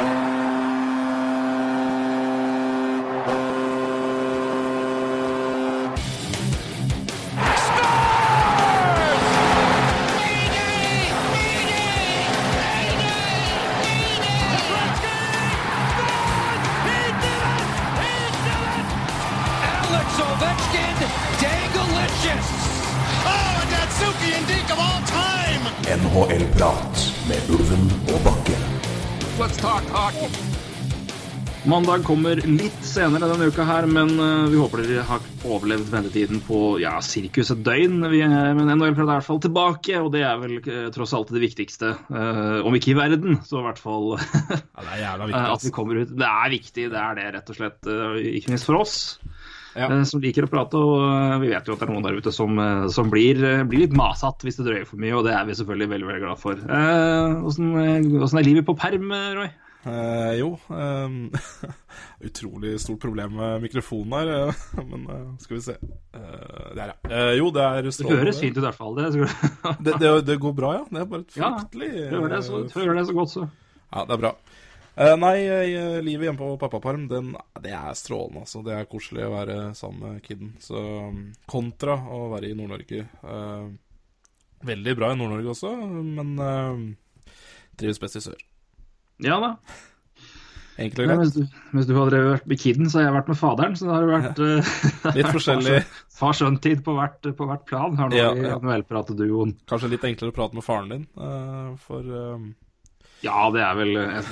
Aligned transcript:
Alex 0.00 0.29
Mandag 31.70 32.02
kommer 32.02 32.40
litt 32.50 32.78
senere 32.82 33.28
denne 33.30 33.46
uka 33.46 33.62
her, 33.68 33.86
men 33.86 34.08
eh, 34.18 34.46
vi 34.50 34.58
håper 34.58 34.80
dere 34.82 35.04
har 35.06 35.22
overlevd 35.46 35.86
ventetiden 35.92 36.40
på 36.42 36.58
ja, 36.82 36.96
sirkus 37.04 37.52
et 37.54 37.60
døgn. 37.66 38.00
Vi 38.10 38.22
er, 38.26 38.50
men 38.58 38.72
NHL 38.72 38.88
er 38.88 39.04
i 39.04 39.10
hvert 39.12 39.26
fall 39.28 39.38
tilbake, 39.44 40.00
og 40.02 40.10
det 40.16 40.24
er 40.26 40.40
vel 40.42 40.56
eh, 40.64 40.88
tross 40.94 41.14
alt 41.14 41.30
det 41.30 41.42
viktigste. 41.44 41.92
Uh, 42.10 42.58
om 42.66 42.74
ikke 42.74 42.90
i 42.94 42.98
verden, 42.98 43.38
så 43.46 43.60
i 43.60 43.66
hvert 43.68 43.78
fall 43.82 44.10
Ja, 44.18 44.82
det 44.82 44.96
er 44.98 45.22
viktig. 45.30 45.44
at 45.54 45.68
vi 45.68 45.72
kommer 45.78 46.02
ut. 46.02 46.10
Det 46.18 46.32
er 46.32 46.52
viktig, 46.56 46.88
det 46.90 47.00
er 47.04 47.20
det 47.20 47.28
rett 47.36 47.54
og 47.54 47.60
slett. 47.60 47.80
eh, 47.86 48.18
Ikke 48.40 48.54
minst 48.56 48.66
for 48.66 48.80
oss. 48.82 48.98
Ja. 49.76 49.86
eh, 49.86 50.02
Som 50.10 50.24
liker 50.26 50.48
å 50.48 50.50
prate, 50.50 50.74
og 50.82 51.06
eh, 51.06 51.38
vi 51.46 51.54
vet 51.54 51.70
jo 51.70 51.78
at 51.78 51.84
det 51.84 51.86
er 51.86 51.94
noen 51.94 52.08
der 52.08 52.18
ute 52.18 52.34
som, 52.34 52.58
eh, 52.58 52.88
som 52.90 53.14
blir, 53.14 53.38
eh, 53.46 53.62
blir 53.70 53.84
litt 53.86 53.94
masete 53.94 54.48
hvis 54.48 54.58
det 54.58 54.66
drøyer 54.72 54.90
for 54.90 54.98
mye, 54.98 55.14
og 55.20 55.28
det 55.28 55.38
er 55.38 55.46
vi 55.46 55.54
selvfølgelig 55.60 55.92
veldig 55.94 56.10
veldig 56.10 56.26
glad 56.26 56.42
for. 56.42 56.58
Eh, 56.66 57.42
Åssen 57.46 57.74
eh, 57.78 58.40
er 58.42 58.48
livet 58.50 58.66
på 58.66 58.74
perm, 58.80 59.12
eh, 59.14 59.34
Roy? 59.38 59.50
Eh, 59.80 60.34
jo 60.36 60.50
ehm, 60.76 61.30
Utrolig 62.28 62.74
stort 62.82 63.00
problem 63.00 63.32
med 63.38 63.62
mikrofonen 63.64 64.12
her, 64.18 64.32
eh, 64.50 64.82
men 64.90 65.06
eh, 65.08 65.28
skal 65.40 65.56
vi 65.56 65.62
se. 65.64 65.76
Eh, 66.12 66.66
der, 66.76 66.92
ja. 66.92 66.96
Eh, 67.08 67.32
jo, 67.38 67.48
det 67.54 67.64
er 67.64 67.88
strålende. 67.88 68.18
Det 68.18 68.24
høres 68.26 68.40
fint 68.42 68.58
ut 68.58 68.62
i 68.62 68.66
hvert 68.66 68.80
fall. 68.80 68.98
Det, 68.98 69.10
Det, 69.86 69.94
det, 70.02 70.10
det 70.28 70.36
går 70.42 70.56
bra, 70.58 70.74
ja. 70.80 70.84
Det 70.90 71.00
er 71.00 71.08
bare 71.14 71.24
et 71.24 71.38
Ja, 71.40 71.52
Hører 72.12 72.34
det 72.36 72.42
så, 72.44 72.64
hører 72.76 73.00
det 73.00 73.06
så 73.08 73.16
godt, 73.16 73.32
så. 73.32 73.46
Ja, 73.90 74.04
det 74.04 74.16
er 74.18 74.22
bra. 74.26 74.34
Eh, 75.00 75.14
nei, 75.16 75.34
livet 76.04 76.26
hjemme 76.28 76.42
på 76.42 76.50
pappaperm, 76.60 77.06
den, 77.08 77.32
det 77.64 77.72
er 77.72 77.96
strålende, 77.96 78.44
altså. 78.44 78.60
Det 78.66 78.76
er 78.76 78.90
koselig 78.90 79.24
å 79.24 79.32
være 79.32 79.58
sammen 79.78 80.04
med 80.04 80.24
kiden. 80.26 80.52
Så 80.60 80.76
um, 81.08 81.22
kontra 81.48 81.96
å 81.96 82.26
være 82.34 82.50
i 82.52 82.58
Nord-Norge. 82.58 83.06
eh, 83.06 83.70
veldig 84.68 84.96
bra 84.98 85.14
i 85.14 85.16
Nord-Norge 85.16 85.54
også, 85.54 85.72
men 86.04 86.36
eh, 86.44 87.32
trives 87.80 88.02
best 88.02 88.20
i 88.20 88.26
sør. 88.28 88.46
Ja 89.26 89.40
da. 89.42 89.54
Enkelt 90.80 91.02
og 91.02 91.10
greit. 91.10 91.10
greit. 91.10 91.18
Mens 91.20 91.34
du, 91.34 91.58
mens 91.76 91.88
du 91.90 91.92
har 91.98 92.08
drevet 92.08 92.30
vært 92.38 92.46
med 92.48 92.60
kiden, 92.62 92.88
så 92.88 93.00
har 93.00 93.04
jeg 93.10 93.16
vært 93.18 93.28
med 93.28 93.36
faderen. 93.40 93.74
Så 93.76 93.84
det 93.88 93.92
har 93.98 94.06
vært 94.08 94.40
ja. 94.40 95.12
Litt 95.18 95.28
forskjellig. 95.34 95.76
far-sønn-tid 96.20 96.80
på, 96.86 96.94
hvert- 96.96 97.30
på 97.36 97.48
hvert 97.50 97.66
plan. 97.68 97.98
Her 98.00 98.08
nå 98.12 98.16
Ja, 98.16 98.30
i 98.32 98.46
ja. 98.48 98.56
NHL-prateduoen. 98.62 99.56
Kanskje 99.68 99.92
litt 99.92 100.08
enklere 100.08 100.32
å 100.32 100.36
prate 100.40 100.56
med 100.56 100.64
faren 100.64 100.90
din, 100.94 101.06
uh, 101.20 101.76
for 101.84 102.00
uh... 102.08 102.50
Ja, 103.20 103.50
det 103.52 103.60
er 103.60 103.74
vel 103.76 103.90
et, 104.00 104.28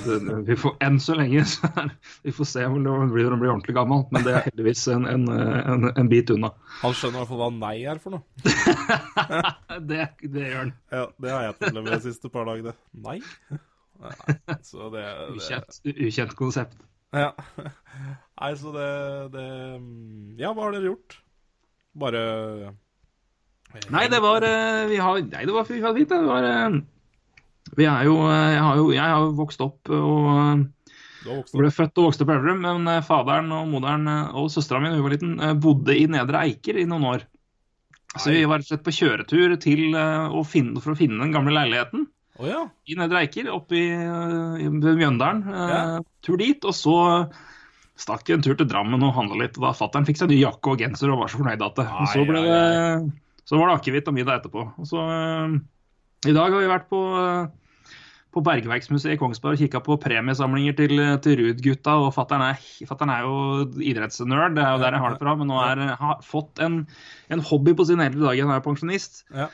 vi 0.48 0.54
får, 0.56 0.78
Enn 0.80 0.94
så 1.04 1.12
lenge. 1.18 1.42
Så 1.44 1.68
er, 1.76 1.90
vi 2.24 2.32
får 2.32 2.46
se 2.48 2.62
om 2.64 2.78
han 2.88 3.10
blir 3.12 3.28
blir 3.36 3.50
ordentlig 3.52 3.74
gammel. 3.76 4.06
Men 4.08 4.24
det 4.24 4.32
er 4.32 4.46
heldigvis 4.46 4.86
en, 4.94 5.04
en, 5.04 5.26
en, 5.28 5.90
en 5.92 6.08
bit 6.08 6.32
unna. 6.32 6.54
han 6.80 6.96
skjønner 6.96 7.18
i 7.18 7.20
hvert 7.20 7.28
fall 7.34 7.42
hva 7.42 7.50
nei 7.58 7.74
er 7.84 8.00
for 8.00 8.16
noe. 8.16 8.24
Det, 9.90 10.06
det 10.24 10.46
gjør 10.46 10.56
han. 10.62 10.72
Ja, 10.90 11.04
Det 11.20 11.34
har 11.34 11.44
jeg 11.50 11.58
til 11.60 11.76
og 11.76 11.84
med 11.84 11.92
de 11.92 12.00
siste 12.08 12.32
par 12.32 12.48
dagene. 12.48 12.72
Nei? 13.04 13.18
Nei. 13.98 14.14
Så 14.62 14.90
det, 14.92 15.02
det 15.02 15.40
Ukjent, 15.40 15.80
ukjent 15.94 16.34
konsept. 16.38 16.78
Ja. 17.14 17.32
Nei, 18.38 18.52
så 18.60 18.72
det, 18.74 18.90
det 19.32 19.46
Ja, 20.38 20.52
hva 20.52 20.66
har 20.66 20.76
dere 20.76 20.90
gjort? 20.90 21.16
Bare 21.98 22.22
Nei, 23.92 24.04
det 24.12 24.20
var 24.24 24.44
eh, 24.44 24.86
Vi 24.90 24.98
har 25.00 25.20
Nei, 25.24 25.44
det 25.48 25.54
var 25.54 25.68
fint. 25.68 26.08
Det 26.12 26.18
var 26.26 26.48
eh, 26.48 26.76
Vi 27.78 27.88
er 27.88 28.08
jo 28.08 28.18
eh, 28.28 28.50
Jeg 28.54 28.66
har 28.66 28.82
jo, 28.82 28.90
jeg 28.92 29.14
har 29.14 29.32
vokst 29.38 29.64
opp 29.64 29.92
og 29.92 30.20
Jeg 31.24 31.48
ble 31.56 31.72
født 31.74 31.98
og 32.00 32.10
vokste 32.10 32.28
på 32.28 32.36
Elverum, 32.36 32.62
men 32.62 33.02
faderen 33.04 33.50
og 33.52 33.66
moderen 33.72 34.06
og 34.08 34.52
søstera 34.54 34.78
mi 34.80 34.92
var 34.94 35.12
liten, 35.12 35.34
bodde 35.60 35.96
i 35.98 36.06
Nedre 36.08 36.44
Eiker 36.46 36.78
i 36.78 36.86
noen 36.88 37.04
år. 37.10 37.24
Så 38.14 38.30
vi 38.32 38.44
var 38.48 38.62
rett 38.62 38.68
og 38.68 38.70
slett 38.70 38.84
på 38.86 38.94
kjøretur 38.94 39.56
til, 39.60 39.82
å 39.98 40.44
finne, 40.46 40.80
for 40.80 40.94
å 40.94 40.96
finne 40.96 41.18
den 41.20 41.34
gamle 41.34 41.52
leiligheten 41.58 42.06
Å 42.38 42.46
ja. 42.46 42.60
i 42.86 42.94
Nedre 42.98 43.24
Eiker, 43.24 43.48
oppe 43.50 43.74
i, 43.74 43.86
eh, 43.90 44.64
i- 44.64 44.70
Mjøndalen. 44.70 45.42
Eh, 45.48 45.68
Ja. 45.68 46.00
Tur 46.22 46.36
dit, 46.38 46.64
og 46.64 46.72
så 46.72 46.96
stakk 47.98 48.26
vi 48.26 48.34
en 48.34 48.42
tur 48.42 48.54
til 48.54 48.66
Drammen 48.66 49.02
og 49.02 49.14
handla 49.14 49.42
litt. 49.42 49.58
og 49.58 49.64
Da 49.66 49.72
fatter'n 49.72 50.06
fikk 50.06 50.18
seg 50.18 50.30
ny 50.30 50.40
jakke 50.40 50.70
og 50.70 50.78
genser 50.78 51.10
og 51.10 51.18
var 51.18 51.28
så 51.28 51.38
fornøyd 51.38 51.62
at 51.66 51.74
det. 51.74 51.86
Og 51.86 52.06
så, 52.08 52.26
ble 52.26 52.42
det, 52.46 53.12
så 53.44 53.58
var 53.58 53.68
det 53.68 53.78
akevitt 53.80 54.08
og 54.08 54.14
middag 54.14 54.40
etterpå. 54.42 54.66
Og 54.78 54.86
så, 54.86 54.98
uh, 55.02 55.58
I 56.28 56.32
dag 56.32 56.52
har 56.52 56.60
vi 56.60 56.70
vært 56.70 56.88
på 56.88 57.00
uh, 57.14 57.48
på 58.34 58.42
Bergverksmuseet 58.44 59.16
i 59.16 59.18
Kongsberg 59.18 59.56
og 59.56 59.62
kikka 59.62 59.80
på 59.82 59.96
premiesamlinger 59.98 60.76
til, 60.76 61.00
til 61.24 61.38
Ruud-gutta. 61.40 61.94
og 61.96 62.12
Fattern 62.14 62.42
er, 62.44 62.58
er 62.84 63.22
jo 63.24 63.64
idrettsnerd, 63.80 64.54
det 64.54 64.62
er 64.62 64.74
jo 64.76 64.82
der 64.82 64.92
jeg 64.92 65.00
har 65.00 65.14
det 65.14 65.18
fra. 65.22 65.34
Men 65.34 65.48
nå 65.48 65.56
er, 65.64 65.96
har 65.96 66.20
fått 66.22 66.60
en, 66.60 66.86
en 67.32 67.40
hobby 67.40 67.74
på 67.74 67.86
sine 67.88 68.04
eldre 68.04 68.28
dager. 68.28 68.46
Han 68.46 68.54
er 68.58 68.64
pensjonist. 68.66 69.24
Ja. 69.34 69.48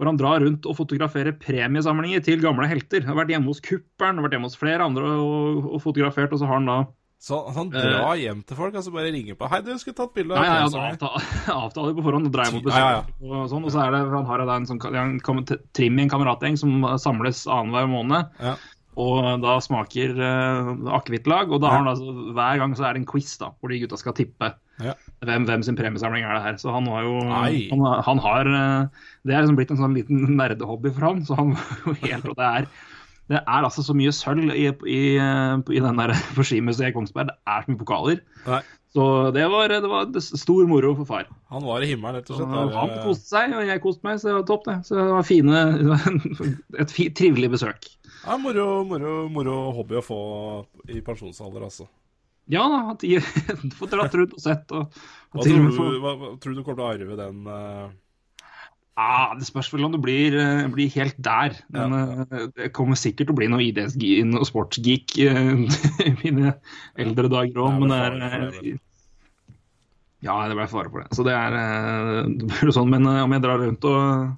Hvor 0.00 0.08
han 0.08 0.16
drar 0.16 0.40
rundt 0.40 0.64
og 0.64 0.78
fotograferer 0.78 1.34
premiesamlinger 1.36 2.22
til 2.24 2.40
gamle 2.40 2.64
helter. 2.70 3.04
Han 3.04 3.12
Har 3.12 3.18
vært 3.18 3.34
hjemme 3.34 3.52
hos 3.52 3.60
Kuppern, 3.60 4.16
har 4.16 4.24
vært 4.24 4.38
hjemme 4.38 4.48
hos 4.48 4.56
flere 4.56 4.86
andre 4.86 5.10
og, 5.20 5.66
og 5.74 5.82
fotografert. 5.84 6.32
Og 6.32 6.40
så 6.40 6.48
har 6.48 6.56
han 6.56 6.70
da 6.70 6.78
Så 7.20 7.36
han 7.52 7.68
drar 7.68 8.16
hjem 8.16 8.40
til 8.48 8.56
folk, 8.56 8.72
altså 8.80 8.94
bare 8.94 9.12
ringer 9.12 9.36
på 9.36 9.44
'Hei, 9.44 9.60
du, 9.60 9.74
skulle 9.76 9.98
tatt 9.98 10.14
bilde 10.16 10.32
Nei, 10.32 10.46
ja, 10.48 10.64
ja, 10.64 11.10
avtaler 11.66 11.92
på 11.92 12.04
forhånd 12.06 12.30
og 12.30 12.32
drar 12.32 12.48
hjem 12.48 12.62
og 12.62 12.70
Ja, 12.72 12.80
ja, 12.80 13.02
besøker. 13.04 13.28
Og, 13.28 13.50
sånn, 13.52 13.66
og 13.68 13.74
så 13.74 13.82
er 13.84 13.92
det, 13.92 14.00
han 14.16 14.28
har 14.32 14.46
da 14.48 14.56
en 14.56 14.68
sånn 14.70 14.80
trim 15.76 16.00
i 16.00 16.06
en 16.06 16.12
kameratgjeng 16.16 16.56
som 16.56 16.80
samles 16.96 17.44
annenhver 17.44 17.92
måned. 17.92 18.40
Ja. 18.40 18.56
Og 19.00 19.42
da 19.42 19.56
smaker 19.64 20.12
uh, 20.18 20.72
akevittlag, 20.98 21.52
og 21.52 21.62
da 21.62 21.72
har 21.72 21.82
han 21.82 21.90
altså, 21.92 22.12
hver 22.36 22.60
gang 22.60 22.74
så 22.76 22.86
er 22.88 22.96
det 22.96 23.02
en 23.02 23.08
quiz 23.08 23.32
da, 23.40 23.52
hvor 23.56 23.72
de 23.72 23.80
gutta 23.82 23.98
skal 24.00 24.16
tippe 24.18 24.52
Ja. 24.80 24.94
hvem, 25.28 25.44
hvem 25.48 25.64
sin 25.66 25.76
premiesamling 25.76 26.24
er 26.24 26.38
det 26.38 26.44
her. 26.46 26.54
Så 26.60 26.72
han 26.72 26.86
har 26.88 27.04
jo 27.04 27.18
han, 27.28 27.82
han 28.06 28.22
har 28.24 28.48
eh, 28.48 29.02
Det 29.28 29.34
er 29.34 29.42
liksom 29.44 29.58
blitt 29.58 29.74
en 29.74 29.80
sånn 29.82 29.96
liten 29.96 30.22
nerdehobby 30.38 30.92
for 30.96 31.10
han, 31.10 31.20
så 31.28 31.36
han 31.36 31.52
jo 31.86 31.96
helt 32.00 32.30
Og 32.30 32.38
det 32.38 32.48
er, 32.48 32.68
det 33.30 33.42
er 33.42 33.66
altså 33.68 33.84
så 33.86 33.94
mye 33.94 34.12
sølv 34.16 34.50
i, 34.56 34.70
i, 34.88 35.02
i 35.20 35.84
den 35.84 36.00
der 36.00 36.14
i 36.90 36.92
Kongsberg. 36.96 37.30
Det 37.30 37.38
er 37.46 37.66
så 37.66 37.72
mye 37.72 37.82
pokaler. 37.84 38.22
Nei. 38.48 38.62
Så 38.90 39.30
det 39.30 39.44
var, 39.46 39.70
det 39.70 39.86
var 39.86 40.08
stor 40.18 40.66
moro 40.66 40.96
for 40.98 41.06
far. 41.06 41.28
Han 41.54 41.62
var 41.62 41.84
i 41.84 41.92
himmelen, 41.92 42.18
rett 42.18 42.30
og 42.32 42.40
slett. 42.40 42.50
slett. 42.50 42.74
han 42.74 42.94
koste 43.04 43.28
seg, 43.30 43.52
og 43.54 43.68
jeg 43.68 43.82
koste 43.84 44.06
meg, 44.06 44.18
så 44.18 44.30
det 44.30 44.34
var 44.34 44.46
topp, 44.48 44.64
det. 44.66 44.76
Så 44.88 44.96
det 44.98 45.04
var 45.12 45.28
fine, 45.28 45.60
et 46.82 46.94
fi, 46.94 47.06
trivelig 47.14 47.52
besøk. 47.52 47.86
Ja, 48.24 48.36
moro, 48.40 48.66
moro, 48.84 49.14
moro 49.32 49.56
hobby 49.78 49.96
å 50.00 50.04
få 50.04 50.20
i 50.92 51.00
pensjonsalder, 51.04 51.64
altså. 51.70 51.88
Ja 52.50 52.66
da, 52.66 52.94
du 52.98 53.70
får 53.78 53.90
dratt 53.92 54.14
rundt 54.18 54.36
og 54.36 54.42
sett. 54.42 54.70
Og, 54.74 55.00
og 55.32 55.40
Hva 55.40 55.46
tror 55.46 55.66
du, 55.70 55.98
hva, 56.02 56.14
hva, 56.18 56.30
tror 56.42 56.56
du 56.56 56.62
kommer 56.64 56.80
til 56.80 56.86
å 56.86 56.92
arve 56.94 57.18
den 57.20 57.44
Uh... 57.46 57.90
ah, 58.98 59.36
Det 59.38 59.46
spørs 59.48 59.70
vel 59.72 59.86
om 59.86 59.94
du 59.94 60.00
blir, 60.02 60.34
uh, 60.34 60.66
blir 60.72 60.90
helt 60.96 61.16
der. 61.22 61.56
Men 61.72 61.96
eh, 61.96 62.44
det 62.56 62.72
kommer 62.76 62.98
sikkert 62.98 63.30
til 63.30 63.36
å 63.36 63.38
bli 63.38 63.50
noe 63.52 63.64
idrettsgeek 63.68 64.36
og 64.40 64.48
sportsgeek 64.48 65.16
i 66.10 66.14
mine 66.24 66.56
eldre 67.00 67.30
dager 67.32 67.64
òg, 67.64 67.86
Det 67.86 68.00
er 68.02 68.18
men 68.18 68.26
det 68.26 68.62
er 68.66 68.78
Ja, 70.26 70.36
det 70.50 70.58
ble 70.58 70.68
fare 70.68 70.92
for 70.92 71.04
det. 71.04 71.16
Så 71.16 71.24
det 71.24 71.38
er 71.38 71.56
det 71.56 72.74
sånn, 72.76 72.90
Men 72.92 73.08
om 73.08 73.38
jeg 73.38 73.46
drar 73.46 73.62
rundt 73.62 73.86
og 73.88 74.36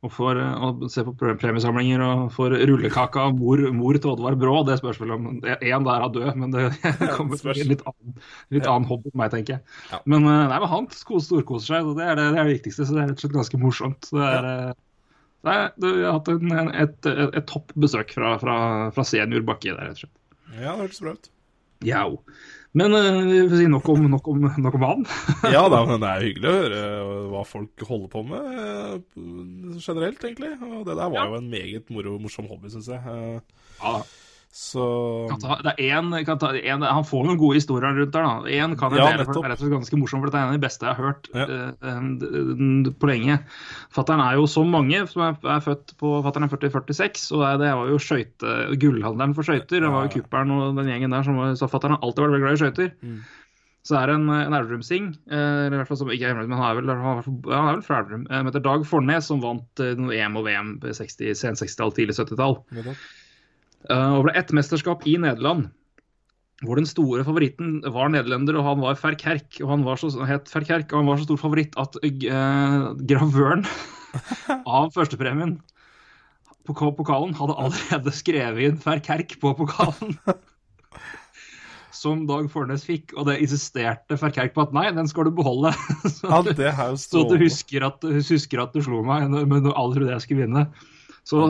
og, 0.00 0.12
får, 0.14 0.38
eh, 0.40 0.62
og 0.64 0.84
se 0.92 1.02
på 1.04 1.12
premiesamlinger 1.18 2.00
og 2.04 2.20
får 2.32 2.54
rullekake 2.70 3.20
av 3.20 3.34
mor, 3.36 3.60
mor 3.76 3.98
til 3.98 4.12
Oddvar 4.14 4.36
Brå. 4.40 4.54
Det 4.68 4.78
spørs 4.80 5.00
vel 5.02 5.12
om 5.16 5.26
Én 5.42 5.86
der 5.86 6.04
er 6.06 6.12
død, 6.14 6.30
men 6.40 6.54
det 6.54 6.66
kommer 7.16 7.36
det 7.36 7.40
spørs. 7.42 7.58
til 7.58 7.66
en 7.66 7.72
litt 7.74 7.84
annen, 7.84 8.14
litt 8.56 8.68
annen 8.70 8.88
hobby 8.88 9.10
for 9.10 9.20
meg, 9.20 9.34
tenker 9.34 9.58
jeg. 9.58 9.74
Ja. 9.90 10.00
Men 10.08 10.24
eh, 10.24 10.44
nei, 10.52 10.60
men 10.62 10.72
han 10.72 10.88
storkoser 10.94 11.66
seg, 11.74 11.90
og 11.90 12.00
det 12.00 12.06
er 12.08 12.16
det, 12.16 12.30
det 12.32 12.40
er 12.40 12.48
det 12.48 12.56
viktigste. 12.56 12.86
Så 12.88 12.96
det 12.96 13.02
er 13.02 13.10
rett 13.12 13.20
og 13.20 13.26
slett 13.26 13.36
ganske 13.36 13.60
morsomt. 13.60 14.08
Så 14.08 14.20
Det 14.20 14.30
er, 14.30 14.48
ja. 14.70 14.78
det 15.44 15.58
er, 15.58 15.68
det, 15.76 15.92
jeg 15.98 16.08
har 16.08 16.16
hatt 16.16 16.32
en, 16.32 16.54
en, 16.62 16.72
et, 16.86 17.10
et, 17.12 17.36
et 17.42 17.50
topp 17.52 17.76
besøk 17.84 18.16
fra, 18.16 18.32
fra, 18.40 18.56
fra 18.96 19.06
senior 19.12 19.44
Bakke 19.52 19.74
der, 19.74 19.84
rett 19.90 20.00
og 20.00 20.06
slett. 20.06 20.16
Ja, 20.56 20.72
det 20.72 20.86
hørtes 20.86 21.04
bra 21.04 21.14
ut. 21.18 21.30
Jau. 21.86 22.20
Men 22.76 22.92
eh, 22.94 23.16
vi 23.26 23.38
får 23.50 23.56
si 23.58 23.66
nok 23.66 23.88
om, 23.90 24.04
nok 24.12 24.28
om, 24.30 24.44
nok 24.62 24.74
om 24.78 24.84
han. 24.86 25.06
Ja 25.56 25.64
da, 25.72 25.80
men 25.88 26.02
det 26.02 26.10
er 26.10 26.26
hyggelig 26.28 26.50
å 26.50 26.58
høre 26.60 26.82
hva 27.32 27.40
folk 27.48 27.84
holder 27.88 28.10
på 28.12 28.22
med 28.28 28.50
eh, 28.62 29.78
generelt, 29.82 30.22
egentlig. 30.22 30.52
Og 30.62 30.84
det 30.86 30.94
der 30.94 31.08
var 31.10 31.16
Ja. 31.18 31.26
jo 31.32 31.38
en 31.40 31.50
meget 31.50 31.90
moro, 31.90 32.18
morsom 32.22 32.46
hobby, 32.52 32.70
syns 32.70 32.90
jeg. 32.92 33.00
Eh, 33.00 33.40
Ja, 33.80 33.96
Så 34.50 34.82
det 35.62 35.76
er 35.78 35.92
en, 36.00 36.10
kan 36.26 36.38
ta, 36.42 36.48
en, 36.58 36.82
han 36.82 37.04
får 37.06 37.26
noen 37.28 37.38
gode 37.38 37.60
historier 37.60 37.94
rundt 37.94 38.10
der. 38.16 38.24
da. 38.26 38.50
Én 38.50 38.72
kan 38.78 38.90
jeg 38.90 38.98
Ja, 38.98 39.12
dele, 39.12 39.26
for 39.28 39.38
det 39.38 39.44
er 39.46 39.52
rett 39.52 39.60
og 39.60 39.68
slett 39.68 39.76
ganske 39.76 39.98
morsom, 40.00 40.22
for 40.24 40.26
dette 40.26 40.40
er 40.40 40.48
en 40.48 40.50
av 40.50 40.58
de 40.58 40.64
beste 40.64 40.88
jeg 40.88 40.98
har 40.98 41.06
hørt 41.06 41.28
Ja. 41.30 41.44
uh, 41.46 41.68
eh, 41.86 42.90
på 42.98 43.10
lenge. 43.10 43.36
Fattern 43.94 44.22
er 44.24 44.40
jo 44.40 44.48
så 44.50 44.64
mange 44.66 45.04
som 45.06 45.22
er, 45.28 45.36
er 45.54 45.62
født 45.62 45.94
på 46.02 46.16
Fattern 46.26 46.48
er 46.48 46.50
født 46.50 46.66
i 46.66 46.72
46, 46.74 47.28
og 47.36 47.44
det, 47.44 47.52
det 47.62 47.76
var 47.78 47.92
jo 47.92 48.00
skøyte, 48.02 48.56
gullhandleren 48.82 49.36
for 49.38 49.46
skøyter. 49.46 49.86
Det 49.86 49.92
var 49.94 50.08
jo 50.08 50.14
Kuppern 50.16 50.50
og 50.56 50.80
den 50.80 50.90
gjengen 50.90 51.14
der 51.14 51.22
som 51.22 51.38
sa 51.54 51.70
fattern 51.70 51.94
har 51.94 52.02
alltid 52.02 52.26
vært 52.26 52.34
veldig 52.34 52.42
glad 52.48 52.58
i 52.58 52.62
skøyter. 52.64 52.90
Mm. 53.06 53.22
Så 53.86 53.96
er 53.96 54.10
det 54.10 54.18
en, 54.18 54.28
en 54.34 54.54
Elverum-sing, 54.58 55.06
eh, 55.30 55.38
eller 55.38 55.78
i 55.78 55.80
hvert 55.80 55.88
fall 55.88 56.02
som 56.02 56.10
ikke 56.12 56.26
er 56.26 56.34
Elverum, 56.34 56.50
men 56.52 56.58
han 56.60 56.68
er 56.68 56.80
vel, 56.82 56.90
han 56.90 57.22
er, 57.22 57.30
ja, 57.54 57.62
vel 57.70 57.86
fra 57.86 58.02
Elverum, 58.02 58.26
eh, 58.28 58.36
som 58.36 58.50
heter 58.50 58.66
Dag 58.66 58.84
Fornes, 58.90 59.30
som 59.30 59.40
vant 59.40 59.82
eh, 59.86 60.04
EM 60.18 60.36
og 60.36 60.44
VM 60.50 60.74
på 60.82 60.92
60, 60.98 61.32
sen 61.38 61.56
60-tall, 61.56 61.94
tidlig 61.96 62.18
70-tall. 62.18 62.58
Uh, 63.88 64.18
og 64.18 64.26
ble 64.26 64.34
ett 64.38 64.52
mesterskap 64.56 65.06
i 65.08 65.16
Nederland. 65.20 65.70
Hvor 66.60 66.76
den 66.76 66.88
store 66.88 67.24
favoritten 67.24 67.78
var 67.88 68.10
nederlender, 68.12 68.58
og 68.60 68.66
han 68.66 68.82
var 68.84 68.98
Ferkerk. 69.00 69.62
Og 69.64 69.70
han 69.72 69.86
var 69.86 70.00
så, 70.02 70.12
het 70.28 70.50
Ferkerk, 70.52 70.90
og 70.92 71.00
han 71.00 71.08
var 71.08 71.20
så 71.20 71.28
stor 71.30 71.40
favoritt 71.40 71.78
at 71.80 71.96
uh, 72.04 72.92
gravøren 73.08 73.64
av 74.78 74.92
førstepremien 74.96 75.56
på 76.68 76.92
pokalen 76.94 77.34
hadde 77.34 77.56
allerede 77.58 78.12
skrevet 78.14 78.68
inn 78.68 78.78
Ferkerk 78.80 79.36
på 79.40 79.52
pokalen. 79.58 80.16
Som 82.00 82.22
Dag 82.28 82.46
Fornes 82.52 82.84
fikk, 82.86 83.12
og 83.18 83.26
det 83.28 83.40
insisterte 83.42 84.16
Ferkerk 84.20 84.54
på 84.54 84.62
at 84.62 84.72
nei, 84.76 84.86
den 84.94 85.08
skal 85.10 85.26
du 85.28 85.34
beholde. 85.36 85.72
så, 86.16 86.30
Ja, 86.70 86.86
så 87.00 87.24
du 87.28 87.34
husker 87.40 87.88
at, 87.88 88.06
husker 88.30 88.62
at 88.62 88.76
du 88.76 88.84
slo 88.84 89.02
meg, 89.06 89.26
men 89.32 89.66
du 89.66 89.72
aldri 89.72 90.00
trodde 90.00 90.14
jeg 90.14 90.26
skulle 90.28 90.46
vinne. 90.46 90.68
Så 91.30 91.40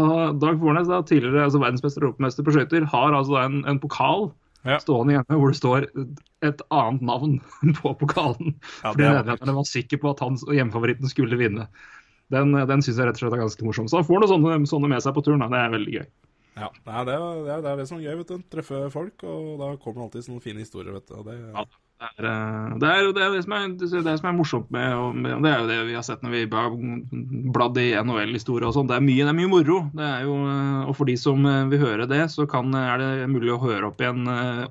Dag 0.42 0.60
Fornes, 0.60 0.90
da, 0.90 1.00
tidligere 1.08 1.46
altså 1.48 1.62
verdensmester 1.62 2.04
og 2.04 2.10
europamester 2.10 2.46
på 2.46 2.54
skøyter, 2.56 2.86
har 2.92 3.16
altså 3.16 3.40
en, 3.40 3.62
en 3.70 3.80
pokal 3.82 4.30
Ja. 4.66 4.76
stående 4.82 5.14
hjemme 5.14 5.38
hvor 5.40 5.54
det 5.54 5.56
står 5.56 5.86
et 6.44 6.60
annet 6.68 7.04
navn 7.08 7.38
på 7.80 7.94
pokalen. 7.96 8.54
Ja, 8.82 8.90
Fordi 8.92 9.06
er 9.08 9.14
nederlenderne 9.16 9.56
var 9.56 9.68
sikker 9.70 10.02
på 10.02 10.12
at 10.12 10.20
hans 10.20 10.44
hjemmefavoritten 10.44 11.08
skulle 11.08 11.38
vinne. 11.40 11.64
Den, 12.30 12.52
den 12.52 12.82
syns 12.84 13.00
jeg 13.00 13.08
rett 13.08 13.16
og 13.16 13.24
slett 13.24 13.38
er 13.38 13.40
ganske 13.42 13.64
morsom. 13.66 13.88
Så 13.90 13.98
han 14.02 14.06
får 14.06 14.20
noen 14.20 14.30
sånne, 14.34 14.58
sånne 14.70 14.90
med 14.92 15.02
seg 15.02 15.16
på 15.16 15.24
turen. 15.26 15.40
Da. 15.42 15.48
Det 15.50 15.62
er 15.64 15.72
veldig 15.72 15.94
gøy. 15.96 16.04
Ja, 16.56 16.70
Nei, 16.86 17.04
det, 17.06 17.14
er, 17.14 17.20
det, 17.44 17.52
er, 17.54 17.60
det 17.62 17.70
er 17.70 17.76
det 17.78 17.86
som 17.88 18.00
er 18.00 18.08
gøy, 18.08 18.16
vet 18.22 18.32
du. 18.32 18.42
Treffe 18.50 18.80
folk, 18.92 19.22
og 19.22 19.52
da 19.60 19.70
kommer 19.82 20.00
det 20.00 20.06
alltid 20.08 20.26
sånne 20.26 20.42
fine 20.44 20.64
historier, 20.64 20.92
vet 20.96 21.06
du. 21.08 21.14
Og 21.20 21.28
det, 21.30 21.38
Ja. 21.54 21.68
Det 22.00 22.08
er, 22.16 22.26
eh, 22.30 22.76
det 22.80 22.88
er 22.88 23.00
jo 23.04 23.10
det, 23.12 23.26
det, 23.34 23.40
som 23.44 23.52
er, 23.52 23.64
det 23.76 23.88
det 24.06 24.12
som 24.16 24.28
er 24.30 24.32
morsomt 24.32 24.70
med 24.72 24.94
og 24.96 25.18
og 25.20 25.42
Det 25.44 25.50
er 25.50 25.58
jo 25.60 25.66
det 25.68 25.76
vi 25.90 25.96
har 25.98 26.04
sett 26.06 26.22
når 26.24 26.32
vi 26.32 26.40
har 26.48 26.70
bladd 27.52 27.76
i 27.82 27.90
NHL-historie 28.00 28.64
og 28.70 28.72
sånn. 28.72 28.88
Det, 28.88 28.96
er 28.96 29.04
mye- 29.04 29.26
er 29.28 29.36
moro. 29.52 29.82
Det 29.92 30.06
er 30.06 30.22
jo, 30.24 30.38
eh, 30.48 30.88
og 30.88 30.96
for 30.96 31.04
de 31.10 31.16
som 31.20 31.44
eh, 31.44 31.66
vil 31.68 31.82
høre 31.84 32.08
det, 32.08 32.22
så 32.32 32.48
kan, 32.48 32.72
er 32.72 32.96
det 33.02 33.28
mulig 33.28 33.52
å 33.52 33.60
høre 33.60 33.90
opp 33.92 34.00
igjen 34.00 34.24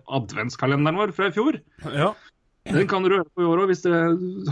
adventskalenderen 0.10 0.98
vår 0.98 1.14
fra 1.14 1.30
i 1.30 1.36
fjor. 1.38 1.62
ja. 1.94 2.16
Den 2.69 2.88
kan 2.89 3.06
dere 3.06 3.19
høre 3.21 3.30
på 3.33 3.44
i 3.44 3.48
år 3.50 3.63
òg 3.63 3.71
hvis 3.71 3.81
dere 3.86 4.00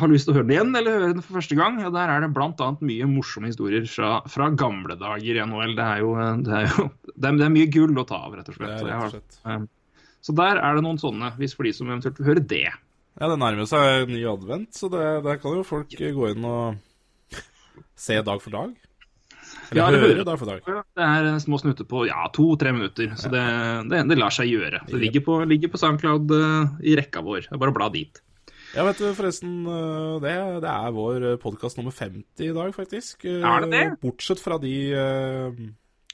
har 0.02 0.10
lyst 0.12 0.28
til 0.28 0.34
å 0.34 0.38
høre 0.40 0.48
den 0.48 0.56
igjen 0.56 0.72
eller 0.80 0.96
høre 0.98 1.10
den 1.14 1.24
for 1.26 1.38
første 1.38 1.58
gang. 1.60 1.78
Ja, 1.84 1.92
der 1.94 2.14
er 2.14 2.24
det 2.26 2.32
bl.a. 2.36 2.70
mye 2.90 3.10
morsomme 3.12 3.52
historier 3.52 3.86
fra, 3.92 4.12
fra 4.32 4.50
gamle 4.58 4.98
dager 5.00 5.38
i 5.38 5.44
NHL. 5.46 5.76
Det 5.78 5.86
er 5.86 6.02
jo, 6.04 6.14
det 6.48 6.56
er 6.62 6.68
jo 6.72 6.88
det 7.14 7.30
er, 7.30 7.38
det 7.42 7.46
er 7.48 7.54
mye 7.54 7.70
gull 7.74 8.02
å 8.02 8.06
ta 8.10 8.24
av, 8.28 8.36
rett 8.40 8.50
og 8.52 8.58
slett. 8.58 8.80
Så, 8.82 8.90
rett 8.90 9.06
og 9.06 9.14
slett. 9.16 9.40
eh, 9.46 9.64
så 10.28 10.36
der 10.42 10.60
er 10.60 10.76
det 10.80 10.84
noen 10.88 11.00
sånne, 11.02 11.32
hvis 11.38 11.54
for 11.56 11.68
de 11.70 11.76
som 11.78 11.90
eventuelt 11.92 12.18
vil 12.20 12.30
høre 12.32 12.44
det. 12.56 12.66
Ja, 13.18 13.30
det 13.32 13.38
nærmer 13.42 13.70
seg 13.70 14.10
ny 14.12 14.20
advent, 14.30 14.74
så 14.78 14.90
det, 14.94 15.06
der 15.26 15.40
kan 15.42 15.56
jo 15.58 15.64
folk 15.66 15.94
gå 15.94 16.28
inn 16.34 16.46
og 16.46 17.40
se 17.98 18.18
dag 18.26 18.42
for 18.44 18.54
dag. 18.54 18.74
Eller 19.72 19.82
Ja, 19.82 19.88
det, 19.92 20.00
høre 20.04 20.26
dag 20.28 20.40
for 20.40 20.50
dag. 20.50 20.62
Det 20.98 21.08
er 21.08 21.30
eh, 21.32 21.40
små 21.44 21.60
snutter 21.62 21.88
på 21.90 22.06
ja, 22.08 22.28
to-tre 22.36 22.72
minutter, 22.76 23.12
så 23.20 23.32
det, 23.34 23.44
det, 23.92 24.04
det 24.12 24.18
lar 24.20 24.34
seg 24.34 24.52
gjøre. 24.52 24.84
Det 24.88 25.02
ligger 25.02 25.26
på, 25.26 25.40
ligger 25.50 25.72
på 25.74 25.82
SoundCloud 25.82 26.32
uh, 26.32 26.78
i 26.84 26.96
rekka 27.00 27.24
vår. 27.26 27.48
Det 27.48 27.58
er 27.58 27.62
bare 27.64 27.74
å 27.74 27.78
bla 27.78 27.90
dit. 27.94 28.22
Ja, 28.76 28.84
vet 28.88 29.00
du, 29.00 29.08
forresten, 29.16 29.60
øh, 29.64 30.18
det, 30.24 30.36
det 30.64 30.72
er 30.72 30.96
vår 30.96 31.28
podkast 31.44 31.80
nummer 31.80 31.96
50 31.96 32.50
i 32.50 32.54
dag, 32.56 32.74
faktisk. 32.76 33.26
Er 33.28 33.66
det 33.66 33.72
det? 33.74 33.86
Bortsett 34.04 34.44
fra 34.44 34.60
de 34.62 34.76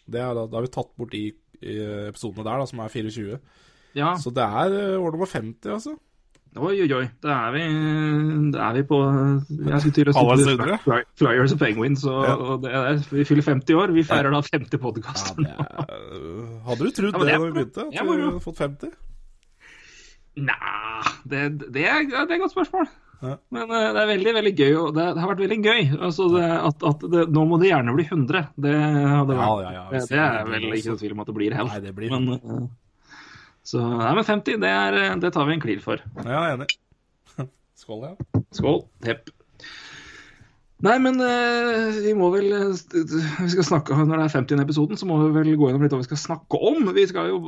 det 0.04 0.20
er, 0.20 0.36
Da 0.36 0.48
har 0.52 0.66
vi 0.66 0.74
tatt 0.74 0.92
bort 1.00 1.14
de 1.14 1.30
episodene 1.64 2.46
der, 2.46 2.62
da, 2.62 2.68
som 2.70 2.82
er 2.84 2.92
24. 2.94 3.40
Ja, 3.98 4.16
Så 4.20 4.34
det 4.34 4.44
er 4.44 4.98
år 4.98 5.16
nummer 5.16 5.30
50, 5.30 5.70
altså. 5.74 5.98
Oi, 6.56 6.74
oi, 6.84 6.88
oi. 6.94 7.06
Da 7.24 7.36
er 7.48 7.54
vi, 7.56 7.62
da 8.54 8.68
er 8.70 8.74
vi 8.78 8.84
på 8.90 8.98
Jeg 9.50 9.80
skulle 9.82 9.96
til 9.98 10.12
å 10.12 10.36
si. 10.38 10.56
Fly- 10.84 11.06
Flyers 11.20 11.54
og 11.56 11.60
Penguins, 11.64 12.04
og, 12.06 12.20
Ja. 12.28 12.36
og 12.36 12.62
det 12.66 12.74
er, 12.74 13.00
vi 13.10 13.24
fyller 13.26 13.44
50 13.48 13.74
år. 13.80 13.94
Vi 13.96 14.04
feirer 14.08 14.32
da 14.36 14.42
50 14.46 14.78
podkaster 14.84 15.40
nå. 15.42 15.50
øh, 15.54 16.60
hadde 16.68 16.84
du 16.84 16.92
trodd 16.92 17.14
Ja, 17.14 17.20
det 17.20 17.26
det 17.26 17.34
da 17.34 17.46
vi 17.46 17.52
begynte? 17.58 17.88
At 17.88 17.94
vi 17.94 18.20
hadde 18.22 18.44
fått 18.44 18.58
50? 18.62 18.92
Nei, 20.34 21.14
det, 21.30 21.42
det, 21.74 21.84
er, 21.86 22.06
det 22.10 22.18
er 22.18 22.36
et 22.36 22.42
godt 22.42 22.54
spørsmål. 22.56 22.88
Ja. 23.24 23.38
Men 23.56 23.70
uh, 23.72 23.94
det 23.96 24.02
er 24.02 24.08
veldig 24.10 24.32
veldig 24.36 24.52
gøy, 24.58 24.72
og 24.82 24.88
det, 24.98 25.04
det 25.16 25.22
har 25.24 25.30
vært 25.32 25.44
veldig 25.46 25.60
gøy. 25.64 25.84
Altså 26.04 26.26
det, 26.34 26.48
at, 26.70 26.84
at 26.90 27.04
det, 27.14 27.22
nå 27.32 27.44
må 27.48 27.60
det 27.62 27.70
gjerne 27.70 27.94
bli 27.96 28.04
100. 28.10 28.42
Det, 28.66 28.74
Ja, 28.74 29.22
ja, 29.30 29.72
ja, 29.78 29.84
det, 29.94 30.02
er 30.20 30.50
vel 30.50 30.66
ikke 30.74 30.90
noen 30.90 30.98
noe 30.98 31.02
tvil 31.04 31.14
om 31.16 31.22
at 31.24 31.30
det 31.32 31.36
blir 31.38 31.56
helt. 31.56 31.72
Nei, 31.72 31.84
det 31.86 31.94
blir 31.96 32.12
Men, 32.12 32.34
eh, 32.36 32.66
så, 33.64 33.80
nei, 33.80 34.12
men 34.18 34.28
50, 34.28 34.60
det, 34.60 34.70
er, 34.70 35.00
eh, 35.00 35.14
det 35.24 35.32
tar 35.36 35.48
vi 35.48 35.56
en 35.56 35.64
klir 35.64 35.80
for. 35.84 36.04
Ja, 36.28 36.44
enig. 36.52 36.68
Skål, 37.80 38.10
ja. 38.10 38.44
Skål. 38.56 38.84
Hepp. 39.08 39.32
Nei, 40.84 40.98
men 41.00 41.16
eh, 41.24 42.02
vi 42.04 42.12
må 42.20 42.28
vel 42.34 42.50
eh, 42.52 42.74
vi 42.74 43.52
skal 43.54 43.64
snakke, 43.64 43.96
Når 43.96 44.20
det 44.20 44.26
er 44.26 44.34
50. 44.34 44.64
episoden, 44.66 45.00
så 45.00 45.08
må 45.08 45.22
vi 45.22 45.30
vel 45.38 45.54
gå 45.56 45.70
gjennom 45.70 45.86
litt 45.86 45.96
hva 45.96 46.02
vi 46.02 46.10
skal 46.10 46.20
snakke 46.20 46.60
om. 46.60 46.92
Vi 46.98 47.08
skal 47.08 47.32
jo 47.32 47.40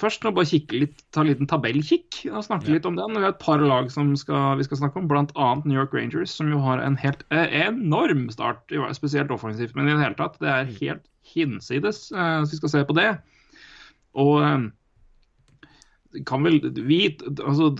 først 0.00 0.24
nå 0.24 0.32
bare 0.32 0.48
kikke 0.48 0.80
litt, 0.86 1.04
ta 1.12 1.20
en 1.20 1.28
liten 1.28 1.50
tabellkikk 1.50 2.22
og 2.30 2.46
snakke 2.48 2.72
litt 2.72 2.88
om 2.88 2.96
den. 2.96 3.18
Vi 3.18 3.26
har 3.26 3.34
et 3.34 3.44
par 3.44 3.60
lag 3.60 3.92
som 3.92 4.14
skal, 4.16 4.56
vi 4.62 4.64
skal 4.64 4.80
snakke 4.80 5.02
om, 5.02 5.12
bl.a. 5.12 5.52
New 5.66 5.76
York 5.76 5.92
Rangers, 5.92 6.32
som 6.40 6.48
jo 6.48 6.64
har 6.64 6.80
en 6.80 6.96
helt 7.04 7.26
enorm 7.36 8.30
start, 8.32 8.64
spesielt 8.96 9.36
offensivt, 9.36 9.76
men 9.76 9.90
i 9.90 9.92
det 9.92 10.06
hele 10.06 10.16
tatt. 10.16 10.40
Det 10.40 10.48
er 10.48 10.76
helt 10.80 11.04
hinsides, 11.36 12.06
så 12.16 12.48
vi 12.48 12.64
skal 12.64 12.78
se 12.78 12.86
på 12.88 12.96
det. 12.96 13.10
Og 14.16 14.40
kan 16.26 16.42
vel 16.42 16.58
vi, 16.74 17.04
altså, 17.38 17.70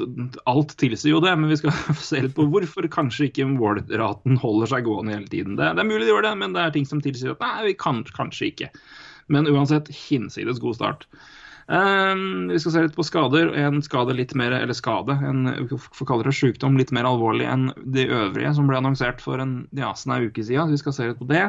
Alt 0.51 0.77
tilsier 0.79 1.17
jo 1.17 1.23
det, 1.25 1.33
men 1.39 1.51
vi 1.51 1.59
skal 1.59 1.75
se 1.99 2.23
litt 2.25 2.37
på 2.37 2.47
hvorfor 2.53 2.87
kanskje 2.93 3.29
ikke 3.31 3.49
målraten 3.51 4.39
holder 4.41 4.71
seg 4.71 4.87
gående 4.87 5.17
hele 5.17 5.31
tiden. 5.31 5.59
Det, 5.59 5.73
det 5.77 5.85
er 5.85 5.91
mulig 5.91 6.07
de 6.07 6.15
gjør 6.15 6.27
det, 6.29 6.35
men 6.43 6.57
det 6.57 6.65
er 6.65 6.75
ting 6.75 6.89
som 6.89 7.03
tilsier 7.05 7.35
at 7.35 7.45
nei, 7.45 7.71
vi 7.71 7.77
kan 7.79 8.05
kanskje 8.17 8.51
ikke. 8.53 8.73
Men 9.31 9.51
uansett, 9.51 9.91
hinsides 10.09 10.63
god 10.63 10.79
start. 10.79 11.07
Um, 11.71 12.49
vi 12.51 12.59
skal 12.59 12.73
se 12.75 12.81
litt 12.83 12.97
på 12.97 13.07
skader. 13.07 13.53
En 13.55 13.79
skade 13.83 14.15
litt 14.19 14.35
mer, 14.39 14.55
eller 14.57 14.75
skade, 14.75 15.15
en 15.27 15.45
får 15.71 16.09
kalle 16.09 16.27
det 16.27 16.35
sykdom 16.35 16.79
litt 16.81 16.91
mer 16.95 17.07
alvorlig 17.07 17.47
enn 17.47 17.69
de 17.95 18.09
øvrige 18.11 18.51
som 18.57 18.67
ble 18.71 18.81
annonsert 18.81 19.23
for 19.23 19.43
en 19.43 19.63
ja, 19.79 19.93
snau 19.95 20.25
uke 20.27 20.43
siden. 20.43 20.73
Vi 20.75 20.81
skal 20.83 20.97
se 20.97 21.11
litt 21.13 21.21
på 21.23 21.31
det. 21.31 21.47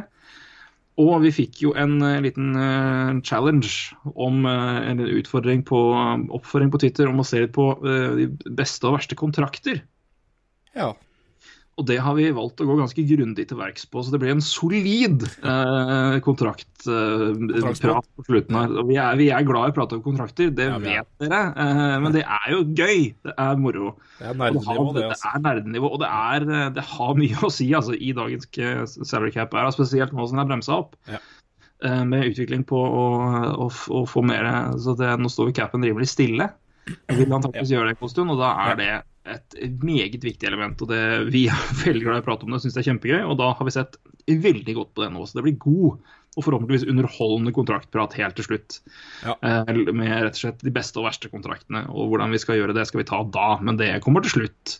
Og 1.01 1.21
vi 1.23 1.31
fikk 1.33 1.61
jo 1.63 1.73
en 1.79 1.97
eh, 2.05 2.19
liten 2.23 2.55
eh, 2.59 3.21
challenge 3.25 3.95
om 4.13 4.45
eh, 4.49 4.79
en 4.91 5.01
utfordring 5.05 5.63
på 5.67 5.79
oppfordring 6.37 6.71
på 6.73 6.81
Twitter 6.83 7.09
om 7.09 7.21
å 7.23 7.27
se 7.27 7.43
litt 7.43 7.55
på 7.55 7.71
eh, 7.79 8.09
de 8.19 8.55
beste 8.57 8.89
og 8.89 8.99
verste 8.99 9.17
kontrakter. 9.19 9.81
Ja. 10.77 10.93
Og 11.79 11.85
det 11.87 11.97
har 12.03 12.13
vi 12.17 12.27
valgt 12.35 12.59
å 12.61 12.65
gå 12.67 12.75
ganske 12.77 13.03
grundig 13.07 13.45
til 13.47 13.57
verks 13.57 13.85
på, 13.89 14.01
så 14.03 14.11
det 14.11 14.19
blir 14.21 14.33
en 14.33 14.43
solid 14.43 15.23
eh, 15.23 16.17
kontraktprat 16.25 16.83
eh, 16.91 18.01
på 18.19 18.25
slutten 18.27 18.57
her. 18.59 18.73
Vi 18.89 18.97
er, 18.99 19.17
vi 19.17 19.29
er 19.31 19.45
glad 19.47 19.69
i 19.69 19.73
å 19.73 19.75
prate 19.77 19.97
om 19.97 20.03
kontrakter, 20.03 20.51
det 20.53 20.67
Ja, 20.67 20.77
vet 20.83 21.09
dere. 21.23 21.41
Eh, 21.55 21.95
men 22.03 22.15
det 22.17 22.25
er 22.27 22.47
jo 22.51 22.61
gøy. 22.67 23.07
Det 23.23 23.33
er 23.33 23.61
moro. 23.61 23.93
Det 24.19 24.27
er 24.27 24.35
Og 24.35 24.91
det, 24.93 24.99
det, 24.99 25.05
altså. 25.07 25.31
er 25.31 25.45
nerdenivå, 25.47 25.93
og 25.95 26.03
det, 26.03 26.09
er, 26.11 26.47
eh, 26.49 26.71
det 26.75 26.85
har 26.91 27.13
mye 27.17 27.45
å 27.47 27.51
si 27.55 27.69
altså, 27.77 27.95
i 27.95 28.11
dagens 28.19 28.49
eh, 28.59 28.81
salary 29.07 29.31
cap, 29.37 29.55
er, 29.55 29.71
spesielt 29.73 30.13
nå 30.13 30.27
som 30.27 30.41
det 30.41 30.45
er 30.45 30.51
bremsa 30.51 30.81
opp. 30.83 30.99
Ja. 31.09 31.21
Eh, 31.87 32.03
Med 32.05 32.27
utvikling 32.27 32.67
på 32.67 32.77
å, 32.77 33.05
å, 33.55 33.69
å 33.71 34.03
få 34.05 34.21
mer 34.27 34.75
så 34.77 34.93
det, 34.99 35.15
Nå 35.17 35.31
står 35.31 35.49
vi 35.49 35.55
capen 35.63 35.87
rimelig 35.87 36.11
stille. 36.11 36.51
Vi 36.85 37.23
vil 37.23 37.31
antakeligvis 37.31 37.71
gjøre 37.73 37.93
det 37.93 37.97
en 37.97 38.11
stund, 38.11 38.35
og 38.35 38.43
da 38.43 38.51
er 38.67 38.77
det 38.77 38.91
et 39.29 39.83
meget 39.83 40.23
viktig 40.23 40.47
element. 40.49 40.81
og 40.81 40.89
det, 40.89 41.01
Vi 41.33 41.45
er 41.51 41.67
veldig 41.85 42.05
glad 42.05 42.21
i 42.21 42.23
å 42.23 42.27
prate 42.29 42.47
om 42.47 42.53
det 42.53 42.61
og 42.61 42.65
syns 42.65 42.77
det 42.77 42.83
er 42.83 42.89
kjempegøy, 42.91 43.21
og 43.25 43.37
da 43.41 43.51
har 43.57 43.67
vi 43.67 43.75
sett 43.75 43.99
veldig 44.27 44.75
godt 44.77 44.91
på 44.95 45.03
det 45.05 45.11
nå. 45.13 45.27
Så 45.27 45.37
det 45.37 45.45
blir 45.47 45.61
god 45.61 46.01
og 46.31 46.45
forhåpentligvis 46.45 46.87
underholdende 46.87 47.51
kontraktprat 47.51 48.13
helt 48.15 48.37
til 48.39 48.47
slutt. 48.47 48.77
Ja. 49.25 49.35
Eh, 49.43 49.71
Med 49.91 50.13
rett 50.13 50.37
og 50.37 50.39
slett 50.39 50.61
de 50.63 50.71
beste 50.71 51.01
og 51.01 51.09
verste 51.09 51.31
kontraktene. 51.31 51.83
Og 51.91 52.13
hvordan 52.13 52.31
vi 52.31 52.39
skal 52.39 52.61
gjøre 52.61 52.75
det, 52.77 52.85
skal 52.87 53.01
vi 53.01 53.09
ta 53.09 53.19
da, 53.27 53.57
men 53.59 53.79
det 53.81 53.97
kommer 54.05 54.23
til 54.23 54.37
slutt. 54.37 54.77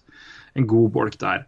En 0.55 0.67
god 0.67 0.93
bolk 0.95 1.17
der. 1.19 1.43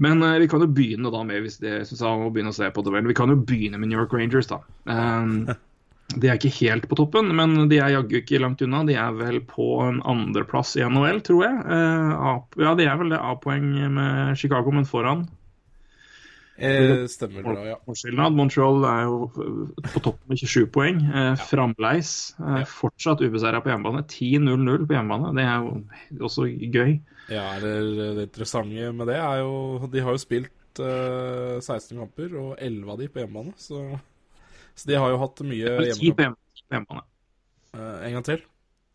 Men 0.00 0.22
eh, 0.22 0.38
vi 0.40 0.48
kan 0.50 0.62
jo 0.62 0.70
begynne 0.70 1.10
da 1.12 1.24
med 1.26 1.42
hvis 1.44 1.58
det 1.60 1.80
synes 1.88 2.04
jeg 2.06 2.22
å 2.22 2.30
begynne 2.30 2.54
å 2.54 2.56
se 2.56 2.70
på 2.70 2.84
det 2.86 2.94
vel. 2.94 3.10
Vi 3.10 3.18
kan 3.18 3.34
jo 3.34 3.40
begynne 3.42 3.80
med 3.82 3.90
New 3.90 3.98
York 3.98 4.14
Rangers, 4.14 4.48
da. 4.52 4.62
Um, 4.86 5.50
de 6.16 6.28
er 6.28 6.38
ikke 6.38 6.52
helt 6.60 6.86
på 6.90 6.96
toppen, 6.98 7.30
men 7.36 7.68
de 7.70 7.78
er 7.78 7.94
jaggu 7.94 8.16
ikke 8.20 8.40
langt 8.42 8.62
unna. 8.66 8.82
De 8.88 8.96
er 8.98 9.12
vel 9.18 9.40
på 9.46 9.66
en 9.84 10.00
andreplass 10.08 10.74
i 10.78 10.86
NHL, 10.86 11.20
tror 11.26 11.44
jeg. 11.46 11.60
Eh, 11.76 12.32
ja, 12.64 12.72
de 12.78 12.88
er 12.88 12.98
vel 12.98 13.12
det 13.14 13.20
A-poeng 13.20 13.68
med 13.94 14.40
Chicago, 14.40 14.74
men 14.74 14.88
foran. 14.88 15.28
Eh, 16.60 17.06
stemmer 17.08 17.46
det, 17.56 17.68
ja. 17.70 18.28
Montreal 18.28 18.82
er 18.84 19.06
jo 19.08 19.28
på 19.32 20.02
toppen 20.04 20.28
med 20.28 20.40
27 20.42 20.66
poeng. 20.74 20.98
Eh, 21.08 21.32
Framleis. 21.48 22.34
Eh. 22.36 22.66
Fortsatt 22.68 23.22
ubeseira 23.24 23.62
på 23.64 23.72
hjemmebane. 23.72 24.04
10-0-0 24.04 24.84
på 24.84 24.96
hjemmebane. 24.96 25.32
Det 25.38 25.46
er 25.46 25.64
jo 25.64 26.26
også 26.28 26.50
gøy. 26.50 26.98
Ja, 27.30 27.46
det, 27.62 27.74
det 28.18 28.26
interessante 28.28 28.90
med 28.96 29.06
det 29.06 29.20
er 29.22 29.44
jo 29.44 29.86
De 29.92 30.02
har 30.02 30.16
jo 30.16 30.20
spilt 30.20 30.82
eh, 30.82 31.56
16 31.62 31.96
kamper, 31.96 32.34
og 32.36 32.54
11 32.58 32.92
av 32.92 33.00
de 33.00 33.08
på 33.08 33.22
hjemmebane. 33.22 33.56
Så, 33.56 33.84
så 34.74 34.88
de 34.90 35.00
har 35.00 35.10
jo 35.12 35.20
hatt 35.24 35.44
mye 35.46 35.76
10 35.94 36.14
på 36.16 36.30
hjemmebane. 36.70 37.04
Uh, 37.74 37.98
en 38.06 38.18
gang 38.18 38.24
til? 38.26 38.40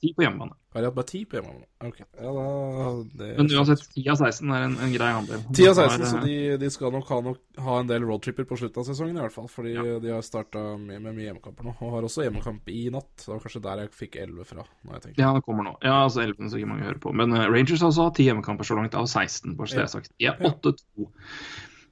Ti 0.04 0.10
på 0.12 0.26
hjemmebane. 0.26 0.52
Har 0.76 0.84
de 0.84 0.88
hatt 0.90 0.96
bare 0.98 1.08
ti 1.08 1.22
på 1.24 1.38
hjemmebane? 1.38 1.64
Ok. 1.88 2.02
Ja, 2.04 2.32
da 2.36 2.88
det 3.16 3.28
Men 3.38 3.48
uansett, 3.56 3.86
10 3.96 4.10
av 4.12 4.20
16 4.20 4.50
er 4.52 4.66
en, 4.66 4.74
en 4.84 4.92
grei 4.92 5.12
andel. 5.16 5.46
10 5.56 5.70
av 5.70 5.78
16, 5.80 6.02
er, 6.02 6.10
så 6.12 6.20
de, 6.26 6.34
de 6.60 6.70
skal 6.74 6.92
nok 6.92 7.08
ha, 7.14 7.20
nok 7.24 7.62
ha 7.64 7.78
en 7.80 7.88
del 7.88 8.04
roadtripper 8.04 8.44
på 8.50 8.58
slutten 8.60 8.84
av 8.84 8.90
sesongen, 8.90 9.16
i 9.16 9.24
hvert 9.24 9.36
fall. 9.38 9.48
Fordi 9.54 9.72
Ja. 9.78 9.86
de 10.04 10.12
har 10.12 10.26
starta 10.28 10.66
med, 10.76 11.00
med 11.00 11.16
mye 11.16 11.30
hjemmekamper 11.30 11.70
nå. 11.70 11.78
Og 11.80 11.94
har 11.96 12.10
også 12.10 12.26
hjemmekamp 12.28 12.68
i 12.76 12.82
natt. 12.92 13.14
Det 13.24 13.32
var 13.32 13.40
kanskje 13.46 13.64
der 13.70 13.86
jeg 13.86 13.94
fikk 14.02 14.20
11 14.26 14.50
fra. 14.52 14.68
Når 14.84 15.00
jeg. 15.00 15.16
Ja, 15.22 15.32
det 15.38 15.46
kommer 15.48 15.70
nå. 15.70 15.78
Ja, 15.80 16.02
altså 16.10 16.26
11 16.26 16.52
så 16.52 16.60
ikke 16.60 16.74
mange 16.74 16.90
hører 16.90 17.00
på. 17.08 17.16
Men 17.16 17.32
uh, 17.32 17.46
Rangers 17.48 17.80
har 17.86 17.94
også 17.94 18.10
hatt 18.10 18.20
ti 18.20 18.28
hjemmekamper 18.28 18.68
så 18.68 18.76
langt 18.82 19.00
av 19.00 19.08
16, 19.08 19.56
bare 19.56 19.72
så 19.72 19.80
det 19.80 19.88
er 19.88 19.94
sagt. 19.96 20.12
De 20.20 20.28
er 20.28 20.44
8-2. 20.52 21.08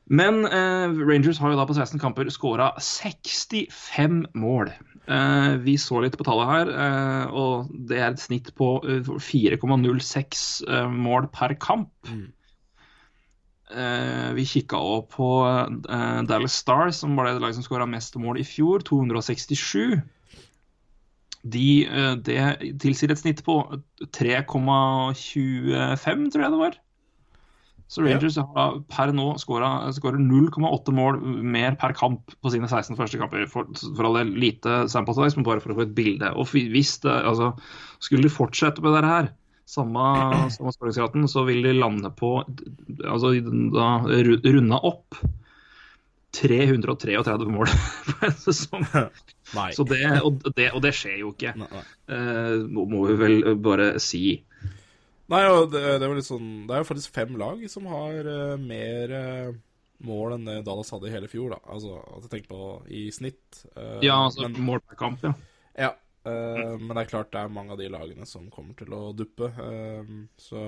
Men 0.06 0.46
eh, 0.46 1.06
Rangers 1.08 1.40
har 1.40 1.54
jo 1.54 1.60
da 1.60 1.68
på 1.68 1.76
16 1.78 2.00
kamper 2.02 2.28
skåra 2.34 2.74
65 2.82 4.26
mål. 4.36 4.74
Eh, 5.08 5.52
vi 5.64 5.78
så 5.80 6.02
litt 6.04 6.18
på 6.20 6.28
tallet 6.28 6.52
her, 6.52 6.72
eh, 6.86 7.26
og 7.32 7.72
det 7.88 8.00
er 8.00 8.10
et 8.12 8.24
snitt 8.24 8.52
på 8.60 8.76
eh, 8.84 9.08
4,06 9.08 10.48
eh, 10.68 10.90
mål 10.92 11.30
per 11.32 11.56
kamp. 11.60 11.94
Mm. 12.10 12.32
Eh, 13.74 14.30
vi 14.38 14.46
kikka 14.46 14.78
òg 14.78 15.08
på 15.14 15.28
eh, 15.48 16.20
Dallas 16.30 16.56
Stars, 16.62 16.96
som 17.02 17.16
var 17.18 17.30
det 17.30 17.40
laget 17.40 17.56
som 17.58 17.66
skåra 17.66 17.88
mest 17.90 18.16
mål 18.20 18.38
i 18.44 18.48
fjor, 18.48 18.78
267. 18.86 20.02
De, 21.44 21.68
eh, 21.88 22.16
det 22.24 22.40
tilsier 22.84 23.12
et 23.12 23.24
snitt 23.24 23.42
på 23.48 23.56
3,25, 24.12 26.32
tror 26.32 26.44
jeg 26.44 26.52
det 26.54 26.60
var. 26.60 26.74
Så 27.94 28.02
Rangers 28.02 28.40
har 28.42 28.80
per 28.90 29.12
nå 29.14 29.28
skårer 29.38 30.18
0,8 30.18 30.94
mål 30.98 31.20
mer 31.46 31.76
per 31.78 31.94
kamp 31.94 32.34
på 32.42 32.52
sine 32.54 32.66
16 32.66 32.98
første 32.98 33.20
kamper. 33.22 33.46
For, 33.52 33.70
for 33.94 34.08
all 34.10 34.18
del 34.18 34.32
lite 34.42 34.80
sample 34.90 35.14
size, 35.20 35.38
men 35.38 35.46
bare 35.46 35.62
for 35.62 35.76
å 35.76 35.78
få 35.78 35.86
et 35.86 35.94
bilde. 35.94 36.32
Og 36.34 36.50
hvis 36.50 36.96
det, 37.06 37.14
altså, 37.14 37.52
Skulle 38.02 38.26
de 38.26 38.34
fortsette 38.34 38.82
med 38.82 38.96
dette 38.98 39.12
her, 39.12 39.30
samme, 39.70 40.08
samme 40.58 40.74
skåringsraten, 40.74 41.30
så 41.30 41.46
vil 41.46 41.62
de 41.68 41.76
lande 41.78 42.10
på 42.18 42.34
altså 42.42 43.36
da 43.78 43.92
ru- 44.10 44.42
runda 44.42 44.82
opp 44.90 45.22
333 46.34 47.46
mål 47.54 47.70
på 48.10 48.26
en 48.26 48.34
sesong. 48.42 48.86
Så 49.78 49.84
det, 49.86 50.02
og, 50.26 50.42
det, 50.58 50.72
og 50.74 50.82
det 50.82 50.96
skjer 50.98 51.20
jo 51.22 51.30
ikke. 51.36 51.52
Nei. 51.62 51.84
Eh, 52.10 52.56
nå 52.74 52.88
må 52.90 53.04
vi 53.12 53.18
vel 53.20 53.36
bare 53.62 53.92
si. 54.02 54.40
Nei, 55.32 55.44
og 55.48 55.70
det, 55.72 55.84
det 56.02 56.08
jo 56.10 56.16
litt 56.18 56.28
sånn 56.28 56.50
Det 56.68 56.76
er 56.76 56.82
jo 56.84 56.90
faktisk 56.90 57.16
fem 57.16 57.38
lag 57.40 57.62
som 57.72 57.88
har 57.92 58.28
uh, 58.28 58.56
mer 58.60 59.14
uh, 59.16 59.54
mål 60.04 60.36
enn 60.36 60.50
Dallas 60.68 60.92
hadde 60.92 61.08
i 61.08 61.14
hele 61.14 61.30
fjor, 61.32 61.54
da. 61.54 61.62
Altså, 61.72 61.96
at 62.18 62.26
jeg 62.26 62.32
tenker 62.34 62.52
på 62.52 62.66
i 62.92 63.06
snitt. 63.16 63.62
Uh, 63.78 64.02
Ja, 64.04 64.18
altså 64.26 64.50
men, 64.50 64.60
mål 64.68 64.84
per 64.84 65.00
kamp, 65.00 65.24
ja. 65.24 65.32
ja, 65.80 65.92
mm. 66.28 66.82
men 66.82 66.92
det 66.92 67.06
er 67.06 67.12
klart 67.14 67.32
det 67.32 67.40
er 67.40 67.54
mange 67.56 67.72
av 67.72 67.80
de 67.80 67.88
lagene 67.94 68.28
som 68.28 68.50
kommer 68.52 68.76
til 68.76 68.92
å 68.92 69.14
duppe. 69.16 69.48
så 70.44 70.64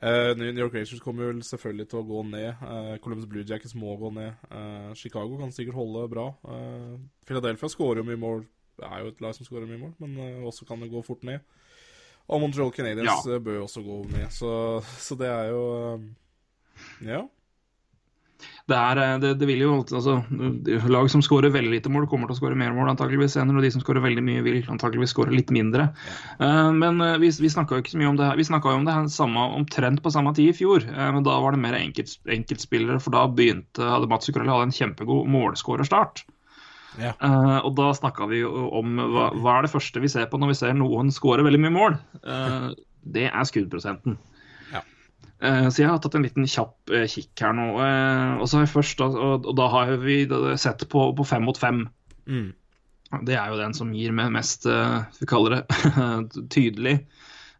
New 0.00 0.62
York 0.62 0.74
Rangers 0.78 1.00
kommer 1.04 1.28
vel 1.28 1.42
selvfølgelig 1.44 1.88
til 1.92 2.00
å 2.00 2.06
gå 2.08 2.22
ned. 2.30 2.64
Columbus 3.04 3.28
Blue 3.28 3.44
Jackets 3.48 3.76
må 3.76 3.98
gå 4.00 4.14
ned. 4.16 4.48
Chicago 4.96 5.36
kan 5.40 5.52
sikkert 5.52 5.76
holde 5.76 6.08
bra. 6.12 6.26
Philadelphia 7.28 7.72
skårer 7.72 8.00
jo 8.00 8.08
mye 8.08 8.22
mål. 8.24 8.44
Det 8.80 8.88
er 8.88 9.04
jo 9.04 9.12
et 9.12 9.22
lag 9.24 9.36
som 9.36 9.48
skårer 9.48 9.68
mye 9.68 9.82
mål, 9.84 9.94
men 10.04 10.44
også 10.48 10.68
kan 10.68 10.80
det 10.80 10.92
gå 10.92 11.04
fort 11.04 11.24
ned. 11.28 11.44
Og 12.26 12.42
Montreal 12.42 12.72
Canadiens 12.74 13.06
Ja. 13.08 13.36
eh, 13.36 13.40
bør 13.42 13.60
jo 13.60 13.64
også 13.68 13.84
gå 13.86 14.02
ned, 14.10 14.28
så, 14.34 14.82
så 14.82 15.18
det 15.18 15.30
er 15.30 15.50
jo 15.54 15.64
eh, 15.78 16.06
Ja. 17.06 17.24
Det, 18.66 18.74
er, 18.76 18.98
eh, 18.98 19.18
det, 19.22 19.30
det 19.38 19.46
vil 19.48 19.62
jo 19.62 19.76
altså, 19.78 20.16
Lag 20.90 21.08
som 21.08 21.22
skårer 21.22 21.54
veldig 21.54 21.70
lite 21.70 21.92
mål, 21.92 22.08
kommer 22.10 22.26
til 22.26 22.34
å 22.34 22.40
skåre 22.40 22.58
mer 22.58 22.74
mål 22.74 22.90
antageligvis 22.92 23.36
senere. 23.38 23.60
Og 23.60 23.64
de 23.64 23.70
som 23.70 23.84
skårer 23.84 24.02
veldig 24.04 24.24
mye, 24.26 24.42
vil 24.44 24.58
antageligvis 24.74 25.14
skåre 25.14 25.32
litt 25.32 25.54
mindre. 25.54 25.86
Uh, 26.42 26.74
men 26.74 26.98
vi, 27.22 27.30
vi 27.30 27.52
snakka 27.52 27.78
jo 27.78 27.84
ikke 27.84 27.94
så 27.94 28.02
mye 28.02 28.10
om 28.10 28.18
det 28.18 28.26
her. 28.26 28.36
Vi 28.36 28.48
snakka 28.50 28.74
jo 28.74 28.82
om 28.82 28.88
det 28.88 28.96
her 28.98 29.06
samme, 29.14 29.46
omtrent 29.56 30.02
på 30.02 30.12
samme 30.12 30.34
tid 30.36 30.50
i 30.50 30.56
fjor. 30.58 30.84
Uh, 30.90 31.08
men 31.14 31.24
da 31.24 31.38
var 31.40 31.54
det 31.54 31.62
mer 31.62 31.78
enkelt, 31.78 32.18
enkeltspillere, 32.26 32.98
for 33.00 33.14
da 33.14 33.24
begynte, 33.30 33.86
hadde 33.86 34.10
Mats 34.10 34.28
hadde 34.34 34.58
en 34.66 34.74
kjempegod 34.82 35.30
målskårerstart. 35.30 36.26
Ja. 37.00 37.12
Uh, 37.20 37.58
og 37.66 37.74
da 37.78 37.90
snakka 37.96 38.28
vi 38.30 38.42
jo 38.42 38.50
om 38.78 38.96
hva, 39.00 39.28
hva 39.36 39.58
er 39.58 39.66
det 39.66 39.72
første 39.72 40.02
vi 40.02 40.10
ser 40.12 40.28
på 40.30 40.40
når 40.40 40.52
vi 40.52 40.58
ser 40.60 40.76
noen 40.76 41.12
skåre 41.14 41.44
veldig 41.46 41.60
mye 41.64 41.74
mål. 41.74 41.98
Uh, 42.24 42.70
det 43.16 43.28
er 43.28 43.48
skuddprosenten. 43.48 44.18
Ja. 44.72 44.82
Uh, 45.42 45.66
så 45.68 45.82
jeg 45.82 45.90
har 45.90 46.00
tatt 46.02 46.16
en 46.18 46.26
liten 46.26 46.48
kjapp 46.50 46.94
kikk 47.12 47.44
her 47.44 47.56
nå. 47.56 47.68
og 47.76 48.46
så 48.46 48.58
har 48.58 48.66
jeg 48.66 48.74
først, 48.74 49.02
og, 49.04 49.18
og 49.44 49.52
da 49.58 49.68
har 49.72 49.96
vi 50.02 50.22
sett 50.60 50.86
på, 50.92 51.10
på 51.16 51.28
fem 51.28 51.46
mot 51.46 51.60
fem. 51.60 51.84
Mm. 52.26 52.48
Det 53.26 53.36
er 53.38 53.52
jo 53.52 53.60
den 53.60 53.76
som 53.76 53.92
gir 53.94 54.14
meg 54.16 54.32
mest, 54.34 54.66
vi 54.66 55.28
kaller 55.30 55.60
det, 55.60 55.62
tydelig 56.54 56.98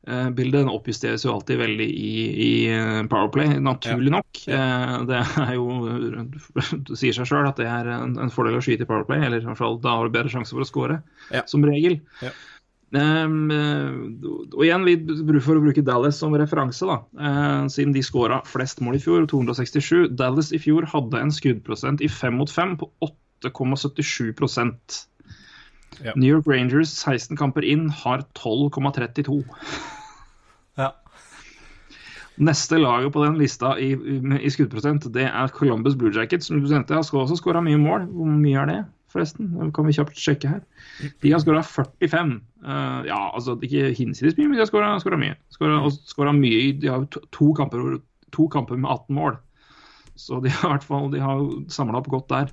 eh, 0.06 0.28
bilde. 0.36 0.62
Den 0.62 0.70
oppjusteres 0.72 1.24
jo 1.26 1.34
alltid 1.34 1.58
veldig 1.60 1.86
i, 1.90 2.14
i 2.46 2.50
eh, 2.72 3.02
Powerplay, 3.10 3.56
naturlig 3.62 4.14
nok. 4.14 4.42
Eh, 4.48 4.96
Det 5.10 5.20
er 5.44 5.54
jo 5.58 5.68
Det 6.88 6.98
sier 6.98 7.16
seg 7.16 7.28
sjøl 7.30 7.48
at 7.50 7.60
det 7.60 7.68
er 7.70 7.92
en, 7.98 8.16
en 8.22 8.32
fordel 8.34 8.58
å 8.58 8.64
skyte 8.64 8.86
i 8.86 8.90
Powerplay, 8.90 9.22
eller 9.26 9.42
i 9.42 9.48
hvert 9.48 9.60
fall 9.60 9.80
da 9.82 9.96
har 9.98 10.08
du 10.10 10.14
bedre 10.18 10.32
sjanse 10.32 10.54
for 10.54 10.64
å 10.64 10.68
score, 10.68 11.00
Ja. 11.34 11.42
som 11.50 11.64
regel. 11.66 12.00
Ja. 12.24 12.32
Um, 12.96 13.50
og 14.54 14.60
igjen, 14.62 14.84
vi 14.86 14.94
for 15.42 15.58
å 15.58 15.62
bruke 15.64 15.82
Dallas 15.84 16.20
som 16.22 16.32
referanse, 16.38 16.86
da. 16.86 17.00
Uh, 17.18 17.66
siden 17.72 17.92
de 17.92 18.00
skåra 18.06 18.38
flest 18.46 18.78
mål 18.80 18.96
i 18.96 19.02
fjor, 19.02 19.26
267. 19.28 20.14
Dallas 20.16 20.52
i 20.54 20.60
fjor 20.62 20.86
hadde 20.92 21.18
en 21.20 21.34
skuddprosent 21.34 22.00
i 22.00 22.08
fem 22.08 22.38
mot 22.38 22.50
fem 22.52 22.76
på 22.78 22.88
8,77 23.42 24.30
Ja. 26.04 26.12
New 26.14 26.28
York 26.28 26.46
Rangers 26.46 26.92
16 26.94 27.36
kamper 27.36 27.64
inn 27.66 27.88
har 27.90 28.22
12,32. 28.38 29.42
Neste 32.36 32.76
laget 32.76 33.12
på 33.14 33.22
den 33.24 33.38
lista 33.40 33.72
i, 33.80 33.94
i, 33.96 34.50
skuddprosent, 34.52 35.08
det 35.14 35.24
er 35.28 35.52
Columbus 35.54 35.96
Blue 35.96 36.12
Jackets. 36.12 36.50
Som 36.50 36.60
du 36.60 36.68
nevnte, 36.68 36.94
har 36.94 37.04
også 37.04 37.38
skåra 37.40 37.62
mye 37.64 37.80
mål. 37.80 38.04
Hvor 38.12 38.28
mye 38.28 38.60
er 38.60 38.68
det, 38.70 38.80
forresten? 39.12 39.54
Det 39.56 39.70
kan 39.76 39.88
vi 39.88 39.96
kjapt 39.96 40.20
sjekke 40.20 40.50
her. 40.50 40.60
De 41.24 41.32
har 41.32 41.40
skåra 41.40 41.62
45. 41.64 42.34
Uh, 42.66 43.00
ja, 43.08 43.22
altså 43.32 43.56
ikke 43.62 43.94
hinsides 43.96 44.36
mye, 44.36 44.50
men 44.50 44.58
de 44.58 44.64
har 44.64 45.00
skåra 45.00 45.20
mye. 45.20 45.38
Skåret- 45.54 45.88
og 45.88 45.96
skåret 46.10 46.36
mye 46.36 46.74
De 46.82 46.92
har 46.92 47.08
to, 47.08 47.52
kamper, 47.56 47.98
to 48.36 48.48
kamper 48.52 48.76
med 48.76 48.90
18 48.90 49.16
mål. 49.16 49.40
Så 50.16 50.40
de 50.44 50.52
har 50.52 50.68
i 50.68 50.74
hvert 50.74 50.88
fall 50.88 51.16
samla 51.72 52.00
opp 52.00 52.12
godt 52.12 52.28
der. 52.32 52.52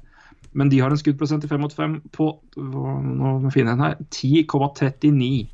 Men 0.54 0.70
de 0.70 0.80
har 0.80 0.94
en 0.94 1.00
skuddprosent 1.00 1.44
i 1.44 1.50
5 1.50 1.62
mot 1.64 1.74
5 1.74 1.98
på 2.14 2.30
Nå 2.56 3.38
må 3.42 3.52
jeg 3.56 3.68
her 3.68 3.96
10,39. 4.14 5.48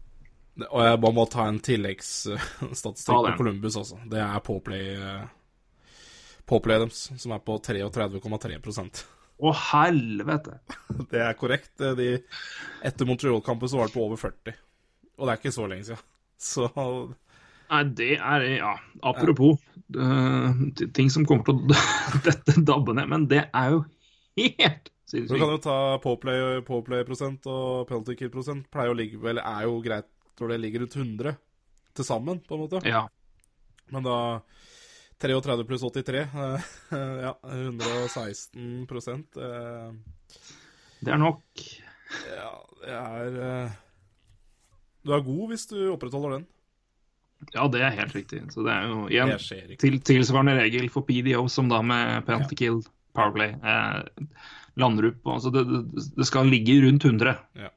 Og 0.68 0.82
jeg 0.84 1.00
bare 1.04 1.16
må 1.16 1.24
ta 1.32 1.46
en 1.50 1.60
tilleggsstatistikk 1.64 3.14
Ta 3.14 3.20
på. 3.32 3.36
Columbus 3.40 3.78
også. 3.80 4.00
Det 4.12 4.20
er 4.24 4.42
Pawplay 4.46 4.90
eh, 4.98 5.24
Pawplay 6.50 6.82
deres, 6.82 7.06
som 7.22 7.34
er 7.36 7.42
på 7.46 7.56
33,3% 7.62 9.04
Å, 9.40 9.52
helvete! 9.72 10.58
Det 11.14 11.22
er 11.24 11.38
korrekt. 11.40 11.72
De, 11.96 12.10
etter 12.84 13.08
Montreal-kampen 13.08 13.70
så 13.72 13.80
var 13.80 13.88
det 13.92 13.96
på 13.96 14.04
over 14.04 14.20
40. 14.20 14.58
Og 15.20 15.28
det 15.28 15.32
er 15.34 15.40
ikke 15.42 15.54
så 15.56 15.68
lenge 15.70 15.86
siden. 15.88 16.06
Så 16.40 16.68
Nei, 17.70 17.84
det 17.94 18.14
er 18.18 18.46
Ja, 18.58 18.74
apropos 19.06 19.60
eh, 19.94 20.62
ting 20.96 21.12
som 21.14 21.26
kommer 21.30 21.46
til 21.48 21.60
å 21.60 21.80
dette 22.28 22.56
dabbe 22.66 22.96
ned, 22.98 23.08
men 23.12 23.28
det 23.32 23.44
er 23.54 23.76
jo 23.76 23.84
helt 24.40 24.90
sinnssykt. 25.10 25.30
Du 25.30 25.36
kan 25.38 25.52
jo 25.54 25.60
ta 25.64 25.76
Pawplay- 26.04 26.64
Pawplay-prosent 26.68 27.46
og 27.52 27.86
penalty 27.90 28.16
kill-prosent. 28.20 28.66
Pleier 28.74 28.92
å 28.94 28.98
ligge 28.98 29.22
vel 29.22 29.40
er 29.44 29.68
jo 29.68 29.78
greit 29.86 30.10
når 30.42 30.54
det 30.54 30.60
ligger 30.64 30.86
rundt 30.86 30.98
100 30.98 31.36
til 31.98 32.08
sammen, 32.08 32.42
på 32.46 32.56
en 32.56 32.64
måte. 32.64 32.82
Ja. 32.88 33.06
Men 33.94 34.06
da 34.06 34.18
33 35.20 35.66
pluss 35.68 35.84
83 35.84 36.22
eh, 36.24 36.70
Ja, 37.26 37.34
116 37.44 38.86
prosent. 38.88 39.36
Det 41.00 41.12
er 41.14 41.20
nok. 41.20 41.44
Ja, 42.30 42.54
det 42.84 42.96
er 42.96 43.42
eh, 43.48 43.76
Du 45.06 45.14
er 45.16 45.26
god 45.26 45.52
hvis 45.52 45.68
du 45.70 45.78
opprettholder 45.94 46.38
den. 46.38 46.48
Ja, 47.54 47.68
det 47.72 47.82
er 47.86 47.96
helt 47.96 48.16
riktig. 48.16 48.42
Så 48.52 48.66
det 48.66 48.74
er 48.74 48.90
jo 48.90 49.04
igjen 49.08 49.78
til, 49.80 50.00
tilsvarende 50.04 50.58
regel 50.60 50.90
for 50.92 51.08
PDO 51.08 51.46
som 51.52 51.70
da 51.72 51.80
med 51.86 52.26
penalty 52.28 52.58
kill, 52.60 52.82
powerplay. 53.16 53.54
Eh, 53.56 54.26
landrup 54.80 55.28
Altså, 55.28 55.52
det, 55.54 55.64
det 56.18 56.28
skal 56.28 56.52
ligge 56.52 56.82
rundt 56.84 57.06
100. 57.08 57.38
Ja. 57.60 57.72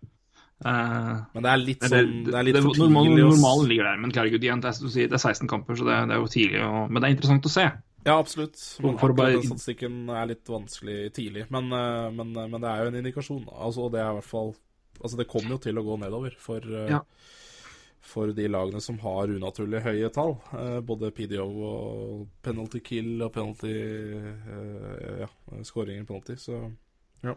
Eh, 0.64 1.22
Men 1.34 1.42
det 1.42 1.50
er 1.52 1.56
litt 1.58 1.80
sånn 1.82 2.24
Det 2.26 2.34
er 2.38 2.44
litt 2.46 2.56
for 2.62 2.76
normal- 2.78 3.06
tidlig 3.08 3.24
å 3.24 3.30
Normalen 3.34 3.68
ligger 3.68 3.84
der, 3.90 3.96
men 4.02 4.12
herregud, 4.14 4.44
igjen, 4.46 4.60
det 4.62 4.70
er, 4.70 5.08
det 5.08 5.16
er 5.18 5.22
16 5.22 5.48
kamper, 5.50 5.74
så 5.74 5.84
det, 5.88 5.96
det 6.08 6.14
er 6.16 6.20
jo 6.22 6.28
tidlig. 6.30 6.60
Og, 6.66 6.90
men 6.90 7.02
det 7.02 7.08
er 7.08 7.14
interessant 7.16 7.48
å 7.48 7.52
se. 7.52 7.64
Ja, 8.04 8.18
absolutt. 8.18 8.58
Men 8.82 8.98
For 8.98 9.12
bare- 9.14 9.36
akkurat 9.36 9.42
den 9.42 9.50
statistikken 9.58 10.10
er 10.10 10.26
litt 10.26 10.44
vanskelig 10.50 11.12
tidlig. 11.14 11.44
Men, 11.50 11.72
eh, 11.72 12.10
men, 12.10 12.32
men 12.34 12.60
det 12.60 12.70
er 12.70 12.82
jo 12.84 12.90
en 12.92 13.00
indikasjon. 13.04 13.44
Altså, 13.52 13.90
det 13.92 14.00
er 14.02 14.10
i 14.10 14.18
hvert 14.20 14.30
fall 14.30 14.54
Altså, 15.02 15.16
det 15.18 15.26
kommer 15.26 15.56
jo 15.56 15.58
til 15.58 15.74
å 15.74 15.82
gå 15.82 15.96
nedover 15.98 16.34
for, 16.38 16.58
eh, 16.62 16.90
Ja. 16.92 17.00
for 18.00 18.30
de 18.30 18.44
lagene 18.46 18.80
som 18.80 18.98
har 18.98 19.26
unaturlig 19.26 19.80
høye 19.82 20.12
tall. 20.14 20.36
Eh, 20.52 20.80
Både 20.80 21.10
PDO 21.10 21.46
og 21.48 22.28
penalty 22.42 22.78
kill 22.80 23.22
og 23.22 23.32
penalty 23.32 23.72
eh, 23.72 25.24
Ja, 25.24 25.28
skåringer 25.64 26.06
penalty, 26.06 26.36
så 26.38 26.60
ja. 27.24 27.34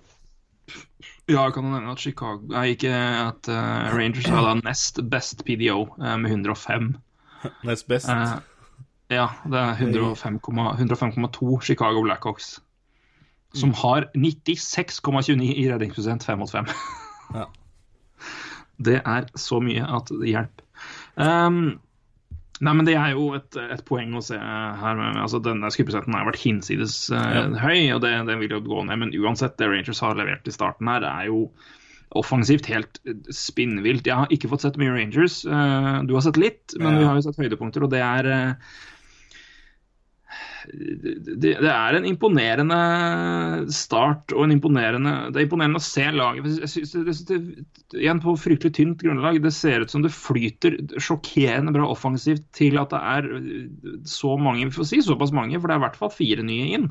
Ja, 1.26 1.44
jeg 1.48 1.54
kan 1.56 1.66
jo 1.66 1.72
nevne 1.74 1.94
at 1.94 2.02
Chicago 2.02 2.52
Nei, 2.54 2.76
ikke 2.76 2.92
at 2.94 3.48
uh, 3.50 3.96
Rangers 3.98 4.28
har 4.30 4.46
da 4.46 4.54
nest 4.60 5.00
best 5.10 5.42
PDO 5.46 5.88
uh, 5.98 6.12
med 6.22 6.30
105. 6.30 6.92
Nest 7.70 7.88
best. 7.90 8.10
Uh, 8.10 8.38
ja, 9.10 9.28
det 9.50 9.62
er 9.62 9.82
105,2 9.82 10.54
105,2 10.78 11.62
Chicago 11.66 12.02
Blackhawks. 12.06 12.60
Som 13.56 13.74
har 13.74 14.10
96,29 14.18 15.42
i 15.56 15.66
redningsprosent 15.72 16.26
5 16.28 16.40
mot 16.40 16.52
5. 16.52 16.70
Ja. 17.36 17.46
Det 18.86 18.98
er 19.06 19.30
så 19.40 19.62
mye 19.64 19.86
at 19.88 20.10
det 20.12 20.28
hjelper. 20.28 20.66
Um, 21.16 21.78
nei, 22.64 22.74
men 22.74 22.88
det 22.88 22.96
er 23.00 23.14
jo 23.16 23.30
et, 23.36 23.58
et 23.60 23.84
poeng 23.88 24.14
å 24.16 24.24
se 24.24 24.38
her. 24.40 25.00
Med, 25.00 25.20
altså 25.22 25.42
Denne 25.44 25.72
Skuppesetten 25.74 26.16
har 26.16 26.28
vært 26.28 26.44
hinsides 26.44 26.98
eh, 27.12 27.56
høy, 27.62 27.80
og 27.96 28.04
det, 28.06 28.14
det 28.30 28.38
vil 28.42 28.58
jo 28.58 28.62
gå 28.66 28.86
ned. 28.88 29.02
Men 29.02 29.16
uansett, 29.20 29.58
det 29.60 29.70
Rangers 29.72 30.04
har 30.04 30.16
levert 30.20 30.48
i 30.48 30.56
starten 30.56 30.92
her, 30.92 31.06
er 31.08 31.30
jo 31.32 31.50
offensivt 32.16 32.70
helt 32.72 33.00
spinnvilt. 33.34 34.08
Jeg 34.08 34.16
har 34.22 34.32
ikke 34.32 34.50
fått 34.52 34.64
sett 34.64 34.80
mye 34.80 34.94
Rangers. 34.94 35.42
Uh, 35.44 36.04
du 36.08 36.16
har 36.16 36.24
sett 36.24 36.40
litt, 36.40 36.76
men 36.80 37.00
vi 37.02 37.08
har 37.08 37.18
jo 37.18 37.26
sett 37.26 37.40
høydepunkter, 37.42 37.84
og 37.84 37.92
det 37.92 38.04
er 38.06 38.30
eh, 38.32 38.76
det, 40.74 41.52
det 41.62 41.70
er 41.70 41.98
en 41.98 42.08
imponerende 42.10 42.78
start 43.74 44.34
og 44.34 44.46
en 44.46 44.56
imponerende 44.56 45.14
Det 45.30 45.42
er 45.42 45.46
imponerende 45.46 45.82
å 45.82 45.86
se 45.86 46.06
laget. 46.14 46.48
Jeg 46.64 46.72
synes 46.72 46.94
det, 46.96 47.04
det, 47.06 47.16
det, 47.30 48.02
igjen 48.02 48.22
på 48.24 48.36
fryktelig 48.40 48.74
tynt 48.78 49.04
grunnlag. 49.04 49.40
Det 49.44 49.54
ser 49.54 49.86
ut 49.86 49.94
som 49.94 50.06
det 50.06 50.14
flyter 50.16 50.78
sjokkerende 50.98 51.76
bra 51.76 51.88
offensivt 51.92 52.48
til 52.58 52.80
at 52.82 52.94
det 52.94 53.02
er 53.02 53.30
så 54.10 54.36
mange, 54.42 54.68
vi 54.68 54.78
får 54.78 54.90
si 54.90 55.02
såpass 55.06 55.34
mange, 55.36 55.60
for 55.60 55.70
det 55.70 55.78
er 55.78 55.84
i 55.84 55.86
hvert 55.88 56.00
fall 56.00 56.14
fire 56.14 56.46
nye 56.46 56.70
inn 56.80 56.90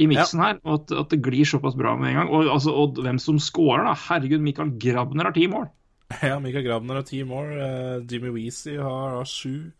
i 0.00 0.08
miksen 0.08 0.40
her. 0.42 0.58
Og 0.64 0.80
at, 0.80 0.96
at 1.04 1.12
det 1.12 1.22
glir 1.24 1.48
såpass 1.48 1.76
bra 1.78 1.94
med 2.00 2.12
en 2.12 2.20
gang. 2.22 2.32
Og, 2.32 2.48
altså, 2.52 2.74
og 2.76 3.00
hvem 3.04 3.20
som 3.22 3.40
scorer, 3.42 3.86
da. 3.88 3.96
Herregud, 4.08 4.44
Michael 4.44 4.76
Grabner 4.80 5.30
har 5.30 5.36
ti 5.36 5.48
mål. 5.50 5.70
Ja, 6.20 6.36
Mikael 6.42 6.66
Grabner 6.66 7.00
har 7.00 7.06
ti 7.08 7.22
mål. 7.24 7.52
eh, 7.56 7.98
Jimmy 8.08 8.32
Weezy 8.34 8.76
har 8.76 9.16
har 9.18 9.28
sju. 9.28 9.72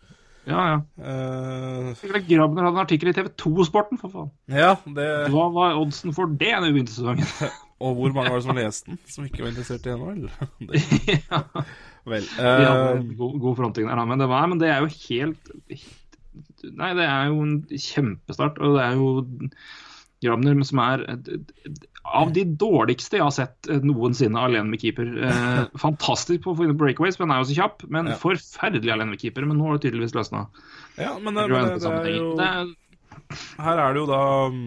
Ja, 0.48 0.62
ja. 0.66 0.78
Uh, 0.98 1.92
Grabner 2.26 2.66
hadde 2.66 2.74
en 2.74 2.82
artikkel 2.82 3.12
i 3.12 3.14
TV 3.14 3.28
2-sporten, 3.38 4.00
for 4.00 4.10
faen. 4.10 4.32
ja, 4.50 4.72
det 4.96 5.08
Hva 5.30 5.46
var 5.54 5.78
oddsen 5.78 6.14
for 6.16 6.30
det 6.40 6.50
når 6.56 6.70
vi 6.70 6.80
begynte 6.80 6.96
sesongen? 6.96 7.28
Og 7.82 7.96
hvor 7.98 8.12
mange 8.14 8.30
var 8.30 8.38
det 8.38 8.46
som 8.46 8.58
leste 8.58 8.92
den, 8.92 8.98
som 9.10 9.26
ikke 9.26 9.42
var 9.42 9.52
interessert 9.52 9.86
i 9.86 9.94
NHL? 9.98 10.26
Det, 10.68 10.82
ja. 11.10 11.40
vel. 12.06 12.26
De 12.26 12.44
hadde 12.46 12.84
eh, 12.90 13.00
en 13.00 13.08
god, 13.18 13.38
god 13.42 13.56
fronting 13.58 13.88
der. 13.90 14.02
Men 14.06 14.22
det, 14.22 14.28
var, 14.30 14.46
men 14.50 14.62
det 14.62 14.70
er 14.70 14.84
jo 14.84 14.92
helt 15.08 15.52
Nei, 16.62 16.92
det 16.94 17.04
er 17.04 17.26
jo 17.28 17.42
en 17.42 17.56
kjempestart. 17.66 18.60
Og 18.62 18.76
det 18.78 18.84
er 18.84 19.00
jo 19.00 19.48
Grabner 20.22 20.62
som 20.66 20.78
er 20.84 21.02
av 22.02 22.32
de 22.34 22.44
dårligste 22.58 23.18
jeg 23.18 23.24
har 23.24 23.34
sett 23.34 23.68
eh, 23.70 23.82
noensinne 23.86 24.40
alene 24.42 24.72
med 24.72 24.82
keeper. 24.82 25.08
Eh, 25.28 25.64
fantastisk 25.84 26.44
på 26.46 26.54
breakaways, 26.58 27.18
men 27.20 27.32
er 27.32 27.42
jo 27.42 27.50
så 27.50 27.58
kjapp. 27.60 27.84
Men 27.88 28.10
Ja. 28.12 28.18
forferdelig 28.20 28.92
alene 28.92 29.14
med 29.14 29.22
keeper. 29.22 29.46
Men 29.46 29.58
nå 29.58 29.68
har 29.68 29.78
det 29.78 29.86
tydeligvis 29.86 30.16
løsna. 30.18 30.46
ja, 30.98 31.16
men, 31.18 31.34
det, 31.34 31.48
men 31.48 31.68
det, 31.70 31.80
det 31.80 32.48
er 32.48 32.64
jo 32.64 32.74
Her 33.62 33.78
er 33.78 33.94
det 33.94 34.00
jo 34.00 34.06
da 34.10 34.22
um, 34.48 34.64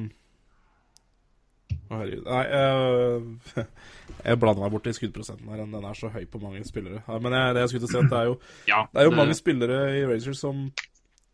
Å, 1.85 1.99
herregud. 1.99 2.25
Nei, 2.25 2.45
uh... 2.49 3.65
jeg 4.25 4.39
blander 4.41 4.63
meg 4.63 4.73
bort 4.73 4.87
i 4.89 4.95
skuddprosenten 4.95 5.51
her. 5.51 5.65
Den 5.67 5.85
er 5.85 5.99
så 5.99 6.09
høy 6.09 6.23
på 6.25 6.41
mange 6.41 6.63
spillere. 6.65 7.03
Men 7.21 7.35
det 7.53 7.65
jeg 7.65 7.75
skulle 7.75 7.85
til 7.85 7.91
å 7.91 7.93
si, 7.93 8.03
at 8.05 8.11
det 8.13 8.21
er 8.23 8.31
jo, 8.31 8.39
Ja, 8.71 8.85
det 8.89 9.03
er 9.03 9.09
jo 9.11 9.17
mange 9.19 9.37
spillere 9.37 9.81
i 9.99 10.05
Rangers 10.07 10.41
som 10.41 10.69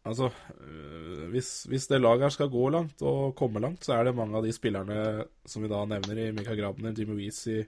Altså, 0.06 0.30
øh, 0.62 1.30
hvis, 1.30 1.64
hvis 1.70 1.86
det 1.88 2.02
laget 2.02 2.22
her 2.26 2.30
skal 2.34 2.50
gå 2.50 2.70
langt 2.74 3.02
og 3.06 3.36
komme 3.38 3.60
langt, 3.62 3.86
så 3.86 3.94
er 3.94 4.04
det 4.08 4.16
mange 4.18 4.38
av 4.38 4.44
de 4.44 4.54
spillerne 4.56 5.26
som 5.46 5.62
vi 5.62 5.70
da 5.70 5.84
nevner 5.86 6.18
i 6.24 6.32
Mika 6.34 6.56
Grabner, 6.58 6.96
Jimmy 6.98 7.20
Weezy, 7.20 7.60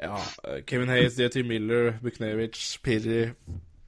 ja, 0.00 0.16
øh, 0.48 0.62
Kevin 0.66 0.88
Hayes, 0.90 1.14
DT 1.14 1.44
Miller, 1.46 1.92
Buknevic, 2.02 2.78
Pirri, 2.82 3.28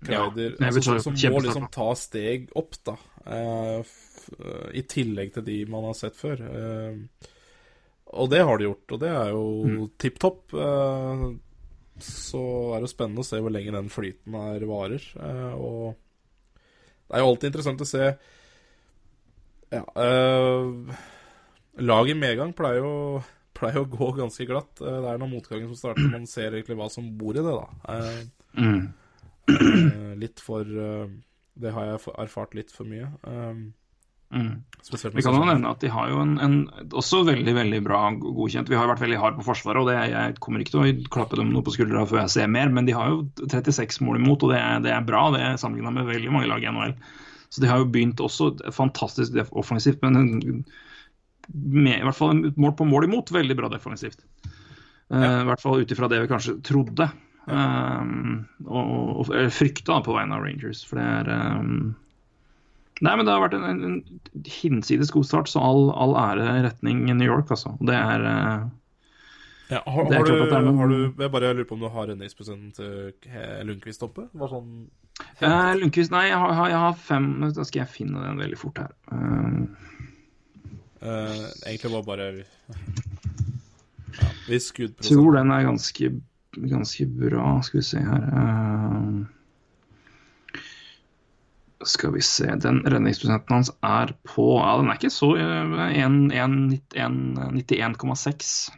Kreider 0.04 0.54
Ja, 0.60 0.66
altså, 0.66 0.92
har 0.92 0.98
Som 1.02 1.14
må 1.32 1.40
liksom 1.42 1.66
ta 1.72 1.88
steg 1.98 2.48
opp, 2.58 2.74
da. 2.86 2.94
øh, 3.26 3.84
I 4.74 4.82
tillegg 4.82 5.32
til 5.34 5.44
de 5.46 5.58
man 5.70 5.84
har 5.90 5.94
sett 5.98 6.16
før. 6.18 6.42
Og 8.12 8.30
det 8.30 8.42
har 8.44 8.58
de 8.58 8.64
gjort, 8.68 8.92
og 8.92 9.00
det 9.00 9.08
er 9.08 9.28
jo 9.30 9.44
Mm. 9.66 9.90
tipp 9.98 10.18
topp. 10.20 10.50
Så 12.02 12.42
er 12.76 12.80
det 12.80 12.90
spennende 12.90 13.22
å 13.22 13.26
se 13.26 13.38
hvor 13.40 13.50
lenge 13.54 13.72
den 13.74 13.88
flyten 13.92 14.34
her 14.34 14.64
varer. 14.68 15.04
Og 15.56 15.94
det 17.12 17.18
er 17.18 17.24
jo 17.26 17.28
alltid 17.28 17.50
interessant 17.50 17.82
å 17.84 17.88
se 17.88 18.06
Ja 19.72 19.82
eh, 20.00 21.00
Lag 21.84 22.08
i 22.08 22.16
medgang 22.16 22.54
pleier 22.56 22.80
jo, 22.80 23.20
pleier 23.56 23.80
å 23.80 23.88
gå 23.88 24.10
ganske 24.16 24.44
glatt. 24.48 24.80
Eh, 24.80 24.98
det 25.04 25.08
er 25.12 25.20
når 25.20 25.30
motgangen 25.30 25.70
som 25.70 25.78
starter, 25.78 26.08
man 26.12 26.26
ser 26.28 26.52
egentlig 26.52 26.76
hva 26.80 26.88
som 26.92 27.06
bor 27.16 27.36
i 27.36 27.44
det, 27.44 27.54
da. 27.56 27.68
Uh, 27.88 28.82
litt 30.20 30.40
for 30.44 30.64
Det 30.68 31.72
har 31.72 31.88
jeg 31.88 32.02
erfart 32.20 32.56
litt 32.56 32.72
for 32.72 32.88
mye. 32.88 33.08
Eh, 33.28 33.62
Mm. 34.32 34.52
Vi 35.14 35.22
kan 35.22 35.36
jo 35.36 35.44
nevne 35.46 35.70
at 35.70 35.82
de 35.84 35.90
har 35.92 36.08
jo 36.10 36.18
en, 36.24 36.32
en 36.42 36.54
også 36.98 37.20
veldig 37.28 37.52
veldig 37.54 37.80
bra 37.86 38.00
godkjent. 38.18 38.70
Vi 38.72 38.78
har 38.78 38.88
vært 38.90 39.02
veldig 39.04 39.20
hard 39.20 39.36
på 39.38 39.44
Forsvaret, 39.46 39.78
og 39.78 39.90
det, 39.90 39.98
jeg 40.10 40.38
kommer 40.42 40.64
ikke 40.64 40.74
til 40.74 40.82
å 40.82 41.10
klappe 41.14 41.38
dem 41.38 41.52
noe 41.54 41.62
på 41.64 41.74
skuldra 41.76 42.02
før 42.08 42.24
jeg 42.24 42.34
ser 42.34 42.50
mer, 42.50 42.72
men 42.72 42.88
de 42.88 42.96
har 42.96 43.12
jo 43.12 43.20
36 43.44 44.00
mål 44.02 44.18
imot, 44.18 44.42
og 44.42 44.54
det 44.54 44.58
er, 44.58 44.80
det 44.82 44.94
er 44.96 45.06
bra. 45.06 45.28
Det 45.36 45.44
er 45.44 45.60
sammenligna 45.60 45.94
med 45.94 46.10
veldig 46.10 46.34
mange 46.34 46.50
lag 46.50 46.64
i 46.64 46.72
NHL. 46.72 46.96
Så 47.52 47.62
de 47.62 47.70
har 47.70 47.82
jo 47.82 47.90
begynt 47.94 48.24
også 48.24 48.54
fantastisk 48.74 49.38
offensivt, 49.52 50.02
men 50.02 50.64
med, 51.52 51.98
i 51.98 52.04
hvert 52.06 52.18
fall 52.18 52.46
mål 52.56 52.74
på 52.78 52.88
mål 52.88 53.06
imot. 53.06 53.30
Veldig 53.34 53.58
bra 53.58 53.70
defensivt. 53.70 54.24
Uh, 55.12 55.42
I 55.42 55.48
hvert 55.50 55.62
fall 55.62 55.82
ut 55.82 55.92
ifra 55.92 56.08
det 56.08 56.22
vi 56.24 56.30
kanskje 56.30 56.58
trodde. 56.64 57.10
Um, 57.46 58.46
og, 58.64 58.92
og 59.20 59.32
eller 59.34 59.52
frykta 59.52 59.98
på 60.02 60.14
vegne 60.16 60.38
av 60.38 60.46
Rangers, 60.46 60.82
for 60.86 60.98
det 60.98 61.06
er 61.20 61.58
um, 61.58 61.92
Nei, 63.02 63.16
men 63.18 63.26
det 63.26 63.32
har 63.34 63.42
vært 63.42 63.56
en, 63.58 63.64
en, 63.66 63.80
en 63.82 64.44
hinsides 64.46 65.10
god 65.10 65.26
start, 65.26 65.48
så 65.50 65.58
all, 65.64 65.88
all 65.98 66.12
ære 66.20 66.44
i 66.60 66.62
retning 66.68 67.00
New 67.10 67.26
York, 67.26 67.50
altså. 67.50 67.72
Det 67.82 67.96
er 67.98 68.26
eh, 68.30 68.68
ja, 69.72 69.80
har, 69.88 70.06
det 70.06 70.18
er 70.18 70.20
har, 70.20 70.26
du, 70.28 70.32
er 70.54 70.76
har 70.76 70.88
du 70.92 71.22
Jeg 71.24 71.32
bare 71.32 71.52
lurer 71.54 71.66
på 71.66 71.74
om 71.78 71.82
du 71.82 71.88
har 71.90 72.06
redningsprosenten 72.10 72.72
til 72.76 73.30
He- 73.32 73.62
Lundqvist 73.66 74.04
oppe? 74.06 74.26
Var 74.36 74.52
sånn 74.52 74.72
eh, 75.40 75.72
Lundqvist 75.80 76.12
Nei, 76.12 76.26
jeg 76.28 76.38
har, 76.42 76.68
jeg 76.70 76.80
har 76.84 76.98
fem 77.08 77.28
Da 77.56 77.64
skal 77.64 77.80
jeg 77.82 77.90
finne 77.94 78.22
den 78.26 78.42
veldig 78.42 78.58
fort 78.60 78.82
her. 78.82 78.92
Uh... 79.10 79.64
eh, 81.00 81.46
Egentlig 81.70 81.92
var 81.94 82.04
bare 82.06 82.28
ja, 84.20 84.28
Hvis 84.46 84.70
tror 84.76 85.38
den 85.40 85.54
er 85.56 85.66
ganske, 85.70 86.12
ganske 86.68 87.08
bra. 87.18 87.54
Skal 87.66 87.80
vi 87.80 87.86
se 87.94 88.04
her 88.06 88.28
Eh, 88.42 89.22
Skal 91.88 92.12
vi 92.14 92.20
se 92.22 92.46
Den 92.62 92.82
redningsprosenten 92.86 93.54
hans 93.56 93.70
er 93.82 94.12
på 94.28 94.44
Ja, 94.60 94.76
den 94.78 94.90
er 94.92 94.98
ikke 95.00 95.10
så 95.12 95.32
eh, 95.36 95.98
en- 96.04 96.30
en- 96.30 96.80
en- 96.94 97.58
91,6. 97.58 98.70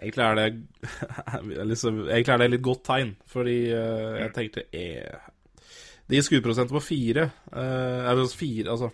Egentlig 0.00 0.24
er 0.24 0.34
det 0.40 1.66
liksom, 1.68 1.98
Egentlig 2.08 2.32
er 2.32 2.38
det 2.40 2.50
litt 2.54 2.62
godt 2.64 2.84
tegn, 2.88 3.10
fordi 3.28 3.56
uh, 3.68 4.14
jeg 4.16 4.32
tenkte 4.32 4.62
eh, 4.72 5.18
De 6.08 6.22
skuddprosentene 6.24 6.78
på 6.78 6.80
fire 6.86 7.26
eh, 7.52 8.06
Eller 8.08 8.24
fire, 8.32 8.70
altså 8.72 8.88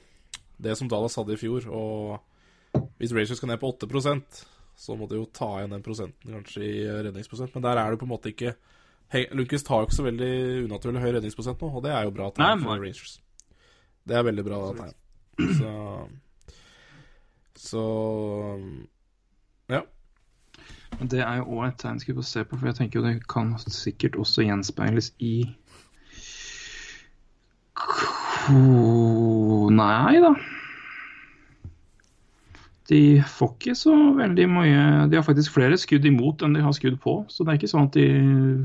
Det 0.59 0.75
som 0.77 0.89
Dallas 0.91 1.15
hadde 1.15 1.37
i 1.37 1.39
fjor, 1.39 1.69
og 1.71 2.83
hvis 2.99 3.15
Rachel 3.15 3.37
skal 3.39 3.53
ned 3.53 3.61
på 3.63 3.71
8% 3.71 4.43
så 4.77 4.93
må 4.99 5.07
de 5.09 5.17
jo 5.17 5.29
ta 5.33 5.47
igjen 5.61 5.73
den 5.73 5.85
prosenten 5.85 6.35
kanskje 6.35 6.65
i 6.67 6.73
eh, 6.85 6.99
redningsprosent, 7.07 7.55
men 7.55 7.63
der 7.65 7.79
er 7.81 7.91
det 7.95 8.01
på 8.03 8.05
en 8.05 8.13
måte 8.13 8.29
ikke 8.35 8.57
Lundqvist 9.15 9.69
har 9.71 9.81
jo 9.81 9.87
ikke 9.87 9.95
så 9.97 10.05
veldig 10.07 10.31
unaturlig 10.67 11.01
høy 11.03 11.13
redningsprosent 11.15 11.61
nå, 11.63 11.69
og 11.79 11.85
det 11.85 11.93
er 11.95 12.07
jo 12.09 12.15
bra 12.17 12.31
tegn 12.35 12.47
Nei, 12.59 12.65
for. 12.65 12.83
Rangers. 12.83 13.13
Det 14.07 14.17
er 14.19 14.25
veldig 14.27 14.45
bra 14.47 14.63
tegn. 14.81 14.97
Så 15.59 15.75
Så 17.67 17.85
Ja. 19.71 19.83
Men 20.99 21.09
Det 21.13 21.21
er 21.21 21.37
jo 21.39 21.45
òg 21.57 21.69
et 21.69 21.79
tegn 21.79 22.01
skal 22.01 22.15
vi 22.15 22.21
få 22.21 22.27
se 22.27 22.45
på, 22.45 22.59
for 22.59 22.67
jeg 22.67 22.77
tenker 22.81 23.01
jo 23.01 23.07
det 23.07 23.27
kan 23.29 23.55
sikkert 23.59 24.17
også 24.17 24.43
gjenspeiles 24.47 25.13
i 25.19 25.35
Nei 29.77 30.21
da. 30.23 30.31
De 32.91 33.01
får 33.27 33.55
ikke 33.57 33.75
så 33.75 33.95
veldig 34.15 34.45
mye 34.47 34.83
De 35.11 35.19
har 35.19 35.25
faktisk 35.27 35.57
flere 35.57 35.79
skudd 35.81 36.05
imot 36.07 36.45
enn 36.47 36.55
de 36.55 36.63
har 36.63 36.75
skudd 36.77 37.01
på, 37.03 37.19
så 37.33 37.43
det 37.43 37.53
er 37.53 37.59
ikke 37.59 37.73
sånn 37.73 37.89
at 37.89 37.97
de 37.99 38.07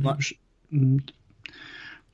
Nei. 0.05 0.17
Mm. 0.71 0.99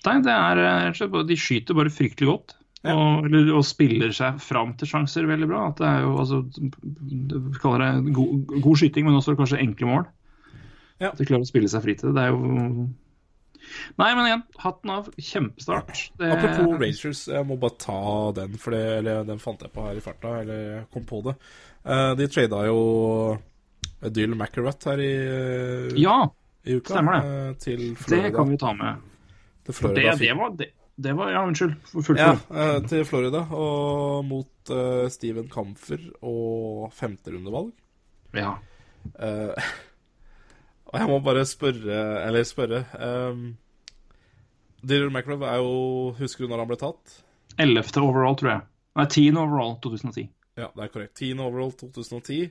Nei, 0.07 0.15
det 0.23 0.33
er 0.33 0.61
eh, 0.61 0.77
rett 0.85 0.95
og 0.95 1.01
slett 1.01 1.13
bare 1.13 1.27
De 1.27 1.37
skyter 1.39 1.77
bare 1.77 1.93
fryktelig 1.93 2.29
godt. 2.29 2.53
Og, 2.87 3.25
eller, 3.27 3.49
og 3.57 3.65
spiller 3.67 4.13
seg 4.15 4.37
fram 4.39 4.75
til 4.79 4.87
sjanser 4.87 5.27
veldig 5.27 5.49
bra. 5.49 5.63
At 5.71 5.81
det 5.81 5.89
er 5.89 6.05
jo 6.05 6.13
altså 6.21 6.43
Du 6.47 7.49
kaller 7.61 7.83
det 7.83 8.13
god, 8.15 8.53
god 8.63 8.79
skyting, 8.79 9.07
men 9.07 9.17
også 9.17 9.35
kanskje 9.39 9.59
enkle 9.63 9.89
mål. 9.89 10.05
Ja. 11.01 11.11
At 11.11 11.19
de 11.19 11.27
klarer 11.27 11.43
å 11.45 11.49
spille 11.49 11.69
seg 11.71 11.83
fri 11.83 11.97
til 11.97 12.13
det. 12.13 12.15
Det 12.17 12.23
er 12.23 12.31
jo 12.33 12.87
Nei, 13.97 14.09
men 14.15 14.25
igjen, 14.29 14.43
hatten 14.63 14.89
av. 14.93 15.09
Kjempestart. 15.17 16.01
Det, 16.19 16.31
Apropos 16.35 16.79
Rangers, 16.81 17.25
jeg 17.27 17.47
må 17.49 17.57
bare 17.61 17.77
ta 17.81 17.99
den, 18.37 18.57
for 18.61 18.75
det, 18.75 18.81
eller 18.99 19.23
den 19.27 19.39
fant 19.43 19.61
jeg 19.65 19.71
på 19.73 19.85
her 19.87 19.99
i 19.99 20.03
farta. 20.05 20.33
Eller 20.41 20.63
jeg 20.77 20.87
kom 20.93 21.05
på 21.09 21.21
det. 21.29 21.35
Eh, 21.87 22.13
de 22.19 22.27
trada 22.33 22.63
jo 22.67 22.79
Dylan 24.01 24.37
McElrath 24.37 24.89
her 24.91 24.99
i, 25.01 25.13
Ja, 26.01 26.17
i 26.67 26.75
uka. 26.77 26.93
stemmer 26.93 27.21
det. 27.21 27.35
eh, 27.47 27.53
til 27.63 27.85
det 28.11 28.33
kan 28.35 28.49
vi 28.51 28.57
ta 28.61 28.73
med. 28.77 29.01
til 29.65 29.71
Det, 29.73 29.75
Florida 29.79 30.15
det, 30.19 30.33
var, 30.37 30.55
det, 30.97 31.13
var 31.17 31.31
Ja, 31.31 31.43
unnskyld. 31.47 31.75
Fullt 31.93 32.19
Ja, 32.19 32.33
eh, 32.53 32.79
til 32.87 33.05
Florida, 33.05 33.41
og 33.51 34.25
mot 34.25 34.69
eh, 34.73 35.07
Steven 35.09 35.47
Kamfer 35.49 36.09
og 36.21 36.91
femterundevalg. 36.93 37.71
ja. 38.33 38.55
Eh, 39.19 39.53
og 40.87 40.99
jeg 40.99 41.07
må 41.07 41.19
bare 41.23 41.45
spørre 41.47 41.97
Eller 42.27 42.43
spørre 42.47 42.81
um, 43.31 43.57
Dylan 44.87 45.11
McRae 45.11 45.49
er 45.49 45.59
jo 45.59 46.13
Husker 46.19 46.45
du 46.45 46.51
når 46.51 46.63
han 46.63 46.71
ble 46.71 46.79
tatt? 46.79 47.19
11. 47.57 47.89
overall, 48.03 48.37
tror 48.37 48.51
jeg. 48.51 48.63
Nei, 48.97 49.05
10. 49.09 49.37
overall 49.41 49.75
2010. 49.83 50.29
Ja, 50.57 50.69
det 50.73 50.85
er 50.85 50.93
korrekt. 50.93 51.17
10. 51.19 51.37
overall 51.43 51.73
2010. 51.73 52.49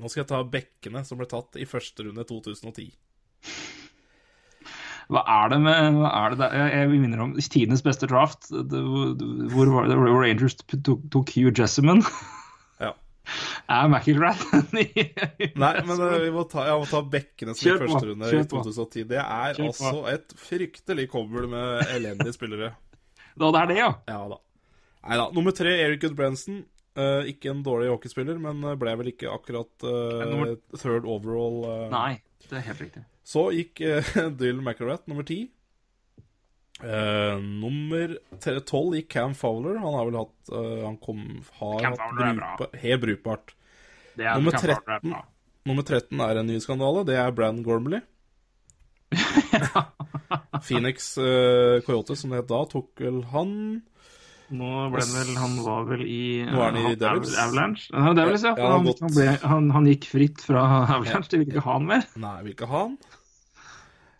Nå 0.00 0.10
skal 0.10 0.24
jeg 0.24 0.30
ta 0.32 0.40
bekkene 0.50 1.04
som 1.06 1.20
ble 1.20 1.28
tatt 1.30 1.58
i 1.60 1.66
første 1.68 2.06
runde 2.06 2.24
2010. 2.28 2.88
Hva 5.12 5.20
er 5.28 5.50
det 5.52 5.58
med 5.60 5.98
hva 6.00 6.10
er 6.22 6.32
det 6.32 6.40
der? 6.40 6.54
Jeg, 6.72 6.92
minner 6.96 7.22
om 7.26 7.34
tidenes 7.36 7.84
beste 7.84 8.08
draft. 8.08 8.48
Det, 8.48 8.80
hvor 9.52 9.70
var 9.74 9.90
det 9.90 9.98
hvor 10.00 10.24
Rangers 10.24 10.56
tok, 10.64 11.04
tok 11.12 11.34
Hugh 11.36 11.52
Jessamine? 11.52 12.04
Er 13.70 13.88
McIlrath 13.88 14.42
Nei, 14.74 15.72
men 15.88 16.00
uh, 16.00 16.16
vi 16.22 16.30
må 16.34 16.44
ta, 16.50 16.66
jeg 16.68 16.80
må 16.82 16.88
ta 16.90 17.00
bekkene 17.14 17.54
som 17.56 17.64
Kjør 17.68 17.76
i 17.76 17.88
første 17.88 18.10
runde 18.10 18.28
i 18.30 18.42
2010. 18.50 19.04
Det 19.10 19.20
er 19.22 19.58
på. 19.58 19.68
altså 19.70 20.04
et 20.12 20.34
fryktelig 20.38 21.06
kobbel 21.12 21.48
med 21.52 21.84
elendige 21.94 22.34
spillere. 22.36 22.74
Da, 23.34 23.48
det 23.50 23.60
er 23.64 23.70
det, 23.72 23.78
ja. 23.80 23.90
Ja 24.10 24.20
da. 24.34 24.38
Nei 25.04 25.16
da. 25.20 25.26
Nummer 25.36 25.52
tre, 25.56 25.72
Eric 25.84 26.04
Goodbranson. 26.04 26.62
Uh, 26.94 27.26
ikke 27.26 27.50
en 27.50 27.64
dårlig 27.66 27.88
hockeyspiller, 27.90 28.36
men 28.38 28.60
eh, 28.70 28.76
ble 28.78 28.92
vel 29.00 29.08
ikke 29.10 29.26
akkurat 29.34 29.82
uh, 29.82 30.20
nummer- 30.30 30.52
third 30.78 31.08
overall. 31.10 31.56
eh. 31.66 31.88
Nei, 31.90 32.12
det 32.46 32.60
er 32.60 32.68
helt 32.68 32.84
riktig. 32.84 33.02
Så 33.26 33.48
gikk 33.56 33.82
uh, 33.82 34.12
Dylan 34.38 34.62
McIlrath 34.62 35.08
nummer 35.10 35.26
ti. 35.26 35.40
Eh, 36.82 37.36
nummer 37.38 38.16
tre- 38.42 38.60
tolv 38.66 38.96
gikk 38.98 39.08
Cam 39.14 39.34
Fowler. 39.38 39.76
Han 39.78 39.94
har 39.94 40.08
vel 40.08 40.16
hatt 40.18 40.50
uh, 40.52 40.80
Han 40.88 40.96
kom, 40.98 41.20
har 41.60 41.78
Cam 41.84 41.94
hatt 41.98 42.58
bra. 42.58 42.68
helt 42.82 43.00
brukbart. 43.04 43.54
Er, 44.18 44.34
Nummer 44.38 44.52
13. 44.58 44.82
bra. 45.10 45.22
Nummer 45.64 45.82
13 45.86 46.20
er 46.20 46.40
en 46.42 46.46
ny 46.50 46.58
skandale. 46.60 47.04
Det 47.08 47.16
er 47.18 47.30
Brann 47.34 47.62
Gormley. 47.66 48.02
Phoenix 50.66 51.16
uh, 51.18 51.80
Coyote, 51.86 52.16
som 52.18 52.30
det 52.32 52.42
het 52.42 52.48
da, 52.50 52.62
tok 52.70 53.00
vel 53.02 53.22
han. 53.32 53.52
Nå 54.54 54.70
ble 54.92 55.00
han 55.00 55.14
vel 55.16 55.30
Han 55.40 55.54
var 55.64 55.86
vel 55.88 56.02
i 56.04 56.44
Nå 56.44 56.58
er 56.60 56.66
han 56.68 56.76
i 56.82 56.90
eh, 56.92 56.98
Devils. 57.00 57.32
Avalanche? 57.40 57.86
Ja, 57.94 58.12
Devils, 58.18 58.42
ja. 58.44 58.52
Ja, 58.60 58.70
han 58.74 58.86
han, 58.90 59.14
ble, 59.16 59.26
han, 59.42 59.70
han 59.78 59.88
gikk 59.88 60.08
fritt 60.10 60.42
fra 60.44 60.64
Avalanche. 60.98 61.30
De 61.32 61.40
ville 61.42 61.54
ikke 61.56 61.64
ha 61.64 61.78
han 61.78 61.88
mer. 61.88 62.04
Nei, 62.20 62.34
vil 62.44 62.54
ikke 62.56 62.68
ha 62.70 62.82
han. 62.88 62.98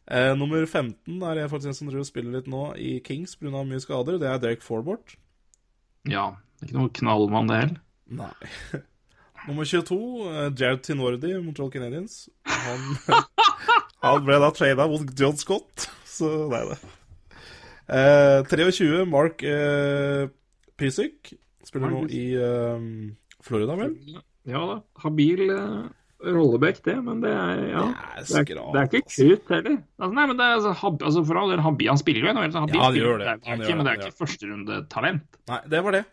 Eh, 0.04 0.32
nummer 0.36 0.66
15 0.66 1.22
er 1.24 1.40
jeg 1.40 1.50
faktisk 1.52 1.70
en 1.70 1.76
som 1.78 1.88
driver 1.88 2.04
og 2.04 2.08
spiller 2.08 2.36
litt 2.36 2.48
nå 2.50 2.64
i 2.76 2.98
Kings 3.04 3.36
pga. 3.40 3.62
mye 3.64 3.80
skader. 3.80 4.18
Det 4.20 4.28
er 4.28 4.42
Derek 4.42 4.64
Forbort. 4.64 5.16
Ja. 6.04 6.34
Det 6.58 6.66
er 6.66 6.72
ikke 6.72 6.82
noe 6.82 6.96
knallmann, 7.00 7.48
det 7.48 7.60
heller. 7.62 7.80
Nei. 8.20 8.82
Nummer 9.48 9.68
22, 9.68 9.96
eh, 10.28 10.50
Jared 10.56 10.84
Tinordi, 10.84 11.32
Montreal 11.44 11.72
Canadiens. 11.72 12.28
Han, 12.48 12.84
han 14.04 14.22
ble 14.24 14.38
da 14.40 14.52
trada 14.56 14.86
mot 14.88 15.08
John 15.18 15.36
Scott, 15.40 15.88
så 16.08 16.30
det 16.52 16.60
er 16.60 16.70
det. 16.72 16.78
Eh, 17.84 18.38
23, 18.48 19.04
Mark 19.08 19.44
eh, 19.44 20.28
Pysyk. 20.80 21.34
Spiller 21.64 21.92
nå 21.92 22.04
i 22.12 22.24
eh, 22.36 22.88
Florida, 23.44 23.76
vel? 23.76 23.96
Ja 24.48 24.60
da. 24.68 24.78
Habil 25.04 25.44
eh, 25.48 25.84
rollebekk, 26.24 26.80
det, 26.86 26.94
men 27.04 27.20
det 27.22 27.30
er 27.30 27.62
ja. 27.70 27.84
Det 28.18 28.38
er 28.40 28.44
Det 28.48 28.56
er, 28.56 28.60
det 28.72 28.80
er 28.80 28.88
ikke 28.88 29.00
altså. 29.02 29.28
krutt 29.28 29.52
heller. 29.54 29.76
Altså, 29.98 30.14
nei, 30.16 30.26
men 30.30 30.38
det 30.40 30.46
er, 30.46 30.56
altså, 30.58 30.72
hab, 30.80 31.02
altså, 31.10 31.24
for 31.28 31.40
all 31.40 31.52
del, 31.54 31.62
Habi, 31.64 31.88
Han 31.90 32.00
spiller 32.00 32.26
jo 32.26 32.32
en 32.32 32.40
Habil 32.42 32.78
Ja, 32.78 32.84
han 32.88 32.98
gjør 32.98 33.22
det. 33.22 33.28
er 33.28 33.38
ikke, 33.38 33.76
men 33.76 33.84
det 33.84 33.84
det, 33.84 33.94
er 33.94 34.02
ikke 34.08 34.18
førsterundetalent. 34.24 35.40
Nei, 35.50 35.60
det 35.74 35.84
var 35.86 35.98
det. 35.98 36.04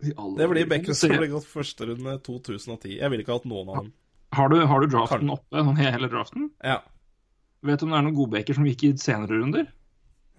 Det 0.00 0.46
blir 0.48 0.68
bekken 0.70 0.96
som 0.96 1.12
ble 1.12 1.28
gått 1.28 1.48
første 1.48 1.90
runde 1.90 2.14
2010. 2.24 2.94
Jeg 2.98 3.12
ville 3.12 3.24
ikke 3.26 3.36
hatt 3.36 3.48
noen 3.50 3.68
av 3.68 3.82
dem. 3.82 3.90
Har 4.32 4.48
du, 4.48 4.56
har 4.64 4.80
du 4.80 4.86
draften 4.86 5.26
Karl. 5.26 5.34
oppe, 5.36 5.64
sånn 5.66 5.80
hele 5.80 6.08
draften? 6.08 6.48
Ja. 6.64 6.78
Vet 7.66 7.82
du 7.82 7.84
om 7.86 7.92
det 7.92 7.98
er 7.98 8.06
noen 8.06 8.16
godbeker 8.16 8.56
som 8.56 8.64
gikk 8.68 8.86
i 8.88 8.94
senere 9.00 9.40
runder? 9.42 9.66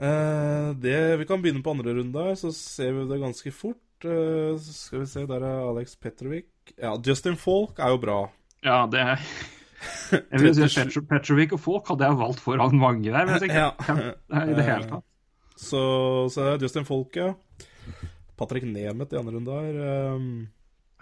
Eh, 0.02 0.70
det, 0.82 0.98
vi 1.22 1.28
kan 1.30 1.42
begynne 1.44 1.62
på 1.62 1.76
andre 1.76 1.94
runde, 2.00 2.24
så 2.40 2.50
ser 2.56 2.96
vi 2.96 3.06
det 3.12 3.20
ganske 3.22 3.54
fort. 3.54 4.08
Eh, 4.08 4.56
skal 4.66 5.04
vi 5.04 5.10
se, 5.12 5.26
der 5.30 5.46
er 5.46 5.68
Alex 5.68 5.94
Petrovic. 6.02 6.48
Ja, 6.80 6.96
Justin 7.06 7.38
Falk 7.38 7.78
er 7.84 7.94
jo 7.94 8.00
bra. 8.02 8.20
Ja, 8.65 8.86
det 8.91 9.00
er 9.02 9.24
Jeg 10.32 10.41
vil 10.43 10.54
si 10.54 10.67
Petro, 10.78 11.02
Petrovic 11.10 11.54
og 11.56 11.62
Falk 11.63 11.88
hadde 11.89 12.06
jeg 12.10 12.19
valgt 12.19 12.41
foran 12.43 12.78
mange 12.78 13.10
der. 13.10 13.26
men 13.26 13.45
ikke. 13.47 13.56
Ja. 13.58 13.71
Ja, 14.30 14.43
I 14.45 14.54
det 14.58 14.65
hele 14.67 14.89
tatt. 14.91 15.08
Så, 15.62 15.82
så 16.34 16.43
er 16.52 16.62
Justin 16.62 16.86
Falk, 16.86 17.17
ja. 17.17 17.32
Patrick 18.38 18.65
Nemeth 18.65 19.13
i 19.13 19.19
andre 19.19 19.34
runde 19.38 19.58
her. 19.58 19.80
Um, 20.15 20.28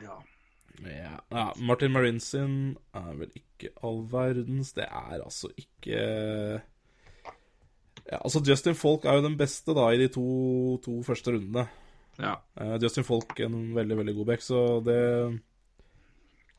Ja. 0.03 0.15
ja. 0.87 1.45
Martin 1.59 1.91
Marinsen 1.91 2.53
er 2.95 3.11
vel 3.19 3.31
ikke 3.35 3.73
all 3.83 4.01
verdens. 4.11 4.71
Det 4.75 4.87
er 4.87 5.17
altså 5.19 5.51
ikke 5.59 5.99
ja, 8.09 8.17
Altså, 8.23 8.41
Justin 8.47 8.75
Falk 8.79 9.05
er 9.05 9.19
jo 9.19 9.25
den 9.27 9.37
beste 9.37 9.75
da 9.75 9.89
i 9.93 9.99
de 10.01 10.07
to, 10.11 10.79
to 10.85 11.01
første 11.03 11.35
rundene. 11.35 11.67
Ja. 12.19 12.37
Uh, 12.59 12.77
Justin 12.83 13.07
Falk 13.07 13.39
en 13.43 13.75
veldig, 13.75 13.99
veldig 13.99 14.15
god 14.21 14.31
back, 14.33 14.43
så 14.43 14.63
det 14.85 14.99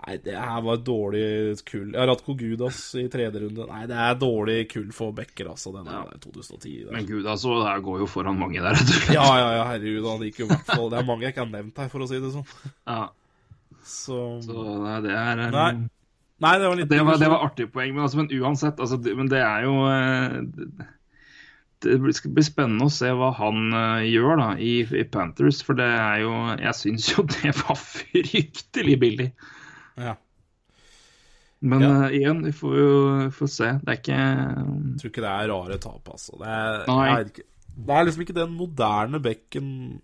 Nei, 0.01 0.15
det 0.25 0.33
her 0.39 0.63
var 0.65 0.79
dårlig 0.81 1.25
kull. 1.69 1.91
Ja, 1.93 2.07
Ratko 2.09 2.33
Gudas 2.39 2.79
i 2.97 3.05
tredje 3.13 3.43
runde. 3.43 3.67
Nei, 3.69 3.83
det 3.91 3.97
er 4.01 4.15
dårlig 4.21 4.59
kull 4.73 4.89
for 4.97 5.13
Becker, 5.13 5.51
altså, 5.53 5.73
den 5.75 5.91
Ja. 5.93 6.05
2010. 6.25 6.85
Der. 6.87 6.93
Men 6.95 7.07
gud, 7.07 7.27
altså, 7.29 7.59
her 7.67 7.81
går 7.85 7.99
jo 8.01 8.07
foran 8.09 8.39
mange 8.41 8.63
der, 8.63 8.73
rett 8.79 8.81
og 8.81 8.95
slett. 8.97 9.15
Ja, 9.19 9.27
ja, 9.39 9.49
ja, 9.59 9.65
herregud, 9.69 10.07
han 10.09 10.25
gikk 10.25 10.39
jo 10.41 10.47
i 10.47 10.51
hvert 10.55 10.71
fall 10.73 10.89
Det 10.91 10.99
er 11.03 11.09
mange 11.11 11.27
jeg 11.27 11.35
ikke 11.35 11.45
har 11.45 11.53
nevnt 11.53 11.77
her, 11.85 11.89
for 11.93 12.01
å 12.01 12.09
si 12.09 12.21
det 12.23 12.33
sånn. 12.33 12.47
Ja, 12.89 13.01
Så 13.85 14.21
så 14.45 14.65
nei, 14.85 14.97
det 15.05 15.13
er 15.17 15.45
eh, 15.47 15.51
Nei, 15.55 15.69
Nei, 16.41 16.55
det 16.63 16.69
var 16.73 16.77
litt 16.81 16.89
Det 16.89 17.03
var, 17.05 17.19
det 17.21 17.29
var 17.35 17.45
artig 17.51 17.69
poeng, 17.75 17.93
men, 17.95 18.07
altså, 18.07 18.23
men 18.23 18.33
uansett 18.41 18.81
altså, 18.81 18.97
det, 19.05 19.13
Men 19.19 19.29
det 19.29 19.41
er 19.45 19.65
jo 19.69 19.77
eh, 19.91 20.41
det- 20.57 20.89
Det 21.81 21.95
blir- 22.01 22.33
bli 22.37 22.43
spennende 22.45 22.89
å 22.89 22.93
se 22.93 23.09
hva 23.17 23.31
han 23.39 23.73
uh, 23.73 24.01
gjør 24.05 24.37
da 24.37 24.49
i, 24.61 24.73
i 24.85 25.05
Panthers, 25.09 25.63
for 25.65 25.73
det 25.79 25.87
er 25.89 26.19
jo 26.25 26.33
Jeg 26.61 26.75
syns 26.77 27.07
jo 27.15 27.25
det 27.25 27.55
var 27.63 27.77
fryktelig 27.81 28.99
billig. 29.01 29.31
Ja. 30.01 30.17
Men 31.61 31.83
Ja. 31.85 31.89
uh, 32.07 32.13
igjen, 32.17 32.43
vi 32.47 32.53
får 32.57 32.77
jo 32.79 32.93
får 33.37 33.51
se. 33.53 33.71
Det 33.85 33.93
er 33.93 33.99
ikke 33.99 34.21
Jeg 34.21 35.01
tror 35.01 35.11
ikke 35.11 35.25
det 35.27 35.33
er 35.33 35.51
rare 35.53 35.79
tap, 35.79 36.09
altså. 36.09 36.39
Det 36.41 36.49
er, 36.49 36.87
Nei. 36.89 37.25
ikke- 37.25 37.49
det 37.77 37.97
er 37.97 38.05
liksom 38.09 38.23
ikke 38.25 38.39
den 38.39 38.55
moderne 38.57 39.21
bekken 39.21 40.01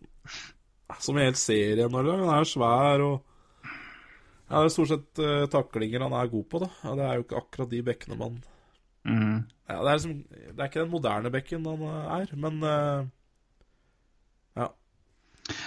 som 1.01 1.17
i 1.19 1.25
hele 1.25 1.37
serien. 1.41 1.95
Eller? 1.95 2.21
Han 2.25 2.35
er 2.41 2.45
svær 2.45 3.01
og 3.07 3.23
Ja, 4.49 4.61
det 4.63 4.67
er 4.69 4.75
stort 4.77 4.89
sett 4.93 5.19
uh, 5.19 5.47
taklinger 5.51 6.05
han 6.05 6.13
er 6.15 6.29
god 6.31 6.45
på, 6.49 6.61
da. 6.63 6.69
Ja, 6.85 6.95
det 6.95 7.03
er 7.05 7.15
jo 7.17 7.25
ikke 7.25 7.41
akkurat 7.41 7.71
de 7.73 7.83
bekkene 7.83 8.17
man 8.21 8.37
mm. 9.03 9.39
ja, 9.69 9.75
det, 9.83 9.89
er 9.91 9.97
liksom, 9.97 10.13
det 10.31 10.61
er 10.61 10.69
ikke 10.69 10.85
den 10.85 10.93
moderne 10.93 11.33
bekken 11.35 11.67
han 11.67 11.83
eh, 11.83 12.21
er, 12.21 12.37
men 12.37 12.63
uh, 12.63 13.07
Ja. 14.57 14.69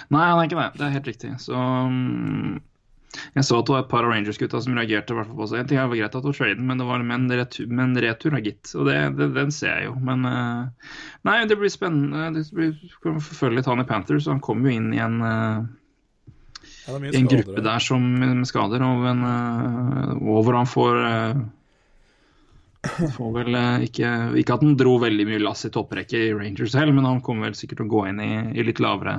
Nei, 0.08 0.24
han 0.30 0.38
er 0.38 0.48
ikke 0.48 0.60
det. 0.62 0.78
Det 0.78 0.86
er 0.86 0.94
helt 0.96 1.06
riktig. 1.12 1.30
Så 1.40 1.56
mm, 1.90 2.56
Jeg 3.34 3.46
så 3.46 3.58
at 3.58 3.66
det 3.66 3.74
var 3.74 3.82
et 3.84 3.90
par 3.90 4.06
av 4.06 4.12
Rangers-gutta 4.12 4.60
som 4.62 4.76
reagerte. 4.78 5.16
hvert 5.16 5.32
på 5.34 5.48
seg. 5.50 5.62
En 5.62 5.70
ting 5.70 5.80
var 5.80 5.98
greit 5.98 6.14
at 6.14 6.28
var 6.28 6.36
traden, 6.36 6.66
men 6.68 6.78
det 6.78 6.86
var 6.86 7.02
med 7.02 7.16
en 7.16 7.38
retur, 7.40 7.66
med 7.66 7.84
en 7.88 8.04
retur 8.06 8.38
gitt. 8.44 8.70
Og 8.76 8.86
det, 8.86 8.96
det, 9.18 9.32
den 9.34 9.50
ser 9.54 9.80
jeg 9.80 9.90
jo. 9.90 9.96
Men 10.06 10.24
uh, 10.28 10.94
Nei, 11.26 11.40
det 11.50 11.58
blir 11.58 11.72
spennende. 11.72 12.30
Det 12.38 12.46
blir, 12.54 12.74
kan 13.02 13.18
forfølge 13.18 13.60
litt 13.60 13.70
han 13.70 13.82
i 13.82 13.88
Panthers. 13.88 14.30
Han 14.30 14.42
kom 14.44 14.62
jo 14.66 14.74
inn 14.74 14.92
i 14.94 15.02
en, 15.02 15.18
uh, 15.22 15.66
ja 16.86 16.98
i 17.10 17.16
en 17.16 17.30
gruppe 17.30 17.64
der 17.64 17.82
som, 17.82 18.04
med 18.20 18.46
skader, 18.48 18.84
og, 18.84 19.06
en, 19.10 19.24
uh, 19.26 20.14
og 20.20 20.44
hvor 20.46 20.58
han 20.58 20.70
får 20.70 21.00
eh, 21.06 21.42
Får 23.16 23.32
vel 23.34 23.56
eh, 23.58 23.82
ikke 23.84 24.10
Ikke 24.40 24.56
at 24.56 24.62
han 24.64 24.78
dro 24.80 24.94
veldig 25.02 25.26
mye 25.28 25.42
lass 25.42 25.66
i 25.68 25.72
topprekke 25.72 26.16
i 26.16 26.32
Rangers 26.32 26.72
selv, 26.72 26.94
men 26.96 27.04
han 27.04 27.20
kommer 27.24 27.50
vel 27.50 27.58
sikkert 27.58 27.82
til 27.82 27.90
å 27.90 27.92
gå 27.92 28.06
inn 28.08 28.22
i, 28.24 28.32
i 28.56 28.64
litt 28.64 28.80
lavere 28.80 29.18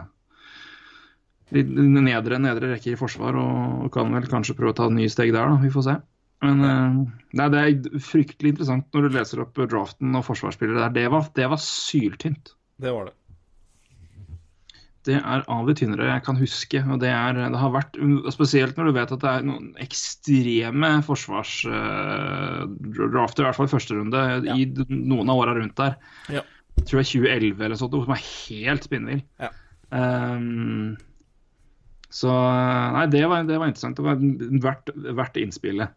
nedre, 1.52 2.40
nedre 2.42 2.66
rekke 2.74 2.90
i 2.94 3.00
forsvar, 3.00 3.34
og, 3.36 3.92
kan 3.94 4.14
vel 4.16 4.28
kanskje 4.32 4.56
prøve 4.58 4.74
å 4.76 4.80
ta 4.82 4.88
nye 4.94 5.10
steg 5.12 5.30
der, 5.36 5.46
da. 5.52 5.56
Vi 5.62 5.72
får 5.74 5.84
se. 5.90 5.96
Men 6.42 6.56
eh, 6.66 6.92
nei, 7.38 7.48
det 7.54 7.60
er 7.62 7.72
fryktelig 8.02 8.50
interessant 8.56 8.86
når 8.96 9.02
du 9.06 9.10
leser 9.18 9.44
opp 9.44 9.56
draften 9.70 10.10
og 10.18 10.26
forsvarsspillere 10.26 10.82
der. 10.88 10.94
Det 10.96 11.08
var, 11.14 11.22
det 11.38 11.48
var 11.52 11.60
syltynt. 11.62 12.46
Det 12.82 12.92
var 12.96 13.04
det. 13.12 13.16
Det 15.06 15.16
er 15.18 15.42
av 15.50 15.66
de 15.66 15.74
tynnere 15.78 16.12
jeg 16.12 16.24
kan 16.28 16.38
huske. 16.38 16.80
og 16.86 17.00
Det, 17.02 17.10
er, 17.10 17.34
det 17.34 17.58
har 17.58 17.72
vært, 17.74 17.98
Spesielt 18.34 18.78
når 18.78 18.86
du 18.86 18.92
vet 19.00 19.12
at 19.16 19.24
det 19.24 19.32
er 19.32 19.42
noen 19.48 19.68
ekstreme 19.82 20.90
forsvarsdrafter, 21.08 23.42
i 23.42 23.46
hvert 23.48 23.58
fall 23.58 23.70
i 23.70 23.76
første 23.76 23.94
runde, 23.98 24.20
Ja. 24.46 24.54
i 24.54 24.56
noen 24.94 25.30
av 25.30 25.38
åra 25.42 25.54
rundt 25.58 25.78
der. 25.82 25.94
Ja. 26.30 26.42
Jeg 26.78 26.86
tror 26.88 26.98
det 27.02 27.08
er 27.08 27.14
2011 27.18 27.66
eller 27.66 27.78
sånt, 27.82 27.94
som 27.98 28.14
er 28.14 28.28
helt 28.30 28.84
spinnvill. 28.88 29.24
Ja. 29.42 29.50
Ehm, 29.92 30.96
så 32.12 32.32
Nei, 32.92 33.06
det 33.08 33.22
var, 33.30 33.46
det 33.48 33.56
var 33.56 33.70
interessant. 33.72 33.96
Det 33.96 34.04
var 34.04 34.20
verdt, 34.66 34.90
verdt 35.16 35.38
innspillet. 35.40 35.94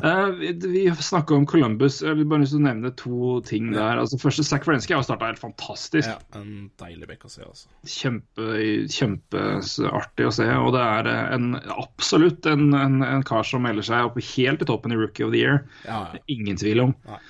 Uh, 0.00 0.30
vi 0.40 0.54
vi 0.64 0.86
snakka 0.96 1.36
om 1.36 1.44
Columbus. 1.46 2.00
Jeg 2.02 2.16
vil 2.16 2.28
bare 2.30 2.44
lyst 2.44 2.54
til 2.54 2.62
å 2.62 2.64
nevne 2.64 2.92
to 2.96 3.32
ting 3.44 3.68
der. 3.74 4.00
Altså, 4.00 4.16
første, 4.22 4.44
Zack 4.48 4.64
Frensky 4.64 4.96
har 4.96 5.04
starta 5.04 5.28
helt 5.28 5.42
fantastisk. 5.42 6.08
ja, 6.08 6.16
en 6.40 6.70
deilig 6.80 7.10
bekk 7.10 7.28
å 7.28 7.32
se, 7.32 7.44
altså. 7.44 7.68
Kjempe, 7.84 8.48
kjempeartig 8.88 10.30
å 10.30 10.32
se. 10.40 10.48
Og 10.64 10.72
det 10.76 10.86
er 10.86 11.10
eh, 11.12 11.22
en, 11.36 11.52
absolutt 11.76 12.48
en, 12.48 12.70
en, 12.76 13.00
en 13.04 13.26
kar 13.28 13.44
som 13.46 13.64
melder 13.66 13.84
seg 13.86 14.08
opp 14.08 14.16
helt 14.32 14.64
i 14.64 14.70
toppen 14.72 14.96
i 14.96 15.00
Rookie 15.00 15.28
of 15.28 15.36
the 15.36 15.44
Year. 15.44 15.62
Ja, 15.84 16.06
ja. 16.16 16.24
Ingen 16.32 16.60
tvil 16.60 16.86
om. 16.88 16.96
Nei. 17.10 17.20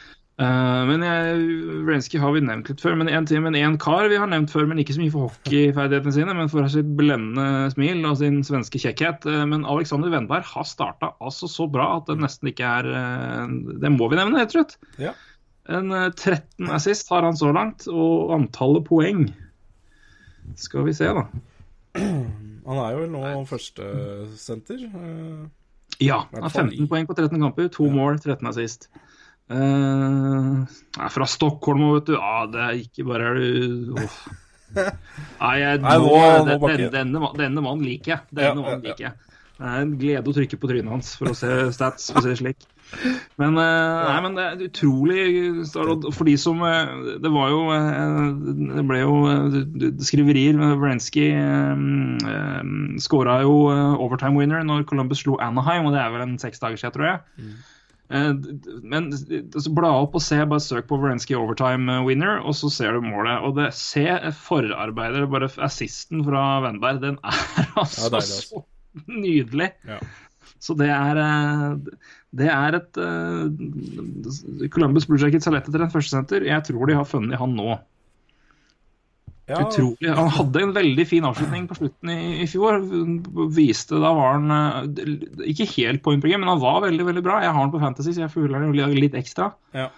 Eh, 0.40 0.82
men 0.88 1.02
jeg- 1.04 1.84
Wrenski 1.84 2.18
har 2.18 2.32
vi 2.32 2.40
nevnt 2.40 2.68
litt 2.70 2.80
før. 2.80 2.94
Men 2.96 3.08
en, 3.12 3.26
men 3.42 3.54
en 3.58 3.76
kar 3.78 4.08
vi 4.08 4.16
har 4.16 4.26
nevnt 4.30 4.50
før, 4.50 4.66
men 4.66 4.78
ikke 4.80 4.94
så 4.96 5.02
mye 5.02 5.12
for 5.12 5.28
hockeyferdighetene 5.28 6.14
sine, 6.16 6.34
men 6.34 6.48
for 6.48 6.66
sitt 6.72 6.88
blendende 6.96 7.68
smil 7.74 8.00
og 8.08 8.16
sin 8.22 8.40
svenske 8.46 8.80
kjekkhet. 8.80 9.26
Eh, 9.28 9.44
men 9.50 9.66
Alexander 9.68 10.08
Wennberg 10.08 10.46
har 10.48 10.64
starta 10.64 11.12
altså 11.20 11.50
så 11.50 11.68
bra 11.70 11.90
at 11.98 12.06
det 12.08 12.16
nesten 12.22 12.48
ikke 12.48 12.64
er 12.64 12.88
eh, 12.88 13.46
Det 13.84 13.92
må 13.92 14.08
vi 14.08 14.16
nevne, 14.16 14.40
rett 14.40 14.54
og 14.54 14.62
slett. 14.62 14.76
Ja. 14.98 15.12
En 15.68 15.92
eh, 15.92 16.08
13 16.10 16.70
assist 16.72 17.10
har 17.12 17.22
han 17.22 17.36
så 17.36 17.52
langt, 17.52 17.84
og 17.92 18.32
antallet 18.38 18.88
poeng 18.88 19.26
Skal 20.56 20.84
vi 20.88 20.92
se, 20.96 21.04
da. 21.04 21.26
Han 22.70 22.78
er 22.78 22.92
jo 22.94 23.06
nå 23.10 23.22
førstesenter. 23.48 24.82
Uh, 24.94 25.48
Ja, 26.00 26.22
han 26.32 26.44
har 26.46 26.52
15 26.54 26.86
poeng 26.88 27.06
på 27.08 27.14
13 27.16 27.40
kamper. 27.42 27.66
To 27.74 27.88
mål, 27.92 28.18
13 28.22 28.46
assist. 28.48 28.86
Uh, 29.50 30.62
fra 31.10 31.26
Stockholm 31.26 31.82
òg, 31.88 31.96
vet 32.00 32.12
du. 32.12 32.14
Ja, 32.18 32.44
det 32.50 32.60
er 32.68 32.78
ikke 32.84 33.06
bare 33.08 33.32
er 33.32 33.40
du 33.40 33.96
oh. 33.98 34.20
Nei, 34.70 35.54
jeg, 35.58 35.80
Nei, 35.82 35.96
nå, 35.98 36.10
nå- 36.14 36.44
nå 36.46 36.68
den- 36.70 36.84
denne, 36.92 36.92
denne, 36.94 37.30
denne 37.40 37.64
mannen 37.64 37.82
liker 37.82 38.12
jeg. 38.14 38.20
Denne 38.30 38.52
Ja, 38.54 38.54
mannen 38.62 38.84
liker 38.86 39.08
jeg. 39.08 39.16
Det 39.60 39.68
er 39.68 39.80
en 39.84 39.90
glede 40.00 40.30
å 40.30 40.32
trykke 40.32 40.56
på 40.56 40.68
trynet 40.70 40.88
hans 40.88 41.08
for 41.18 41.32
å 41.32 41.34
se 41.36 41.48
stats, 41.76 42.06
for 42.14 42.22
å 42.22 42.30
se 42.30 42.36
slik. 42.38 42.62
Men, 43.38 43.58
eh, 43.60 44.06
nei, 44.06 44.20
men 44.24 44.34
det 44.34 44.44
er 44.46 44.62
utrolig 44.66 45.66
For 46.16 46.24
de 46.26 46.32
som 46.42 46.58
eh, 46.66 46.88
Det 47.22 47.30
var 47.30 47.52
jo 47.52 47.60
Det 48.74 48.82
ble 48.88 48.98
jo 48.98 49.12
skriverier. 50.02 50.58
Wrenski 50.80 51.28
uh, 51.30 52.64
skåra 52.98 53.36
jo 53.44 53.52
overtime 54.00 54.34
winner 54.40 54.64
når 54.66 54.86
Columbus 54.90 55.22
slo 55.22 55.36
Anaheim, 55.38 55.86
og 55.86 55.94
det 55.94 56.02
er 56.02 56.10
vel 56.16 56.24
en 56.26 56.38
seks 56.42 56.58
dager 56.62 56.80
siden, 56.80 56.96
tror 56.96 57.10
jeg. 57.12 57.20
Eh, 58.10 58.32
Men 58.82 59.10
altså, 59.12 59.70
bla 59.74 59.90
opp 60.02 60.16
og 60.18 60.24
se, 60.24 60.40
bare 60.50 60.62
søk 60.64 60.88
på 60.90 60.98
Wrenski 60.98 61.36
overtime 61.38 62.00
eh, 62.00 62.06
winner, 62.08 62.40
og 62.42 62.56
så 62.58 62.70
ser 62.74 62.96
du 62.96 63.04
målet. 63.06 63.44
Og 63.46 63.54
det, 63.58 63.68
se 63.78 64.06
forarbeidet, 64.40 65.28
bare 65.30 65.50
assisten 65.62 66.24
fra 66.26 66.44
Wennberg, 66.64 67.00
den 67.04 67.20
er 67.22 67.70
altså 67.80 68.10
deilig, 68.10 68.24
altså. 68.24 68.64
så 68.64 69.06
nydelig. 69.06 69.70
Ja. 69.86 70.00
Så 70.60 70.74
det 70.76 70.90
er 70.92 71.16
eh, 71.22 71.94
Det 72.36 72.48
er 72.52 72.76
et 72.76 72.98
Columbus 74.74 75.06
Blue 75.08 75.18
Jackets 75.22 75.48
har 75.48 75.54
lett 75.56 75.70
etter 75.70 75.86
en 75.86 75.92
førstesenter. 75.94 76.44
Jeg 76.46 76.66
tror 76.68 76.90
de 76.90 76.98
har 76.98 77.08
funnet 77.08 77.40
han 77.40 77.56
nå. 77.56 77.78
Ja, 79.50 79.58
Utrolig. 79.66 80.10
Han 80.14 80.28
hadde 80.36 80.60
en 80.62 80.74
veldig 80.76 81.06
fin 81.08 81.24
avslutning 81.26 81.64
på 81.70 81.76
slutten 81.80 82.12
i, 82.12 82.18
i 82.44 82.46
fjor. 82.50 82.78
Viste 83.56 83.98
Da 83.98 84.12
var 84.14 84.36
han 84.36 84.52
eh, 84.54 85.48
ikke 85.50 85.66
helt 85.74 86.04
point 86.04 86.22
per 86.22 86.36
men 86.36 86.48
han 86.50 86.62
var 86.62 86.84
veldig 86.86 87.08
veldig 87.08 87.24
bra. 87.26 87.40
Jeg 87.42 87.50
har 87.50 87.58
han 87.58 87.72
på 87.72 87.80
Fantasy, 87.82 88.14
så 88.14 88.24
jeg 88.26 88.34
føler 88.34 88.60
han 88.60 88.70
litt- 88.94 89.18
ekstra. 89.18 89.50
Ja. 89.74 89.88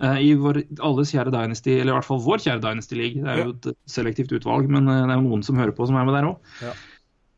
Eh, 0.00 0.18
I 0.24 0.34
vår, 0.40 0.62
alles 0.84 1.12
kjære 1.12 1.32
Dynasty, 1.34 1.76
eller 1.76 1.92
i 1.92 1.96
hvert 1.98 2.08
fall 2.08 2.22
vår 2.24 2.42
kjære 2.44 2.64
Dynasty 2.64 2.96
League. 2.98 3.22
Det 3.22 3.32
er 3.32 3.42
jo 3.44 3.54
et 3.54 3.70
selektivt 3.90 4.32
utvalg, 4.38 4.68
men 4.72 4.88
eh, 4.88 5.04
det 5.06 5.16
er 5.16 5.24
noen 5.24 5.44
som 5.44 5.60
hører 5.60 5.76
på 5.76 5.88
som 5.88 5.98
er 6.00 6.08
med 6.08 6.16
der 6.16 6.30
òg. 6.32 6.54
Ja. 6.64 6.74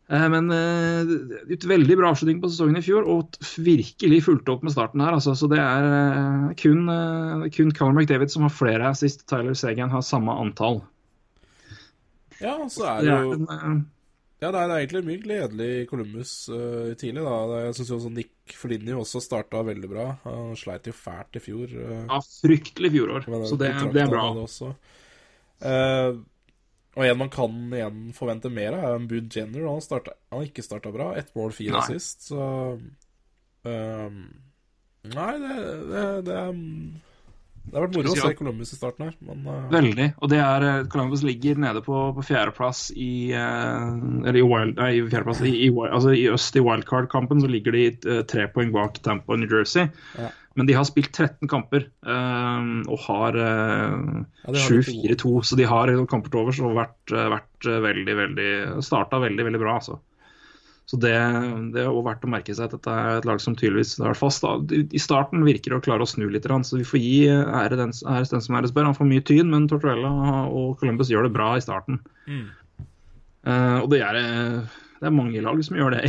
Men 0.08 0.46
et 0.48 1.64
veldig 1.68 1.96
bra 2.00 2.14
avslutning 2.14 2.38
på 2.40 2.48
sesongen 2.48 2.78
i 2.80 2.84
fjor, 2.86 3.04
og 3.12 3.34
virkelig 3.60 4.22
fulgte 4.24 4.54
opp 4.54 4.62
med 4.64 4.72
starten 4.72 5.02
her. 5.04 5.12
Altså. 5.18 5.34
Så 5.36 5.50
det 5.52 5.58
er 5.60 6.54
kun, 6.56 6.88
kun 7.52 7.74
Callum 7.76 7.98
McDavid 8.00 8.32
som 8.32 8.46
har 8.46 8.54
flere 8.56 8.88
assist. 8.88 9.26
Tyler 9.28 9.52
Sagan 9.52 9.92
har 9.92 10.00
samme 10.00 10.32
antall. 10.32 10.80
Ja, 12.42 12.54
så 12.70 12.86
er 12.92 13.04
Det 13.04 13.14
jo 13.14 13.36
eh, 13.42 13.68
Ja, 14.38 14.52
det 14.54 14.60
er, 14.60 14.72
egentlig 14.76 15.02
mye 15.08 15.22
gledelig 15.22 15.68
i 15.80 15.86
Columbus 15.90 16.32
uh, 16.52 16.94
tidlig, 16.98 17.24
da. 17.26 17.60
Jeg 17.64 17.76
syns 17.78 17.92
også 17.96 18.12
Nick 18.14 18.54
Flinney 18.54 18.94
også 18.94 19.22
starta 19.24 19.64
veldig 19.66 19.90
bra. 19.90 20.04
Han 20.22 20.54
sleit 20.58 20.86
jo 20.86 20.94
fælt 20.94 21.40
i 21.40 21.42
fjor. 21.42 21.74
Uh, 21.74 22.04
ja, 22.04 22.20
fryktelig 22.44 22.92
fjorår. 22.94 23.26
Så 23.50 23.58
det, 23.58 23.72
det 23.96 24.04
er 24.04 24.12
bra. 24.12 24.28
Eh, 25.58 26.20
og 26.98 27.02
en 27.02 27.18
man 27.18 27.32
kan 27.34 27.56
igjen 27.74 27.98
forvente 28.14 28.50
mer 28.50 28.76
av, 28.76 28.84
er 28.86 29.00
en 29.00 29.10
Bood 29.10 29.34
Jenner. 29.34 29.66
Han, 29.66 29.82
starta, 29.82 30.14
han 30.30 30.38
har 30.38 30.46
ikke 30.46 30.66
starta 30.66 30.94
bra. 30.94 31.10
Ett 31.18 31.34
mål, 31.34 31.50
fire 31.58 31.82
sist, 31.90 32.30
så 32.30 32.46
Nei, 35.08 35.32
det, 35.40 35.56
det, 35.88 36.04
det, 36.26 36.34
er, 36.34 36.54
det 37.68 37.76
har 37.76 37.84
vært 37.84 37.96
moro 37.98 38.12
å 38.12 38.16
se 38.16 38.32
Columbus 38.38 38.72
i 38.72 38.78
starten 38.78 39.06
her, 39.06 39.14
men 39.28 39.44
uh... 39.44 39.60
Veldig. 39.72 40.08
Og 40.22 40.32
det 40.32 40.40
er 40.40 40.66
eh, 40.66 40.80
Columbus 40.92 41.22
ligger 41.26 41.60
nede 41.60 41.82
på, 41.84 42.00
på 42.16 42.24
fjerdeplass 42.24 42.88
i 42.96 43.30
eh, 43.36 43.84
Eller 44.24 44.40
i, 44.40 44.44
wild, 44.46 44.74
nei, 44.80 44.90
i 44.96 45.04
fjerdeplass 45.04 45.42
i, 45.44 45.52
i, 45.66 45.70
altså 45.86 46.14
i 46.16 46.26
øst 46.32 46.56
i 46.56 46.64
wildcard-kampen 46.64 47.44
så 47.44 47.50
ligger 47.50 47.76
de 47.76 47.86
tre 48.28 48.48
poeng 48.54 48.72
bak 48.74 49.00
Tampa 49.04 49.36
og 49.36 49.42
New 49.42 49.52
Jersey. 49.52 49.90
Ja. 50.18 50.32
Men 50.58 50.66
de 50.66 50.74
har 50.74 50.88
spilt 50.88 51.12
13 51.14 51.46
kamper 51.50 51.84
um, 52.02 52.80
og 52.90 52.98
har 53.04 53.36
uh, 53.38 54.24
Ja, 54.42 54.54
de 54.56 54.62
har 54.64 54.72
litt 54.74 55.22
7-4-2, 55.22 55.34
så 55.46 55.58
de 55.60 55.68
har 55.70 55.92
noen 55.92 56.08
kamper 56.10 56.32
til 56.32 56.42
overs 56.42 56.58
og 56.64 56.74
vært, 56.80 57.14
vært 57.14 57.68
veldig, 57.86 58.16
veldig 58.24 58.48
Starta 58.82 59.20
veldig, 59.22 59.46
veldig 59.46 59.60
bra, 59.62 59.76
altså. 59.78 60.00
Så 60.88 60.96
det, 60.96 61.12
det 61.74 61.82
er 61.82 61.90
også 61.90 62.06
verdt 62.06 62.22
å 62.24 62.30
merke 62.32 62.54
seg 62.56 62.64
at 62.64 62.74
dette 62.78 62.92
er 62.96 63.18
et 63.18 63.26
lag 63.28 63.42
som 63.44 63.52
tydeligvis 63.58 63.98
har 64.00 64.16
fast. 64.16 64.40
Da. 64.40 64.56
i 64.72 65.00
starten 65.02 65.44
virker 65.44 65.74
det 65.74 65.80
å 65.82 65.84
klare 65.84 66.06
å 66.06 66.08
snu 66.08 66.24
litt. 66.32 66.48
Så 66.64 66.78
vi 66.80 66.86
får 66.88 67.02
gi 67.02 67.18
ære 67.28 67.76
den, 67.76 67.92
ære 68.08 68.30
den 68.30 68.44
som 68.44 68.56
æres 68.56 68.72
bør. 68.72 68.88
Han 68.88 68.96
får 68.96 69.10
mye 69.10 69.24
tyn, 69.28 69.50
men 69.52 69.66
Tortuella 69.68 70.12
og 70.48 70.78
Columbus 70.80 71.12
gjør 71.12 71.28
det 71.28 71.34
bra 71.36 71.50
i 71.58 71.64
starten. 71.64 72.00
Mm. 72.24 72.46
Uh, 73.44 73.78
og 73.82 73.90
det 73.92 74.00
er, 74.04 74.16
det 74.98 75.10
er 75.10 75.14
mange 75.14 75.44
lag 75.44 75.60
som 75.64 75.76
gjør 75.76 75.98
det, 75.98 76.08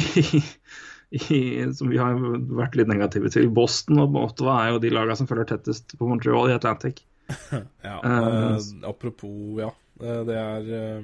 i, 1.27 1.43
som 1.75 1.91
vi 1.91 1.99
har 1.99 2.15
vært 2.47 2.79
litt 2.79 2.91
negative 2.91 3.35
til. 3.35 3.51
Boston 3.51 3.99
og 4.05 4.15
Ottawa 4.23 4.61
er 4.63 4.73
jo 4.77 4.83
de 4.87 4.95
lagene 4.95 5.19
som 5.19 5.27
følger 5.27 5.57
tettest 5.57 5.97
på 5.99 6.07
Montreal 6.07 6.53
i 6.53 6.55
Atlantic. 6.55 7.03
ja. 7.83 7.99
Eh, 7.99 8.55
apropos, 8.87 9.59
ja. 9.59 9.73
det 9.99 10.39
er 10.39 11.03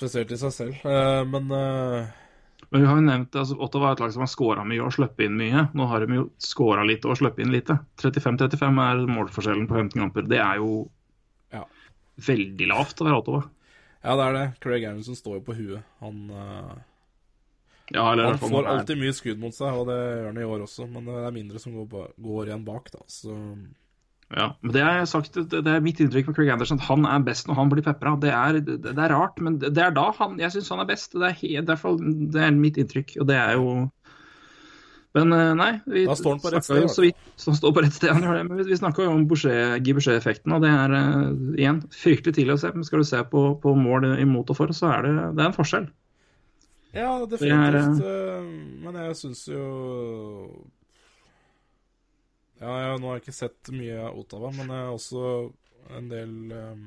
Spesielt 0.00 0.32
i 0.32 0.38
seg 0.40 0.52
selv. 0.56 0.80
Eh, 0.88 1.22
men 1.28 1.50
eh, 1.52 2.08
Men 2.70 2.80
vi 2.84 2.86
har 2.88 2.96
jo 3.00 3.04
nevnt 3.04 3.36
altså, 3.36 3.56
Ottawa 3.60 3.90
er 3.90 3.96
et 3.98 4.02
lag 4.04 4.12
som 4.14 4.22
har 4.24 4.30
skåra 4.32 4.64
mye 4.68 4.82
og 4.86 4.92
sluppet 4.96 5.26
inn 5.26 5.36
mye. 5.38 5.66
Nå 5.76 5.86
har 5.90 6.04
de 6.06 6.16
jo 6.20 6.26
skåra 6.40 6.84
litt 6.88 7.04
og 7.08 7.18
sluppet 7.18 7.44
inn 7.44 7.52
lite. 7.52 7.76
35-35 8.00 8.82
er 8.84 9.00
målforskjellen 9.10 9.66
på 9.68 9.76
15 9.80 9.98
kamper. 10.04 10.28
Det 10.30 10.38
er 10.40 10.60
jo 10.62 10.86
Ja. 11.52 11.64
veldig 12.20 12.68
lavt 12.70 13.00
å 13.02 13.08
være 13.08 13.18
Ottawa. 13.20 13.42
ja, 14.04 14.14
det 14.16 14.24
er 14.28 14.32
det. 14.38 14.44
Craig 14.60 14.84
Aronson 14.88 15.18
står 15.18 15.40
jo 15.40 15.44
på 15.50 15.56
huet. 15.58 15.82
Han 16.00 16.30
eh, 16.30 16.78
Ja, 17.92 18.12
eller 18.12 18.30
Han 18.30 18.38
får 18.38 18.66
alltid 18.70 18.98
mye 19.02 19.12
skudd 19.18 19.38
mot 19.42 19.52
seg, 19.52 19.74
og 19.74 19.88
det 19.90 19.96
gjør 19.98 20.26
han 20.30 20.38
i 20.38 20.46
år 20.46 20.62
også, 20.62 20.86
men 20.88 21.04
det 21.10 21.16
er 21.26 21.32
mindre 21.34 21.58
som 21.58 21.74
går, 21.74 22.12
går 22.22 22.46
igjen 22.52 22.64
bak, 22.64 22.86
da. 22.94 23.00
Så 23.10 23.34
Ja, 24.30 24.52
men 24.62 24.70
det 24.70 24.82
har 24.86 25.00
jeg 25.00 25.08
sagt, 25.10 25.34
det, 25.34 25.60
det 25.66 25.70
er 25.74 25.80
mitt 25.82 25.98
inntrykk 25.98 26.28
med 26.30 26.36
Craig 26.36 26.50
Anderson. 26.54 26.78
Han 26.86 27.06
er 27.08 27.22
best 27.26 27.48
når 27.50 27.56
han 27.58 27.70
blir 27.72 27.82
pepra. 27.82 28.12
Det, 28.22 28.30
er- 28.30 28.60
det, 28.62 28.76
det 28.84 28.92
er 28.94 29.10
rart, 29.10 29.40
men 29.42 29.56
det 29.58 29.72
er 29.82 29.90
da 29.96 30.04
han, 30.20 30.36
jeg 30.38 30.54
syns 30.54 30.70
han 30.70 30.82
er 30.84 30.86
best. 30.90 31.16
Det 31.18 31.26
er, 31.26 31.38
helt, 31.40 31.66
derfor, 31.66 31.96
det 31.98 32.44
er 32.46 32.54
mitt 32.54 32.78
inntrykk, 32.78 33.16
og 33.20 33.26
det 33.30 33.40
er 33.40 33.56
jo 33.58 33.72
Men 35.18 35.32
eh, 35.34 35.48
nei, 35.58 35.70
vi 35.90 36.04
Da 36.06 36.14
står 36.14 36.36
han 36.36 36.42
på 36.44 36.52
rett 36.54 36.68
jo 36.70 36.76
sted, 36.84 36.92
så 36.94 37.02
vidt 37.02 37.24
så 37.34 37.50
han 37.50 37.56
står 37.58 37.72
på 37.74 37.82
rett 37.82 37.96
sted. 37.96 38.12
Han 38.14 38.22
gjør 38.22 38.36
det, 38.38 38.44
men 38.46 38.60
vi, 38.60 38.68
vi 38.68 38.78
snakka 38.78 39.02
jo 39.02 39.14
om 39.16 39.24
Guy 39.26 39.94
Boucher-effekten, 39.96 40.54
og 40.54 40.62
det 40.62 40.70
er 40.70 40.94
eh, 40.94 41.24
igjen 41.58 41.80
fryktelig 41.90 42.36
tidlig 42.36 42.54
å 42.54 42.60
se. 42.62 42.70
Men 42.76 42.86
skal 42.86 43.02
du 43.02 43.08
se 43.10 43.24
på, 43.32 43.42
på 43.64 43.74
mål 43.74 44.12
imot 44.22 44.52
og 44.54 44.60
for, 44.60 44.70
så 44.76 44.92
er 44.94 45.08
det, 45.08 45.16
det 45.34 45.42
er 45.42 45.50
en 45.50 45.56
forskjell. 45.58 45.88
Ja, 46.94 47.16
er, 47.18 47.26
definitivt. 47.30 48.06
Er, 48.06 48.46
Men 48.86 49.00
jeg 49.02 49.18
syns 49.18 49.42
jo 49.50 49.66
Ja, 52.60 52.72
jeg, 52.76 52.98
nå 53.00 53.08
har 53.08 53.16
jeg 53.16 53.24
ikke 53.24 53.38
sett 53.38 53.70
mye 53.72 53.96
av 54.04 54.18
Ottawa, 54.20 54.50
men 54.52 54.68
jeg 54.68 54.84
har 54.84 54.92
også 54.92 55.22
en 55.96 56.10
del 56.10 56.34
um, 56.52 56.82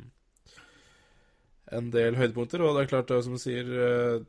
En 1.73 1.89
del 1.93 2.17
høydepunkter, 2.19 2.61
og 2.61 2.75
det 2.75 2.83
er 2.83 2.91
klart, 2.91 3.07
det 3.09 3.17
er 3.17 3.23
som 3.25 3.33
du 3.33 3.41
sier 3.41 3.69
eh, 3.73 4.19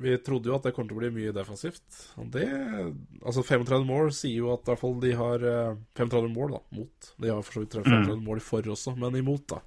Vi 0.00 0.14
trodde 0.24 0.48
jo 0.48 0.54
at 0.56 0.64
det 0.64 0.72
kom 0.72 0.86
til 0.88 0.96
å 0.96 1.00
bli 1.02 1.10
mye 1.12 1.34
defensivt. 1.36 1.84
Og 2.22 2.30
det 2.32 2.46
Altså, 2.48 3.44
35 3.44 3.84
mål 3.84 4.08
sier 4.16 4.38
jo 4.38 4.54
at 4.54 4.64
i 4.64 4.70
hvert 4.70 4.80
fall 4.80 4.96
de 5.02 5.10
har 5.18 5.44
eh, 5.50 5.82
35 6.00 6.30
mål, 6.32 6.54
da, 6.56 6.62
mot. 6.78 7.10
De 7.20 7.28
har 7.28 7.42
for 7.44 7.58
så 7.58 7.64
vidt 7.66 7.76
35 7.82 8.24
mål 8.24 8.40
for 8.46 8.70
også, 8.76 8.94
men 9.02 9.18
imot, 9.20 9.44
da. 9.52 9.60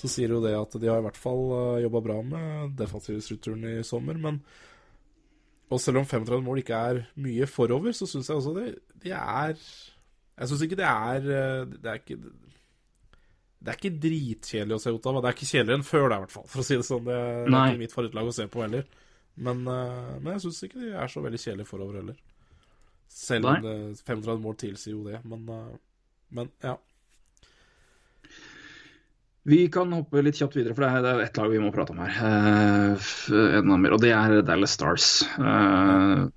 så 0.00 0.10
sier 0.10 0.34
jo 0.34 0.40
det 0.42 0.56
at 0.58 0.74
de 0.80 0.90
har 0.90 0.98
i 0.98 1.06
hvert 1.06 1.20
fall 1.20 1.44
uh, 1.52 1.78
jobba 1.84 2.02
bra 2.08 2.18
med 2.32 2.74
defensivstrukturen 2.80 3.68
i 3.76 3.76
sommer. 3.86 4.18
Men 4.18 4.42
og 5.68 5.80
selv 5.84 6.00
om 6.00 6.08
35 6.08 6.42
mål 6.44 6.62
ikke 6.62 6.82
er 6.90 7.00
mye 7.20 7.46
forover, 7.50 7.92
så 7.92 8.08
syns 8.08 8.30
jeg 8.30 8.40
også 8.40 8.54
det, 8.56 8.68
de 9.04 9.12
er 9.12 9.54
Jeg 10.38 10.50
syns 10.50 10.62
ikke 10.66 10.78
det 10.78 10.86
er 10.86 11.32
eh, 11.34 11.72
Det 11.74 11.90
er 11.90 11.98
ikke 12.02 12.18
det 13.58 13.72
er 13.72 13.78
ikke 13.80 13.98
dritkjedelig 13.98 14.76
å 14.76 14.80
se 14.80 14.90
Ottawa. 14.94 15.20
Det 15.22 15.28
er 15.32 15.34
ikke 15.34 15.48
kjedeligere 15.48 15.78
enn 15.80 15.86
før, 15.86 16.04
det, 16.06 16.16
i 16.16 16.22
hvert 16.22 16.34
fall. 16.36 16.44
For 16.46 16.62
å 16.62 16.64
si 16.66 16.76
det 16.78 16.84
sånn. 16.86 17.08
Det 17.08 17.14
er 17.18 17.48
Nei. 17.50 17.62
ikke 17.72 17.80
mitt 17.80 17.94
favorittlag 17.96 18.28
å 18.30 18.34
se 18.36 18.44
på 18.52 18.62
heller. 18.62 18.84
Men, 19.48 19.64
uh, 19.66 20.12
men 20.20 20.36
jeg 20.36 20.44
syns 20.44 20.60
ikke 20.68 20.82
de 20.84 20.92
er 20.94 21.10
så 21.10 21.22
veldig 21.24 21.40
kjedelige 21.42 21.66
forover 21.66 21.98
heller. 21.98 22.20
Selv 23.10 23.50
om 23.50 23.66
det 23.66 23.74
35 24.04 24.44
mål 24.44 24.56
tilsier 24.62 24.94
jo 24.94 25.02
det. 25.08 25.18
Men, 25.26 25.42
uh, 25.50 25.74
men 26.38 26.52
ja. 26.62 26.76
Vi 29.48 29.62
kan 29.72 29.92
hoppe 29.96 30.20
litt 30.20 30.36
kjapt 30.36 30.58
videre, 30.58 30.74
for 30.76 30.84
det 30.84 30.88
er, 30.92 31.04
det 31.04 31.12
er 31.14 31.20
ett 31.24 31.38
lag 31.40 31.48
vi 31.48 31.60
må 31.62 31.70
prate 31.72 31.94
om 31.94 32.00
her. 32.04 32.16
Uh, 33.32 33.70
mer, 33.70 33.94
og 33.96 34.02
det 34.02 34.10
er 34.12 34.42
Dallas 34.44 34.74
Stars. 34.76 35.06
Uh, 35.40 36.28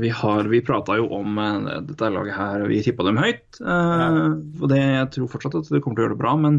vi 0.00 0.10
har, 0.10 0.50
vi 0.50 0.62
prata 0.66 0.96
jo 0.98 1.06
om 1.20 1.38
uh, 1.38 1.76
dette 1.86 2.10
laget 2.10 2.34
her, 2.34 2.64
og 2.64 2.72
vi 2.72 2.80
tippa 2.82 3.06
dem 3.06 3.20
høyt. 3.22 3.60
Og 3.62 4.66
det, 4.72 4.80
jeg 4.82 5.12
tror 5.14 5.30
fortsatt 5.36 5.60
at 5.60 5.70
det 5.70 5.82
kommer 5.84 6.00
til 6.00 6.02
å 6.02 6.08
gjøre 6.08 6.16
det 6.16 6.24
bra. 6.24 6.34
Men 6.42 6.58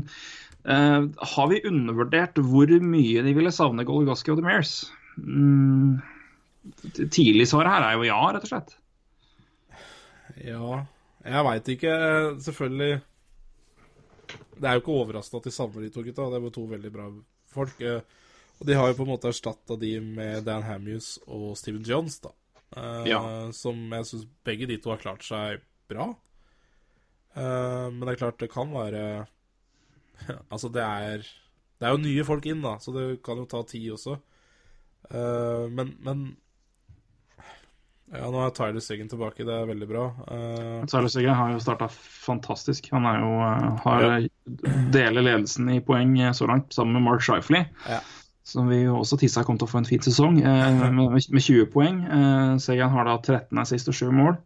har 1.36 1.52
vi 1.52 1.62
undervurdert 1.68 2.40
hvor 2.40 2.72
mye 2.86 3.26
de 3.26 3.36
ville 3.36 3.52
savne 3.52 3.84
Golgoski 3.88 4.32
og 4.32 4.40
The 4.40 4.48
Mares? 4.48 4.76
Mm, 5.20 6.00
tidlig 7.02 7.50
svar 7.52 7.68
her 7.68 7.90
er 7.90 7.98
jo 7.98 8.08
ja, 8.08 8.24
rett 8.32 8.48
og 8.48 8.54
slett. 8.54 8.76
Ja, 10.40 10.84
jeg 11.28 11.48
veit 11.50 11.72
ikke. 11.76 11.96
Selvfølgelig 12.48 13.02
Det 14.62 14.70
er 14.70 14.78
jo 14.78 14.82
ikke 14.84 14.98
overraskende 15.02 15.42
at 15.42 15.48
de 15.50 15.54
savner 15.56 15.82
de 15.86 15.90
to 15.96 16.04
gutta. 16.06 16.28
Det 16.30 16.42
var 16.44 16.54
to 16.54 16.66
veldig 16.70 16.92
bra 16.94 17.08
folk. 17.54 17.80
eh, 17.82 18.02
Og 18.62 18.68
de 18.70 18.76
har 18.78 18.92
jo 18.92 18.98
på 19.00 19.06
en 19.08 19.10
måte 19.16 19.30
erstatta 19.32 19.76
de 19.82 19.96
med 20.06 20.44
Dan 20.46 20.62
Hamuse 20.68 21.18
og 21.28 21.56
Steven 21.58 21.82
Jones, 21.88 22.20
da. 22.22 22.30
Eh, 22.78 23.08
Ja. 23.10 23.22
Som 23.52 23.90
jeg 23.92 24.06
syns 24.06 24.28
begge 24.46 24.68
de 24.70 24.78
to 24.78 24.92
har 24.94 25.02
klart 25.02 25.24
seg 25.26 25.62
bra. 25.90 26.12
Eh, 27.36 27.88
men 27.90 28.02
det 28.06 28.14
er 28.14 28.22
klart, 28.22 28.38
det 28.40 28.52
kan 28.52 28.70
være 28.76 29.28
Altså, 30.52 30.70
det 30.70 30.84
er 30.84 31.18
Det 31.80 31.88
er 31.88 31.96
jo 31.96 32.04
nye 32.04 32.24
folk 32.28 32.46
inn, 32.46 32.62
da, 32.62 32.76
så 32.78 32.94
det 32.94 33.24
kan 33.26 33.38
jo 33.42 33.46
ta 33.50 33.64
tid 33.66 33.92
også. 33.96 34.20
Men, 35.12 35.96
men 36.06 36.20
ja, 38.12 38.28
nå 38.28 38.42
er 38.44 38.54
Tyler 38.56 38.84
Siggen 38.84 39.10
tilbake. 39.12 39.46
Det 39.48 39.54
er 39.56 39.68
veldig 39.70 39.88
bra. 39.90 40.06
Uh... 40.28 40.82
Tyler 40.92 41.12
Siggen 41.12 41.38
har 41.38 41.54
jo 41.54 41.62
starta 41.64 41.88
fantastisk. 41.92 42.90
Han 42.96 43.08
er 43.08 43.22
jo, 43.24 43.34
uh, 43.40 43.84
har 43.86 44.08
deler 44.94 45.24
ledelsen 45.24 45.70
i 45.72 45.80
poeng 45.86 46.18
eh, 46.20 46.34
så 46.36 46.50
langt, 46.50 46.74
sammen 46.76 46.98
med 46.98 47.08
Mark 47.08 47.24
Shifley. 47.26 47.66
Ja. 47.88 48.02
Som 48.48 48.68
vi 48.72 48.84
også 48.90 49.20
tissa 49.22 49.46
kom 49.48 49.60
til 49.62 49.70
å 49.70 49.72
få 49.72 49.80
en 49.80 49.88
fin 49.88 50.04
sesong, 50.04 50.42
uh, 50.44 50.88
med, 50.98 51.18
med 51.18 51.46
20 51.48 51.70
poeng. 51.74 52.02
Uh, 52.12 52.56
Siggen 52.62 52.92
har 52.92 53.08
da 53.08 53.20
13 53.20 53.64
assist 53.64 53.92
og 53.92 54.00
7 54.02 54.10
mål. 54.16 54.40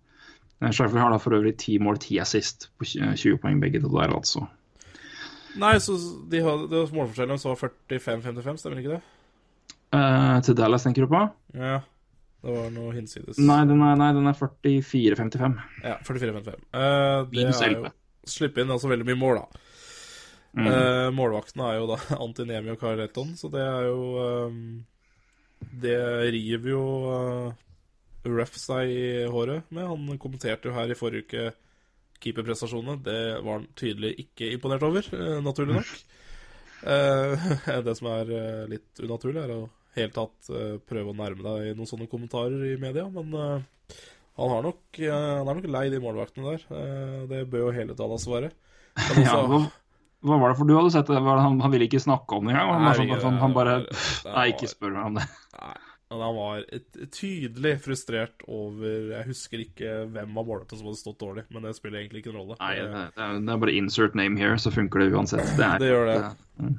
Eh, 0.61 0.71
Shifley 0.71 1.01
har 1.01 1.11
da 1.11 1.19
for 1.19 1.35
øvrig 1.35 1.57
10 1.57 1.79
mål, 1.83 1.97
10 1.97 2.21
assist 2.23 2.69
på 2.77 2.85
20 2.85 3.15
20 3.17 3.41
poeng 3.43 3.59
begge 3.61 3.81
to 3.81 3.91
der, 3.91 4.13
altså. 4.15 4.45
Nei, 5.59 5.77
så 5.79 5.95
de 6.31 6.41
hadde, 6.43 6.69
det 6.71 6.79
var 6.81 6.95
målforskjellen 6.95 7.39
så 7.39 7.53
var 7.53 7.69
45-55, 7.89 8.57
stemmer 8.59 8.81
ikke 8.81 8.97
det? 8.97 9.01
Eh, 9.95 10.41
til 10.43 10.57
Dallas, 10.57 10.83
tenker 10.83 11.05
du 11.05 11.11
på? 11.11 11.21
Ja. 11.55 11.79
Det 12.45 12.53
var 12.53 12.71
noe 12.73 12.93
hinsides. 12.93 13.39
Nei, 13.41 13.61
den 13.65 13.81
er, 13.81 13.95
nei, 13.97 14.11
den 14.13 14.29
er 14.29 14.37
44-55. 14.37 15.59
Ja, 15.81 15.95
44-55. 16.05 16.65
Eh, 16.77 17.19
det 17.33 17.45
er 17.49 17.77
jo 17.77 17.93
Slippe 18.25 18.63
inn 18.63 18.73
altså 18.73 18.89
veldig 18.89 19.05
mye 19.05 19.21
mål, 19.21 19.41
da. 19.41 19.63
Mm. 20.55 20.67
Uh, 20.71 21.07
målvaktene 21.13 21.65
er 21.67 21.75
jo 21.81 21.89
da 21.91 21.97
Antinemi 22.23 22.71
og 22.73 22.79
Carleton, 22.81 23.33
så 23.37 23.49
det 23.53 23.59
er 23.59 23.89
jo 23.89 24.05
um, 24.47 24.85
Det 25.83 25.97
river 26.31 26.71
jo 26.71 26.85
uh, 27.11 27.65
Ruff 28.25 28.55
seg 28.57 28.89
i 28.89 29.05
håret 29.29 29.67
med. 29.75 29.85
Han 29.85 30.21
kommenterte 30.21 30.69
jo 30.69 30.75
her 30.77 30.89
i 30.89 30.97
forrige 30.97 31.27
uke 31.27 31.45
keeperprestasjonene. 32.23 33.01
Det 33.03 33.19
var 33.45 33.59
han 33.59 33.67
tydelig 33.77 34.15
ikke 34.25 34.51
imponert 34.55 34.85
over, 34.87 35.07
eh, 35.13 35.41
naturlig 35.43 35.79
nok. 35.79 35.91
Eh, 36.85 37.47
det 37.87 37.97
som 37.99 38.09
er 38.11 38.31
eh, 38.39 38.63
litt 38.71 39.03
unaturlig, 39.03 39.43
er 39.43 39.53
å 39.55 39.61
helt 39.95 40.13
tatt 40.17 40.49
eh, 40.51 40.75
prøve 40.89 41.13
å 41.13 41.17
nærme 41.17 41.43
deg 41.45 41.71
noen 41.77 41.89
sånne 41.89 42.09
kommentarer 42.11 42.65
i 42.71 42.75
media, 42.81 43.05
men 43.13 43.31
eh, 43.33 43.95
han, 44.35 44.51
har 44.51 44.65
nok, 44.67 44.83
eh, 44.99 45.15
han 45.15 45.47
er 45.47 45.59
nok 45.61 45.69
lei 45.77 45.85
de 45.93 46.01
målvaktene 46.03 46.53
der. 46.57 46.67
Det 47.31 47.41
bør 47.51 47.67
jo 47.69 47.73
hele 47.79 47.95
Dallas 47.97 48.27
være. 48.29 48.51
Ja, 49.25 49.41
hva, 49.47 49.57
hva 50.25 50.37
var 50.41 50.53
det 50.53 50.57
for 50.59 50.67
du 50.69 50.75
hadde 50.77 50.91
sett? 50.93 51.09
det? 51.11 51.19
Han, 51.21 51.59
han 51.61 51.73
ville 51.73 51.85
ikke 51.89 51.99
snakke 52.03 52.37
om 52.39 52.47
det 52.47 52.53
engang? 52.55 52.71
Han, 52.79 52.93
sånn, 52.95 53.09
Nei, 53.11 53.19
han, 53.23 53.41
han 53.43 53.53
bare 53.57 53.73
Nei, 54.29 54.45
ikke 54.53 54.69
spør 54.71 54.95
meg 54.95 55.09
om 55.11 55.19
det. 55.19 55.25
Nei, 55.59 55.73
men 56.15 56.21
han 56.23 56.35
var 56.37 56.63
et, 56.77 56.99
tydelig 57.11 57.73
frustrert 57.83 58.43
over 58.47 59.09
Jeg 59.11 59.25
husker 59.27 59.63
ikke 59.65 59.93
hvem 60.13 60.35
av 60.37 60.47
målerne 60.47 60.77
som 60.79 60.87
hadde 60.87 60.99
stått 61.01 61.19
dårlig, 61.23 61.43
men 61.51 61.65
det 61.67 61.73
spiller 61.77 62.01
egentlig 62.03 62.21
ikke 62.23 62.33
noen 62.35 62.43
rolle. 62.43 62.57
Nei, 62.61 62.73
det, 62.79 62.87
Det- 62.93 63.05
det, 63.17 63.27
er, 63.27 63.39
det 63.49 63.57
bare 63.65 63.75
insert 63.81 64.15
name 64.19 64.39
here, 64.39 64.57
så 64.61 64.71
funker 64.73 65.03
det 65.03 65.09
uansett. 65.15 65.53
Det, 65.59 65.65
er, 65.67 65.79
Det 65.83 65.91
gjør 65.91 66.11
det. 66.13 66.19
mm. 66.63 66.75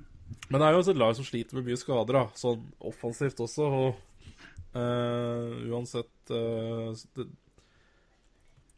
Men 0.49 0.61
det 0.61 0.67
er 0.67 0.75
jo 0.75 0.83
også 0.83 0.95
et 0.95 1.01
lag 1.01 1.17
som 1.19 1.27
sliter 1.27 1.59
med 1.59 1.67
mye 1.67 1.79
skader, 1.81 2.19
da. 2.19 2.25
Sånn 2.39 2.63
offensivt 2.87 3.41
også. 3.43 3.67
Og 3.67 4.37
uh, 4.77 5.57
uansett 5.73 6.33
uh, 6.33 6.93
det, 7.19 7.27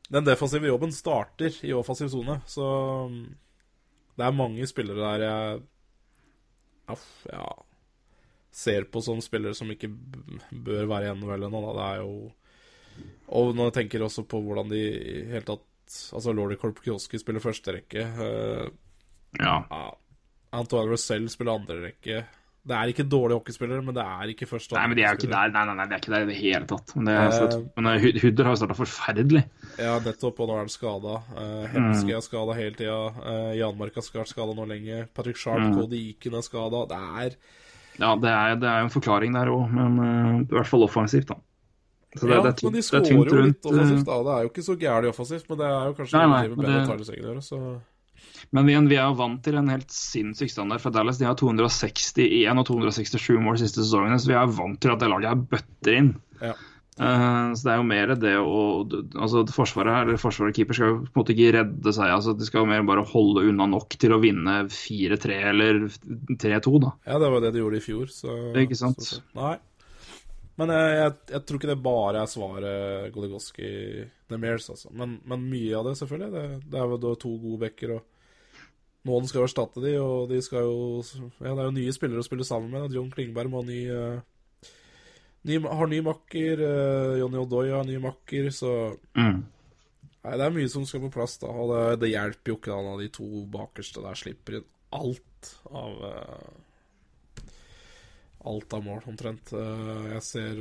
Den 0.09 0.29
defensive 0.29 0.71
jobben 0.71 0.95
starter 0.97 1.59
i 1.67 1.75
offensiv 1.77 2.09
sone, 2.13 2.39
så 2.49 2.67
um, 3.09 3.21
det 4.19 4.25
er 4.27 4.35
mange 4.35 4.67
spillere 4.67 5.05
der 5.05 5.25
jeg 5.27 5.59
aff, 6.91 7.05
ja, 7.29 7.45
ser 8.51 8.89
på 8.91 9.03
som 9.05 9.21
spillere 9.23 9.55
som 9.55 9.69
ikke 9.71 9.91
bør 10.51 10.89
være 10.89 11.11
i 11.11 11.15
NHL 11.15 11.47
ennå. 11.51 11.61
Det 11.77 11.85
er 11.85 12.01
jo 12.01 12.13
Og 13.37 13.53
når 13.55 13.69
jeg 13.69 13.77
tenker 13.83 14.03
også 14.03 14.25
på 14.27 14.41
hvordan 14.43 14.73
de 14.73 14.81
i 14.81 15.25
hele 15.29 15.45
tatt 15.47 15.65
Altså, 15.89 16.35
Lordy 16.37 16.59
Korpkioski 16.61 17.17
spiller 17.17 17.41
førsterekke. 17.41 18.03
Uh, 18.19 18.67
Ja. 19.37 19.65
ja. 19.71 19.87
Antoine 20.53 20.91
Russell 20.91 21.29
spiller 21.33 21.59
andre 21.59 21.81
rekke. 21.89 22.25
Det 22.69 22.77
er 22.77 22.91
ikke 22.93 23.05
dårlige 23.09 23.39
hockeyspillere, 23.39 23.81
men 23.85 23.95
det 23.97 24.03
er 24.05 24.29
ikke 24.35 24.45
første 24.51 24.75
Nei, 24.77 24.83
men 24.91 24.97
de 24.99 25.03
er 25.07 25.15
jo 25.15 25.19
ikke 25.23 25.31
der. 25.31 25.53
Nei, 25.55 25.63
nei, 25.65 25.75
nei, 25.79 25.85
de 25.89 25.95
er 25.95 26.01
ikke 26.03 26.13
der 26.13 26.25
i 26.25 26.29
det 26.29 26.37
hele 26.37 26.67
tatt. 26.69 26.91
Men, 26.97 27.07
det 27.09 27.15
er, 27.15 27.55
Eh. 27.57 27.63
men 27.79 27.87
eh, 27.89 28.07
Hudder 28.23 28.45
har 28.45 28.53
jo 28.53 28.61
starta 28.61 28.77
forferdelig. 28.77 29.43
Ja, 29.79 29.95
nettopp, 30.05 30.41
og 30.45 30.49
nå 30.51 30.57
er 30.57 30.61
han 30.67 30.69
skada. 30.73 31.15
Uh, 31.33 31.65
Hemske 31.73 32.13
er 32.19 32.21
skada 32.27 32.57
hele 32.59 32.77
tida. 32.77 32.99
Uh, 33.23 33.53
Janmark 33.57 33.95
har 33.97 34.05
vært 34.19 34.29
skada 34.35 34.53
nå 34.59 34.67
lenge. 34.69 35.07
Patrick 35.17 35.41
Sharp, 35.41 35.65
Cody 35.79 36.03
Eakin 36.11 36.35
er 36.37 36.45
skada. 36.45 36.83
Det 36.93 36.99
er 37.25 37.37
Ja, 38.03 38.15
det 38.21 38.31
er, 38.35 38.57
det 38.61 38.69
er 38.69 38.81
jo 38.83 38.89
en 38.91 38.97
forklaring 38.99 39.33
der 39.39 39.49
òg, 39.55 39.71
men 39.73 39.99
uh, 40.03 40.41
i 40.45 40.53
hvert 40.59 40.69
fall 40.69 40.85
offensivt, 40.85 41.29
da. 41.33 41.39
Så 42.19 42.25
det, 42.27 42.35
Ja, 42.37 42.43
det, 42.43 42.53
er, 42.53 42.65
men 42.69 42.73
de 42.73 42.81
det 42.81 42.85
er 42.85 42.89
skårer 42.89 43.13
jo 43.13 43.23
litt 43.23 43.33
rundt 43.33 43.65
eh, 43.65 43.71
offensivt, 43.73 44.05
da. 44.09 44.19
Det 44.29 44.35
er 44.37 44.43
jo 44.45 44.51
ikke 44.53 44.63
så 44.69 44.77
gærent 44.81 45.09
offensivt, 45.15 45.49
men 45.49 45.59
det 45.63 45.67
er 45.73 45.89
jo 45.89 45.97
kanskje 46.03 46.19
Nei, 46.19 46.27
det 46.27 46.33
nei, 46.33 46.43
det, 46.49 46.57
bedre 46.57 47.35
det- 47.35 47.45
så 47.49 47.59
Men 48.55 48.69
vi, 48.69 48.77
vi 48.91 48.99
er 48.99 49.11
jo 49.11 49.19
vant 49.19 49.43
til 49.45 49.59
en 49.61 49.71
helt 49.73 49.93
sinnssyk 49.93 50.53
standard 50.53 50.83
fra 50.83 50.93
Dallas. 50.95 51.21
De 51.21 51.29
har 51.29 51.37
261 51.39 52.63
og 52.63 52.67
267 52.71 53.31
mål 53.43 53.59
de 53.59 53.67
siste 53.67 53.85
sesongene, 53.85 54.19
så 54.21 54.33
vi 54.33 54.39
er 54.41 54.59
vant 54.59 54.81
til 54.83 54.95
at 54.95 55.03
det 55.03 55.13
laget 55.13 55.33
her 55.33 55.47
bøtter 55.55 56.01
inn. 56.01 56.13
Ja. 56.43 56.57
Uh, 56.99 57.55
så 57.55 57.63
det 57.63 57.71
er 57.71 57.77
jo 57.79 57.87
mer 57.87 58.13
det 58.19 58.33
å 58.43 58.63
altså 58.91 59.45
Forsvaret 59.55 60.01
eller 60.01 60.19
forsvaret 60.19 60.51
og 60.51 60.57
keeper 60.57 60.75
skal 60.75 60.89
jo 60.91 60.97
på 61.05 61.13
en 61.13 61.21
måte 61.21 61.35
ikke 61.37 61.53
redde 61.55 61.93
seg. 61.95 62.11
altså 62.11 62.35
De 62.35 62.49
skal 62.49 62.65
jo 62.65 62.71
mer 62.73 62.83
bare 62.89 63.07
holde 63.07 63.45
unna 63.53 63.69
nok 63.71 63.95
til 64.03 64.17
å 64.17 64.19
vinne 64.23 64.65
4-3 64.73 65.39
eller 65.53 65.85
3-2, 65.87 66.75
da. 66.83 66.93
Ja, 67.07 67.21
det 67.23 67.31
var 67.31 67.45
det 67.45 67.55
de 67.55 67.63
gjorde 67.63 67.79
i 67.79 67.85
fjor, 67.85 68.11
så 68.11 68.35
Ikke 68.59 68.79
sant. 68.79 69.05
Så, 69.07 69.23
nei. 69.39 69.55
Men 70.59 70.75
jeg, 70.75 70.95
jeg, 70.99 71.15
jeg 71.37 71.47
tror 71.47 71.61
ikke 71.61 71.71
det 71.71 71.81
bare 71.85 72.23
er 72.25 72.31
svaret 72.31 73.13
Goligoski 73.15 73.69
Nemirs, 74.33 74.67
altså. 74.75 74.91
Men, 74.91 75.21
men 75.29 75.47
mye 75.47 75.77
av 75.79 75.87
det, 75.87 75.95
selvfølgelig. 76.01 76.33
Det, 76.35 76.63
det 76.73 76.81
er 76.83 76.95
jo 76.99 77.15
to 77.15 77.37
gode 77.39 77.61
backer, 77.63 77.95
og 77.95 78.18
noen 79.09 79.29
skal 79.29 79.43
jo 79.43 79.49
erstatte 79.49 79.83
de, 79.83 79.95
og 80.01 80.31
de 80.31 80.41
skal 80.45 80.67
jo 80.67 81.03
Ja, 81.41 81.53
det 81.53 81.63
er 81.63 81.69
jo 81.69 81.77
nye 81.77 81.95
spillere 81.97 82.23
å 82.23 82.27
spille 82.27 82.47
sammen 82.47 82.73
med. 82.75 82.95
John 82.95 83.11
Klingberg 83.13 83.51
må 83.53 83.63
ha 83.63 83.69
ny, 83.69 83.81
uh, 83.91 84.69
ny 85.49 85.61
Har 85.65 85.91
ny 85.91 86.01
makker. 86.05 86.63
Uh, 86.63 87.15
Jonny 87.23 87.41
Odoi 87.43 87.69
har 87.73 87.87
ny 87.89 88.01
makker, 88.03 88.51
så 88.55 88.75
Mm. 89.19 89.47
Nei, 90.19 90.35
det 90.35 90.45
er 90.45 90.53
mye 90.53 90.69
som 90.69 90.85
skal 90.85 91.01
på 91.07 91.13
plass, 91.15 91.39
da. 91.41 91.49
Og 91.49 91.71
det, 91.73 91.83
det 92.03 92.11
hjelper 92.11 92.53
jo 92.53 92.57
ikke 92.59 92.73
da 92.75 92.81
når 92.85 93.03
de 93.05 93.11
to 93.15 93.29
bakerste 93.49 94.03
der 94.05 94.19
slipper 94.19 94.59
inn 94.59 94.67
alt 94.99 95.53
av 95.71 96.01
uh, 96.03 96.49
Alt 98.49 98.73
av 98.73 98.85
mål, 98.87 99.03
omtrent. 99.11 99.51
Uh, 99.53 100.09
jeg 100.15 100.23
ser 100.25 100.61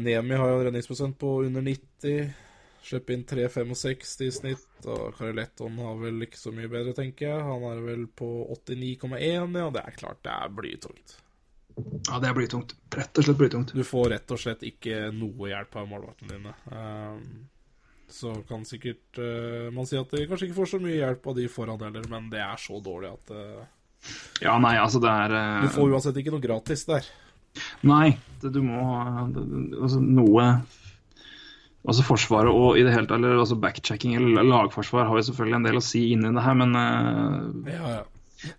Nemi 0.00 0.38
har 0.40 0.48
jo 0.48 0.54
en 0.56 0.62
redningsprosent 0.64 1.18
på 1.20 1.34
under 1.44 1.60
90. 1.60 2.30
Slipper 2.82 3.14
inn 3.14 3.24
3,65 3.28 4.22
i 4.26 4.30
snitt. 4.32 4.66
Og 4.88 5.10
Caroletton 5.18 5.76
har 5.84 5.98
vel 6.00 6.24
ikke 6.26 6.40
så 6.40 6.52
mye 6.54 6.70
bedre, 6.72 6.94
tenker 6.96 7.28
jeg. 7.28 7.42
Han 7.44 7.66
er 7.70 7.82
vel 7.84 8.06
på 8.16 8.28
89,1, 8.56 9.58
ja. 9.60 9.66
Det 9.74 9.82
er 9.84 9.98
klart 10.00 10.22
det 10.24 10.32
er 10.32 10.54
blytungt. 10.56 11.16
Ja, 12.08 12.18
det 12.20 12.28
er 12.30 12.34
blytungt. 12.36 12.74
Rett 12.96 13.20
og 13.20 13.24
slett 13.26 13.38
blytungt. 13.40 13.70
Du 13.76 13.84
får 13.86 14.10
rett 14.14 14.32
og 14.34 14.40
slett 14.42 14.64
ikke 14.68 15.06
noe 15.16 15.48
hjelp 15.52 15.76
av 15.80 15.86
målvaktene 15.88 16.34
dine. 16.36 16.54
Um, 16.74 17.48
Så 18.10 18.32
kan 18.48 18.64
sikkert 18.66 19.20
uh, 19.22 19.68
man 19.72 19.86
si 19.86 19.94
at 20.00 20.10
de 20.10 20.24
kanskje 20.26 20.48
ikke 20.48 20.56
får 20.58 20.70
så 20.72 20.80
mye 20.82 20.96
hjelp 20.98 21.28
av 21.30 21.36
de 21.38 21.44
foran 21.48 21.84
heller, 21.86 22.08
men 22.10 22.26
det 22.32 22.40
er 22.42 22.58
så 22.58 22.80
dårlig 22.82 23.12
at 23.12 23.30
uh, 23.30 23.62
Ja, 24.42 24.56
nei, 24.58 24.74
altså 24.82 24.98
det 25.04 25.12
er 25.12 25.36
uh, 25.36 25.62
Du 25.62 25.68
får 25.76 25.92
uansett 25.94 26.18
ikke 26.18 26.32
noe 26.34 26.42
gratis 26.42 26.82
der. 26.88 27.06
Nei, 27.86 28.16
det, 28.42 28.50
du 28.56 28.60
må 28.66 28.82
det- 29.36 29.46
altså, 29.78 30.00
noe 30.02 30.48
Altså 31.88 32.04
Forsvaret 32.04 32.52
og 32.52 32.76
i 32.76 32.84
det 32.84 32.92
hele 32.92 33.08
tatt, 33.08 33.16
eller 33.18 33.40
altså 33.40 33.56
backchecking 33.60 34.16
eller 34.18 34.44
lagforsvar 34.44 35.06
har 35.08 35.16
jo 35.16 35.26
selvfølgelig 35.30 35.56
en 35.60 35.68
del 35.68 35.80
å 35.80 35.84
si 35.84 36.10
inni 36.12 36.32
det 36.36 36.44
her, 36.44 36.56
men 36.60 36.76
uh, 36.76 37.70
Ja, 37.70 37.92
ja. 37.94 38.02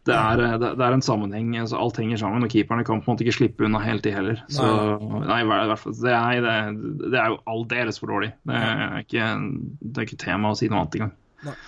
det, 0.09 0.15
er, 0.15 0.41
eh, 0.47 0.55
det, 0.61 0.71
det 0.79 0.87
er 0.87 0.95
en 0.97 1.05
sammenheng. 1.05 1.51
altså 1.61 1.77
Alt 1.77 2.01
henger 2.01 2.21
sammen, 2.23 2.47
og 2.47 2.53
keeperne 2.53 2.85
kan 2.87 3.03
på 3.03 3.11
en 3.11 3.13
måte 3.13 3.25
ikke 3.27 3.37
slippe 3.37 3.67
unna 3.67 3.81
hele 3.85 4.01
tiden 4.01 4.17
heller. 4.17 4.41
Så, 4.49 4.65
nei, 5.27 5.41
i 5.45 5.49
hvert 5.51 5.83
fall, 5.83 5.97
det, 6.01 6.15
er, 6.17 6.73
det, 7.03 7.13
er 7.13 7.35
jo 7.35 7.41
aldeles 7.53 8.01
for 8.01 8.13
dårlig. 8.15 8.33
Det 8.49 8.63
er 8.63 8.97
ikke, 9.05 9.29
det 9.81 10.01
er 10.01 10.09
ikke 10.09 10.23
tema 10.25 10.53
å 10.53 10.57
si 10.57 10.71
noe 10.71 10.81
annet 10.81 10.97
engang. 10.99 11.13
Nei. 11.45 11.59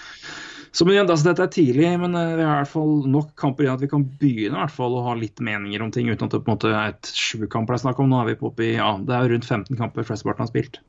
Så 0.73 0.87
men 0.89 1.03
altså, 1.03 1.27
Dette 1.27 1.45
er 1.45 1.51
tidlig, 1.53 1.85
men 2.01 2.17
eh, 2.17 2.31
vi 2.33 2.45
har 2.47 2.55
i 2.55 2.61
hvert 2.63 2.71
fall 2.71 3.03
nok 3.13 3.35
kamper 3.37 3.67
igjen 3.67 3.77
at 3.77 3.83
vi 3.83 3.91
kan 3.91 4.05
begynne 4.17 4.57
i 4.57 4.63
hvert 4.63 4.73
fall 4.73 4.95
å 4.97 5.03
ha 5.05 5.13
litt 5.19 5.37
meninger 5.37 5.83
om 5.85 5.91
ting, 5.93 6.09
uten 6.09 6.25
at 6.25 6.33
det 6.33 6.41
på 6.41 6.49
en 6.49 6.57
måte 6.57 6.71
er 6.73 6.95
et 6.95 7.11
sju 7.13 7.45
kamper 7.45 7.75
det 7.75 7.83
er 7.83 7.83
snakk 7.83 8.01
om. 8.01 8.09
Nå 8.09 8.23
er 8.23 8.31
vi 8.31 8.39
på 8.39 8.49
oppe 8.49 8.65
i, 8.65 8.71
ja, 8.79 8.95
Det 8.97 9.13
er 9.13 9.27
jo 9.27 9.35
rundt 9.35 9.45
15 9.45 9.77
kamper 9.77 10.07
flesteparten 10.09 10.47
har 10.47 10.49
spilt. 10.49 10.81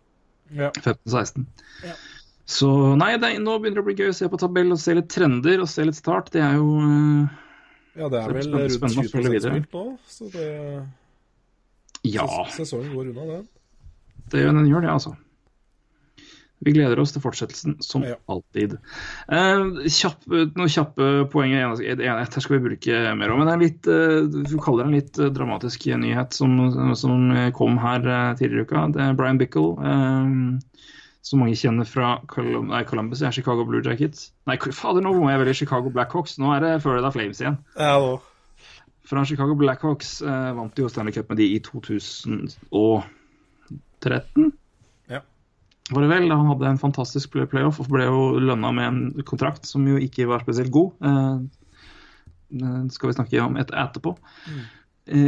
Ja. 0.53 0.71
15-16. 0.71 1.47
Ja. 1.85 1.95
Så 2.47 2.69
nei, 3.01 3.17
det, 3.17 3.31
er- 3.37 3.41
nå 3.41 3.55
begynner 3.59 3.81
det 3.81 3.85
å 3.85 3.89
bli 3.89 3.95
gøy 3.97 4.11
å 4.13 4.17
se 4.19 4.29
på 4.29 4.37
tabell 4.39 4.73
og 4.75 4.79
se 4.83 4.95
litt 4.95 5.09
trender 5.09 5.63
og 5.65 5.69
se 5.73 5.85
litt 5.89 5.97
start. 5.97 6.29
Det 6.35 6.43
er 6.45 6.59
jo 6.59 6.67
uh, 6.77 7.29
Ja, 7.97 8.09
det 8.13 8.21
er 8.21 8.29
det 8.29 8.29
er 8.29 8.33
vel 8.35 8.45
spennende- 8.45 8.69
rundt 8.69 8.85
å 8.85 9.03
20 9.03 9.13
følge 9.15 9.31
videre. 9.33 9.63
spilt 9.63 9.73
nå, 9.73 9.99
så 10.07 10.29
det 10.35 10.87
Ja, 12.05 12.27
Sesongen 12.53 12.93
går 12.95 13.13
unna, 13.15 13.25
den. 13.33 13.49
det, 14.29 14.43
den 14.45 14.67
gjør 14.69 14.83
det, 14.85 14.91
altså. 14.93 15.15
Vi 16.65 16.73
gleder 16.73 16.99
oss 17.03 17.13
til 17.13 17.21
fortsettelsen, 17.23 17.75
som 17.85 18.03
Ja. 18.03 18.15
alltid. 18.29 18.79
Eh, 19.29 19.65
kjapp, 19.93 20.25
noen 20.29 20.69
kjappe 20.73 21.25
poenger. 21.31 21.61
En- 21.75 22.01
en- 22.01 22.19
her 22.25 22.41
skal 22.41 22.59
vi 22.59 22.69
bruke 22.71 23.15
mer 23.17 23.31
om. 23.33 23.39
Men 23.39 23.47
det 23.49 23.55
er 23.55 23.65
litt, 23.65 23.87
eh, 23.87 24.21
du 24.49 24.57
kaller 24.59 24.85
det 24.85 24.89
en 24.89 24.95
litt 24.99 25.19
eh, 25.19 25.29
dramatisk 25.31 25.81
nyhet 26.01 26.33
som, 26.33 26.71
som 26.97 27.31
kom 27.53 27.79
her 27.79 28.01
eh, 28.09 28.35
tidligere 28.35 28.61
i 28.61 28.65
uka. 28.65 28.87
Det 28.93 29.01
er 29.03 29.15
Brian 29.15 29.39
Bickle, 29.39 29.77
eh, 29.79 30.59
som 31.25 31.39
mange 31.41 31.55
kjenner 31.57 31.85
fra 31.89 32.19
Colum 32.29 32.69
nei, 32.69 32.85
Columbus, 32.85 33.21
jeg 33.21 33.29
er 33.29 33.33
Chicago 33.33 33.65
Blue 33.65 33.81
Jackets. 33.83 34.33
Nei, 34.47 34.57
fader, 34.59 35.01
nå 35.01 35.13
må 35.17 35.29
jeg 35.31 35.39
velge 35.41 35.55
Chicago 35.57 35.89
Blackhawks. 35.91 36.39
Nå 36.39 36.53
er 36.57 36.61
det 36.61 36.83
Florida 36.83 37.11
Flames 37.11 37.41
igjen. 37.41 37.57
Ja, 37.79 37.99
da. 37.99 38.19
Fra 39.05 39.25
Chicago 39.25 39.55
Blackhawks 39.55 40.23
eh, 40.23 40.53
vant 40.57 40.75
jo 40.81 40.89
Stanley 40.89 41.13
Cup 41.13 41.29
med 41.29 41.37
de 41.39 41.45
i 41.55 41.59
2013. 41.61 44.53
Var 45.93 46.01
det 46.01 46.09
vel, 46.09 46.31
da 46.31 46.39
han 46.41 46.49
hadde 46.49 46.71
en 46.71 46.81
fantastisk 46.81 47.35
playoff 47.51 47.83
og 47.83 47.91
ble 47.93 48.07
jo 48.07 48.21
lønna 48.41 48.71
med 48.73 48.87
en 48.87 49.27
kontrakt 49.29 49.69
som 49.69 49.85
jo 49.85 49.99
ikke 50.01 50.25
var 50.31 50.41
spesielt 50.41 50.73
god. 50.73 50.95
Eh, 51.05 51.35
det 52.55 52.95
skal 52.95 53.11
vi 53.11 53.17
snakke 53.19 53.43
om 53.45 53.59
et 53.61 53.73
etterpå. 53.73 54.15
Mm. 54.49 54.63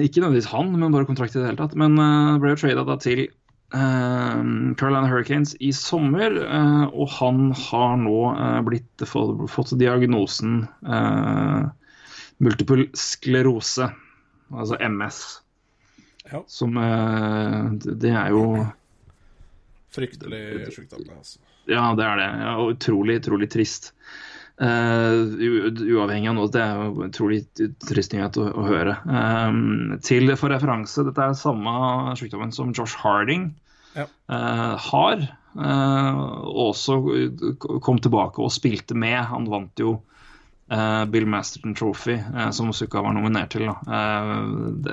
ikke 0.07 0.23
nødvendigvis 0.23 0.49
han, 0.49 0.71
men 0.73 0.93
bare 0.95 1.05
kontrakt 1.05 1.37
i 1.37 1.41
det 1.41 1.51
hele 1.51 1.61
tatt. 1.61 1.77
Men 1.77 1.99
eh, 2.01 2.39
ble 2.41 2.55
jo 2.55 2.61
trada 2.63 2.97
til 3.05 3.27
eh, 3.27 4.41
Carolina 4.81 5.11
Hurricanes 5.11 5.53
i 5.61 5.73
sommer, 5.77 6.39
eh, 6.47 6.85
og 6.89 7.11
han 7.19 7.51
har 7.67 7.99
nå 8.01 8.21
eh, 8.33 8.61
blitt, 8.65 9.05
fått, 9.05 9.75
diagnosen 9.77 10.63
eh, 10.87 11.69
multiple 12.41 12.89
sklerose, 12.97 13.91
altså 14.55 14.81
MS. 14.81 15.21
Ja. 16.33 16.43
Som 16.49 16.81
eh, 16.81 17.61
det 17.85 18.17
er 18.17 18.33
jo 18.33 18.49
Fryktelig 19.97 20.71
sjukdom, 20.75 21.05
det, 21.09 21.17
altså. 21.17 21.43
Ja, 21.67 21.91
det 21.99 22.07
er 22.07 22.21
det. 22.21 22.31
Ja, 22.45 22.55
og 22.63 22.77
utrolig, 22.77 23.21
utrolig 23.23 23.49
trist. 23.53 23.93
Uh, 24.57 25.37
uavhengig 25.37 26.31
av 26.31 26.37
noe. 26.39 26.49
Det 26.53 26.63
er 26.63 26.79
jo 26.81 27.07
utrolig 27.11 27.43
trist 27.85 28.15
nyhet 28.15 28.39
å, 28.41 28.47
å 28.57 28.67
høre. 28.69 28.95
Um, 29.05 29.97
til 30.05 30.33
for 30.41 30.53
referanse, 30.55 31.05
dette 31.05 31.27
er 31.27 31.37
samme 31.37 32.15
sykdommen 32.17 32.55
som 32.57 32.73
Josh 32.77 32.97
Harding 33.03 33.51
Ja. 33.97 34.07
uh, 34.33 34.77
har. 34.91 35.27
og 35.57 36.59
også 36.71 36.99
kom 37.81 38.01
tilbake 38.05 38.43
og 38.45 38.53
spilte 38.53 38.93
med. 38.93 39.17
Han 39.31 39.47
vant 39.49 39.81
jo 39.81 39.95
Bill 41.09 41.25
Masterton 41.31 41.73
Trophy, 41.79 42.19
som 42.53 42.73
Sukka 42.75 43.01
var 43.01 43.15
nominert 43.17 43.55
til. 43.55 43.71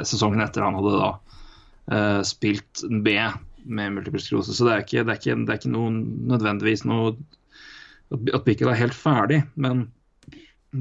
Sesongen 0.06 0.44
etter 0.46 0.64
han 0.64 0.78
hadde 0.78 0.94
da 1.02 2.22
spilt 2.24 2.86
B 3.04 3.18
med 3.66 3.96
multiple. 3.96 4.22
Så 4.22 4.66
det 4.66 4.74
er 4.74 4.84
ikke, 4.84 5.04
det 5.04 5.14
er 5.14 5.20
ikke, 5.20 5.36
det 5.46 5.54
er 5.54 5.60
ikke 5.62 5.74
noe, 5.74 5.92
nødvendigvis 6.34 6.86
noe 6.90 7.14
at, 8.14 8.44
Bickel 8.46 8.70
er 8.70 8.78
helt 8.78 8.96
ferdig, 8.96 9.42
men 9.56 9.88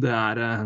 det 0.02 0.12
er 0.12 0.40
eh, 0.42 0.64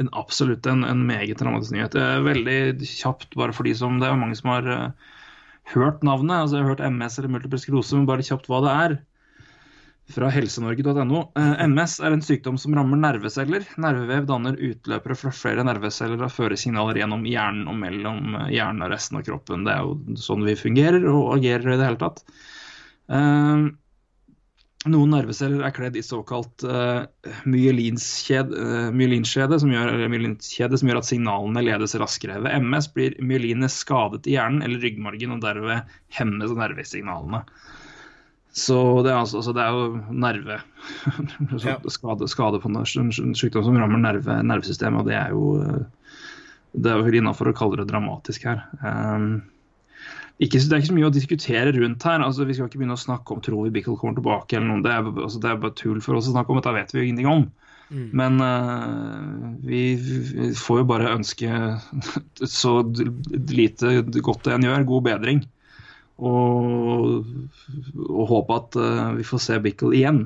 en, 0.00 0.10
absolutt 0.16 0.66
en, 0.70 0.84
en 0.86 1.04
meget 1.06 1.40
dramatisk 1.40 1.74
nyhet. 1.76 1.96
Det 1.96 2.04
er 2.04 2.26
veldig 2.26 2.88
kjapt, 2.88 3.34
bare 3.36 3.56
for 3.56 3.68
de 3.68 3.74
som 3.76 3.98
Det 4.00 4.08
er 4.08 4.20
mange 4.20 4.38
som 4.38 4.52
har 4.54 4.68
eh, 4.70 5.12
hørt 5.74 6.04
navnet. 6.06 6.36
altså 6.36 6.56
Jeg 6.56 6.64
har 6.66 6.74
hørt 6.74 6.92
MS 6.92 7.18
eller 7.18 7.34
multiple 7.36 7.60
skrose, 7.60 7.96
men 7.96 8.08
bare 8.08 8.26
kjapt 8.26 8.48
hva 8.50 8.62
det 8.64 8.74
er. 8.84 8.98
Fra 10.10 10.30
helsenorge.no. 10.32 11.20
Eh, 11.38 11.66
MS 11.66 12.00
er 12.02 12.14
en 12.14 12.22
sykdom 12.24 12.56
som 12.58 12.74
rammer 12.74 12.98
nerveceller. 12.98 13.66
Nervevev 13.80 14.24
danner 14.28 14.56
utløpere 14.70 15.16
fra 15.18 15.30
flere 15.34 15.64
nerveceller 15.66 16.22
og 16.24 16.32
fører 16.34 16.58
signaler 16.58 16.98
gjennom 17.02 17.26
hjernen 17.28 17.68
og 17.70 17.76
mellom 17.78 18.34
eh, 18.40 18.48
hjernen 18.56 18.84
og 18.86 18.90
resten 18.94 19.20
av 19.20 19.26
kroppen. 19.28 19.66
Det 19.66 19.72
er 19.74 19.80
jo 19.86 19.92
sånn 20.18 20.46
vi 20.48 20.54
fungerer 20.58 21.02
og 21.10 21.36
agerer 21.36 21.68
i 21.68 21.78
det 21.78 21.86
hele 21.86 22.00
tatt. 22.00 22.18
Eh, 23.12 23.58
noen 24.90 25.10
nerveceller 25.12 25.60
er 25.66 25.74
kledd 25.76 25.96
i 26.00 26.02
såkalt 26.02 26.64
myelinskjede, 27.44 29.58
som 29.60 29.74
gjør, 29.74 29.90
som 30.80 30.88
gjør 30.88 31.00
at 31.02 31.10
signalene 31.10 31.66
ledes 31.66 31.98
raskere. 32.00 32.38
Ved 32.46 32.64
MS 32.64 32.88
blir 32.96 33.18
myelinet 33.20 33.72
skadet 33.74 34.24
i 34.24 34.38
hjernen 34.38 34.64
eller 34.64 34.80
ryggmargen, 34.80 35.36
og 35.36 35.44
derved 35.44 35.84
hemmes 36.16 36.56
nervesignalene. 36.56 37.44
Så 38.52 38.76
det 39.06 39.12
er, 39.12 39.20
altså, 39.20 39.38
altså 39.38 39.52
det 39.54 39.62
er 39.62 39.76
jo 39.76 40.00
nerve 40.10 40.56
Ja. 41.68 41.76
skade, 41.86 42.26
skade 42.28 42.58
på 42.62 42.70
en 42.70 42.80
sykdom 43.38 43.62
som 43.66 43.78
rammer 43.78 44.02
nerve, 44.02 44.40
nervesystemet, 44.42 45.04
og 45.04 45.06
det 45.10 45.16
er 45.18 45.30
jo 45.30 45.44
eh, 45.62 45.86
Det 46.74 46.90
er 46.90 46.98
jo 46.98 47.20
innafor 47.20 47.50
å 47.50 47.54
kalle 47.56 47.80
det 47.80 47.88
dramatisk 47.90 48.46
her. 48.46 48.60
Um, 48.82 49.42
ikke, 50.40 50.60
det 50.62 50.72
er 50.72 50.80
ikke 50.80 50.90
så 50.92 50.96
mye 50.96 51.08
å 51.08 51.14
diskutere 51.14 51.72
rundt 51.74 52.04
her. 52.06 52.22
altså 52.24 52.46
Vi 52.46 52.54
skal 52.56 52.70
ikke 52.70 52.78
begynne 52.80 52.94
å 52.94 53.00
snakke 53.00 53.34
om 53.34 53.42
tror 53.44 53.64
vi 53.66 53.72
Bickle 53.74 53.96
kommer 53.98 54.14
tilbake. 54.16 54.56
eller 54.56 54.70
noe. 54.70 54.84
Det 54.84 54.92
er, 54.94 55.08
altså, 55.10 55.40
det 55.42 55.50
er 55.50 55.58
bare 55.64 55.76
tull 55.76 55.98
for 56.04 56.16
oss 56.16 56.30
å 56.30 56.36
snakke 56.36 56.54
om. 56.54 56.60
Dette 56.62 56.76
vet 56.78 56.94
vi 56.94 57.00
jo 57.00 57.08
ingenting 57.08 57.28
om. 57.28 57.42
Men 58.14 58.38
uh, 58.38 59.50
vi, 59.66 59.82
vi 59.98 60.52
får 60.54 60.84
jo 60.84 60.88
bare 60.92 61.10
ønske 61.10 61.50
så 62.60 62.76
lite 63.50 63.96
godt 64.22 64.46
det 64.46 64.54
en 64.54 64.68
gjør, 64.68 64.86
god 64.94 65.08
bedring. 65.10 65.42
Og, 66.20 67.24
og 68.04 68.24
håpe 68.28 68.56
at 68.60 68.78
uh, 68.80 69.04
vi 69.16 69.26
får 69.26 69.42
se 69.44 69.58
Bickle 69.64 69.94
igjen. 69.96 70.24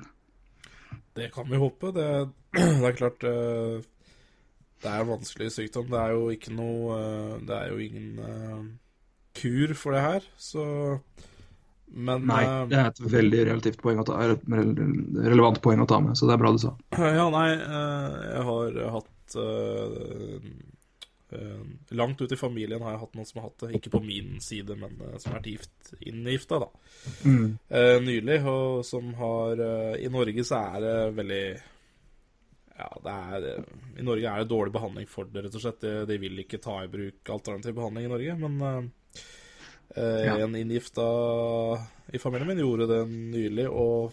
Det 1.15 1.31
kan 1.35 1.47
vi 1.51 1.61
håpe. 1.61 1.93
Det, 1.95 2.09
det 2.81 2.89
er 2.89 2.97
klart 2.99 3.27
uh, 3.27 3.79
Det 4.83 4.91
er 4.91 5.05
en 5.05 5.13
vanskelig 5.13 5.53
sykdom. 5.55 5.87
Det 5.93 6.01
er 6.01 6.17
jo 6.17 6.33
ikke 6.35 6.55
noe 6.57 6.99
uh, 6.99 7.37
Det 7.45 7.61
er 7.61 7.71
jo 7.71 7.79
ingen 7.85 8.75
kur 9.35 9.75
for 9.75 9.97
det 9.97 10.03
her, 10.03 10.27
så 10.39 10.65
Men 11.91 12.23
Nei, 12.27 12.45
det 12.71 12.79
er 12.79 12.93
et 12.93 13.01
veldig 13.03 13.41
relativt 13.49 13.81
poeng 13.83 13.99
å 13.99 14.05
ta, 14.07 14.21
relevant 14.23 15.59
poeng 15.63 15.83
å 15.83 15.89
ta 15.91 15.99
med, 16.03 16.15
så 16.19 16.29
det 16.31 16.37
er 16.37 16.41
bra 16.43 16.53
du 16.55 16.61
sa. 16.63 16.71
Ja, 16.95 17.27
nei, 17.35 17.49
jeg 17.51 18.45
har 18.47 18.79
hatt 18.95 19.35
Langt 21.95 22.23
ut 22.23 22.33
i 22.33 22.39
familien 22.39 22.83
har 22.83 22.95
jeg 22.95 23.03
hatt 23.05 23.15
noen 23.19 23.29
som 23.29 23.41
har 23.41 23.49
hatt 23.49 23.65
det. 23.67 23.71
Ikke 23.79 23.93
på 23.95 24.01
min 24.05 24.41
side, 24.45 24.77
men 24.81 24.97
eh, 25.01 25.19
som 25.19 25.33
har 25.33 25.41
vært 25.41 25.53
gift, 25.53 25.93
inngifta, 26.01 26.61
da. 26.65 26.69
Eh, 27.25 27.99
nylig, 28.05 28.41
og 28.51 28.83
som 28.87 29.13
har 29.19 29.63
eh, 29.65 30.03
I 30.05 30.11
Norge 30.13 30.45
så 30.47 30.61
er 30.75 30.85
det 30.85 30.97
veldig 31.21 31.45
Ja, 32.75 32.91
det 33.05 33.15
er 33.15 33.49
I 34.01 34.07
Norge 34.07 34.31
er 34.33 34.43
det 34.43 34.51
dårlig 34.51 34.75
behandling 34.75 35.09
for 35.11 35.31
det, 35.31 35.47
rett 35.47 35.59
og 35.59 35.65
slett. 35.65 35.81
De, 35.85 35.95
de 36.11 36.19
vil 36.23 36.43
ikke 36.43 36.63
ta 36.63 36.81
i 36.83 36.91
bruk 36.91 37.35
alternativ 37.37 37.77
behandling 37.79 38.09
i 38.09 38.13
Norge, 38.15 38.37
men 38.43 38.61
uh, 38.63 39.23
eh, 39.95 40.27
Ja. 40.27 40.37
en 40.43 40.57
inngifta 40.59 41.07
i 42.13 42.19
familien 42.19 42.51
min 42.51 42.63
gjorde 42.65 42.91
det 42.91 43.03
nylig 43.09 43.69
og 43.71 44.13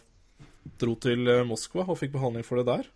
dro 0.81 0.95
til 1.01 1.27
eh, 1.29 1.45
Moskva 1.47 1.87
og 1.87 1.97
fikk 1.99 2.13
behandling 2.15 2.45
for 2.47 2.61
det 2.61 2.67
der. 2.69 2.89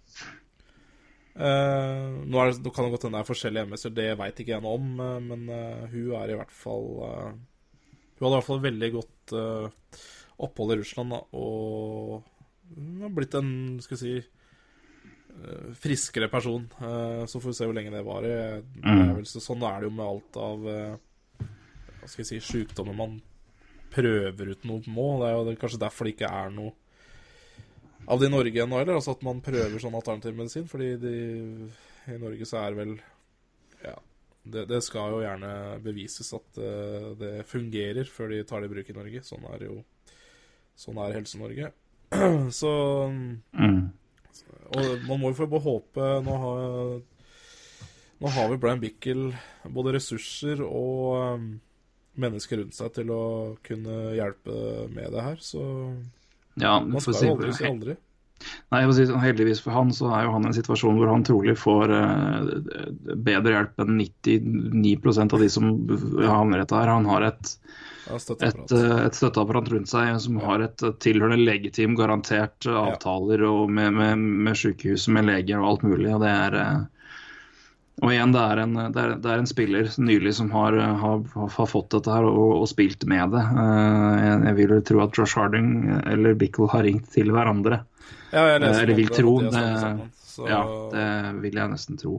Eh, 1.36 2.03
nå, 2.23 2.43
det, 2.47 2.61
nå 2.63 2.71
kan 2.71 2.86
det 2.86 2.93
godt 2.93 3.05
hende 3.07 3.19
det 3.19 3.25
er 3.25 3.27
forskjellige 3.27 3.67
MS-er, 3.67 3.91
det 3.95 4.07
veit 4.21 4.38
ikke 4.39 4.53
jeg 4.53 4.63
noe 4.63 4.77
om, 4.79 4.93
Uh, 4.95 5.17
men 5.19 5.49
uh, 5.51 5.83
hun 5.91 6.13
er 6.15 6.31
i 6.31 6.38
hvert 6.39 6.53
fall 6.55 6.86
Hun 6.95 8.21
hadde 8.21 8.29
i 8.29 8.38
hvert 8.38 8.47
fall 8.47 8.63
veldig 8.63 8.89
godt 8.93 9.33
opphold 10.45 10.71
i 10.71 10.77
Russland, 10.79 11.11
da, 11.11 11.19
og 11.36 12.23
hun 12.75 13.03
har 13.03 13.11
blitt 13.15 13.36
en, 13.36 13.49
skal 13.83 13.97
vi 13.97 13.99
si 13.99 14.15
friskere 15.83 16.29
person. 16.31 16.63
Så 17.27 17.41
får 17.43 17.49
vi 17.49 17.55
se 17.57 17.67
hvor 17.67 17.75
lenge 17.75 17.91
det 17.91 18.05
varer. 18.07 18.61
Mm. 18.79 19.19
så, 19.27 19.41
sånn 19.43 19.65
er 19.67 19.81
det 19.81 19.89
jo 19.89 19.95
med 19.97 20.05
alt 20.05 20.39
av 20.39 20.63
Hva 20.63 22.07
skal 22.07 22.21
jeg 22.23 22.29
si 22.29 22.39
sjukdommer 22.39 22.95
man 22.95 23.17
prøver 23.91 24.53
ut 24.53 24.63
noe 24.67 24.83
på. 24.86 25.07
Det 25.19 25.27
er 25.27 25.36
jo 25.36 25.57
kanskje 25.65 25.81
derfor 25.83 26.07
det 26.07 26.15
ikke 26.15 26.31
er 26.31 26.55
noe 26.55 26.71
av 28.08 28.22
det 28.22 28.30
i 28.30 28.34
Norge 28.34 28.64
ennå 28.64 28.80
heller. 28.80 28.99
Altså 28.99 29.16
at 29.16 29.24
man 29.26 29.41
prøver 29.45 29.82
sånn 29.82 29.97
alternativ 29.97 30.38
medisin. 30.38 30.68
Fordi 30.70 30.91
de, 31.01 31.16
i 32.12 32.20
Norge 32.22 32.49
så 32.49 32.62
er 32.66 32.78
vel 32.82 32.97
Ja. 33.86 33.97
Det, 34.45 34.68
det 34.70 34.78
skal 34.86 35.10
jo 35.10 35.24
gjerne 35.24 35.51
bevises 35.82 36.28
at 36.38 36.58
uh, 36.62 37.16
det 37.18 37.47
fungerer 37.49 38.06
før 38.06 38.30
de 38.30 38.43
tar 38.45 38.62
det 38.62 38.70
i 38.70 38.74
bruk 38.76 38.91
i 38.91 38.97
Norge. 38.97 39.24
Sånn 39.26 39.45
er 39.49 39.66
jo 39.66 39.80
Sånn 40.76 40.99
er 40.99 41.16
Helse-Norge. 41.16 41.72
så 42.60 42.72
Mm. 43.56 43.86
Og 44.76 45.06
man 45.08 45.22
må 45.22 45.32
jo 45.32 45.38
få 45.38 45.60
håpe 45.64 46.08
Nå 46.26 46.38
har, 46.41 46.64
nå 48.20 48.32
har 48.36 48.49
vi 48.51 48.58
Brian 48.60 48.82
Bickel 48.82 49.30
både 49.64 49.93
ressurser 49.95 50.64
og 50.66 51.38
um, 51.39 51.47
mennesker 52.20 52.62
rundt 52.62 52.76
seg 52.76 52.93
til 52.95 53.12
å 53.14 53.24
kunne 53.66 54.16
hjelpe 54.16 54.88
med 54.91 55.12
det 55.14 55.24
her, 55.24 55.41
så 55.43 55.64
Ja, 56.62 56.80
man 56.80 57.01
skal 57.03 57.18
jo 57.20 57.36
aldri 57.36 57.53
si 57.58 57.66
aldri. 57.68 57.95
Nei, 58.74 58.82
si, 58.93 59.06
sånn, 59.08 59.22
Heldigvis 59.24 59.62
for 59.64 59.72
han 59.74 59.93
så 59.95 60.10
er 60.14 60.26
jo 60.28 60.34
han 60.36 60.43
i 60.43 60.49
en 60.51 60.56
situasjon 60.58 60.97
hvor 60.99 61.08
han 61.10 61.24
trolig 61.26 61.56
får 61.58 61.91
uh, 61.95 62.49
bedre 63.26 63.53
hjelp 63.56 63.84
enn 63.86 63.95
99% 64.01 65.34
av 65.38 65.41
de 65.41 65.47
som 65.49 65.70
havner 66.20 66.62
etter 66.66 66.82
her. 66.82 66.91
Han 66.91 67.08
har 67.10 67.30
et, 67.32 67.53
Ja, 68.06 68.20
et, 68.20 68.22
støtteapparat. 68.22 68.76
eh, 68.76 69.06
et 69.08 69.18
støtteapparat 69.18 69.72
rundt 69.74 69.89
seg 69.89 70.12
som 70.22 70.36
har 70.43 70.62
et 70.68 70.84
eh, 70.86 70.91
tilhørende 71.01 71.39
legitim 71.47 71.95
garantert 71.97 72.68
eh, 72.70 72.76
avtaler 72.78 73.47
med, 73.72 73.95
med, 73.97 74.28
med 74.45 74.60
sykehus, 74.60 75.08
med 75.16 75.26
leger 75.32 75.64
og 75.64 75.72
alt 75.72 75.88
mulig. 75.88 76.12
og 76.14 76.22
det 76.22 76.30
er 76.36 76.60
eh, 76.60 76.84
og 78.03 78.11
igjen, 78.11 78.33
det 78.35 78.41
er, 78.43 78.59
en, 78.65 78.73
det, 78.91 78.99
er, 79.01 79.13
det 79.23 79.31
er 79.31 79.39
en 79.41 79.47
spiller 79.47 79.87
nylig 80.03 80.33
som 80.35 80.49
har, 80.51 80.75
har, 80.99 81.21
har 81.35 81.69
fått 81.71 81.89
dette 81.95 82.11
her 82.11 82.25
og, 82.27 82.57
og 82.59 82.67
spilt 82.67 83.05
med 83.07 83.31
det. 83.31 83.43
Eh, 83.45 84.15
Jeg, 84.25 84.37
jeg 84.49 84.55
vil 84.59 84.73
tro 84.89 84.99
at 85.05 85.15
Josh 85.19 85.37
Harding 85.39 85.69
eller 86.03 86.35
Bickle 86.35 86.67
har 86.73 86.83
ringt 86.83 87.07
til 87.15 87.31
hverandre. 87.31 87.83
Ja, 88.35 88.43
jeg 88.51 88.61
leser 88.65 88.83
Eller 88.83 88.97
vil 88.99 89.11
tro. 89.15 89.37
de 89.39 89.51
Det, 89.53 89.65
sammen, 89.79 90.09
så- 90.27 90.47
ja, 90.49 90.61
det 90.91 91.05
vil 91.45 91.55
jeg 91.61 91.71
nesten 91.71 91.97
tro. 92.01 92.17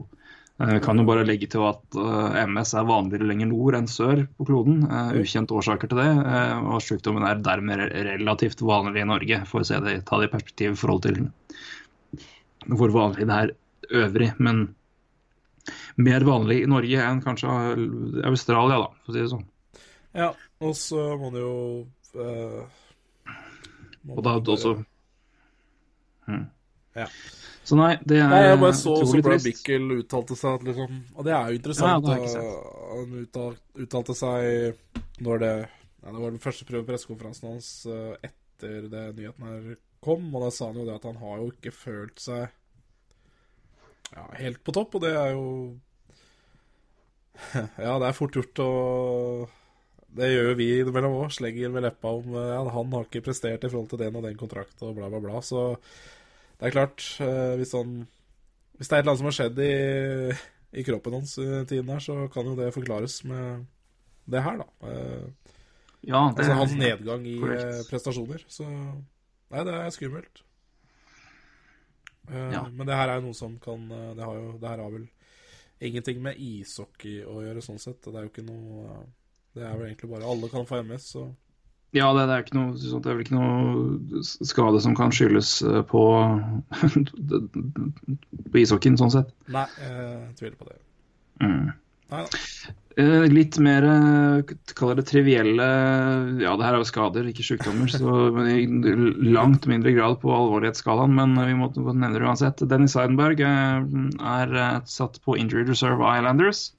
Jeg 0.57 0.81
kan 0.81 0.97
jo 0.97 1.03
bare 1.05 1.21
legge 1.29 1.45
til 1.53 1.61
at 1.67 1.93
eh, 2.01 2.39
MS 2.49 2.71
er 2.73 2.87
vanligere 2.89 3.27
lenger 3.29 3.51
nord 3.51 3.75
enn 3.77 3.85
sør 3.85 4.23
på 4.39 4.47
kloden. 4.49 4.79
Ukjente 4.89 5.21
ukjent 5.21 5.51
årsaker 5.53 5.91
til 5.91 5.99
det. 6.01 6.07
eh, 6.25 6.57
og 6.73 6.81
sykdommen 6.81 7.27
er 7.29 7.37
dermed 7.45 7.83
relativt 7.93 8.65
vanlig 8.65 9.03
i 9.03 9.09
Norge, 9.11 9.43
for 9.45 9.61
å 9.61 9.69
se 9.69 9.77
det, 9.85 9.99
ta 10.09 10.17
det 10.17 10.31
i 10.31 10.33
perspektiv 10.33 10.73
i 10.73 10.79
forhold 10.81 11.03
til 11.05 11.27
hvor 12.73 12.89
vanlig 12.97 13.27
det 13.29 13.37
er 13.37 13.53
øvrig. 14.01 14.31
Men 14.41 14.63
mer 15.97 16.25
vanlig 16.27 16.61
i 16.63 16.69
Norge 16.69 17.03
enn 17.03 17.21
kanskje 17.23 17.51
Australia, 18.27 18.77
da, 18.83 18.89
for 19.05 19.11
å 19.11 19.15
si 19.15 19.21
det 19.23 19.31
sånn. 19.33 19.45
Ja, 20.17 20.31
og 20.63 20.75
så 20.79 21.01
må 21.21 21.31
det 21.33 21.41
jo 21.43 21.55
eh, 22.17 22.61
må 24.07 24.17
Og 24.17 24.23
da 24.23 24.37
bare- 24.39 24.55
også 24.55 24.77
Hmm. 26.27 26.47
Ja. 26.95 27.05
Så 27.63 27.75
nei, 27.77 27.93
det 28.03 28.17
er 28.19 28.27
Nei, 28.27 28.41
jeg 28.49 28.59
bare 28.59 28.73
så 28.75 28.95
så 29.05 29.15
utrolig 29.15 29.43
Bickel 29.45 29.85
uttalte 30.01 30.35
seg 30.35 30.55
at 30.57 30.63
liksom 30.67 30.97
Og 31.15 31.23
det 31.23 31.33
er 31.33 31.47
jo 31.51 31.55
interessant. 31.59 32.03
Ja, 32.03 32.15
det 32.15 32.31
han 32.97 33.13
uttal- 33.21 33.59
uttalte 33.85 34.15
seg 34.17 35.01
når 35.23 35.39
det 35.39 35.51
ja, 36.03 36.11
Det 36.11 36.19
var 36.21 36.31
den 36.31 36.39
første 36.43 36.65
prøve 36.67 36.85
pressekonferansen 36.89 37.49
hans 37.53 37.69
eh, 37.85 38.15
etter 38.27 38.89
det 38.91 39.05
nyheten 39.15 39.45
her 39.47 39.77
kom, 40.03 40.27
og 40.35 40.43
da 40.43 40.49
sa 40.51 40.67
han 40.67 40.75
jo 40.81 40.85
det 40.85 40.95
at 40.95 41.03
han 41.09 41.15
har 41.21 41.37
jo 41.37 41.47
ikke 41.51 41.71
følt 41.73 42.19
seg 42.19 42.49
ja, 44.15 44.25
helt 44.39 44.63
på 44.63 44.73
topp, 44.75 44.95
og 44.95 45.01
det 45.03 45.13
er 45.15 45.31
jo 45.35 45.45
Ja, 47.85 47.97
det 48.01 48.07
er 48.09 48.15
fort 48.17 48.35
gjort 48.37 48.61
å 48.63 48.69
Det 50.17 50.29
gjør 50.31 50.47
jo 50.51 50.57
vi 50.57 50.67
innimellom 50.81 51.17
òg. 51.19 51.31
Slenger 51.35 51.73
med 51.73 51.85
leppa 51.85 52.13
om 52.17 52.33
eh, 52.33 52.51
ja, 52.55 52.61
han 52.73 52.93
har 52.95 53.05
ikke 53.07 53.21
prestert 53.27 53.65
i 53.67 53.69
forhold 53.71 53.91
til 53.91 54.01
den 54.01 54.17
og 54.17 54.25
den 54.25 54.37
kontrakt 54.39 54.81
og 54.85 54.95
bla, 54.97 55.09
bla, 55.13 55.19
bla. 55.21 55.41
Så 55.45 55.67
det 56.57 56.69
er 56.69 56.73
klart, 56.73 57.03
eh, 57.21 57.53
hvis 57.59 57.75
han 57.77 57.99
Hvis 58.77 58.89
det 58.89 58.95
er 58.95 58.99
et 58.99 59.03
eller 59.03 59.11
annet 59.13 59.21
som 59.23 59.29
har 59.31 59.37
skjedd 59.37 59.59
i, 59.65 59.71
i 60.81 60.83
kroppen 60.85 61.15
hans 61.17 61.37
i 61.41 61.47
tiden 61.69 61.89
her, 61.89 62.01
så 62.03 62.15
kan 62.33 62.45
jo 62.45 62.55
det 62.57 62.73
forklares 62.75 63.19
med 63.25 63.65
det 64.29 64.41
her, 64.45 64.59
da. 64.63 64.67
Eh, 64.91 65.53
Ja, 66.07 66.31
det 66.35 66.45
altså 66.45 66.53
hans 66.61 66.75
nedgang 66.77 67.25
i 67.27 67.37
korrekt. 67.41 67.63
eh, 67.63 67.83
prestasjoner. 67.89 68.43
Så 68.47 68.65
nei, 68.69 69.63
det 69.65 69.73
er 69.73 69.89
skummelt. 69.95 70.43
Eh, 72.31 72.51
Ja. 72.53 72.65
Men 72.69 72.87
det 72.87 72.95
her 72.95 73.09
er 73.09 73.19
jo 73.19 73.27
noe 73.29 73.37
som 73.37 73.57
kan 73.59 73.91
eh, 73.91 74.13
Det, 74.15 74.23
har 74.23 74.35
jo, 74.35 74.57
det 74.59 74.67
her 74.67 74.83
har 74.83 74.91
vel 74.91 75.07
ingenting 75.79 76.21
med 76.21 76.39
ishockey 76.41 77.21
å 77.23 77.41
gjøre, 77.45 77.61
sånn 77.61 77.79
sett. 77.79 78.01
Det 78.03 78.15
er 78.15 78.25
jo 78.25 78.31
ikke 78.31 78.47
noe 78.47 78.85
eh, 78.85 79.03
Det 79.57 79.65
er 79.65 79.75
vel 79.77 79.89
egentlig 79.91 80.11
bare 80.11 80.27
Alle 80.27 80.49
kan 80.49 80.65
få 80.69 80.81
MS, 80.83 81.11
så 81.15 81.27
Ja, 81.95 82.11
det, 82.13 82.25
det, 82.27 82.33
er 82.35 82.43
ikke 82.43 82.57
noe, 82.57 82.75
det 82.75 83.09
er 83.09 83.15
vel 83.15 83.25
ikke 83.25 83.37
noe 83.37 84.23
skade 84.25 84.81
som 84.83 84.95
kan 84.97 85.13
skyldes 85.15 85.53
på, 85.87 86.03
på 88.51 88.59
ishockeyen, 88.59 88.99
sånn 88.99 89.13
sett. 89.13 89.31
Nei, 89.47 89.63
jeg 89.79 90.33
tviler 90.35 90.57
på 90.59 90.67
det. 90.67 90.75
Mm. 91.39 91.71
Eh, 92.97 93.25
Litt 93.29 93.57
mer 93.61 93.85
eh, 93.85 94.53
kall 94.77 94.95
det 94.97 95.03
trivielle 95.09 95.65
Ja, 96.41 96.53
det 96.57 96.65
her 96.65 96.77
er 96.77 96.81
jo 96.81 96.87
skader, 96.87 97.27
ikke 97.29 97.45
sykdommer, 97.45 97.91
så 97.91 98.13
men 98.33 98.47
i 98.49 98.63
langt 99.35 99.67
mindre 99.69 99.93
grad 99.93 100.17
på 100.23 100.31
alvorlighetsskalaen, 100.33 101.13
men 101.13 101.35
vi 101.37 101.53
må 101.59 101.67
nevne 101.75 102.13
det 102.15 102.23
uansett. 102.25 102.63
Dennis 102.71 102.95
Seidenberg 102.97 103.43
eh, 103.45 103.85
er 104.31 104.57
satt 104.89 105.19
på 105.25 105.37
Injury 105.37 105.67
reserve 105.69 106.09
Islanders. 106.17 106.71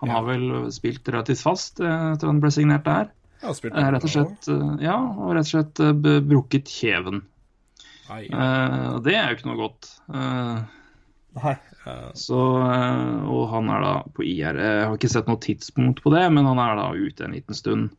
Han 0.00 0.12
har 0.12 0.24
vel 0.28 0.48
spilt 0.72 1.08
relativt 1.08 1.40
fast 1.44 1.80
etter 1.80 2.28
han 2.28 2.40
ble 2.42 2.50
signert 2.52 2.84
der. 2.88 3.10
Eh, 3.76 3.90
Rett 3.92 4.04
og 4.08 4.12
slett, 4.12 4.50
ja, 4.84 4.96
og 4.96 5.34
rett 5.36 5.48
og 5.48 5.52
slett 5.52 5.84
brukket 6.30 6.72
kjeven. 6.72 7.22
Nei. 8.08 8.22
Det 9.04 9.16
er 9.18 9.32
jo 9.32 9.36
ikke 9.40 9.48
noe 9.50 9.60
godt. 9.66 9.88
Nei. 11.36 11.56
Så, 12.18 12.38
eh, 12.66 13.28
og 13.30 13.44
han 13.52 13.68
er 13.70 13.80
da 13.84 13.92
på 14.16 14.24
IR. 14.26 14.58
Jeg 14.58 14.84
har 14.86 14.96
ikke 14.96 15.10
sett 15.12 15.28
noe 15.30 15.38
tidspunkt 15.42 16.02
på 16.04 16.10
det, 16.14 16.24
men 16.34 16.44
han 16.48 16.58
er 16.62 16.76
da 16.78 16.86
ute 16.96 17.24
en 17.28 17.36
liten 17.36 17.54
stund. 17.54 17.90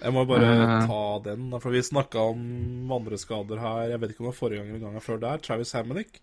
Jeg 0.00 0.12
må 0.16 0.22
bare 0.28 0.48
Eh. 0.56 0.86
ta 0.88 1.18
den, 1.24 1.50
for 1.60 1.70
vi 1.70 1.82
snakka 1.84 2.22
om 2.32 2.90
andre 2.92 3.18
skader 3.20 3.58
her. 3.60 3.90
Jeg 3.90 4.00
vet 4.00 4.10
ikke 4.14 4.20
om 4.24 4.30
det 4.30 4.32
var 4.32 4.40
forrige 4.40 4.60
gang 4.62 4.68
eller 4.70 4.84
gangen 4.86 5.00
før 5.04 5.20
der. 5.20 5.38
Travis 5.38 5.72
Hammonick, 5.76 6.20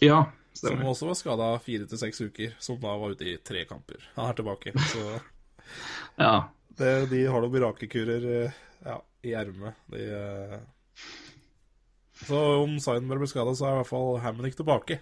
Ja, 0.00 0.26
som 0.54 0.78
også 0.84 1.06
var 1.08 1.14
skada 1.14 1.58
fire 1.58 1.86
til 1.86 1.98
seks 1.98 2.20
uker. 2.20 2.54
Som 2.60 2.78
da 2.80 2.96
var 2.96 3.10
ute 3.16 3.24
i 3.26 3.36
tre 3.42 3.64
kamper. 3.64 3.96
Han 4.16 4.30
er 4.30 4.34
tilbake. 4.34 4.72
Så 4.92 5.20
Ja. 6.18 6.48
det, 6.78 7.10
de 7.10 7.24
har 7.26 7.40
noen 7.40 7.52
mirakelkurer 7.52 8.44
eh, 8.46 8.52
ja, 8.84 9.00
i 9.24 9.32
ermet. 9.34 9.74
De. 9.90 10.60
Så 12.26 12.38
om 12.62 12.78
Zainberg 12.80 13.18
blir 13.20 13.28
skada, 13.30 13.52
så 13.54 13.66
er 13.66 13.72
i 13.74 13.80
hvert 13.82 13.90
fall 13.90 14.18
Hammonick 14.22 14.56
tilbake. 14.56 15.00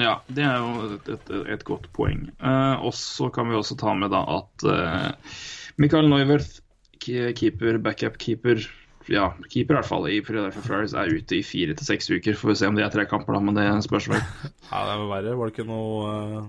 Ja, 0.00 0.18
det 0.26 0.44
er 0.46 0.62
jo 0.62 0.86
et, 0.96 1.10
et, 1.16 1.34
et 1.54 1.66
godt 1.66 1.90
poeng. 1.94 2.28
Uh, 2.42 2.82
og 2.82 2.94
så 2.98 3.28
kan 3.34 3.50
vi 3.50 3.58
også 3.58 3.76
ta 3.80 3.94
med 3.98 4.10
da 4.14 4.24
at 4.36 4.66
uh, 4.66 5.36
Mikael 5.80 6.08
Neuwirth, 6.10 6.60
keeper, 7.04 7.78
backup-keeper 7.84 8.64
ja, 9.12 9.26
keeper 9.52 9.74
i 9.74 9.78
hvert 9.78 9.88
fall 9.88 10.06
i 10.08 10.20
Philadelphia 10.24 10.62
Flyers 10.64 10.94
er 10.96 11.12
ute 11.12 11.36
i 11.36 11.44
fire 11.44 11.74
til 11.76 11.86
seks 11.86 12.08
uker. 12.08 12.36
Får 12.40 12.50
vi 12.50 12.56
se 12.60 12.70
om 12.70 12.78
det 12.78 12.86
er 12.86 12.92
tre 12.94 13.04
kamper, 13.08 13.36
da, 13.36 13.42
men 13.44 13.58
det 13.58 13.68
spørs 13.84 14.08
vel. 14.12 14.22
Ja, 14.70 14.84
det 14.86 14.94
er 14.94 15.04
verre. 15.10 15.36
Var 15.38 15.50
det 15.50 15.54
ikke 15.54 15.68
noe 15.68 16.08
uh, 16.08 16.46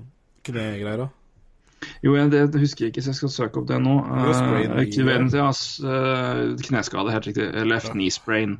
knegreier, 0.47 1.05
da? 1.05 1.09
Jo, 2.01 2.15
jeg, 2.15 2.31
det 2.31 2.61
husker 2.61 2.85
jeg 2.85 2.93
ikke, 2.93 3.03
så 3.03 3.11
jeg 3.11 3.19
skal 3.19 3.33
søke 3.33 3.61
opp 3.61 3.67
det 3.69 3.81
nå. 3.83 3.97
Uh, 4.07 4.29
var 4.31 4.61
ja, 4.63 4.85
kneskade, 6.69 7.13
helt 7.13 7.27
riktig. 7.29 7.49
Left 7.67 7.91
knee 7.91 8.13
sprain. 8.13 8.57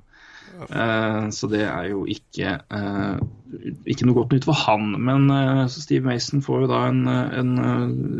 Eh, 0.63 1.27
så 1.35 1.49
det 1.51 1.63
er 1.67 1.89
jo 1.91 2.03
ikke 2.09 2.57
eh, 2.59 3.21
ikke 3.89 4.07
noe 4.07 4.17
godt 4.17 4.35
nytt 4.35 4.47
for 4.47 4.57
han. 4.65 4.95
Men 5.07 5.29
så 5.71 5.83
Steve 5.83 6.07
Mason 6.07 6.43
får 6.45 6.65
jo 6.65 6.71
da 6.71 6.81
en, 6.89 7.05
en 7.07 7.55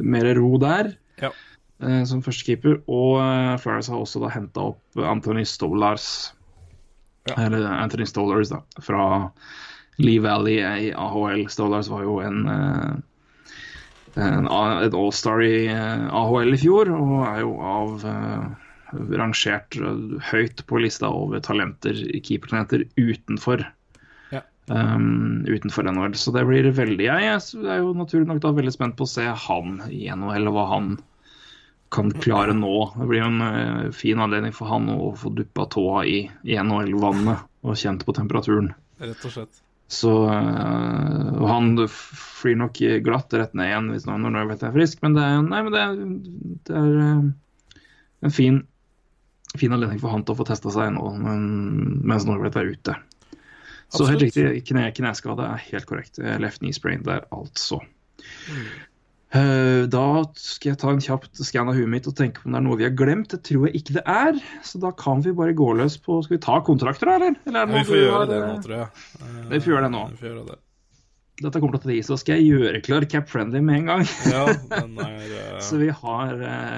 mer 0.06 0.32
ro 0.38 0.56
der 0.62 0.94
Ja. 1.22 1.32
som 2.08 2.24
førstekeeper. 2.24 2.80
Og 2.88 3.20
uh, 3.20 3.56
Flyers 3.60 3.90
har 3.92 4.00
også 4.00 4.22
da 4.24 4.32
henta 4.32 4.70
opp 4.72 5.00
Anthony 5.00 5.44
Stolars. 5.48 6.34
Ja. 7.28 7.36
Eller 7.48 7.66
Anthony 7.68 8.08
Stolars, 8.08 8.54
da. 8.54 8.62
Fra 8.84 9.32
Lee 10.00 10.22
Valley 10.24 10.62
i 10.62 10.94
AHL. 10.96 11.48
Stolars 11.52 11.92
var 11.92 12.06
jo 12.06 12.20
en 12.24 12.46
en, 14.16 14.48
en, 14.48 14.94
all-star 14.96 15.42
i 15.44 15.68
AHL 15.68 16.56
i 16.56 16.60
fjor, 16.62 16.92
og 16.96 17.26
er 17.28 17.42
jo 17.44 17.56
av 17.60 18.06
rangert 19.20 19.78
høyt 20.32 20.64
på 20.70 20.82
lista 20.84 21.10
over 21.12 21.42
talenter, 21.46 21.98
keepertalenter 22.24 22.86
utenfor 22.98 23.66
Ja. 24.34 24.42
um, 24.68 25.44
utenfor 25.48 25.88
NHL. 25.90 26.16
Så 26.20 26.34
det 26.36 26.46
blir 26.48 26.72
veldig 26.72 27.06
Jeg 27.10 27.28
er 27.34 27.78
jo 27.82 27.94
naturlig 27.98 28.28
nok 28.28 28.42
da 28.44 28.54
veldig 28.56 28.74
spent 28.74 28.98
på 28.98 29.08
å 29.08 29.14
se 29.16 29.28
han 29.48 29.82
i 29.90 30.08
NHL, 30.12 30.48
og 30.50 30.58
hva 30.58 30.70
han 30.74 30.96
kan 31.96 32.10
klare 32.12 32.54
nå. 32.58 32.92
Det 32.98 33.06
blir 33.08 33.22
jo 33.22 33.28
en 33.30 33.42
eh, 33.46 33.92
fin 33.96 34.20
anledning 34.20 34.52
for 34.56 34.68
han 34.68 34.90
å 34.92 35.14
få 35.16 35.30
duppa 35.38 35.68
tåa 35.72 36.02
i, 36.10 36.18
i 36.44 36.58
NHL-vannet 36.58 37.46
og 37.66 37.78
kjent 37.80 38.04
på 38.08 38.16
temperaturen. 38.18 38.74
Rett 39.00 39.24
og 39.24 39.32
slett. 39.32 39.62
Så 39.88 40.12
øh, 40.26 41.28
Og 41.38 41.46
han 41.46 41.76
flyr 41.88 42.58
nok 42.58 42.80
glatt 43.06 43.34
rett 43.38 43.54
ned 43.54 43.70
igjen 43.70 43.92
hvis 43.94 44.08
noen 44.10 44.26
når 44.26 44.56
jeg 44.56 44.64
er 44.66 44.74
frisk, 44.74 45.04
men 45.06 45.18
det 45.18 45.26
er, 45.30 45.44
nei, 45.46 45.60
men 45.62 45.76
det 45.76 45.84
er, 45.84 46.00
det 46.66 46.80
er 46.80 46.96
øh, 47.04 47.84
en 48.26 48.34
fin 48.34 48.64
fin 49.60 49.74
anledning 49.76 50.00
for 50.02 50.12
han 50.14 50.24
til 50.26 50.36
å 50.36 50.40
få 50.40 50.48
testa 50.48 50.72
seg 50.74 50.94
nå 50.96 51.12
men, 51.20 51.46
mens 52.08 52.26
Norbert 52.28 52.56
er 52.60 52.72
ute. 52.74 52.96
Så 53.90 54.02
Absolutt. 54.02 54.10
helt 54.12 54.24
riktig, 54.28 54.64
kne, 54.72 54.88
kneskade 54.98 55.46
er 55.46 55.62
helt 55.70 55.86
korrekt. 55.90 56.18
Eh, 56.20 56.40
Left 56.42 56.60
knee 56.64 56.74
sprain 56.74 57.04
der, 57.06 57.24
altså. 57.36 57.78
Eh, 59.36 59.86
Da 59.92 60.04
skal 60.40 60.72
jeg 60.72 60.80
ta 60.82 60.92
en 60.94 61.02
kjapp 61.04 61.26
skann 61.38 61.70
av 61.72 61.76
huet 61.78 61.90
mitt 61.92 62.08
og 62.10 62.16
tenke 62.18 62.42
på 62.42 62.48
om 62.50 62.56
det 62.56 62.60
er 62.62 62.66
noe 62.66 62.80
vi 62.80 62.88
har 62.88 62.94
glemt. 62.98 63.30
Det 63.34 63.42
tror 63.46 63.68
jeg 63.68 63.82
ikke 63.82 63.98
det 64.00 64.04
er. 64.10 64.38
Så 64.66 64.80
da 64.82 64.92
kan 64.96 65.22
vi 65.26 65.34
bare 65.36 65.56
gå 65.58 65.70
løs 65.78 65.98
på 66.02 66.22
Skal 66.26 66.38
vi 66.38 66.44
ta 66.46 66.60
kontrakter, 66.66 67.12
eller? 67.18 67.36
eller 67.46 67.62
er 67.62 67.68
Ja, 67.68 67.74
vi 67.74 67.88
får 67.90 68.00
gjøre 68.02 68.20
har, 68.20 68.30
det 68.32 68.38
eh, 68.42 68.46
nå, 68.48 68.62
tror 68.66 68.76
jeg. 68.78 68.88
Eh, 69.22 69.42
Vi 69.54 69.60
får 69.66 69.74
gjøre 69.74 69.84
det 69.88 69.92
nå. 69.98 70.04
Vi 70.14 70.22
får 70.22 70.30
gjøre 70.32 70.46
det. 70.52 70.60
Dette 71.44 71.60
kommer 71.60 71.76
til 71.76 71.82
å 71.82 71.84
ta 71.84 71.92
tid, 71.92 72.06
så 72.08 72.16
skal 72.18 72.38
jeg 72.40 72.48
gjøre 72.56 72.80
klar 72.86 73.06
Cap 73.12 73.28
Friendly 73.28 73.60
med 73.60 73.82
en 73.82 73.90
gang. 73.92 74.06
Ja, 74.32 74.46
den 74.80 74.94
er 75.04 75.34
uh... 75.36 75.60
Så 75.60 75.82
vi 75.82 75.90
har, 75.92 76.32
eh, 76.40 76.78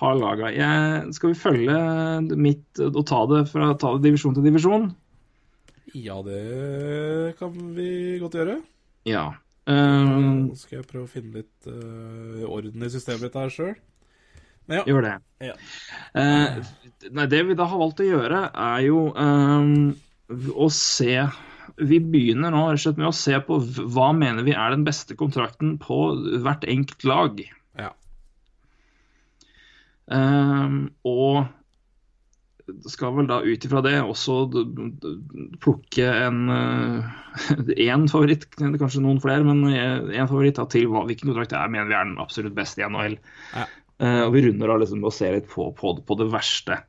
har 0.00 0.18
laga 0.18 0.50
Skal 1.14 1.32
vi 1.32 1.38
følge 1.38 2.36
mitt 2.36 2.82
og 2.82 3.02
ta 3.06 3.24
det 3.30 3.44
fra 3.52 3.72
ta 3.78 3.94
det 3.96 4.08
divisjon 4.08 4.34
til 4.36 4.46
divisjon? 4.46 4.90
Ja, 5.94 6.18
det 6.26 7.36
kan 7.38 7.54
vi 7.76 8.18
godt 8.18 8.34
gjøre. 8.34 8.58
Ja. 9.06 9.28
Um, 9.64 10.50
Nå 10.50 10.58
skal 10.58 10.80
jeg 10.80 10.88
prøve 10.90 11.06
å 11.06 11.10
finne 11.10 11.40
litt 11.40 11.68
uh, 11.70 12.42
orden 12.50 12.82
i 12.84 12.90
systemet 12.92 13.28
mitt 13.28 13.38
her 13.38 13.52
sjøl. 13.52 13.74
Ja. 14.64 14.80
gjør 14.88 15.04
det. 15.04 15.14
Ja. 15.44 15.54
Uh, 16.16 16.64
nei, 17.12 17.26
det 17.30 17.42
vi 17.46 17.56
da 17.56 17.68
har 17.68 17.80
valgt 17.80 18.00
å 18.00 18.08
gjøre, 18.08 18.46
er 18.50 18.84
jo 18.86 19.06
um, 19.12 19.92
å 20.56 20.70
se 20.72 21.26
Vi 21.80 21.98
begynner 22.00 22.52
nå 22.54 22.64
med 22.72 23.08
å 23.08 23.16
se 23.16 23.38
på 23.44 23.58
hva 23.60 24.10
mener 24.16 24.46
vi 24.46 24.56
er 24.56 24.74
den 24.74 24.84
beste 24.86 25.16
kontrakten 25.20 25.76
på 25.82 26.00
hvert 26.44 26.64
enkelt 26.68 27.06
lag. 27.08 27.44
Ja. 30.10 30.18
Eh, 30.18 30.80
og 31.08 31.44
skal 32.88 33.12
vel 33.12 33.26
da 33.28 33.42
ut 33.44 33.64
ifra 33.66 33.82
det 33.84 33.98
også 34.00 34.38
plukke 35.60 36.06
en 36.08 36.46
én 37.88 38.06
favoritt, 38.08 38.46
kanskje 38.56 39.02
noen 39.04 39.20
flere, 39.20 39.44
men 39.44 39.66
én 39.68 40.30
favoritt 40.30 40.56
da, 40.56 40.64
til 40.72 40.88
hva, 40.88 41.02
hvilken 41.04 41.28
kontrakt 41.28 41.52
er 41.52 41.68
mener 41.68 41.90
vi 41.90 41.98
er 41.98 42.08
den 42.08 42.22
absolutt 42.24 42.56
beste 42.56 42.80
i 42.80 42.88
NHL. 42.88 43.18
Ja. 43.52 43.66
Uh, 44.02 44.22
og 44.24 44.32
vi 44.34 44.42
runder 44.42 44.72
da 44.72 44.80
liksom 44.80 45.04
med 45.04 45.12
å 45.12 45.14
se 45.14 45.28
litt 45.30 45.46
på, 45.52 45.68
på, 45.76 45.92
på 46.08 46.16
det 46.18 46.26
verste. 46.32 46.80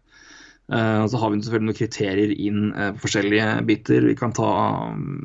Uh, 0.65 1.03
og 1.03 1.11
så 1.11 1.19
har 1.21 1.29
vi 1.29 1.43
selvfølgelig 1.45 1.69
noen 1.69 1.77
kriterier 1.77 2.31
inn 2.33 2.61
uh, 2.73 2.87
på 2.95 3.03
forskjellige 3.03 3.49
biter. 3.67 4.07
Vi 4.09 4.15
kan 4.17 4.33
ta 4.33 4.49
um, 4.95 5.19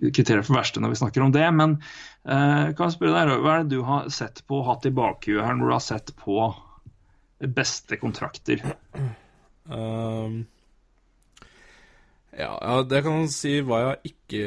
kriterier 0.00 0.46
for 0.46 0.56
verste 0.56 0.80
når 0.80 0.94
vi 0.94 1.00
snakker 1.02 1.24
om 1.24 1.34
det. 1.34 1.44
Men 1.52 1.76
eh, 2.24 2.72
kan 2.72 2.86
jeg 2.86 2.96
spørre 2.96 3.26
deg, 3.28 3.42
hva 3.44 3.58
er 3.58 3.66
det 3.66 3.76
du 3.76 3.84
har 3.86 4.08
sett 4.12 4.42
på, 4.48 4.62
hatt 4.66 4.88
i 4.88 4.94
bakhuet 4.94 5.44
her, 5.44 5.58
når 5.58 5.68
du 5.68 5.74
har 5.76 5.84
sett 5.84 6.14
på 6.18 6.48
beste 7.48 7.96
kontrakter? 7.96 8.60
Um, 9.70 10.46
ja, 12.30 12.52
ja, 12.62 12.82
det 12.86 13.00
kan 13.02 13.16
man 13.16 13.28
si 13.32 13.56
hva 13.66 13.78
jeg 13.80 13.88
har 13.88 14.04
ikke 14.06 14.42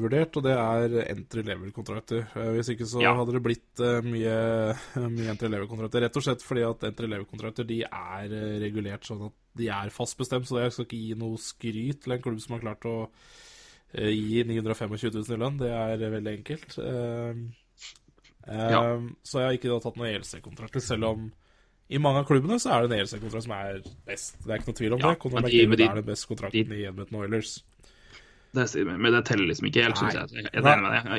vurdert, 0.00 0.36
og 0.38 0.44
det 0.46 0.52
er 0.54 0.94
entry 1.10 1.42
level-kontrakter. 1.42 2.28
Eh, 2.38 2.50
Hvis 2.54 2.70
ikke 2.74 2.86
så 2.86 3.02
Ja. 3.02 3.14
hadde 3.18 3.32
det 3.34 3.42
blitt 3.42 3.80
eh, 3.82 4.00
mye, 4.06 4.36
mye 5.16 5.30
entry 5.32 5.48
level-kontrakter. 5.50 6.04
Rett 6.06 6.16
og 6.20 6.22
slett 6.22 6.42
fordi 6.46 6.62
at 6.62 6.84
entry 6.84 7.08
level-kontrakter 7.10 7.66
de 7.66 7.80
er 7.82 8.30
eh, 8.30 8.58
regulert 8.62 9.04
sånn 9.04 9.26
at 9.26 9.34
de 9.58 9.68
er 9.68 9.90
fast 9.90 10.16
bestemt, 10.18 10.46
så 10.46 10.62
jeg 10.62 10.72
skal 10.76 10.86
ikke 10.86 11.00
gi 11.02 11.14
noe 11.18 11.36
skryt 11.42 12.02
til 12.04 12.12
en 12.14 12.22
klubb 12.22 12.40
som 12.42 12.54
har 12.56 12.62
klart 12.68 12.86
å 12.90 12.96
gi 13.94 14.42
925 14.42 14.94
000 15.14 15.34
i 15.34 15.38
lønn. 15.38 15.58
Det 15.60 15.68
er 15.70 16.00
veldig 16.10 16.32
enkelt. 16.38 16.78
Ehm, 16.82 17.44
Ja. 18.46 18.80
ehm, 18.94 19.16
Så 19.22 19.38
jeg 19.38 19.46
har 19.46 19.54
ikke 19.58 19.70
da 19.70 19.78
tatt 19.80 19.96
noen 19.96 20.10
ELC-kontrakter, 20.14 20.80
selv 20.82 21.04
om 21.12 21.32
i 21.88 21.98
mange 22.00 22.18
av 22.22 22.26
klubbene 22.28 22.56
så 22.62 22.68
er 22.72 22.78
det 22.84 22.90
en 22.90 22.98
ELC-kontrakt 23.02 23.44
som 23.44 23.54
er 23.56 23.72
best. 24.08 24.30
Det 24.40 24.50
er 24.50 24.56
ikke 24.60 24.70
noe 24.70 24.80
tvil 24.80 24.92
om 24.96 25.00
Ja, 25.02 25.08
det. 25.12 25.18
Conor 25.20 25.34
men 25.40 25.50
de- 25.50 25.76
de- 25.76 25.84
er 25.84 25.94
den 26.00 26.08
beste 26.08 26.26
kontrakten 26.30 26.70
i 26.72 26.86
Edmonton 26.88 27.20
Oilers. 27.20 27.50
Det, 28.54 28.64
men 28.86 29.12
det 29.12 29.24
teller 29.26 29.46
liksom 29.50 29.66
ikke 29.68 29.82
helt, 29.82 29.98
syns 29.98 30.14
jeg. 30.14 30.28
Jeg. 30.44 30.50
Jeg 30.54 30.62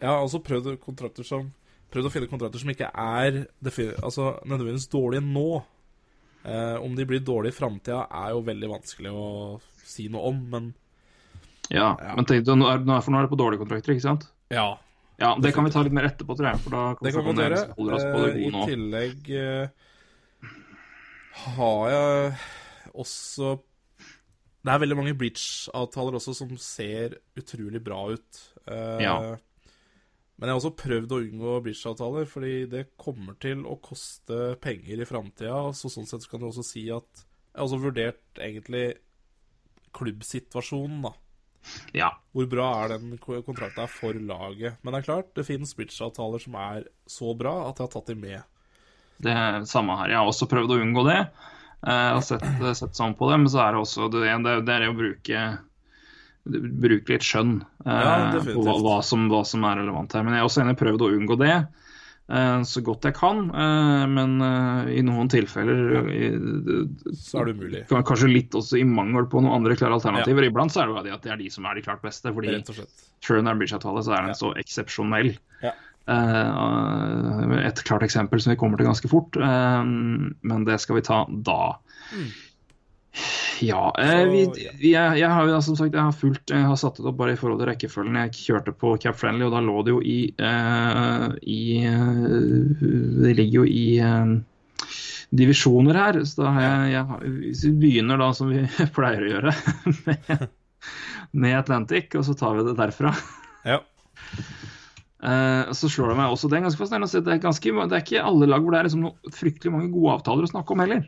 Jeg 0.00 0.08
har 0.10 0.18
også 0.18 0.38
prøvd 0.44 0.78
kontrakter 0.82 1.24
som 1.24 1.52
Prøvd 1.94 2.08
å 2.08 2.10
finne 2.10 2.26
kontrakter 2.26 2.58
som 2.58 2.70
ikke 2.72 2.88
er 2.90 3.46
altså, 4.02 4.42
nødvendigvis 4.50 4.90
dårlige 4.90 5.22
nå. 5.22 5.62
Eh, 6.42 6.74
om 6.82 6.90
de 6.98 7.04
blir 7.06 7.22
dårlige 7.22 7.54
i 7.54 7.56
framtida, 7.56 8.00
er 8.10 8.32
jo 8.34 8.42
veldig 8.44 8.68
vanskelig 8.72 9.12
å 9.14 9.28
si 9.84 10.08
noe 10.12 10.28
om, 10.32 10.40
men 10.50 10.74
Ja, 11.70 11.94
Ja. 12.00 12.14
men 12.16 12.24
tenk, 12.28 12.44
nå 12.46 12.66
er, 12.68 12.82
for 13.00 13.10
nå 13.14 13.18
er 13.20 13.26
det 13.28 13.32
på 13.32 13.38
dårlige 13.40 13.62
kontrakter, 13.64 13.94
ikke 13.94 14.08
sant? 14.08 14.28
ja. 14.50 14.74
Ja, 15.16 15.36
Det 15.38 15.52
kan 15.54 15.62
vi 15.64 15.70
ta 15.70 15.80
litt 15.86 15.92
mer 15.94 16.08
etterpå, 16.08 16.34
tror 16.34 16.48
jeg. 16.50 16.58
For 16.64 16.70
da 16.74 16.96
Det 17.00 17.12
kan 17.14 17.24
vi 17.24 17.34
gjøre. 17.38 17.58
Eh, 17.78 18.38
I 18.42 18.48
nå. 18.50 18.64
tillegg 18.66 19.28
uh, 19.30 19.68
har 21.54 21.90
jeg 21.92 22.34
også 22.94 23.52
Det 24.64 24.72
er 24.72 24.80
veldig 24.80 24.96
mange 24.96 25.14
bridge-avtaler 25.20 26.16
også 26.18 26.34
som 26.34 26.52
ser 26.58 27.18
utrolig 27.36 27.82
bra 27.84 28.00
ut. 28.14 28.40
Uh, 28.66 28.98
Ja. 29.02 29.16
Men 30.36 30.48
jeg 30.48 30.54
har 30.56 30.58
også 30.58 30.74
prøvd 30.74 31.12
å 31.14 31.18
unngå 31.22 31.62
bridge-avtaler, 31.62 32.24
fordi 32.26 32.66
det 32.68 32.96
kommer 32.98 33.36
til 33.38 33.62
å 33.70 33.76
koste 33.80 34.56
penger 34.60 34.98
i 35.04 35.06
framtida. 35.06 35.70
Så 35.76 35.86
sånn 35.92 36.08
sett 36.10 36.24
så 36.24 36.30
kan 36.32 36.40
du 36.40 36.46
også 36.48 36.64
si 36.66 36.88
at 36.90 37.06
Jeg 37.54 37.60
har 37.60 37.68
også 37.68 37.78
vurdert 37.84 38.40
egentlig 38.42 38.96
klubbsituasjonen, 39.94 41.04
da. 41.06 41.14
Ja. 41.96 42.10
Hvor 42.36 42.48
bra 42.50 42.66
er 42.82 42.96
den 42.96 43.16
kontrakta 43.18 43.86
for 43.88 44.16
laget? 44.18 44.76
Men 44.82 44.92
det 44.92 45.00
er 45.00 45.08
klart, 45.08 45.30
det 45.36 45.46
finnes 45.48 45.72
bridge-avtaler 45.76 46.42
som 46.42 46.58
er 46.60 46.88
så 47.08 47.32
bra 47.38 47.54
at 47.70 47.78
jeg 47.78 47.86
har 47.86 47.94
tatt 47.94 48.10
dem 48.12 48.20
med. 48.24 48.42
Det 49.24 49.32
er 49.32 49.64
samme 49.70 49.96
her. 50.00 50.12
Jeg 50.12 50.20
har 50.20 50.28
også 50.28 50.50
prøvd 50.50 50.74
å 50.74 50.80
unngå 50.82 51.06
det. 51.08 51.20
Jeg 51.84 52.16
og 52.16 52.24
sett, 52.24 52.44
sett 52.80 52.96
sånn 52.96 53.14
på 53.16 53.28
det, 53.30 53.38
men 53.42 53.52
så 53.52 53.62
er 53.64 53.74
det 53.74 53.80
også 53.84 54.08
det, 54.12 54.24
det, 54.64 54.74
er 54.74 54.88
å 54.88 54.96
bruke 54.96 55.46
bruke 56.44 57.14
litt 57.14 57.24
skjønn 57.24 57.56
eh, 57.86 58.04
Ja, 58.04 58.40
på 58.44 58.64
hva, 58.64 58.76
hva, 58.84 58.98
som, 59.04 59.28
hva 59.32 59.42
som 59.48 59.64
er 59.64 59.80
relevant 59.80 60.12
her. 60.12 60.24
Men 60.24 60.36
jeg 60.36 60.44
har 60.44 60.50
også 60.50 60.64
enig 60.64 60.76
prøvd 60.80 61.06
å 61.06 61.12
unngå 61.16 61.38
det 61.40 61.54
eh, 61.54 61.64
så 62.64 62.80
godt 62.80 63.04
jeg 63.04 63.14
kan. 63.18 63.50
eh, 63.52 64.04
men 64.08 64.38
eh, 64.40 64.92
i 64.96 65.02
noen 65.04 65.28
tilfeller 65.28 66.08
eh, 66.08 66.38
Så 67.12 67.42
er 67.42 67.50
det 67.50 67.56
umulig. 67.58 67.82
Kanskje 67.90 68.30
litt 68.30 68.56
også 68.56 68.78
i 68.80 68.84
mangel 68.88 69.26
på 69.28 69.42
noen 69.44 69.58
andre 69.58 69.76
klare 69.76 69.98
alternativer. 69.98 70.46
Iblant 70.48 70.72
så 70.72 70.82
er 70.82 70.88
det 70.88 70.94
jo 70.94 71.02
det 71.04 71.16
at 71.18 71.26
det 71.26 71.34
er 71.34 71.42
de 71.42 71.50
som 71.52 71.68
er 71.68 71.76
de 71.76 71.84
klart 71.84 72.00
beste. 72.04 72.32
fordi. 72.32 72.56
Sjøl 73.24 73.42
når 73.42 73.50
det 73.50 73.52
er 73.54 73.60
bridge-avtale, 73.62 74.04
så 74.04 74.16
er 74.16 74.26
den 74.28 74.38
så 74.40 74.54
eksepsjonell. 74.60 75.34
Ja. 75.64 75.74
Eh, 76.08 77.54
et 77.64 77.84
klart 77.84 78.04
eksempel 78.04 78.40
som 78.40 78.52
vi 78.52 78.58
kommer 78.60 78.80
til 78.80 78.88
ganske 78.88 79.08
fort, 79.08 79.36
eh, 79.36 79.84
men 79.84 80.64
det 80.68 80.80
skal 80.80 81.00
vi 81.00 81.06
ta 81.06 81.24
da. 81.28 81.76
Ja, 83.62 83.94
eh, 83.98 84.24
vi, 84.26 84.40
vi, 84.80 84.90
jeg, 84.90 85.18
jeg 85.20 85.30
har 85.30 85.46
jo 85.48 85.60
som 85.62 85.76
sagt 85.78 85.94
jeg 85.94 86.02
har 86.02 86.16
fulgt, 86.16 86.50
jeg 86.50 86.66
har 86.66 86.78
satt 86.78 86.98
det 86.98 87.06
opp 87.06 87.20
bare 87.20 87.36
i 87.36 87.38
forhold 87.38 87.60
til 87.62 87.70
rekkefølgen. 87.70 88.18
Jeg 88.24 88.34
kjørte 88.40 88.74
på 88.74 88.96
Cap 89.02 89.18
Friendly, 89.20 89.46
og 89.46 89.54
da 89.54 89.62
lå 89.62 89.76
det 89.86 89.94
jo 89.94 90.00
i, 90.02 90.18
eh, 90.34 91.28
i 91.54 91.62
eh, 91.86 92.82
Det 93.22 93.36
ligger 93.38 93.62
jo 93.62 93.64
i 93.70 93.86
eh, 94.02 94.34
divisjoner 95.30 96.00
her. 96.00 96.20
Så 96.26 96.42
da 96.42 96.56
har 96.56 96.66
jeg, 96.66 96.92
jeg 96.96 97.62
vi 97.62 97.72
begynner 97.86 98.20
da 98.20 98.32
som 98.36 98.50
vi 98.50 98.66
pleier 98.96 99.22
å 99.24 99.32
gjøre, 99.36 99.56
med, 100.08 100.46
med 101.32 101.58
Atlantic, 101.62 102.10
og 102.18 102.26
så 102.26 102.36
tar 102.38 102.58
vi 102.58 102.68
det 102.68 102.78
derfra. 102.82 103.14
Ja. 103.64 103.80
Uh, 105.24 105.70
så 105.72 105.88
slår 105.88 106.10
det 106.10 106.16
meg 106.18 106.34
også, 106.34 106.50
det 106.52 106.58
er 106.58 106.66
ganske 106.66 106.82
fascinerende 106.82 107.06
å 107.08 107.10
se, 107.14 107.22
det 107.24 107.30
er, 107.32 107.38
ganske, 107.40 107.70
det 107.88 107.96
er 107.96 108.02
ikke 108.02 108.24
alle 108.28 108.48
lag 108.50 108.60
hvor 108.60 108.74
det 108.74 108.80
er 108.82 108.88
liksom 108.90 109.06
fryktelig 109.32 109.72
mange 109.72 109.88
gode 109.94 110.18
avtaler 110.18 110.44
å 110.44 110.50
snakke 110.50 110.74
om 110.74 110.82
heller. 110.84 111.06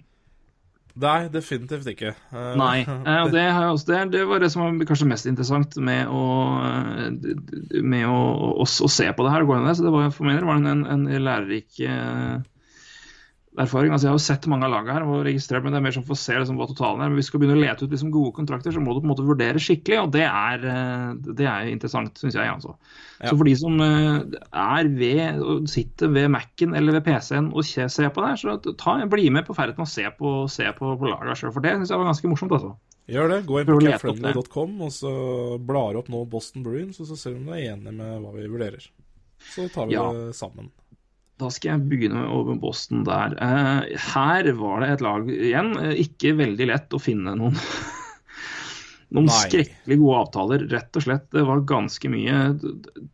Nei, 0.96 1.26
definitivt 1.28 1.88
ikke. 1.92 2.14
Eh, 2.32 2.52
Nei, 2.56 2.80
eh, 2.88 3.22
og 3.22 3.32
det, 3.34 3.44
det, 3.88 4.00
det 4.14 4.24
var 4.30 4.40
det 4.40 4.48
som 4.52 4.64
var 4.64 4.88
kanskje 4.88 5.08
mest 5.10 5.28
interessant 5.28 5.76
med 5.76 6.08
å, 6.08 6.24
eh, 6.64 7.80
med 7.84 8.06
å, 8.08 8.20
å, 8.56 8.64
å 8.64 8.90
se 8.92 9.10
på 9.12 9.26
det 9.26 9.34
her. 9.34 9.44
Så 9.76 9.84
det 9.84 9.92
var, 9.92 10.08
for 10.14 10.28
meg 10.28 10.44
var 10.46 10.62
det 10.64 10.72
en, 10.72 10.86
en 10.96 11.08
lærerik 11.26 11.82
erfaring. 13.62 13.92
Altså, 13.94 14.06
jeg 14.06 14.12
har 14.12 14.18
jo 14.18 14.24
sett 14.26 14.46
mange 14.52 14.66
av 14.68 14.72
lagene 14.74 14.94
her 14.96 15.04
og 15.06 15.24
registrert, 15.26 15.64
men 15.64 15.72
det 15.74 15.78
er 15.80 15.84
mer 15.86 15.94
sånn 15.96 16.04
for 16.06 16.16
å 16.16 16.20
se 16.20 16.34
liksom, 16.36 16.58
hva 16.60 16.66
totalen 16.70 17.02
er. 17.04 17.10
Men 17.10 17.18
hvis 17.20 17.28
du 17.28 17.32
skal 17.32 17.42
begynne 17.42 17.56
å 17.58 17.62
lete 17.62 17.86
ut 17.86 17.94
liksom, 17.94 18.12
gode 18.14 18.32
kontrakter, 18.36 18.74
så 18.74 18.82
må 18.82 18.94
du 18.94 19.00
på 19.00 19.06
en 19.08 19.12
måte 19.12 19.26
vurdere 19.26 19.62
skikkelig, 19.62 19.98
og 20.02 20.12
det 20.16 20.24
er, 20.28 20.66
eh, 20.72 21.12
det 21.40 21.48
er 21.50 21.70
interessant, 21.72 22.16
syns 22.20 22.36
jeg. 22.38 22.48
altså. 22.52 22.76
Ja. 23.20 23.30
Så 23.30 23.36
for 23.40 23.48
de 23.48 23.54
som 23.56 23.80
eh, 23.80 24.40
er 24.52 24.90
ved, 24.98 25.40
sitter 25.72 26.12
ved 26.12 26.28
Mac-en 26.34 26.74
eller 26.76 26.98
ved 26.98 27.06
PC-en 27.08 27.52
og 27.56 27.64
ser 27.64 28.10
på 28.12 28.26
det 28.26 28.34
så 28.42 28.58
ta, 28.76 28.98
bli 29.08 29.30
med 29.32 29.46
på 29.48 29.56
ferden 29.56 29.80
og 29.86 29.88
se 29.88 30.04
på, 30.18 30.34
se 30.52 30.68
på, 30.76 30.92
på 31.00 31.08
laget 31.10 31.40
sjøl, 31.40 31.54
for 31.54 31.64
det 31.64 31.76
syns 31.78 31.94
jeg 31.94 32.02
var 32.02 32.10
ganske 32.12 32.30
morsomt. 32.32 32.52
altså. 32.58 32.74
Gjør 33.06 33.28
det. 33.30 33.40
Gå 33.46 33.60
inn 33.60 33.68
på 33.68 33.78
capfriendly.com, 33.86 34.80
og 34.82 34.90
så 34.90 35.10
blar 35.62 35.98
opp 36.00 36.08
nå 36.10 36.24
Boston 36.30 36.64
Bruins, 36.66 36.98
og 37.00 37.06
så 37.06 37.16
ser 37.18 37.36
vi 37.36 37.42
om 37.44 37.46
du 37.46 37.54
er 37.54 37.68
enig 37.72 37.92
med 37.94 38.16
hva 38.24 38.32
vi 38.34 38.48
vurderer. 38.50 38.88
Så 39.46 39.68
tar 39.72 39.86
vi 39.86 39.94
Ja. 39.94 40.08
det 40.12 40.34
sammen. 40.34 40.72
Da 41.38 41.50
skal 41.52 41.70
jeg 41.74 41.88
begynne 41.90 42.22
over 42.32 42.54
Boston 42.60 43.02
der. 43.04 43.34
Eh, 43.36 43.80
her 44.14 44.42
var 44.56 44.80
det 44.80 44.88
et 44.94 45.00
lag 45.04 45.22
igjen. 45.28 45.74
eh, 45.82 45.94
ikke 46.06 46.32
veldig 46.38 46.66
lett 46.70 46.94
å 46.96 47.00
finne 47.02 47.34
noen 47.36 47.56
noen 49.16 49.28
skrekkelig 49.30 49.98
gode 50.00 50.16
avtaler. 50.24 50.64
Rett 50.72 50.96
og 50.96 51.02
slett. 51.04 51.26
Det 51.36 51.44
var 51.46 51.60
ganske 51.68 52.08
mye. 52.10 52.38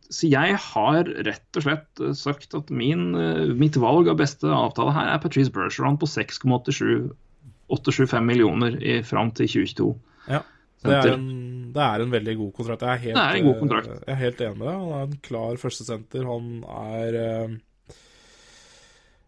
Så 0.09 0.27
jeg 0.31 0.55
har 0.69 1.03
rett 1.27 1.57
og 1.59 1.63
slett 1.67 1.91
sagt 2.17 2.55
at 2.57 2.71
min, 2.73 3.03
eh, 3.19 3.51
mitt 3.59 3.75
valg 3.79 4.07
av 4.09 4.17
beste 4.23 4.47
avtale 4.47 4.91
her 4.95 5.07
er 5.13 5.19
Patrice 5.23 5.51
Bergeron 5.53 5.97
på 6.01 6.07
6,875 6.09 8.25
millioner 8.25 8.71
i, 8.83 9.01
fram 9.05 9.31
til 9.35 9.47
2022. 9.51 9.93
Ja. 10.31 10.41
Det 10.83 10.91
er, 10.91 11.13
en, 11.13 11.27
det 11.71 11.79
er 11.79 12.01
en 12.03 12.09
veldig 12.11 12.33
god 12.41 12.49
kontrakt. 12.57 12.81
Jeg 12.83 12.91
er 12.91 12.97
helt, 13.05 13.15
Det 13.15 13.23
er 13.23 13.35
en 13.39 13.45
god 13.47 13.59
kontrakt. 13.61 13.87
eh, 13.93 13.99
Jeg 14.03 14.11
er 14.15 14.19
helt 14.23 14.41
enig 14.43 14.57
med 14.59 14.65
deg. 14.67 14.75
Han 14.81 14.91
er 14.97 15.03
en 15.05 15.13
klar 15.23 15.55
førstesenter. 15.61 16.23
Han 16.27 16.47
er 16.67 17.11
eh, 17.21 17.53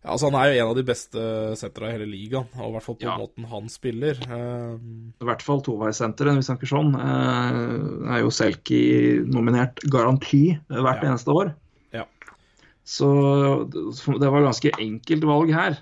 ja, 0.05 0.11
altså 0.13 0.29
Han 0.29 0.35
er 0.37 0.51
jo 0.53 0.59
en 0.61 0.69
av 0.69 0.75
de 0.77 0.83
beste 0.85 1.21
sentra 1.57 1.87
i 1.89 1.95
hele 1.95 2.05
ligaen, 2.05 2.45
og 2.61 2.67
i 2.69 2.73
hvert 2.75 2.85
fall 2.85 2.97
på 3.01 3.07
Ja. 3.07 3.15
måten 3.17 3.47
han 3.49 3.69
spiller. 3.73 4.19
Uh, 4.29 4.77
I 5.17 5.25
hvert 5.25 5.41
fall 5.41 5.63
toveissenteret, 5.65 6.37
hvis 6.37 6.47
han 6.51 6.59
ikke 6.59 6.69
sånn. 6.69 6.91
Uh, 6.93 8.05
er 8.13 8.21
jo 8.21 8.29
Selki-nominert 8.29 9.81
garanti 9.89 10.43
hvert 10.69 11.01
Ja. 11.01 11.09
eneste 11.09 11.33
år. 11.33 11.55
Ja. 11.91 12.05
Så 12.85 13.09
det 13.73 14.29
var 14.29 14.45
ganske 14.45 14.71
enkelt 14.77 15.23
valg 15.25 15.49
her. 15.51 15.79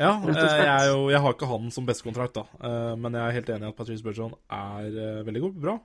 Ja, 0.00 0.14
eh, 0.26 0.34
jeg, 0.34 0.88
jo, 0.90 1.10
jeg 1.12 1.20
har 1.20 1.34
ikke 1.34 1.46
han 1.46 1.70
som 1.70 1.84
bestekontrakt, 1.86 2.34
da. 2.34 2.44
Uh, 2.58 2.96
Men 2.96 3.12
jeg 3.12 3.22
er 3.22 3.36
helt 3.36 3.48
enig 3.52 3.66
i 3.66 3.68
at 3.68 3.76
Patrice 3.76 4.02
Bergeron 4.02 4.34
er 4.50 5.22
veldig 5.28 5.40
god, 5.42 5.54
bra. 5.60 5.78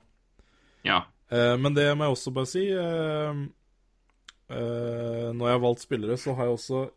Ja. 0.82 1.02
Men 1.30 1.74
det 1.74 1.90
må 1.98 2.04
jeg 2.06 2.14
også 2.14 2.30
bare 2.32 2.46
si 2.46 2.70
Når 4.48 5.42
jeg 5.42 5.52
har 5.56 5.58
valgt 5.64 5.82
spillere, 5.82 6.16
så 6.16 6.34
har 6.36 6.44
jeg 6.46 6.54
også 6.54 6.90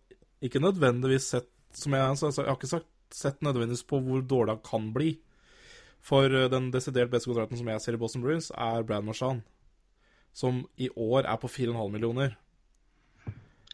ikke 0.44 0.62
nødvendigvis 0.64 1.30
sett 1.36 1.50
Som 1.74 1.94
jeg, 1.94 2.18
så 2.18 2.32
jeg 2.34 2.48
har 2.50 2.56
ikke 2.58 2.68
sagt, 2.72 2.88
sett 3.14 3.42
nødvendigvis 3.46 3.84
på 3.86 4.00
hvor 4.02 4.22
dårlig 4.26 4.56
han 4.56 4.62
kan 4.66 4.88
bli. 4.94 5.20
For 6.02 6.26
eh, 6.26 6.48
den 6.50 6.72
desidert 6.74 7.12
beste 7.12 7.30
kontrakten 7.30 7.60
som 7.60 7.68
jeg 7.70 7.82
ser 7.84 7.94
i 7.94 8.00
Boston 8.02 8.24
Bruins, 8.24 8.50
er 8.58 8.84
Brad 8.88 9.06
Marchand. 9.06 9.44
Som 10.34 10.64
i 10.82 10.90
år 10.98 11.28
er 11.30 11.38
på 11.38 11.48
4,5 11.50 11.92
millioner. 11.94 12.38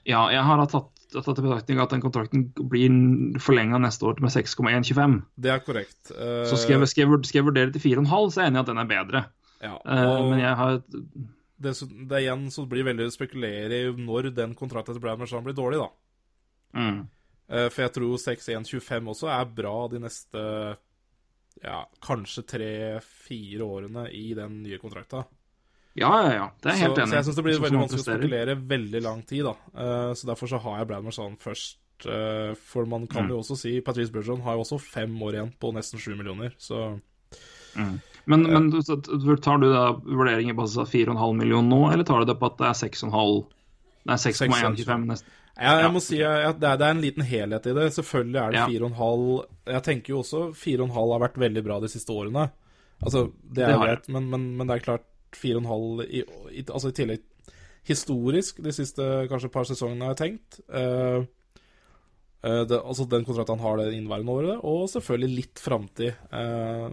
ja, 0.06 0.26
jeg 0.30 0.44
har 0.44 0.66
tatt, 0.70 0.92
tatt 1.16 1.40
i 1.40 1.46
betraktning 1.46 1.80
at 1.82 1.90
den 1.96 2.04
kontrakten 2.04 2.44
blir 2.70 3.40
forlenga 3.42 3.80
neste 3.82 4.06
år 4.06 4.20
med 4.22 4.34
6,125. 4.36 5.16
Det 5.40 5.52
er 5.56 5.64
korrekt. 5.66 6.12
Uh... 6.12 6.44
Så 6.50 6.60
skal 6.62 6.76
jeg, 6.80 6.90
skal, 6.92 7.06
jeg, 7.08 7.26
skal 7.30 7.40
jeg 7.40 7.48
vurdere 7.48 7.72
til 7.74 7.82
4,5, 7.96 8.12
så 8.36 8.42
er 8.42 8.46
jeg 8.50 8.54
enig 8.54 8.60
i 8.60 8.66
at 8.66 8.72
den 8.74 8.84
er 8.84 8.92
bedre. 8.92 9.24
ja, 9.64 9.74
og- 9.80 10.30
men 10.30 10.40
jeg 10.44 10.56
har 10.60 10.82
det, 11.58 11.72
så- 11.80 11.88
det 11.88 12.20
igjen 12.22 12.50
så 12.52 12.68
blir 12.70 12.84
veldig 12.84 13.08
å 13.08 13.14
spekulere 13.16 13.72
i 13.86 13.94
når 13.96 14.34
den 14.36 14.54
kontrakten 14.54 14.94
til 14.94 15.02
Brad 15.02 15.18
Marchand 15.18 15.46
blir 15.48 15.56
dårlig, 15.56 15.80
da. 15.80 15.90
Mm, 16.76 17.04
Eh, 17.48 17.68
For 17.70 17.84
jeg 17.84 17.92
tror 17.94 18.18
6-1-25 18.18 19.08
også 19.12 19.28
er 19.30 19.46
bra 19.54 19.74
de 19.92 20.00
neste 20.02 20.42
ja, 21.64 21.84
kanskje 22.02 22.42
tre-fire 22.50 23.62
årene 23.64 24.08
i 24.12 24.34
den 24.34 24.64
nye 24.64 24.80
kontrakta. 24.82 25.22
Ja, 25.96 26.10
ja, 26.26 26.32
ja. 26.34 26.48
Det 26.60 26.72
er 26.72 26.76
jeg 26.76 26.82
helt 26.88 26.98
så, 26.98 27.02
enig 27.04 27.12
så 27.14 27.16
jeg 27.20 27.26
syns 27.28 27.38
det 27.38 27.44
blir 27.46 27.60
veldig 27.64 27.80
vanskelig 27.84 28.02
å 28.02 28.08
spekulere 28.08 28.56
veldig 28.74 29.02
lang 29.06 29.22
tid, 29.30 29.46
da. 29.46 29.54
Eh, 29.78 30.14
Så 30.18 30.26
derfor 30.28 30.48
så 30.52 30.60
har 30.66 30.80
jeg 30.82 30.88
Brad 30.90 31.04
Marchand 31.06 31.38
først. 31.40 31.78
eh, 32.10 32.56
For 32.56 32.86
man 32.86 33.06
kan 33.08 33.24
Mm. 33.26 33.30
jo 33.30 33.38
også 33.40 33.56
si 33.58 33.80
Patrice 33.80 34.12
Burgeon 34.12 34.42
har 34.42 34.56
jo 34.58 34.66
også 34.66 34.82
fem 34.82 35.14
år 35.22 35.34
igjen 35.38 35.54
på 35.62 35.72
nesten 35.72 36.00
sju 36.02 36.16
millioner, 36.18 36.52
så 36.58 37.00
Men, 38.26 38.42
men 38.44 38.72
så 38.82 38.98
tar 39.42 39.58
du 39.60 39.72
da 39.72 39.94
vurderinger 39.94 40.56
på 40.56 40.64
altså 40.66 40.84
4,5 40.90 41.36
millioner 41.38 41.70
nå, 41.70 41.92
eller 41.94 42.04
tar 42.04 42.20
du 42.20 42.26
det 42.26 42.40
på 42.40 42.48
at 42.48 42.58
det 42.58 42.68
er 42.68 42.90
6,5 42.90 43.46
Nei, 44.06 44.16
6,125 44.18 45.06
neste 45.06 45.26
Jeg, 45.56 45.72
jeg 45.72 45.84
Ja. 45.86 45.92
må 45.92 46.02
si 46.04 46.18
at 46.22 46.60
det 46.60 46.68
er, 46.68 46.78
det 46.78 46.86
er 46.88 46.92
en 46.96 47.02
liten 47.04 47.24
helhet 47.24 47.68
i 47.68 47.74
det. 47.78 47.86
Selvfølgelig 47.96 48.40
er 48.42 48.52
det 48.52 48.60
Ja. 48.60 48.68
4,5 48.68 49.46
Jeg 49.68 49.84
tenker 49.84 50.10
jo 50.14 50.20
også 50.20 50.42
4,5 50.54 51.14
har 51.14 51.20
vært 51.24 51.38
veldig 51.40 51.64
bra 51.64 51.80
de 51.80 51.88
siste 51.88 52.12
årene. 52.12 52.50
Altså, 53.04 53.32
det 53.54 53.64
er 53.68 53.78
greit, 53.80 54.08
men, 54.10 54.30
men, 54.30 54.58
men 54.58 54.68
det 54.68 54.76
er 54.78 54.84
klart 54.86 55.06
4,5 55.36 56.04
i, 56.10 56.24
i, 56.52 56.64
Altså 56.68 56.90
i 56.90 56.96
tillegg 56.96 57.24
historisk 57.86 58.62
de 58.66 58.72
siste 58.74 59.06
kanskje 59.30 59.52
par 59.54 59.68
sesongene, 59.70 60.08
har 60.08 60.16
jeg 60.16 60.22
tenkt. 60.24 60.60
Uh, 60.74 61.22
eh, 62.42 62.64
det, 62.66 62.80
altså 62.82 63.06
den 63.10 63.26
kontrakten 63.28 63.60
han 63.60 63.66
har 63.66 63.78
det 63.78 63.92
inneværende 63.94 64.34
året, 64.34 64.64
og 64.66 64.88
selvfølgelig 64.90 65.36
litt 65.36 65.62
framtid. 65.62 66.16
Uh, 66.34 66.90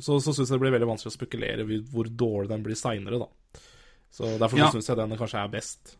så 0.00 0.16
så 0.16 0.32
syns 0.32 0.48
jeg 0.48 0.56
det 0.56 0.62
blir 0.64 0.72
veldig 0.78 0.88
vanskelig 0.94 1.12
å 1.12 1.18
spekulere 1.18 1.66
hvor 1.92 2.08
dårlig 2.08 2.48
den 2.54 2.64
blir 2.64 2.78
seinere, 2.80 3.20
da. 3.20 3.28
Så 4.10 4.38
Derfor 4.40 4.58
Ja. 4.58 4.70
syns 4.72 4.88
jeg 4.88 4.96
den 4.96 5.12
kanskje 5.20 5.44
er 5.44 5.52
best. 5.52 5.96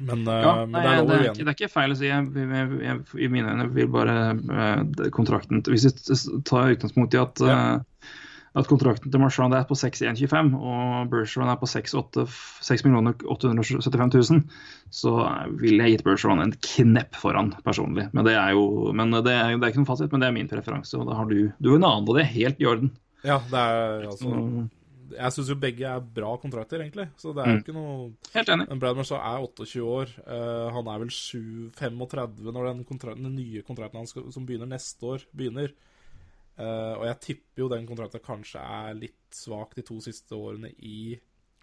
Men, 0.00 0.22
eh, 0.28 0.42
Ja, 0.44 0.54
men 0.66 0.72
nei, 0.72 0.82
det 0.82 0.92
er 0.94 1.06
det, 1.06 1.16
er 1.18 1.26
ikke, 1.32 1.44
det 1.44 1.48
er 1.52 1.56
ikke 1.58 1.72
feil 1.72 1.92
å 1.94 1.98
si. 1.98 2.06
Jeg, 2.10 2.30
jeg, 2.34 2.80
jeg, 2.86 3.02
I 3.24 3.28
mine 3.32 3.52
øyne 3.54 3.68
vil 3.74 3.88
bare 3.92 4.16
eh, 4.38 5.10
kontrakten 5.14 5.62
Hvis 5.66 5.86
vi 5.88 6.40
tar 6.48 6.72
utgangspunkt 6.76 7.14
i 7.14 7.20
at, 7.22 7.40
Ja. 7.44 7.58
eh, 7.76 8.14
at 8.58 8.66
kontrakten 8.66 9.12
til 9.12 9.20
Marchand 9.20 9.54
er 9.54 9.66
på 9.68 9.76
6,125 9.78 10.54
og 10.56 11.10
Bergeron 11.12 11.50
er 11.52 11.58
på 11.60 11.68
6 11.68 11.92
millioner 12.86 13.14
875 13.28 14.14
000, 14.32 14.40
så 14.90 15.12
ville 15.60 15.84
jeg 15.84 15.98
gitt 15.98 16.04
Bergeron 16.06 16.40
en 16.42 16.54
knepp 16.56 17.14
foran 17.20 17.52
personlig. 17.62 18.08
Men 18.16 18.24
det 18.26 18.34
er 18.40 18.56
jo 18.56 18.90
men 18.96 19.12
det 19.14 19.30
er, 19.34 19.52
det 19.54 19.62
er 19.62 19.70
ikke 19.70 19.82
noen 19.84 19.90
fasit, 19.92 20.10
men 20.10 20.24
det 20.24 20.30
er 20.30 20.34
min 20.34 20.48
preferanse. 20.50 20.96
Og 20.98 21.06
da 21.06 21.20
har 21.20 21.28
du, 21.30 21.52
du 21.60 21.70
en 21.76 21.84
annen, 21.84 22.08
og 22.08 22.16
det 22.18 22.24
er 22.24 22.32
helt 22.34 22.58
i 22.64 22.66
orden. 22.66 22.90
Ja, 23.22 23.38
det 23.52 23.62
er 23.62 24.08
altså 24.08 24.26
Så, 24.32 24.68
Jeg 25.14 25.32
syns 25.32 25.48
jo 25.48 25.56
begge 25.60 25.86
er 25.88 26.00
bra 26.00 26.34
kontrakter, 26.42 26.80
egentlig. 26.84 27.08
Så 27.16 27.32
det 27.34 27.44
er 27.44 27.52
jo 27.52 27.56
Mm. 27.56 27.62
ikke 27.62 27.74
noe 27.76 28.12
helt 28.34 28.48
enig. 28.48 28.68
Men 28.68 29.04
så 29.04 29.16
er 29.16 29.40
28 29.44 29.82
år. 29.84 30.08
Uh, 30.26 30.70
han 30.74 30.88
er 30.88 30.98
vel 30.98 31.10
7, 31.10 31.70
35 31.76 32.52
når 32.52 32.68
den, 32.72 32.84
den 33.22 33.34
nye 33.36 33.62
kontrakten 33.62 33.98
hans 34.00 34.12
som 34.34 34.46
begynner 34.46 34.66
neste 34.68 35.02
år, 35.02 35.24
begynner. 35.34 35.72
Uh, 36.58 36.98
og 36.98 37.04
jeg 37.06 37.20
tipper 37.20 37.62
jo 37.62 37.68
den 37.70 37.86
kontrakten 37.86 38.20
kanskje 38.20 38.58
er 38.58 38.94
litt 38.98 39.14
svak 39.30 39.74
de 39.78 39.82
to 39.86 40.00
siste 40.02 40.34
årene 40.34 40.72
i 40.82 41.18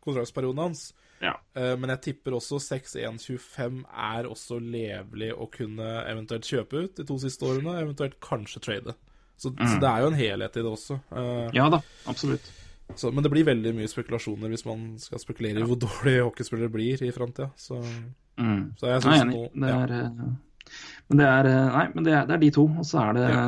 kontraktsperioden 0.06 0.62
hans. 0.62 0.94
Ja. 1.22 1.34
Uh, 1.56 1.76
men 1.76 1.90
jeg 1.90 2.02
tipper 2.02 2.32
også 2.38 2.60
6-1-25 2.64 3.84
er 3.92 4.28
også 4.30 4.60
levelig 4.62 5.34
å 5.36 5.48
kunne 5.52 5.90
eventuelt 6.10 6.48
kjøpe 6.48 6.86
ut 6.86 6.96
de 6.96 7.06
to 7.08 7.18
siste 7.20 7.44
årene, 7.48 7.76
eventuelt 7.82 8.20
kanskje 8.24 8.62
trade. 8.64 8.96
Så, 9.38 9.52
så 9.52 9.80
det 9.82 9.90
er 9.90 10.00
jo 10.00 10.08
en 10.14 10.16
helhet 10.16 10.56
i 10.56 10.62
det 10.64 10.72
også. 10.72 10.96
Uh, 11.12 11.50
Ja 11.54 11.68
da, 11.74 11.82
absolutt. 12.08 12.46
Så, 12.96 13.10
men 13.12 13.24
det 13.26 13.32
blir 13.34 13.48
veldig 13.48 13.74
mye 13.76 13.90
spekulasjoner 13.90 14.52
hvis 14.54 14.66
man 14.68 14.84
skal 15.02 15.20
spekulere 15.20 15.60
i 15.64 15.66
hvor 15.68 15.80
dårlig 15.82 16.20
hockeyspillere 16.22 16.70
blir 16.72 17.02
i 17.04 17.12
framtida. 17.16 17.50
Så, 17.58 17.82
Mm. 18.38 18.74
så 18.76 18.90
jeg 18.92 19.02
syns 19.02 19.30
nå 19.30 19.42
Det 19.56 19.70
er, 19.72 19.92
ja. 19.96 20.26
men 21.08 21.18
det 21.22 21.26
er 21.26 21.48
eh, 21.48 21.68
Nei, 21.72 21.84
men 21.96 22.04
det 22.04 22.14
er, 22.14 22.26
det 22.28 22.34
er 22.36 22.42
de 22.42 22.50
to, 22.52 22.66
og 22.68 22.84
så 22.84 23.00
er 23.00 23.14
det 23.16 23.30
Ja. 23.30 23.46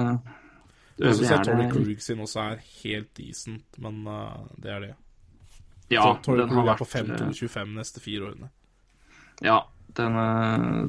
Jeg 0.98 1.16
syns 1.20 1.32
er 1.50 1.70
Krug 1.74 2.00
sin 2.02 2.22
også 2.24 2.40
er 2.54 2.62
helt 2.84 3.10
decent, 3.20 3.66
men 3.84 4.00
uh, 4.08 4.48
det 4.58 4.72
er 4.72 4.80
det. 4.80 4.94
Ja, 5.92 6.02
så 6.02 6.08
har 6.08 6.22
Krug 6.24 6.40
er 6.40 6.80
på 6.80 6.88
vært, 6.88 7.12
eh, 7.12 7.28
5-25 7.28 7.76
neste 7.76 8.00
fire 8.02 8.32
årene. 8.32 8.50
Ja, 9.44 9.60
den 10.00 10.16
eh, 10.16 10.88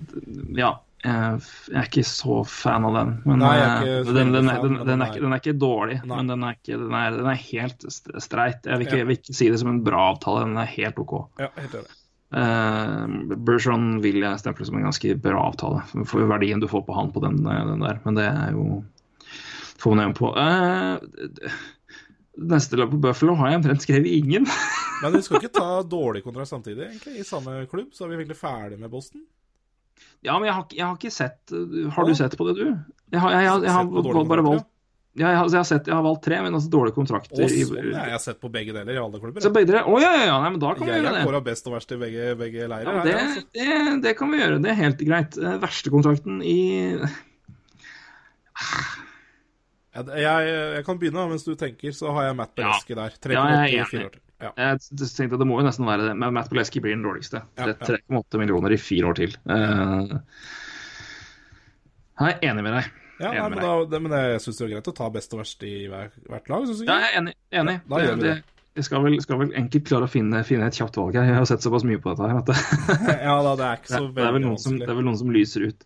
Ja. 0.57 0.71
Jeg 1.05 1.77
er 1.79 1.85
ikke 1.87 2.03
så 2.07 2.41
fan 2.51 2.85
av 2.89 2.95
den. 2.97 3.11
Men 3.29 3.39
Nei, 3.45 3.53
jeg 3.55 3.91
eh, 4.01 4.09
den, 4.09 4.33
den, 4.35 4.49
er, 4.51 4.59
den, 4.65 4.75
den, 4.81 4.89
den 4.89 5.05
ikke- 5.07 5.29
er 5.31 5.39
ikke 5.43 5.55
dårlig, 5.63 6.01
Nei. 6.03 6.17
men 6.17 6.27
den 6.33 6.43
er, 6.49 6.57
ikke, 6.59 6.79
den, 6.81 6.97
er, 6.99 7.15
den 7.15 7.29
er 7.31 7.39
helt 7.45 7.87
streit. 8.25 8.67
Jeg 8.67 8.81
vil 8.81 8.87
ikke, 8.89 8.99
Ja. 8.99 9.05
vil 9.07 9.17
ikke 9.21 9.37
si 9.39 9.49
det 9.53 9.61
som 9.63 9.71
en 9.71 9.85
bra 9.87 10.09
avtale, 10.13 10.43
den 10.49 10.59
er 10.59 10.67
helt 10.75 10.99
OK. 10.99 11.15
Ja, 11.39 11.49
helt 11.61 11.79
enig. 11.79 11.95
Uh, 12.29 13.37
Bergeron 13.47 13.87
vil 14.05 14.19
jeg 14.21 14.41
stemple 14.43 14.67
som 14.69 14.77
en 14.77 14.85
ganske 14.85 15.15
bra 15.23 15.47
avtale, 15.49 15.81
for 16.05 16.27
verdien 16.29 16.61
du 16.61 16.67
får 16.69 16.83
på 16.85 16.97
han 16.99 17.13
på 17.15 17.23
den, 17.25 17.39
eh, 17.47 17.63
den 17.71 17.81
der. 17.87 18.03
Men 18.05 18.19
det 18.19 18.27
er 18.29 18.53
jo 18.59 18.83
får 19.79 19.95
man 19.95 20.11
øye 20.11 20.19
på. 20.19 20.35
Uh, 20.35 20.99
neste 22.39 22.77
lag 22.77 22.91
på 22.91 22.99
Buffalo 23.01 23.39
har 23.39 23.53
jeg 23.55 23.63
omtrent 23.63 23.87
skrevet 23.87 24.11
ingen. 24.19 24.47
Men 25.03 25.15
vi 25.15 25.23
skal 25.23 25.39
ikke 25.41 25.55
ta 25.57 25.71
dårlig 25.87 26.25
kontrakt 26.27 26.51
samtidig, 26.51 26.91
egentlig, 26.91 27.21
i 27.23 27.27
samme 27.27 27.63
klubb. 27.71 27.95
Så 27.95 28.05
er 28.05 28.11
vi 28.13 28.19
egentlig 28.21 28.39
ferdig 28.43 28.79
med 28.83 28.91
Boston. 28.91 29.23
Ja, 30.27 30.35
men 30.39 30.49
jeg 30.49 30.55
har, 30.57 30.67
jeg 30.75 30.85
har 30.87 30.97
ikke 30.99 31.13
sett 31.15 31.53
Har 31.95 32.09
du 32.09 32.15
sett 32.19 32.35
på 32.39 32.47
det, 32.49 32.57
du? 32.59 32.67
Jeg 33.15 33.21
har, 33.23 33.31
jeg, 33.37 33.45
jeg, 33.47 33.63
jeg 33.69 33.77
har 33.77 34.27
bare 34.29 34.45
valgt 34.45 34.67
ja, 35.19 35.33
jeg, 35.33 35.39
har, 35.41 35.49
jeg, 35.51 35.59
har 35.59 35.67
sett, 35.67 35.89
jeg 35.89 35.97
har 35.97 36.03
valgt 36.05 36.21
tre, 36.23 36.37
men 36.45 36.55
altså 36.55 36.69
dårlige 36.71 36.95
kontrakter. 36.95 37.41
Å, 37.43 37.47
sånn, 37.51 37.89
ja, 37.91 38.03
jeg 38.07 38.15
har 38.15 38.21
sett 38.23 38.39
på 38.39 38.51
begge 38.55 38.75
deler 38.77 38.95
i 38.95 39.01
alle 39.03 39.19
klubber. 39.19 39.43
Så 39.43 39.51
begge 39.51 39.73
deler? 39.73 39.89
Å 39.91 39.97
ja, 39.99 40.13
ja, 40.15 40.27
ja, 40.29 40.37
nei, 40.45 40.51
men 40.55 40.61
da 40.63 40.71
kan 40.77 40.87
vi 40.87 40.93
Jeg 40.93 41.03
gjøre 41.03 41.15
det. 41.17 41.23
kåra 41.27 41.41
best 41.49 41.67
og 41.67 41.75
verst 41.75 41.95
i 41.97 41.99
begge, 41.99 42.27
begge 42.39 42.69
leirer. 42.71 42.87
Ja, 42.87 43.01
her, 43.01 43.09
det, 43.09 43.17
altså. 43.25 43.43
det, 43.59 43.97
det 44.05 44.13
kan 44.21 44.31
vi 44.31 44.39
gjøre. 44.39 44.61
Det 44.63 44.71
er 44.71 44.79
helt 44.79 45.03
greit. 45.09 45.39
Eh, 45.43 45.57
Verste 45.65 45.91
kontrakten 45.95 46.39
i 46.47 46.59
Jeg, 49.99 50.07
jeg, 50.23 50.49
jeg 50.77 50.87
kan 50.87 50.99
begynne 51.01 51.27
mens 51.33 51.47
du 51.47 51.55
tenker, 51.59 51.95
så 51.97 52.13
har 52.15 52.29
jeg 52.29 52.39
Matt 52.39 52.55
Beleski 52.59 52.95
der. 52.99 53.19
Tre, 53.19 53.35
Ja, 53.35 53.45
jeg 53.51 53.59
er 53.59 53.73
i 53.73 53.79
enig. 53.81 54.07
år 54.07 54.15
til. 54.15 54.23
Ja. 54.39 54.53
Jeg 54.55 54.79
tenkte 55.03 55.35
at 55.35 55.43
det 55.43 55.49
må 55.51 55.59
jo 55.59 55.67
nesten 55.67 55.89
være 55.89 56.11
det, 56.11 56.15
men 56.19 56.35
Matt 56.37 56.51
Boleski 56.53 56.83
blir 56.83 56.95
den 56.95 57.03
dårligste. 57.07 57.43
Ja, 57.59 57.73
Det 57.73 57.75
er 57.75 57.99
3,8 58.07 58.39
millioner 58.39 58.75
i 58.75 58.79
fire 58.79 59.11
år 59.11 59.19
til. 59.19 59.35
Eh, 59.51 60.13
jeg 62.19 62.37
er 62.37 62.51
enig 62.51 62.67
med 62.67 62.77
deg. 62.79 62.93
Ja, 63.19 63.33
nei, 63.35 63.49
men, 63.51 63.59
da, 63.59 63.73
det, 63.91 63.99
men 64.05 64.15
jeg 64.15 64.43
syns 64.45 64.61
det 64.61 64.69
er 64.69 64.77
greit 64.77 64.91
å 64.93 64.95
ta 64.95 65.09
best 65.11 65.33
og 65.35 65.43
verst 65.43 65.65
i 65.67 65.75
hver, 65.91 66.13
hvert 66.31 66.53
lag. 66.53 66.69
Synes 66.69 66.85
jeg. 66.85 66.87
Ja, 66.87 67.01
jeg 67.03 67.11
er 67.11 67.19
enig. 67.19 67.35
enig. 67.51 67.75
Ja, 67.81 67.91
da 67.91 68.05
gjør 68.05 68.21
vi 68.21 68.27
det. 68.29 68.37
Jeg 68.79 68.87
skal 68.87 69.03
vel, 69.03 69.17
skal 69.19 69.41
vel 69.41 69.49
enkelt 69.59 69.89
klare 69.89 70.07
å 70.07 70.11
finne, 70.13 70.45
finne 70.47 70.69
et 70.71 70.77
kjapt 70.79 71.01
valg 71.01 71.17
her. 71.19 71.27
Jeg 71.27 71.35
har 71.35 71.47
sett 71.51 71.65
såpass 71.67 71.83
mye 71.89 71.99
på 71.99 72.13
dette 72.15 72.29
her 72.31 72.45
det, 72.47 73.17
ja 73.27 73.35
da, 73.43 73.57
det 73.59 73.67
er 73.67 73.81
ikke 73.81 73.91
så 73.97 74.05
det, 74.07 74.23
er, 74.23 74.37
vel 74.37 74.45
noen 74.45 74.61
som, 74.63 74.77
det 74.79 74.87
er 74.87 74.99
vel 75.01 75.09
noen 75.09 75.19
som 75.19 75.33
lyser 75.35 75.67
ut. 75.73 75.83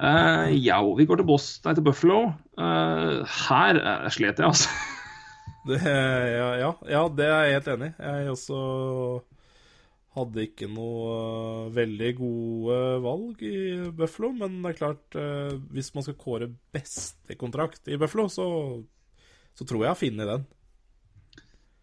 Uh, 0.00 0.48
ja, 0.56 0.78
vi 0.96 1.04
går 1.10 1.20
til 1.20 1.28
Boss, 1.28 1.50
nei, 1.66 1.76
til 1.76 1.84
Buffalo. 1.84 2.22
Uh, 2.56 3.20
her 3.44 3.82
uh, 3.82 4.08
slet 4.14 4.40
jeg, 4.40 4.48
altså. 4.48 4.72
Det, 5.64 5.78
ja, 5.80 6.48
ja, 6.60 6.72
ja, 6.92 7.04
det 7.08 7.24
er 7.24 7.46
jeg 7.46 7.56
helt 7.58 7.70
enig 7.74 7.92
i. 7.94 7.94
Jeg 8.04 8.32
også 8.34 8.58
hadde 10.14 10.44
ikke 10.46 10.68
noe 10.70 11.14
øh, 11.14 11.70
veldig 11.74 12.10
gode 12.18 12.80
valg 13.02 13.40
i 13.48 13.54
Buffalo, 13.96 14.30
men 14.38 14.60
det 14.62 14.74
er 14.74 14.78
klart, 14.78 15.16
øh, 15.18 15.56
hvis 15.74 15.90
man 15.96 16.06
skal 16.06 16.18
kåre 16.20 16.50
beste 16.74 17.38
kontrakt 17.40 17.90
i 17.90 17.98
Buffalo, 17.98 18.28
så, 18.30 18.46
så 19.58 19.66
tror 19.66 19.82
jeg 19.82 19.88
jeg 19.88 19.94
har 19.96 20.02
funnet 20.02 20.30
den. 20.30 20.46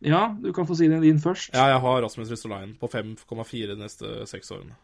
Ja, 0.01 0.21
du 0.41 0.49
kan 0.55 0.65
få 0.65 0.77
si 0.77 0.87
den 0.89 1.03
din 1.03 1.19
først. 1.21 1.51
Ja, 1.53 1.67
jeg 1.73 1.81
har 1.83 2.01
Rasmus 2.01 2.31
Ristolainen 2.31 2.77
på 2.79 2.89
5,4 2.89 3.67
de 3.69 3.77
neste 3.77 4.13
seks 4.29 4.49
årene. 4.55 4.77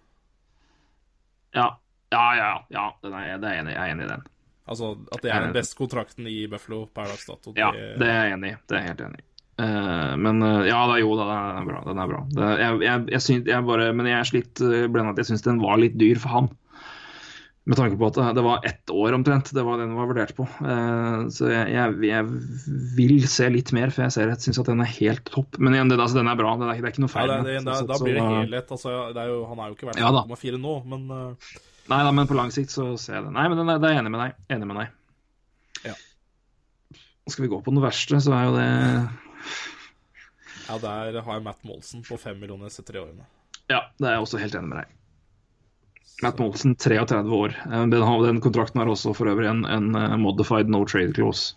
Ja, 1.55 1.71
ja, 2.11 2.25
ja. 2.37 2.51
ja. 2.69 2.89
Den 3.01 3.15
er, 3.17 3.37
det 3.41 3.49
er 3.49 3.61
enig, 3.63 3.73
jeg 3.73 3.81
er 3.81 3.95
enig 3.95 4.05
i 4.05 4.11
den. 4.11 4.27
Altså 4.67 4.93
at 5.15 5.23
det 5.23 5.31
er 5.31 5.47
den 5.47 5.55
beste 5.55 5.79
kontrakten 5.79 6.27
i 6.29 6.43
Buffalo 6.51 6.83
per 6.91 7.09
dags 7.13 7.25
dato. 7.29 7.55
Ja, 7.57 7.71
det 7.71 8.11
er 8.11 8.27
jeg 8.27 8.37
enig 8.37 8.53
i. 8.53 8.59
Det 8.67 8.77
er 8.77 8.83
jeg 8.83 8.93
helt 8.93 9.03
enig 9.07 9.23
i. 9.23 9.27
Uh, 9.57 10.13
men 10.21 10.43
uh, 10.45 10.67
ja, 10.67 10.83
da, 10.85 10.99
jo 11.01 11.15
da, 11.17 11.25
den 11.31 11.63
er 11.63 11.67
bra. 11.71 11.81
Den 11.87 12.01
er 12.03 12.09
bra. 12.11 12.21
Det, 12.29 12.49
jeg, 12.61 12.79
jeg, 12.85 13.05
jeg 13.15 13.25
syns, 13.25 13.47
jeg 13.49 13.65
bare, 13.65 13.89
men 13.97 14.09
jeg 14.09 14.19
er 14.19 14.29
slitt 14.29 14.61
blenda 14.61 15.15
at 15.15 15.21
Jeg 15.23 15.31
syns 15.31 15.45
den 15.47 15.61
var 15.63 15.79
litt 15.81 15.97
dyr 15.97 16.19
for 16.21 16.35
han. 16.35 16.49
Med 17.67 17.75
tanke 17.75 17.97
på 17.99 18.07
at 18.07 18.15
det, 18.15 18.25
det 18.37 18.43
var 18.45 18.67
ett 18.69 18.91
år 18.93 19.15
omtrent. 19.17 19.49
Det 19.55 19.63
var 19.65 19.81
den 19.81 19.89
den 19.91 19.97
var 19.99 20.11
vurdert 20.11 20.35
på. 20.37 20.45
Uh, 20.61 21.25
så 21.33 21.49
jeg, 21.51 21.95
jeg, 22.05 22.27
vil 22.99 23.17
se 23.27 23.49
litt 23.51 23.73
mer, 23.75 23.91
for 23.95 24.05
jeg 24.05 24.15
ser 24.15 24.31
jeg 24.31 24.45
syns 24.45 24.61
at 24.61 24.69
den 24.69 24.83
er 24.85 24.93
helt 24.99 25.25
topp. 25.33 25.57
Men 25.57 25.75
igjen, 25.75 25.89
det, 25.91 25.97
altså, 25.99 26.19
den 26.21 26.29
er 26.31 26.37
bra. 26.39 26.53
Det 26.59 26.67
er, 26.67 26.77
det 26.77 26.91
er 26.91 26.93
ikke 26.93 27.07
noe 27.07 27.11
Ja, 27.11 27.15
feil. 27.15 27.33
det, 27.33 27.39
med 27.41 27.57
det, 27.57 27.65
da, 27.65 27.79
da 27.89 27.99
blir 28.03 28.19
det 28.19 28.27
helhet. 28.27 28.75
Altså, 28.77 28.99
det 29.17 29.23
er 29.25 29.33
jo, 29.33 29.41
han 29.49 29.63
er 29.63 29.71
jo 29.71 29.79
ikke 29.79 29.89
verdt 29.89 30.05
Ja 30.05 30.61
nå, 30.61 30.77
men 30.85 31.09
Nei 31.87 32.01
da, 32.03 32.11
men 32.11 32.27
på 32.27 32.35
lang 32.35 32.51
sikt 32.51 32.73
så 32.73 32.89
ser 32.99 33.17
jeg 33.19 33.25
det. 33.27 33.31
Nei, 33.35 33.45
men 33.47 33.59
det, 33.61 33.65
er, 33.71 33.79
det 33.79 33.89
er 33.89 33.95
jeg 33.95 34.01
enig 34.03 34.11
med 34.13 34.23
deg. 34.25 34.35
Enig 34.55 34.67
med 34.67 34.79
deg. 34.81 35.87
Ja. 35.87 35.95
Skal 37.31 37.45
vi 37.45 37.51
gå 37.53 37.61
på 37.63 37.71
den 37.71 37.83
verste, 37.83 38.19
så 38.23 38.33
er 38.35 38.45
jo 38.49 38.55
det 38.57 38.67
ja, 40.67 40.75
der 40.83 41.21
har 41.23 41.37
jeg 41.37 41.43
Matt 41.45 41.61
Molson 41.63 42.01
på 42.03 42.17
5 42.19 42.41
millioner 42.41 42.67
disse 42.67 42.83
tre 42.83 42.99
årene. 42.99 43.23
Ja, 43.71 43.85
det 43.99 44.09
er 44.09 44.17
jeg 44.17 44.25
også 44.25 44.39
helt 44.41 44.55
enig 44.59 44.67
med 44.73 44.81
deg. 44.81 44.89
Matt 46.25 46.41
Molson, 46.41 46.73
33 46.75 47.21
år. 47.37 47.53
Eh, 47.69 47.85
Den, 47.87 47.93
den 48.25 48.41
kontrakten 48.43 48.81
har 48.81 48.91
også 48.91 49.13
for 49.15 49.31
øvrig 49.31 49.47
en, 49.47 49.61
en 49.69 49.95
eh, 49.95 50.17
modified 50.19 50.67
no 50.73 50.81
trade 50.89 51.13
clause. 51.15 51.55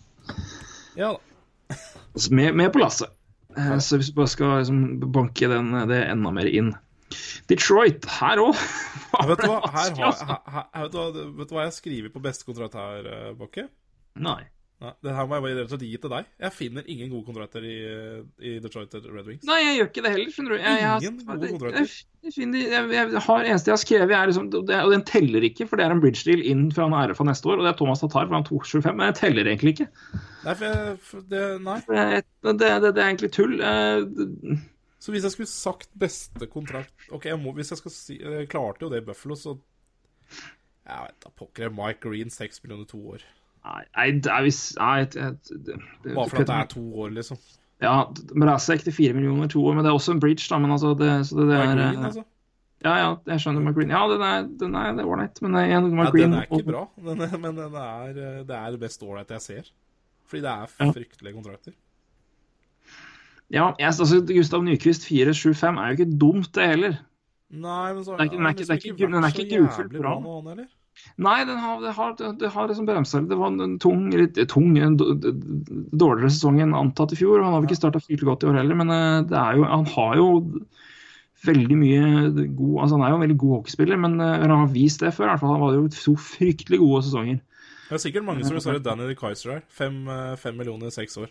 Ja 0.94 1.16
da. 1.16 1.74
Altså, 2.14 2.30
Med, 2.34 2.54
med 2.58 2.70
på 2.74 2.82
lasset. 2.84 3.10
Eh, 3.56 3.78
Så 3.82 3.98
hvis 3.98 4.12
vi 4.12 4.18
bare 4.20 4.30
skal 4.30 4.54
liksom, 4.60 4.80
banke 5.10 5.50
den, 5.50 5.72
det 5.90 6.04
enda 6.12 6.30
mer 6.34 6.46
inn 6.50 6.70
Detroit, 7.50 8.06
her 8.20 8.42
òg! 8.44 8.54
Vet, 9.26 9.42
vet, 9.42 10.94
du 10.94 11.54
hva, 11.56 11.66
jeg 11.66 11.76
skriver 11.76 12.14
på 12.14 12.22
beste 12.22 12.46
kontrakt 12.48 12.78
her, 12.78 13.10
Bokke 13.34 13.66
Bakke? 13.66 13.68
Nei. 14.20 14.42
Nei, 14.80 14.94
det 15.04 15.12
her 15.12 15.26
må 15.28 15.36
jeg 15.36 15.44
bare 15.44 15.76
gi 15.84 15.96
til 16.00 16.08
deg. 16.08 16.28
Jeg 16.40 16.56
finner 16.56 16.86
ingen 16.88 17.10
gode 17.12 17.26
kontrakter 17.26 17.64
i, 17.68 17.74
eh, 17.84 18.20
i 18.48 18.52
Detroit 18.64 18.94
Red 18.96 19.26
Wings. 19.28 19.42
Nei, 19.44 19.58
jeg 19.60 19.74
gjør 19.76 19.90
ikke 19.90 20.04
det 20.06 20.12
heller, 20.14 20.30
skjønner 20.32 20.54
du. 20.54 20.56
Jeg, 20.56 20.78
jeg, 20.80 21.10
Ingen 21.10 21.18
gode 21.26 21.44
jeg, 21.44 21.52
kontrakter. 21.52 21.82
jeg, 21.90 22.06
jeg, 22.24 22.34
finner, 22.38 22.62
jeg, 22.64 22.86
jeg 22.94 23.22
har 23.26 23.44
eneste 23.50 23.68
jeg 23.68 23.74
har 23.74 23.82
skrevet, 23.82 24.14
er 24.16 24.30
liksom, 24.30 24.48
det, 24.54 24.78
og 24.80 24.94
den 24.94 25.04
teller 25.10 25.46
ikke, 25.50 25.66
for 25.68 25.76
det 25.76 25.84
er 25.84 25.92
en 25.92 26.00
bridge 26.00 26.24
deal 26.24 26.40
inn 26.48 26.64
fra 26.72 26.88
han 26.88 26.96
er 26.96 27.12
fra 27.18 27.28
neste 27.28 27.52
år, 27.52 27.60
og 27.60 27.68
det 27.68 27.74
er 27.74 27.78
Thomas 27.82 28.00
Tatar, 28.00 28.30
for 28.30 28.38
han 28.38 28.46
er 28.46 28.48
225, 28.48 28.96
men 28.96 29.10
jeg 29.10 29.18
teller 29.20 29.52
egentlig 29.52 29.74
ikke. 29.76 29.88
Nei, 30.46 30.56
for 30.62 30.90
for 31.10 31.28
det, 31.34 31.46
nei. 31.68 31.78
Det, 31.84 32.24
det, 32.48 32.72
det, 32.88 32.94
er 32.96 33.06
egentlig 33.10 33.32
tull. 33.36 33.58
Uh, 33.60 34.56
Så 35.00 35.14
hvis 35.14 35.24
jeg 35.24 35.32
skulle 35.32 35.48
sagt 35.48 35.88
beste 35.96 36.46
kontrakt 36.52 37.06
Ok, 37.08 37.30
jeg 37.30 37.40
må, 37.40 37.54
hvis 37.56 37.72
jeg 37.72 37.80
skal 37.80 37.92
si 37.94 38.18
Jeg 38.20 38.50
klarte 38.52 38.84
jo 38.84 38.90
det 38.92 39.00
i 39.00 39.06
Buffalo, 39.06 39.36
så 39.38 39.54
Jeg 40.84 41.06
vet 41.06 41.24
da 41.24 41.32
pokker. 41.32 41.72
Mike 41.72 42.02
Green, 42.04 42.30
6 42.30 42.60
millioner 42.64 42.88
to 42.90 43.00
år. 43.14 43.24
Nei, 43.64 43.80
nei, 43.96 44.10
det 44.24 44.32
er 44.32 44.44
hvis 44.44 44.60
nei, 44.78 45.06
det, 45.12 45.24
det, 45.48 45.78
det, 46.04 46.14
Bare 46.16 46.28
for 46.28 46.42
at 46.42 46.48
det 46.48 46.58
er 46.58 46.68
to 46.72 46.84
år, 47.04 47.10
liksom. 47.16 47.40
Ja, 47.80 47.94
Mrazek 48.36 48.84
til 48.84 48.92
fire 48.96 49.16
millioner 49.16 49.48
to 49.52 49.62
år, 49.64 49.76
men 49.76 49.84
det 49.84 49.90
er 49.92 49.96
også 49.96 50.14
en 50.16 50.20
bridge, 50.20 50.46
da. 50.48 50.58
Men 50.60 50.72
altså, 50.76 50.94
det, 50.96 51.10
så 51.28 51.38
det, 51.38 51.48
det 51.48 51.58
er 51.58 51.68
Green, 51.68 51.80
eh, 51.80 52.06
altså. 52.08 52.24
Ja, 52.80 52.94
ja, 52.96 53.08
jeg 53.28 53.42
skjønner 53.42 53.60
McGreen. 53.64 53.92
Ja, 53.92 54.06
den 54.08 54.22
er, 54.24 54.48
den 54.62 54.76
er, 54.80 54.94
det 54.96 55.04
er 55.04 55.12
ålreit, 55.12 55.40
men 55.44 55.56
eh, 55.60 55.68
igjen, 55.68 55.90
Ja, 55.90 55.96
McGreen 55.98 56.32
den 56.32 56.38
er 56.38 56.46
ikke 56.48 56.68
bra, 56.70 56.86
den 57.10 57.24
er, 57.26 57.36
men 57.44 57.58
den 57.58 57.76
er, 57.76 58.08
eh, 58.08 58.40
det 58.48 58.56
er 58.56 58.74
det 58.76 58.80
best 58.80 59.04
ålreite 59.04 59.36
jeg 59.36 59.46
ser. 59.46 59.70
Fordi 60.30 60.44
det 60.46 60.54
er 60.54 60.94
fryktelige 60.94 61.36
kontrakter. 61.36 61.76
Ja, 63.50 63.72
jeg, 63.78 63.86
altså, 63.90 64.20
Gustav 64.26 64.62
Nyquist 64.62 65.06
475 65.08 65.78
er 65.78 65.88
jo 65.90 65.96
ikke 65.98 66.18
dumt, 66.18 66.52
det 66.54 66.68
heller. 66.70 66.98
Nei, 67.50 67.92
men 67.94 68.04
så 68.04 68.14
Det 68.16 68.20
er 68.20 68.24
ikke- 68.30 68.36
den 68.36 68.46
er 68.46 68.50
ikke- 68.50 68.66
den 68.66 68.70
er 68.70 69.28
ikke- 69.28 69.48
den 69.50 69.64
er 69.64 69.88
ikke 69.88 69.98
bra. 69.98 70.20
nå. 70.20 70.66
Nei, 71.18 71.44
den 71.44 71.56
har, 71.58 71.80
det 71.80 71.94
har, 71.94 72.12
det, 72.14 72.50
har 72.52 72.68
liksom 72.68 72.86
bremsa 72.86 73.20
litt. 73.20 73.28
Det 73.30 73.38
var 73.38 73.48
en 73.48 73.78
tung, 73.78 74.10
litt 74.10 74.34
tung 74.48 74.74
dårligere 74.74 76.30
sesong 76.30 76.60
enn 76.60 76.74
antatt 76.76 77.12
i 77.12 77.16
fjor. 77.16 77.42
Han 77.42 77.52
har 77.54 77.60
vel 77.62 77.68
ikke 77.70 77.78
starta 77.80 78.02
fryktelig 78.02 78.28
godt 78.28 78.44
i 78.44 78.50
år 78.50 78.58
heller, 78.60 78.74
men 78.74 78.90
eh, 78.90 79.22
det 79.30 79.38
er 79.38 79.56
jo, 79.56 79.64
han 79.64 79.84
har 79.86 80.16
jo 80.16 80.26
veldig 81.46 81.76
mye 81.80 82.54
god 82.54 82.82
Altså, 82.84 82.98
han 82.98 83.02
er 83.06 83.10
jo 83.10 83.16
en 83.16 83.24
veldig 83.28 83.38
god 83.38 83.54
hockeyspiller, 83.56 83.98
men 83.98 84.20
eh, 84.20 84.40
han 84.44 84.50
har 84.50 84.66
vist 84.74 85.00
det 85.00 85.14
før. 85.14 85.24
I 85.24 85.30
hvert 85.32 85.40
fall. 85.40 85.54
Han 85.56 85.60
var 85.64 85.72
jo 85.78 85.88
to 85.88 86.14
fryktelig 86.16 86.78
gode 86.82 87.02
sesonger. 87.06 87.40
Det 87.90 87.96
er 87.98 88.04
sikkert 88.04 88.24
mange 88.24 88.44
som 88.44 88.54
vil 88.54 88.62
svare 88.62 88.82
Danny 88.82 89.08
de 89.08 89.16
Kaiser 89.18 89.56
her. 89.56 89.62
Fem, 89.68 90.06
eh, 90.08 90.36
fem 90.36 90.56
millioner 90.56 90.86
i 90.86 90.94
seks 90.94 91.16
år. 91.18 91.30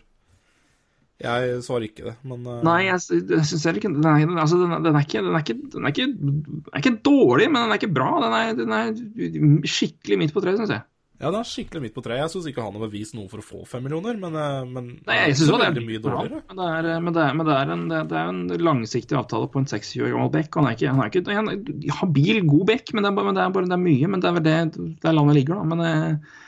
Jeg 1.20 1.56
svarer 1.66 1.84
ikke 1.84 2.06
det, 2.06 2.14
men 2.24 2.46
uh... 2.48 2.60
Nei, 2.64 2.78
jeg, 2.86 3.00
jeg 3.28 3.48
syns 3.48 3.66
heller 3.68 3.80
ikke 3.82 3.92
den 3.92 4.06
er, 4.08 4.22
altså, 4.40 4.60
den, 4.62 4.72
den, 4.86 4.96
er 4.96 5.04
ikke, 5.04 5.20
den, 5.26 5.34
er 5.36 5.42
ikke, 5.44 5.58
den 5.74 5.84
er 5.84 5.92
ikke 5.92 6.06
Den 6.16 6.62
er 6.72 6.80
ikke 6.80 6.94
dårlig, 7.04 7.50
men 7.50 7.60
den 7.60 7.74
er 7.74 7.80
ikke 7.82 7.92
bra. 7.98 8.12
Den 8.24 8.38
er, 8.38 8.94
den 8.96 9.58
skikkelig 9.68 10.22
midt 10.22 10.32
på 10.36 10.42
treet, 10.44 10.62
syns 10.62 10.72
jeg. 10.78 10.86
Ja, 11.20 11.28
den 11.28 11.42
er 11.42 11.48
skikkelig 11.48 11.82
midt 11.84 11.92
på 11.92 12.00
treet. 12.00 12.22
Jeg 12.22 12.32
syns 12.32 12.46
ikke 12.48 12.64
han 12.64 12.76
har 12.78 12.86
bevist 12.86 13.12
noe 13.12 13.28
for 13.28 13.42
å 13.42 13.44
få 13.44 13.58
fem 13.68 13.82
millioner, 13.84 14.16
men, 14.16 14.36
eh, 14.40 14.60
men 14.64 14.86
Nei, 15.04 15.18
jeg 15.26 15.36
syns 15.36 15.50
det 15.52 15.66
er 15.68 15.84
mye 15.84 16.00
dårligere. 16.00 16.40
Men 16.48 16.60
det 16.62 16.68
er, 16.70 17.02
men 17.04 17.16
det 17.16 17.24
er, 17.26 17.34
men 17.36 17.50
det 17.50 17.56
er, 17.58 17.72
en, 17.74 17.82
det 17.92 18.20
er 18.22 18.30
en 18.30 18.62
langsiktig 18.70 19.18
avtale 19.20 19.50
på 19.52 19.60
en 19.60 19.68
26 19.68 20.06
år 20.06 20.14
gammel 20.14 20.32
bekk. 20.38 20.56
Han 20.56 20.70
er 20.70 20.78
ikke, 20.78 20.94
han 20.96 21.02
er 21.04 21.12
ikke 21.12 21.36
han 21.36 21.98
habil, 21.98 22.40
god 22.48 22.64
bekk, 22.72 22.94
men 22.96 23.04
det 23.04 23.12
men 23.18 23.36
det 23.36 23.44
er, 23.44 23.52
bare, 23.58 23.68
det 23.68 23.76
er 23.76 23.84
mye. 23.84 24.08
Men 24.14 24.24
det 24.24 24.30
er 24.30 24.38
vel 24.38 24.46
det 24.48 24.56
der 25.04 25.18
landet 25.18 25.36
ligger, 25.36 25.60
da. 25.60 25.68
Men 25.74 25.84
eh, 25.84 26.40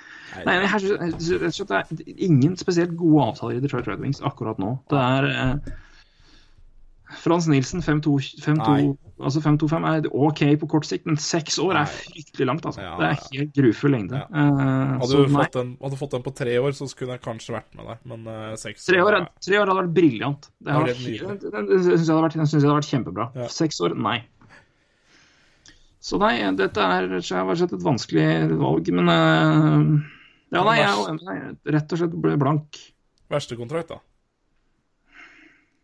nei, 0.46 0.54
jeg 0.62 0.80
synes- 0.80 1.60
rett 1.60 1.68
det 1.68 1.78
er 1.80 2.26
ingen 2.28 2.56
spesielt 2.56 2.96
gode 2.96 3.24
avtaler 3.30 3.56
i 3.56 3.60
Detroit 3.64 3.86
Red 3.88 4.00
Wings 4.00 4.20
akkurat 4.24 4.58
nå. 4.62 4.78
Det 4.90 4.98
er 4.98 5.28
eh, 5.32 5.72
Frans 7.22 7.44
Nilsen 7.46 7.82
5-2-5 7.84 8.62
altså 9.22 9.40
5-2-5 9.44 9.84
er 9.90 10.06
OK 10.16 10.40
på 10.62 10.66
kort 10.72 10.86
sikt, 10.88 11.04
men 11.06 11.18
seks 11.20 11.58
år 11.60 11.76
er 11.82 11.90
fryktelig 11.92 12.46
langt. 12.48 12.64
altså. 12.64 12.80
Ja, 12.82 12.94
det 12.98 13.10
er 13.10 13.18
helt 13.36 13.52
grufull 13.58 13.92
lengde. 13.92 14.16
Ja. 14.16 14.26
Eh, 14.32 14.94
Hadde 14.96 15.10
så 15.10 15.20
du 15.26 15.28
fått, 15.36 15.52
den, 15.58 15.74
hadde 15.82 15.90
du 15.92 16.00
fått 16.00 16.16
den 16.16 16.24
på 16.24 16.32
tre 16.34 16.56
år, 16.58 16.72
så 16.74 16.88
skulle 16.88 17.12
jeg 17.18 17.22
kanskje 17.26 17.52
vært 17.58 17.76
med 17.76 17.86
deg, 17.92 17.98
men 18.08 18.26
eh, 18.32 18.54
seks 18.56 18.86
Tre 18.88 19.02
år, 19.04 19.12
er- 19.18 19.26
er- 19.26 19.44
tre 19.44 19.60
år 19.60 19.66
hadde 19.68 19.82
vært 19.82 19.94
briljant. 20.00 20.48
Det, 20.58 20.72
det 20.72 20.78
vært- 20.80 21.02
syns 21.84 22.08
jeg 22.08 22.64
jeg 22.64 22.70
hadde 22.72 22.80
vært 22.80 22.90
kjempebra. 22.94 23.28
Ja. 23.36 23.46
Seks 23.52 23.80
år, 23.84 23.94
nei. 24.08 24.22
Så 26.02 26.18
nei, 26.18 26.32
dette 26.58 26.80
er 26.82 27.06
rett 27.12 27.28
og 27.30 27.56
slett 27.60 27.76
et 27.76 27.84
vanskelig 27.84 28.56
valg, 28.58 28.88
men 28.90 29.12
eh, 29.12 30.08
Ja, 30.52 30.62
nei, 30.66 30.78
jeg 30.80 30.88
er. 30.92 31.52
Rett 31.76 31.92
og 31.94 32.00
slett 32.02 32.16
ble 32.24 32.36
blank. 32.40 32.78
Verste 33.32 33.56
kontrakt, 33.56 33.92
da? 33.94 34.00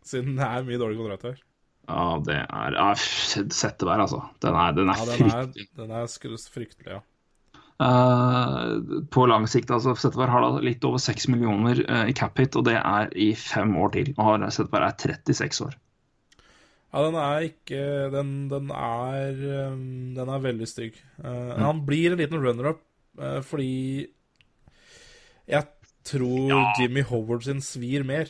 Siden 0.05 0.35
det 0.37 0.45
er 0.45 0.65
mye 0.67 0.79
dårlige 0.81 1.01
kontrakter. 1.01 1.39
Ja, 1.89 2.03
det 2.21 2.35
er 2.45 2.75
ja, 2.77 2.89
Settevær, 2.99 4.03
altså. 4.05 4.21
Den 4.43 4.57
er, 4.57 4.75
den 4.77 4.91
er 4.93 4.99
Ja, 4.99 5.07
den 5.09 5.25
er, 5.25 5.31
fryktelig. 5.33 5.69
den 5.79 5.95
er 5.97 6.11
fryktelig, 6.53 6.91
ja. 6.99 7.01
Uh, 7.79 9.05
på 9.09 9.23
lang 9.29 9.47
sikt, 9.49 9.71
altså. 9.73 9.95
Settevær 9.97 10.29
har 10.33 10.45
da 10.45 10.63
litt 10.65 10.85
over 10.85 11.01
6 11.01 11.29
millioner 11.33 11.81
uh, 11.89 12.05
i 12.09 12.13
cap 12.13 12.37
hit, 12.37 12.57
og 12.59 12.67
det 12.69 12.77
er 12.77 13.09
i 13.17 13.31
fem 13.39 13.73
år 13.79 13.93
til. 13.95 14.13
Og 14.17 14.25
har- 14.27 14.49
Settevær 14.53 14.85
er 14.85 14.97
36 14.99 15.65
år. 15.69 15.77
Ja, 16.89 17.03
den 17.05 17.17
er 17.21 17.43
ikke 17.45 17.81
Den, 18.09 18.29
den 18.49 18.71
er 18.73 19.41
um, 19.69 20.15
Den 20.17 20.29
er 20.33 20.39
veldig 20.41 20.67
stygg. 20.67 20.95
Eh, 21.21 21.51
Han 21.61 21.83
blir 21.85 22.11
en 22.15 22.17
liten 22.17 22.41
runner-up 22.41 22.79
eh, 23.21 23.41
fordi 23.45 24.07
Jeg 25.49 25.65
tror 26.07 26.53
Jimmy 26.79 27.01
Howard 27.09 27.43
sin 27.47 27.59
svir 27.65 28.05
mer. 28.07 28.29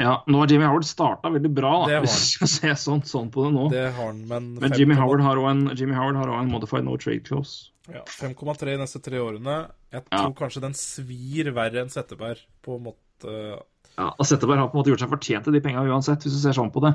Ja, 0.00 0.22
nå 0.26 0.38
har 0.40 0.48
Jimmy 0.48 0.64
Howard 0.64 0.86
starta 0.88 1.28
veldig 1.34 1.50
bra, 1.52 1.72
da, 1.84 1.98
hvis 2.00 2.14
vi 2.16 2.30
skal 2.38 2.48
se 2.48 2.70
sånn, 2.80 3.02
sånn 3.04 3.28
på 3.32 3.44
det 3.44 3.50
nå. 3.52 3.66
Det 3.74 3.82
har 3.92 4.06
han, 4.08 4.22
men, 4.28 4.46
Men 4.62 4.72
Jimmy 4.78 4.96
Howard 4.96 5.20
har 5.20 5.36
også 5.36 5.50
en, 5.52 5.60
Jimmy 5.76 5.96
Howard 5.98 6.16
har 6.16 6.30
òg 6.32 6.38
en 6.46 6.52
modified 6.52 6.86
no 6.86 6.96
trade 6.96 7.26
clause. 7.28 7.68
ja, 7.92 8.00
5,3 8.08 8.70
de 8.70 8.78
neste 8.80 9.02
tre 9.04 9.20
årene. 9.20 9.58
Jeg 9.92 10.02
Ja. 10.10 10.22
tror 10.22 10.32
kanskje 10.38 10.62
den 10.64 10.72
svir 10.78 11.52
verre 11.52 11.82
enn 11.82 11.90
Setteberg, 11.92 12.40
på 12.64 12.78
en 12.78 12.86
måte. 12.88 13.34
Ja, 13.98 14.06
og 14.16 14.24
Setteberg 14.24 14.56
har 14.62 14.68
på 14.72 14.78
en 14.78 14.80
måte 14.80 14.88
gjort 14.94 15.02
seg 15.04 15.10
fortjent 15.12 15.44
til 15.44 15.52
de 15.52 15.60
penga 15.60 15.82
uansett, 15.84 16.24
hvis 16.24 16.32
du 16.38 16.40
ser 16.40 16.56
sånn 16.56 16.72
på 16.72 16.80
det. 16.80 16.94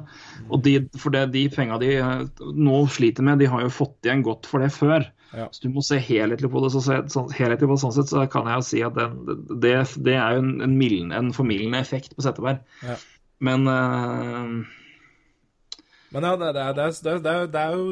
Og 0.50 0.64
de, 0.66 0.80
for 0.98 1.14
det, 1.14 1.28
de 1.32 1.46
penga 1.54 1.78
de 1.78 1.92
eh, 2.02 2.26
nå 2.58 2.80
sliter 2.90 3.22
med, 3.22 3.38
de 3.38 3.46
har 3.46 3.62
jo 3.62 3.70
fått 3.70 4.02
igjen 4.10 4.24
godt 4.26 4.50
for 4.50 4.60
det 4.66 4.72
før. 4.74 5.06
Ja. 5.36 5.48
Så 5.52 5.64
du 5.66 5.74
må 5.74 5.84
se 5.86 6.00
helhetlig 6.02 6.50
på 6.52 6.62
det. 6.64 6.72
Så 6.74 6.82
sånn, 6.86 7.32
helhetlig 7.36 7.68
på 7.68 7.76
det 7.76 7.84
sånn 7.84 7.96
sett 7.96 8.12
så 8.14 8.24
kan 8.32 8.48
jeg 8.50 8.62
jo 8.62 8.68
si 8.68 8.82
at 8.86 8.98
den, 8.98 9.46
det, 9.64 9.76
det 10.06 10.16
er 10.16 10.38
jo 10.38 10.44
en, 10.46 10.54
en, 10.66 10.76
milden, 10.80 11.14
en 11.16 11.34
formildende 11.36 11.82
effekt 11.84 12.16
på 12.16 12.26
Setteberg. 12.26 12.64
Ja. 12.86 12.98
Men 13.44 13.68
uh... 13.68 14.76
Men 16.16 16.24
ja, 16.24 16.38
det, 16.40 16.54
det, 16.56 16.62
er, 16.64 16.78
det, 16.78 16.86
er, 16.88 17.20
det, 17.20 17.34
er, 17.34 17.50
det 17.52 17.64
er 17.66 17.76
jo 17.76 17.88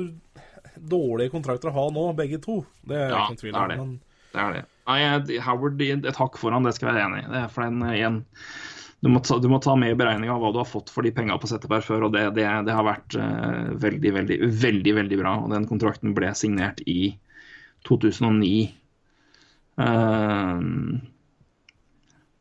dårlige 0.75 1.33
kontrakter 1.33 1.71
å 1.71 1.75
ha 1.75 1.89
nå, 1.93 2.05
begge 2.17 2.39
to. 2.43 2.61
Det 2.87 2.97
er 2.97 3.11
Ja, 3.11 3.25
ikke 3.25 3.43
tvil 3.43 3.55
det 3.55 3.63
er 3.63 3.73
det. 3.73 3.81
Men 3.81 3.97
Det 4.31 4.45
er 4.45 4.55
det. 4.55 4.63
Nei, 4.85 5.41
Howard 5.41 5.81
et 5.81 6.17
hakk 6.19 6.37
foran, 6.37 6.65
det 6.67 6.75
skal 6.77 6.91
jeg 6.91 6.95
være 6.95 7.09
enig 7.09 7.25
i. 7.25 7.29
Det 7.33 7.41
er 7.41 7.51
for 7.51 7.65
den 7.65 7.83
eh, 7.87 7.97
igjen 7.99 8.23
du 9.05 9.09
må, 9.11 9.19
ta, 9.21 9.35
du 9.37 9.45
må 9.51 9.59
ta 9.61 9.75
med 9.77 9.91
i 9.93 9.97
beregninga 9.97 10.33
hva 10.41 10.49
du 10.49 10.57
har 10.57 10.65
fått 10.65 10.89
for 10.89 11.05
de 11.05 11.11
penga 11.13 11.35
på 11.37 11.49
Setteberg 11.49 11.83
før, 11.85 12.07
og 12.07 12.15
det, 12.15 12.23
det, 12.37 12.45
det 12.65 12.73
har 12.73 12.85
vært 12.87 13.17
uh, 13.19 13.75
veldig, 13.77 14.11
veldig, 14.15 14.37
veldig, 14.63 14.93
veldig 14.97 15.19
bra. 15.19 15.33
Og 15.43 15.51
den 15.53 15.67
kontrakten 15.69 16.15
ble 16.17 16.31
signert 16.37 16.81
i 16.89 17.11
2009. 17.87 18.73
Eh, 19.81 20.59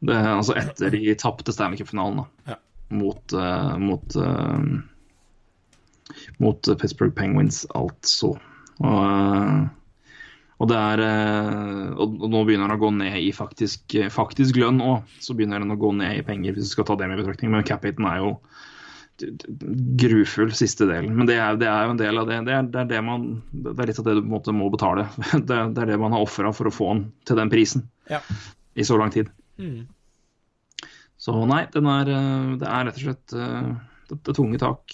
det, 0.04 0.16
altså 0.16 0.56
etter 0.60 0.92
de 0.94 1.14
tapte 1.20 1.54
Stanley 1.54 1.80
Cup-finalen. 1.80 2.26
Ja. 2.48 2.58
Mot, 2.94 3.32
eh, 3.32 3.78
mot, 3.80 4.16
eh, 4.16 4.58
mot 6.42 6.68
Pittsburgh 6.80 7.14
Penguins, 7.16 7.64
altså. 7.74 8.34
Og, 8.82 9.68
og 10.58 10.68
det 10.70 10.78
er 10.78 11.02
og, 11.94 12.18
nå 12.26 12.42
begynner 12.42 12.66
den 12.68 12.76
å 12.76 12.82
gå 12.82 12.90
ned 12.96 13.16
i 13.22 13.30
faktisk, 13.34 13.96
faktisk 14.12 14.58
lønn 14.60 14.82
òg. 14.82 15.08
Så 15.22 15.36
begynner 15.36 15.62
den 15.62 15.74
å 15.74 15.80
gå 15.80 15.92
ned 15.96 16.18
i 16.18 16.26
penger, 16.26 16.54
hvis 16.54 16.70
du 16.70 16.74
skal 16.74 16.88
ta 16.88 16.98
det 16.98 17.08
med 17.08 17.18
i 17.18 17.22
betraktning. 17.22 17.54
Men 17.54 17.66
cap-hiten 17.66 18.06
er 18.10 18.22
jo 18.22 18.36
grufull 20.00 20.52
siste 20.56 20.86
delen. 20.88 21.14
Men 21.16 21.28
det 21.28 21.36
er, 21.38 21.56
det 21.60 21.68
er 21.70 21.86
jo 21.86 21.94
en 21.94 22.00
del 22.00 22.18
av 22.18 22.26
det. 22.28 22.38
Det 22.48 22.54
er, 22.56 22.68
det 22.72 22.80
er, 22.82 22.88
det 22.90 23.00
man, 23.06 23.26
det 23.52 23.74
er 23.78 23.90
litt 23.90 24.00
av 24.02 24.08
det 24.08 24.14
du 24.18 24.22
måte 24.28 24.54
må 24.56 24.70
betale. 24.72 25.06
Det, 25.32 25.54
er- 25.54 25.72
det 25.76 25.86
det 25.92 25.98
man 26.02 26.14
har 26.16 26.24
ofra 26.26 26.52
for 26.56 26.70
å 26.70 26.74
få 26.74 26.88
den 26.92 27.04
til 27.28 27.38
den 27.40 27.52
prisen 27.52 27.86
Ja. 28.10 28.20
i 28.74 28.84
så 28.86 28.98
lang 29.00 29.12
tid. 29.14 29.30
Mm. 29.58 29.84
Så 31.24 31.36
nei, 31.48 31.62
den 31.72 31.86
er, 31.88 32.10
eh, 32.10 32.48
det 32.60 32.68
er 32.68 32.88
rett 32.90 32.98
og 32.98 33.04
slett 33.06 33.36
eh, 33.38 33.70
det, 34.10 34.34
tunge 34.36 34.58
tak. 34.60 34.92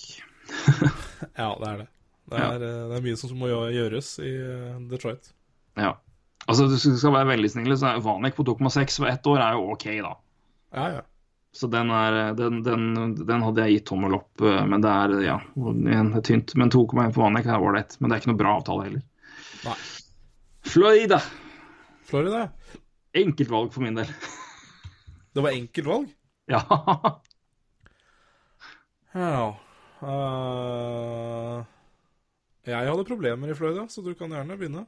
ja, 1.40 1.48
det 1.58 1.70
er 1.72 1.80
det. 1.82 1.88
Det 2.30 2.38
er, 2.38 2.44
ja. 2.44 2.58
det 2.92 2.98
er 3.00 3.02
mye 3.08 3.18
som 3.18 3.32
må 3.40 3.48
gjøres 3.50 4.12
i 4.22 4.30
eh, 4.36 4.76
Detroit. 4.92 5.32
Ja. 5.80 5.96
Altså, 6.46 6.68
du 6.70 6.76
skal 6.78 7.14
være 7.14 7.32
veldig 7.32 7.50
snill, 7.52 7.72
så 7.78 7.90
er 7.94 8.04
Vanek 8.04 8.36
på 8.36 8.44
2,6 8.46 9.00
for 9.00 9.10
ett 9.10 9.26
år 9.32 9.42
er 9.44 9.56
jo 9.58 9.66
OK, 9.74 9.86
da. 10.04 10.12
Ja, 10.76 10.84
ja. 10.98 11.02
Så 11.52 11.66
den, 11.66 11.90
er, 11.90 12.18
den, 12.38 12.60
den, 12.62 13.14
den 13.26 13.42
hadde 13.42 13.64
jeg 13.66 13.80
gitt 13.80 13.88
tommel 13.90 14.14
opp, 14.20 14.42
eh, 14.44 14.60
men 14.70 14.84
det 14.84 14.90
er 14.90 15.14
ja, 15.24 15.38
igjen, 15.58 16.12
tynt. 16.26 16.54
Men 16.60 16.70
2,1 16.70 17.14
på 17.16 17.24
Vanek 17.24 17.48
er 17.50 17.64
ålreit, 17.64 17.96
men 17.98 18.10
det 18.10 18.16
er 18.16 18.22
ikke 18.22 18.30
noe 18.30 18.42
bra 18.42 18.52
avtale 18.58 18.86
heller. 18.86 19.02
Nei. 19.66 19.78
Florida. 20.70 21.18
Florida. 22.06 22.44
Enkelt 23.18 23.50
valg 23.50 23.74
for 23.74 23.86
min 23.86 23.98
del. 23.98 24.12
Det 25.34 25.42
var 25.42 25.54
enkelt 25.54 25.86
valg. 25.86 26.14
Ja. 26.50 26.62
Ja 29.14 29.50
Uh, 30.00 31.60
Jeg 32.64 32.88
hadde 32.88 33.04
problemer 33.04 33.50
i 33.52 33.56
Florida, 33.56 33.84
så 33.92 34.00
du 34.00 34.14
kan 34.16 34.32
gjerne 34.32 34.56
begynne. 34.56 34.86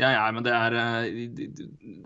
Ja, 0.00 0.08
ja, 0.10 0.22
men 0.34 0.42
det 0.42 0.50
er 0.50 0.74
eh, 0.74 1.04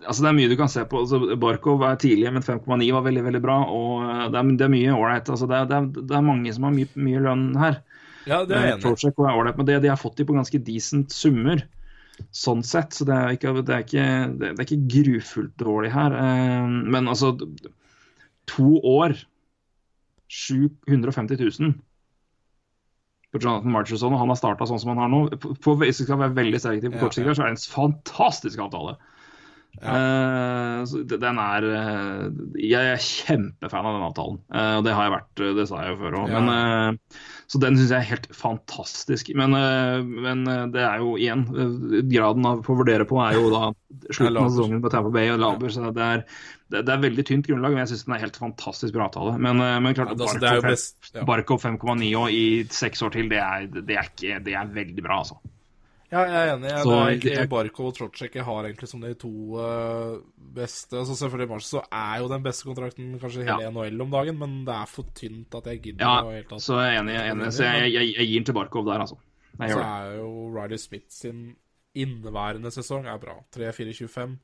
Altså, 0.05 0.21
det 0.21 0.29
er 0.29 0.35
mye 0.37 0.49
du 0.51 0.55
kan 0.59 0.69
se 0.69 0.83
på. 0.85 0.99
Altså, 1.03 1.19
Barkov 1.41 1.81
er 1.87 1.97
tidlig, 2.01 2.29
men 2.35 2.45
5,9 2.45 2.91
var 2.93 3.05
veldig, 3.07 3.23
veldig 3.25 3.41
bra. 3.41 3.55
Og 3.65 4.03
eh, 4.05 4.25
det 4.29 4.41
er, 4.41 4.51
det 4.59 4.67
er 4.67 4.73
mye 4.75 4.93
ålreit. 4.93 5.31
Altså, 5.33 5.47
det, 5.49 5.63
det, 5.71 5.79
er- 5.79 6.05
det 6.11 6.19
er 6.19 6.27
mange 6.27 6.53
som 6.53 6.67
har 6.69 6.75
mye, 6.75 6.91
mye 7.07 7.23
lønn 7.25 7.47
her. 7.57 7.79
Ja, 8.29 8.43
det 8.45 8.53
er 8.55 8.65
jeg 8.67 8.77
enig 8.77 8.83
er 8.85 9.41
right 9.41 9.57
men 9.57 9.65
det, 9.65 9.79
de 9.81 9.89
har 9.89 9.97
fått 9.97 10.19
de 10.19 10.25
på 10.29 10.35
ganske 10.37 10.59
decent 10.61 11.11
summer. 11.15 11.63
Sånn 12.35 12.61
sett, 12.67 12.93
så 12.93 13.05
det 13.07 13.15
er 13.15 13.33
ikke, 13.37 13.53
det 13.63 13.73
er 13.73 13.83
ikke, 13.87 14.07
det 14.37 14.49
er 14.51 14.65
ikke 14.65 14.81
grufullt 14.93 15.53
dårlig 15.57 15.93
her. 15.95 16.13
Eh, 16.19 16.67
Men 16.93 17.07
altså 17.09 17.33
To 18.49 18.79
år, 18.85 19.13
750 20.29 21.37
000 21.59 21.73
på 23.29 23.41
Jonathan 23.41 23.73
Marcherson, 23.75 24.15
og 24.15 24.23
han 24.23 24.33
har 24.33 24.39
starta 24.39 24.67
sånn 24.69 24.81
som 24.81 24.93
han 24.93 25.03
har 25.03 25.11
nå. 25.13 25.21
På, 25.41 25.53
på, 25.53 25.77
hvis 25.83 26.01
vi 26.01 26.07
skal 26.07 26.21
være 26.23 26.37
veldig 26.37 26.61
selektive 26.63 26.95
på 26.95 26.99
Ja, 26.99 27.05
kortsikkerhet, 27.05 27.37
så 27.37 27.45
er 27.45 27.51
det 27.51 27.57
en 27.57 27.73
fantastisk 27.75 28.63
avtale. 28.65 28.95
Eh, 29.79 30.79
så 30.89 31.03
den 31.07 31.37
er 31.39 31.65
eh, 31.69 32.23
Jeg 32.57 32.93
er 32.95 33.03
kjempefan 33.05 33.85
av 33.85 33.95
den 33.95 34.07
avtalen. 34.07 34.39
Og 34.49 34.87
det 34.87 34.95
har 34.97 35.07
jeg 35.07 35.13
vært, 35.13 35.43
det 35.59 35.67
sa 35.69 35.83
jeg 35.85 35.93
jo 35.93 35.99
før 36.01 36.17
òg. 36.23 36.33
Ja. 36.33 36.41
Men 36.41 36.55
eh, 36.55 37.19
Så 37.49 37.57
den 37.57 37.73
syns 37.79 37.89
jeg 37.89 37.97
er 38.03 38.09
helt 38.11 38.27
fantastisk. 38.37 39.31
Men, 39.33 39.55
eh, 39.57 40.03
men 40.05 40.43
eh, 40.45 40.65
det 40.69 40.83
er 40.85 41.01
jo 41.01 41.15
igjen 41.17 41.47
eh, 41.49 42.03
Graden 42.11 42.45
av, 42.45 42.59
å 42.61 42.75
vurdere 42.77 43.07
på 43.09 43.17
er 43.25 43.39
jo 43.39 43.49
da 43.49 43.71
slutten 44.13 44.37
av 44.37 44.51
sesongen 44.53 44.83
på 44.83 44.91
Tampa 44.93 45.09
Bay 45.15 45.31
og 45.33 45.39
Laber. 45.41 45.73
Så 45.73 45.89
det 45.95 46.05
er, 46.05 46.23
det, 46.69 46.83
det 46.85 46.93
er 46.93 47.01
veldig 47.07 47.25
tynt 47.25 47.49
grunnlag, 47.49 47.73
men 47.73 47.81
jeg 47.87 47.95
syns 47.95 48.05
den 48.05 48.17
er 48.19 48.25
helt 48.27 48.37
fantastisk 48.37 48.93
bra 48.93 49.07
avtale. 49.09 49.33
Men, 49.41 49.57
men 49.57 49.97
klart, 49.97 50.13
Ja, 50.13 50.19
det- 50.21 50.75
altså, 50.75 51.15
ja. 51.15 51.25
Barkov 51.25 51.65
5,9 51.65 52.11
og 52.21 52.29
i 52.37 52.43
seks 52.69 53.01
år 53.01 53.17
til, 53.17 53.31
det 53.33 53.41
er, 53.41 53.65
det 53.81 53.97
er, 53.97 54.11
ikke, 54.13 54.43
det 54.45 54.53
er 54.61 54.75
veldig 54.77 55.05
bra, 55.09 55.23
altså. 55.23 55.41
Ja, 56.11 56.23
jeg 56.25 56.37
er 56.49 56.55
enig. 56.57 56.69
Så- 56.81 57.19
det 57.21 57.37
er 57.37 57.47
Barkov 57.47 57.85
og 57.91 57.93
Trocek 57.95 58.33
jeg 58.35 58.43
har 58.43 58.63
egentlig 58.65 58.87
som 58.89 59.01
de 59.01 59.13
to 59.13 59.29
uh, 59.61 60.17
beste. 60.55 60.97
Altså 60.97 61.13
Selvfølgelig 61.15 61.49
Mars 61.49 61.67
så 61.69 61.83
er 61.91 62.19
jo 62.23 62.27
den 62.31 62.41
beste 62.43 62.65
kontrakten 62.65 63.19
kanskje 63.21 63.43
hele 63.45 63.61
Ja. 63.61 63.69
NHL 63.69 64.01
om 64.01 64.09
dagen, 64.11 64.39
men 64.39 64.65
det 64.65 64.73
er 64.73 64.85
for 64.89 65.03
tynt 65.13 65.53
at 65.55 65.65
jeg 65.69 65.81
gidder 65.83 66.05
Ja, 66.05 66.23
helt 66.31 66.49
tatt. 66.49 66.61
så 66.65 66.79
jeg 66.81 66.95
er 66.95 67.01
enig. 67.03 67.13
Jeg, 67.13 67.27
er 67.27 67.31
enig. 67.35 67.53
Så 67.53 67.63
jeg, 67.63 67.93
jeg, 67.93 68.13
jeg 68.17 68.27
gir 68.27 68.39
den 68.39 68.45
til 68.45 68.53
Barkov 68.57 68.85
der, 68.85 68.99
altså. 69.05 69.17
Jeg 69.59 69.69
Så 69.71 69.79
er 69.79 70.15
jo 70.17 70.49
Riley 70.55 70.77
Smith 70.77 71.05
sin 71.09 71.55
inneværende 71.95 72.71
sesong 72.71 73.05
er 73.05 73.17
bra. 73.19 73.35
3-4-25. 73.55 74.37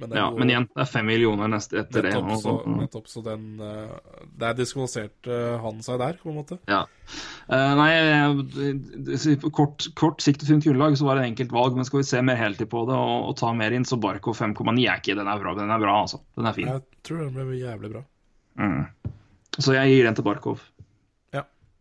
Men, 0.00 0.10
Ja, 0.10 0.24
går- 0.30 0.38
men 0.40 0.50
igjen, 0.50 0.64
det 0.74 0.82
er 0.82 0.88
fem 0.90 1.06
millioner 1.06 1.48
neste 1.52 1.78
etter 1.78 2.02
det. 2.02 2.12
nettopp, 2.14 2.30
og- 2.34 2.42
så, 2.42 2.54
nettopp 2.80 3.06
så 3.06 3.22
den 3.22 3.60
eh, 3.62 3.92
Der 4.40 4.54
diskvalifiserte 4.58 5.60
han 5.62 5.82
seg 5.86 5.98
der, 6.02 6.18
på 6.18 6.30
en 6.32 6.38
måte. 6.40 6.58
Ja. 6.66 6.80
Uh, 7.46 7.74
nei, 7.78 9.36
på 9.38 9.52
kort, 9.54 9.86
kort 9.94 10.20
sikt 10.24 10.42
og 10.42 10.48
tynt 10.48 10.64
grunnlag 10.66 10.96
så 10.98 11.06
var 11.06 11.16
det 11.20 11.24
et 11.24 11.30
enkelt 11.32 11.52
valg, 11.54 11.76
men 11.76 11.84
skal 11.86 12.00
vi 12.00 12.08
se 12.08 12.22
mer 12.26 12.36
heltid 12.40 12.66
på 12.72 12.82
det 12.88 12.96
og, 12.96 13.28
og 13.30 13.36
ta 13.38 13.52
mer 13.54 13.70
inn, 13.76 13.84
så 13.86 13.98
Barkov 14.00 14.34
5,9 14.38 14.82
er 14.88 14.98
ikke 14.98 15.14
Den 15.18 15.28
er 15.30 15.38
bra, 15.38 15.54
den 15.54 15.70
er 15.70 15.78
bra, 15.78 16.00
altså. 16.02 16.20
Den 16.36 16.46
er 16.50 16.52
fin. 16.56 16.66
Jeg 16.66 16.82
tror 17.06 17.18
den 17.28 17.34
ble 17.38 17.58
jævlig 17.60 17.92
bra. 17.94 18.02
Mm. 18.58 18.86
Så 19.60 19.74
jeg 19.76 19.92
gir 19.94 20.04
den 20.08 20.14
til 20.18 20.24
Barkov. 20.26 20.60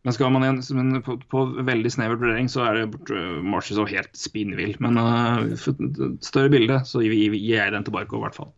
Men 0.03 0.15
skal 0.15 0.33
man 0.35 0.43
igjen, 0.43 0.97
på, 1.05 1.15
på 1.31 1.41
veldig 1.63 1.91
snever 1.93 2.19
vurdering 2.19 2.49
så 2.51 2.65
er 2.67 2.81
det 2.81 3.11
uh, 3.13 3.39
Marshall 3.39 3.77
så 3.79 3.85
helt 3.87 4.17
spinnvill. 4.19 4.75
Men 4.83 4.99
uh, 4.99 5.53
for 5.59 5.79
et 5.79 6.25
større 6.27 6.51
bilde 6.51 6.81
så 6.87 6.99
gir, 7.05 7.15
gir 7.31 7.55
jeg 7.55 7.71
den 7.71 7.85
til 7.87 7.95
Barco, 7.95 8.19
i 8.19 8.25
hvert 8.25 8.35
fall. 8.35 8.51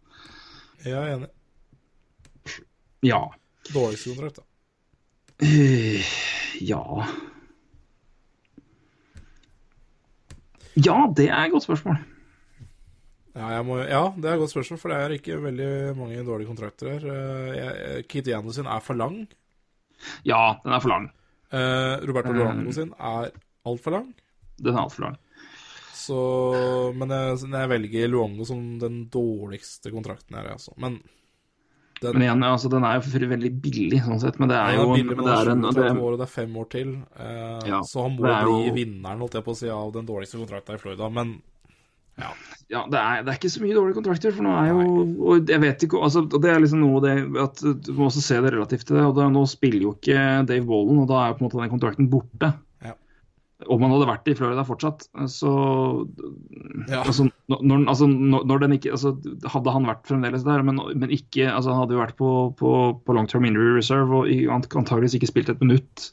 Jeg 0.85 0.97
er 0.97 1.11
enig. 1.13 1.29
Ja. 3.05 3.21
Dårligste 3.69 4.15
kontrakt, 4.15 4.41
da. 4.41 4.45
Eh, 5.43 6.05
ja 6.63 6.81
Ja, 10.79 10.95
det 11.11 11.25
er 11.27 11.41
et 11.43 11.51
godt 11.51 11.65
spørsmål. 11.65 11.97
Ja, 13.35 13.49
jeg 13.51 13.65
må, 13.67 13.77
ja, 13.83 14.01
det 14.15 14.29
er 14.29 14.37
et 14.37 14.41
godt 14.41 14.53
spørsmål, 14.53 14.79
for 14.79 14.91
det 14.91 14.97
er 14.97 15.15
ikke 15.17 15.37
veldig 15.43 15.69
mange 15.99 16.23
dårlige 16.25 16.49
kontrakter 16.49 17.03
her. 17.03 18.01
Kit 18.07 18.27
jeg- 18.31 18.53
sin 18.55 18.65
er 18.65 18.79
for 18.79 18.95
lang. 18.95 19.27
Ja, 20.25 20.55
den 20.63 20.73
er 20.73 20.79
for 20.79 20.89
lang. 20.89 21.11
Eh, 21.51 22.05
Roberto 22.07 22.33
uh, 22.33 22.37
Luango 22.39 22.73
sin 22.75 22.93
er 22.97 23.31
altfor 23.65 23.97
lang. 23.99 24.09
Den 24.61 24.75
er 24.75 24.83
altfor 24.85 25.07
lang. 25.09 25.19
Så, 25.95 26.17
men 26.93 27.09
jeg, 27.09 27.37
jeg 27.49 27.69
velger 27.71 28.09
Luongo 28.13 28.45
som 28.45 28.61
den 28.81 29.05
dårligste 29.13 29.89
kontrakten 29.93 30.37
her, 30.37 30.51
altså. 30.53 30.73
Men 30.81 30.99
den, 32.01 32.11
Men 32.11 32.25
igjen, 32.25 32.43
altså, 32.43 32.69
den 32.69 32.83
er 32.83 32.99
jo 32.99 33.29
veldig 33.31 33.51
billig, 33.63 34.01
sånn 34.03 34.19
sett. 34.21 34.37
Men 34.41 34.51
det 34.51 34.57
er 34.59 34.75
jo 34.75 34.89
billig, 34.91 35.15
det 35.15 35.31
er 35.31 35.51
en, 35.53 35.61
det 35.63 35.73
det, 35.77 35.85
er 35.87 35.97
år, 35.97 36.15
og 36.17 36.19
det 36.19 36.25
er 36.27 36.33
fem 36.33 36.57
år 36.59 36.69
til. 36.73 36.89
Eh, 37.15 37.59
Ja, 37.71 37.79
så 37.87 38.03
han 38.03 38.17
må 38.17 38.25
bli 38.27 38.57
jo- 38.67 38.73
vinneren, 38.75 39.21
holdt 39.23 39.37
jeg 39.39 39.45
på 39.47 39.55
å 39.55 39.59
si, 39.61 39.69
av 39.71 39.93
den 39.95 40.09
dårligste 40.09 40.41
kontrakten 40.41 40.75
i 40.75 40.81
Florida. 40.81 41.09
Men 41.09 41.37
ja. 42.15 42.29
ja, 42.71 42.81
det, 42.91 42.99
er, 42.99 43.23
det 43.25 43.31
er 43.31 43.39
ikke 43.39 43.51
så 43.51 43.61
mye 43.63 43.75
dårlige 43.75 43.97
kontrakter. 43.97 44.33
For 44.35 44.45
nå 44.45 44.53
er 44.55 44.69
jo 44.71 44.83
Og 45.29 45.49
jeg 45.51 45.63
vet 45.63 45.83
ikke 45.83 45.99
altså, 46.05 46.23
Det 46.31 46.51
er 46.51 46.61
liksom 46.63 46.83
noe 46.83 47.01
det 47.03 47.15
at 47.43 47.63
Du 47.83 47.91
må 47.97 48.07
også 48.07 48.23
se 48.23 48.37
det 48.43 48.53
relativt 48.55 48.87
til 48.87 48.99
det. 48.99 49.03
og 49.09 49.17
da, 49.17 49.27
Nå 49.31 49.43
spiller 49.51 49.83
jo 49.83 49.95
ikke 49.97 50.45
Dave 50.47 50.63
Wallen, 50.69 51.01
og 51.03 51.09
da 51.11 51.21
er 51.21 51.33
jo 51.33 51.39
på 51.39 51.43
en 51.43 51.49
måte 51.49 51.59
den 51.59 51.73
kontrakten 51.73 52.09
borte. 52.11 52.53
Ja. 52.85 52.95
Om 53.71 53.83
han 53.83 53.95
hadde 53.95 54.09
vært 54.13 54.31
i 54.31 54.37
Florida 54.39 54.63
fortsatt, 54.67 55.07
så 55.31 55.53
Ja. 56.87 57.01
altså, 57.03 57.27
når, 57.51 57.85
altså, 57.89 58.07
når 58.07 58.59
den 58.63 58.75
ikke 58.75 58.91
altså, 58.95 59.15
Hadde 59.51 59.73
han 59.75 59.87
vært 59.87 60.07
fremdeles 60.07 60.43
der, 60.47 60.63
men, 60.63 60.79
men 60.95 61.11
ikke 61.11 61.49
altså, 61.51 61.73
Han 61.73 61.83
hadde 61.83 61.97
jo 61.97 62.03
vært 62.03 62.19
på, 62.19 62.33
på, 62.59 62.75
på 63.03 63.15
long 63.15 63.27
term 63.31 63.47
injury 63.47 63.75
reserve 63.75 64.23
og 64.23 64.29
antageligvis 64.55 65.19
ikke 65.19 65.33
spilt 65.33 65.51
et 65.51 65.63
minutt 65.63 66.11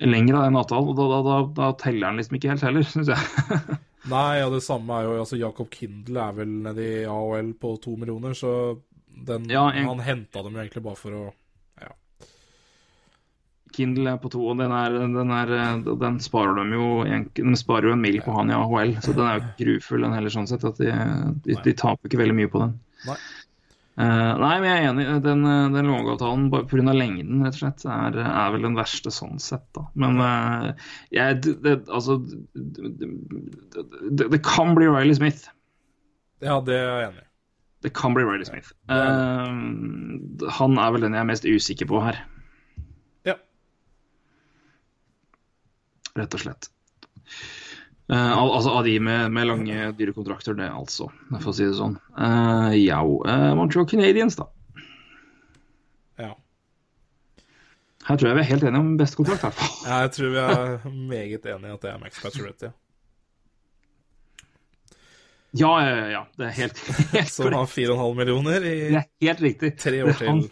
lenger 0.00 0.38
av 0.38 0.46
den 0.48 0.56
avtalen. 0.56 0.90
og 0.92 0.96
Da, 0.96 1.06
da, 1.10 1.20
da, 1.24 1.38
da 1.56 1.70
teller 1.80 2.08
han 2.08 2.20
liksom 2.20 2.36
ikke 2.38 2.52
helt 2.52 2.64
heller, 2.64 2.86
syns 2.92 3.10
jeg. 3.12 3.80
Nei, 4.08 4.40
og 4.46 4.54
det 4.54 4.62
samme 4.64 4.96
er 4.96 5.04
jo 5.04 5.18
altså 5.20 5.36
Jacob 5.36 5.68
Kindle 5.70 6.22
er 6.24 6.32
vel 6.32 6.48
nede 6.64 6.80
i 6.86 7.04
AHL 7.04 7.50
på 7.60 7.74
to 7.84 7.96
millioner, 8.00 8.32
så 8.32 8.78
den, 9.26 9.44
Ja, 9.52 9.66
en- 9.70 9.86
han 9.90 9.98
henta 10.00 10.42
dem 10.42 10.54
jo 10.56 10.60
egentlig 10.62 10.82
bare 10.82 10.96
for 10.96 11.10
å 11.12 11.32
Ja. 11.82 11.90
Kindle 13.72 14.10
er 14.14 14.16
på 14.18 14.30
to, 14.32 14.40
og 14.50 14.56
den, 14.58 14.72
er, 14.72 14.90
den, 14.90 15.30
er, 15.30 15.52
den 16.00 16.16
sparer 16.24 16.56
dem 16.58 16.72
jo 16.74 17.04
De 17.04 17.56
sparer 17.60 17.86
jo 17.90 17.92
en 17.92 18.00
mil 18.02 18.18
på 18.24 18.32
han 18.34 18.50
i 18.50 18.56
AHL, 18.56 18.96
så 19.04 19.12
den 19.14 19.26
er 19.28 19.38
jo 19.38 19.50
grufull, 19.60 20.02
den 20.02 20.16
heller, 20.16 20.30
sånn 20.34 20.48
sett. 20.50 20.64
at 20.64 20.80
De, 20.80 20.90
de, 21.44 21.54
de 21.62 21.72
taper 21.78 22.08
ikke 22.08 22.18
veldig 22.22 22.34
mye 22.40 22.50
på 22.50 22.64
den. 22.64 22.72
Nei. 23.06 23.16
Eh, 23.98 24.32
nei, 24.40 24.52
men 24.62 24.68
jeg 24.68 24.80
er 24.80 24.88
enig. 24.90 25.06
Den, 25.24 25.42
den 25.74 25.88
låneavtalen 25.90 26.46
pga. 26.52 26.92
lengden, 26.94 27.42
rett 27.44 27.56
og 27.58 27.62
slett, 27.64 27.84
er, 27.90 28.20
er 28.22 28.52
vel 28.54 28.68
den 28.68 28.78
verste 28.78 29.12
sånn 29.12 29.40
sett, 29.42 29.66
da. 29.76 29.82
Men 29.98 30.20
uh, 30.22 30.70
jeg 31.12 31.40
det, 31.42 31.74
Altså 31.90 32.16
det, 32.22 32.94
det, 32.94 34.30
det 34.30 34.40
kan 34.46 34.76
bli 34.78 34.88
Riley 34.88 35.18
Smith. 35.18 35.50
Ja, 36.40 36.60
det 36.64 36.78
er 36.78 36.86
jeg 36.88 37.08
enig 37.10 37.24
i. 37.24 37.28
Det 37.84 37.92
kan 37.96 38.16
bli 38.16 38.24
Riley 38.28 38.46
Smith. 38.48 38.72
Uh, 38.92 40.48
han 40.60 40.80
er 40.80 40.94
vel 40.94 41.04
den 41.04 41.16
jeg 41.16 41.24
er 41.24 41.30
mest 41.32 41.48
usikker 41.48 41.88
på 41.90 42.00
her, 42.04 42.22
Ja. 43.28 43.36
rett 46.16 46.34
og 46.36 46.42
slett. 46.46 46.70
Eh, 48.10 48.32
al 48.38 48.50
altså 48.56 48.72
av 48.74 48.84
de 48.84 48.96
med, 49.00 49.30
med 49.30 49.46
lange, 49.46 49.90
dyre 49.94 50.14
kontrakter, 50.16 50.56
det 50.58 50.66
altså, 50.66 51.06
for 51.36 51.52
å 51.52 51.54
si 51.54 51.68
det 51.68 51.76
sånn. 51.78 51.94
Uh, 52.18 52.72
ja, 52.74 52.98
uh, 53.06 53.50
Montreal 53.54 53.86
Canadiens, 53.86 54.34
da. 54.40 54.48
ja. 56.18 56.32
Her 58.08 58.18
tror 58.18 58.32
jeg 58.32 58.40
vi 58.40 58.42
er 58.42 58.50
helt 58.50 58.66
enige 58.66 58.82
om 58.82 58.92
beste 58.98 59.20
kontrakt, 59.20 59.44
i 59.44 59.46
hvert 59.46 59.60
fall. 59.60 59.74
Jeg 59.92 60.14
tror 60.16 60.34
vi 60.34 60.42
er 60.42 60.94
meget 61.12 61.50
enige 61.54 61.70
i 61.70 61.76
at 61.76 61.86
det 61.86 61.92
er 61.92 62.00
Max 62.02 62.22
Pacioretty. 62.24 62.72
Ja. 62.72 62.76
Ja, 65.50 65.70
ja, 65.82 65.94
ja, 65.96 66.10
ja. 66.10 66.26
Det 66.38 66.46
er 66.46 66.52
helt, 66.60 66.82
helt 67.14 67.32
Som 67.32 67.52
har 67.52 67.66
4,5 67.66 68.18
millioner 68.18 68.66
i 68.66 68.74
helt 68.94 69.40
riktig. 69.42 69.72
tre 69.82 70.02
år 70.06 70.18
til. 70.18 70.44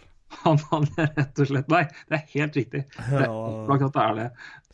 Han, 0.43 0.59
han 0.71 0.87
er 1.01 1.11
rett 1.17 1.41
og 1.41 1.49
slett 1.49 1.71
Nei, 1.73 1.83
det 2.09 2.17
er 2.19 2.25
helt 2.35 2.57
riktig. 2.59 2.83
Det 2.95 3.21
er 3.23 3.31
opplagt 3.33 3.87
at 3.89 3.95
det 3.95 4.05
er 4.05 4.17
det. 4.19 4.27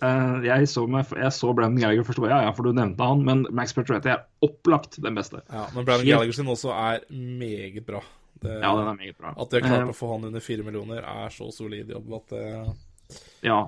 Uh, 0.03 0.43
jeg, 0.43 0.67
så 0.67 0.83
jeg 0.91 1.31
så 1.31 1.53
Brandon 1.55 1.79
Gallagher 1.79 2.03
først, 2.07 2.19
ja, 2.27 2.41
ja, 2.43 2.51
for 2.55 2.67
du 2.67 2.75
nevnte 2.75 3.07
han, 3.07 3.23
men 3.27 3.45
Max 3.55 3.71
Petretti 3.75 4.11
er 4.11 4.25
opplagt 4.45 4.99
den 5.03 5.15
beste. 5.15 5.39
Ja, 5.47 5.67
men 5.75 5.87
Brandon 5.87 6.07
Gallagher 6.09 6.35
sin 6.35 6.51
også 6.51 6.73
er 6.75 7.05
meget 7.09 7.85
bra. 7.87 8.03
Det, 8.43 8.57
Ja, 8.59 8.73
den 8.75 8.89
er 8.91 8.97
meget 8.99 9.17
bra. 9.17 9.31
At 9.31 9.49
de 9.49 9.61
har 9.61 9.69
klart 9.69 9.85
Eh, 9.85 9.93
å 9.93 9.95
få 9.95 10.11
han 10.11 10.27
under 10.27 10.43
4 10.43 10.65
millioner, 10.67 10.99
er 11.07 11.31
så 11.33 11.47
solid 11.55 11.89
jobb 11.95 12.11
at 12.19 12.35
det 12.35 12.47
Ja, 13.45 13.59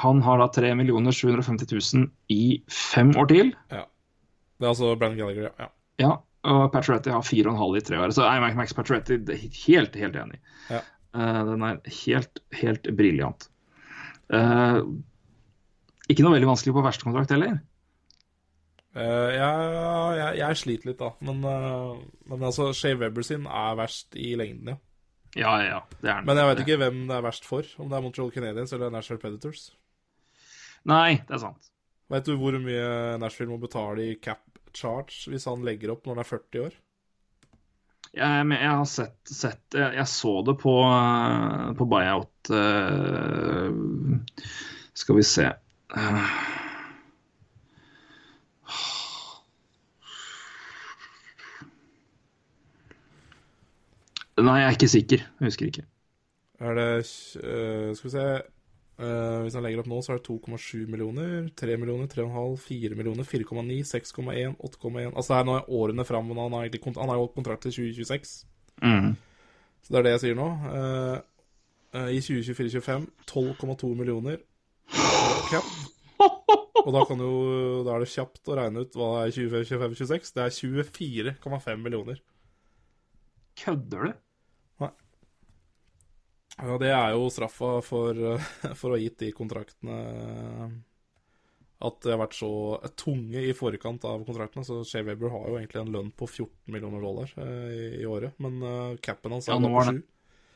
han 0.00 0.22
har 0.22 0.38
da 0.40 0.46
3 0.54 0.72
750 1.12 1.66
000 1.98 2.08
i 2.32 2.62
fem 2.70 3.12
år 3.18 3.28
til. 3.28 3.52
Ja. 3.70 3.84
Det 4.56 4.64
er 4.64 4.72
altså 4.72 4.96
Brandon 4.96 5.18
Gallagher, 5.20 5.50
ja. 5.58 5.68
Ja, 6.00 6.12
og 6.46 6.72
Pacioretty 6.72 7.10
har 7.10 7.24
4,5 7.26 7.76
i 7.76 7.80
tre 7.84 7.98
år. 7.98 8.12
Så 8.14 8.22
jeg 8.24 8.36
er 8.38 8.54
Max- 8.54 8.72
er 8.72 9.48
helt, 9.66 9.96
helt 9.96 10.16
enig. 10.16 10.38
Ja. 10.70 10.80
Eh, 11.16 11.42
den 11.48 11.64
er 11.64 11.80
helt, 12.02 12.42
helt 12.60 12.90
briljant. 12.96 13.48
Eh, 14.34 14.80
ikke 16.10 16.26
noe 16.26 16.36
veldig 16.36 16.50
vanskelig 16.50 16.76
på 16.76 16.84
verstekontrakt 16.84 17.32
heller. 17.34 17.56
Uh, 18.96 19.28
jeg, 19.28 19.64
jeg, 20.16 20.36
jeg 20.40 20.56
sliter 20.56 20.88
litt, 20.88 21.02
da. 21.02 21.10
Men, 21.28 21.42
uh, 21.44 21.98
men 22.30 22.44
altså, 22.48 22.70
Shea 22.72 22.96
Webber 22.96 23.26
sin 23.26 23.44
er 23.44 23.74
verst 23.76 24.16
i 24.16 24.30
lengden, 24.40 24.70
ja. 24.72 24.78
Ja, 25.36 25.50
ja, 25.60 25.66
ja. 25.68 25.80
Det 26.00 26.08
er 26.08 26.22
den. 26.22 26.28
Men 26.30 26.40
jeg 26.40 26.48
vet 26.48 26.62
ikke 26.62 26.78
hvem 26.80 27.02
det 27.10 27.16
er 27.18 27.26
verst 27.26 27.44
for. 27.44 27.66
Om 27.76 27.90
det 27.90 27.98
er 27.98 28.04
Montreal 28.06 28.32
Canadiens 28.32 28.72
eller 28.72 28.94
Nashville 28.94 29.20
Predators. 29.20 29.66
Nei, 30.88 31.18
det 31.28 31.36
er 31.36 31.42
sant. 31.42 31.68
Vet 32.08 32.24
du 32.24 32.38
hvor 32.40 32.56
mye 32.62 33.18
Nashville 33.20 33.52
må 33.52 33.58
betale 33.60 34.06
i 34.06 34.16
cap 34.22 34.40
charge 34.76 35.28
hvis 35.32 35.44
han 35.48 35.64
legger 35.66 35.92
opp 35.92 36.06
når 36.06 36.16
han 36.16 36.22
er 36.22 36.30
40 36.30 36.64
år? 36.64 36.78
Jeg, 38.16 38.44
jeg 38.48 38.72
har 38.72 38.86
sett, 38.88 39.16
sett 39.28 39.76
jeg, 39.76 39.92
jeg 39.98 40.08
så 40.08 40.30
det 40.46 40.54
på, 40.62 40.72
eh, 40.88 41.72
på 41.76 41.86
buyout 41.90 42.48
uh, 42.48 43.68
Skal 44.96 45.18
vi 45.18 45.24
se 45.28 45.50
uh, 45.92 46.38
Nei, 54.36 54.56
jeg 54.60 54.66
er 54.66 54.74
ikke 54.76 54.88
sikker. 54.92 55.22
Jeg 55.40 55.48
husker 55.48 55.68
ikke. 55.70 55.82
Er 56.60 56.74
det 56.76 56.88
uh, 57.40 57.92
Skal 57.96 58.04
vi 58.04 58.12
se 58.12 58.26
eh, 58.98 59.38
Hvis 59.44 59.54
han 59.58 59.64
legger 59.66 59.82
opp 59.82 59.90
nå, 59.92 60.00
så 60.04 60.14
er 60.14 60.20
det 60.20 60.26
2,7 60.28 60.86
millioner, 60.92 61.48
3 61.56 61.76
millioner, 61.80 62.08
3,5, 62.12 62.56
4 62.64 62.98
millioner, 62.98 63.24
4,9, 63.28 63.78
6,1, 63.92 64.56
8,1 64.58 65.12
Altså 65.14 65.32
det 65.32 65.38
er 65.40 65.48
nå 65.50 65.56
årene 65.80 66.06
fram, 66.08 66.28
men 66.30 66.40
han 66.42 66.52
har, 66.56 66.66
egentlig, 66.66 66.82
kont- 66.86 67.00
han 67.00 67.12
har 67.12 67.20
jo 67.20 67.30
kontrakt 67.34 67.66
til 67.66 67.74
2026. 67.76 68.36
Mm. 68.82 69.14
Så 69.82 69.92
det 69.94 69.98
er 70.00 70.06
det 70.08 70.14
jeg 70.16 70.22
sier 70.26 70.38
nå. 70.38 70.46
Uh, 70.66 71.16
uh, 71.94 72.08
I 72.10 72.18
2024-2025 72.24 73.06
12,2 73.30 73.92
millioner 73.98 74.40
cap. 75.50 75.68
Og 76.86 76.92
da, 76.94 77.00
kan 77.08 77.18
jo, 77.18 77.30
da 77.86 77.96
er 77.96 78.02
det 78.04 78.10
kjapt 78.12 78.46
å 78.50 78.56
regne 78.58 78.84
ut 78.84 78.94
hva 78.94 79.06
det 79.14 79.22
er 79.22 79.30
i 79.30 79.48
2025-2026. 79.50 80.32
Det 80.36 80.42
er 80.44 80.54
24,5 81.42 81.80
millioner. 81.82 82.20
Kødder 83.58 84.04
du? 84.06 84.12
Ja, 86.56 86.76
det 86.80 86.88
er 86.88 87.12
jo 87.12 87.28
straffa 87.32 87.78
for, 87.84 88.16
eh, 88.16 88.52
for 88.78 88.92
å 88.92 88.96
ha 88.96 89.00
gitt 89.00 89.18
de 89.20 89.32
kontraktene 89.36 89.96
At 91.84 91.98
de 92.00 92.12
har 92.14 92.22
vært 92.22 92.36
så 92.38 92.50
tunge 92.96 93.42
i 93.44 93.52
forkant 93.52 94.04
av 94.08 94.22
kontraktene. 94.24 94.64
Så 94.64 94.80
Shea 94.88 95.04
Weber 95.04 95.28
har 95.34 95.50
jo 95.50 95.58
egentlig 95.58 95.82
en 95.82 95.92
lønn 95.92 96.08
på 96.16 96.24
14 96.24 96.72
millioner 96.72 97.04
dollar 97.04 97.32
eh, 97.36 97.66
i, 97.68 97.82
i 98.00 98.06
året. 98.08 98.32
Men 98.40 98.62
uh, 98.64 98.96
capen 99.04 99.36
hans 99.36 99.50
Ja, 99.50 99.58
er 99.58 99.60
nå 99.60 99.74
var 99.74 99.90
på 99.90 99.92
er 99.92 100.00
7. 100.00 100.06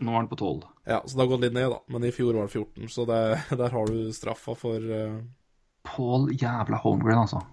Nå 0.00 0.14
er 0.14 0.22
den 0.22 0.30
på 0.30 0.38
12. 0.40 0.64
Ja, 0.88 1.02
så 1.04 1.12
det 1.12 1.20
har 1.26 1.30
gått 1.34 1.44
litt 1.44 1.58
ned, 1.58 1.68
da. 1.74 1.82
Men 1.92 2.08
i 2.08 2.14
fjor 2.16 2.38
var 2.38 2.48
det 2.48 2.56
14. 2.56 2.88
Så 2.88 3.04
det, 3.10 3.20
der 3.60 3.76
har 3.76 3.92
du 3.92 3.98
straffa 4.16 4.56
for 4.56 4.80
uh... 4.80 5.20
Paul 5.84 6.30
jævla 6.32 6.80
Holmgren, 6.80 7.26
altså. 7.26 7.44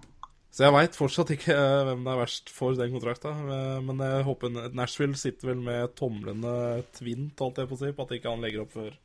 Så 0.57 0.65
jeg 0.65 0.73
veit 0.73 0.95
fortsatt 0.97 1.29
ikke 1.35 1.53
eh, 1.53 1.83
hvem 1.85 1.99
det 2.01 2.09
er 2.15 2.17
verst 2.17 2.47
for 2.49 2.73
den 2.73 2.89
kontrakta. 2.95 3.29
eh, 3.29 3.81
Men 3.85 3.99
jeg 4.01 4.23
håper 4.25 4.55
Nashville 4.73 5.13
sitter 5.19 5.51
vel 5.51 5.59
med 5.61 5.91
tomlene 5.99 6.53
tvint, 6.97 7.37
holdt 7.37 7.59
jeg 7.61 7.69
på 7.69 7.77
å 7.77 7.81
si, 7.83 7.91
på 7.93 8.07
at 8.07 8.13
ikke 8.17 8.31
han 8.33 8.41
legger 8.41 8.63
opp 8.63 8.73
før, 8.73 8.95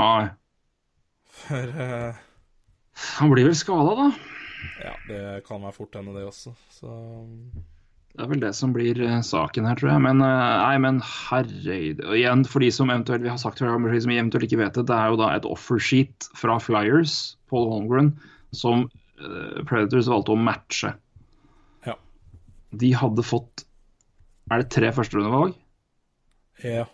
Nei. 0.00 0.24
før 1.44 1.70
uh... 1.78 2.24
Han 3.20 3.30
blir 3.30 3.46
vel 3.46 3.54
skada, 3.58 3.94
da. 4.00 4.08
Ja, 4.82 4.96
det 5.06 5.22
kan 5.46 5.62
være 5.62 5.76
fort 5.76 5.94
hende, 5.94 6.16
det 6.16 6.26
også. 6.26 6.56
Så 6.74 6.90
Det 8.14 8.22
er 8.24 8.32
vel 8.32 8.42
det 8.42 8.52
som 8.58 8.74
blir 8.74 8.98
eh, 9.02 9.22
saken 9.26 9.70
her, 9.70 9.78
tror 9.78 9.92
jeg. 9.92 10.02
Men 10.08 10.26
eh, 10.26 10.56
nei, 10.64 10.74
men 10.82 11.00
herregud. 11.06 12.02
Og 12.08 12.18
igjen, 12.18 12.44
for 12.50 12.66
de 12.66 12.72
som 12.74 12.90
eventuelt 12.90 13.22
vi 13.22 13.30
har 13.30 13.38
sagt 13.42 13.62
for 13.62 13.94
de 13.94 14.02
som 14.02 14.14
eventuelt 14.14 14.50
ikke 14.50 14.62
vet 14.64 14.74
det, 14.78 14.88
det 14.90 14.98
er 14.98 15.14
jo 15.14 15.22
da 15.22 15.30
et 15.38 15.46
offersheet 15.46 16.30
fra 16.38 16.58
Flyers, 16.62 17.36
Paul 17.50 17.70
Holmgren, 17.70 18.14
som 18.54 18.88
eh, 18.88 19.03
Predators 19.68 20.08
valgte 20.10 20.34
å 20.34 20.40
matche. 20.40 20.94
Ja. 21.86 21.94
De 22.74 22.90
hadde 22.98 23.24
fått 23.26 23.64
Er 24.50 24.60
det 24.64 24.70
tre 24.74 24.90
førsterundevalg? 24.92 25.54
ja. 26.64 26.84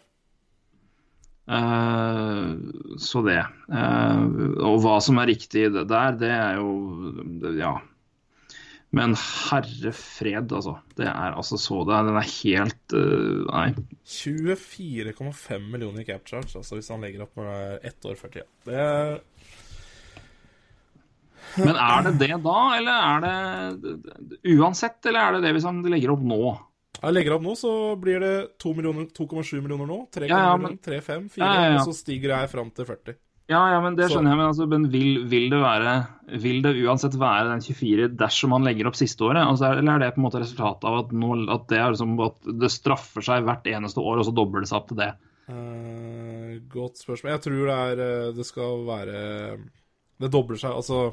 Uh, 1.51 2.55
så 3.03 3.25
det. 3.27 3.41
Uh, 3.67 4.55
og 4.63 4.77
hva 4.85 5.01
som 5.03 5.19
er 5.19 5.33
riktig 5.33 5.65
det 5.75 5.83
der, 5.91 6.13
det 6.21 6.31
er 6.31 6.61
jo 6.61 7.11
det- 7.43 7.57
Ja. 7.59 7.73
Men 8.93 9.15
herre 9.15 9.93
fred, 9.95 10.51
altså. 10.51 10.77
Det 10.99 11.07
er 11.07 11.35
altså 11.35 11.59
så 11.59 11.85
det. 11.87 11.99
Den 12.07 12.17
er 12.19 12.31
helt 12.31 12.95
uh, 12.95 13.47
Nei. 13.51 13.75
24,5 14.07 15.71
millioner 15.71 16.01
i 16.03 16.05
cap 16.05 16.25
charge, 16.27 16.57
altså 16.59 16.75
hvis 16.79 16.89
han 16.91 17.01
legger 17.01 17.23
opp 17.27 17.39
er 17.39 17.79
ett 17.87 18.03
år 18.05 18.19
før 18.19 18.33
tida. 18.35 18.47
Det 18.67 18.75
er 18.75 19.21
Men 21.59 21.77
er 21.77 22.03
det 22.07 22.13
det 22.21 22.37
da, 22.45 22.57
eller 22.79 23.07
er 23.11 23.21
det 23.25 24.41
uansett, 24.57 25.01
eller 25.07 25.21
er 25.21 25.33
det 25.39 25.43
det 25.49 25.55
hvis 25.57 25.67
han 25.69 25.81
legger 25.83 26.13
opp 26.15 26.23
nå? 26.23 26.41
Jeg 27.01 27.15
legger 27.17 27.33
opp 27.39 27.43
nå, 27.47 27.55
så 27.57 27.73
blir 28.01 28.21
det 28.21 28.35
2,7 28.61 28.77
millioner- 28.77 29.09
2,7 29.17 29.63
millioner 29.65 29.87
nå. 29.89 29.99
3,5, 30.13 30.29
Ja, 30.29 30.39
ja, 30.51 30.57
millioner, 30.57 30.79
3,5, 30.85 31.29
4, 31.33 31.41
Ja, 31.45 31.67
ja, 31.71 31.75
og 31.81 31.87
så 31.89 31.95
stiger 31.97 32.35
jeg 32.37 32.51
fram 32.53 32.71
til 32.77 32.85
40. 32.85 33.15
Ja, 33.51 33.61
ja, 33.73 33.81
men 33.83 33.97
det 33.97 34.07
Så- 34.07 34.15
skjønner 34.15 34.31
jeg. 34.31 34.39
Men, 34.39 34.47
altså, 34.47 34.67
men 34.69 34.85
vil, 34.93 35.25
vil, 35.27 35.49
det 35.51 35.59
være, 35.59 35.95
vil 36.39 36.61
det 36.63 36.75
uansett 36.85 37.17
være 37.19 37.49
den 37.51 37.61
24 37.65 38.09
dersom 38.17 38.53
han 38.53 38.63
legger 38.69 38.87
opp 38.87 38.95
siste 38.95 39.25
året? 39.27 39.43
Altså, 39.43 39.67
er- 39.73 39.79
eller 39.79 39.95
er 39.95 39.99
det 40.05 40.15
på 40.15 40.19
en 40.23 40.27
måte 40.29 40.43
resultatet 40.45 40.85
av 40.87 40.99
at, 41.01 41.11
nå, 41.11 41.33
at, 41.51 41.67
det 41.69 41.79
er 41.79 41.91
liksom, 41.91 42.13
at 42.27 42.61
det 42.61 42.71
straffer 42.71 43.23
seg 43.27 43.43
hvert 43.49 43.65
eneste 43.67 43.99
år, 43.99 44.19
og 44.21 44.27
så 44.29 44.35
dobler 44.35 44.61
det 44.61 44.69
seg 44.71 44.79
opp 44.83 44.89
til 44.93 45.01
det? 45.03 45.11
Uh, 45.51 46.61
godt 46.71 47.01
spørsmål. 47.03 47.33
Jeg 47.35 47.43
tror 47.43 47.67
det 47.67 47.79
er 47.81 48.01
eh, 48.05 48.33
Det 48.37 48.47
skal 48.47 48.85
være 48.87 49.59
Det 50.21 50.31
dobler 50.31 50.61
seg. 50.61 50.71
Altså 50.77 51.11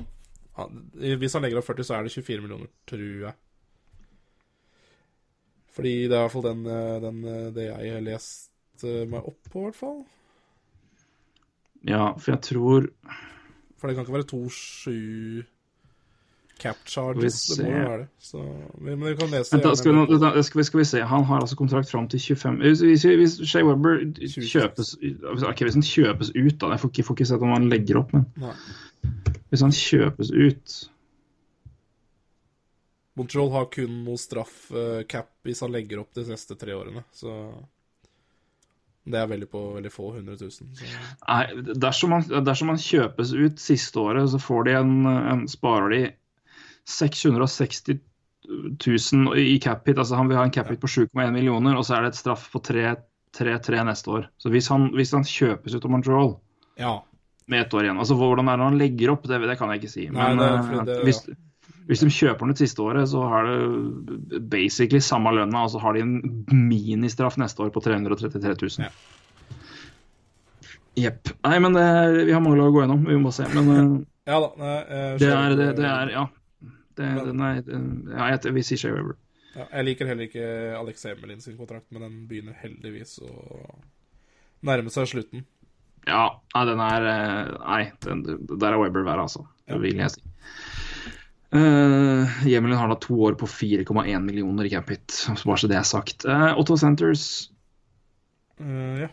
Hvis 0.57 1.35
han 1.37 1.45
legger 1.45 1.59
opp 1.59 1.67
40, 1.69 1.85
så 1.85 1.97
er 1.97 2.07
det 2.07 2.13
24 2.15 2.41
millioner, 2.41 2.69
tror 2.89 3.05
jeg. 3.27 3.35
Fordi 5.77 5.93
det 6.09 6.15
er 6.17 6.23
i 6.23 6.25
hvert 6.25 6.33
fall 6.33 6.47
den, 6.47 6.65
eh, 6.65 7.01
den, 7.03 7.17
eh, 7.23 7.49
det 7.53 7.67
jeg 7.67 7.91
har 7.93 8.05
lest 8.05 8.83
eh, 8.83 9.03
meg 9.09 9.27
opp 9.29 9.51
på, 9.51 9.59
i 9.59 9.67
hvert 9.67 9.77
fall. 9.77 9.99
Ja, 11.85 12.15
for 12.17 12.33
jeg 12.33 12.41
tror 12.41 12.87
For 13.77 13.87
det 13.87 13.93
kan 13.95 14.07
ikke 14.07 14.15
være 14.15 14.25
2-7 14.31 15.45
cap 16.57 16.79
charges. 16.89 17.43
Det 17.45 17.65
må 17.67 17.69
jo 17.69 17.83
være 17.83 17.99
det. 17.99 18.07
Så, 18.17 18.41
men 18.81 19.05
vi 19.05 19.13
kan 19.19 19.29
lese 19.29 19.59
da, 19.61 19.75
skal, 19.77 19.93
vi, 19.93 20.17
da, 20.17 20.31
skal, 20.41 20.59
vi, 20.59 20.65
skal 20.71 20.79
vi 20.81 20.85
se. 20.89 21.03
Han 21.05 21.27
har 21.29 21.45
altså 21.45 21.55
kontrakt 21.59 21.91
fram 21.91 22.07
til 22.09 22.19
25 22.19 22.57
Hvis, 22.63 22.81
hvis, 22.81 23.03
hvis 23.03 23.49
Shea 23.49 23.61
Weber 23.65 24.01
kjøpes 24.17 24.95
okay, 25.43 25.65
Hvis 25.65 25.77
han 25.77 25.85
kjøpes 25.85 26.33
ut, 26.33 26.57
da 26.61 26.73
Jeg 26.73 26.79
får 26.79 26.89
ikke, 26.89 27.03
får 27.03 27.19
ikke 27.19 27.29
sett 27.29 27.45
om 27.45 27.53
han 27.53 27.69
legger 27.69 28.01
opp, 28.01 28.17
men 28.17 28.25
Nei. 28.41 28.55
Hvis 29.51 29.63
han 29.63 29.73
kjøpes 29.75 30.31
ut 30.33 30.77
Montreal 33.17 33.49
har 33.49 33.65
kun 33.73 34.03
noe 34.05 34.19
straff 34.21 34.67
eh, 34.69 35.01
cap 35.09 35.31
hvis 35.47 35.63
han 35.65 35.73
legger 35.73 36.03
opp 36.03 36.13
de 36.13 36.27
neste 36.27 36.53
tre 36.59 36.75
årene, 36.77 37.01
så 37.15 37.31
Det 39.07 39.17
er 39.17 39.29
veldig 39.31 39.47
på 39.49 39.61
veldig 39.77 39.89
få 39.89 40.11
hundre 40.17 40.35
tusen. 40.37 40.67
Så. 40.75 40.85
Nei, 41.23 41.73
dersom 41.79 42.13
han, 42.13 42.27
dersom 42.45 42.69
han 42.73 42.81
kjøpes 42.83 43.31
ut 43.33 43.63
siste 43.63 44.03
året, 44.03 44.29
så 44.29 44.41
får 44.43 44.67
de 44.67 44.75
en, 44.77 44.93
en 45.07 45.45
sparer 45.49 45.95
de 45.95 46.01
660 46.91 48.03
1000 48.47 49.35
i 49.35 49.59
cap 49.59 49.87
hit. 49.87 49.97
Altså 49.97 50.15
han 50.15 50.29
vil 50.29 50.37
ha 50.37 50.45
en 50.47 50.51
cap 50.51 50.69
hit 50.71 50.81
på 50.81 50.87
7,1 50.87 51.31
millioner, 51.31 51.75
og 51.75 51.85
så 51.85 51.97
er 51.97 52.05
det 52.05 52.13
et 52.13 52.19
straff 52.21 52.47
på 52.53 52.61
3-3 52.63 53.83
neste 53.87 54.11
år. 54.11 54.29
Så 54.37 54.51
hvis 54.53 54.69
han, 54.71 54.89
hvis 54.95 55.13
han 55.15 55.27
kjøpes 55.27 55.75
ut 55.75 55.85
av 55.85 55.93
Montreal 55.93 56.35
Ja. 56.79 56.93
Med 57.47 57.61
ett 57.65 57.73
år 57.73 57.85
igjen 57.87 57.99
altså 58.01 58.15
Hvordan 58.19 58.49
er 58.51 58.57
det 58.59 58.65
han 58.67 58.77
legger 58.79 59.11
opp, 59.13 59.27
det, 59.29 59.37
det 59.47 59.57
kan 59.59 59.69
jeg 59.71 59.81
ikke 59.81 59.91
si. 59.93 60.07
Nei, 60.11 60.29
Men 60.33 60.41
det 60.41 60.47
er 60.47 60.57
eh, 60.57 60.85
det- 60.89 61.03
hvis, 61.07 61.21
hvis 61.87 62.01
de 62.03 62.09
kjøper 62.11 62.43
den 62.43 62.51
ut 62.55 62.59
siste 62.63 62.83
året, 62.83 63.07
så 63.07 63.21
har 63.31 63.47
det 63.47 64.41
basically 64.51 64.99
samme 64.99 65.31
lønna, 65.37 65.61
og 65.63 65.71
så 65.71 65.79
har 65.79 65.95
de 65.95 66.01
en 66.03 66.17
ministraff 66.51 67.37
neste 67.39 67.63
år 67.63 67.71
på 67.71 67.83
333 67.85 68.55
000. 68.59 68.87
Ja. 68.87 68.91
Jepp. 70.97 71.29
Nei, 71.45 71.59
men 71.61 71.73
det, 71.77 71.85
vi 72.25 72.33
har 72.33 72.41
mange 72.41 72.57
lag 72.57 72.71
å 72.71 72.73
gå 72.75 72.81
gjennom. 72.83 73.03
Vi 73.05 73.17
må 73.21 73.31
se. 73.35 73.45
Men 73.53 73.71
eh, 73.75 73.89
Ja 74.31 74.39
da. 74.43 74.49
Nei, 74.59 74.73
det 75.21 75.29
er, 75.31 75.53
det, 75.55 75.67
det 75.77 75.85
er 75.87 76.11
Ja. 76.15 76.25
Det, 76.97 77.07
den- 77.69 78.07
ja 78.09 78.31
jeg, 78.33 78.51
vi 78.55 78.63
sier 78.65 78.79
Shea 78.81 78.95
Weber. 78.95 79.13
Ja, 79.53 79.67
jeg 79.77 79.85
liker 79.87 80.09
heller 80.09 80.25
ikke 80.27 80.47
Alex 80.79 81.05
Emelin 81.05 81.39
sin 81.41 81.55
kontrakt, 81.57 81.85
men 81.93 82.01
den 82.03 82.15
begynner 82.29 82.57
heldigvis 82.57 83.19
å 83.21 83.29
nærme 84.65 84.89
seg 84.93 85.05
slutten. 85.11 85.45
Ja, 86.07 86.23
nei, 86.55 86.63
den 86.69 86.81
er 86.83 87.05
eh, 87.11 87.53
Nei, 87.61 87.81
den, 88.05 88.23
der 88.47 88.71
er 88.71 88.79
Weber 88.79 89.03
verre, 89.03 89.27
altså. 89.27 89.43
Det 89.67 89.81
vil 89.83 89.99
jeg 89.99 90.13
si. 90.13 90.23
Uh, 91.47 92.27
Jemelin 92.47 92.79
har 92.79 92.89
da 92.91 92.97
to 92.99 93.15
år 93.23 93.37
på 93.39 93.47
4,1 93.47 94.19
millioner 94.19 94.67
i 94.67 94.71
cap 94.71 94.89
hit, 94.91 95.21
bare 95.47 95.59
så 95.59 95.69
det 95.71 95.77
er 95.79 95.87
sagt. 95.87 96.27
Uh, 96.27 96.51
Otto 96.59 96.75
Centers 96.79 97.47
Uh, 98.57 99.03
ja. 99.03 99.07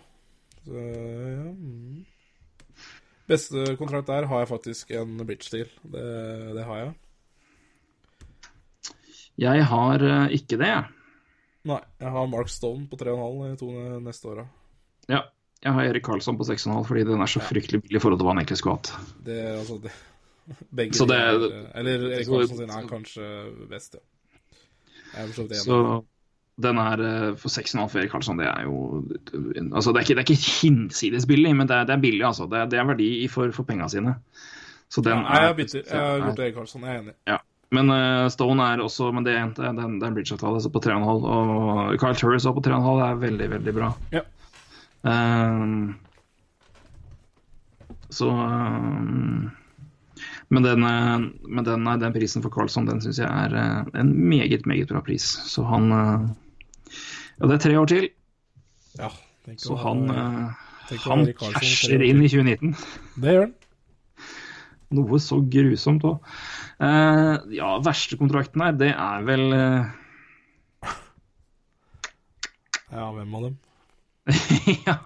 Så, 0.65 0.73
ja. 0.73 1.51
mm. 1.53 2.05
Beste 3.29 3.75
kontrakt 3.77 4.09
der 4.09 4.27
har 4.29 4.43
jeg 4.43 4.49
faktisk 4.49 4.91
en 4.97 5.19
bridge 5.21 5.51
deal. 5.53 5.69
Det, 5.83 6.05
det 6.57 6.65
har 6.65 6.81
jeg. 6.81 6.93
Jeg 9.45 9.65
har 9.66 10.05
eh, 10.07 10.35
ikke 10.37 10.59
det, 10.61 10.69
jeg. 10.69 10.85
Nei, 11.66 11.81
jeg 12.01 12.12
har 12.15 12.29
Mark 12.31 12.53
Stone 12.53 12.85
på 12.91 12.99
3,5 13.01 13.41
i 13.49 13.57
to 13.59 13.71
neste 14.05 14.31
åra. 14.31 14.45
Ja. 15.11 15.25
Jeg 15.65 15.73
har 15.73 15.86
Erik 15.89 16.05
Karlsson 16.05 16.36
på 16.36 16.45
6,5 16.45 16.82
fordi 16.89 17.05
den 17.09 17.23
er 17.24 17.31
så 17.31 17.41
fryktelig 17.41 17.82
billig 17.82 18.01
i 18.01 18.03
forhold 18.03 18.20
til 18.20 18.27
hva 18.28 18.35
han 18.35 18.43
egentlig 18.43 18.59
skulle 18.61 18.77
hatt. 18.77 18.91
Det, 19.24 19.39
altså, 19.59 19.78
det, 19.85 19.93
begge 20.81 20.99
Så 20.99 21.07
det- 21.09 21.20
er, 21.20 21.47
Eller 21.74 22.09
Erik 22.12 22.28
Karlsson 22.28 22.59
sin 22.59 22.74
er 22.74 22.91
kanskje 22.91 23.28
best, 23.70 23.97
ja. 23.97 24.03
Jeg 25.15 25.23
er 25.23 25.31
for 25.31 25.35
så 25.35 25.47
vidt 25.47 25.62
enig. 25.62 26.03
Den 26.65 26.78
er 26.78 27.01
eh, 27.03 27.36
for 27.36 27.51
6,5 27.51 27.89
for 27.91 27.99
Erik 27.99 28.12
Karlsson, 28.12 28.39
det 28.39 28.47
er 28.47 28.62
jo 28.62 29.03
Altså, 29.73 29.91
det 29.91 29.97
er 29.97 30.05
ikke, 30.05 30.15
det 30.15 30.23
er 30.23 30.28
ikke 30.35 30.53
hinsides 30.61 31.27
billig, 31.27 31.57
men 31.57 31.66
det 31.69 31.77
er, 31.77 31.89
det 31.89 31.97
er 31.97 32.03
billig, 32.03 32.23
altså. 32.27 32.47
Det 32.47 32.59
er, 32.61 32.69
det 32.70 32.78
er 32.78 32.85
verdi 32.85 33.09
for, 33.28 33.51
for 33.51 33.66
penga 33.66 33.89
sine. 33.89 34.15
Så 34.89 35.03
den 35.03 35.19
Ja, 35.19 35.41
jeg 35.41 35.49
er 35.49 35.57
bytter. 35.59 35.82
Jeg 35.91 36.01
har 36.01 36.23
gjort 36.23 36.39
Erik 36.39 36.55
Karlsson, 36.55 36.82
jeg 36.86 36.95
er 36.95 37.01
enig. 37.03 37.15
Ja. 37.27 37.41
Men 37.74 37.91
uh, 37.91 38.28
Stone 38.31 38.62
er 38.62 38.82
også 38.85 39.11
Men 39.11 39.24
det, 39.24 39.35
det, 39.57 39.65
det, 39.65 39.82
er 39.82 40.07
en 40.07 40.15
bridge-avtale 40.15 40.61
så 40.62 40.70
på 40.70 40.82
3,5. 40.85 41.27
Og 41.27 41.99
Kyle 41.99 42.15
Turris 42.15 42.45
også 42.45 42.55
på 42.61 42.65
3,5 42.69 43.03
er 43.09 43.20
veldig, 43.24 43.51
veldig 43.57 43.74
bra. 43.74 43.91
Ja. 44.12 44.23
Ehm, 45.05 45.94
så 48.09 48.31
ehm, 48.31 49.51
Men, 50.48 50.62
den, 50.62 50.81
men 51.48 51.64
den, 51.64 51.85
den 52.01 52.12
prisen 52.14 52.43
for 52.44 52.52
Carlsson 52.52 52.86
den 52.86 53.01
syns 53.02 53.18
jeg 53.18 53.26
er 53.26 53.55
eh, 53.59 54.01
en 54.01 54.12
meget, 54.28 54.66
meget 54.70 54.89
bra 54.89 55.01
pris. 55.05 55.24
Så 55.51 55.64
han 55.66 55.90
eh, 55.93 56.28
Ja, 57.40 57.48
det 57.48 57.56
er 57.56 57.64
tre 57.64 57.78
år 57.81 57.89
til, 57.90 58.09
Ja, 59.01 59.09
så 59.59 59.74
han, 59.81 60.05
eh, 60.10 60.52
han 61.09 61.26
casher 61.40 62.05
inn 62.06 62.22
i 62.22 62.31
2019. 62.31 62.76
Det 63.18 63.35
gjør 63.35 63.47
han. 63.48 63.55
Noe 64.94 65.18
så 65.18 65.40
grusomt 65.51 66.05
òg. 66.06 66.35
ja, 67.56 67.70
verste 67.82 68.18
kontrakten 68.20 68.62
her, 68.62 68.76
det 68.78 68.93
er 68.93 69.26
vel 69.26 69.44
Ja, 72.93 73.10
hvem 73.10 73.35
av 73.35 73.48
dem? 73.48 73.56
ja. 74.86 74.96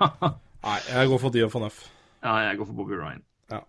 Nei, 0.63 0.79
jeg 0.91 1.11
går 1.11 1.21
for 1.23 1.35
Dio 1.35 1.49
von 1.53 1.67
F. 1.69 1.83
ja, 2.23 2.37
jeg 2.49 2.59
går 2.61 2.69
for 2.69 2.79
Bobby 2.79 2.99
Ryan. 2.99 3.23
Ja. 3.51 3.61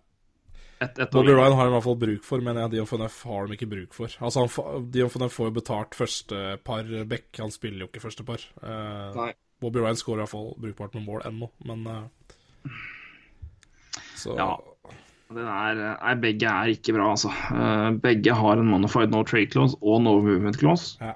Et, 0.80 0.98
et 0.98 1.10
Bobby. 1.10 1.32
Ryan 1.34 1.54
har 1.56 1.64
han 1.64 1.72
i 1.72 1.74
hvert 1.76 1.86
fall 1.86 1.98
bruk 2.00 2.24
for, 2.26 2.44
men 2.44 2.58
jeg, 2.60 2.72
Dio 2.76 2.86
von 2.90 3.06
F 3.06 3.20
har 3.30 3.46
de 3.50 3.58
ikke 3.58 3.70
bruk 3.70 3.94
for. 3.96 4.16
Altså, 4.20 4.46
han, 4.46 4.88
Dio 4.94 5.10
von 5.12 5.26
F 5.28 5.36
får 5.38 5.50
jo 5.50 5.56
betalt 5.60 5.98
første 5.98 6.42
par 6.66 6.90
back, 7.10 7.28
han 7.38 7.54
spiller 7.54 7.84
jo 7.84 7.90
ikke 7.90 8.04
første 8.06 8.26
par. 8.26 8.44
Uh, 8.62 9.10
Nei. 9.18 9.30
Bobby 9.60 9.82
Ryan 9.82 9.98
skårer 10.00 10.22
i 10.22 10.24
hvert 10.24 10.32
fall 10.32 10.52
brukbart 10.62 10.94
med 10.96 11.04
mål 11.08 11.26
ennå, 11.28 11.50
men 11.68 11.86
uh, 11.86 12.74
Så 14.16 14.36
Ja. 14.38 14.54
Den 15.30 15.46
er, 15.46 15.78
nei, 15.78 16.14
begge 16.18 16.50
er 16.50 16.72
ikke 16.72 16.96
bra, 16.96 17.12
altså. 17.12 17.30
Uh, 17.54 17.92
begge 18.02 18.34
har 18.34 18.58
en 18.58 18.66
modified 18.66 19.12
no 19.14 19.20
trade 19.22 19.52
clause 19.52 19.76
og 19.78 20.00
no 20.02 20.16
movement 20.24 20.58
clause. 20.58 20.96
Ja. 20.98 21.12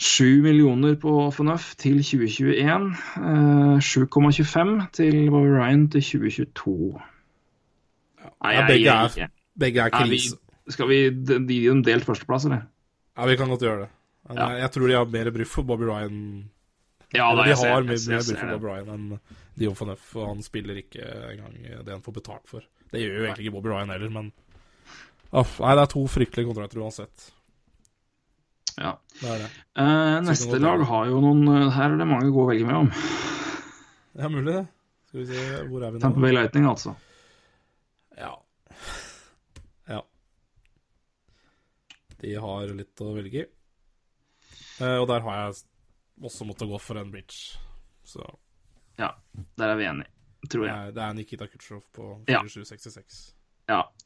7 0.00 0.40
millioner 0.42 0.94
på 0.96 1.12
FNF 1.34 1.74
til 1.76 1.98
2021. 2.00 2.86
eh, 3.20 3.80
7,25 3.84 4.86
til 4.96 5.18
Bobby 5.30 5.50
Ryan 5.58 5.88
til 5.92 6.00
2022. 6.02 7.00
Nei, 8.40 8.52
Ja, 8.54 8.66
begge 8.66 8.88
er- 8.88 9.28
begge 9.58 9.80
er 9.84 9.90
krise. 9.90 10.36
vi. 10.36 10.72
Skal 10.72 10.88
vi 10.88 11.00
gi 11.10 11.66
dem 11.68 11.82
delt 11.82 12.04
førsteplass, 12.04 12.44
eller? 12.46 12.62
Ja, 13.18 13.26
vi 13.26 13.36
kan 13.36 13.48
godt 13.48 13.60
gjøre 13.60 13.80
det. 13.82 13.88
Ja. 14.30 14.48
jeg, 14.48 14.60
jeg 14.60 14.70
tror 14.72 14.86
de 14.86 14.94
har 14.94 15.04
mer 15.06 15.30
bruk 15.30 15.46
for 15.46 15.62
Bobby 15.62 15.84
Ryan 15.84 16.44
Ja, 17.12 17.34
da, 17.34 17.42
de 17.44 17.56
ser- 17.56 17.68
har 17.68 17.82
jeg 17.82 17.88
mye 17.90 17.98
ser- 17.98 18.10
mer 18.12 18.22
bruk 18.22 18.38
for 18.38 18.46
Bobby 18.58 18.66
Ryan 18.66 18.88
enn 18.94 19.20
Dion 19.58 19.74
van 19.80 19.96
F, 19.96 20.16
og 20.16 20.26
han 20.28 20.42
spiller 20.42 20.74
ikke 20.76 21.02
engang 21.32 21.84
det 21.84 21.88
han 21.92 22.00
får 22.02 22.12
betalt 22.14 22.46
for. 22.48 22.60
Det 22.92 23.00
gjør 23.02 23.16
jo 23.18 23.24
egentlig 23.26 23.44
ikke 23.46 23.52
Bobby 23.52 23.68
Ryan 23.68 23.88
heller, 23.90 24.08
men 24.10 24.32
Nei, 25.32 25.74
det 25.74 25.82
er 25.82 25.86
to 25.86 26.06
fryktelige 26.06 26.46
kontrakter 26.46 26.78
uansett. 26.80 27.30
Ja. 28.78 28.92
Det 29.20 29.38
det. 29.42 29.48
Eh, 29.82 30.20
neste 30.24 30.58
lag 30.62 30.82
har 30.88 31.06
jo 31.10 31.20
noen 31.20 31.42
eh, 31.48 31.70
Her 31.74 31.92
er 31.94 31.98
det 32.00 32.06
mange 32.08 32.30
gode 32.30 32.46
å 32.46 32.50
velge 32.52 32.66
mellom. 32.68 32.90
Det 34.14 34.24
er 34.26 34.32
mulig, 34.32 34.54
det. 34.54 34.66
Skal 35.10 35.20
vi 35.20 35.26
se, 35.30 35.46
hvor 35.70 35.84
er 35.86 35.90
vi 35.94 35.98
nå? 36.02 36.10
nå? 36.10 36.20
Bay 36.22 36.32
Lightning, 36.36 36.68
altså. 36.70 36.94
Ja. 38.18 38.30
Ja. 39.90 40.00
De 42.20 42.34
har 42.44 42.72
litt 42.76 43.02
å 43.04 43.10
velge 43.16 43.42
i. 43.42 43.48
Eh, 44.80 44.96
og 45.00 45.08
der 45.10 45.24
har 45.26 45.40
jeg 45.42 45.60
også 46.30 46.46
måttet 46.48 46.70
gå 46.70 46.78
for 46.82 47.00
en 47.00 47.10
bridge. 47.12 47.58
Så 48.06 48.24
Ja, 49.00 49.14
der 49.56 49.72
er 49.72 49.76
vi 49.80 49.86
enige, 49.88 50.10
tror 50.50 50.66
det 50.66 50.70
jeg. 50.72 50.88
er, 50.88 50.94
det 50.96 51.02
er 51.04 51.14
Nikita 51.16 51.46
Kutsjov 51.48 51.82
på 51.96 52.08
4766. 52.28 53.20
Ja, 53.20 53.39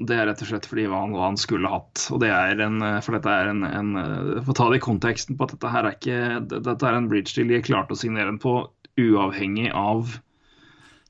det 0.00 0.16
er 0.18 0.26
rett 0.28 0.42
og 0.44 0.48
slett 0.50 0.66
fordi 0.68 0.84
hva 0.90 1.00
han, 1.04 1.12
hva 1.14 1.28
han 1.28 1.36
skulle 1.40 1.70
hatt. 1.70 2.08
Og 2.12 2.18
det 2.22 2.30
er 2.34 2.60
en 2.66 2.80
eh, 2.82 2.98
For 3.06 3.16
dette 3.16 3.30
er 3.32 3.50
en, 3.52 3.62
en 3.68 3.92
eh, 4.00 4.40
For 4.44 4.52
å 4.52 4.56
ta 4.58 4.66
det 4.72 4.80
i 4.80 4.84
konteksten 4.84 5.38
på 5.38 5.46
at 5.46 5.54
dette 5.54 5.70
her 5.72 5.86
er 5.88 5.94
ikke 5.96 6.18
Dette 6.50 6.88
er 6.90 6.98
en 6.98 7.06
bridge 7.10 7.34
deal 7.36 7.48
de 7.52 7.60
klarte 7.64 7.94
å 7.96 8.00
signere 8.00 8.32
den 8.32 8.40
på 8.42 8.56
uavhengig 9.00 9.70
av 9.74 10.16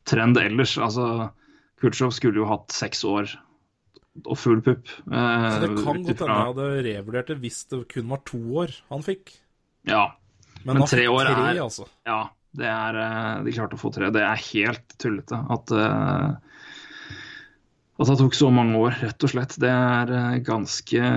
trend 0.08 0.38
ellers. 0.40 0.76
Altså, 0.80 1.30
Kutsjov 1.80 2.12
skulle 2.16 2.40
jo 2.42 2.46
hatt 2.48 2.72
seks 2.72 3.02
år 3.08 3.28
og 4.24 4.36
full 4.38 4.60
pupp. 4.64 4.86
eh, 5.10 5.48
Så 5.50 5.60
det 5.64 5.68
kan 5.72 5.82
godt 5.84 5.96
hende 5.96 6.14
jeg 6.14 6.48
hadde 6.48 6.68
revurdert 6.86 7.32
det 7.32 7.38
hvis 7.42 7.62
det 7.72 7.82
kun 7.90 8.08
var 8.12 8.22
to 8.28 8.38
år 8.62 8.72
han 8.92 9.02
fikk. 9.04 9.34
Ja. 9.88 10.04
Men, 10.64 10.78
Men 10.78 10.86
tre 10.88 11.08
år 11.10 11.26
tre, 11.28 11.48
er- 11.50 11.62
altså. 11.64 11.88
Ja, 12.08 12.20
det 12.56 12.68
er 12.70 12.96
eh, 13.02 13.42
De 13.44 13.52
klarte 13.56 13.76
å 13.76 13.82
få 13.82 13.90
tre. 13.92 14.08
Det 14.14 14.22
er 14.24 14.44
helt 14.48 14.94
tullete 15.02 15.40
at 15.58 15.74
eh, 15.76 16.53
at 17.94 18.08
det 18.10 18.16
tok 18.18 18.34
så 18.34 18.48
mange 18.50 18.78
år, 18.80 18.96
rett 19.04 19.22
og 19.22 19.30
slett. 19.30 19.54
Det 19.62 19.70
er 19.70 20.10
eh, 20.10 20.38
ganske 20.42 21.10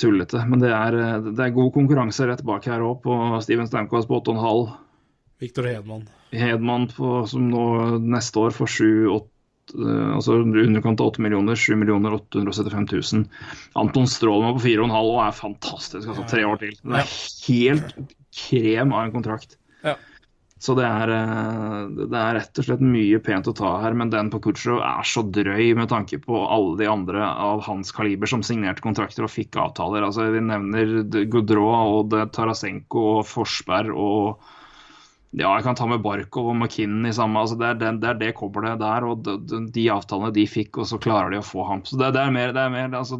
tullete. 0.00 0.40
Men 0.48 0.62
det 0.62 0.70
er, 0.72 0.96
eh, 0.96 1.26
det 1.28 1.44
er 1.44 1.56
god 1.56 1.72
konkurranse 1.74 2.28
rett 2.28 2.40
bak 2.48 2.68
her 2.70 2.84
òg, 2.84 3.02
på 3.04 3.16
Steven 3.44 3.68
Stamkos 3.68 4.08
på 4.08 4.22
8,5. 4.22 4.70
Victor 5.42 5.68
Hedman. 5.68 6.06
Hedman 6.32 6.88
på, 6.88 7.18
som 7.28 7.50
nå 7.52 7.66
neste 8.00 8.40
år 8.46 8.56
får 8.56 8.72
7 8.78 8.86
8, 9.12 9.28
eh, 9.76 10.08
altså 10.16 10.38
underkant 10.40 11.04
av 11.04 11.12
8 11.12 11.26
millioner, 11.26 11.58
7 11.58 11.76
millioner 11.76 12.16
875 12.16 12.88
000. 12.94 13.26
Anton 13.82 14.08
Strålmann 14.08 14.56
på 14.56 14.64
4,5 14.70 14.96
og 15.02 15.20
er 15.26 15.36
fantastisk. 15.36 16.08
altså 16.08 16.24
Tre 16.32 16.46
år 16.48 16.62
til. 16.64 16.78
Det 16.80 17.02
er 17.02 17.12
helt 17.50 17.92
krem 18.32 18.96
av 18.96 19.04
en 19.04 19.14
kontrakt. 19.18 19.58
Ja. 19.84 19.98
Så 20.62 20.76
det 20.78 20.84
er, 20.86 21.10
eh, 21.10 21.86
det 22.06 22.18
er 22.18 22.36
rett 22.36 22.58
og 22.60 22.66
slett 22.68 22.82
mye 22.86 23.18
pent 23.24 23.48
å 23.50 23.54
ta 23.58 23.72
her, 23.82 23.96
men 23.98 24.12
den 24.12 24.28
på 24.30 24.38
Kutcherov 24.44 24.78
er 24.86 25.08
så 25.10 25.24
drøy 25.26 25.72
med 25.74 25.90
tanke 25.90 26.20
på 26.22 26.38
alle 26.38 26.76
de 26.78 26.86
andre 26.86 27.26
av 27.26 27.64
hans 27.66 27.90
kaliber 27.96 28.30
som 28.30 28.44
signerte 28.46 28.84
kontrakter 28.84 29.26
og 29.26 29.32
fikk 29.34 29.58
avtaler. 29.58 30.06
Altså, 30.06 30.28
Vi 30.30 30.44
nevner 30.46 31.26
Goudreau 31.32 31.98
og 31.98 32.14
Tarasenko 32.36 33.06
og 33.16 33.26
Forsberg 33.26 33.90
og 33.90 34.46
ja, 35.32 35.48
jeg 35.48 35.64
kan 35.64 35.74
ta 35.74 35.88
med 35.88 36.02
Barkov 36.04 36.52
og 36.52 36.56
McKinnon 36.58 37.08
i 37.08 37.14
samme 37.16 37.40
altså 37.40 37.56
det, 37.56 37.70
er 37.72 37.98
det 37.98 38.08
er 38.10 38.18
det 38.20 38.32
kobbelet 38.36 38.78
der, 38.82 39.06
og 39.08 39.24
de, 39.24 39.62
de 39.72 39.86
avtalene 39.90 40.30
de 40.36 40.44
fikk, 40.46 40.76
og 40.78 40.90
så 40.90 41.00
klarer 41.00 41.32
de 41.32 41.40
å 41.40 41.46
få 41.46 41.64
ham. 41.66 41.80
Så 41.88 41.96
det, 41.96 42.12
det 42.14 42.20
er 42.20 42.34
mer, 42.34 42.52
det 42.54 42.66
er 42.66 42.74
mer 42.74 42.98
altså, 43.00 43.18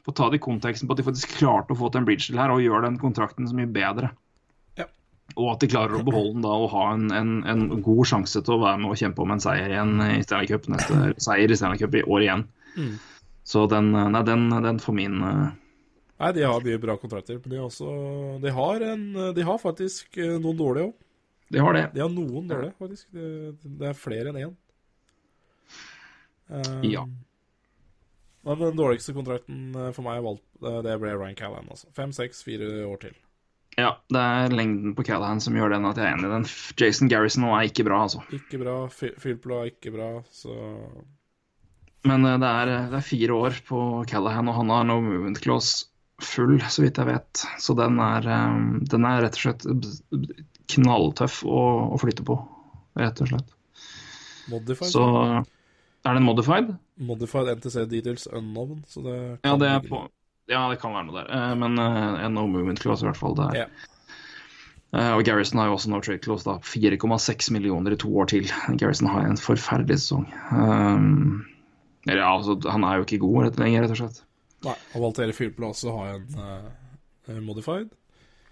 Få 0.00 0.14
ta 0.16 0.30
det 0.32 0.38
i 0.38 0.44
konteksten 0.44 0.88
på 0.88 0.94
at 0.94 1.00
de 1.00 1.04
faktisk 1.04 1.34
klarte 1.36 1.74
å 1.74 1.76
få 1.76 1.90
til 1.90 2.00
en 2.00 2.06
bridge 2.08 2.30
til 2.30 2.38
her 2.40 2.52
og 2.54 2.62
gjøre 2.64 2.86
den 2.86 2.94
kontrakten 3.00 3.48
så 3.48 3.56
mye 3.56 3.68
bedre. 3.68 4.14
Og 5.36 5.52
at 5.52 5.62
de 5.62 5.68
klarer 5.70 5.98
å 5.98 6.04
beholde 6.06 6.34
den 6.36 6.44
da 6.44 6.52
og 6.58 6.72
ha 6.72 6.86
en, 6.94 7.10
en, 7.14 7.32
en 7.48 7.82
god 7.84 8.02
sjanse 8.10 8.42
til 8.42 8.56
å 8.56 8.62
være 8.64 8.82
med 8.82 8.92
og 8.92 9.00
kjempe 9.00 9.22
om 9.24 9.34
en 9.34 9.42
seier 9.42 9.70
igjen 9.70 9.94
i 10.08 10.20
Stanley 10.24 10.50
Cup 10.50 10.66
neste 10.72 11.12
seier 11.22 11.52
i 11.52 11.58
Stanley 11.58 11.80
Cup 11.80 11.94
i 11.94 12.02
år 12.02 12.26
igjen. 12.26 12.44
Mm. 12.74 12.94
Så 13.50 13.64
den, 13.70 13.92
nei, 13.94 14.22
den, 14.26 14.48
den 14.66 14.80
får 14.82 14.96
min, 14.96 15.20
uh... 15.22 15.46
Nei, 16.20 16.32
de 16.36 16.44
har 16.44 16.66
mye 16.66 16.80
bra 16.82 16.98
kontrakter, 17.00 17.38
men 17.40 17.52
de 17.52 17.56
har 17.56 17.68
også 17.70 17.92
De 18.42 18.50
har, 18.52 18.82
en, 18.90 19.06
de 19.34 19.46
har 19.46 19.62
faktisk 19.62 20.18
eh, 20.20 20.34
noen 20.36 20.58
dårlige 20.58 20.90
òg. 20.90 21.06
De 21.50 21.62
har 21.64 21.74
det. 21.74 21.86
De 21.94 22.02
har 22.04 22.12
noen 22.12 22.50
dårlige, 22.50 22.74
faktisk. 22.78 23.08
Det, 23.16 23.72
det 23.80 23.88
er 23.88 23.96
flere 23.98 24.30
enn 24.30 24.42
én. 24.42 24.52
Um, 26.50 26.84
Ja. 26.86 27.06
Men 28.46 28.60
den 28.60 28.78
dårligste 28.78 29.12
kontrakten 29.12 29.74
for 29.92 30.04
meg 30.06 30.22
valgt, 30.24 30.44
det 30.60 30.94
ble 31.02 31.16
Ryan 31.16 31.36
Callan. 31.36 31.66
Altså. 31.72 31.90
Fem, 31.96 32.12
seks, 32.16 32.44
fire 32.46 32.68
år 32.88 33.02
til. 33.02 33.16
Ja, 33.80 33.92
det 34.12 34.20
er 34.20 34.54
lengden 34.54 34.94
på 34.96 35.04
Callahan 35.06 35.40
som 35.42 35.56
gjør 35.56 35.74
den 35.74 35.86
at 35.88 35.98
jeg 36.00 36.06
er 36.06 36.16
enig 36.16 36.28
i 36.28 36.32
den. 36.34 36.48
Jason 36.80 37.10
Garrison 37.12 37.46
nå 37.46 37.54
er 37.56 37.68
ikke 37.70 37.86
bra, 37.86 38.02
altså. 38.06 38.22
Ikke 38.36 38.60
bra. 38.60 38.74
Filplo 38.92 39.60
er 39.60 39.70
ikke 39.72 39.94
bra, 39.94 40.10
så 40.34 40.56
Men 42.08 42.26
eh, 42.28 42.40
det 42.40 42.50
er, 42.50 42.74
det 42.92 42.98
er 43.00 43.06
fire 43.06 43.38
år 43.46 43.62
på 43.68 43.84
Callahan, 44.10 44.50
og 44.50 44.58
han 44.60 44.74
har 44.74 44.88
no 44.88 45.00
movement 45.04 45.40
clause 45.42 45.86
full, 46.20 46.58
så 46.68 46.84
vidt 46.84 47.00
jeg 47.00 47.08
vet. 47.08 47.44
Så 47.62 47.76
den 47.78 48.00
er, 48.04 48.28
eh, 48.28 48.60
den 48.92 49.08
er 49.08 49.24
rett 49.24 49.40
og 49.40 49.46
slett 49.46 49.66
knalltøff 50.70 51.40
å, 51.48 51.64
å 51.96 52.00
flytte 52.00 52.26
på, 52.26 52.36
rett 53.00 53.24
og 53.24 53.32
slett. 53.32 53.56
Modified. 54.50 54.92
Så 54.92 55.04
er 56.06 56.16
den 56.16 56.24
modified? 56.24 56.72
Modified 57.00 57.50
NTC 57.58 57.84
details 57.90 58.26
unknown, 58.32 58.84
så 58.88 59.04
det 59.04 59.18
Ja, 59.44 59.56
det 59.60 59.68
er 59.68 59.84
på 59.84 60.06
Ja, 60.50 60.64
det 60.72 60.80
kan 60.82 60.92
være 60.96 61.06
noe 61.06 61.20
der. 61.20 61.30
Eh, 61.30 61.54
Men 61.60 61.78
eh, 61.78 62.24
en 62.26 62.34
no 62.34 62.46
movement 62.50 62.80
clause, 62.82 63.04
i 63.04 63.08
hvert 63.08 63.18
fall. 63.20 63.36
Der. 63.38 63.54
Ja. 63.54 63.66
Eh, 64.92 65.12
Og 65.14 65.22
Garrison 65.24 65.60
har 65.62 65.68
jo 65.70 65.76
også 65.76 65.90
no 65.92 66.00
trade 66.02 66.18
clause, 66.24 66.44
da. 66.48 66.56
4,6 66.66 67.52
millioner 67.54 67.94
i 67.94 68.00
to 68.02 68.10
år 68.18 68.26
til. 68.32 68.48
Garrison 68.80 69.08
har 69.12 69.28
en 69.28 69.38
forferdelig 69.38 70.00
sesong. 70.02 70.26
Um, 70.50 71.46
eller 72.08 72.22
ja, 72.24 72.32
altså, 72.34 72.56
han 72.70 72.82
er 72.88 72.96
jo 72.98 73.06
ikke 73.06 73.20
god 73.22 73.44
rett 73.46 73.60
lenger, 73.62 73.84
rett 73.86 73.94
og 73.94 74.00
slett. 74.02 74.22
Nei, 74.66 74.74
og 74.96 75.02
Valtere 75.06 75.32
Philpla 75.36 75.70
også 75.70 75.92
har 75.94 76.16
en 76.16 76.26
uh, 77.30 77.38
modified. 77.46 77.92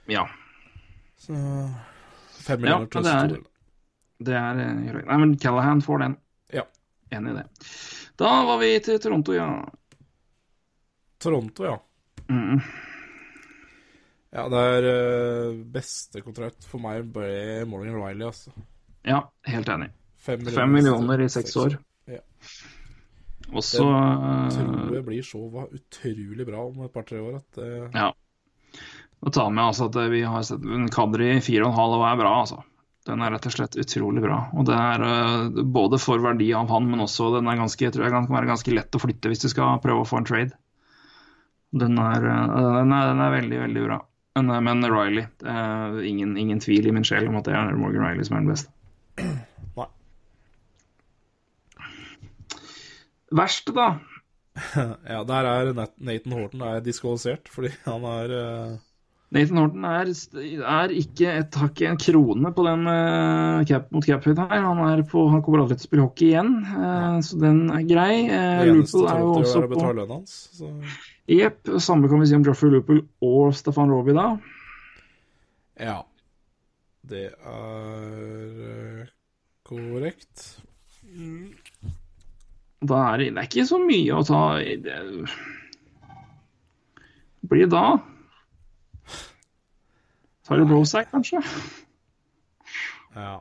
Ja, 0.09 0.23
Så 1.19 1.35
fem 2.47 2.61
millioner 2.63 2.87
Ja, 2.87 2.93
pluss 2.95 3.05
det 3.09 3.17
er- 3.17 3.35
to. 3.35 3.43
det 4.25 4.35
er 4.39 4.55
greit. 4.93 5.07
Nei, 5.11 5.17
men 5.25 5.35
Callahan 5.43 5.83
får 5.85 5.99
den. 6.05 6.15
Ja. 6.55 6.63
Enig 7.11 7.35
i 7.35 7.37
det. 7.41 7.47
Da 8.17 8.31
var 8.47 8.59
vi 8.63 8.71
til 8.81 8.99
Toronto, 9.03 9.35
ja. 9.35 9.49
Toronto, 11.19 11.65
ja. 11.67 11.77
Mm. 12.29 12.61
Ja, 14.35 14.45
det 14.53 14.65
er 14.75 14.89
eh, 14.91 15.61
beste 15.73 16.21
kontrakt 16.25 16.67
for 16.69 16.83
meg 16.85 17.07
ble 17.15 17.65
Morgan 17.69 17.97
Riley, 17.97 18.27
altså. 18.29 18.53
Ja, 19.09 19.23
helt 19.49 19.71
enig. 19.73 19.89
Fem 20.21 20.45
Fem 20.53 20.75
millioner 20.75 21.23
i 21.25 21.29
seks 21.33 21.57
år. 21.57 21.79
Ja. 22.11 22.21
Og 23.49 23.65
så 23.65 23.81
Tror 23.81 23.95
eh, 23.97 24.97
jeg 24.99 25.05
blir 25.07 25.25
så 25.25 25.41
utrolig 25.65 26.49
bra 26.49 26.67
om 26.67 26.83
et 26.85 26.93
par-tre 26.93 27.21
år 27.23 27.39
at 27.41 27.61
det 27.61 27.71
Ja. 27.97 28.11
Og 29.19 29.33
ta 29.35 29.49
med 29.51 29.65
altså 29.65 29.89
at 29.89 29.97
vi 30.13 30.21
har 30.23 30.45
sett 30.47 30.63
en 30.63 30.91
Kadri 30.93 31.33
4,5 31.41 31.65
og 31.65 32.05
er 32.07 32.21
bra, 32.21 32.35
altså. 32.45 32.61
Den 33.09 33.25
er 33.25 33.33
rett 33.33 33.49
og 33.49 33.55
slett 33.55 33.79
utrolig 33.81 34.21
bra. 34.23 34.37
Og 34.53 34.67
det 34.69 34.77
er 34.77 35.03
uh, 35.03 35.63
både 35.65 35.99
for 35.99 36.21
verdi 36.23 36.51
av 36.55 36.69
han, 36.71 36.91
men 36.93 37.03
også 37.03 37.33
den 37.39 37.49
er 37.49 37.57
ganske, 37.59 37.87
jeg 37.87 37.95
tror 37.95 38.05
jeg 38.05 38.15
kan 38.15 38.29
være 38.31 38.51
ganske 38.51 38.75
lett 38.77 38.95
å 38.95 39.01
flytte 39.01 39.33
hvis 39.33 39.43
du 39.47 39.49
skal 39.49 39.81
prøve 39.83 40.05
å 40.05 40.09
få 40.09 40.21
en 40.21 40.29
trade. 40.29 40.53
Den 41.77 41.99
er, 42.01 42.25
eh, 42.25 42.71
den 42.81 42.93
er, 42.93 43.11
den 43.13 43.21
er 43.21 43.35
veldig, 43.35 43.61
veldig 43.67 43.85
bra. 43.85 43.99
Men, 44.39 44.51
eh, 44.51 44.61
men 44.61 44.85
Riley, 44.89 45.27
er 45.45 46.01
ingen, 46.01 46.37
ingen 46.37 46.61
tvil 46.61 46.89
i 46.89 46.95
min 46.95 47.05
sjel 47.05 47.29
om 47.29 47.37
at 47.41 47.49
det 47.49 47.57
er 47.59 47.77
Morgan 47.77 48.07
Riley 48.07 48.25
som 48.25 48.39
er 48.39 48.47
den 48.47 48.53
beste. 48.55 48.73
Nei. 49.77 49.89
Verst, 53.37 53.75
da? 53.77 53.97
Ja, 55.13 55.23
der 55.29 55.47
er 55.47 55.73
Nathan 55.77 56.33
Horton 56.35 56.63
er 56.67 56.81
diskvalifisert 56.83 57.51
fordi 57.53 57.69
han 57.85 58.07
er 58.09 58.33
uh... 58.35 58.73
Nathan 59.31 59.61
Horton 59.61 59.85
er, 59.85 60.11
er 60.73 60.95
ikke 60.97 61.35
et 61.43 61.59
hakk 61.61 61.83
en 61.85 62.01
krone 62.01 62.53
på 62.57 62.65
den 62.65 62.89
uh, 62.89 63.61
cap 63.69 63.93
mot 63.93 64.07
cap-hit 64.07 64.41
her. 64.41 64.65
Han, 64.65 64.81
er 64.87 65.05
på, 65.05 65.27
han 65.29 65.45
kommer 65.45 65.67
aldri 65.67 65.77
til 65.77 65.85
å 65.85 65.89
spille 65.91 66.07
hockey 66.07 66.31
igjen, 66.31 66.55
uh, 66.65 67.21
så 67.21 67.37
den 67.43 67.67
er 67.69 67.85
grei. 67.91 68.15
Uh, 68.25 68.33
det 68.33 68.73
eneste 68.73 69.05
Lupel 69.05 69.13
er 69.13 69.21
jo 69.21 69.29
Toronto 69.29 69.45
også 69.45 69.61
gjør, 69.61 69.69
er 69.69 70.17
å 70.17 70.17
på 70.17 71.18
Jepp, 71.29 71.69
samme 71.85 72.09
kan 72.09 72.23
vi 72.23 72.27
si 72.31 72.37
om 72.39 72.45
Joffrey 72.47 72.71
Lupel 72.73 73.03
og 73.25 73.53
Stefan 73.57 73.91
Roby, 73.93 74.15
da. 74.17 74.29
ja. 75.77 75.99
Det 77.09 77.29
er 77.33 78.57
eh, 78.69 79.11
korrekt. 79.65 80.61
Da 82.81 82.99
er 83.13 83.21
det, 83.21 83.29
det 83.33 83.43
er 83.43 83.49
ikke 83.49 83.65
så 83.69 83.79
mye 83.81 84.17
å 84.19 84.25
ta 84.29 84.43
i. 84.61 84.77
Det 84.85 84.99
blir 87.49 87.71
da? 87.73 87.85
Tar 90.49 90.61
du 90.61 90.65
Brosac, 90.69 91.09
kanskje? 91.13 91.41
Ja. 93.17 93.39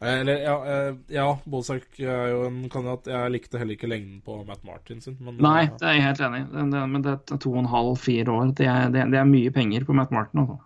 Eller, 0.00 0.42
ja, 0.44 0.56
eh, 0.68 0.94
ja 1.08 1.38
Bolsack 1.48 2.00
er 2.04 2.28
jo 2.34 2.42
en 2.50 2.58
kandidat. 2.68 3.06
Jeg 3.08 3.32
likte 3.32 3.58
heller 3.58 3.78
ikke 3.78 3.88
lengden 3.88 4.20
på 4.26 4.42
Matt 4.46 4.62
Martin 4.68 5.00
sin. 5.00 5.16
Men, 5.20 5.38
Nei, 5.40 5.66
det 5.72 5.88
er 5.88 5.96
jeg 5.96 6.04
helt 6.04 6.20
enig 6.26 6.42
i. 6.44 6.46
Men 6.92 7.02
det 7.06 7.14
er 7.16 7.40
to 7.40 7.54
og 7.54 7.62
en 7.62 7.70
halv, 7.72 7.96
fire 8.02 8.34
år. 8.34 8.52
Det 8.58 8.68
er, 8.68 8.90
det, 8.92 9.06
det 9.14 9.20
er 9.22 9.30
mye 9.30 9.52
penger 9.54 9.86
på 9.88 9.96
Matt 9.96 10.12
Martin. 10.12 10.44
Også. 10.44 10.60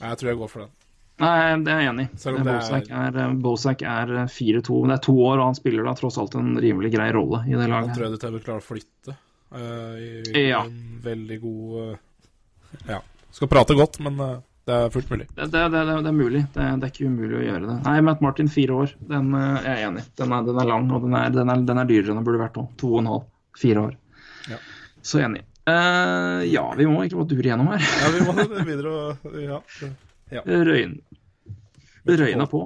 jeg 0.00 0.18
tror 0.18 0.32
jeg 0.32 0.40
går 0.42 0.50
for 0.50 0.64
den. 0.66 0.74
Nei, 1.20 1.36
det 1.60 1.72
er 1.72 1.80
jeg 1.84 1.90
enig 1.92 2.04
i. 2.08 2.16
Selv 2.16 2.38
er- 2.40 2.48
er, 2.48 3.16
eh, 3.20 3.88
er 3.92 4.12
eh, 4.22 4.30
4-2. 4.32 4.86
Det 4.88 4.94
er 4.96 5.02
to 5.04 5.14
år, 5.20 5.36
og 5.38 5.44
han 5.50 5.58
spiller 5.58 5.84
da 5.84 5.92
tross 5.94 6.16
alt 6.18 6.34
en 6.34 6.54
rimelig 6.56 6.94
grei 6.94 7.10
rolle 7.12 7.44
i 7.46 7.52
det 7.52 7.66
Han 7.68 7.70
laget. 7.74 7.94
tror 7.94 8.06
jeg 8.06 8.12
du 8.12 8.16
til 8.24 8.38
å 8.38 8.44
klare 8.46 8.62
å 8.64 8.64
flytte. 8.64 9.16
uh, 9.52 9.96
i, 9.98 10.48
Ja. 10.48 10.62
En 10.64 11.00
veldig 11.02 11.40
god 11.42 11.92
uh, 11.92 11.96
Ja. 12.88 13.00
Skal 13.30 13.48
prate 13.48 13.74
godt, 13.74 14.00
men 14.00 14.18
eh, 14.20 14.38
det 14.70 14.76
er 14.78 14.92
fullt 14.94 15.10
mulig. 15.10 15.26
Det, 15.34 15.46
det, 15.52 15.62
det, 15.74 15.80
det 15.90 16.10
er 16.10 16.14
mulig. 16.16 16.40
Det, 16.54 16.66
det 16.80 16.86
er 16.86 16.92
ikke 16.94 17.08
umulig 17.10 17.36
å 17.40 17.42
gjøre 17.44 17.66
det. 17.66 17.76
Nei, 17.88 17.96
Matt 18.06 18.20
Martin, 18.24 18.48
fire 18.52 18.76
år. 18.84 18.94
Den 19.10 19.34
eh, 19.34 19.60
jeg 19.66 19.72
er 19.74 19.86
enig 19.90 20.04
i. 20.06 20.10
Den, 20.22 20.34
er- 20.36 20.46
den 20.46 20.60
er 20.62 20.68
lang, 20.70 20.88
og 20.94 21.04
den 21.06 21.16
er, 21.18 21.30
den 21.34 21.50
er, 21.54 21.64
den 21.70 21.80
er 21.82 21.88
dyrere 21.90 22.14
enn 22.14 22.20
den 22.22 22.26
burde 22.28 22.40
vært 22.44 22.58
òg. 22.62 22.68
To 22.82 22.92
og 22.94 23.00
en 23.02 23.10
halv. 23.10 23.24
Fire 23.60 23.82
år. 23.88 23.96
Ja. 24.52 24.58
Så 25.02 25.20
enig. 25.26 25.42
Uh, 25.70 26.40
ja, 26.48 26.62
vi 26.78 26.86
må 26.88 27.02
egentlig 27.02 27.18
bare 27.20 27.30
dure 27.30 27.46
igjennom 27.50 27.68
her. 27.70 27.82
Ja, 28.00 28.08
vi 28.14 28.22
må 28.26 28.64
videre 28.70 28.94
og 28.94 29.34
Ja. 30.30 30.42
Røyn. 30.46 30.96
Røyna 32.06 32.46
på. 32.50 32.64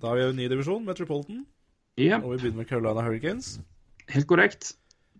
Da 0.00 0.08
har 0.12 0.16
vi 0.20 0.26
en 0.30 0.36
ny 0.38 0.46
divisjon, 0.52 0.84
Metropolitan, 0.86 1.42
Ja, 2.00 2.20
og 2.22 2.30
vi 2.34 2.38
begynner 2.44 2.62
med 2.62 2.68
Carolina 2.70 3.02
Hurricanes. 3.04 3.58
helt 4.08 4.26
korrekt. 4.30 4.70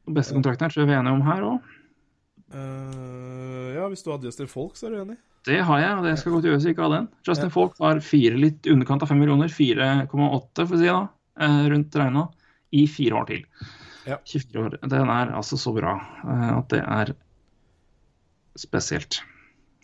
Den 0.07 0.17
beste 0.17 0.33
kontrakten 0.37 0.65
her 0.65 0.73
tror 0.73 0.85
jeg 0.85 0.89
vi 0.89 0.95
er 0.97 1.03
enige 1.03 1.17
om 1.19 1.25
her 1.27 1.43
òg. 1.45 1.75
Eh, 2.51 3.75
ja, 3.77 3.87
hvis 3.91 4.03
du 4.03 4.11
har 4.11 4.23
Justin 4.25 4.51
Folk, 4.51 4.77
så 4.79 4.89
er 4.89 4.95
du 4.95 5.03
enig? 5.05 5.17
Det 5.47 5.61
har 5.65 5.81
jeg, 5.81 5.93
og 5.97 6.05
det 6.05 6.15
skal 6.21 6.35
godt 6.35 6.49
gjøres 6.49 6.67
ikke 6.69 6.85
av 6.85 6.95
den. 6.97 7.09
Justin 7.27 7.49
Ja. 7.49 7.55
Falk 7.55 7.79
har 7.81 8.01
fire 8.05 8.37
litt 8.37 8.67
underkant 8.69 9.03
av 9.03 9.09
fem 9.09 9.21
millioner, 9.23 9.49
4,8 9.49 10.67
for 10.67 10.77
å 10.77 10.81
si 10.81 10.91
da, 10.91 11.09
eh, 11.41 11.63
rundt 11.71 11.97
regna, 11.97 12.27
i 12.73 12.87
fire 12.87 13.23
år 13.23 13.27
til. 13.31 13.47
Ja. 14.07 14.19
24 14.25 14.65
år. 14.65 14.79
Den 14.83 15.09
er 15.09 15.33
altså 15.33 15.57
så 15.57 15.73
bra 15.75 15.95
eh, 16.25 16.59
at 16.59 16.69
det 16.69 16.83
er 16.83 17.15
spesielt. 18.59 19.23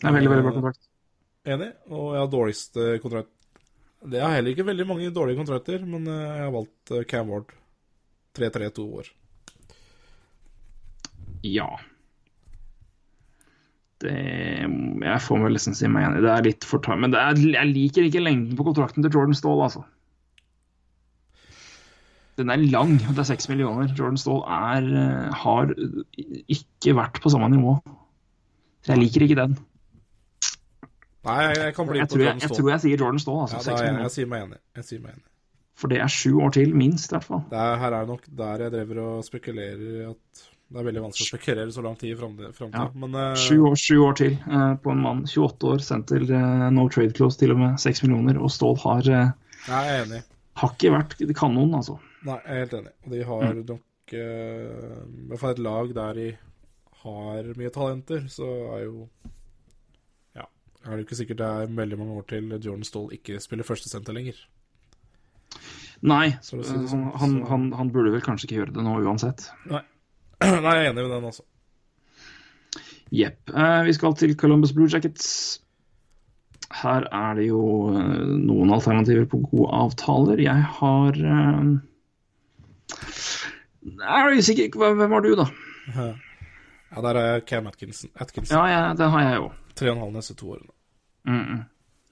Det 0.01 0.11
er 0.11 0.13
veldig, 0.13 0.31
veldig 0.31 0.45
bra 0.45 0.53
kontrakt. 0.59 0.89
Enig. 1.47 1.73
Og 1.89 2.13
jeg 2.13 2.21
har 2.21 2.29
dårligste 2.29 3.01
kontrakt 3.01 3.31
Det 4.07 4.19
er 4.21 4.29
heller 4.29 4.51
ikke 4.53 4.67
veldig 4.67 4.87
mange 4.87 5.11
dårlige 5.15 5.39
kontrakter, 5.39 5.85
men 5.87 6.05
jeg 6.05 6.43
har 6.43 6.53
valgt 6.53 7.09
Cam 7.09 7.31
Ward. 7.31 7.55
3-3-2 8.37 8.85
år. 9.01 9.07
Ja. 11.43 11.71
Det 14.05 14.13
Jeg 14.13 15.21
får 15.25 15.39
vel 15.41 15.55
liksom 15.57 15.77
si 15.77 15.89
meg 15.89 16.09
enig. 16.09 16.25
Det 16.25 16.33
er 16.33 16.49
litt 16.49 16.67
for 16.69 16.83
tar, 16.85 16.99
Men 17.01 17.15
det 17.15 17.21
er, 17.23 17.39
jeg 17.57 17.73
liker 17.73 18.09
ikke 18.09 18.25
lengden 18.25 18.59
på 18.59 18.67
kontrakten 18.67 19.05
til 19.05 19.15
Jordan 19.15 19.37
Stall, 19.37 19.63
altså. 19.65 19.85
Den 22.37 22.53
er 22.53 22.61
lang, 22.61 22.99
det 23.01 23.23
er 23.23 23.29
seks 23.31 23.49
millioner. 23.49 23.89
Jordan 23.97 24.19
Stall 24.21 24.43
er, 24.45 24.91
eh, 25.03 25.39
har 25.45 25.71
ikke 26.53 26.93
vært 26.99 27.23
på 27.25 27.33
samme 27.33 27.49
nivå. 27.55 27.79
Så 28.85 28.93
jeg 28.93 29.03
liker 29.07 29.25
ikke 29.25 29.39
den. 29.39 29.57
Nei, 31.27 31.39
jeg, 31.57 31.73
kan 31.75 31.89
bli 31.89 31.99
Jeg 31.99 32.11
på 32.11 32.21
Jordan 32.21 32.37
jeg, 32.37 32.51
jeg, 32.51 32.59
tror 32.59 32.69
jeg 32.71 32.83
sier 32.85 33.01
Jordan 33.01 33.23
Stall, 33.23 33.41
altså. 33.47 33.63
Ja, 33.63 33.79
da, 33.79 33.87
jeg, 33.87 33.97
jeg 34.05 34.15
sier 34.19 34.29
meg 34.31 34.45
enig. 34.45 34.61
Jeg 34.77 34.89
sier 34.91 35.01
meg 35.01 35.17
enig. 35.17 35.27
For 35.77 35.93
det 35.93 35.99
er 36.01 36.13
sju 36.13 36.37
år 36.45 36.53
til, 36.57 36.77
minst, 36.77 37.11
i 37.11 37.17
hvert 37.17 37.27
fall. 37.27 37.43
Det 37.51 37.63
er, 37.63 37.81
her 37.81 37.97
er 37.99 38.07
nok 38.09 38.29
der 38.39 38.63
jeg 38.65 38.73
driver 38.73 39.01
og 39.07 39.25
spekulerer 39.27 40.13
at 40.13 40.45
det 40.67 40.81
er 40.81 40.87
veldig 40.89 41.03
vanskelig 41.05 41.27
å 41.27 41.31
spekulere 41.31 41.73
så 41.75 41.83
lang 41.85 41.95
tid 41.99 42.13
i 42.13 42.17
framtida. 42.19 42.73
Ja. 42.75 42.87
Men 42.99 43.13
eh, 43.15 43.35
Sju 43.39 43.61
år, 43.69 43.77
sju 43.79 44.01
år 44.03 44.17
til 44.19 44.33
uh, 44.51 44.73
på 44.83 44.91
en 44.91 45.05
mann. 45.05 45.23
28 45.31 45.69
år, 45.71 45.85
sendt 45.87 46.09
til 46.11 46.27
uh, 46.33 46.67
no 46.75 46.89
trade 46.91 47.15
close, 47.15 47.39
til 47.39 47.55
og 47.55 47.61
med 47.61 47.79
6 47.83 48.03
millioner. 48.03 48.41
Og 48.43 48.51
Stål 48.51 48.81
har, 48.83 49.07
eh, 49.07 49.31
jeg 49.69 49.93
er 49.93 50.03
enig. 50.03 50.21
har 50.59 50.75
ikke 50.75 50.93
vært 50.97 51.17
kanon, 51.39 51.79
altså. 51.79 52.01
Nei, 52.27 52.41
jeg 52.43 52.51
er 52.51 52.63
helt 52.65 52.77
enig. 52.81 52.93
Og 53.05 53.15
de 53.15 53.23
har 53.31 53.63
nok 53.63 54.17
eh, 54.19 54.99
I 54.99 55.31
hvert 55.31 55.45
fall 55.45 55.55
et 55.55 55.65
lag 55.69 55.95
der 56.03 56.21
de 56.21 56.29
har 57.07 57.51
mye 57.63 57.75
talenter, 57.79 58.27
så 58.33 58.51
er 58.75 58.85
jo 58.89 59.09
Ja. 60.35 60.51
Er 60.83 60.97
det 60.97 61.07
ikke 61.07 61.23
sikkert 61.23 61.45
det 61.45 61.47
er 61.47 61.75
veldig 61.79 62.03
mange 62.03 62.19
år 62.19 62.27
til 62.35 62.51
Jordan 62.59 62.87
Stål 62.87 63.13
ikke 63.21 63.39
spiller 63.39 63.67
førstesenter 63.69 64.19
lenger. 64.19 64.43
Nei, 66.03 66.35
si 66.43 66.59
sånn, 66.59 66.87
han, 66.91 67.13
han, 67.23 67.43
han, 67.49 67.75
han 67.79 67.91
burde 67.95 68.11
vel 68.13 68.25
kanskje 68.25 68.51
ikke 68.51 68.65
gjøre 68.65 68.75
det 68.75 68.83
nå 68.85 68.99
uansett. 69.07 69.47
Nei. 69.71 69.87
Nei, 70.45 70.73
jeg 70.77 70.87
er 70.87 70.91
enig 70.91 71.05
med 71.05 71.15
den, 71.15 71.29
altså. 71.31 71.47
Jepp. 73.15 73.53
Eh, 73.55 73.83
vi 73.87 73.95
skal 73.97 74.17
til 74.19 74.35
Columbus 74.37 74.75
Blue 74.77 74.89
Jackets. 74.93 75.61
Her 76.83 77.07
er 77.15 77.37
det 77.39 77.47
jo 77.49 77.63
eh, 77.95 78.25
noen 78.43 78.73
alternativer 78.75 79.29
på 79.31 79.41
gode 79.47 79.71
avtaler. 79.79 80.43
Jeg 80.43 80.65
har 80.81 81.21
eh, 81.33 81.71
Jeg 83.87 84.21
er 84.21 84.39
usikker. 84.39 84.77
Hvem 84.77 85.19
har 85.19 85.27
du, 85.27 85.35
da? 85.43 85.51
Ja, 86.97 87.03
der 87.03 87.19
er 87.21 87.41
Cam 87.45 87.67
Atkinson. 87.67 88.11
Atkinson. 88.15 88.57
Ja, 88.57 88.67
ja, 88.71 88.93
det 88.97 89.11
har 89.11 89.21
jeg 89.21 89.37
jo. 89.37 89.49
Tre 89.77 89.91
og 89.91 89.97
en 89.97 90.03
halv 90.05 90.13
neste 90.15 90.35
to 90.39 90.53
årene. 90.55 90.71
Mm 91.27 91.43
-mm. 91.43 91.59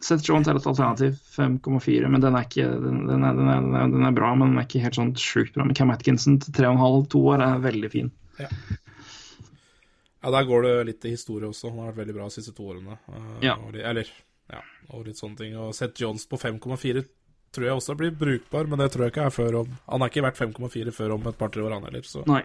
Seth 0.04 0.26
Jones 0.28 0.48
er 0.50 0.58
et 0.60 0.66
alternativ. 0.68 1.16
5,4. 1.34 2.08
Men 2.12 2.20
den 2.24 2.36
er, 2.36 2.44
ikke, 2.46 2.66
den, 2.84 3.02
den, 3.08 3.24
er, 3.24 3.36
den, 3.38 3.48
er, 3.50 3.88
den, 3.94 4.04
er, 4.08 4.14
bra, 4.16 4.34
men 4.36 4.52
den 4.52 4.60
er 4.60 4.66
ikke 4.68 4.82
helt 4.84 4.98
sånn 4.98 5.14
sjukt 5.20 5.54
bra. 5.56 5.64
Men 5.64 5.76
Cam 5.78 5.92
Atkinson 5.94 6.36
til 6.44 6.52
3,5-2 6.60 7.22
år 7.32 7.44
er 7.46 7.62
veldig 7.64 7.90
fin. 7.92 8.10
Ja, 10.24 10.30
der 10.32 10.46
går 10.48 10.62
det 10.64 10.74
litt 10.88 11.04
i 11.04 11.12
historie 11.12 11.48
også. 11.50 11.70
Han 11.70 11.82
har 11.82 11.90
vært 11.92 12.02
veldig 12.04 12.14
bra 12.16 12.28
de 12.30 12.36
siste 12.38 12.54
to 12.56 12.68
årene. 12.72 12.96
Eh, 13.08 13.44
Ja. 13.48 13.56
eller, 13.90 14.08
ja, 14.52 14.62
og 14.90 15.06
litt 15.06 15.20
sånne 15.20 15.36
ting. 15.36 15.56
Og 15.60 15.74
Seth 15.76 16.00
Jones 16.00 16.24
på 16.26 16.38
5,4 16.40 17.04
tror 17.54 17.66
jeg 17.68 17.76
også 17.78 17.96
blir 17.96 18.10
brukbar, 18.18 18.66
men 18.66 18.80
det 18.80 18.90
tror 18.92 19.04
jeg 19.06 19.12
ikke 19.14 19.26
er 19.28 19.34
før 19.34 19.60
om 19.60 19.68
Han 19.88 20.00
har 20.02 20.10
ikke 20.10 20.24
vært 20.24 20.40
5,4 20.40 20.90
før 20.92 21.12
om 21.14 21.26
et 21.28 21.38
par-tre 21.38 21.62
år, 21.62 21.76
han 21.76 21.84
heller, 21.86 22.02
så 22.02 22.24
Nei. 22.26 22.42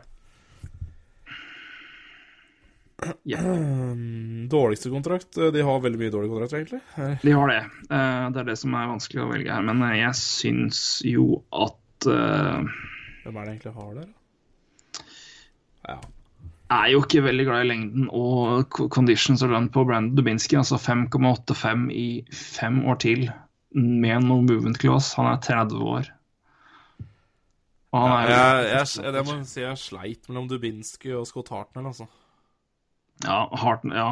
Ja, 3.24 3.40
Mm, 3.40 4.48
Dårligste 4.50 4.90
kontrakt? 4.90 5.38
eh, 5.38 5.52
De 5.52 5.62
har 5.62 5.80
veldig 5.80 6.00
mye 6.00 6.12
dårlig 6.12 6.30
kontrakt, 6.32 6.54
egentlig. 6.54 6.82
Eh, 6.98 7.18
de 7.24 7.32
har 7.32 7.48
det. 7.48 7.60
Eh, 7.90 8.30
Det 8.30 8.40
er 8.42 8.44
det 8.52 8.58
som 8.58 8.74
er 8.76 8.88
vanskelig 8.88 9.24
å 9.24 9.32
velge 9.32 9.52
her. 9.54 9.62
Men 9.62 9.80
jeg 9.96 10.12
syns 10.20 11.02
jo 11.06 11.44
at 11.54 11.76
Hvem 12.06 13.36
er 13.38 13.46
det 13.46 13.60
egentlig 13.60 13.74
har 13.76 13.94
der? 13.94 14.06
da? 14.06 15.04
Ja. 15.90 16.00
er 16.72 16.92
jo 16.92 17.02
ikke 17.02 17.24
veldig 17.26 17.46
glad 17.46 17.66
i 17.66 17.68
lengden 17.70 18.10
og 18.14 18.70
conditions 18.94 19.42
og 19.44 19.50
lønn 19.50 19.70
på 19.74 19.86
Brandon 19.86 20.16
Dubinsky. 20.16 20.56
Altså 20.58 20.78
5,85 20.78 21.90
i 21.92 22.26
fem 22.32 22.84
år 22.86 23.00
til 23.00 23.30
med 23.74 24.24
no 24.24 24.42
movement 24.42 24.78
clause. 24.78 25.16
Han 25.16 25.26
er 25.34 25.38
30 25.42 25.82
år. 25.82 26.10
Og 27.92 28.00
han 28.02 28.12
er 28.12 28.30
ja, 28.30 28.62
Jeg, 28.62 28.88
jeg, 29.02 29.14
jeg 29.14 29.26
må 29.26 29.46
si 29.50 29.62
jeg 29.62 29.78
sleit 29.82 30.28
mellom 30.30 30.48
Dubinsky 30.48 31.12
og 31.18 31.26
Scott 31.28 31.50
Hartnell, 31.50 31.88
altså. 31.90 32.06
Ja, 33.26 33.50
Harten, 33.62 33.91
ja. 33.96 34.10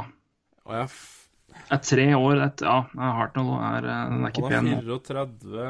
Og 0.67 0.73
jeg 0.75 0.89
f- 0.91 1.27
Er 1.71 1.79
tre 1.83 2.05
år 2.17 2.41
et, 2.43 2.61
Ja, 2.65 2.81
Hartnell 2.95 3.53
er, 3.55 3.87
eh, 3.87 4.09
den 4.11 4.25
er 4.25 4.33
ikke 4.33 4.49
Han 4.51 4.67
er 4.67 4.81
34 4.83 5.67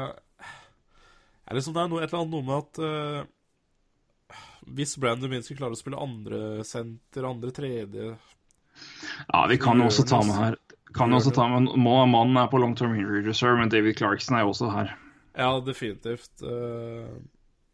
er 1.48 1.54
liksom, 1.56 1.74
Det 1.74 1.82
er 1.82 1.88
noe, 1.92 2.02
et 2.02 2.12
eller 2.12 2.22
annet 2.24 2.34
noe 2.34 2.46
med 2.48 2.56
at 2.58 2.80
uh, 2.82 4.38
Hvis 4.74 4.96
Brandon 5.00 5.28
Dubinsky 5.28 5.56
klarer 5.56 5.76
å 5.76 5.80
spille 5.80 6.00
andre 6.02 6.64
senter, 6.66 7.24
andre 7.28 7.54
tredje 7.54 8.10
Ja, 9.32 9.46
vi 9.48 9.58
kan 9.58 9.78
jo 9.80 9.88
også 9.88 10.04
ta 10.08 10.22
med 10.26 10.36
her 10.36 10.58
kan 10.96 11.12
jo 11.12 11.18
også 11.20 11.34
ta 11.36 11.44
med, 11.52 11.68
må, 11.76 11.94
Mannen 12.08 12.38
er 12.40 12.48
på 12.48 12.58
long 12.60 12.74
term 12.74 12.94
injury 12.96 13.20
reserve, 13.26 13.58
men 13.60 13.68
David 13.68 13.98
Clarkson 13.98 14.38
er 14.38 14.46
jo 14.46 14.54
også 14.54 14.70
her. 14.72 14.94
Ja, 15.36 15.50
definitivt. 15.60 16.30
eh, 16.42 17.10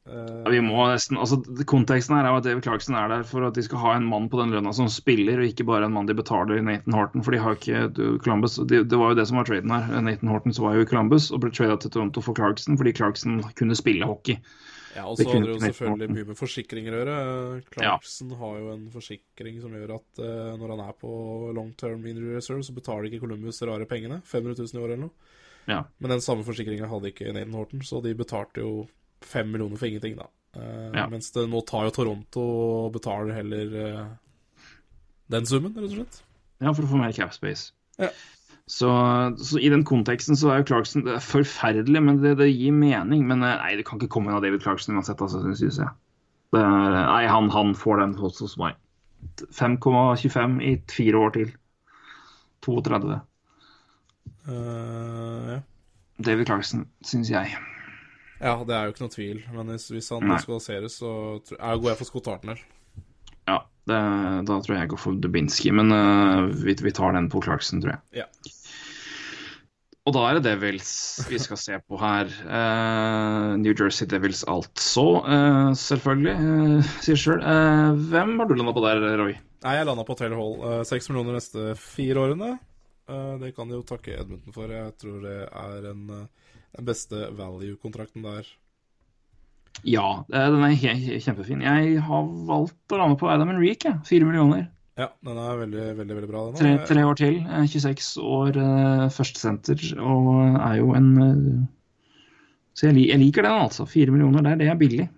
eh, 0.09 0.35
Ja, 0.45 0.51
Vi 0.53 0.61
må 0.65 0.85
nesten, 0.91 1.19
altså 1.21 1.39
Konteksten 1.71 2.17
her 2.17 2.29
er 2.29 2.39
at 2.39 2.47
David 2.47 2.67
Clarkson 2.67 2.97
er 2.99 3.09
der 3.13 3.25
for 3.29 3.47
at 3.47 3.57
de 3.57 3.65
skal 3.67 3.83
ha 3.83 3.95
en 3.99 4.09
mann 4.09 4.29
på 4.33 4.41
den 4.43 4.55
lønna 4.55 4.75
som 4.77 4.91
spiller, 4.93 5.41
og 5.41 5.49
ikke 5.49 5.67
bare 5.69 5.89
en 5.89 5.97
mann 5.97 6.11
de 6.11 6.17
betaler 6.19 6.63
Nathan 6.65 6.97
Horton. 6.97 7.25
For 7.25 7.35
de 7.35 7.43
har 7.45 7.59
ikke 7.59 7.87
du, 7.95 8.05
Columbus, 8.25 8.59
det, 8.63 8.85
det 8.91 9.01
var 9.01 9.13
jo 9.13 9.19
det 9.21 9.27
som 9.31 9.41
var 9.41 9.49
traden 9.49 9.75
her. 9.75 9.91
Nathan 10.05 10.33
Horton 10.33 10.57
så 10.57 10.67
var 10.67 10.79
jo 10.79 10.85
i 10.85 10.91
Columbus 10.91 11.31
og 11.31 11.45
ble 11.45 11.55
trada 11.55 11.79
til 11.81 11.95
Toronto 11.95 12.25
for 12.25 12.37
Clarkson 12.37 12.81
fordi 12.81 12.97
Clarkson 12.97 13.43
kunne 13.59 13.79
spille 13.79 14.09
hockey. 14.09 14.41
Ja, 14.95 15.09
og 15.11 15.19
så 15.19 15.27
hadde 15.27 15.49
det 15.49 15.55
jo 15.57 15.63
selvfølgelig 15.63 16.15
mye 16.15 16.27
med 16.29 16.39
forsikringer 16.39 16.95
å 16.95 16.99
gjøre. 17.01 17.15
Clarkson 17.75 18.35
har 18.39 18.59
jo 18.61 18.75
en 18.77 18.85
forsikring 18.95 19.57
som 19.63 19.73
gjør 19.75 19.97
at 19.97 20.21
uh, 20.23 20.53
når 20.61 20.75
han 20.77 20.83
er 20.85 20.99
på 21.01 21.15
long 21.57 21.73
term 21.79 22.05
injury 22.07 22.37
reserve, 22.37 22.63
så 22.63 22.75
betaler 22.77 23.09
ikke 23.09 23.25
Columbus 23.25 23.59
rare 23.67 23.89
pengene. 23.91 24.21
500 24.23 24.61
000 24.63 24.79
i 24.79 24.85
året 24.85 24.95
eller 24.95 25.09
noe. 25.09 25.33
Ja. 25.67 25.81
Men 25.99 26.15
den 26.15 26.23
samme 26.23 26.45
forsikringa 26.47 26.87
hadde 26.91 27.11
ikke 27.11 27.33
Nathan 27.35 27.57
Horton, 27.59 27.83
så 27.83 27.99
de 28.05 28.15
betalte 28.15 28.63
jo 28.63 28.85
fem 29.29 29.51
millioner 29.53 29.81
for 29.81 29.89
ingenting, 29.91 30.17
da. 30.21 30.29
Eh, 30.57 30.91
Ja. 31.01 31.09
Mens 31.11 31.33
det, 31.35 31.47
nå 31.51 31.65
tar 31.67 31.89
jo 31.89 31.95
Toronto 31.97 32.45
og 32.45 32.93
betaler 32.95 33.35
heller 33.35 33.75
eh, 33.81 34.05
den 35.35 35.49
summen, 35.49 35.75
rett 35.77 35.91
og 35.91 35.99
slett. 35.99 36.23
Ja, 36.63 36.73
for 36.73 36.85
å 36.85 36.93
få 36.93 37.01
mer 37.01 37.13
cap 37.17 37.35
space. 37.35 37.73
Ja. 37.99 38.11
Så, 38.71 38.89
så 39.45 39.59
i 39.61 39.69
den 39.69 39.83
konteksten 39.85 40.39
så 40.41 40.49
er 40.49 40.63
jo 40.63 40.69
Clarkson 40.71 41.05
det 41.05 41.19
er 41.19 41.25
forferdelig, 41.25 42.01
men 42.01 42.23
det, 42.23 42.39
det 42.41 42.49
gir 42.49 42.73
mening. 42.73 43.27
Men 43.29 43.43
eh, 43.45 43.59
nei, 43.61 43.75
det 43.81 43.85
kan 43.89 44.01
ikke 44.01 44.13
komme 44.17 44.33
av 44.33 44.45
David 44.45 44.65
Clarkson 44.65 44.97
uansett, 44.97 45.21
altså, 45.21 45.43
synes 45.53 45.81
jeg. 45.83 45.91
Er, 46.55 46.95
nei, 46.95 47.27
han, 47.27 47.51
han 47.51 47.75
får 47.77 48.01
den 48.01 48.17
hos 48.23 48.57
meg. 48.61 48.79
5,25 49.59 50.59
i 50.63 50.75
fire 50.93 51.21
år 51.27 51.35
til. 51.35 51.53
32. 52.65 53.19
Uh, 54.49 54.55
ja. 55.51 55.59
David 56.25 56.47
Clarkson, 56.49 56.87
syns 57.05 57.33
jeg. 57.33 57.57
Ja, 58.45 58.55
det 58.69 58.75
er 58.77 58.87
jo 58.87 58.95
ikke 58.95 59.05
noe 59.07 59.15
tvil. 59.15 59.43
Men 59.55 59.73
hvis, 59.73 59.89
hvis 59.95 60.11
han 60.13 60.27
Nei. 60.29 60.41
skal 60.43 60.61
seres, 60.63 60.99
så 61.01 61.11
jeg 61.41 61.81
går 61.81 61.91
jeg 61.91 62.01
for 62.01 62.11
Scott 62.11 62.29
Hartner. 62.33 62.61
Ja, 63.49 63.63
det, 63.89 64.01
da 64.49 64.59
tror 64.61 64.75
jeg 64.75 64.83
jeg 64.83 64.93
går 64.93 65.01
for 65.01 65.21
Dubinski, 65.21 65.73
men 65.77 65.93
uh, 65.93 66.51
vi, 66.65 66.77
vi 66.81 66.93
tar 66.97 67.17
den 67.17 67.31
på 67.33 67.43
Clarkson, 67.45 67.83
tror 67.85 67.97
jeg. 67.97 68.25
Ja. 68.25 68.29
Og 70.05 70.13
da 70.13 70.27
er 70.29 70.37
det 70.37 70.45
Devils 70.45 70.91
vi 71.31 71.39
skal 71.41 71.57
se 71.57 71.79
på 71.81 71.97
her. 71.97 72.29
Uh, 72.45 73.55
New 73.57 73.73
Jersey 73.73 74.05
Devils 74.09 74.43
altså, 74.53 75.07
uh, 75.25 75.73
selvfølgelig. 75.81 76.35
Uh, 76.37 76.93
sier 77.01 77.21
sjøl. 77.21 77.41
hvem 78.13 78.37
har 78.41 78.51
du 78.51 78.55
landa 78.59 78.77
på 78.77 78.85
der, 78.85 79.01
Roy? 79.23 79.33
Nei, 79.65 79.75
jeg 79.79 79.89
landa 79.89 80.05
på 80.05 80.17
Taylor 80.21 80.43
Hall. 80.43 80.85
Seks 80.85 81.09
millioner 81.09 81.39
neste 81.39 81.73
fire 81.81 82.21
årene. 82.21 82.53
Det 83.41 83.53
kan 83.57 83.69
de 83.69 83.79
jo 83.79 83.85
takke 83.85 84.13
Edmundton 84.17 84.53
for. 84.53 84.69
Jeg 84.69 84.93
tror 85.01 85.25
det 85.25 85.39
er 85.45 85.89
en, 85.91 86.05
eh, 86.13 86.53
den 86.77 86.87
beste 86.89 87.29
value-kontrakten 87.39 88.25
der. 88.27 88.49
Ja, 89.83 90.25
eh, 90.33 90.51
den 90.55 90.63
er 90.65 91.19
kjempefin. 91.25 91.65
Jeg 91.65 91.99
har 92.07 92.29
valgt 92.49 92.95
å 92.95 93.01
lande 93.01 93.19
på 93.21 93.29
Adam 93.31 93.51
Henrik, 93.51 93.85
jeg. 93.89 93.99
Fire 94.07 94.29
millioner. 94.29 94.69
Ja, 94.95 95.09
den 95.27 95.39
er 95.43 95.57
veldig, 95.59 95.85
veldig 95.99 96.17
veldig 96.21 96.31
bra. 96.31 96.45
Den 96.53 96.61
Tre, 96.61 96.87
tre 96.87 97.03
år 97.03 97.19
til. 97.19 97.41
eh, 97.43 97.67
26 97.67 98.13
år, 98.23 98.57
uh, 98.57 99.09
førstesenter, 99.11 99.81
og 99.99 100.29
er 100.61 100.77
jo 100.79 100.95
en 100.95 101.09
eh, 101.23 101.67
Så 102.75 102.89
jeg, 102.89 103.09
jeg 103.09 103.19
liker 103.19 103.43
den, 103.43 103.59
altså. 103.67 103.87
Fire 103.87 104.11
millioner 104.11 104.43
der, 104.43 104.57
det 104.59 104.69
er 104.71 104.79
billig. 104.79 105.09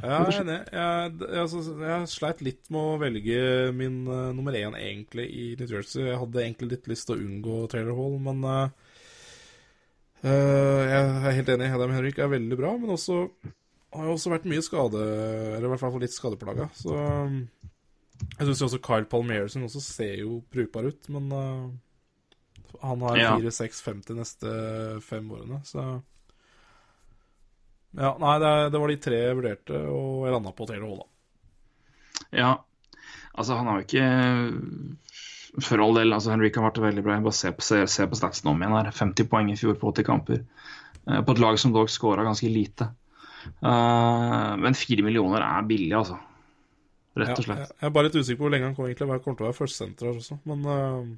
Ja, 0.00 0.22
jeg 0.24 0.32
er 0.32 0.40
enig. 0.40 0.58
Jeg, 0.72 1.12
jeg, 1.34 1.62
jeg 1.84 2.08
sleit 2.12 2.40
litt 2.44 2.70
med 2.72 2.80
å 2.80 2.98
velge 3.00 3.40
min 3.76 3.98
uh, 4.08 4.30
nummer 4.36 4.56
én 4.56 4.76
egentlig 4.78 5.26
i 5.28 5.46
New 5.60 5.68
Jersey. 5.68 6.06
Jeg 6.06 6.20
hadde 6.20 6.42
egentlig 6.44 6.70
litt 6.74 6.88
lyst 6.88 7.08
til 7.08 7.16
å 7.18 7.24
unngå 7.24 7.56
Trailer 7.72 7.96
Hall, 7.98 8.16
men 8.24 8.44
eh, 8.48 8.60
eh, 8.62 8.79
jeg 10.24 11.00
er 11.00 11.36
helt 11.38 11.50
enig. 11.54 11.70
Adam 11.72 11.94
Henrik 11.96 12.18
er 12.20 12.30
veldig 12.32 12.58
bra, 12.60 12.74
men 12.80 12.92
også 12.92 13.22
har 13.90 14.06
jo 14.06 14.14
også 14.14 14.30
vært 14.30 14.44
mye 14.46 14.62
skade 14.62 15.00
Eller 15.02 15.66
i 15.66 15.70
hvert 15.72 15.82
fall 15.82 15.96
litt 16.02 16.14
skadeplaga. 16.14 16.68
Så 16.78 16.94
um, 16.94 17.40
jeg 18.20 18.46
syns 18.50 18.62
også 18.68 18.82
Kyle 18.84 19.08
Palmerson 19.10 19.64
også 19.66 19.82
ser 19.82 20.20
jo 20.20 20.42
brukbar 20.52 20.90
ut, 20.90 21.08
men 21.14 21.30
uh, 21.32 21.70
han 22.84 23.02
har 23.08 23.18
Ja. 23.18 23.32
4-6-50 23.40 24.18
neste 24.18 24.54
fem 25.04 25.30
årene, 25.32 25.62
så 25.66 25.86
Ja, 27.96 28.12
nei, 28.22 28.36
det, 28.38 28.50
det 28.70 28.80
var 28.80 28.92
de 28.92 28.98
tre 29.02 29.16
jeg 29.18 29.38
vurderte, 29.40 29.78
og 29.90 30.26
jeg 30.26 30.34
landa 30.36 30.52
på 30.54 30.66
Taylor 30.68 30.92
Hall, 30.92 31.00
da. 31.00 31.08
Ja, 32.30 32.50
altså 33.34 33.56
han 33.58 33.66
har 33.66 33.80
jo 33.80 33.86
ikke 33.88 34.04
For 35.58 35.82
all 35.82 35.96
del, 35.98 36.12
altså 36.14 36.30
Henrik 36.30 36.54
har 36.60 36.68
vært 36.68 36.78
veldig 36.84 37.02
bra. 37.02 37.16
Jeg 37.18 37.26
bare 37.26 37.38
se 37.40 37.52
på, 37.56 37.64
se, 37.66 37.82
se 37.90 38.06
på 38.06 38.18
statsen 38.18 38.52
om 38.52 38.60
igjen 38.62 38.76
her. 38.78 38.90
50 38.94 39.28
poeng 39.32 39.50
i 39.50 39.58
fjor 39.58 39.74
på 39.80 39.90
80 39.90 40.06
kamper. 40.06 40.42
Uh, 41.08 41.20
på 41.26 41.34
et 41.34 41.42
lag 41.42 41.58
som 41.58 41.72
dog 41.74 41.90
scora 41.90 42.26
ganske 42.26 42.50
lite. 42.50 42.90
Uh, 43.64 44.54
men 44.60 44.76
fire 44.78 45.02
millioner 45.06 45.42
er 45.46 45.66
billig, 45.66 45.94
altså. 45.96 46.20
Rett 47.18 47.34
og 47.34 47.42
slett. 47.42 47.64
jeg, 47.64 47.74
jeg 47.80 47.88
er 47.88 47.96
bare 47.96 48.06
litt 48.06 48.20
usikker 48.20 48.38
på 48.38 48.46
hvor 48.46 48.52
lenge 48.54 48.68
han 48.68 48.76
kommer, 48.76 48.92
egentlig, 48.92 49.22
kommer 49.24 49.40
til 49.40 49.46
å 49.46 49.50
være 49.50 49.58
førstesenter 49.58 50.06
her 50.06 50.20
også, 50.20 50.36
men 50.46 50.62
uh... 50.70 51.10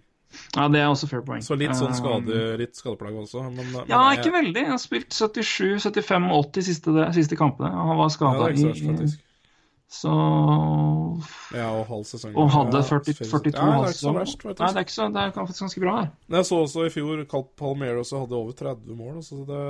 Ja, 0.57 0.65
det 0.73 0.81
er 0.81 0.87
også 0.89 1.09
fair 1.11 1.21
point. 1.27 1.45
Så 1.45 1.59
litt 1.61 1.75
sånn 1.77 1.93
skade, 1.93 2.37
litt 2.57 2.79
skadeplagg 2.79 3.19
også. 3.21 3.43
Men, 3.51 3.67
men 3.69 3.91
Ja, 3.91 3.99
jeg- 4.15 4.23
ikke 4.23 4.33
veldig. 4.33 4.63
Han 4.65 4.75
har 4.79 4.81
spilt 4.81 5.13
77, 5.13 5.77
75 5.85 6.31
og 6.31 6.47
80 6.47 6.67
siste, 6.71 6.95
de 6.97 7.05
siste 7.13 7.37
kampene. 7.37 7.69
Han 7.69 7.99
var 8.01 8.09
Ja, 8.09 8.15
skada 8.15 8.49
ja, 8.49 8.73
i. 8.73 9.11
Så 9.93 10.10
Ja, 11.52 11.66
og 11.77 11.85
halv 11.90 12.06
sesong. 12.09 12.32
Og 12.40 12.48
hadde 12.55 12.81
ja, 12.81 12.86
40, 12.89 13.12
42 13.28 13.52
Ja, 13.52 13.66
det 13.66 13.82
er 13.85 13.93
ikke 13.93 13.98
så 14.01 14.14
verst, 14.16 14.44
Nei, 14.47 14.55
det 14.56 14.81
er 14.81 14.86
ikke 14.86 14.94
så, 14.94 15.09
det 15.12 15.23
er 15.23 15.35
faktisk 15.36 15.64
ganske 15.66 15.82
bra 15.85 15.97
her. 15.98 16.10
Jeg 16.32 16.48
så 16.48 16.60
også 16.64 16.86
i 16.89 16.93
fjor 16.94 17.24
Cal 17.28 17.44
Palmer 17.60 18.01
også 18.01 18.23
hadde 18.23 18.39
over 18.39 18.56
30 18.56 18.97
mål. 18.97 19.19
Så 19.27 19.43
det, 19.48 19.60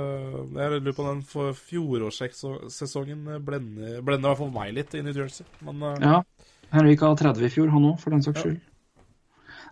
jeg 0.61 0.79
lurer 0.79 0.95
på 0.99 1.07
den 1.09 1.23
for 1.27 1.51
fjorårssesongen 1.59 3.27
blender, 3.43 3.99
blender 4.05 4.23
i 4.23 4.31
hvert 4.31 4.41
fall 4.45 4.53
meg 4.55 4.71
litt 4.79 4.95
i 4.95 5.03
Jersey. 5.03 5.47
Men 5.67 5.83
eh, 5.91 6.05
Ja. 6.07 6.21
Henrik 6.73 7.03
har 7.05 7.19
30 7.19 7.43
i 7.45 7.51
fjor, 7.53 7.67
han 7.69 7.91
òg, 7.91 7.99
for 8.01 8.15
den 8.15 8.23
saks 8.25 8.41
skyld. 8.41 8.61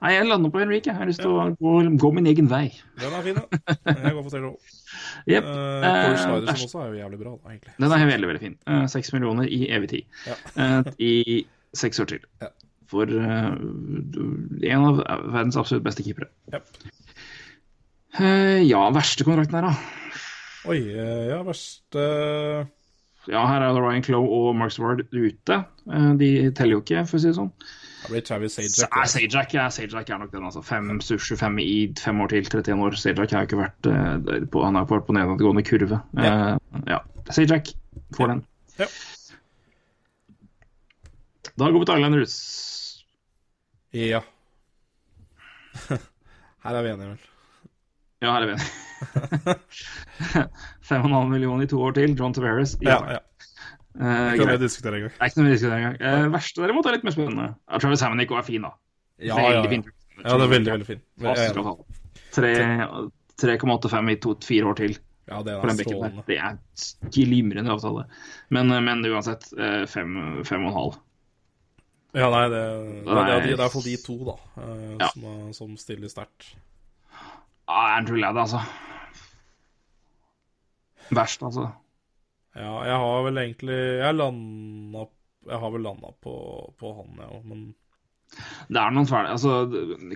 Nei, 0.01 0.11
jeg 0.17 0.27
lander 0.27 0.51
på 0.53 0.59
Henrik. 0.61 0.85
Jeg 0.89 0.97
har 0.97 1.07
lyst 1.09 1.21
til 1.23 1.31
å 1.31 1.47
gå, 1.55 1.73
gå 2.01 2.11
min 2.13 2.27
egen 2.29 2.49
vei. 2.49 2.67
den 2.99 3.13
er 3.13 3.25
fin, 3.25 3.39
da. 3.39 3.61
Jeg 3.87 4.13
går 4.13 4.21
for 4.21 4.29
Taylor 4.33 4.51
Hall. 4.51 4.80
Yep. 5.29 5.45
Uh, 5.45 5.83
Paul 5.85 6.13
Eh, 6.13 6.17
Snyder 6.21 6.55
som 6.57 6.67
også 6.67 6.81
er 6.83 6.87
jo 6.93 6.99
jævlig 7.01 7.19
bra, 7.21 7.35
da, 7.37 7.51
egentlig. 7.53 7.73
Den 7.77 7.91
er 7.97 8.05
veldig 8.11 8.29
veldig 8.31 8.41
fin. 8.43 8.57
Eh, 8.67 8.85
Seks 8.91 9.13
millioner 9.15 9.47
i 9.47 9.61
evig 9.75 9.89
tid. 9.93 10.05
Ja. 10.27 10.35
Eh, 10.65 10.91
I 10.99 11.13
seks 11.77 11.99
år 12.03 12.09
til. 12.11 12.25
Ja. 12.41 12.49
For 12.91 13.07
eh, 13.07 13.51
en 14.73 14.87
av 14.89 14.99
verdens 15.31 15.55
absolutt 15.61 15.85
beste 15.85 16.03
keepere. 16.03 16.27
Yep. 16.51 16.67
Eh, 18.19 18.59
ja, 18.67 18.81
verste 18.91 19.23
kontrakten 19.27 19.55
her, 19.61 19.69
da. 19.69 20.21
Oi, 20.71 20.79
eh, 20.91 21.29
ja, 21.31 21.39
verste 21.47 22.03
Ja, 23.29 23.45
her 23.47 23.61
er 23.63 23.73
det 23.77 23.81
Ryan 23.85 24.03
Clough 24.05 24.27
og 24.33 24.55
Mark 24.59 24.73
Sward 24.75 25.05
ute. 25.13 25.61
Eh, 25.87 26.11
de 26.19 26.31
teller 26.57 26.75
jo 26.79 26.81
ikke, 26.83 27.05
for 27.07 27.17
å 27.17 27.23
si 27.23 27.29
det 27.31 27.37
sånn. 27.39 27.53
Det 28.01 28.09
blir 28.09 28.21
Travis 28.25 28.55
Sajak. 28.55 29.07
Sajak, 29.07 29.53
ja, 29.53 29.69
Sajak 29.71 30.09
er 30.09 30.17
nok 30.17 30.31
den, 30.31 30.45
altså. 30.45 30.61
5, 30.61 31.01
25 31.01 31.59
i 31.61 31.93
fem 31.99 32.21
år 32.21 32.27
til, 32.33 32.45
31 32.45 32.83
år. 32.85 32.97
Sajak 32.97 33.35
har 33.35 33.47
ikke 33.47 33.59
vært 33.61 33.89
eh, 33.91 34.45
på, 34.51 34.63
Han 34.65 34.79
har 34.79 34.87
vært 34.89 35.07
på 35.07 35.15
nedadgående 35.17 35.63
kurve. 35.67 36.01
Ja. 36.17 36.57
Uh, 36.57 36.81
ja. 36.89 37.01
Sajak 37.29 37.73
får 38.17 38.33
den. 38.33 38.45
Ja. 38.79 38.89
Da 41.57 41.69
går 41.69 41.79
vi 41.79 41.85
til 41.85 42.01
Islanders. 42.01 42.37
Ja. 43.93 44.21
Her 46.63 46.77
er 46.77 46.81
vi 46.85 46.93
enige, 46.93 47.09
vel. 47.09 47.27
Ja, 48.21 48.31
her 48.31 48.43
er 48.43 48.45
vi 48.45 48.53
enige. 48.53 48.69
5,5 50.91 51.29
millioner 51.31 51.65
i 51.65 51.67
to 51.67 51.81
år 51.81 51.95
til. 51.97 52.13
John 52.17 52.33
Tavares. 52.33 52.75
Ja, 52.85 52.99
ja. 53.09 53.17
Gang? 53.91 54.37
Det 54.37 54.45
er 54.47 55.29
ikke 55.29 55.41
noe 55.41 55.47
vi 55.49 55.51
diskuterer 55.55 55.79
engang. 55.81 55.95
Uh, 55.99 56.27
verste 56.31 56.61
derimot 56.63 56.85
er 56.87 56.95
litt 56.95 57.03
mer 57.07 57.15
spennende. 57.15 57.47
Ja, 57.67 57.79
Travis 57.83 58.03
Hammonick 58.05 58.31
er 58.31 58.45
fin, 58.47 58.61
da. 58.67 58.71
Ja, 59.21 59.35
ja, 59.37 59.49
ja. 59.57 59.63
fin. 59.69 59.83
Ja, 60.21 60.37
det 60.37 60.45
er 60.45 60.51
veldig, 60.53 60.71
veldig. 60.77 60.99
Jeg. 61.21 61.55
Tre- 62.31 63.11
3,85 63.41 64.11
i 64.11 64.15
to, 64.21 64.35
fire 64.45 64.69
år 64.69 64.77
til 64.77 64.97
Ja, 65.27 65.39
det 65.43 65.53
er 65.55 65.73
strålende. 65.81 66.23
Det 66.27 66.37
er 66.37 66.57
glimrende 67.13 67.71
avtale. 67.73 68.05
Men, 68.49 68.71
eh, 68.71 68.81
men 68.81 69.03
uansett, 69.05 69.47
eh, 69.57 69.85
fem, 69.87 70.43
fem 70.45 70.65
og 70.65 70.71
en 70.71 70.77
halv. 70.77 70.97
Ja, 72.13 72.27
nei, 72.29 72.43
det, 72.51 72.61
det, 73.05 73.05
det, 73.05 73.35
er, 73.35 73.45
iallfall 73.55 73.85
de 73.85 73.95
to, 74.03 74.17
da, 74.27 74.35
Ja. 74.99 75.07
som, 75.13 75.23
er- 75.23 75.53
som 75.55 75.77
stiller 75.77 76.11
sterkt. 76.11 76.55
Ah, 77.67 77.97
Andrew 77.97 78.17
Ladd, 78.19 78.35
altså. 78.37 78.59
Verst, 81.11 81.41
altså. 81.43 81.69
Ja, 82.57 82.71
jeg 82.83 82.97
har 82.99 83.21
vel 83.27 83.37
egentlig 83.39 83.77
Jeg 84.01 84.15
landa 84.17 85.05
Jeg 85.47 85.59
har 85.61 85.71
vel 85.71 85.85
landa 85.87 86.11
på, 86.23 86.33
på 86.79 86.91
han, 86.97 87.13
jeg 87.21 87.37
òg, 87.37 87.45
men 87.47 87.61
Det 88.67 88.81
er 88.81 88.91
noen 88.95 89.07
fæle 89.07 89.31
Altså, 89.31 89.53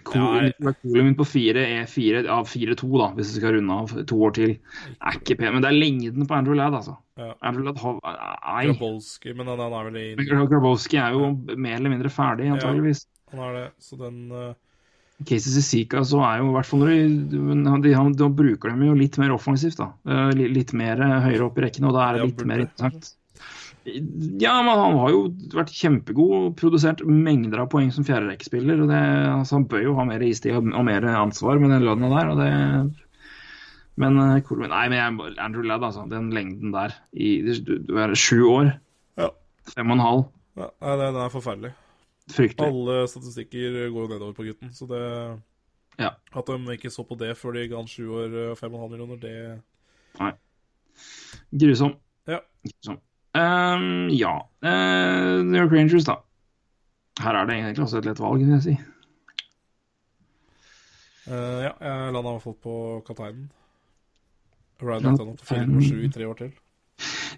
Kolen 0.09 0.51
min 0.83 1.15
på 1.15 1.27
fire 1.27 1.63
er 1.77 1.87
fire 1.91 2.25
av 2.31 2.49
fire-to, 2.51 2.89
da, 2.99 3.09
hvis 3.15 3.31
du 3.31 3.39
skal 3.39 3.55
runde 3.57 3.79
av 3.79 3.95
to 4.11 4.19
år 4.27 4.35
til. 4.37 4.53
Er 4.99 5.17
ikke 5.19 5.39
pen, 5.39 5.55
men 5.55 5.63
det 5.63 5.71
er 5.71 5.79
lengden 5.79 6.27
på 6.27 6.37
Andrew 6.37 6.57
Ladd, 6.59 6.75
altså. 6.77 6.97
Ja. 7.19 7.31
Andrew 7.47 7.67
Ladd 7.67 7.79
har 7.79 7.99
Nei. 8.03 8.67
Grabowski 8.73 9.31
Men 9.35 9.47
han, 9.51 9.63
han 9.63 9.75
er 9.79 9.89
vel 9.89 9.99
i 10.01 10.27
Grabowski 10.51 10.99
er 10.99 11.15
jo 11.15 11.31
mer 11.55 11.79
eller 11.79 11.95
mindre 11.95 12.11
ferdig, 12.11 12.51
antageligvis. 12.51 13.05
Han 13.31 13.43
er 13.47 13.57
det, 13.59 13.65
så 13.83 13.99
den 13.99 14.19
eh, 14.31 14.53
Casey 15.23 15.53
Sisika 15.55 16.01
så 16.03 16.19
er 16.27 16.41
jo 16.41 16.49
i 16.49 16.55
hvert 16.57 16.67
fall 16.67 16.81
Da 16.83 16.87
de, 16.91 17.05
de, 17.31 17.75
de, 17.85 17.91
de 18.19 18.27
bruker 18.35 18.73
dem 18.73 18.81
jo 18.83 18.95
litt 18.99 19.15
mer 19.21 19.31
offensivt, 19.31 19.77
da. 19.79 19.91
Eh, 20.11 20.31
li- 20.35 20.49
Litt 20.51 20.73
mer 20.75 20.99
eh, 20.99 21.21
høyere 21.29 21.45
opp 21.47 21.57
i 21.61 21.63
rekkene, 21.63 21.87
og 21.87 21.95
da 21.95 22.09
er 22.09 22.17
det 22.19 22.25
litt 22.33 22.43
mer 22.49 22.65
interessant. 22.65 23.13
Ja, 23.85 24.55
men 24.65 24.73
han 24.81 24.95
har 24.97 25.11
jo 25.13 25.19
vært 25.53 25.69
kjempegod, 25.77 26.55
produsert 26.57 27.03
mengder 27.05 27.61
av 27.63 27.69
poeng 27.69 27.91
som 27.93 28.03
fjerderekkespiller. 28.07 28.79
og 28.81 28.89
altså, 28.91 29.59
Han 29.59 29.67
bør 29.69 29.83
jo 29.85 29.95
ha 29.99 30.05
mer 30.09 30.23
istid 30.25 30.55
og, 30.57 30.71
og 30.73 30.85
mer 30.87 31.05
ansvar 31.13 31.61
med 31.61 31.69
den 31.75 31.85
lønna 31.85 32.09
der. 32.15 32.31
og 32.33 32.41
det 32.41 32.51
men 33.95 34.17
eh, 34.19 34.41
cool, 34.43 34.59
men 34.59 34.73
nei, 34.73 34.89
men 34.91 35.21
Andrew 35.39 35.63
Ladd, 35.63 35.85
altså. 35.87 36.03
Den 36.11 36.27
lengden 36.35 36.73
der 36.75 36.91
i 37.15 37.37
du, 37.63 37.77
du 37.87 37.93
er 38.03 38.11
sju 38.19 38.41
år, 38.51 38.73
Ja. 39.21 39.29
fem 39.71 39.87
og 39.93 39.95
en 39.95 40.03
halv. 40.03 40.25
ja, 40.59 40.97
den 40.99 41.15
er 41.23 41.29
forferdelig. 41.31 41.71
Fryktelig. 42.31 42.67
Alle 42.67 43.07
statistikker 43.07 43.75
går 43.93 44.01
jo 44.01 44.09
nedover 44.09 44.33
på 44.33 44.47
gutten, 44.47 44.73
så 44.73 44.87
det 44.89 45.03
Ja. 45.99 46.09
At 46.35 46.47
de 46.47 46.73
ikke 46.73 46.89
så 46.91 47.05
på 47.07 47.15
det 47.15 47.37
før 47.37 47.53
de 47.53 47.67
ga 47.67 47.77
han 47.77 47.87
sju 47.87 48.09
år 48.09 48.33
og 48.51 48.57
fem 48.57 48.73
og 48.73 48.75
en 48.75 48.81
halv 48.81 48.91
millioner, 48.91 49.17
det 49.21 49.61
Grusom. 51.51 51.95
Ja. 52.27 52.39
Grusom. 52.63 52.99
Um, 53.35 54.09
ja. 54.09 54.39
Uh, 54.63 55.43
New 55.43 55.61
York 55.61 55.71
Rangers, 55.71 56.05
da. 56.05 56.15
Her 57.19 57.35
er 57.35 57.45
det 57.45 57.55
egentlig 57.55 57.83
også 57.83 57.97
et 57.97 58.05
lett 58.05 58.19
valg, 58.19 58.39
vil 58.39 58.55
jeg 58.55 58.63
si. 58.63 58.75
Uh, 61.27 61.63
Ja, 61.65 61.71
jeg 61.81 62.13
landa 62.13 62.29
i 62.29 62.33
hvert 62.33 62.43
fall 62.43 62.59
på 62.63 62.75
kapteinen. 63.07 63.51
Ryan 64.81 65.03
Ja, 65.03 65.15
på 65.15 65.35
4,7 65.45 66.03
i 66.03 66.11
tre 66.11 66.27
år 66.27 66.33
til. 66.33 66.51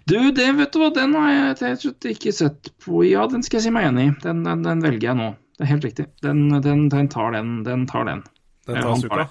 Du, 0.08 0.16
det 0.32 0.46
vet 0.56 0.72
du 0.72 0.78
hva, 0.80 0.88
den 0.96 1.14
har 1.18 1.30
jeg 1.34 1.74
og 1.76 1.82
slett 1.82 2.08
ikke 2.14 2.32
sett 2.32 2.70
på. 2.84 3.02
Ja, 3.08 3.26
den 3.28 3.42
skal 3.46 3.58
jeg 3.60 3.68
si 3.68 3.74
meg 3.74 3.90
enig 3.90 4.06
i. 4.08 4.14
Den, 4.24 4.44
den, 4.46 4.62
den 4.64 4.84
velger 4.84 5.10
jeg 5.12 5.18
nå. 5.20 5.32
Det 5.58 5.66
er 5.66 5.72
helt 5.74 5.84
riktig. 5.88 6.06
Den, 6.24 6.46
den, 6.64 6.86
den 6.92 7.08
tar 7.12 7.34
den. 7.34 7.58
Den 7.66 7.84
tar 7.90 8.06
den. 8.08 8.22
Den 8.68 8.80
tar 8.84 8.96
Suka. 9.02 9.26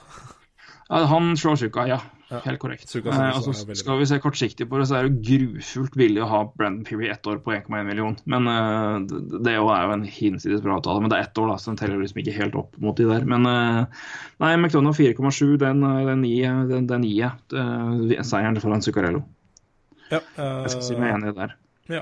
Ja, 0.88 1.02
han 1.12 1.34
slår 1.40 1.58
Suka, 1.66 1.88
ja. 1.90 1.98
Ja. 2.28 2.41
Helt 2.44 2.60
korrekt. 2.60 2.90
Suka 2.91 3.08
Eh, 3.14 3.38
altså, 3.38 3.54
skal 3.80 3.99
vi 4.02 4.06
se 4.10 4.18
kortsiktig 4.20 4.66
på 4.68 4.82
det, 4.82 4.88
så 4.90 4.98
er 4.98 5.06
det 5.08 5.22
grufullt 5.24 5.94
billig 5.95 6.20
å 6.26 6.28
ha 6.28 6.41
Brandon 6.60 6.84
Peary 6.84 7.08
ett 7.14 7.24
år 7.32 7.38
på 7.45 7.54
1,1 7.56 7.86
million. 7.88 8.18
Men 8.28 8.49
uh, 8.52 8.98
det, 9.08 9.40
det 9.45 9.54
er 9.54 9.62
jo 9.62 9.70
en 9.95 10.04
hinsides 10.04 10.60
bra 10.66 10.76
avtale. 10.76 10.99
Men 11.06 11.14
det 11.14 11.22
er 11.22 11.30
ett 11.30 11.40
år, 11.40 11.54
da, 11.54 11.56
så 11.64 11.72
den 11.72 11.80
teller 11.80 12.02
liksom 12.04 12.20
ikke 12.26 12.36
helt 12.36 12.58
opp 12.60 12.76
mot 12.84 12.99
de 12.99 13.08
der. 13.08 13.24
Men 13.32 13.48
uh, 13.48 14.04
nei, 14.44 14.52
McDonagh 14.60 14.99
4,7, 14.99 15.56
den, 15.64 15.80
eh, 15.88 16.04
den, 16.12 16.28
gir 16.28 16.44
jeg- 16.49 16.68
den, 16.74 16.90
den 16.91 17.08
gir 17.08 17.24
jeg. 17.30 17.32
eh, 17.56 18.24
seieren 18.28 18.60
foran 18.60 18.84
Zuccarello. 18.84 19.24
Ja, 20.12 20.20
Jeg 20.38 20.70
skal 20.72 20.84
si 20.88 20.96
meg 20.96 21.10
eh, 21.10 21.16
enig 21.18 21.34
der. 21.36 21.56
ja. 21.92 22.02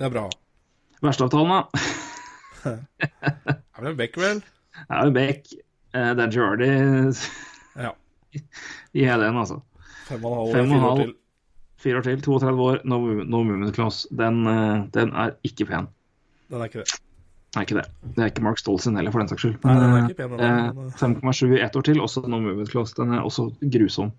Det 0.00 0.06
er 0.06 0.12
bra. 0.14 0.26
Versteavtalen, 1.04 1.50
da? 1.52 1.60
Er 2.64 3.84
det 3.84 3.90
en 3.92 3.96
vel? 4.20 4.40
Det 4.40 4.96
er 4.96 5.04
jo 5.08 5.12
Beck. 5.16 5.52
eh, 5.94 6.10
Det 6.16 6.24
er 6.26 6.30
Jordy. 6.36 6.68
Ja. 7.76 7.90
i 8.94 9.04
hele 9.04 9.24
den, 9.26 9.36
altså. 9.40 9.60
Fem 10.08 10.24
og 10.24 10.32
en 10.32 10.38
halv, 10.38 10.54
Fem 10.54 10.72
og 10.72 10.78
fire 10.80 10.90
år 10.90 10.96
til. 11.04 11.14
Fire 11.80 11.96
år 11.96 12.02
til, 12.02 12.22
32 12.22 12.60
år, 12.62 12.80
no, 12.84 12.98
no 13.24 13.42
movement 13.42 13.74
clause. 13.74 14.08
Den, 14.12 14.42
eh, 14.46 14.84
den 14.94 15.12
er 15.16 15.30
ikke 15.44 15.64
pen. 15.66 15.88
Den 16.50 16.60
er 16.60 16.64
ikke 16.68 16.84
det. 16.84 17.00
Det 17.50 17.58
er 17.58 17.64
ikke 17.66 17.76
det. 17.80 17.86
Det 18.14 18.22
er 18.22 18.28
ikke 18.30 18.42
Mark 18.46 18.60
Stolzen 18.62 18.94
heller, 18.94 19.10
for 19.10 19.18
den 19.18 19.28
saks 19.32 19.42
skyld. 19.42 19.56
Nei, 19.66 19.72
er 19.74 19.80
Men, 19.82 20.10
eh, 20.38 20.68
men, 20.70 20.84
eh. 20.86 20.98
5,7 21.00 21.56
i 21.56 21.62
ett 21.64 21.74
år 21.74 21.82
til, 21.82 21.98
også 22.00 22.22
no 22.28 22.38
movement 22.38 22.70
close. 22.70 22.94
Den 22.94 23.10
er 23.16 23.24
også 23.26 23.48
grusom. 23.74 24.12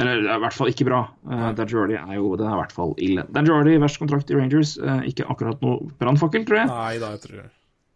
Eller 0.00 0.22
det 0.22 0.30
er 0.30 0.40
i 0.40 0.44
hvert 0.46 0.56
fall 0.56 0.72
ikke 0.72 0.86
bra. 0.88 1.02
Uh, 1.28 1.50
Dan 1.52 1.68
Jordy 1.68 1.98
er 2.00 2.14
jo 2.16 2.30
det 2.40 2.46
er 2.46 2.54
i 2.54 2.60
hvert 2.62 2.72
fall 2.72 2.94
ille. 2.96 3.26
Dan 3.28 3.50
Jordy, 3.50 3.76
verst 3.82 4.00
kontrakt 4.00 4.32
i 4.32 4.38
Rangers. 4.40 4.78
eh, 4.78 5.04
ikke 5.12 5.28
akkurat 5.28 5.60
noe 5.60 5.92
brannfakkel, 6.00 6.46
tror 6.48 6.62
jeg. 6.62 6.72
Nei 6.72 6.98
da, 6.98 7.12
jeg 7.12 7.20
tror 7.26 7.50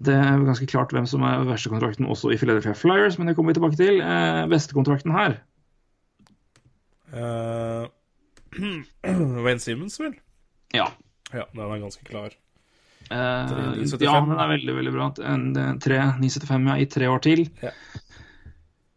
Det 0.04 0.12
er 0.12 0.44
ganske 0.44 0.68
klart 0.68 0.92
hvem 0.92 1.06
som 1.08 1.24
er 1.24 1.48
verste 1.48 1.72
kontrakten 1.72 2.04
også 2.04 2.34
i 2.34 2.36
Philadelphia 2.36 2.76
Flyers, 2.76 3.16
men 3.16 3.28
det 3.28 3.36
kommer 3.36 3.54
vi 3.54 3.60
tilbake 3.60 3.80
til. 3.80 4.02
Eh, 4.04 4.46
beste 4.52 4.76
kontrakten 4.76 5.16
her. 5.16 5.40
Uh, 7.16 7.88
Wayne 9.44 9.58
Simmons, 9.58 9.96
vel? 10.00 10.12
Ja. 10.74 10.90
Ja, 11.32 11.48
den 11.54 11.64
er 11.64 11.80
ganske 11.80 12.04
klar. 12.04 12.36
Eh, 13.10 13.52
3,975. 13.52 14.04
ja, 14.06 14.16
den 14.20 14.42
er 14.42 14.52
veldig, 14.54 14.74
veldig 14.80 14.96
bra. 14.96 15.12
En, 15.22 15.46
en 15.56 15.80
3,975 15.82 16.68
ja, 16.72 16.76
i 16.82 16.90
tre 16.96 17.08
år 17.12 17.24
til. 17.26 17.46
Ja. 17.62 17.72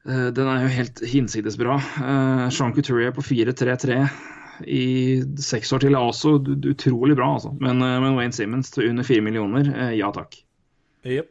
Eh, 0.09 0.27
den 0.35 0.49
er 0.49 0.65
jo 0.65 0.73
helt 0.73 1.03
hinsides 1.05 1.59
bra. 1.59 1.77
Uh, 1.99 2.47
Sean 2.53 2.75
Couturier 2.75 3.15
på 3.15 3.25
4,33 3.25 4.03
i 4.67 4.85
seks 5.39 5.73
år 5.73 5.83
til 5.83 5.95
er 5.95 6.03
også 6.11 6.37
utrolig 6.67 7.17
bra, 7.17 7.33
altså. 7.37 7.53
Men, 7.61 7.81
eh, 7.81 7.97
men 8.03 8.15
Wayne 8.17 8.35
Simmons 8.35 8.71
til 8.73 8.89
under 8.89 9.07
4 9.07 9.23
millioner, 9.25 9.69
eh, 9.75 9.97
ja 9.99 10.11
takk. 10.15 10.35
Yep. 11.05 11.29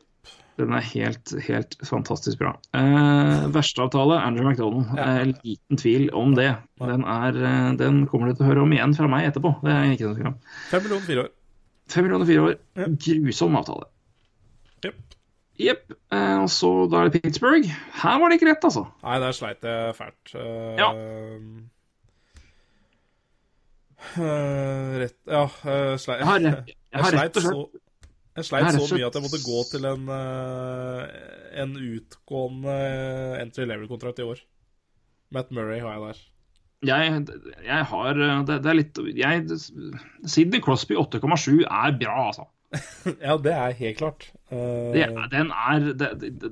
Den 0.59 0.73
er 0.75 0.83
helt, 0.83 1.33
helt 1.47 1.77
fantastisk 1.87 2.41
bra. 2.41 2.57
Eh, 2.75 3.47
Versteavtale, 3.55 4.19
Andrew 4.19 4.49
McDonald. 4.49 4.89
Ja. 4.97 5.21
Eh, 5.21 5.35
liten 5.45 5.79
tvil 5.79 6.11
om 6.11 6.35
det. 6.35 6.57
Den, 6.81 7.05
er, 7.05 7.37
eh, 7.37 7.73
den 7.79 8.07
kommer 8.11 8.29
du 8.29 8.35
til 8.35 8.47
å 8.47 8.51
høre 8.51 8.65
om 8.65 8.73
igjen 8.75 8.97
fra 8.97 9.07
meg 9.07 9.29
etterpå. 9.29 9.61
Det 9.63 9.71
er 9.75 9.93
ikke 9.93 10.09
noe 10.09 10.19
tvil 10.19 10.33
om. 10.33 10.41
Fem 10.73 10.83
millioner, 10.83 11.07
fire 11.07 11.27
år. 11.27 11.35
Fem 11.89 12.05
millioner 12.05 12.29
fire 12.29 12.45
år. 12.45 12.59
Ja. 12.77 12.89
Grusom 13.07 13.57
avtale. 13.59 13.89
Jepp. 15.59 15.91
Eh, 16.15 16.37
og 16.39 16.51
så 16.55 16.69
da 16.91 17.01
er 17.01 17.09
det 17.09 17.19
Pittsburgh. 17.25 17.67
Her 17.99 18.21
var 18.23 18.31
det 18.31 18.39
ikke 18.39 18.53
rett, 18.53 18.67
altså. 18.69 18.85
Nei, 19.03 19.17
der 19.25 19.35
sleit 19.35 19.67
jeg 19.67 19.97
fælt. 19.99 20.35
Uh, 20.35 20.79
Ja. 20.79 20.93
Uh, 24.15 24.95
rett 25.03 25.17
Ja, 25.27 25.43
uh, 25.43 25.97
sleit 25.99 26.21
Jeg 26.21 26.27
har, 26.29 26.39
jeg 26.39 26.77
Jeg 26.95 27.03
har 27.03 27.17
rett 27.17 27.37
og 27.37 27.43
slett 27.43 27.57
så 27.59 27.67
jeg 28.39 28.47
sleit 28.47 28.69
så 28.71 28.95
mye 28.95 29.07
at 29.09 29.17
jeg 29.19 29.23
måtte 29.25 29.41
gå 29.43 29.63
til 29.67 29.87
en, 29.89 30.05
en 31.59 31.73
utgående 31.75 32.75
entry 33.41 33.65
level-kontrakt 33.67 34.21
i 34.23 34.27
år. 34.31 34.45
Matt 35.35 35.51
Murray 35.51 35.81
har 35.83 35.97
jeg 35.97 36.05
der. 36.05 36.21
Jeg, 36.87 37.23
jeg 37.67 37.87
har 37.91 38.21
eh, 38.23 38.45
det, 38.47 38.61
det 38.63 38.71
er 38.71 38.79
litt 38.79 39.01
jeg, 39.19 39.59
Sidney 40.31 40.61
Crosby 40.63 40.95
8,7 41.01 41.65
er 41.67 41.97
bra, 41.99 42.17
altså. 42.29 42.47
Ja, 43.25 43.39
det 43.41 43.55
er 43.57 43.73
helt 43.79 43.99
klart. 43.99 44.29
Uh... 44.53 44.93
Det, 44.95 45.07
den 45.33 45.51
er 45.51 45.89
det, 45.89 46.11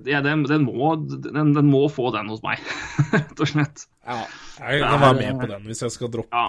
den, 0.09 0.47
den, 0.49 0.65
må, 0.67 0.95
den, 0.97 1.53
den 1.55 1.71
må 1.71 1.85
få 1.93 2.09
den 2.17 2.33
hos 2.33 2.43
meg, 2.47 2.63
rett 3.15 3.39
og 3.39 3.53
slett. 3.53 3.87
ja, 4.07 4.19
jeg 4.65 4.83
kan 4.83 5.05
være 5.05 5.21
med 5.21 5.41
på 5.45 5.51
den 5.53 5.71
hvis 5.71 5.85
jeg 5.85 5.95
skal 5.95 6.13
droppe 6.15 6.45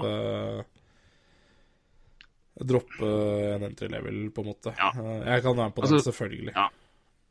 droppe 2.57 3.05
en 3.53 3.63
entry 3.67 3.85
level, 3.91 4.31
på 4.33 4.41
en 4.41 4.47
måte. 4.49 4.71
Ja. 4.79 4.87
Eh, 4.97 5.27
Jeg 5.35 5.43
kan 5.45 5.57
være 5.57 5.67
med 5.69 5.75
på 5.75 5.83
Altså, 5.85 5.99
den, 5.99 6.05
selvfølgelig. 6.07 6.53
ja. 6.55 6.67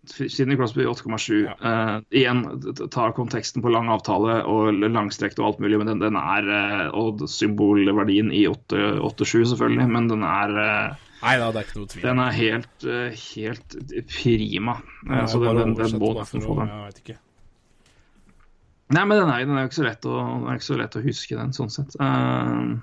Sidney 0.09 0.57
Crosby 0.59 0.85
8,7. 0.87 1.39
Eh, 1.51 1.93
igjen, 2.20 2.45
t- 2.62 2.87
ta 2.95 3.09
konteksten 3.16 3.62
på 3.65 3.73
lang 3.74 3.89
avtale 3.93 4.39
og 4.47 4.70
langstrekt 4.85 5.41
og 5.43 5.49
alt 5.51 5.61
mulig, 5.65 5.78
men 5.83 5.91
den, 5.91 6.03
den 6.05 6.16
er 6.20 6.47
uh, 6.51 6.95
Og 6.97 7.24
symbolverdien 7.31 8.31
i 8.33 8.45
8 8.51 8.81
8,7 9.03 9.45
selvfølgelig, 9.53 9.89
men 9.97 10.09
den 10.12 10.23
er 10.27 10.55
uh, 10.57 11.03
Nei 11.23 11.37
da, 11.41 11.47
det 11.51 11.62
er 11.62 11.65
ikke 11.66 11.78
noe 11.81 11.89
tvil. 11.91 12.03
Den 12.05 12.19
er 12.23 12.35
helt, 12.37 12.85
eh, 12.87 13.15
helt 13.35 13.77
prima. 14.12 14.74
Eh, 15.09 15.15
Jeg 15.16 15.31
så 15.33 15.39
den, 15.43 15.57
den, 15.62 15.73
den 15.81 15.95
må 16.03 16.11
nesten 16.19 16.43
få 16.45 16.59
den. 16.61 16.69
Jeg 16.70 16.91
vet 16.91 16.99
ikke. 17.03 17.16
Nei, 18.95 19.03
men 19.09 19.19
den 19.19 19.31
er, 19.33 19.47
den 19.49 19.57
er 19.59 19.65
ikke 19.66 19.78
så 19.81 19.87
lett 19.89 20.05
å, 20.07 20.12
den 20.20 20.45
er 20.53 20.61
ikke 20.61 20.69
så 20.69 20.77
lett 20.78 20.95
å 21.01 21.03
huske, 21.03 21.39
den, 21.41 21.55
sånn 21.57 21.73
sett. 21.74 21.97
Eh, 21.99 22.77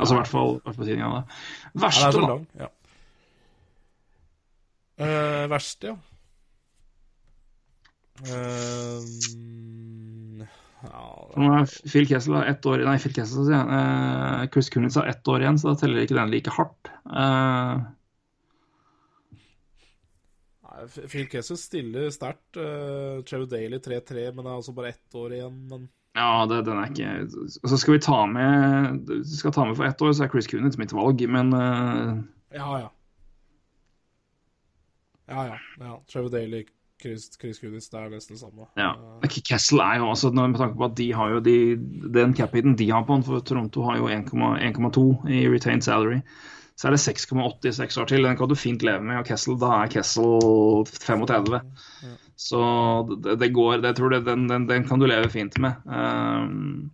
altså 0.00 0.16
i 0.16 0.18
hvert 0.18 0.32
fall 0.32 0.56
på 0.64 0.74
tiden 0.80 1.04
av 1.06 1.18
det. 1.20 1.22
Ja, 1.28 1.70
det 1.76 1.82
Verste, 1.84 2.08
er 2.08 2.16
så 2.16 2.24
lang, 2.24 2.46
ja. 2.58 2.70
Uh, 5.00 5.46
verst, 5.48 5.84
ja. 5.88 5.94
Uh, 8.20 9.00
ja 10.84 11.04
Nå 11.40 11.46
er 11.56 11.70
Phil 11.88 12.04
Kessel 12.08 12.34
har 12.36 12.50
ett 12.50 12.66
år 12.68 12.82
Nei, 12.84 12.98
Phil 13.00 13.14
Kessel, 13.16 13.46
sier 13.46 13.56
jeg. 13.56 13.68
Uh, 13.70 14.42
Chris 14.52 14.68
Kunitz 14.72 14.98
har 15.00 15.08
ett 15.08 15.30
år 15.32 15.44
igjen, 15.44 15.60
så 15.60 15.72
da 15.72 15.80
teller 15.80 16.04
ikke 16.04 16.18
den 16.18 16.34
like 16.34 16.52
hardt. 16.52 16.92
Eh, 17.08 17.86
Nei, 20.68 20.84
Phil 21.06 21.28
Kessel 21.32 21.60
stiller 21.60 22.12
sterkt. 22.12 22.60
Uh, 22.60 23.24
Trevor 23.28 23.48
Daly 23.52 23.80
3-3, 23.80 24.28
men 24.34 24.44
det 24.44 24.52
er 24.52 24.58
altså 24.58 24.76
bare 24.76 24.92
ett 24.92 25.16
år 25.16 25.38
igjen. 25.38 25.58
Men 25.72 25.88
ja, 26.18 26.46
det, 26.50 26.62
den 26.66 26.80
er 26.80 26.88
ikke 26.90 27.10
Så 27.68 27.76
skal 27.78 27.94
vi 27.94 28.00
ta 28.02 28.24
med 28.26 29.12
skal 29.30 29.52
ta 29.54 29.64
med 29.68 29.76
for 29.78 29.86
ett 29.86 30.02
år, 30.02 30.12
så 30.12 30.26
er 30.26 30.32
Chris 30.32 30.48
Kunitz 30.50 30.80
mitt 30.80 30.92
valg, 30.96 31.22
men 31.30 31.52
eh, 31.56 32.16
ja, 32.58 32.70
ja. 32.82 32.88
Ja, 35.30 35.46
ja. 35.52 35.56
ja. 35.80 35.96
Trevor 36.10 36.32
Daly, 36.34 36.64
Chris, 37.00 37.30
Chris 37.40 37.60
Kudis, 37.62 37.88
det 37.88 38.00
er 38.00 38.10
nesten 38.12 38.36
det 38.36 38.42
samme. 38.42 38.66
ja. 38.76 38.90
Eh, 39.24 39.40
Kessel 39.46 39.80
er 39.80 40.00
jo 40.02 40.10
når- 40.12 40.50
med 40.52 40.60
tanke 40.60 40.76
på 40.76 40.84
at 40.90 40.96
de 40.98 41.10
har 41.16 41.30
jo 41.30 41.40
de, 41.40 41.76
den 42.12 42.34
cap-hiten 42.34 42.76
de 42.76 42.90
har 42.90 43.04
på 43.04 43.14
han, 43.16 43.22
for 43.22 43.40
Toronto 43.40 43.82
har 43.88 43.96
jo 43.96 44.08
1,2 44.08 44.58
1,2 44.60 45.06
i 45.30 45.46
retained 45.48 45.82
salary. 45.86 46.20
Så 46.76 46.88
er 46.88 46.96
det 46.96 47.00
6,86 47.04 47.98
år 48.00 48.06
til. 48.08 48.22
Den 48.24 48.36
kan 48.36 48.48
du 48.48 48.54
fint 48.56 48.82
leve 48.82 49.02
med. 49.04 49.18
Og 49.20 49.26
Kessel, 49.26 49.58
da 49.60 49.82
er 49.82 49.88
Kessel 49.92 50.86
35. 50.88 51.60
Så 52.40 52.60
det, 53.20 53.38
det 53.38 53.52
går 53.52 53.82
Jeg 53.82 53.96
tror 53.96 54.08
det, 54.14 54.24
den, 54.24 54.46
den, 54.48 54.66
den 54.66 54.86
kan 54.88 54.98
du 54.98 55.04
leve 55.06 55.28
fint 55.28 55.58
med. 55.60 55.76
Um, 55.84 56.90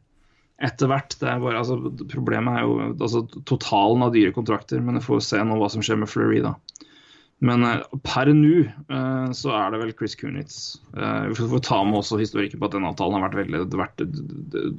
etter 0.58 0.88
hvert. 0.90 1.14
Det 1.20 1.28
er 1.28 1.38
bare, 1.38 1.60
altså, 1.60 1.76
problemet 2.10 2.58
er 2.58 2.64
jo 2.66 2.76
altså, 2.96 3.22
totalen 3.46 4.02
av 4.02 4.12
dyre 4.16 4.32
kontrakter, 4.34 4.80
men 4.82 4.98
jeg 4.98 5.06
får 5.06 5.22
se 5.22 5.42
nå 5.44 5.58
hva 5.60 5.68
som 5.70 5.84
skjer 5.86 6.00
med 6.00 6.10
Fleury, 6.10 6.40
da. 6.42 6.54
Men 7.44 7.64
eh, 7.64 7.82
per 8.06 8.30
nå 8.32 8.62
eh, 8.64 9.28
så 9.36 9.52
er 9.58 9.74
det 9.74 9.80
vel 9.82 9.92
Chris 9.98 10.16
Kunitz. 10.16 10.58
Eh, 10.96 11.28
vi 11.32 11.36
får 11.36 11.64
ta 11.66 11.82
med 11.84 12.00
også 12.00 12.20
historikken 12.20 12.62
på 12.62 12.70
at 12.70 12.76
den 12.78 12.88
avtalen 12.88 13.18
har 13.18 13.26
vært 13.28 13.40
veldig 13.42 13.62
vært, 13.76 14.04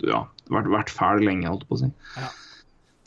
ja, 0.08 0.24
vært, 0.50 0.70
vært 0.74 0.94
fæl 0.94 1.22
lenge, 1.26 1.50
holdt 1.52 1.68
på 1.70 1.78
å 1.78 1.82
si. 1.84 1.92
Ja. 2.18 2.34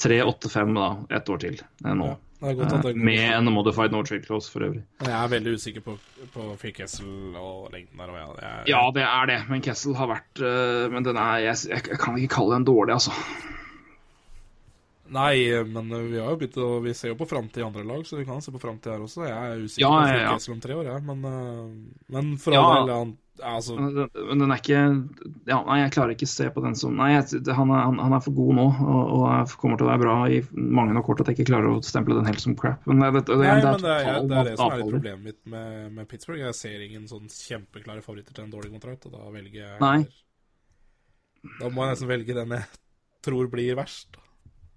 3-8-5 0.00 0.76
da, 0.78 0.90
ett 1.18 1.28
år 1.28 1.40
til 1.42 1.62
nå. 1.84 2.12
ja. 2.14 2.18
Godt 2.40 2.86
med 2.96 3.20
en 3.34 3.50
modified 3.52 3.92
no 3.92 3.98
trade 4.00 4.24
clause 4.24 4.48
for 4.48 4.64
øvrig. 4.64 4.80
Jeg 5.04 5.12
er 5.12 5.26
veldig 5.28 5.58
usikker 5.60 5.82
på, 5.84 5.98
på 6.32 6.46
Free 6.56 6.72
Kessel 6.72 7.34
og 7.36 7.66
lengden 7.74 8.00
der. 8.00 8.14
Og 8.14 8.16
jeg, 8.16 8.30
jeg, 8.40 8.62
Ja, 8.70 8.80
det 8.96 9.04
er 9.04 9.28
det, 9.28 9.36
men 9.50 9.60
Kessel 9.66 9.92
har 9.98 10.08
vært 10.08 10.40
Men 10.94 11.04
den 11.04 11.20
er 11.20 11.42
jeg, 11.44 11.58
jeg 11.68 12.00
kan 12.00 12.16
ikke 12.16 12.38
kalle 12.38 12.56
den 12.56 12.64
dårlig, 12.70 12.96
altså. 12.96 13.12
Nei, 15.10 15.64
men 15.66 15.88
vi 16.10 16.20
har 16.22 16.28
jo 16.30 16.36
begynt 16.38 16.58
å 16.62 16.68
Vi 16.84 16.92
ser 16.94 17.10
jo 17.10 17.16
på 17.18 17.26
framtid 17.26 17.64
i 17.64 17.66
andre 17.66 17.82
lag, 17.88 18.04
så 18.06 18.18
vi 18.20 18.26
kan 18.28 18.38
se 18.44 18.52
på 18.54 18.60
framtid 18.62 18.92
her 18.92 19.02
også. 19.02 19.24
Jeg 19.26 19.34
er 19.56 19.64
usikker 19.64 19.82
Ja, 19.82 19.90
på 19.96 20.12
ja, 20.12 20.20
ja. 20.28 20.36
Om 20.54 20.60
tre 20.62 20.76
år, 20.78 20.86
jeg. 20.92 21.02
Men, 21.08 21.24
eh, 21.26 22.14
men 22.14 22.36
for 22.38 22.54
Ja. 22.54 22.62
all 22.62 22.86
del 22.86 23.16
altså, 23.42 23.74
Men 23.80 24.38
den, 24.38 24.50
er 24.52 24.60
ikke 24.60 24.80
ja, 25.48 25.58
Nei, 25.64 25.78
jeg 25.80 25.92
klarer 25.96 26.14
ikke 26.14 26.28
å 26.28 26.30
se 26.30 26.46
på 26.52 26.62
den 26.62 26.76
som 26.76 26.94
Nei, 26.94 27.08
jeg, 27.16 27.40
han, 27.56 27.72
er, 27.72 27.88
han, 27.88 28.12
er 28.12 28.20
for 28.20 28.36
god 28.36 28.54
nå, 28.60 28.66
og, 28.84 29.02
og 29.16 29.24
er- 29.32 29.56
kommer 29.58 29.80
til 29.80 29.88
å 29.88 29.90
være 29.90 30.02
bra 30.04 30.16
i 30.28 30.40
mange 30.54 30.94
nok 30.94 31.08
kort 31.08 31.22
at 31.24 31.32
jeg 31.32 31.38
ikke 31.40 31.48
klarer 31.50 31.72
å 31.72 31.82
stemple 31.82 32.18
den 32.20 32.28
helt 32.28 32.44
som 32.44 32.54
crap. 32.54 32.84
Men 32.86 33.00
det, 33.00 33.10
det, 33.16 33.24
det, 33.32 33.38
Nei, 33.40 33.56
det 33.58 33.70
men 33.72 33.82
det 33.86 33.94
er, 33.96 34.22
det 34.30 34.38
er 34.44 34.50
det 34.52 34.56
som 34.60 34.70
er 34.70 34.82
litt 34.84 34.92
problemet 34.94 35.24
mitt 35.24 35.40
med, 35.56 35.92
med 35.96 36.08
Pittsburgh. 36.12 36.44
Jeg 36.44 36.58
ser 36.60 36.84
ingen 36.86 37.08
sånn 37.10 37.26
kjempeklare 37.32 38.04
favoritter 38.04 38.36
til 38.36 38.44
en 38.46 38.52
dårlig 38.54 38.74
kontrakt, 38.76 39.08
og 39.08 39.16
da 39.16 39.26
velger 39.32 39.62
jeg 39.64 39.80
Nei. 39.80 39.98
Da 41.58 41.70
må 41.72 41.86
jeg 41.86 41.96
nesten 41.96 42.10
velge 42.12 42.36
den 42.36 42.58
jeg 42.60 42.68
tror 43.24 43.48
blir 43.52 43.74
verst. 43.80 44.19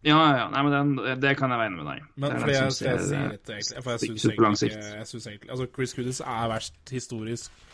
Ja, 0.04 0.20
ja. 0.36 0.48
Nei, 0.52 0.62
men 0.68 0.74
den, 0.74 1.20
det 1.24 1.36
kan 1.40 1.52
jeg 1.54 1.60
være 1.62 1.72
enig 1.72 1.80
med 1.80 1.88
deg. 1.88 2.08
Men 2.20 2.34
Det 2.34 2.36
er 2.36 2.42
fordi 2.44 2.54
den 2.54 3.14
jeg, 3.14 3.24
eh, 3.24 3.30
dette 3.38 3.56
egentlig 3.56 3.84
For 3.84 3.94
jeg 3.94 4.02
syns 4.04 4.26
egentlig 4.28 4.72
jeg 4.74 5.08
synes 5.08 5.28
egentlig, 5.32 5.52
Altså, 5.56 5.68
Chris 5.78 5.96
Goodis 5.96 6.20
er 6.20 6.52
verst 6.52 6.92
historisk, 6.92 7.66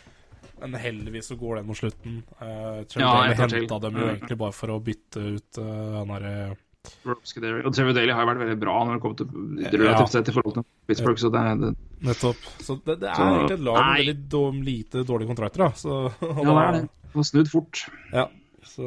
men 0.60 0.76
heldigvis 0.78 1.30
så 1.32 1.36
går 1.40 1.60
den 1.60 1.66
mot 1.70 1.78
slutten. 1.78 2.20
Uh, 2.38 2.82
Trevor 2.86 3.02
Ja, 3.02 3.12
Daly 3.16 3.38
henta 3.40 3.78
dem 3.82 3.98
jo 3.98 4.08
egentlig 4.12 4.38
bare 4.44 4.56
for 4.56 4.74
å 4.76 4.78
bytte 4.84 5.24
ut 5.36 5.60
uh, 5.60 5.98
han 5.98 6.14
derre 6.14 6.34
uh, 6.54 7.10
Og 7.10 7.74
Trevor 7.74 7.96
Daly 7.98 8.14
har 8.14 8.24
jo 8.24 8.30
vært 8.30 8.42
veldig 8.44 8.58
bra 8.62 8.78
når 8.86 8.96
det 8.96 9.02
kommer 9.04 9.20
til 9.20 9.82
relativt 9.82 10.14
sett 10.14 10.30
i 10.30 10.36
forhold 10.36 10.60
til 10.60 10.68
Pittsburgh, 10.86 11.20
så 11.20 11.32
det, 11.34 11.44
det 11.64 11.74
Nettopp. 12.06 12.48
Så 12.62 12.78
det, 12.86 13.00
det 13.02 13.10
er 13.10 13.18
Så- 13.18 13.28
egentlig 13.34 13.58
et 13.58 13.66
lag 13.66 13.82
med 13.82 14.00
veldig 14.04 14.18
dårlig, 14.36 14.64
lite 14.70 15.06
dårlige 15.08 15.34
kontrakter, 15.34 15.66
da. 15.66 15.70
Så, 15.76 16.00
Ja, 16.22 16.34
det 16.46 16.56
er 16.62 16.72
det. 16.78 16.88
Det 17.10 17.18
var 17.18 17.26
snudd 17.26 17.50
fort. 17.50 17.86
Ja, 18.14 18.28
så 18.62 18.86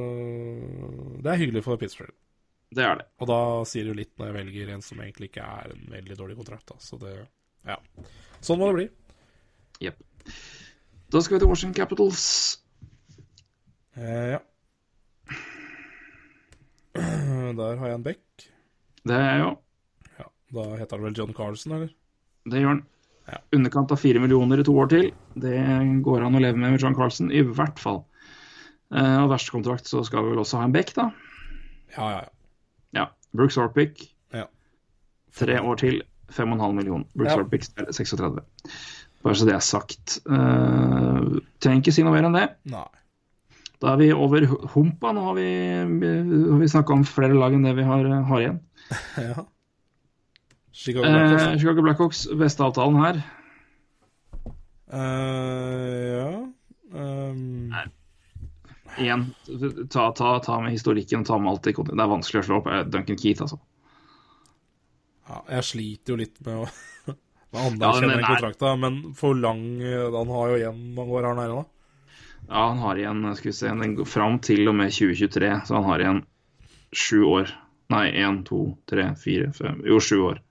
det 1.19 1.27
er 1.33 1.41
hyggelig 1.41 1.65
for 1.65 1.75
Pittsburgh. 1.81 2.15
Det 2.73 2.83
er 2.85 2.99
det. 2.99 3.05
Og 3.21 3.29
da 3.29 3.39
sier 3.69 3.85
det 3.85 3.93
jo 3.93 3.99
litt 3.99 4.13
når 4.17 4.29
jeg 4.29 4.37
velger 4.39 4.73
en 4.73 4.83
som 4.85 5.01
egentlig 5.03 5.29
ikke 5.31 5.45
er 5.45 5.73
en 5.75 5.85
veldig 5.93 6.17
dårlig 6.19 6.37
kontrakt. 6.39 6.65
Da. 6.71 6.79
Så 6.81 6.99
det 7.01 7.13
Ja. 7.67 7.77
Sånn 8.43 8.59
må 8.59 8.69
det 8.71 8.77
bli. 8.79 8.87
Jepp. 9.85 9.99
Da 11.13 11.21
skal 11.21 11.37
vi 11.37 11.43
til 11.43 11.51
Washington 11.51 11.77
Capitals. 11.77 12.23
Eh, 13.95 14.33
ja. 14.35 14.41
Der 17.59 17.77
har 17.79 17.87
jeg 17.91 17.99
en 17.99 18.07
bekk. 18.07 18.47
Det 19.03 19.19
er 19.19 19.37
jo 19.43 19.51
Ja, 20.17 20.27
Da 20.55 20.65
heter 20.79 20.97
han 20.97 21.05
vel 21.07 21.17
John 21.17 21.33
Carlson, 21.37 21.77
eller? 21.77 21.93
Det 22.49 22.59
gjør 22.61 22.73
han. 22.75 22.83
Ja. 23.29 23.39
Underkant 23.55 23.91
av 23.95 24.01
fire 24.01 24.19
millioner 24.19 24.59
i 24.59 24.65
to 24.67 24.73
år 24.75 24.89
til. 24.91 25.11
Det 25.39 25.55
går 26.03 26.25
an 26.25 26.35
å 26.35 26.41
leve 26.43 26.59
med 26.59 26.73
med 26.75 26.81
John 26.83 26.95
Carlsen, 26.97 27.31
i 27.31 27.43
hvert 27.45 27.79
fall. 27.79 28.03
Eh, 28.93 29.19
og 29.23 29.31
verste 29.31 29.53
kontrakt 29.55 29.87
så 29.89 30.03
skal 30.05 30.25
vi 30.25 30.33
vel 30.33 30.41
også 30.43 30.59
ha 30.59 30.67
en 30.67 30.75
bekk, 30.75 30.91
da. 30.97 31.11
Ja, 31.95 32.09
ja, 32.09 32.23
ja. 32.25 32.32
Ja. 32.93 33.07
Brooks 33.35 33.57
Orpic, 33.57 34.09
Ja. 34.33 34.45
tre 35.35 35.59
år 35.61 35.75
til, 35.81 36.01
5,5 36.33 36.73
millioner. 36.73 37.05
Brooks 37.15 37.33
Ja. 37.33 37.39
Orpic 37.41 37.69
er 37.77 37.91
36. 37.91 38.41
Bare 39.23 39.35
så 39.35 39.45
det 39.45 39.53
er 39.55 39.59
sagt. 39.63 40.19
Uh, 40.27 41.39
trenger 41.63 41.81
ikke 41.81 41.93
si 41.95 42.03
noe 42.03 42.13
mer 42.13 42.27
enn 42.27 42.33
det. 42.35 42.49
Nei. 42.65 42.85
Da 43.81 43.93
er 43.93 43.97
vi 43.99 44.11
over 44.13 44.45
humpa. 44.73 45.11
Nå 45.15 45.23
har 45.25 45.33
vi, 45.35 45.47
har 46.49 46.59
vi 46.59 46.67
snakka 46.71 46.93
om 46.95 47.03
flere 47.07 47.35
lag 47.35 47.53
enn 47.53 47.63
det 47.63 47.75
vi 47.75 47.83
har, 47.87 48.03
har 48.29 48.39
igjen. 48.43 48.59
Ja. 49.17 49.45
Chicago 50.73 51.05
Blackhawks. 51.05 51.43
Eh. 51.43 51.57
Chicago 51.61 51.81
Blackhawks, 51.85 52.27
beste 52.39 52.63
avtalen 52.65 52.97
her. 52.99 53.23
Uh, 54.93 56.13
ja 56.13 56.29
um, 56.93 57.73
Igjen, 59.01 59.27
ta, 59.89 60.11
ta, 60.11 60.39
ta 60.39 60.59
med 60.61 60.71
historikken, 60.75 61.23
ta 61.25 61.37
med 61.41 61.53
alt 61.53 61.69
kontekst. 61.69 61.97
Det 61.97 62.03
er 62.03 62.11
vanskelig 62.11 62.43
å 62.43 62.47
slå 62.47 62.59
opp 62.61 62.69
eh, 62.69 62.83
Duncan 62.93 63.19
Keith, 63.19 63.41
altså. 63.45 63.59
ja, 65.29 65.43
Jeg 65.57 65.67
sliter 65.69 66.13
jo 66.13 66.19
litt 66.21 66.41
med 66.45 66.63
å 66.63 66.67
Ja, 67.53 67.67
anerkjenne 67.67 68.07
men 68.09 68.17
den 68.17 68.25
kontrakta, 68.25 68.75
men 68.81 68.99
for 69.17 69.37
lang 69.37 69.65
eh, 69.81 70.07
Han 70.13 70.31
har 70.33 70.53
jo 70.53 70.59
igjen 70.61 70.85
mange 70.97 71.17
år, 71.19 71.29
her 71.29 71.37
nede, 71.37 71.61
da. 71.61 71.69
Ja, 72.43 72.63
han 72.67 72.81
har 72.83 72.99
igjen 72.99 73.27
skal 73.37 73.49
vi 73.49 73.57
se, 73.57 73.73
den 73.81 73.97
går 73.97 74.09
fram 74.09 74.39
til 74.43 74.67
og 74.67 74.75
med 74.75 74.91
2023, 74.91 75.51
så 75.67 75.77
han 75.77 75.85
har 75.87 76.03
igjen 76.03 76.23
sju 76.93 77.21
år. 77.29 77.53
Nei, 77.93 78.07
én, 78.19 78.41
to, 78.47 78.63
tre, 78.89 79.11
fire, 79.19 79.51
fem 79.55 79.83
Jo, 79.87 79.99
sju 80.01 80.17
år. 80.31 80.41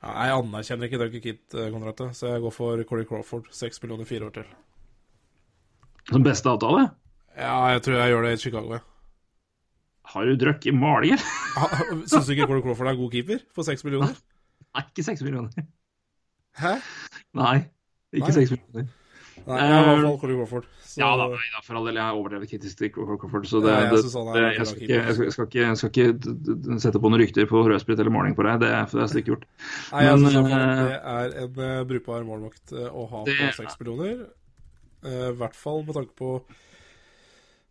Ja, 0.00 0.14
jeg 0.26 0.36
anerkjenner 0.40 0.88
ikke 0.88 1.00
Duncan 1.00 1.24
Kitt-kontraktet, 1.24 2.16
så 2.16 2.32
jeg 2.32 2.42
går 2.44 2.54
for 2.56 2.82
Corey 2.88 3.06
Crawford. 3.08 3.50
Seks 3.54 3.82
millioner 3.82 4.08
fire 4.08 4.28
år 4.28 4.36
til. 4.38 4.52
Som 6.10 6.24
beste 6.26 6.50
avtale? 6.50 6.88
Ja, 7.36 7.56
jeg 7.74 7.82
tror 7.86 7.98
jeg 8.00 8.14
gjør 8.14 8.26
det 8.26 8.32
i 8.32 8.40
Chicago, 8.42 8.72
jeg. 8.76 8.86
Har 10.10 10.26
du 10.26 10.36
drukket 10.36 10.74
maling, 10.74 11.14
eller? 11.14 12.06
Syns 12.10 12.26
du 12.26 12.32
ikke 12.34 12.48
Cole 12.50 12.62
Crawford 12.64 12.90
er 12.90 12.98
god 12.98 13.12
keeper 13.12 13.44
for 13.54 13.66
seks 13.66 13.84
millioner? 13.86 14.16
Nei, 14.74 14.86
ikke 14.88 15.04
seks 15.06 15.22
millioner. 15.22 15.68
Hæ? 16.58 16.72
Nei, 17.38 17.58
ikke 18.18 18.32
seks 18.34 18.54
millioner. 18.56 18.90
Nei, 19.46 19.56
jeg 19.56 19.72
har 19.72 19.80
i 19.80 19.86
hvert 19.88 20.02
fall 20.04 20.18
Corey 20.20 20.36
Crawford. 20.36 20.66
Så... 20.84 20.98
Ja 21.00 21.10
da, 21.14 21.28
nei 21.30 21.46
da, 21.54 21.60
for 21.62 21.78
all 21.78 21.86
del. 21.86 21.98
Jeg 22.00 22.02
er 22.02 22.18
overdrevet 22.18 22.50
kritisk 22.50 22.80
til 22.80 22.90
Crawford, 22.94 23.46
så 23.46 23.60
det, 23.62 23.76
det, 23.92 24.00
det, 24.02 24.42
jeg, 24.42 24.66
skal 24.66 24.82
ikke, 24.82 24.98
jeg, 24.98 25.14
skal, 25.32 25.46
ikke, 25.46 25.60
jeg 25.62 25.78
skal 25.78 25.92
ikke 25.92 26.80
sette 26.82 27.02
på 27.02 27.12
noen 27.12 27.22
rykter 27.22 27.46
på 27.50 27.62
rødsprit 27.70 28.02
eller 28.02 28.14
måling 28.14 28.34
på 28.38 28.46
deg. 28.46 28.58
Det, 28.64 28.72
det 28.92 29.04
er 29.04 29.12
stygt 29.12 29.30
gjort. 29.30 29.46
Nei, 29.92 30.02
jeg 30.08 30.18
Men, 30.18 30.34
synes 30.34 30.56
eh, 30.58 30.82
det 30.82 30.98
er 31.14 31.36
en 31.44 31.62
uh, 31.62 31.84
brukbar 31.92 32.26
målvakt 32.26 32.74
eh, 32.74 32.90
å 32.90 33.06
ha 33.12 33.22
på 33.28 33.52
seks 33.60 33.78
millioner. 33.80 34.26
Eh, 35.06 35.28
I 35.30 35.36
hvert 35.38 35.56
fall 35.56 35.86
med 35.86 35.96
tanke 35.96 36.16
på, 36.18 36.34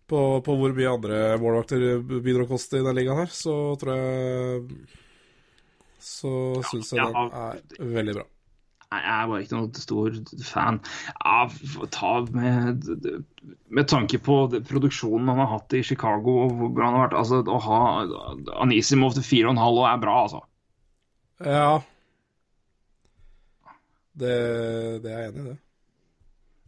på 0.10 0.24
på 0.46 0.56
hvor 0.60 0.74
mye 0.76 0.96
andre 0.96 1.22
målvakter 1.42 2.02
begynner 2.10 2.46
å 2.46 2.50
koste 2.50 2.82
i 2.82 2.86
den 2.86 2.98
ligaen 2.98 3.24
her, 3.24 3.32
så 3.34 3.56
tror 3.80 3.96
jeg 3.96 4.90
så 6.00 6.34
syns 6.72 6.94
jeg 6.94 7.02
Ja, 7.02 7.10
den 7.12 7.88
er 7.88 7.96
veldig 8.00 8.20
bra. 8.20 8.26
Nei, 8.90 9.00
jeg 9.04 9.14
er 9.14 9.28
bare 9.30 9.44
ikke 9.44 9.58
noen 9.58 9.74
stor 9.78 10.16
fan 10.50 10.80
av 11.30 11.54
ta 11.94 12.14
med, 12.34 12.88
med 13.70 13.90
tanke 13.92 14.18
på 14.26 14.38
produksjonen 14.66 15.30
han 15.30 15.42
har 15.44 15.52
hatt 15.52 15.76
i 15.78 15.84
Chicago 15.86 16.40
og 16.48 16.56
hvor 16.58 16.72
bra 16.74 16.88
han 16.90 16.98
har 16.98 17.06
vært. 17.06 17.18
Altså, 17.20 17.44
å 17.46 17.60
ha 17.68 17.82
Anisimov 18.66 19.14
til 19.20 19.28
4,5 19.28 19.62
år 19.68 19.88
er 19.92 20.02
bra, 20.02 20.16
altså. 20.26 20.42
Ja. 21.46 21.70
Det, 24.20 24.36
det 25.06 25.14
er 25.14 25.22
jeg 25.22 25.34
enig 25.36 25.44
i, 25.44 25.50
det. 25.52 25.58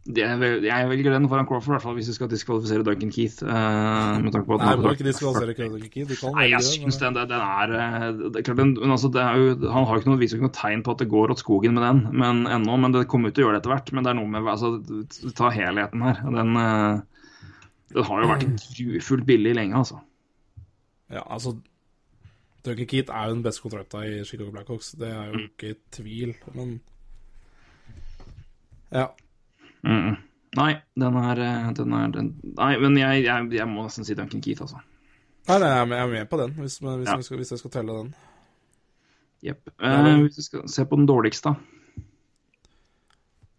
Det 0.02 0.24
jeg 0.66 0.86
velger 0.90 1.14
den 1.14 1.28
foran 1.30 1.46
Crawford, 1.46 1.68
i 1.68 1.74
hvert 1.76 1.84
fall 1.84 1.94
hvis 1.94 2.08
vi 2.10 2.14
skal 2.16 2.30
diskvalifisere 2.30 2.82
Duncan 2.82 3.12
Keith. 3.14 3.44
Uh, 3.46 4.18
med 4.18 4.32
tanke 4.34 4.48
på 4.48 4.56
at 4.56 4.64
Nei, 4.64 4.72
du 4.80 4.88
ikke 4.90 5.06
diskvalifisere 5.06 5.90
Kid. 5.92 6.08
Du 6.10 6.16
kan 6.18 6.34
Nei, 6.34 6.48
jeg 6.50 6.66
syns 6.66 6.98
den, 6.98 7.14
den 7.14 7.34
er 7.36 7.74
eh, 7.78 8.08
det 8.18 8.40
er 8.40 8.46
klart, 8.48 8.58
den, 8.58 8.72
men 8.80 8.96
altså, 8.96 9.12
det 9.14 9.22
er 9.22 9.38
jo, 9.38 9.54
Han 9.70 9.86
har 9.86 10.02
ikke 10.02 10.10
noe, 10.10 10.18
viser 10.18 10.36
jo 10.36 10.42
ikke 10.42 10.48
noe 10.48 10.58
tegn 10.58 10.82
på 10.82 10.96
at 10.96 11.04
det 11.04 11.08
går 11.12 11.36
åt 11.36 11.44
skogen 11.44 11.78
med 11.78 11.86
den 11.86 12.02
men 12.18 12.42
ennå, 12.50 12.80
men 12.82 12.96
det 12.96 13.06
kommer 13.12 13.30
ut 13.30 13.38
til 13.38 13.44
å 13.44 13.46
gjøre 13.46 13.60
det 13.60 13.62
etter 13.62 13.76
hvert. 13.76 13.94
Men 13.94 14.02
det 14.02 14.10
er 14.10 14.18
noe 14.18 14.32
med 14.34 14.50
altså, 14.50 14.72
Ta 15.38 15.54
helheten 15.54 16.02
her. 16.08 16.22
Den, 16.34 16.58
eh, 16.58 17.54
den 17.94 18.10
har 18.10 18.24
jo 18.24 18.34
vært 18.34 18.68
grufullt 18.80 19.28
billig 19.30 19.54
lenge, 19.54 19.84
altså. 19.84 20.02
Ja, 21.12 21.22
altså 21.28 21.54
Duncan 22.66 22.90
Keith 22.90 23.10
er 23.14 23.30
jo 23.30 23.38
den 23.38 23.46
beste 23.46 23.62
kontrakta 23.62 24.02
i 24.02 24.22
Chicago 24.26 24.50
Blackhawks. 24.50 24.96
Det 24.98 25.14
er 25.14 25.30
jo 25.30 25.46
ikke 25.46 25.76
i 25.76 25.82
tvil, 25.94 26.34
men 26.58 26.80
Ja. 28.90 29.12
Mm. 29.86 30.16
Nei, 30.56 30.72
den 31.00 31.16
er, 31.16 31.38
eh, 31.40 31.72
den 31.72 31.92
er 31.96 32.08
den, 32.12 32.26
Nei, 32.58 32.76
men 32.78 32.96
jeg, 33.00 33.24
jeg, 33.24 33.52
jeg 33.56 33.66
må 33.68 33.86
nesten 33.86 34.04
si 34.04 34.14
Duncan 34.14 34.40
Keith, 34.44 34.60
altså. 34.62 34.80
Nei, 35.48 35.58
nei, 35.58 35.68
jeg 35.72 35.80
er 35.80 35.86
med- 35.86 35.98
jeg 35.98 36.06
er 36.08 36.12
med 36.12 36.28
på 36.30 36.38
den, 36.38 36.52
hvis, 36.60 36.78
hvis, 36.78 37.06
Ja. 37.08 37.16
jeg, 37.16 37.24
skal, 37.24 37.36
hvis 37.38 37.50
jeg 37.50 37.58
skal 37.58 37.70
telle 37.70 37.96
den. 38.02 38.14
Jepp. 39.42 39.72
Eh, 39.80 40.20
hvis 40.22 40.36
vi 40.38 40.42
skal 40.42 40.68
se 40.68 40.84
på 40.86 40.96
den 41.00 41.06
dårligste, 41.08 41.50
da. 41.50 41.54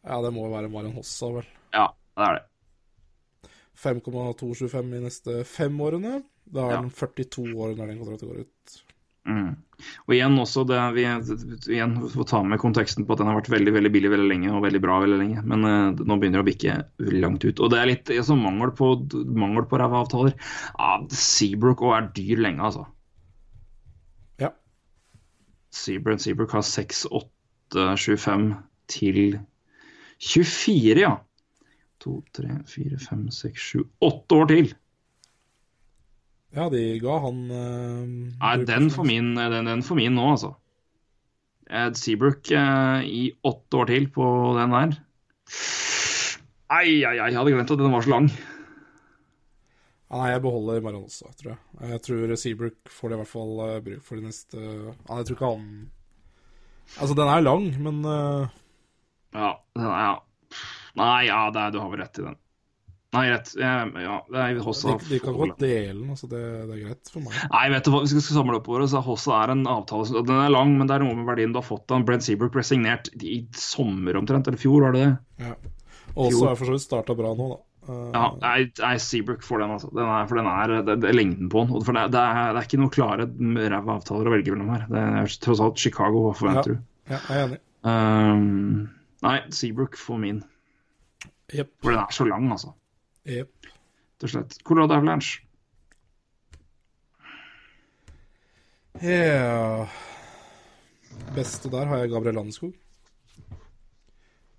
Ja, 0.05 0.21
det 0.21 0.33
må 0.35 0.45
jo 0.47 0.53
være 0.53 0.69
Marion 0.71 0.93
Hossa, 0.95 1.27
vel. 1.31 1.45
Ja, 1.73 1.87
det 2.17 2.27
er 2.27 2.39
det. 2.39 3.49
5,225 3.83 4.93
i 4.95 5.01
neste 5.03 5.43
fem 5.47 5.77
årene. 5.81 6.23
Da 6.45 6.67
er 6.67 6.71
Ja. 6.75 6.81
den 6.81 6.89
42 6.91 7.53
år 7.55 7.75
når 7.75 7.87
den 7.87 7.99
kontrakten 7.99 8.29
går 8.29 8.39
ut. 8.45 8.83
Mm. 9.29 9.53
Og 10.07 10.13
igjen 10.15 10.35
også, 10.39 10.63
det, 10.67 10.79
vi, 10.95 11.03
igjen 11.71 11.95
får 12.11 12.27
ta 12.29 12.41
med 12.45 12.59
konteksten 12.61 13.05
på 13.07 13.15
at 13.15 13.21
den 13.21 13.29
har 13.29 13.37
vært 13.39 13.51
veldig 13.53 13.73
veldig 13.75 13.91
billig 13.93 14.11
veldig 14.13 14.29
lenge 14.29 14.51
og 14.51 14.65
veldig 14.65 14.81
bra 14.83 14.99
veldig 15.03 15.19
lenge. 15.19 15.43
Men 15.49 15.67
uh, 15.67 16.03
nå 16.03 16.17
begynner 16.19 16.41
det 16.41 16.45
å 16.45 16.49
bikke 16.49 16.75
langt 17.23 17.47
ut. 17.47 17.61
Og 17.63 17.71
det 17.73 17.79
er 17.79 17.89
litt 17.91 18.11
altså, 18.13 18.37
mangel 18.39 18.73
på, 18.77 18.91
mangel 19.31 19.67
på 19.69 19.79
ræva 19.81 20.03
avtaler. 20.03 20.35
Ah, 20.75 20.99
Seabrook 21.11 21.83
òg 21.85 21.97
er 21.97 22.11
dyr 22.17 22.43
lenge, 22.45 22.61
altså. 22.69 22.85
Ja. 24.43 24.53
Seabrook, 25.73 26.23
Seabrook 26.23 26.55
har 26.57 26.65
6-8-25 26.67 28.47
til 28.93 29.21
24, 30.23 31.03
ja. 31.03 31.17
2, 32.03 32.17
3, 32.35 32.55
4, 32.67 32.97
5, 32.99 33.27
6, 33.31 33.67
7 33.79 33.83
8 34.03 34.39
år 34.41 34.49
til! 34.51 34.73
Ja, 36.53 36.67
de 36.69 36.81
ga 37.01 37.17
han 37.23 37.39
uh, 37.49 38.03
Nei, 38.37 38.53
den 38.69 38.91
får, 38.93 39.07
min, 39.09 39.33
den, 39.37 39.65
den 39.69 39.81
for 39.85 39.97
min 39.97 40.13
nå, 40.13 40.27
altså. 40.35 40.53
Ed 41.73 41.97
Seabrook 41.97 42.51
uh, 42.53 43.01
i 43.01 43.31
åtte 43.41 43.79
år 43.79 43.89
til 43.89 44.05
på 44.13 44.25
den 44.59 44.75
der. 44.75 44.93
Ai, 46.73 47.01
ai, 47.01 47.15
ai, 47.17 47.31
jeg 47.31 47.39
hadde 47.39 47.55
glemt 47.55 47.73
at 47.73 47.81
den 47.81 47.95
var 47.95 48.05
så 48.05 48.13
lang. 48.13 48.29
Nei, 50.13 50.27
jeg 50.29 50.43
beholder 50.43 50.85
Maron 50.85 51.07
også, 51.07 51.31
tror 51.39 51.55
jeg. 51.55 51.59
Jeg 51.89 52.05
tror 52.05 52.35
Seabrook 52.37 52.93
får 52.99 53.09
det 53.09 53.17
i 53.17 53.21
hvert 53.23 53.33
fall 53.33 53.55
uh, 53.63 53.81
bruk 53.87 54.05
for 54.05 54.21
de 54.21 54.27
neste 54.29 54.61
Ja, 54.61 55.17
jeg 55.17 55.25
tror 55.31 55.37
ikke 55.39 55.51
han 55.55 55.67
Altså, 56.99 57.15
den 57.17 57.31
er 57.31 57.41
lang, 57.41 57.65
men 57.81 58.03
Ja, 58.05 59.49
den 59.73 59.89
er, 59.89 59.99
ja. 60.05 60.15
Nei, 60.99 61.19
ja, 61.25 61.47
er, 61.49 61.73
du 61.73 61.79
har 61.81 61.89
vel 61.89 62.03
rett 62.03 62.19
i 62.21 62.27
den. 62.27 62.37
Nei, 63.13 63.23
greit. 63.29 63.51
Ja, 63.61 63.73
ja 64.01 64.13
det 64.33 64.39
er 64.41 64.59
Hossa. 64.65 64.95
de, 64.97 65.09
de 65.11 65.19
kan 65.21 65.35
godt 65.37 65.59
dele 65.61 65.93
den. 65.99 66.09
Altså, 66.15 66.27
det, 66.31 66.39
det 66.69 66.77
er 66.79 66.85
greit 66.87 67.11
for 67.13 67.21
meg. 67.21 67.35
Nei, 67.51 67.65
vet 67.75 67.85
du 67.85 67.91
hva, 67.93 67.99
vi 68.01 68.09
skal, 68.09 68.23
samle 68.39 68.57
opp 68.57 68.69
over 68.71 68.87
så 68.89 69.01
Hossa 69.05 69.35
er 69.43 69.53
en 69.53 69.61
avtale 69.69 70.07
som- 70.09 70.25
Den 70.25 70.39
er 70.41 70.49
lang, 70.49 70.71
men 70.79 70.89
det 70.89 70.95
er 70.97 71.05
noe 71.05 71.15
med 71.19 71.27
verdien 71.29 71.53
du 71.53 71.59
har 71.61 71.67
fått 71.67 71.93
av 71.93 72.05
Brent 72.07 72.25
Seabrook 72.25 72.55
ble 72.55 72.63
signert 72.65 73.11
i 73.21 73.43
sommer 73.53 74.17
omtrent, 74.17 74.49
eller 74.49 74.57
fjor, 74.61 74.87
var 74.87 74.97
det 74.97 75.03
det? 75.05 75.45
Ja. 75.45 75.53
Og 76.15 76.27
også 76.31 76.49
er 76.49 76.57
for 76.57 76.65
så 76.71 76.75
vidt 76.75 76.85
starta 76.87 77.15
bra 77.17 77.35
nå, 77.37 77.51
da. 77.53 77.59
Uh, 77.83 78.09
Ja, 78.15 78.25
nei, 78.39 78.57
nei 78.79 78.93
Seabrook 79.03 79.41
får 79.43 79.59
den, 79.59 79.71
altså. 79.75 79.89
Den 79.93 80.07
er, 80.07 80.27
for 80.29 80.39
den 80.39 80.47
er, 80.49 80.73
det, 80.87 80.97
det 81.03 81.09
er 81.09 81.17
lengden 81.17 81.49
på 81.51 81.65
den. 81.67 81.83
For 81.83 81.93
det, 81.97 82.03
det, 82.15 82.21
er, 82.21 82.53
det 82.55 82.61
er 82.61 82.67
ikke 82.69 82.79
noen 82.81 82.93
klare 82.95 83.25
ræva 83.73 83.97
avtaler 83.99 84.29
å 84.29 84.33
velge 84.37 84.53
mellom 84.55 84.69
her. 84.73 84.85
Det 84.89 85.01
er 85.21 85.35
tross 85.43 85.61
alt 85.65 85.81
Chicago, 85.83 86.25
hva 86.29 86.33
forventer 86.39 86.73
Ja. 86.73 86.79
du? 86.79 86.85
ja, 87.13 87.19
jeg 87.29 87.41
er 87.41 87.49
enig. 87.49 87.59
Um, 87.83 88.89
nei, 89.25 89.37
Seabrook 89.53 89.97
får 89.99 90.21
min. 90.21 90.39
Yep. 91.53 91.69
For 91.83 91.91
den 91.93 91.99
er 92.05 92.15
så 92.15 92.25
lang, 92.29 92.47
altså. 92.55 92.71
Jepp. 93.29 93.67
Til 94.19 94.29
slutt. 94.29 94.57
Colorado 94.63 94.97
Avalanche. 94.97 95.41
Yeah. 99.01 99.89
Beste 101.35 101.71
der 101.71 101.87
har 101.89 102.03
jeg 102.03 102.11
Gabriel 102.11 102.35
Landeskog. 102.37 102.73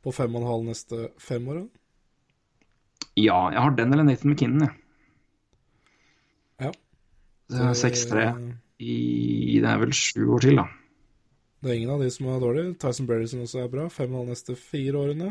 På 0.04 0.12
fem 0.12 0.34
og 0.34 0.42
en 0.42 0.48
halv 0.48 0.64
neste 0.68 1.08
fem 1.22 1.46
år. 1.48 1.64
Ja, 3.16 3.50
jeg 3.54 3.62
har 3.62 3.76
den 3.78 3.92
eller 3.94 4.04
Nathan 4.04 4.32
McKinnon, 4.32 4.66
jeg. 4.66 4.74
Ja. 6.60 6.72
Det 7.52 7.60
er 7.60 7.76
6-3 7.78 8.24
i 8.82 9.60
Det 9.62 9.70
er 9.70 9.78
vel 9.78 9.94
sju 9.94 10.24
år 10.34 10.42
til, 10.42 10.58
da. 10.58 10.66
Det 11.62 11.70
er 11.70 11.78
ingen 11.78 11.94
av 11.94 12.02
de 12.02 12.10
som 12.12 12.26
er 12.28 12.42
dårlige. 12.42 12.74
Tyson 12.80 13.06
Berryson 13.08 13.44
også 13.46 13.62
er 13.62 13.70
bra. 13.72 13.86
Fem 13.88 14.10
og 14.10 14.18
en 14.18 14.20
halv 14.24 14.34
neste 14.34 14.56
fire 14.58 14.98
årene. 15.00 15.30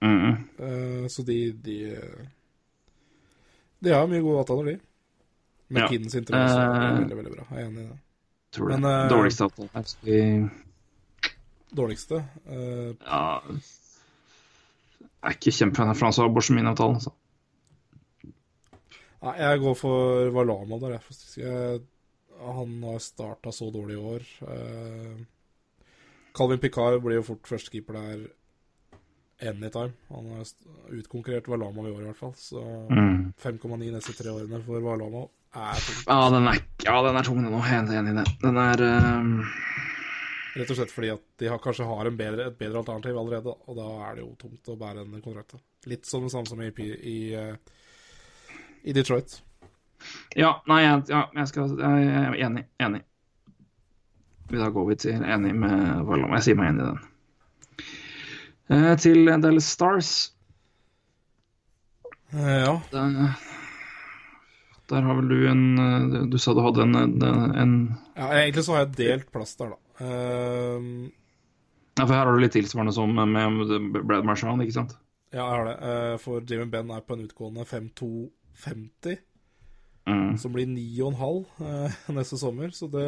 Mm. 0.00 0.36
Eh, 0.60 1.08
så 1.12 1.24
de, 1.26 1.40
de 1.64 1.76
De 3.84 3.90
har 3.92 4.06
mye 4.08 4.22
gode 4.24 4.40
avtaler, 4.44 4.64
de. 4.72 4.80
Ja. 5.76 5.88
tidens 5.90 6.14
interesse 6.14 6.54
er 6.56 6.76
Eh. 6.76 7.00
veldig, 7.00 7.16
veldig 7.18 7.32
bra. 7.34 7.44
Jeg 7.50 7.64
er 7.64 7.66
enig 7.70 7.82
i 7.84 7.88
det. 7.88 7.98
Tror 8.52 8.68
det. 8.70 8.80
Men, 8.80 8.90
eh, 8.90 9.08
Dårligste 9.10 9.44
avtale 9.44 9.68
her. 9.74 10.50
Dårligste 11.76 12.20
Uh, 12.46 12.94
Ja 13.02 13.40
Jeg 13.50 15.32
er 15.32 15.34
ikke 15.34 15.52
kjempefan 15.52 15.90
av 15.90 15.96
Francois 15.98 16.30
Borsemin-avtalen, 16.32 16.94
altså. 17.00 17.10
Nei, 19.26 19.32
jeg 19.40 19.60
går 19.64 19.74
for 19.80 20.30
Valama 20.30 20.78
der, 20.78 20.92
jeg, 20.94 21.02
faktisk. 21.02 21.38
Jeg, 21.42 21.80
han 22.46 22.74
har 22.84 22.98
starta 23.02 23.50
så 23.50 23.72
dårlig 23.74 23.96
i 23.96 24.04
år. 24.14 24.26
Uh, 24.46 25.24
Calvin 26.36 26.60
Picard 26.62 27.00
blir 27.02 27.16
jo 27.18 27.22
fort 27.32 27.48
førstekeeper 27.48 27.96
der 27.98 28.26
anytime. 29.42 29.92
Han 30.08 30.30
har 30.32 30.46
utkonkurrert 30.96 31.48
Valama 31.48 31.88
i 31.88 31.92
år, 31.92 32.00
i 32.02 32.04
hvert 32.10 32.16
fall. 32.20 32.34
Så 32.36 32.62
Mm. 32.90 33.32
5,9 33.38 33.92
neste 33.92 34.12
tre 34.16 34.30
årene 34.30 34.62
for 34.64 34.80
Valama 34.80 35.26
er 35.54 35.80
tungt. 35.80 36.06
Ja, 36.06 36.30
den 36.30 36.48
er, 36.48 36.60
ja, 36.84 37.02
den 37.02 37.16
er 37.16 37.22
tung, 37.22 37.42
den 37.44 37.54
òg. 37.54 37.66
Enig 37.68 38.12
i 38.12 38.16
det. 38.16 38.26
Den 38.42 38.56
er 38.56 38.82
um... 39.20 39.32
Rett 40.56 40.70
og 40.72 40.76
slett 40.78 40.92
fordi 40.92 41.10
at 41.12 41.24
de 41.36 41.48
har, 41.52 41.58
kanskje 41.60 41.84
har 41.84 42.08
en 42.08 42.16
bedre, 42.16 42.46
et 42.48 42.56
bedre 42.58 42.78
alternativ 42.80 43.18
allerede, 43.20 43.52
og 43.68 43.76
da 43.76 43.88
er 44.06 44.14
det 44.16 44.22
jo 44.22 44.30
tungt 44.40 44.70
å 44.72 44.76
bære 44.80 45.02
en 45.04 45.18
kontrakt. 45.20 45.58
Litt 45.84 46.06
som 46.08 46.24
det 46.24 46.32
samme 46.32 46.48
som 46.48 46.62
i, 46.64 46.70
i, 46.96 47.34
eh, 47.36 47.58
i 48.88 48.94
Detroit. 48.96 49.42
Ja, 50.36 50.54
nei, 50.68 50.80
jeg, 50.86 51.02
ja, 51.12 51.26
jeg, 51.34 51.50
skal, 51.52 51.76
jeg 51.76 52.08
er 52.22 52.38
enig. 52.48 52.64
Enig. 52.80 53.02
Da 54.48 54.70
går 54.72 54.88
vi 54.88 54.96
til 55.02 55.20
enig 55.24 55.52
med 55.58 56.06
Valama. 56.08 56.38
Jeg 56.38 56.48
sier 56.48 56.58
meg 56.60 56.72
enig 56.72 56.86
i 56.86 56.88
den. 56.88 57.04
Eh, 58.68 58.92
til 58.98 59.28
Dallas 59.42 59.68
Stars. 59.70 60.12
Eh, 62.34 62.62
ja. 62.64 62.72
Der, 62.90 63.36
der 64.90 65.02
har 65.06 65.18
vel 65.20 65.28
du 65.30 65.36
en 65.50 65.62
eh, 65.78 66.24
Du, 66.30 66.38
sa 66.42 66.54
du 66.56 66.62
hadde 66.64 66.82
en, 66.82 66.96
en, 67.54 67.76
ja. 68.16 68.26
Egentlig 68.40 68.64
så 68.66 68.74
har 68.74 68.84
jeg 68.84 68.96
delt 68.98 69.30
plass 69.34 69.54
der, 69.60 69.76
da. 69.76 69.78
Uh, 70.02 71.06
Ja, 71.96 72.04
for 72.04 72.12
her 72.12 72.26
har 72.26 72.34
du 72.34 72.42
litt 72.42 72.52
tilsvarende 72.52 72.92
som 72.92 73.14
med 73.16 73.94
Brad 74.04 74.26
Marchand, 74.28 74.60
ikke 74.60 74.74
sant? 74.80 74.98
Ja, 75.32 75.46
jeg 75.46 75.52
har 75.54 75.64
det. 75.70 75.76
Uh, 75.80 76.16
For 76.20 76.42
Jamie 76.44 76.68
Benn 76.68 76.90
er 76.92 77.00
på 77.06 77.16
en 77.16 77.24
utgående 77.28 77.64
5-2-50, 77.68 79.22
Mm. 80.06 80.36
som 80.38 80.52
blir 80.54 80.68
9,5 80.70 81.16
uh, 81.58 81.94
neste 82.14 82.36
sommer, 82.38 82.70
så 82.70 82.86
det, 82.86 83.06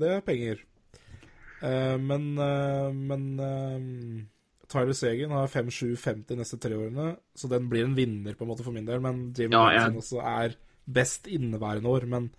det 0.00 0.08
er 0.14 0.22
penger. 0.24 0.62
Men, 1.60 2.30
men 3.04 3.24
eh, 3.44 3.82
Tyler 4.70 4.94
Sagen 4.94 5.32
har 5.34 5.48
5-7-50 5.50 6.36
neste 6.38 6.58
tre 6.62 6.76
årene, 6.78 7.16
så 7.34 7.48
den 7.50 7.68
blir 7.70 7.84
en 7.88 7.96
vinner 7.98 8.36
på 8.38 8.44
en 8.46 8.50
måte 8.52 8.62
for 8.66 8.72
min 8.76 8.86
del. 8.86 9.00
Men 9.02 9.32
Jim 9.36 9.50
Ja, 9.52 9.64
jeg- 9.74 9.96
også 9.98 10.22
er 10.22 10.54
best 10.86 11.26
inneværende 11.26 11.90
år. 11.90 12.06
Men 12.06 12.30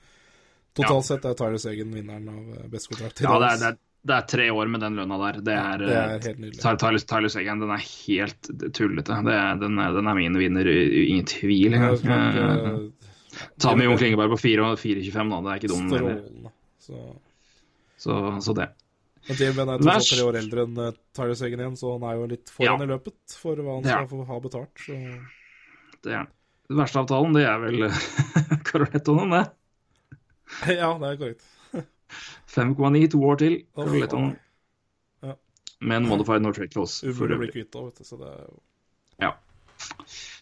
totalt 0.73 1.05
sett 1.05 1.25
er 1.27 1.35
Tyler 1.35 1.59
Sagen 1.59 1.91
vinneren 1.93 2.29
av 2.31 2.57
eh, 2.57 2.67
best 2.71 2.87
kontrakt. 2.91 3.19
Ja, 3.21 3.37
det 3.39 3.49
er, 3.51 3.57
det, 3.59 3.67
er, 3.73 3.77
det 4.07 4.15
er 4.15 4.27
tre 4.31 4.47
år 4.51 4.71
med 4.71 4.81
den 4.81 4.95
lønna 4.95 5.17
der. 5.25 5.41
Det 5.43 5.57
er, 5.59 5.77
det 5.83 5.91
er 5.91 6.15
eh, 6.15 6.25
helt 6.29 6.39
nydelig. 6.39 6.61
Tyler, 6.63 6.77
Tyler, 7.03 7.29
Tyler 7.35 7.59
den 7.65 7.75
er 7.75 7.85
helt 8.07 8.51
tullete. 8.73 9.19
Det 9.27 9.37
den, 9.65 9.75
den 9.99 10.07
er 10.07 10.15
min 10.15 10.39
vinner, 10.39 10.71
ingen 10.71 11.25
tvil 11.25 11.71
Ja, 11.75 11.91
engang. 11.91 12.07
er 12.07 12.71
Eh, 12.71 12.89
Ta 13.57 13.71
med 13.75 13.85
Jon 13.87 13.97
Klingeberg 13.97 14.29
på 14.33 14.39
4 14.41 14.63
og 14.73 14.77
4,25, 14.77 15.29
da. 15.31 15.37
Det 15.41 15.51
er 15.51 15.59
ikke 15.61 15.71
dumt. 15.71 16.51
Så 16.83 16.97
Så, 17.97 18.15
så 18.43 18.53
det. 18.57 18.65
Men 19.31 19.37
Jamie 19.39 19.55
Benn 19.55 19.69
er 19.71 19.79
tross 19.79 19.95
alt 19.95 20.09
tre 20.11 20.23
år 20.27 20.37
eldre 20.41 20.63
enn 20.67 20.79
eh, 20.83 20.95
Tyler 21.15 21.47
igjen, 21.47 21.75
så 21.79 21.93
han 21.95 22.03
er 22.09 22.17
jo 22.19 22.25
litt 22.33 22.51
foran 22.51 22.81
Ja. 22.81 22.83
i 22.83 22.89
løpet 22.91 23.35
for 23.39 23.55
hva 23.63 23.75
han 23.77 23.87
Ja. 23.87 23.97
skal 24.01 24.09
få 24.11 24.25
ha 24.27 24.39
betalt. 24.43 24.83
Så. 24.83 24.97
Det 26.03 26.11
er 26.17 26.27
den 26.71 26.77
verste 26.81 26.99
avtalen, 26.99 27.33
det 27.37 27.45
er 27.47 27.59
vel 27.63 27.87
Carolettoen, 28.67 29.31
det. 29.31 29.43
Ja, 30.75 30.91
det 30.99 31.13
er 31.13 31.17
korrekt. 31.21 31.47
5,9 32.51 33.05
to 33.13 33.21
år 33.23 33.37
til. 33.39 33.57
Carolettoen. 33.75 34.33
Ja. 35.23 35.35
Med 35.79 36.01
en 36.01 36.09
modified 36.11 36.43
no 36.43 36.51
trade 36.51 36.73
clause. 36.73 37.05
Umulig 37.07 37.37
å 37.37 37.41
bli 37.45 37.51
kvitt 37.55 37.77
òg, 37.79 37.87
vet 37.87 38.03
du. 38.03 38.03
Så 38.11 38.19
det 38.19 38.27
er 38.27 38.41
jo 38.43 38.59
Ja, 39.23 39.31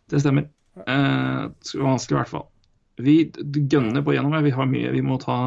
det 0.09 0.21
stemmer. 0.23 0.49
Eh, 0.79 1.43
det 1.53 1.67
skal 1.69 1.83
være 1.83 1.91
vanskelig 1.93 2.15
i 2.17 2.19
hvert 2.23 2.33
fall. 2.33 2.47
Vi 2.99 3.15
gønner 3.71 4.03
på 4.03 4.13
gjennom. 4.15 4.35
Vi 4.43 4.53
har 4.55 4.69
mye 4.69 4.91
vi 4.91 5.01
må 5.05 5.17
ta 5.21 5.38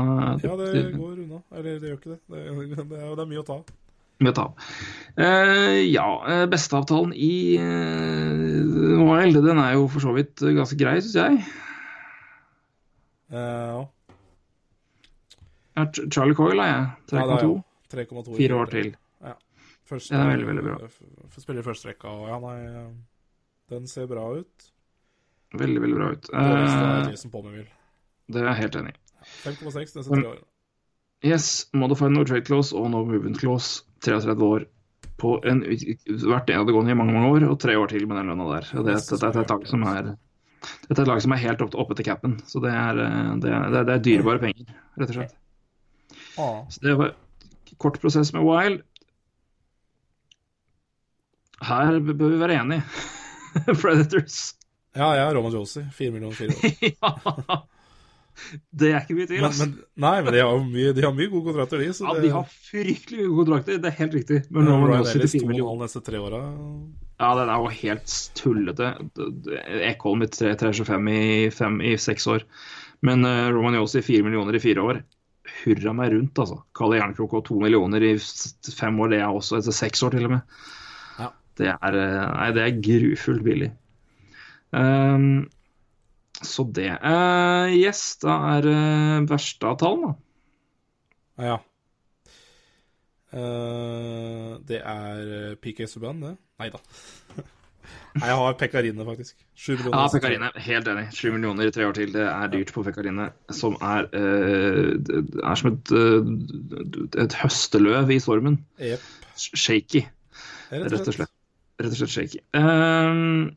Ja, 0.40 0.56
det 0.56 0.84
går 0.96 1.22
unna. 1.26 1.40
Eller 1.52 1.78
det 1.80 1.92
gjør 1.92 1.98
ikke 2.00 2.14
det. 2.14 2.20
Det 2.32 2.42
er, 2.42 2.84
det 2.92 3.24
er, 3.24 3.28
mye 3.28 3.42
å 3.42 3.46
ta. 3.48 3.58
Mye 4.22 4.32
å 4.32 4.36
ta. 4.38 4.46
Eh, 5.16 5.80
ja, 5.90 6.06
eh, 6.32 6.44
besteavtalen 6.50 7.12
i 7.12 7.34
uh, 7.60 9.02
Wild, 9.02 9.42
den 9.44 9.60
er 9.60 9.76
jo 9.76 9.88
for 9.92 10.04
så 10.04 10.14
vidt 10.16 10.40
ganske 10.40 10.78
grei, 10.80 10.96
syns 11.04 11.18
jeg. 11.20 11.42
Uh, 13.32 13.36
ja. 13.36 13.82
Ja, 15.72 15.86
Charlie 16.12 16.36
Coyle 16.36 16.64
er 16.64 16.72
jeg. 16.72 16.88
Ja, 17.16 17.28
det 17.28 17.38
er 17.38 17.46
3,2. 17.46 17.46
jo 17.48 17.62
3,2 17.92 18.34
i 18.34 18.42
Fire 18.42 18.60
år 18.60 18.72
til. 18.72 18.92
Ja, 19.22 19.36
det 19.92 20.18
er 20.18 20.28
veldig, 20.32 20.50
veldig 20.50 20.68
bra. 20.68 20.92
Spiller 21.36 21.60
i 21.60 21.66
første 21.66 21.92
rekka, 21.92 22.12
ja, 22.28 22.38
nei 22.40 22.58
Den 23.72 23.88
ser 23.88 24.08
bra 24.08 24.26
ut. 24.36 24.71
Veldig, 25.52 25.80
veldig 25.84 25.96
bra 25.98 26.10
ut. 26.14 26.28
Eh, 26.32 27.28
Pomerville. 27.32 27.68
det 28.32 28.40
er 28.42 28.46
jeg 28.48 28.60
helt 28.62 28.76
enig 28.80 28.94
i. 28.94 28.98
5,6 29.44 29.96
neste 29.98 30.08
tre 30.08 30.24
år. 30.32 30.38
Yes, 31.22 31.48
modified 31.78 32.10
no 32.16 32.24
trade 32.26 32.46
clause 32.48 32.74
og 32.74 32.88
no 32.90 33.04
movement 33.06 33.38
clause. 33.38 33.84
33 34.02 34.34
år 34.42 34.64
på 35.22 35.36
en, 35.46 35.60
vært 35.62 36.48
nedadgående 36.50 36.90
i 36.90 36.98
mange 36.98 37.14
mange 37.14 37.28
år, 37.36 37.44
og 37.52 37.60
tre 37.62 37.76
år 37.78 37.92
til 37.92 38.08
med 38.10 38.18
den 38.18 38.32
lønna 38.32 38.48
der. 38.56 38.70
Det, 38.72 38.96
dette 39.06 39.28
er 39.28 39.42
et 39.44 39.52
lag 39.54 39.66
som 39.70 39.84
er 39.86 40.08
dette 40.88 40.96
er 40.98 41.04
et 41.04 41.10
lag 41.10 41.20
som 41.22 41.34
er 41.34 41.40
helt 41.42 41.62
opp, 41.62 41.76
oppe 41.78 41.94
til 41.98 42.06
capen. 42.06 42.38
Så 42.46 42.62
det 42.62 42.72
er, 42.74 42.98
eh, 43.04 43.30
det, 43.42 43.50
er, 43.52 43.68
det 43.76 43.94
er- 43.96 44.02
dyrebare 44.02 44.42
penger, 44.42 44.72
rett 44.98 45.12
og 45.12 45.16
slett. 45.20 45.36
Ah. 46.38 46.58
Så 46.72 46.82
det 46.82 46.96
var 46.98 47.14
kort 47.82 48.00
prosess 48.02 48.32
med 48.34 48.42
Wild. 48.46 48.82
Her 51.62 51.98
bør 52.02 52.28
vi 52.34 52.38
være 52.40 52.58
enige. 52.58 52.82
Predators. 53.82 54.54
Ja, 54.96 55.10
jeg 55.16 55.24
har 55.24 55.34
Roman 55.38 55.54
Josie. 55.56 55.86
4 55.96 56.12
millioner 56.12 56.36
fire 56.36 56.52
år. 56.52 57.44
ja. 57.52 57.60
Det 58.72 58.88
er 58.90 59.02
ikke 59.04 59.14
mye 59.18 59.28
tvil, 59.28 59.42
Men, 59.44 59.54
men, 59.60 59.72
nei, 60.00 60.12
men 60.24 60.32
de 60.34 60.40
har 60.40 60.60
mye, 60.64 60.92
de 60.96 61.02
har 61.04 61.12
mye 61.16 61.28
gode 61.32 61.50
kontrakter, 61.50 61.82
de. 61.82 61.88
Så 61.96 62.06
Ja, 62.08 62.14
det, 62.16 62.22
de 62.26 62.30
har 62.34 62.46
fryktelig 62.48 63.26
mye 63.26 63.36
kontrakter, 63.42 63.80
det 63.82 63.90
er 63.90 63.96
helt 64.00 64.16
riktig. 64.16 64.38
Men 64.50 64.68
Roman 64.70 64.88
Ryan 64.90 65.04
man 65.04 65.10
til 65.12 65.32
fire 65.34 65.48
millioner. 65.50 65.82
neste 65.84 66.02
tre 66.06 66.20
åra. 66.20 66.40
Ja, 67.22 67.32
den 67.38 67.52
er 67.52 67.60
jo 67.62 67.72
helt 67.76 68.14
tullete. 68.40 68.88
Ekholm 69.92 70.24
i 70.24 70.30
3,25 70.32 71.10
i, 71.12 71.50
fem- 71.54 71.82
i 71.84 71.92
seks 72.00 72.26
år. 72.32 72.46
Men 73.04 73.24
uh, 73.28 73.50
Roman 73.54 73.76
Josie 73.78 74.02
4 74.06 74.24
millioner 74.26 74.56
i 74.58 74.62
fire 74.64 74.84
år. 74.88 75.02
Hurra 75.62 75.92
meg 75.94 76.12
rundt, 76.16 76.38
altså. 76.40 76.60
Kalle 76.78 76.98
Jernkrok 77.00 77.36
og 77.38 77.44
2 77.50 77.60
millioner 77.66 78.04
i 78.08 78.14
fem 78.18 78.98
år, 79.04 79.12
det 79.12 79.20
er 79.22 79.28
også 79.28 79.60
etter 79.60 79.74
seks 79.76 80.02
år 80.06 80.16
til 80.16 80.26
og 80.28 80.36
med. 80.38 80.58
Ja. 81.20 81.28
Det 81.60 81.68
er, 81.76 81.98
eh, 82.00 82.26
nei, 82.32 82.50
det 82.56 82.64
er 82.64 82.80
grufullt 82.88 83.44
billig. 83.46 83.70
Ehm, 84.76 85.50
så 86.42 86.64
det 86.74 86.90
uh, 86.98 87.70
Yes, 87.70 88.16
da 88.22 88.38
er 88.56 88.66
det 88.66 89.30
verste 89.30 89.68
avtalen, 89.68 90.08
da. 90.08 91.46
Ja. 91.52 91.58
Uh, 93.32 94.58
det 94.68 94.82
er 94.84 95.56
PK 95.62 95.86
Subhaan, 95.88 96.20
det? 96.24 96.36
Nei 96.60 96.70
da. 96.72 96.80
Nei, 98.12 98.26
jeg 98.28 98.36
har 98.36 98.56
Pekkarine, 98.60 99.04
faktisk. 99.08 99.38
7 99.56 99.70
millioner. 99.72 99.94
Ja, 99.96 100.02
neste 100.04 100.18
Pekkarine. 100.18 100.50
Helt 100.66 100.90
enig. 100.92 101.06
7 101.16 101.30
millioner 101.32 101.70
i 101.70 101.72
tre 101.72 101.86
år 101.88 101.96
til. 101.96 102.12
Det 102.12 102.26
er 102.28 102.50
dyrt 102.52 102.72
på 102.74 102.84
Pekkarine. 102.84 103.30
Som 103.56 103.78
er, 103.80 104.08
uh, 104.12 104.92
er 105.40 105.60
som 105.60 105.72
et, 105.72 105.94
uh, 105.96 107.22
et 107.24 107.38
høsteløv 107.40 108.12
i 108.12 108.20
stormen. 108.20 108.60
Yep. 108.80 109.08
Shaky, 109.36 110.04
Rett 110.72 110.92
og 111.08 111.16
slett. 111.16 111.32
Rett 111.80 111.94
og 111.94 111.98
slett 111.98 112.12
shaky. 112.12 112.40
Ehm, 112.56 113.50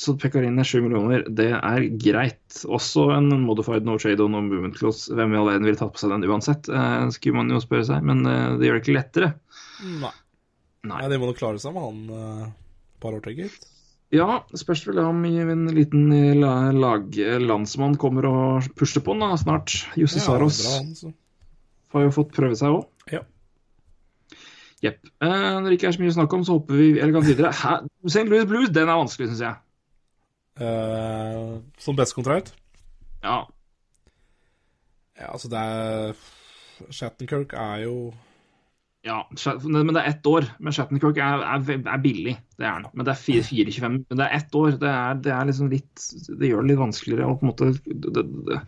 så 0.00 0.14
Pekkarine 0.16 0.64
7 0.64 0.78
millioner, 0.84 1.26
det 1.28 1.50
er 1.56 1.84
greit. 2.00 2.62
Også 2.64 3.10
en 3.12 3.28
modified 3.44 3.84
no 3.84 3.98
trade 4.00 4.24
og 4.24 4.30
no 4.32 4.40
movement 4.44 4.78
clause. 4.78 5.12
Hvem 5.12 5.34
i 5.34 5.40
all 5.40 5.50
verden 5.50 5.68
ville 5.68 5.80
tatt 5.80 5.92
på 5.96 6.00
seg 6.00 6.14
den 6.14 6.24
uansett, 6.24 6.70
eh, 6.72 7.04
skulle 7.12 7.36
man 7.36 7.52
jo 7.52 7.60
spørre 7.60 7.84
seg. 7.90 8.06
Men 8.08 8.24
eh, 8.24 8.56
det 8.60 8.68
gjør 8.70 8.78
det 8.78 8.84
ikke 8.86 8.96
lettere. 8.96 9.30
Nei. 10.00 10.14
Nei. 10.88 10.96
Nei, 10.96 11.10
det 11.12 11.20
må 11.20 11.28
nok 11.28 11.40
klare 11.42 11.60
seg 11.60 11.76
med 11.76 11.84
han 11.84 12.00
eh, 12.16 12.48
par 13.04 13.18
år 13.18 13.24
til, 13.26 13.42
gitt. 13.44 13.68
Ja, 14.16 14.40
spørs 14.58 14.82
vel 14.88 14.98
om 15.04 15.20
en 15.28 15.68
liten 15.76 16.08
lag, 16.40 17.14
landsmann 17.44 17.94
kommer 18.00 18.26
og 18.26 18.70
pusher 18.80 19.04
på 19.06 19.14
han 19.14 19.22
da, 19.22 19.36
snart. 19.38 19.76
Jussi 20.00 20.18
Ja, 20.18 20.24
Saros. 20.24 20.64
bra 20.64 21.12
har 21.94 22.06
jo 22.06 22.14
fått 22.14 22.34
prøve 22.36 22.56
seg 22.58 22.74
òg. 22.74 22.86
Ja. 23.10 23.22
Jepp. 24.84 25.00
Eh, 25.20 25.28
når 25.60 25.68
det 25.68 25.78
ikke 25.78 25.90
er 25.90 25.96
så 25.96 26.02
mye 26.02 26.12
å 26.12 26.16
snakke 26.16 26.38
om, 26.38 26.44
så 26.46 26.56
hopper 26.56 26.78
vi 26.78 26.90
elegant 27.02 27.28
videre. 27.28 27.50
Hæ? 27.56 27.80
St. 28.06 28.24
Louis 28.30 28.46
Blues, 28.48 28.70
den 28.74 28.88
er 28.88 29.00
vanskelig, 29.00 29.30
syns 29.32 29.42
jeg. 29.44 29.58
Eh, 30.60 31.60
som 31.80 31.96
bestekontrakt? 31.96 32.52
Ja. 33.24 33.44
Ja, 35.20 35.30
altså, 35.34 35.50
det 35.52 35.60
er 35.60 36.20
Shattenkirk 36.90 37.52
er 37.52 37.84
jo 37.84 37.94
ja. 39.04 39.22
Men 39.64 39.94
det 39.94 40.02
er 40.02 40.10
ett 40.10 40.26
år. 40.28 40.46
Men 40.60 40.74
Shattenkirk 40.76 41.16
er, 41.24 41.40
er, 41.40 41.70
er 41.78 42.02
billig, 42.02 42.34
det 42.60 42.66
er 42.66 42.74
han. 42.74 42.88
Men 42.92 43.06
det 43.08 43.14
er 43.14 43.22
4-25. 43.22 43.94
Men 44.10 44.20
det 44.20 44.26
er 44.26 44.34
ett 44.36 44.58
år. 44.60 44.74
Det 44.80 44.90
er, 44.92 45.22
det 45.24 45.38
liksom 45.48 45.70
litt 45.72 46.04
Det 46.28 46.50
gjør 46.50 46.66
det 46.66 46.72
litt 46.72 46.82
vanskeligere. 46.82 47.30
Og 47.30 47.40
på 47.40 47.46
en 47.46 47.52
måte 47.52 48.60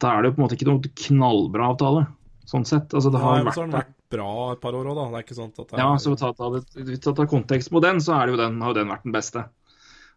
Da 0.00 0.14
er 0.14 0.22
det 0.24 0.30
jo 0.30 0.36
på 0.38 0.40
en 0.40 0.46
måte 0.46 0.56
ikke 0.56 0.70
noe 0.70 0.92
knallbra 1.04 1.68
avtale, 1.74 2.06
sånn 2.48 2.64
sett. 2.68 2.96
Altså, 2.96 3.12
det 3.12 3.20
Nei, 3.20 3.26
har 3.28 3.36
så 3.36 3.44
har 3.44 3.50
vært 3.50 3.60
den 3.60 3.76
vært 3.76 3.94
bra 4.08 4.30
et 4.54 4.60
par 4.64 4.76
år 4.78 4.88
òg, 4.88 4.96
da. 4.96 5.06
Det 5.12 5.20
er 5.20 5.26
ikke 5.26 5.36
sånn 5.36 5.52
at 5.52 5.60
det 5.60 5.76
er 5.76 5.84
Ja, 5.84 5.88
så 6.00 6.16
ta, 6.16 6.32
ta, 6.32 6.50
det- 6.54 6.64
hvis 6.78 6.90
vi 6.94 7.00
tar 7.04 7.28
kontekst 7.28 7.72
på 7.74 7.82
den, 7.84 8.00
så 8.00 8.16
er 8.16 8.26
det 8.26 8.36
jo 8.36 8.40
den, 8.40 8.60
har 8.64 8.72
jo 8.72 8.78
den 8.80 8.92
vært 8.94 9.04
den 9.04 9.16
beste. 9.16 9.44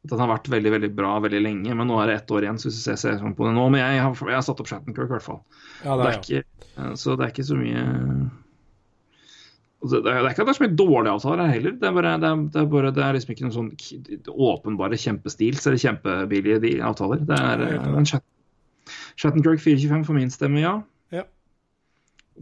At 0.01 0.09
Den 0.09 0.21
har 0.23 0.31
vært 0.31 0.49
veldig 0.49 0.71
veldig 0.73 0.91
bra 0.97 1.11
veldig 1.21 1.41
lenge, 1.45 1.73
men 1.77 1.87
nå 1.87 1.99
er 2.01 2.09
det 2.09 2.15
ett 2.21 2.31
år 2.33 2.47
igjen. 2.47 2.57
så 2.57 2.71
hvis 2.71 2.87
jeg 2.89 2.97
ser 2.97 3.19
sånn 3.21 3.35
på 3.37 3.45
det 3.45 3.53
nå, 3.53 3.67
Men 3.69 3.83
jeg 3.83 4.01
har, 4.01 4.15
jeg 4.17 4.37
har 4.39 4.45
satt 4.47 4.61
opp 4.63 4.69
Shattenkirk, 4.71 5.11
i 5.11 5.13
hvert 5.13 5.25
fall. 5.27 5.41
Ja, 5.85 5.97
Det 5.97 6.01
det 6.01 6.07
er 6.07 6.13
er, 6.13 6.21
ikke, 6.21 6.69
eh, 6.77 6.93
så 6.97 7.17
det 7.17 7.25
er 7.27 7.33
ikke 7.35 7.45
så 7.51 7.57
mye 7.59 7.83
Altså, 9.81 9.97
det, 10.05 10.11
er, 10.11 10.19
det 10.21 10.27
er 10.29 10.33
ikke 10.35 10.43
at 10.43 10.49
det 10.49 10.53
er 10.53 10.57
så 10.59 10.63
mye 10.63 10.77
dårlige 10.77 11.13
avtaler 11.17 11.47
heller. 11.49 11.71
Det 11.81 11.87
er, 11.89 11.93
bare, 11.97 12.09
det, 12.21 12.29
er, 12.29 12.41
det, 12.53 12.59
er 12.61 12.65
bare, 12.69 12.89
det 12.93 13.01
er 13.01 13.15
liksom 13.17 13.31
ikke 13.33 13.45
noen 13.47 13.55
sånn 13.55 13.71
åpenbare 14.45 14.99
kjempestils 15.01 15.63
eller 15.65 15.81
kjempebillige 15.81 16.59
de 16.61 16.73
avtaler. 16.85 17.23
Det 17.25 17.39
er 17.41 17.63
en 17.97 18.05
chat. 18.05 18.21
Shattenkirk 19.17 19.61
425 19.63 20.05
for 20.05 20.17
min 20.17 20.29
stemme, 20.33 20.61
ja. 20.61 20.75
Ja. 21.13 21.23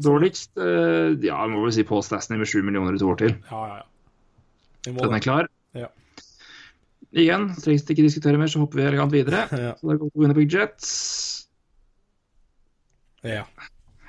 Dårligst 0.03 0.59
eh, 0.59 1.15
Ja, 1.23 1.39
jeg 1.45 1.53
må 1.53 1.63
vel 1.63 1.73
si 1.75 1.85
Paul 1.87 2.03
Stasney 2.03 2.39
med 2.39 2.51
7 2.51 2.59
millioner 2.67 2.95
i 2.95 2.99
to 2.99 3.07
år 3.13 3.19
til. 3.23 3.37
ja, 3.51 3.63
ja. 3.71 3.79
ja. 4.87 4.93
Den 4.99 5.15
er 5.15 5.23
klar. 5.23 5.47
Ja. 5.75 5.87
Igjen, 7.17 7.49
trengs 7.57 7.85
det 7.85 7.95
ikke 7.95 8.05
diskutere 8.05 8.37
mer, 8.37 8.51
så 8.51 8.61
hopper 8.61 8.81
vi 8.81 8.87
elegant 8.89 9.13
videre. 9.13 9.45
Ja. 9.65 9.73
Så 9.79 9.89
da 9.89 9.97
går 9.97 10.11
til 10.11 10.23
Winnipeg 10.23 10.53
Jets. 10.53 10.89
ja. 13.25 13.43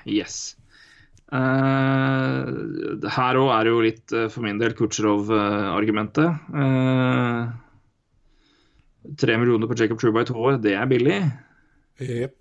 Yes. 0.08 0.56
Uh, 1.30 2.98
her 3.06 3.38
òg 3.38 3.50
er 3.54 3.66
det 3.66 3.70
jo 3.72 3.82
litt, 3.84 4.06
uh, 4.16 4.26
for 4.32 4.42
min 4.42 4.58
del, 4.58 4.72
Kutsjerov-argumentet. 4.74 6.40
Uh, 6.50 7.52
Tre 9.20 9.36
millioner 9.40 9.66
på 9.66 9.76
Jacob 9.78 10.00
True 10.00 10.20
i 10.20 10.28
to 10.28 10.36
år, 10.36 10.58
det 10.60 10.74
er 10.76 10.88
billig. 10.90 11.20
Jepp. 12.00 12.36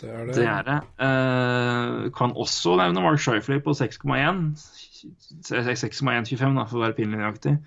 Det 0.00 0.10
er 0.10 0.26
det. 0.26 0.34
Det 0.36 0.44
er 0.44 0.66
det. 0.66 0.76
Eh, 1.00 2.10
kan 2.16 2.34
også 2.36 2.76
nevne 2.76 3.00
Mark 3.00 3.20
Shifley 3.20 3.62
på 3.64 3.72
6,1. 3.72 4.42
6,125 5.46 6.56
da, 6.58 6.64
for 6.70 6.78
å 6.80 6.84
være 6.86 6.96
pinlig. 6.96 7.20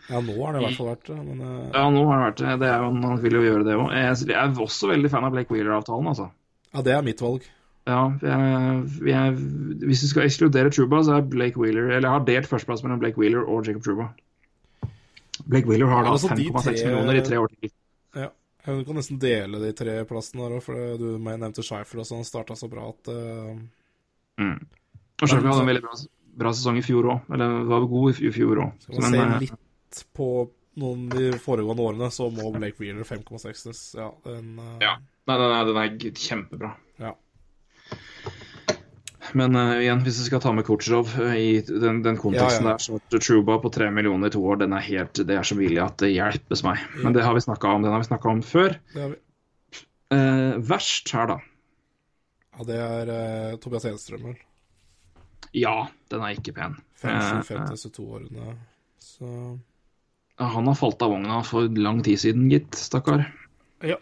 Ja, 0.10 0.22
nå 0.24 0.36
har 0.40 0.56
det 0.56 0.62
i 0.62 0.66
hvert 0.66 0.78
fall 0.80 0.90
vært 0.92 1.08
det, 1.12 1.20
men 1.28 1.44
eh, 1.46 1.70
Ja, 1.76 1.86
nå 1.94 2.04
har 2.10 2.20
det 2.20 2.26
vært 2.28 2.42
det. 2.44 2.58
det 2.64 2.70
er 2.72 2.84
jo, 2.84 2.90
han 3.06 3.22
vil 3.24 3.38
jo 3.40 3.46
gjøre 3.46 3.68
det 3.68 3.78
òg. 3.80 3.88
Jeg 3.96 4.36
er 4.36 4.60
også 4.66 4.92
veldig 4.92 5.12
fan 5.14 5.28
av 5.28 5.34
Blake 5.36 5.54
Wheeler-avtalen, 5.54 6.12
altså. 6.14 6.30
Ja, 6.74 6.84
det 6.86 6.94
er 6.96 7.06
mitt 7.06 7.24
valg. 7.24 7.48
Ja, 7.90 8.02
jeg, 8.22 8.82
jeg, 9.10 9.38
hvis 9.88 10.04
du 10.04 10.10
skal 10.12 10.28
ekskludere 10.28 10.70
Truba, 10.74 11.00
så 11.06 11.16
er 11.18 11.24
Blake 11.26 11.58
Wheeler 11.58 11.88
Eller 11.96 12.06
jeg 12.06 12.14
har 12.14 12.26
delt 12.28 12.50
førsteplass 12.52 12.84
mellom 12.86 13.00
Blake 13.02 13.18
Wheeler 13.18 13.48
og 13.50 13.66
Jacob 13.66 13.86
Truba. 13.88 14.10
Blake 15.50 15.66
Wheeler 15.66 15.90
har 15.90 16.06
da 16.06 16.12
Altså, 16.14 16.30
5,6 16.36 16.68
tre- 16.68 16.76
millioner 16.86 17.18
i 17.18 17.24
tre 17.26 17.40
år 17.42 17.50
til. 17.56 17.72
Ja. 18.20 18.28
Du 18.68 18.84
kan 18.86 19.00
nesten 19.00 19.18
dele 19.22 19.62
de 19.64 19.72
tre 19.74 19.96
plassene 20.06 20.44
der 20.46 20.60
òg, 20.60 20.62
for 20.68 20.98
du 21.00 21.08
nevnte 21.18 21.64
Scheifer 21.66 22.04
også. 22.04 22.20
Han 22.20 22.28
starta 22.28 22.58
så 22.60 22.70
bra 22.70 22.90
at 22.92 23.10
uh... 23.10 23.56
Mm. 24.40 24.60
Og 24.60 25.26
Scheifer 25.26 25.50
hadde 25.50 25.64
en 25.64 25.72
veldig 25.72 25.86
bra, 25.88 25.96
bra 26.40 26.54
sesong 26.54 26.80
i 26.80 26.86
fjor 26.86 27.10
òg. 27.16 27.34
Eller 27.34 27.64
var 27.70 27.88
god 27.90 28.22
i 28.22 28.32
fjor 28.36 28.64
òg. 28.66 28.86
Skal 28.86 29.06
man 29.06 29.16
se 29.16 29.46
litt 29.46 30.04
på 30.16 30.30
noen 30.80 31.08
de 31.12 31.32
foregående 31.42 31.86
årene, 31.86 32.12
så 32.14 32.30
må 32.32 32.52
Blake 32.56 32.80
Wheeler 32.80 33.08
5,6 33.08 33.98
Ja, 33.98 34.12
den 34.28 34.54
uh... 34.60 34.78
Ja. 34.84 34.98
Nei, 35.30 35.36
nei, 35.38 35.50
nei, 35.52 35.64
den 35.68 35.82
er 35.82 36.22
kjempebra. 36.28 36.76
ja. 37.02 37.16
Men 39.38 39.54
uh, 39.54 39.76
igjen, 39.78 40.00
hvis 40.02 40.24
vi 40.24 40.26
skal 40.26 40.42
ta 40.42 40.52
med 40.58 40.66
Kutsjov 40.66 41.12
uh, 41.20 41.36
i 41.38 41.60
den, 41.68 42.00
den 42.06 42.18
konteksten 42.18 42.66
Ja, 42.66 42.72
ja. 42.74 42.78
der, 42.80 43.02
så 43.12 43.20
Truba 43.22 43.60
på 43.62 43.70
tre 43.74 43.92
millioner 43.94 44.32
i 44.32 44.34
to 44.34 44.42
år, 44.42 44.62
den 44.64 44.74
er 44.74 44.82
helt, 44.86 45.22
det 45.22 45.36
er 45.38 45.46
så 45.46 45.58
billig 45.60 45.82
at 45.84 46.00
det 46.02 46.10
hjelpes 46.16 46.64
meg. 46.66 46.82
Men 47.04 47.14
det 47.14 47.26
har 47.28 47.38
vi 47.38 47.44
snakka 47.46 47.76
om, 47.76 47.86
den 47.86 47.94
har 47.94 48.02
vi 48.02 48.10
snakka 48.10 48.32
om 48.32 48.42
før. 48.46 48.80
Det 48.94 49.04
har 49.04 49.12
vi. 49.14 49.20
Eh, 50.10 50.58
verst 50.66 51.12
her, 51.14 51.30
da. 51.30 51.38
Ja, 52.58 52.66
det 52.66 52.80
er 52.82 53.12
eh, 53.14 53.58
Tobias 53.62 53.86
Enstrøm, 53.86 54.32
vel. 54.32 54.40
Ja, 55.54 55.76
den 56.12 56.22
er 56.26 56.36
ikke 56.38 56.54
pen. 56.58 56.78
5-7-5 57.02 57.56
Eh, 57.56 57.66
til 57.70 57.90
22-årene. 57.90 58.54
Så 59.00 59.30
eh, 60.40 60.50
han 60.56 60.68
har 60.68 60.78
falt 60.80 61.02
av 61.06 61.12
vogna 61.14 61.42
for 61.48 61.68
lang 61.80 62.02
tid 62.06 62.20
siden, 62.22 62.50
gitt. 62.52 62.76
Stakkar. 62.76 63.26
Ja. 63.86 63.98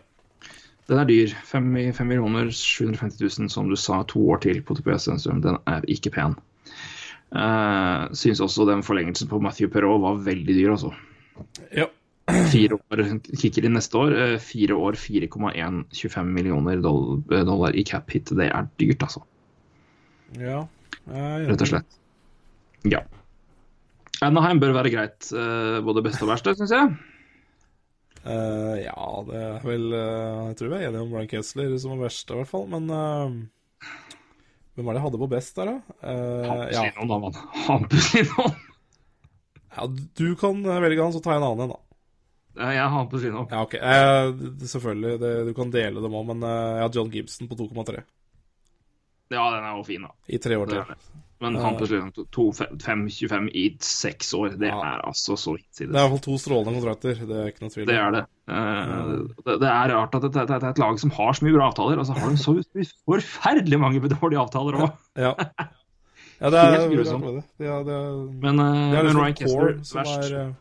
Den 0.88 1.02
er 1.02 1.10
dyr. 1.10 1.34
5 1.50 1.68
millioner 2.08 2.48
750 2.56 3.20
000, 3.42 3.50
som 3.52 3.68
du 3.70 3.76
sa, 3.76 4.04
to 4.08 4.22
år 4.32 4.40
til 4.46 4.62
på 4.64 4.78
TPS 4.80 5.10
Enstrøm. 5.12 5.42
Den 5.44 5.58
er 5.68 5.84
ikke 5.92 6.14
pen. 6.16 6.38
Uh, 7.28 8.08
syns 8.16 8.40
også 8.40 8.64
den 8.70 8.86
forlengelsen 8.88 9.28
på 9.28 9.42
Matthew 9.44 9.68
Perrault 9.74 10.00
var 10.06 10.22
veldig 10.24 10.54
dyr, 10.56 10.72
altså. 10.78 10.94
Ja. 11.76 11.90
Fire 12.54 12.78
år, 12.80 13.02
kicker 13.40 13.68
inn 13.68 13.76
neste 13.76 14.00
år. 14.00 14.16
eh, 14.16 14.38
Fire 14.40 14.76
år, 14.80 14.96
4,125 15.00 16.32
millioner 16.38 16.80
doll- 16.84 17.20
eh, 17.36 17.44
dollar 17.48 17.76
i 17.76 17.84
cap 17.88 18.10
hit. 18.16 18.32
Det 18.36 18.48
er 18.48 18.68
dyrt, 18.80 19.04
altså. 19.04 19.22
ja. 20.40 20.64
Rett 21.08 21.64
og 21.64 21.70
slett. 21.70 21.98
Ja. 22.88 23.04
Anaheim 24.26 24.60
bør 24.62 24.74
være 24.80 24.92
greit, 24.94 25.30
eh, 25.30 25.78
både 25.86 26.04
beste 26.06 26.26
og 26.26 26.32
verste, 26.32 26.56
syns 26.58 26.74
jeg. 26.74 26.96
Uh, 28.28 28.76
ja, 28.82 29.04
det 29.24 29.38
er 29.40 29.62
vel 29.64 29.86
uh, 29.94 30.50
Jeg 30.50 30.56
tror 30.60 30.72
vi 30.74 30.76
er 30.76 30.90
enige 30.90 31.04
om 31.06 31.14
Brian 31.14 31.30
Kessler 31.32 31.70
som 31.80 31.94
er 31.94 32.02
verste, 32.02 32.34
i 32.34 32.42
hvert 32.42 32.50
fall. 32.50 32.66
Men 32.74 32.90
uh, 32.92 33.86
hvem 34.76 34.90
var 34.90 34.98
det 34.98 35.00
jeg 35.00 35.06
hadde 35.06 35.22
på 35.22 35.30
best 35.32 35.60
der, 35.60 35.70
da? 35.72 35.78
Hampus 36.50 36.98
da, 36.98 37.20
mann. 37.24 37.38
Hampus 37.70 38.10
ja, 39.78 39.86
du 40.18 40.28
kan 40.42 40.60
velge 40.66 41.04
han, 41.04 41.14
så 41.14 41.22
tar 41.22 41.38
jeg 41.38 41.44
en 41.44 41.48
annen 41.52 41.68
en, 41.68 41.76
da. 41.76 41.84
Jeg 42.58 42.82
har 42.82 42.90
Hampus 42.90 43.22
Lindholm. 43.24 43.52
Ja, 43.54 43.62
okay. 43.62 43.80
Selvfølgelig, 44.66 45.20
det, 45.22 45.34
du 45.46 45.52
kan 45.56 45.72
dele 45.72 46.02
dem 46.02 46.16
òg, 46.18 46.26
men 46.32 46.42
jeg 46.42 46.82
har 46.82 46.96
John 46.98 47.12
Gibson 47.14 47.50
på 47.50 47.60
2,3 47.60 48.02
Ja, 49.34 49.46
den 49.56 49.64
er 49.68 49.78
jo 49.78 49.86
fin, 49.88 50.08
da. 50.08 50.14
i 50.28 50.40
tre 50.42 50.58
år 50.60 50.72
til. 50.72 50.98
Men 51.40 51.56
han 51.62 51.76
Lindholm 51.78 52.28
2,25 52.34 53.50
i 53.54 53.66
seks 53.84 54.34
år, 54.34 54.56
det 54.58 54.72
Ja. 54.72 54.80
er 54.82 55.02
altså 55.06 55.36
så 55.38 55.54
Det 55.56 55.86
er 55.86 55.86
i 55.86 55.92
hvert 55.92 56.10
fall 56.10 56.24
to 56.26 56.38
strålende 56.42 56.74
kontrakter, 56.80 57.14
det 57.14 57.38
er 57.38 57.52
ikke 57.52 57.62
noe 57.62 57.70
tvil. 57.70 57.86
Det 57.86 57.96
er 57.96 58.12
det. 58.12 58.24
Eh, 58.50 59.12
det. 59.46 59.60
Det 59.62 59.70
er 59.70 59.94
rart 59.94 60.16
at 60.16 60.22
det, 60.24 60.34
det, 60.34 60.50
er 60.50 60.70
et 60.70 60.80
lag 60.80 61.00
som 61.00 61.12
har 61.12 61.34
så 61.34 61.46
mye 61.46 61.54
bra 61.54 61.70
avtaler, 61.70 62.00
og 62.00 62.08
så 62.08 62.18
har 62.18 62.30
de 62.30 62.38
så 62.38 62.56
forferdelig 63.06 63.80
mange 63.80 64.02
dårlige 64.02 64.40
avtaler 64.42 64.80
òg. 64.82 64.96
Ja. 65.16 65.36
ja, 66.42 66.50
det 66.50 66.58
er 66.58 66.90
grusomt. 66.90 67.44
det 67.60 67.68
er 67.70 67.84
det. 67.86 67.94
Er, 67.94 68.10
det 68.32 68.42
Men, 68.42 68.60
eh, 68.60 68.92
det 68.92 68.98
er 68.98 69.04
men 69.04 69.06
liksom 69.06 69.22
Ryan 69.22 69.38
Kester 69.38 70.00
verst. 70.00 70.32
er 70.32 70.42
eh, 70.42 70.54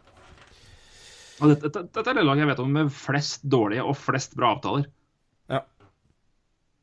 dette, 1.41 1.69
dette, 1.69 1.89
dette 1.89 2.11
er 2.11 2.21
det 2.21 2.25
laget 2.25 2.45
jeg 2.45 2.53
vet 2.53 2.61
om 2.61 2.73
med 2.73 2.93
flest 2.93 3.49
dårlige 3.49 3.85
og 3.85 3.97
flest 3.97 4.37
bra 4.37 4.53
avtaler. 4.59 4.91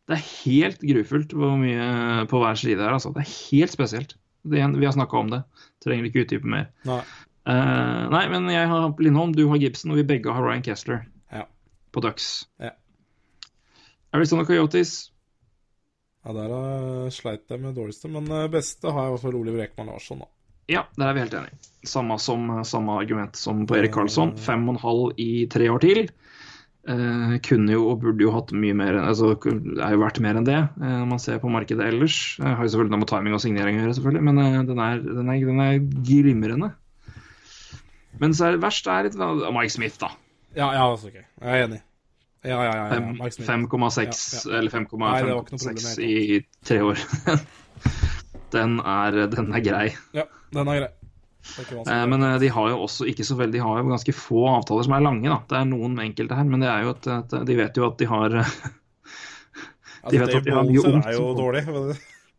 Det 0.10 0.18
er 0.18 0.26
helt 0.44 0.82
grufullt 0.84 1.32
hvor 1.38 1.54
mye 1.62 2.26
på 2.28 2.40
hver 2.44 2.58
side 2.60 2.82
her. 2.84 2.92
Altså. 2.98 3.14
Det 3.16 3.24
er 3.24 3.34
helt 3.52 3.72
spesielt. 3.72 4.16
Det, 4.44 4.60
er 4.60 4.66
en- 4.66 4.76
vi 4.80 4.86
har 4.86 4.92
snakka 4.96 5.16
om 5.22 5.30
det. 5.32 5.44
Trenger 5.84 6.10
ikke 6.10 6.26
utdype 6.26 6.50
mer. 6.52 6.66
Nei. 6.88 7.00
Uh, 7.48 8.10
nei, 8.12 8.22
men 8.32 8.46
jeg 8.52 8.68
har 8.72 8.94
Lindholm, 9.04 9.34
du 9.36 9.46
har 9.52 9.58
Gibson, 9.60 9.92
og 9.92 9.98
vi 10.00 10.04
begge 10.08 10.32
har 10.32 10.44
Ryan 10.46 10.62
Kessler 10.64 11.02
Ja. 11.32 11.44
på 11.92 12.00
Ducks. 12.04 12.46
Ja. 12.60 12.70
Arizona 14.14 14.46
Coyotes 14.48 15.10
Ja, 16.24 16.32
der 16.32 16.48
har 16.54 17.10
sleit 17.12 17.50
jeg 17.52 17.60
med 17.60 17.76
dårligste, 17.76 18.08
men 18.12 18.30
eh, 18.32 18.46
beste 18.48 18.88
har 18.94 19.02
jeg 19.04 19.12
i 19.12 19.16
hvert 19.18 19.24
fall 19.26 19.36
Oliver 19.42 19.64
Ekman 19.66 19.90
Larsson, 19.92 20.22
da. 20.24 20.30
Ja, 20.72 20.86
der 20.96 21.10
er 21.10 21.18
vi 21.18 21.20
helt 21.26 21.34
enige. 21.36 21.58
Samme, 21.84 22.16
som, 22.24 22.46
samme 22.64 22.94
argument 23.02 23.36
som 23.36 23.66
på 23.68 23.76
Erik 23.76 23.92
Karlsson. 23.92 24.32
Fem 24.40 24.64
og 24.70 24.78
en 24.78 24.80
halv 24.86 25.20
i 25.20 25.46
tre 25.52 25.68
år 25.74 25.82
til. 25.84 26.06
Eh, 26.84 27.36
kunne 27.48 27.72
jo 27.72 27.86
og 27.94 28.02
burde 28.02 28.26
jo 28.26 28.32
hatt 28.36 28.50
mye 28.60 28.76
mer 28.76 28.98
altså 29.00 29.30
er 29.40 29.94
jo 29.94 30.00
verdt 30.02 30.18
mer 30.20 30.36
enn 30.36 30.48
det, 30.50 30.58
eh, 30.60 30.96
når 31.00 31.06
man 31.14 31.22
ser 31.24 31.38
på 31.40 31.52
markedet 31.52 31.86
ellers. 31.86 32.18
Jeg 32.42 32.58
har 32.60 32.60
jo 32.60 32.74
selvfølgelig 32.74 32.92
noe 32.92 33.04
med 33.06 33.12
timing 33.14 33.38
og 33.38 33.44
signering 33.44 33.80
å 33.80 33.86
gjøre, 33.86 33.96
selvfølgelig, 34.00 34.24
men 34.28 34.42
eh, 34.44 34.58
den, 34.68 34.82
er, 34.84 35.00
den, 35.06 35.32
er, 35.32 35.46
den 35.48 35.62
er 35.64 35.78
glimrende. 36.10 36.70
Men 38.20 38.36
så 38.36 38.50
er 38.50 38.58
det 38.58 38.66
verst 38.66 38.90
er 38.92 39.08
litt 39.08 39.16
Mike 39.16 39.72
Smith, 39.72 39.96
da. 40.02 40.12
Ja, 40.58 40.74
ja, 40.76 40.84
altså, 40.90 41.08
ok. 41.08 41.22
Jeg 41.24 41.56
er 41.56 41.68
enig. 41.70 41.80
Ja, 42.44 42.58
ja, 42.60 42.74
ja. 42.76 42.84
ja, 42.92 43.32
Fem- 43.32 43.70
5,6 43.72 44.04
Ja, 44.04 44.52
ja. 44.52 44.58
eller 44.60 44.76
Nei, 44.76 45.22
det 45.24 45.32
var 45.32 45.46
ikke 45.46 45.56
noe 45.56 45.64
problem 45.64 45.80
5,6 45.80 46.04
i 46.04 46.42
tre 46.68 46.82
år. 46.84 47.06
den, 48.58 48.76
er, 48.84 49.22
den 49.32 49.56
er 49.56 49.64
grei. 49.64 49.88
Ja, 50.20 50.28
den 50.52 50.68
er 50.76 50.82
grei. 50.84 50.92
Eh. 51.44 52.06
Men 52.08 52.24
eh, 52.24 52.38
de 52.40 52.48
har 52.56 52.70
jo 52.72 52.78
også 52.86 53.06
ikke 53.12 53.26
så 53.28 53.36
veldig, 53.40 53.58
de 53.60 53.64
har 53.66 53.82
jo 53.82 53.90
ganske 53.92 54.14
få 54.16 54.46
avtaler 54.56 54.84
som 54.88 54.94
er 54.98 55.04
lange. 55.04 55.28
da. 55.30 55.42
Det 55.50 55.58
er 55.60 55.66
noen 55.70 56.00
enkelte 56.00 56.38
her, 56.40 56.48
men 56.48 56.64
det 56.64 56.70
er 56.72 56.84
jo 56.88 56.94
at, 56.96 57.08
at 57.18 57.36
de 57.50 57.58
vet 57.60 57.78
jo 57.78 57.88
at 57.90 57.98
de 58.00 58.08
har 58.10 58.30
de 60.10 60.20
vet 60.20 60.36
at 60.36 60.44
de 60.48 60.52
har 60.56 60.66
mye 60.68 60.84
ungt 60.88 61.06
er 61.08 61.16
jo 61.18 61.30
dårlig. 61.38 61.64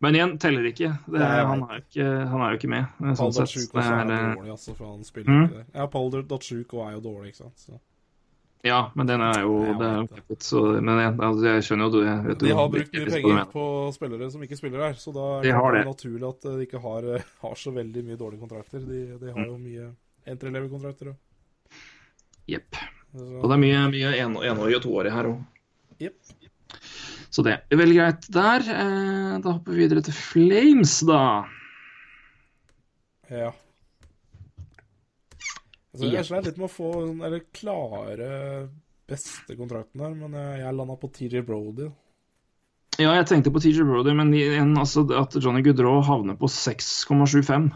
men 0.05 0.17
igjen, 0.19 0.35
teller 0.41 0.67
ikke. 0.69 0.91
Det, 1.07 1.21
er, 1.21 1.45
han, 1.49 1.63
er 1.69 1.81
ikke 1.85 2.09
han 2.33 2.43
er 2.45 2.53
jo 2.55 2.61
ikke 2.61 2.73
med. 2.75 2.85
eh, 3.05 3.15
Sånn 3.21 3.33
sett. 3.37 3.55
Det 3.55 3.81
også 3.81 3.99
er, 4.01 4.15
dårlig, 4.35 4.51
altså, 4.57 4.75
for 4.77 4.87
han 4.91 5.05
spiller 5.05 5.31
Mm. 5.33 5.45
ikke 5.49 5.59
det. 5.63 5.67
Ja, 5.75 5.87
Paul 5.87 6.11
Datsjuk 6.35 6.75
er 6.75 6.93
jo 6.97 7.01
dårlig, 7.05 7.33
ikke 7.35 7.45
sant. 7.45 7.59
Så. 7.69 7.81
Ja, 8.65 8.79
men 8.97 9.07
den 9.07 9.21
er 9.21 9.41
jo 9.45 9.55
Jeg 9.65 9.75
det 9.79 9.89
er, 9.91 9.99
jo- 10.29 10.37
så, 10.41 10.61
Men 10.81 10.99
jeg, 11.03 11.13
altså, 11.27 11.45
jeg 11.51 11.65
skjønner 11.67 11.85
jo 11.85 11.93
du 11.95 11.99
vet 12.05 12.39
De 12.41 12.55
har 12.57 12.69
brukt 12.73 12.93
mye 12.97 13.11
penger 13.13 13.45
på 13.53 13.65
spillere 13.95 14.31
som 14.33 14.43
ikke 14.47 14.57
spiller 14.59 14.85
her, 14.87 14.95
så 14.99 15.13
da 15.15 15.27
er 15.39 15.43
De 15.45 15.53
det 15.53 15.75
det. 15.79 15.85
naturlig 15.91 16.29
at 16.31 16.41
de 16.49 16.55
ikke 16.67 16.81
har, 16.83 17.09
eh, 17.19 17.27
har 17.45 17.55
så 17.61 17.73
veldig 17.77 18.05
mye 18.09 18.17
dårlige 18.21 18.41
kontrakter. 18.41 18.81
De, 18.81 19.03
de 19.21 19.33
har 19.37 19.47
jo 19.47 19.59
mye 19.61 19.91
entry-level-kontrakter 20.27 21.13
òg. 21.13 21.17
Jepp. 22.49 22.77
Og 23.15 23.45
det 23.49 23.55
er 23.55 23.63
mye, 23.63 23.83
mye 23.93 24.15
en, 24.25 24.37
enårig 24.37 24.77
og 24.81 24.83
toårige 24.89 25.13
her 25.15 25.29
òg. 25.31 25.45
Yep. 26.01 26.17
Så 27.35 27.43
det 27.45 27.59
er 27.71 27.77
veldig 27.79 27.97
greit 27.99 28.27
der. 28.33 28.65
Eh, 28.75 29.39
da 29.45 29.53
hopper 29.59 29.73
vi 29.77 29.85
videre 29.85 30.03
til 30.07 30.15
Flames, 30.17 30.99
da. 31.07 31.45
Ja. 33.31 33.53
Altså, 35.95 36.09
jeg 36.11 36.27
sleit 36.27 36.49
litt 36.49 36.57
med 36.59 36.67
å 36.67 36.75
få 36.75 36.89
eller 37.23 37.45
klare 37.55 38.29
beste 39.07 39.55
kontrakten 39.55 40.01
der, 40.03 40.17
men 40.19 40.35
jeg, 40.35 40.57
jeg 40.65 40.75
landa 40.75 40.97
på 40.99 41.11
TJ 41.15 41.45
Brody. 41.47 41.87
Ja, 42.99 43.13
jeg 43.15 43.29
tenkte 43.31 43.53
på 43.55 43.63
TJ 43.63 43.87
Brody, 43.87 44.15
men 44.19 44.33
igjen, 44.35 44.75
altså, 44.79 45.05
at 45.19 45.37
Johnny 45.39 45.63
Goodrow 45.67 46.01
havner 46.07 46.39
på 46.41 46.51
6,75 46.51 47.71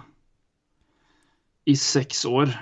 i 1.69 1.77
seks 1.79 2.25
år 2.27 2.55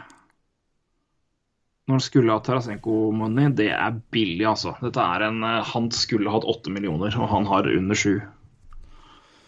når 1.86 1.94
han 1.94 2.02
skulle 2.02 2.34
ha 2.34 2.42
Tarasenko-money, 2.42 3.52
det 3.54 3.68
er 3.70 4.00
billig, 4.10 4.42
altså. 4.50 4.72
Dette 4.82 4.98
er 4.98 5.28
en, 5.28 5.44
eh, 5.46 5.62
Han 5.62 5.86
skulle 5.94 6.32
hatt 6.34 6.42
åtte 6.44 6.72
millioner, 6.74 7.14
og 7.14 7.28
han 7.30 7.46
har 7.46 7.68
under 7.70 7.94
sju. 7.94 8.22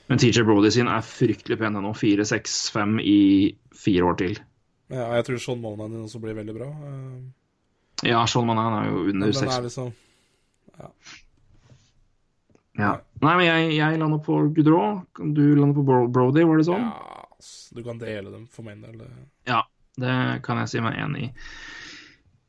Men 0.09 0.18
TJ 0.18 0.44
Brody 0.47 0.70
sin 0.70 0.86
er 0.86 1.02
fryktelig 1.02 1.59
pen 1.59 1.74
ennå. 1.74 1.90
Fire, 1.97 2.24
seks, 2.24 2.70
fem 2.70 3.01
i 3.02 3.56
fire 3.74 4.06
år 4.06 4.16
til. 4.22 4.39
Ja, 4.90 5.06
jeg 5.19 5.24
tror 5.28 5.39
Sean 5.43 5.60
Monahan 5.60 6.05
også 6.06 6.20
blir 6.23 6.35
veldig 6.39 6.55
bra. 6.56 6.69
eh, 6.69 8.09
Ja, 8.09 8.23
Sean 8.27 8.47
Monahan 8.47 8.78
er 8.85 8.90
jo 8.90 8.98
Men 9.05 9.10
under 9.16 9.27
den 9.32 9.35
seks. 9.40 9.56
er 9.59 9.62
liksom 9.66 9.93
Ja. 12.78 12.93
Nei, 13.20 13.32
men 13.36 13.44
jeg, 13.47 13.73
jeg 13.74 13.98
lander 13.98 14.20
på 14.23 14.36
Gudrå. 14.55 14.82
Du 15.35 15.43
lander 15.59 15.74
på 15.74 15.82
Bro- 15.86 16.09
Brody, 16.15 16.44
var 16.47 16.60
det 16.60 16.66
sånn? 16.69 16.85
Ja, 16.86 17.24
du 17.74 17.82
kan 17.82 17.98
dele 17.98 18.31
dem 18.31 18.44
for 18.55 18.62
min 18.66 18.81
del. 18.85 19.01
Ja, 19.51 19.65
det 19.98 20.43
kan 20.47 20.60
jeg 20.62 20.70
si 20.70 20.81
meg 20.85 20.94
enig 21.02 21.24
i. 21.27 21.32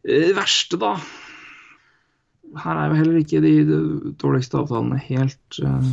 Det 0.06 0.36
verste, 0.38 0.78
da? 0.80 0.92
Her 2.62 2.78
er 2.84 2.94
jo 2.94 3.00
heller 3.02 3.18
ikke 3.24 3.42
de, 3.42 3.56
dårligste 4.22 4.62
avtalene 4.62 5.02
helt 5.10 5.60
eh, 5.66 5.90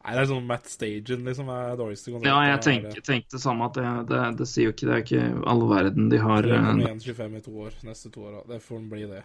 Nei, 0.00 0.14
det 0.16 0.20
er 0.22 0.28
sånn 0.30 0.46
Matt 0.48 0.70
Stagen 0.70 1.26
liksom 1.28 1.50
er 1.52 1.74
dårligste 1.76 2.14
konsert. 2.14 2.28
Ja, 2.30 2.38
jeg 2.48 2.60
tenkte, 2.64 3.02
tenkte 3.04 3.40
samme, 3.42 3.66
at 3.68 3.76
det, 3.76 3.88
det, 4.08 4.20
det 4.38 4.46
sier 4.48 4.70
jo 4.70 4.72
ikke 4.72 4.86
Det 4.88 4.94
er 4.94 5.02
ikke 5.04 5.26
all 5.52 5.64
verden 5.68 6.08
de 6.12 6.20
har 6.22 6.48
eh, 6.48 6.70
3,125 6.70 7.36
i 7.36 7.42
to 7.44 7.52
år, 7.66 7.76
neste 7.84 8.12
to 8.14 8.24
år. 8.24 8.38
Det 8.48 8.62
får 8.64 8.78
den 8.78 8.86
bli 8.94 9.02
det. 9.10 9.20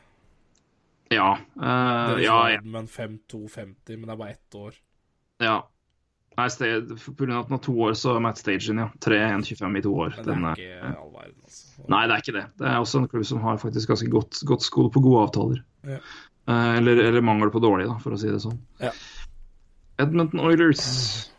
Ja. 1.14 1.30
Uh, 1.56 1.64
Det 1.64 2.18
er 2.18 2.26
ja, 2.26 2.42
ja, 2.58 2.60
Men 2.66 2.90
5-2-50, 2.92 3.96
men 3.96 4.04
det 4.04 4.18
er 4.18 4.20
bare 4.20 4.36
ett 4.36 4.60
år. 4.60 4.76
ja. 5.44 5.62
Nei, 6.36 6.50
sted, 6.52 6.90
på 7.00 7.14
grunn 7.16 7.32
av 7.32 7.46
at 7.46 7.48
den 7.48 7.56
har 7.56 7.62
to 7.64 7.74
år, 7.86 7.94
så 7.96 8.18
Matt 8.20 8.42
Stagen, 8.42 8.80
ja. 8.82 8.90
3-1-25 9.06 9.78
i 9.80 9.82
to 9.86 9.94
år. 9.96 10.18
Men 10.18 10.26
det 10.26 10.34
er 10.34 10.42
den, 10.42 10.48
ikke 10.52 10.90
all 11.00 11.14
verden, 11.14 11.38
altså. 11.48 11.86
Nei, 11.94 12.02
det 12.04 12.16
er 12.18 12.24
ikke 12.26 12.34
det. 12.36 12.42
Det 12.60 12.66
er 12.68 12.80
også 12.82 13.00
en 13.00 13.06
klubb 13.14 13.28
som 13.30 13.40
har 13.46 13.62
faktisk 13.62 13.94
ganske 13.94 14.10
godt, 14.12 14.42
godt 14.50 14.66
skole 14.66 14.92
på 14.92 15.04
gode 15.06 15.22
avtaler. 15.30 15.62
Ja. 15.88 16.02
Uh, 16.52 16.74
eller, 16.82 17.00
eller 17.06 17.24
mangel 17.24 17.54
på 17.54 17.62
dårlige, 17.64 17.88
da, 17.88 17.96
for 18.04 18.18
å 18.18 18.20
si 18.20 18.28
det 18.28 18.42
sånn. 18.44 18.60
Ja. 18.84 18.92
Edmonton 20.00 20.40
Oilers. 20.44 21.32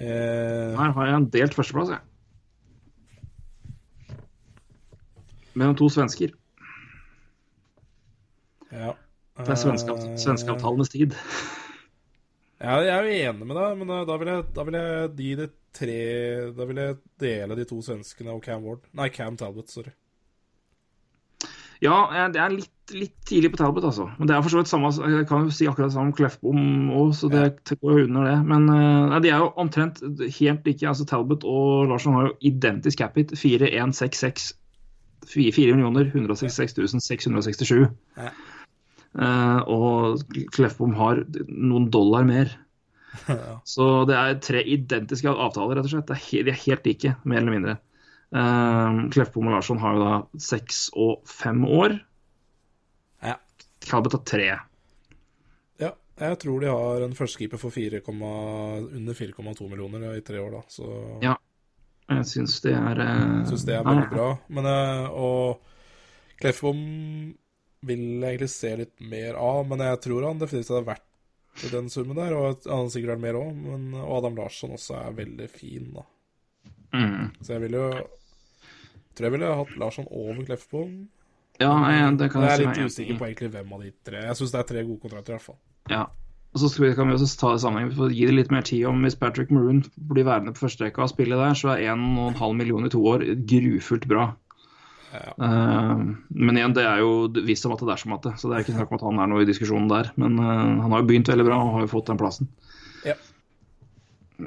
Uh, 0.00 0.72
Her 0.78 0.92
har 0.96 1.06
jeg 1.10 1.16
en 1.18 1.28
delt 1.34 1.54
førsteplass, 1.56 1.90
jeg. 1.92 2.00
Mellom 5.58 5.76
to 5.76 5.88
svensker. 5.92 6.30
ja. 8.72 8.92
Det 9.40 9.48
er 9.48 9.56
svenske, 9.56 9.92
Eh, 9.96 10.16
svenskeavtalenes 10.20 10.88
tid. 10.92 11.14
Jeg, 12.60 12.84
jeg 12.84 12.92
er 12.92 13.02
jo 13.06 13.14
enig 13.32 13.46
med 13.48 13.56
deg, 13.56 13.78
men 13.80 13.88
da, 13.88 14.02
da, 14.04 14.16
vil 14.20 14.28
jeg, 14.28 14.44
da 14.56 14.64
vil 14.68 14.76
jeg 14.76 15.10
de 15.16 15.28
de 15.38 15.46
tre 15.72 15.96
Da 16.58 16.64
vil 16.68 16.76
jeg 16.82 16.96
dele 17.22 17.56
de 17.56 17.64
to 17.64 17.78
svenskene 17.82 18.34
og 18.34 18.42
Cam 18.44 18.62
Ward. 18.66 18.84
Nei, 18.92 19.08
Cam 19.08 19.36
Talbot, 19.40 19.70
sorry. 19.72 19.94
Ja, 21.80 22.28
det 22.28 22.40
er 22.40 22.52
litt, 22.52 22.92
litt 22.92 23.14
tidlig 23.28 23.54
på 23.54 23.60
Talbot, 23.60 23.86
altså. 23.88 24.10
Men 24.18 24.28
det 24.28 24.34
er 24.36 24.42
for 24.44 24.52
så 24.52 24.60
vidt 24.60 24.68
samme 24.68 24.90
Jeg 24.92 25.26
kan 25.30 25.46
jo 25.46 25.54
si 25.54 25.68
akkurat 25.70 25.88
det 25.88 25.94
samme 25.94 26.10
om 26.10 26.16
Kleffbom 26.18 26.90
òg, 26.92 27.14
så 27.16 27.30
det 27.32 27.44
går 27.72 28.02
jo 28.02 28.06
under 28.10 28.28
det. 28.28 28.36
Men 28.50 28.68
eh, 28.74 29.08
nei, 29.14 29.20
de 29.24 29.32
er 29.32 29.40
jo 29.40 29.50
omtrent 29.62 30.02
helt 30.04 30.68
like. 30.68 30.88
Altså 30.90 31.08
Talbot 31.08 31.46
og 31.48 31.88
Larsson 31.88 32.18
har 32.18 32.28
jo 32.28 32.38
identisk 32.52 33.00
capit. 33.00 33.32
4166 33.32 34.50
4 35.30 35.76
millioner 35.76 36.08
166 36.12 36.76
667. 37.00 37.88
Ja. 38.16 38.32
Eh, 39.18 39.60
og 39.68 40.20
Kleffbom 40.54 40.92
har 41.00 41.24
noen 41.48 41.88
dollar 41.92 42.28
mer. 42.28 42.56
Ja. 43.26 43.56
Så 43.66 44.04
det 44.06 44.14
er 44.14 44.36
tre 44.38 44.60
identiske 44.70 45.26
avtaler, 45.26 45.80
rett 45.80 45.88
og 45.88 45.90
slett. 45.90 46.12
De 46.46 46.52
er 46.52 46.58
helt 46.62 46.84
like, 46.86 47.10
mer 47.26 47.40
eller 47.40 47.56
mindre. 47.56 47.72
Uh, 48.30 49.08
Kleffbom 49.10 49.48
og 49.50 49.56
Larsson 49.56 49.80
har 49.82 49.96
jo 49.96 50.02
da 50.04 50.16
seks 50.38 50.84
og 50.94 51.26
fem 51.26 51.64
år. 51.66 51.96
Ja. 53.26 53.36
Talbot 53.82 54.14
har 54.18 54.24
tre. 54.28 54.48
ja. 55.80 55.90
Jeg 56.20 56.38
tror 56.42 56.60
de 56.60 56.68
har 56.68 57.02
en 57.06 57.16
førstekeeper 57.16 57.58
for 57.58 57.72
4, 57.72 58.02
under 58.04 59.14
4,2 59.16 59.68
millioner 59.70 60.18
i 60.18 60.20
tre 60.20 60.38
år, 60.38 60.50
da. 60.58 60.62
Så 60.68 61.18
Ja. 61.24 61.36
Jeg 62.10 62.26
syns 62.26 62.60
det 62.60 62.72
er 62.74 62.98
uh, 62.98 63.46
syns 63.46 63.64
det 63.64 63.74
er 63.76 63.84
veldig 63.86 64.08
bra. 64.10 64.30
Men, 64.50 64.66
eh, 64.66 65.10
og 65.10 65.60
Kleffbom 66.40 66.80
vil 67.86 68.02
jeg 68.20 68.34
egentlig 68.34 68.50
se 68.50 68.72
litt 68.76 68.96
mer 69.00 69.38
av, 69.38 69.62
men 69.68 69.78
jeg 69.84 70.00
tror 70.06 70.26
han 70.26 70.40
definitivt 70.40 70.74
hadde 70.74 70.90
vært 70.90 71.64
i 71.64 71.70
den 71.72 71.88
summen 71.92 72.18
der. 72.18 72.34
Og 72.34 72.66
han 72.66 72.90
sikkert 72.90 73.14
vært 73.14 73.24
mer 73.24 73.38
òg, 73.40 73.52
men 73.54 73.94
og 74.00 74.16
Adam 74.18 74.40
Larsson 74.42 74.74
også 74.74 74.98
er 74.98 75.16
veldig 75.20 75.48
fin, 75.52 75.92
da. 75.94 76.04
Mm. 76.96 77.30
Så 77.40 77.54
jeg 77.54 77.64
ville 77.66 77.84
jo 77.84 77.90
Tror 79.14 79.26
jeg 79.26 79.34
ville 79.34 79.48
hatt 79.58 79.72
Larsson 79.76 80.06
over 80.06 80.44
Kleffbom. 80.46 80.92
Ja, 81.60 81.74
jeg, 81.92 82.12
det 82.20 82.30
kan 82.32 82.44
jeg 82.44 82.50
jeg 82.50 82.60
jeg 82.60 82.66
er 82.66 82.70
litt 82.70 82.92
usikker 82.92 83.18
på 83.18 83.26
egentlig 83.26 83.50
hvem 83.52 83.72
av 83.76 83.82
de 83.84 83.90
tre. 84.06 84.22
Jeg 84.24 84.38
syns 84.38 84.54
det 84.54 84.60
er 84.62 84.68
tre 84.70 84.84
gode 84.86 85.02
kontrakter, 85.02 85.34
i 85.34 85.36
hvert 85.36 85.48
fall. 85.50 85.58
Ja. 85.90 86.04
Og 86.50 86.62
så 86.62 86.70
vi, 86.82 86.94
kan 86.96 87.10
vi 87.10 87.14
også 87.14 87.28
ta 87.38 87.50
det 87.54 87.62
sammenheng, 87.62 87.90
for 87.94 88.08
å 88.08 88.14
gi 88.14 88.24
det 88.26 88.34
litt 88.34 88.54
mer 88.54 88.64
tid 88.66 88.86
om 88.88 89.04
hvis 89.04 89.18
Patrick 89.18 89.52
Maroon 89.54 89.82
blir 90.10 90.26
værende 90.26 90.54
på 90.54 90.64
førsterekka 90.64 91.04
og 91.04 91.12
spille 91.12 91.38
der, 91.38 91.58
så 91.58 91.74
er 91.74 91.84
1,5 91.92 92.56
million 92.58 92.88
i 92.88 92.90
to 92.94 93.02
år 93.12 93.26
grufullt 93.50 94.08
bra. 94.10 94.30
Ja. 95.12 95.30
Eh, 95.36 96.02
men 96.30 96.58
igjen, 96.58 96.74
det 96.74 96.86
er 96.86 97.02
jo 97.02 97.28
visst 97.46 97.66
om 97.66 97.74
at 97.74 97.84
det 97.84 97.94
er 97.94 98.02
som 98.02 98.16
at 98.16 98.26
det, 98.26 98.34
så 98.40 98.50
det 98.50 98.56
er 98.56 98.64
ikke 98.64 98.76
snakk 98.78 98.90
om 98.90 98.98
at 98.98 99.06
han 99.06 99.22
er 99.22 99.30
noe 99.30 99.44
i 99.44 99.48
diskusjonen 99.48 99.90
der. 99.90 100.10
Men 100.18 100.38
eh, 100.42 100.66
han 100.82 100.90
har 100.90 101.04
jo 101.04 101.08
begynt 101.10 101.30
veldig 101.30 101.46
bra 101.46 101.60
og 101.60 101.74
har 101.76 101.86
jo 101.86 101.92
fått 101.94 102.10
den 102.10 102.20
plassen. 102.20 102.50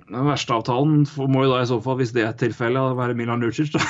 Den 0.01 0.25
verste 0.27 0.55
avtalen 0.55 1.03
må 1.29 1.43
jo 1.45 1.51
da 1.53 1.61
i 1.63 1.69
så 1.69 1.77
fall, 1.83 1.97
hvis 1.99 2.13
det 2.15 2.23
er 2.27 2.37
tilfellet, 2.39 2.95
være 2.97 3.15
Milan 3.17 3.43
Lucic. 3.43 3.71
Da. 3.73 3.81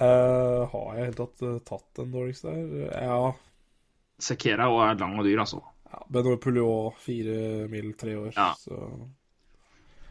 uh, 0.00 0.62
har 0.72 0.92
jeg 0.96 0.98
i 0.98 1.00
det 1.00 1.06
hele 1.06 1.16
tatt 1.18 1.42
eh, 1.46 1.58
tatt 1.68 1.88
den 2.00 2.12
dårligste 2.14 2.52
der? 2.52 2.92
Ja. 3.06 3.32
Sekera 4.22 4.68
og 4.70 4.82
er 4.86 5.00
lang 5.00 5.18
og 5.18 5.26
dyr, 5.26 5.40
altså. 5.42 5.58
ja 5.90 6.04
Benoit 6.14 6.40
Pouliot, 6.44 7.00
fire 7.02 7.66
mil, 7.72 7.90
tre 7.98 8.14
år. 8.20 8.30
Ja. 8.36 8.52
Så 8.60 8.78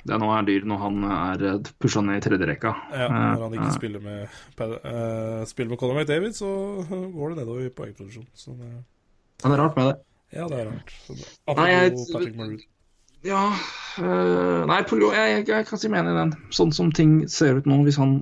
Det 0.02 0.16
er 0.16 0.20
nå 0.22 0.32
er 0.34 0.48
dyr 0.50 0.66
når 0.68 0.80
han 0.82 1.04
er 1.14 1.72
pusha 1.80 2.02
ned 2.04 2.20
i 2.20 2.26
tredje 2.26 2.48
rekka. 2.50 2.74
ja, 2.92 3.06
Eh, 3.08 3.18
når 3.38 3.44
han 3.46 3.58
ikke 3.60 3.70
uh, 3.70 3.76
spiller 3.78 4.02
med 4.02 4.22
uh, 4.26 5.46
Spiller 5.46 5.70
med 5.76 5.80
Conor 5.80 6.02
McDavid, 6.02 6.34
så 6.36 6.50
går 6.90 7.30
det 7.36 7.38
nedover 7.44 7.68
i 7.68 7.74
poengproduksjon. 7.80 8.28
Så 8.34 8.58
det, 8.58 8.72
Men 9.44 9.52
det 9.52 9.58
er 9.60 9.64
rart 9.64 9.78
med 9.80 9.92
det. 9.92 9.98
ja, 10.34 10.48
det 10.52 10.60
er 10.60 10.72
rart. 10.74 10.94
Så 11.06 11.16
det, 11.16 11.32
Nei, 11.56 11.70
jeg- 11.72 11.96
Patrick. 12.14 12.68
Ja 13.24 13.42
øh, 14.02 14.66
Nei, 14.70 14.80
Polo, 14.90 15.12
jeg, 15.14 15.34
jeg, 15.36 15.48
jeg 15.52 15.66
kan 15.70 15.78
si 15.82 15.90
meg 15.92 16.02
enig 16.02 16.14
i 16.16 16.20
den. 16.22 16.32
Sånn 16.56 16.72
som 16.74 16.90
ting 16.96 17.20
ser 17.30 17.60
ut 17.60 17.68
nå, 17.70 17.82
hvis 17.86 18.00
han 18.02 18.22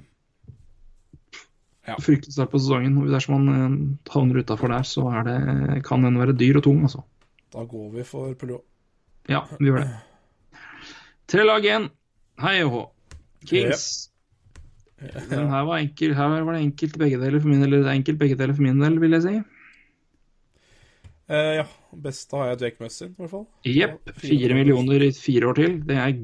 Ja. 1.87 1.95
frykter 2.03 2.29
seg 2.35 2.49
på 2.51 2.59
sesongen. 2.61 2.97
og 3.01 3.07
Dersom 3.09 3.37
han 3.39 3.47
øh, 3.55 3.77
havner 4.13 4.43
utafor 4.43 4.69
der, 4.69 4.83
så 4.85 5.07
det, 5.25 5.83
kan 5.87 6.03
den 6.05 6.19
være 6.21 6.35
dyr 6.37 6.59
og 6.59 6.65
tung, 6.67 6.83
altså. 6.85 7.01
Da 7.53 7.63
går 7.65 7.87
vi 7.95 8.03
for 8.05 8.33
Puljo. 8.37 8.59
Ja, 9.29 9.41
vi 9.57 9.71
gjør 9.71 9.81
det. 9.85 10.59
Tre 11.29 11.45
lag 11.47 11.65
igjen. 11.65 11.87
Hei 12.41 12.59
og 12.65 12.71
hå. 12.75 12.83
Kings. 13.49 13.87
Den 14.99 15.47
her 15.49 15.63
var 15.65 15.79
enkel, 15.79 16.13
her 16.17 16.43
var 16.43 16.53
det 16.53 16.61
enkelt 16.67 16.97
begge 16.99 17.17
deler 17.21 17.39
for 17.39 17.49
min 17.49 17.61
del, 17.63 17.73
eller 17.79 17.93
enkelt 17.93 18.19
begge 18.19 18.35
deler 18.37 18.53
for 18.57 18.65
min 18.67 18.81
del, 18.83 18.99
vil 19.01 19.15
jeg 19.15 19.23
si. 19.25 19.35
Eh, 21.29 21.55
ja, 21.59 21.65
beste 21.93 22.37
har 22.39 22.47
jeg 22.55 22.61
Jake 22.63 22.81
Mussin, 22.83 23.11
i 23.13 23.21
hvert 23.21 23.29
fall. 23.35 23.47
Jepp. 23.69 24.09
Fire 24.17 24.55
millioner 24.57 25.03
i 25.05 25.11
fire 25.13 25.51
år 25.51 25.59
til. 25.59 25.75
Det 25.85 25.97
er 26.01 26.15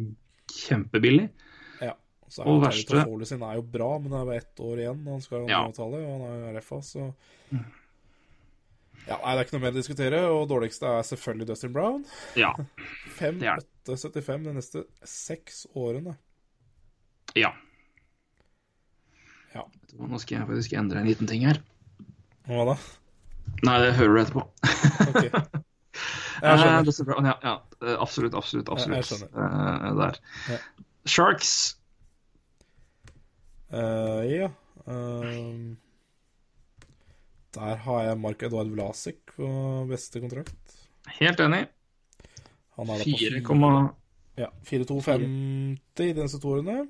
kjempebillig. 0.56 1.28
Ja. 1.84 1.94
Så 2.28 2.42
er 2.42 2.48
Og 2.50 2.56
jo 2.58 2.64
verste- 2.68 3.04
Toffoli 3.04 3.26
sin 3.30 3.44
er 3.46 3.56
jo 3.60 3.62
bra, 3.62 3.92
men 4.00 4.10
det 4.10 4.18
er 4.20 4.26
bare 4.32 4.42
ett 4.42 4.56
år 4.66 4.78
igjen. 4.82 5.04
Han 5.06 5.22
skal 5.22 5.44
en 5.44 5.48
Ja. 5.54 5.60
avtale, 5.68 6.02
og 6.02 6.22
han 6.22 6.22
er 6.26 6.54
jo 6.54 6.58
RFA, 6.58 6.82
så 6.82 7.14
Ja, 9.08 9.18
nei, 9.22 9.36
det 9.36 9.40
er 9.40 9.46
ikke 9.46 9.54
noe 9.60 9.62
mer 9.62 9.72
å 9.72 9.76
diskutere. 9.78 10.20
Og 10.34 10.48
dårligste 10.50 10.82
er 10.90 11.04
selvfølgelig 11.06 11.46
Dustin 11.48 11.72
Brown. 11.74 12.06
Ja. 12.36 12.54
Det 13.20 13.44
er 13.44 13.58
det. 13.62 13.66
5-8-75 13.86 14.44
de 14.44 14.54
neste 14.54 14.86
seks 15.06 15.68
årene. 15.76 16.16
Ja. 17.36 17.52
Ja. 19.54 19.62
Nå 20.00 20.18
skal 20.20 20.40
jeg 20.40 20.48
faktisk 20.48 20.74
endre 20.80 20.98
en 21.04 21.06
liten 21.08 21.28
ting 21.30 21.46
her. 21.46 21.62
Hva 22.48 22.66
da? 22.74 22.76
Nei, 23.64 23.78
det 23.82 23.94
hører 23.96 24.14
du 24.16 24.22
etterpå. 24.26 24.44
okay. 25.10 25.30
Jeg 26.44 26.52
Eh, 26.52 26.60
skjønner. 26.60 27.24
Ja, 27.26 27.34
ja, 27.42 27.54
eh, 27.82 27.96
absolutt, 28.04 28.36
absolutt. 28.36 28.68
absolutt. 28.70 29.24
Eh, 29.24 29.86
der. 29.96 30.18
Ja. 30.52 30.58
Sharks. 31.08 31.78
Uh, 33.72 34.22
ja. 34.30 34.50
ehm, 34.88 35.78
der 37.56 37.80
har 37.86 38.04
jeg 38.04 38.20
Mark 38.20 38.44
Edvard 38.44 38.70
Vlasik 38.76 39.34
på 39.36 39.48
beste 39.90 40.22
kontrakt. 40.22 40.76
Helt 41.20 41.40
enig. 41.40 41.64
Han 42.76 42.92
er 42.92 43.00
da 43.00 43.08
på 43.08 43.18
4, 43.18 43.96
ja, 44.36 44.50
4,250 44.68 45.80
de 45.96 46.14
neste 46.20 46.42
to 46.44 46.52
årene. 46.58 46.82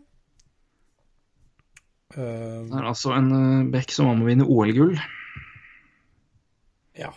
Uh, 2.16 2.66
Det 2.66 2.80
er 2.80 2.90
altså 2.90 3.14
en 3.14 3.30
uh, 3.32 3.72
bekk 3.72 3.94
som 3.94 4.10
må 4.18 4.26
vinne 4.30 4.48
OL-gull. 4.50 4.98
Ja. 6.96 7.12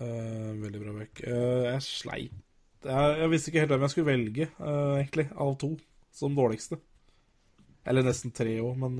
Uh, 0.00 0.52
veldig 0.62 0.80
bra 0.80 0.92
back. 1.00 1.20
Uh, 1.26 1.32
eh, 1.32 1.72
jeg 1.72 1.82
sleit 1.82 2.32
jeg, 2.86 3.14
jeg, 3.18 3.28
visste 3.32 3.50
ikke 3.50 3.60
helt 3.64 3.72
hvem 3.74 3.84
jeg 3.84 3.92
skulle 3.92 4.12
velge, 4.12 4.46
uh, 4.62 4.94
egentlig, 5.00 5.26
av 5.34 5.56
to 5.58 5.70
som 6.14 6.36
dårligste. 6.36 6.76
Eller 7.88 8.02
nesten 8.06 8.30
tre 8.34 8.52
òg, 8.62 8.74
men 8.78 8.92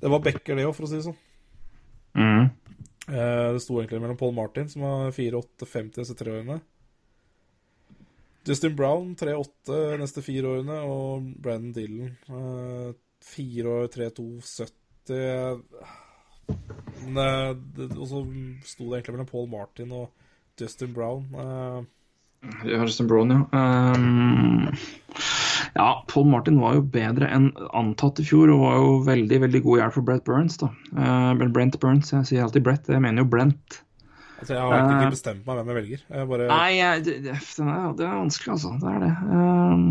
det 0.00 0.10
var 0.10 0.20
backer, 0.24 0.56
det 0.56 0.66
òg, 0.66 0.74
for 0.74 0.84
å 0.86 0.88
si 0.90 0.96
det 0.98 1.06
sånn. 1.06 1.20
Mm. 2.14 2.46
det 3.06 3.62
sto 3.62 3.74
egentlig 3.76 4.02
mellom 4.02 4.18
Paul 4.18 4.34
Martin, 4.36 4.68
som 4.70 4.82
var 4.86 5.12
4-8-50 5.14 5.98
disse 5.98 6.16
tre 6.18 6.30
årene. 6.32 6.58
Justin 8.48 8.76
Brown 8.78 9.08
3-8 9.18 9.98
neste 10.00 10.20
fire 10.24 10.46
årene, 10.54 10.76
og 10.88 11.10
Brandon 11.44 11.74
Dillon 11.76 12.12
4-3-2-70. 13.34 16.03
Og 17.04 18.06
så 18.08 18.22
sto 18.66 18.86
det 18.88 18.98
egentlig 18.98 19.16
mellom 19.16 19.28
Paul 19.30 19.50
Martin 19.52 19.92
og 19.94 20.08
Justin 20.60 20.94
Brown. 20.94 21.26
Eh, 21.34 21.82
Justin 22.64 23.06
Brown, 23.06 23.30
ja. 23.30 23.40
Um, 23.96 24.68
ja, 25.74 26.04
Paul 26.08 26.26
Martin 26.26 26.60
var 26.60 26.76
jo 26.76 26.84
bedre 26.94 27.28
enn 27.32 27.48
antatt 27.74 28.20
i 28.20 28.26
fjor, 28.26 28.52
og 28.52 28.62
var 28.62 28.76
jo 28.78 28.92
veldig 29.08 29.40
veldig 29.46 29.62
god 29.64 29.80
hjelp 29.80 29.96
for 29.96 30.06
Brett 30.06 30.24
Burns. 30.28 30.58
da. 30.60 30.70
Uh, 30.92 31.46
Brent 31.48 31.78
Burns, 31.82 32.12
jeg 32.12 32.30
sier 32.30 32.44
alltid 32.44 32.66
Brett, 32.66 32.90
jeg 32.90 33.02
mener 33.02 33.24
jo 33.24 33.30
Brent. 33.32 33.80
altså 34.38 34.54
Jeg 34.54 34.60
har 34.60 34.76
egentlig 34.76 34.96
uh, 34.96 35.02
ikke 35.02 35.16
bestemt 35.16 35.46
meg 35.46 35.60
hvem 35.60 35.72
jeg 35.72 35.80
velger. 35.80 36.04
Jeg, 36.08 36.28
bare, 36.32 36.50
Nei, 36.52 36.70
jeg, 36.78 37.04
det, 37.06 37.16
det, 37.26 37.36
er, 37.36 37.86
det 37.98 38.08
er 38.08 38.18
vanskelig, 38.20 38.56
altså. 38.58 38.74
Det 38.82 38.92
er 38.92 39.06
det. 39.06 39.14
Um, 39.30 39.86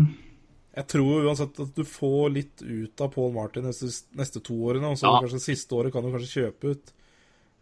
jeg 0.74 0.86
tror 0.90 1.26
uansett 1.28 1.60
at 1.62 1.74
du 1.76 1.84
får 1.86 2.30
litt 2.34 2.62
ut 2.62 3.00
av 3.04 3.12
Paul 3.14 3.32
Martin 3.34 3.66
neste, 3.68 3.86
neste 4.18 4.42
to 4.42 4.56
årene, 4.68 4.90
og 4.90 4.98
så 4.98 5.06
Ja. 5.12 5.20
kanskje 5.22 5.42
siste 5.44 5.74
året 5.78 5.92
kan 5.94 6.02
du 6.02 6.10
kanskje 6.10 6.42
kjøpe 6.42 6.72
ut 6.74 6.92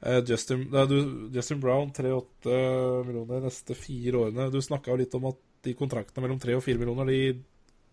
uh, 0.06 0.20
Justin, 0.26 0.66
nei, 0.72 0.86
du, 0.89 1.28
Justin 1.34 1.60
Brown 1.60 1.93
3,8 1.93 3.05
millioner 3.06 3.40
de 3.40 3.47
neste 3.47 3.76
fire 3.76 4.24
årene. 4.26 4.51
Du 4.51 4.60
snakka 4.64 4.90
jo 4.93 4.97
litt 5.02 5.14
om 5.18 5.28
at 5.30 5.36
de 5.62 5.74
kontraktene 5.78 6.24
mellom 6.24 6.40
3 6.43 6.56
og 6.59 6.64
4 6.64 6.80
millioner 6.80 7.06
De 7.06 7.20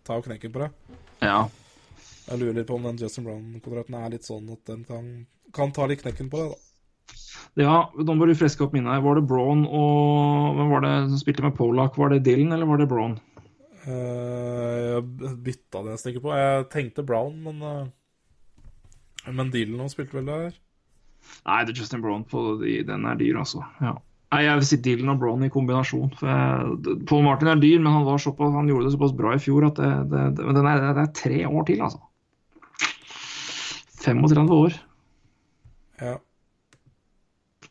tar 0.04 0.18
jo 0.18 0.26
knekken 0.30 0.52
på 0.52 0.64
deg. 0.64 0.96
ja. 1.22 1.48
Jeg 2.30 2.38
lurer 2.38 2.60
litt 2.60 2.66
på 2.68 2.76
om 2.76 2.84
den 2.86 2.98
Justin 3.00 3.24
Brown-kontrakten 3.26 3.94
er 3.98 4.10
litt 4.12 4.26
sånn 4.26 4.50
at 4.54 4.60
den 4.68 4.84
kan, 4.86 5.06
kan 5.52 5.72
ta 5.74 5.86
litt 5.90 6.02
knekken 6.04 6.28
på 6.30 6.38
deg. 6.38 6.52
da 6.52 7.64
ja, 7.64 7.90
nå 7.98 8.14
må 8.14 8.26
du 8.28 8.34
freske 8.38 8.62
opp 8.62 8.72
minnet. 8.76 9.02
Var 9.02 9.18
det 9.18 9.26
Brown 9.26 9.64
og 9.66 10.54
Hvem 10.54 10.70
var 10.70 10.84
det 10.84 10.92
som 11.10 11.18
spilte 11.18 11.42
med 11.42 11.56
Polak? 11.58 11.96
Var 11.98 12.12
det 12.14 12.20
Dylan, 12.28 12.52
eller 12.54 12.68
var 12.70 12.78
det 12.78 12.86
Braun? 12.90 13.16
Eh, 13.86 14.98
Jeg 14.98 15.36
bytta 15.46 15.82
det 15.84 15.94
jeg 15.94 16.02
stikker 16.04 16.24
på. 16.26 16.34
Jeg 16.36 16.66
tenkte 16.72 17.04
Brown, 17.06 17.38
men 17.46 17.62
eh, 17.64 19.32
Men 19.32 19.50
Dylan 19.52 19.80
hans 19.84 19.96
spilte 19.96 20.16
vel 20.18 20.28
der. 20.28 20.52
Nei, 21.46 21.58
det 21.64 21.74
er 21.74 21.82
Justin 21.82 22.02
Brown 22.04 22.24
på 22.28 22.42
den 22.60 23.04
er 23.06 23.18
dyr, 23.20 23.36
altså. 23.42 23.60
Ja. 23.84 23.94
Nei, 24.30 24.44
jeg 24.46 24.60
vil 24.60 24.66
si 24.68 24.76
Dylan 24.84 25.10
og 25.12 25.18
Brown 25.20 25.42
i 25.44 25.50
kombinasjon. 25.52 26.12
Jeg, 26.22 27.00
Paul 27.10 27.24
Martin 27.26 27.50
er 27.50 27.60
dyr, 27.60 27.80
men 27.82 27.92
han, 27.92 28.06
var 28.06 28.20
såpass, 28.22 28.52
han 28.54 28.68
gjorde 28.70 28.86
det 28.86 28.94
såpass 28.94 29.12
bra 29.18 29.34
i 29.36 29.42
fjor 29.42 29.66
at 29.68 29.80
det, 29.80 29.90
det, 30.12 30.22
det, 30.38 30.46
men 30.46 30.56
den 30.56 30.68
er, 30.70 30.84
det 30.94 31.02
er 31.04 31.12
tre 31.18 31.40
år 31.50 31.66
til, 31.68 31.82
altså. 31.84 32.00
35 34.00 34.54
år. 34.56 34.76
Ja, 36.00 36.14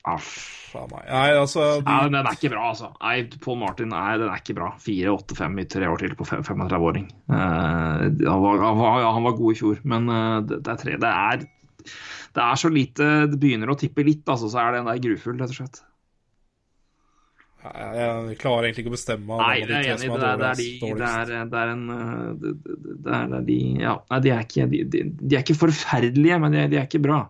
Aff. 0.08 0.32
Nei, 0.72 1.30
altså 1.34 1.82
de, 1.82 1.86
Nei, 1.88 2.08
den 2.08 2.20
er 2.22 2.36
ikke 2.38 2.52
bra, 2.54 2.70
altså. 2.72 2.92
Nei, 3.02 3.24
Paul 3.44 3.58
Martin 3.60 3.90
nei, 3.92 4.18
den 4.22 4.30
er 4.30 4.42
ikke 4.42 4.56
bra. 4.58 4.72
4-8-5 4.86 5.60
i 5.60 5.66
tre 5.76 5.90
år 5.90 6.04
til 6.04 6.16
på 6.20 6.28
35-åring. 6.30 7.10
Uh, 7.28 8.06
han, 8.06 8.44
var, 8.46 8.64
han, 8.64 8.84
ja, 9.04 9.14
han 9.18 9.26
var 9.28 9.38
god 9.40 9.56
i 9.56 9.60
fjor, 9.60 9.82
men 9.90 10.12
uh, 10.14 10.40
det, 10.46 10.62
det 10.66 10.76
er 10.76 10.84
tre 10.84 11.00
Det 11.02 11.14
er 11.14 11.48
det 12.36 12.46
er 12.46 12.58
så 12.60 12.72
lite 12.72 13.06
Det 13.30 13.40
begynner 13.42 13.72
å 13.72 13.78
tippe 13.80 14.06
litt, 14.06 14.26
altså, 14.30 14.50
så 14.52 14.62
er 14.64 14.80
den 14.80 14.90
der 14.90 15.00
grufull, 15.04 15.40
rett 15.40 15.54
og 15.54 15.58
slett. 15.58 15.82
jeg, 17.64 18.38
klarer 18.40 18.70
egentlig 18.70 18.86
ikke 18.86 18.94
å 18.94 18.98
bestemme 18.98 19.40
Nei, 19.42 19.56
det 19.68 19.80
er 19.80 19.90
enig. 19.96 20.12
Det 20.14 20.30
er, 20.30 20.44
det 20.44 20.54
de, 20.60 20.70
det 21.02 21.42
det 21.54 21.66
en 21.74 21.84
eh, 21.96 22.46
det 23.08 23.18
er 23.18 23.50
de 23.50 23.60
Ja, 23.82 23.98
nei, 24.12 24.22
de 24.26 24.34
er 24.36 24.46
ikke 24.46 24.70
De, 24.72 24.84
de, 24.94 25.04
de 25.20 25.36
er 25.36 25.44
ikke 25.44 25.60
forferdelige, 25.66 26.40
men 26.44 26.56
de, 26.56 26.70
de 26.72 26.80
er 26.80 26.88
ikke 26.88 27.04
bra. 27.04 27.24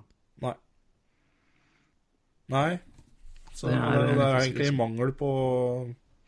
Nei. 2.50 2.80
Så 3.54 3.68
Det 3.70 3.76
er- 3.78 4.08
det, 4.08 4.16
det 4.18 4.26
er 4.28 4.40
egentlig 4.42 4.76
mangel 4.78 5.12
på, 5.14 5.30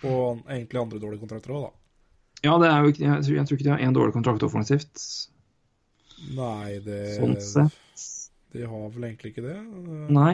på 0.02 0.12
egentlig 0.50 0.82
andre 0.82 1.00
dårlige 1.00 1.22
kontrakter 1.24 1.54
òg, 1.56 1.62
da. 1.68 1.72
Ja, 2.44 2.56
det 2.58 2.70
er 2.72 2.82
jo 2.82 2.90
ikke 2.92 3.04
Jeg 3.06 3.22
tror, 3.24 3.36
jeg 3.38 3.46
tror 3.48 3.58
ikke 3.58 3.64
de 3.68 3.74
har 3.76 3.84
én 3.86 3.94
dårlig 3.94 4.14
kontrakt 4.16 4.44
offensivt. 4.48 5.04
Nei, 6.36 6.80
det 6.86 7.02
Sånn 7.20 7.36
sett. 7.42 7.78
De 8.54 8.66
har 8.68 8.90
vel 8.94 9.04
egentlig 9.10 9.32
ikke 9.34 9.46
det. 9.46 9.58
Nei. 10.12 10.34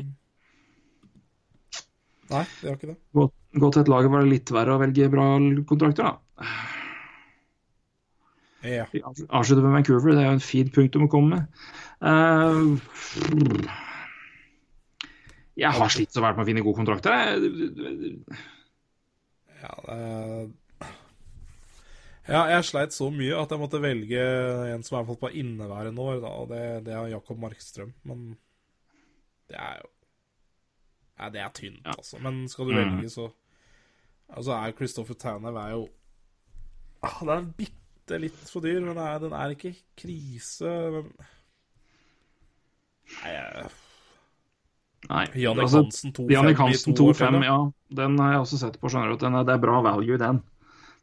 Nei, 2.32 2.44
de 2.62 2.68
har 2.68 2.76
ikke 2.76 2.90
det. 2.92 2.98
Gå, 3.16 3.28
gå 3.62 3.70
til 3.72 3.82
et 3.86 3.92
lag 3.92 4.08
var 4.12 4.24
det 4.26 4.32
litt 4.34 4.52
verre 4.52 4.76
å 4.76 4.82
velge 4.82 5.08
bra 5.14 5.28
kontrakter, 5.70 6.04
da. 6.04 6.48
Ja. 8.68 8.86
Vi 8.92 9.00
avslutter 9.06 9.64
med 9.64 9.78
Vancouver. 9.78 10.12
Det 10.16 10.24
er 10.24 10.28
jo 10.32 10.36
en 10.36 10.44
fin 10.44 10.70
punktum 10.74 11.06
å 11.06 11.12
komme 11.12 11.30
med. 11.38 11.44
Eh, 12.02 12.58
jeg 15.58 15.72
har 15.74 15.90
slitt 15.90 16.14
så 16.14 16.22
fælt 16.22 16.38
med 16.38 16.46
å 16.46 16.50
finne 16.52 16.64
gode 16.66 16.78
kontrakter. 16.78 17.12
Ja, 19.62 19.74
det 19.88 20.00
ja, 22.28 22.42
jeg 22.52 22.66
sleit 22.68 22.92
så 22.92 23.06
mye 23.08 23.38
at 23.40 23.54
jeg 23.54 23.60
måtte 23.62 23.80
velge 23.80 24.20
en 24.74 24.82
som 24.84 24.98
er 25.00 25.06
på 25.16 25.30
inneværende 25.32 26.04
år, 26.04 26.18
da, 26.20 26.32
og 26.42 26.50
det, 26.52 26.60
det 26.84 26.92
er 26.92 27.14
Jakob 27.14 27.40
Markstrøm. 27.40 27.94
Men 28.04 28.26
det 29.48 29.56
er 29.64 29.78
jo 29.80 29.88
Ja, 31.18 31.30
det 31.34 31.40
er 31.42 31.54
tynt, 31.56 31.80
Ja. 31.88 31.94
altså. 31.96 32.20
Men 32.22 32.44
skal 32.52 32.68
du 32.68 32.74
Mm. 32.76 32.78
velge, 32.98 33.10
så 33.10 33.30
Altså, 34.30 34.52
er 34.52 34.74
Christopher 34.76 35.16
Tanev 35.16 35.56
er 35.56 35.70
jo 35.72 35.88
ah, 37.02 37.20
Det 37.24 37.30
er 37.38 37.46
bitte 37.58 38.20
litt 38.20 38.44
for 38.52 38.60
dyr, 38.60 38.82
men 38.84 38.90
den 38.98 38.98
er, 39.08 39.20
den 39.24 39.32
er 39.34 39.50
ikke 39.56 39.72
krise. 39.98 40.68
Men 40.92 41.08
Nei, 43.24 43.32
jeg 43.32 43.72
Nei, 45.08 45.24
Jannik 45.40 45.68
altså, 45.68 45.84
Hansen 45.86 46.12
2-5 46.18 46.28
i 46.50 46.54
Hansen 46.58 46.96
to 46.98 47.06
år 47.08 47.14
til, 47.16 47.28
2-5, 47.30 47.38
da. 47.38 47.46
ja. 47.48 47.58
Den 48.02 48.18
har 48.20 48.32
jeg 48.34 48.42
også 48.44 48.58
sett 48.60 48.80
på. 48.82 48.90
skjønner 48.92 49.14
du, 49.14 49.26
er, 49.30 49.44
Det 49.48 49.54
er 49.54 49.62
bra 49.64 49.78
value, 49.86 50.18
den. 50.20 50.42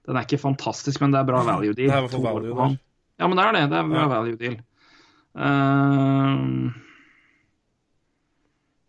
Den 0.04 0.18
er 0.18 0.26
ikke 0.26 0.40
fantastisk, 0.42 1.00
men 1.00 1.14
det 1.14 1.22
er 1.22 1.28
bra 1.30 1.40
value 1.46 1.72
deal. 1.72 1.88
Det 1.88 1.94
er 1.94 2.02
i 2.02 2.06
hvert 2.08 2.16
fall 2.16 2.26
value 2.26 2.52
deal. 2.58 2.74
Ja, 3.22 3.28
men 3.30 3.38
det 3.38 3.44
er 3.46 3.56
det. 3.56 3.62
Det 3.70 3.78
er 3.78 3.88
bra 3.94 4.02
Ja. 4.02 4.08
value 4.10 4.36
deal. 4.42 4.56
Uh... 5.34 6.74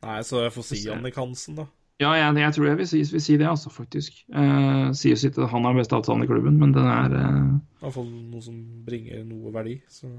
Nei, 0.05 0.19
så 0.27 0.43
jeg 0.43 0.53
får 0.53 0.65
si. 0.67 0.81
Jannik 0.85 1.15
Hansen, 1.17 1.55
da. 1.57 1.65
ja, 2.03 2.11
jeg, 2.19 2.35
jeg 2.43 2.53
tror 2.57 2.67
jeg 2.67 2.77
vil 2.81 2.89
si, 2.91 2.99
vil 3.13 3.23
si 3.23 3.37
det, 3.39 3.47
altså, 3.49 3.71
faktisk. 3.73 4.19
Uh, 4.35 4.91
sies 4.97 5.23
ikke 5.25 5.45
at 5.45 5.53
han 5.53 5.65
har 5.65 5.77
beste 5.77 5.95
avtalen 5.97 6.25
i 6.25 6.29
klubben, 6.29 6.59
men 6.61 6.75
den 6.75 6.85
er 6.91 7.15
eh, 7.21 7.39
I 7.79 7.85
hvert 7.85 7.95
fall 7.95 8.09
noe 8.11 8.43
som 8.43 8.59
bringer 8.85 9.23
noe 9.25 9.53
verdi. 9.55 9.79
Så 9.89 10.11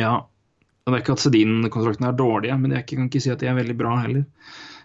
Ja. 0.00 0.16
Det 0.86 0.94
er 0.94 1.02
ikke 1.02 1.16
at 1.16 1.22
Sedin-kontraktene 1.24 2.12
er 2.12 2.18
dårlige, 2.18 2.56
men 2.62 2.76
jeg 2.76 2.86
kan 2.86 3.08
ikke 3.08 3.20
si 3.24 3.32
at 3.32 3.40
de 3.42 3.48
er 3.50 3.56
veldig 3.58 3.74
bra 3.74 3.96
heller. 4.04 4.22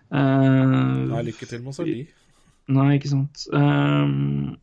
Uh, 0.10 1.12
nei, 1.12 1.22
lykke 1.28 1.46
til 1.46 1.62
med 1.62 1.78
er. 1.84 2.00
Nei, 2.74 2.88
ikke 2.98 3.12
sant. 3.12 3.44
Uh, 3.54 4.56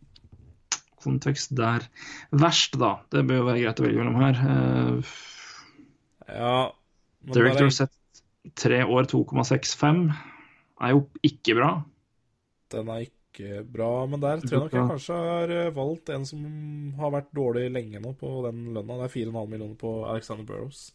kontekst 1.05 1.55
der. 1.55 1.86
Verst, 2.35 2.74
da. 2.82 2.97
Det 3.15 3.23
bør 3.28 3.39
jo 3.39 3.47
være 3.52 3.62
greit 3.62 3.78
å 3.78 3.86
velge 3.86 4.02
mellom 4.02 4.19
her. 4.19 4.43
Uh, 4.43 5.15
Ja 6.28 6.56
Director 7.28 7.69
bare... 7.69 7.77
Set 7.77 7.94
tre 8.59 8.82
år 8.85 9.06
2,65 9.10 10.02
er 10.82 10.93
jo 10.94 11.06
ikke 11.27 11.56
bra. 11.59 11.70
Den 12.73 12.90
er 12.93 13.06
ikke 13.06 13.62
bra, 13.62 13.90
men 14.10 14.23
der 14.23 14.43
tror 14.43 14.55
jeg 14.55 14.62
nok 14.66 14.77
jeg 14.77 14.90
kanskje 14.93 15.19
har 15.23 15.52
valgt 15.77 16.12
en 16.15 16.24
som 16.27 16.44
har 16.98 17.12
vært 17.15 17.31
dårlig 17.36 17.69
lenge 17.74 18.01
nå 18.02 18.15
på 18.19 18.31
den 18.47 18.70
lønna. 18.74 19.02
Det 19.02 19.09
er 19.09 19.15
4,5 19.16 19.52
millioner 19.52 19.77
på 19.78 19.93
Alexander 20.09 20.47
Burrows. 20.48 20.89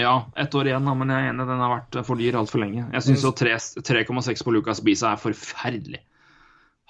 Ja, 0.00 0.14
ett 0.36 0.54
år 0.58 0.66
igjen, 0.68 0.88
men 0.98 1.12
jeg 1.12 1.22
er 1.22 1.30
enig, 1.30 1.46
den 1.46 1.62
har 1.62 1.70
vært 1.76 1.98
for 2.06 2.18
dyr 2.18 2.36
altfor 2.40 2.62
lenge. 2.64 2.86
Jeg 2.96 3.04
syns 3.06 3.24
3,6 3.24 4.42
på 4.44 4.54
Lucas 4.54 4.82
Bisa 4.84 5.12
er 5.14 5.20
forferdelig. 5.22 6.00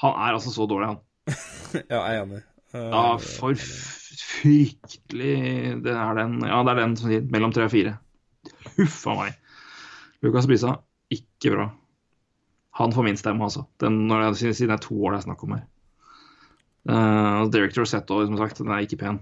Han 0.03 0.17
er 0.17 0.37
altså 0.39 0.53
så 0.55 0.67
dårlig, 0.71 0.95
han. 0.95 1.01
Ja, 1.91 2.01
jeg 2.07 2.17
er 2.17 2.23
enig. 2.23 2.43
Eh, 2.75 2.89
Ja, 2.91 3.17
for 3.19 3.55
fryktelig 4.25 5.37
Det 5.85 5.93
er 5.95 6.19
den 6.19 6.35
Ja, 6.45 6.59
det 6.67 6.73
er 6.73 6.81
den 6.81 6.97
som 6.99 7.11
sier 7.11 7.25
mellom 7.31 7.53
tre 7.55 7.67
og 7.69 7.73
fire. 7.75 7.97
Huff 8.77 8.99
a 9.11 9.15
meg. 9.19 9.37
Lucas 10.25 10.49
Bisa, 10.51 10.77
ikke 11.13 11.53
bra. 11.55 11.69
Han 12.81 12.95
får 12.95 13.07
min 13.07 13.19
stemme, 13.21 13.45
altså. 13.47 13.67
Den, 13.83 14.07
når 14.11 14.29
jeg, 14.29 14.57
siden 14.57 14.73
det 14.73 14.79
er 14.79 14.87
to 14.89 14.97
år 15.05 15.15
det 15.15 15.21
er 15.21 15.27
snakk 15.29 15.45
om 15.47 15.55
her. 15.55 15.65
Uh, 16.85 17.45
Director 17.53 17.87
sett 17.89 18.09
som 18.11 18.37
sagt. 18.41 18.59
Den 18.59 18.73
er 18.75 18.83
ikke 18.85 19.01
pen. 19.01 19.21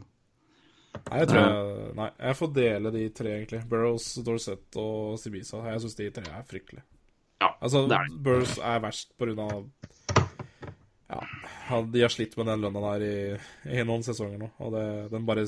Nei, 0.92 1.18
jeg 1.22 1.28
tror 1.30 1.40
jeg 1.42 1.92
Nei, 1.98 2.08
jeg 2.20 2.38
får 2.38 2.50
dele 2.56 2.92
de 2.94 3.02
tre, 3.16 3.34
egentlig. 3.38 3.60
Burrows, 3.68 4.06
Dorset 4.24 4.78
og 4.80 5.18
Sibisa. 5.20 5.62
Jeg 5.72 5.82
syns 5.84 5.98
de 5.98 6.08
tre 6.18 6.24
er 6.28 6.44
fryktelige. 6.48 6.84
Ja, 7.42 7.50
Altså, 7.60 7.86
det 7.90 7.96
er 7.98 8.10
det. 8.10 8.20
Burrows 8.22 8.56
er 8.58 8.82
verst 8.84 9.12
på 9.18 9.26
grunn 9.28 9.40
av 9.42 9.64
Ja, 11.12 11.80
de 11.92 12.00
har 12.04 12.12
slitt 12.12 12.36
med 12.38 12.48
den 12.48 12.62
lønna 12.64 12.82
der 12.92 13.04
i, 13.04 13.16
i 13.68 13.82
noen 13.84 14.04
sesonger 14.06 14.40
nå, 14.40 14.48
og 14.64 14.72
det, 14.76 14.84
den 15.12 15.26
bare 15.28 15.44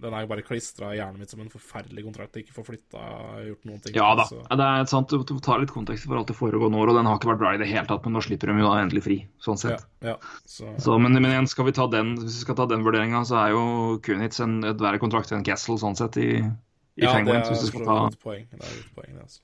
den 0.00 0.14
er 0.16 0.24
jo 0.24 0.28
bare 0.30 0.42
klistra 0.46 0.90
i 0.94 0.98
hjernen 0.98 1.18
mitt 1.20 1.30
som 1.32 1.40
en 1.42 1.50
forferdelig 1.52 2.04
kontrakt. 2.06 2.36
Ikke 2.40 2.54
får 2.56 2.66
flytta, 2.70 3.02
gjort 3.46 3.64
noen 3.68 3.82
ting. 3.84 3.94
Ja 3.98 4.08
da. 4.18 4.24
Så, 4.28 4.40
Det 4.48 4.66
er 4.66 4.84
sant, 4.90 5.08
Du 5.28 5.38
tar 5.44 5.60
litt 5.62 5.70
kontekst 5.74 6.06
for 6.08 6.16
alt 6.20 6.26
det 6.32 6.36
foregående 6.38 6.80
år, 6.80 6.90
og 6.92 6.96
den 7.00 7.06
har 7.10 7.18
ikke 7.20 7.30
vært 7.32 7.42
bra 7.42 7.52
i 7.54 7.60
det 7.60 7.68
hele 7.70 7.86
tatt, 7.90 8.04
men 8.04 8.16
nå 8.16 8.22
slipper 8.24 8.50
de 8.52 8.56
jo 8.62 8.70
da 8.70 8.80
endelig 8.82 9.02
fri. 9.04 9.18
sånn 9.44 9.58
sett. 9.60 9.84
ja, 10.02 10.16
så, 10.44 10.72
Så, 10.80 10.98
men, 10.98 11.12
men 11.20 11.30
igjen, 11.30 11.48
skal 11.48 11.68
vi 11.68 11.72
ta 11.76 11.86
den, 11.86 12.14
hvis 12.16 12.40
vi 12.40 12.44
skal 12.46 12.56
ta 12.56 12.66
den 12.66 12.82
vurderinga, 12.86 13.22
så 13.28 13.38
er 13.44 13.54
jo 13.54 13.62
Kunitz 14.02 14.40
en, 14.40 14.62
et 14.64 14.78
verre 14.80 14.98
kontrakt 15.02 15.32
enn 15.32 15.44
Kessel, 15.44 15.76
sånn 15.78 15.96
sett, 15.96 16.16
i, 16.16 16.30
i 16.40 17.04
ja, 17.04 17.12
det 17.20 17.36
er 17.36 17.44
Hvis 17.50 17.66
du 17.66 17.70
skal 17.74 17.84
ta 17.86 17.98
et 18.08 18.18
poeng. 18.22 18.46
Det 18.50 18.60
er 18.64 18.78
et 18.80 18.94
poeng, 18.96 19.14
det, 19.14 19.22
altså. 19.28 19.40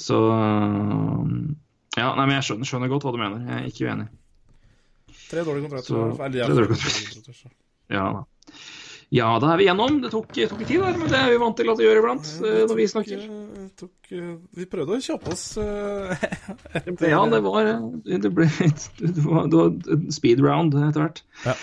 Så 0.00 0.16
Ja, 1.98 2.14
nei, 2.14 2.24
men 2.26 2.36
jeg 2.38 2.46
skjønner, 2.46 2.68
skjønner 2.70 2.88
godt 2.92 3.04
hva 3.06 3.12
du 3.12 3.18
mener. 3.20 3.40
Jeg 3.50 3.56
er 3.58 3.70
ikke 3.72 3.88
uenig. 3.90 4.08
Tre 5.30 5.42
dårlige 5.46 5.66
kontrakter. 5.68 5.90
Så- 5.90 6.24
eller 6.24 6.46
tre 6.46 6.54
dårlige 6.54 7.14
kontrakter. 7.14 7.50
Ja 7.90 8.04
da. 8.14 8.24
Ja, 9.10 9.26
da 9.42 9.48
er 9.50 9.58
vi 9.58 9.66
gjennom. 9.66 9.96
Det 10.04 10.12
tok, 10.12 10.28
tok 10.30 10.60
tid, 10.62 10.78
der, 10.78 10.94
men 10.94 11.08
det 11.10 11.18
er 11.18 11.32
vi 11.32 11.38
vant 11.42 11.56
til 11.58 11.70
at 11.72 11.80
det 11.80 11.86
gjør 11.86 11.98
iblant 11.98 12.28
øh, 12.46 12.60
når 12.70 12.76
vi 12.78 12.84
snakker. 12.92 13.24
Eh, 13.26 13.64
tok, 13.80 14.10
eh, 14.14 14.28
vi 14.54 14.66
prøvde 14.70 14.98
å 15.00 15.02
kjappe 15.02 15.32
oss 15.34 15.44
eh, 15.58 16.22
Ja, 17.10 17.24
det 17.32 17.40
var 17.42 17.72
Det 18.06 18.30
ble 18.30 18.46
det 19.02 19.24
var, 19.26 19.50
det 19.50 19.58
var 19.58 20.06
speed 20.14 20.44
round 20.46 20.78
etter 20.78 21.02
hvert. 21.02 21.24
Ja. 21.42 21.56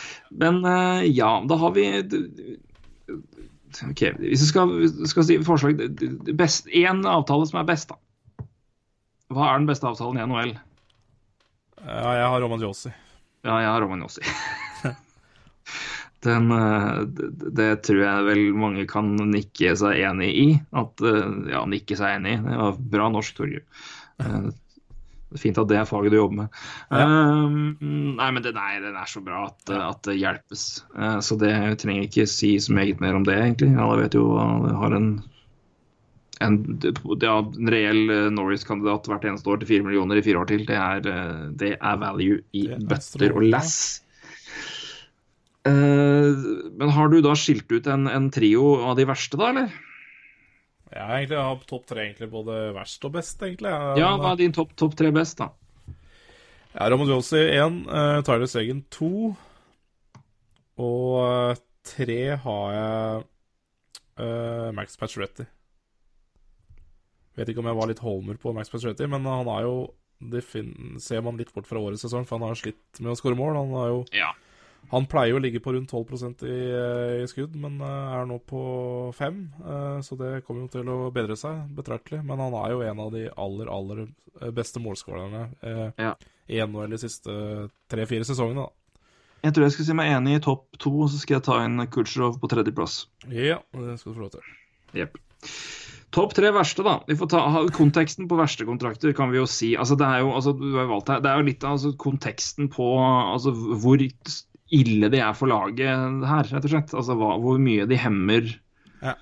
Men 0.43 0.59
ja, 1.07 1.31
da 1.47 1.59
har 1.63 1.71
vi 1.77 1.87
OK, 3.87 4.03
hvis 4.19 4.43
vi 4.43 4.51
skal, 4.51 4.75
skal 5.07 5.27
si 5.29 5.39
forslag 5.47 5.79
Én 5.87 7.03
avtale 7.07 7.47
som 7.47 7.61
er 7.61 7.71
best, 7.71 7.95
da. 7.95 8.47
Hva 9.31 9.53
er 9.53 9.61
den 9.61 9.71
beste 9.71 9.87
avtalen 9.87 10.19
i 10.19 10.27
NHL? 10.27 10.55
Ja, 11.79 12.15
jeg 12.19 12.31
har 12.33 12.41
Roman 12.43 12.63
Josi. 12.63 12.91
Ja, 13.47 13.61
jeg 13.63 13.71
har 13.71 13.79
Romagnosi. 13.85 14.27
Den, 16.27 16.51
eh, 16.51 17.01
det, 17.07 17.51
det 17.57 17.71
tror 17.87 18.03
jeg 18.03 18.27
vel 18.27 18.45
mange 18.57 18.85
kan 18.89 19.13
nikke 19.31 19.75
seg 19.79 19.99
enig 20.09 20.29
i. 20.35 20.47
At, 20.77 21.03
eh, 21.03 21.35
ja, 21.53 21.65
nikke 21.69 21.97
seg 21.99 22.17
enig 22.17 22.37
i. 22.37 22.39
Det 22.45 22.61
var 22.61 22.79
bra 22.95 23.11
norsk, 23.13 23.37
Torgeir. 23.37 23.63
Eh, 24.23 24.49
fint 25.37 25.57
at 25.59 25.67
det 25.69 25.79
er 25.79 25.87
faget 25.87 26.13
du 26.13 26.19
jobber 26.19 26.43
med. 26.43 26.59
Eh, 26.95 27.47
nei, 28.19 28.29
men 28.31 28.43
den 28.45 28.59
er, 28.59 28.77
den 28.83 28.99
er 28.99 29.09
så 29.11 29.23
bra 29.23 29.47
at, 29.49 29.73
at 29.75 30.03
det 30.07 30.19
hjelpes. 30.19 30.67
Så 31.23 31.39
det 31.39 31.51
jeg 31.51 31.81
trenger 31.83 32.07
ikke 32.07 32.29
si 32.31 32.53
så 32.63 32.75
meget 32.75 33.03
mer 33.03 33.17
om 33.17 33.27
det, 33.27 33.35
egentlig. 33.35 33.73
Alle 33.75 34.05
vet 34.05 34.19
jo 34.19 34.29
at 34.41 34.71
har 34.83 34.99
en 34.99 35.17
en, 36.37 36.57
ja, 37.17 37.31
en 37.41 37.69
reell 37.73 38.11
Norris-kandidat 38.29 39.07
hvert 39.09 39.23
eneste 39.25 39.49
år 39.49 39.57
til 39.57 39.71
fire 39.71 39.85
millioner 39.87 40.19
i 40.19 40.21
fire 40.21 40.43
år 40.43 40.51
til. 40.51 40.67
Det 40.69 40.75
er, 40.77 41.07
det 41.57 41.71
er 41.79 41.97
value 41.97 42.43
i 42.53 42.67
er 42.75 42.83
bøtter 42.85 43.33
og 43.33 43.47
lass. 43.49 44.03
Eh, 45.67 46.47
men 46.79 46.93
har 46.95 47.11
du 47.11 47.19
da 47.25 47.35
skilt 47.37 47.71
ut 47.71 47.87
en, 47.91 48.07
en 48.07 48.31
trio 48.33 48.75
av 48.87 48.97
de 48.99 49.07
verste, 49.09 49.39
da, 49.39 49.51
eller? 49.51 49.75
Jeg 50.87 51.03
har 51.03 51.17
egentlig 51.17 51.39
har 51.43 51.63
topp 51.67 51.87
tre, 51.89 52.05
egentlig, 52.05 52.29
både 52.31 52.59
verst 52.75 53.03
og 53.07 53.15
best, 53.17 53.41
egentlig. 53.43 53.71
Jeg, 53.73 54.01
Ja, 54.01 54.13
hva 54.21 54.33
er 54.33 54.39
din 54.39 54.55
topp 54.55 54.71
top 54.79 54.95
tre 54.97 55.11
best, 55.15 55.41
da? 55.41 55.51
Ja, 56.77 56.87
Ramon 56.93 57.09
Josie 57.09 57.49
1, 57.57 57.83
uh, 57.89 58.21
Tyler 58.25 58.49
Segen 58.49 58.83
2. 58.93 59.11
Og 60.85 61.05
uh, 61.19 61.59
3 61.89 62.17
har 62.43 62.73
jeg 62.75 63.23
uh, 64.21 64.69
Max 64.77 64.97
Pacioretty. 64.99 65.47
Vet 67.37 67.51
ikke 67.51 67.61
om 67.61 67.69
jeg 67.69 67.77
var 67.77 67.89
litt 67.89 68.01
Holmer 68.01 68.37
på 68.41 68.53
Max 68.55 68.71
Pacioretty, 68.73 69.05
men 69.09 69.25
han 69.29 69.49
er 69.53 69.67
jo 69.67 69.77
Det 70.17 70.41
ser 71.03 71.21
man 71.21 71.37
litt 71.37 71.51
bort 71.53 71.67
fra 71.69 71.77
årets 71.77 72.01
sesong, 72.01 72.23
for 72.25 72.39
han 72.39 72.47
har 72.49 72.57
slitt 72.57 73.01
med 73.03 73.11
å 73.11 73.17
skåre 73.19 73.37
mål. 73.37 73.59
Han 73.59 73.75
har 73.77 73.91
jo 73.91 73.99
Ja. 74.15 74.31
Han 74.91 75.07
pleier 75.11 75.33
jo 75.33 75.39
å 75.39 75.43
ligge 75.43 75.59
på 75.63 75.73
rundt 75.75 75.91
12 75.91 76.45
i, 76.47 76.55
i 77.23 77.27
skudd, 77.27 77.57
men 77.59 77.81
uh, 77.83 78.15
er 78.15 78.27
nå 78.29 78.37
på 78.47 78.61
5 79.17 79.41
uh, 79.59 79.97
så 80.05 80.15
det 80.19 80.31
kommer 80.47 80.65
jo 80.65 80.73
til 80.77 80.91
å 80.93 80.97
bedre 81.11 81.35
seg 81.39 81.67
betraktelig. 81.75 82.21
Men 82.23 82.39
han 82.45 82.55
er 82.61 82.73
jo 82.75 82.83
en 82.87 83.03
av 83.03 83.11
de 83.15 83.27
aller, 83.35 83.71
aller 83.73 84.05
beste 84.53 84.79
målskårerne 84.79 85.47
Ja. 85.97 86.11
i 86.45 86.59
NHL 86.61 86.93
de 86.93 86.99
siste 87.01 87.33
tre-fire 87.89 88.27
sesongene. 88.27 88.67
da. 88.67 88.87
Jeg 89.45 89.53
tror 89.53 89.67
jeg 89.67 89.75
skal 89.75 89.87
si 89.87 89.95
meg 89.97 90.13
enig 90.13 90.37
i 90.37 90.43
topp 90.43 90.79
to, 90.81 90.93
så 91.09 91.19
skal 91.21 91.37
jeg 91.37 91.45
ta 91.47 91.57
inn 91.65 91.81
Kutsjerov 91.93 92.39
på 92.41 92.49
tredjeplass. 92.51 93.05
Ja, 93.29 93.59
det 93.75 93.99
skal 94.01 94.13
du 94.13 94.17
få 94.17 94.25
lov 94.25 94.33
til. 94.37 94.55
Jepp. 94.97 95.19
Topp 96.15 96.33
tre 96.33 96.49
verste, 96.55 96.85
da. 96.87 96.95
Vi 97.07 97.17
får 97.19 97.29
ta 97.33 97.41
Konteksten 97.75 98.29
på 98.29 98.37
verste 98.39 98.65
kontrakter 98.65 99.11
kan 99.15 99.29
vi 99.31 99.41
jo 99.41 99.47
si. 99.49 99.73
Altså, 99.77 99.97
det 99.99 100.07
er 100.07 100.23
jo, 100.23 100.31
altså, 100.39 100.53
du 100.57 100.77
har 100.77 100.87
valgt 100.89 101.11
her, 101.11 101.21
det 101.21 101.29
er 101.29 101.41
jo 101.41 101.47
litt 101.49 101.65
av 101.67 101.75
altså, 101.75 101.91
konteksten 101.99 102.71
på 102.73 102.87
altså, 103.03 103.51
hvor 103.53 103.99
ille 104.73 105.09
de 105.11 105.21
er 105.23 105.35
for 105.37 105.49
laget 105.51 106.25
her, 106.27 106.49
rett 106.51 106.65
og 106.65 106.71
slett. 106.71 106.93
Altså 106.97 107.15
hva, 107.17 107.35
hvor 107.41 107.59
mye 107.61 107.87
de 107.89 107.99
hemmer 107.99 108.49
Ja. 109.03 109.13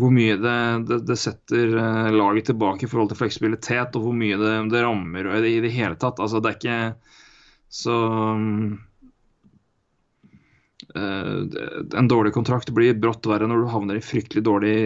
Hvor 0.00 0.10
mye 0.12 0.38
det, 0.40 0.58
det, 0.88 0.98
det 1.08 1.18
setter 1.20 1.74
uh, 1.76 2.08
laget 2.12 2.48
tilbake 2.50 2.86
i 2.86 2.90
forhold 2.90 3.12
til 3.12 3.20
fleksibilitet, 3.20 3.96
og 3.96 4.06
hvor 4.06 4.16
mye 4.16 4.38
det, 4.40 4.54
det 4.72 4.82
rammer 4.84 5.28
i 5.44 5.60
det 5.62 5.72
hele 5.74 5.98
tatt. 6.00 6.20
Altså, 6.20 6.40
det 6.40 6.50
er 6.50 6.58
ikke 6.58 6.78
så 7.72 7.98
uh, 10.96 11.40
En 11.96 12.08
dårlig 12.10 12.34
kontrakt 12.34 12.72
blir 12.74 12.98
brått 13.00 13.28
verre 13.30 13.48
når 13.48 13.62
du 13.62 13.72
havner 13.72 14.00
i 14.00 14.04
fryktelig 14.04 14.44
dårlig 14.44 14.76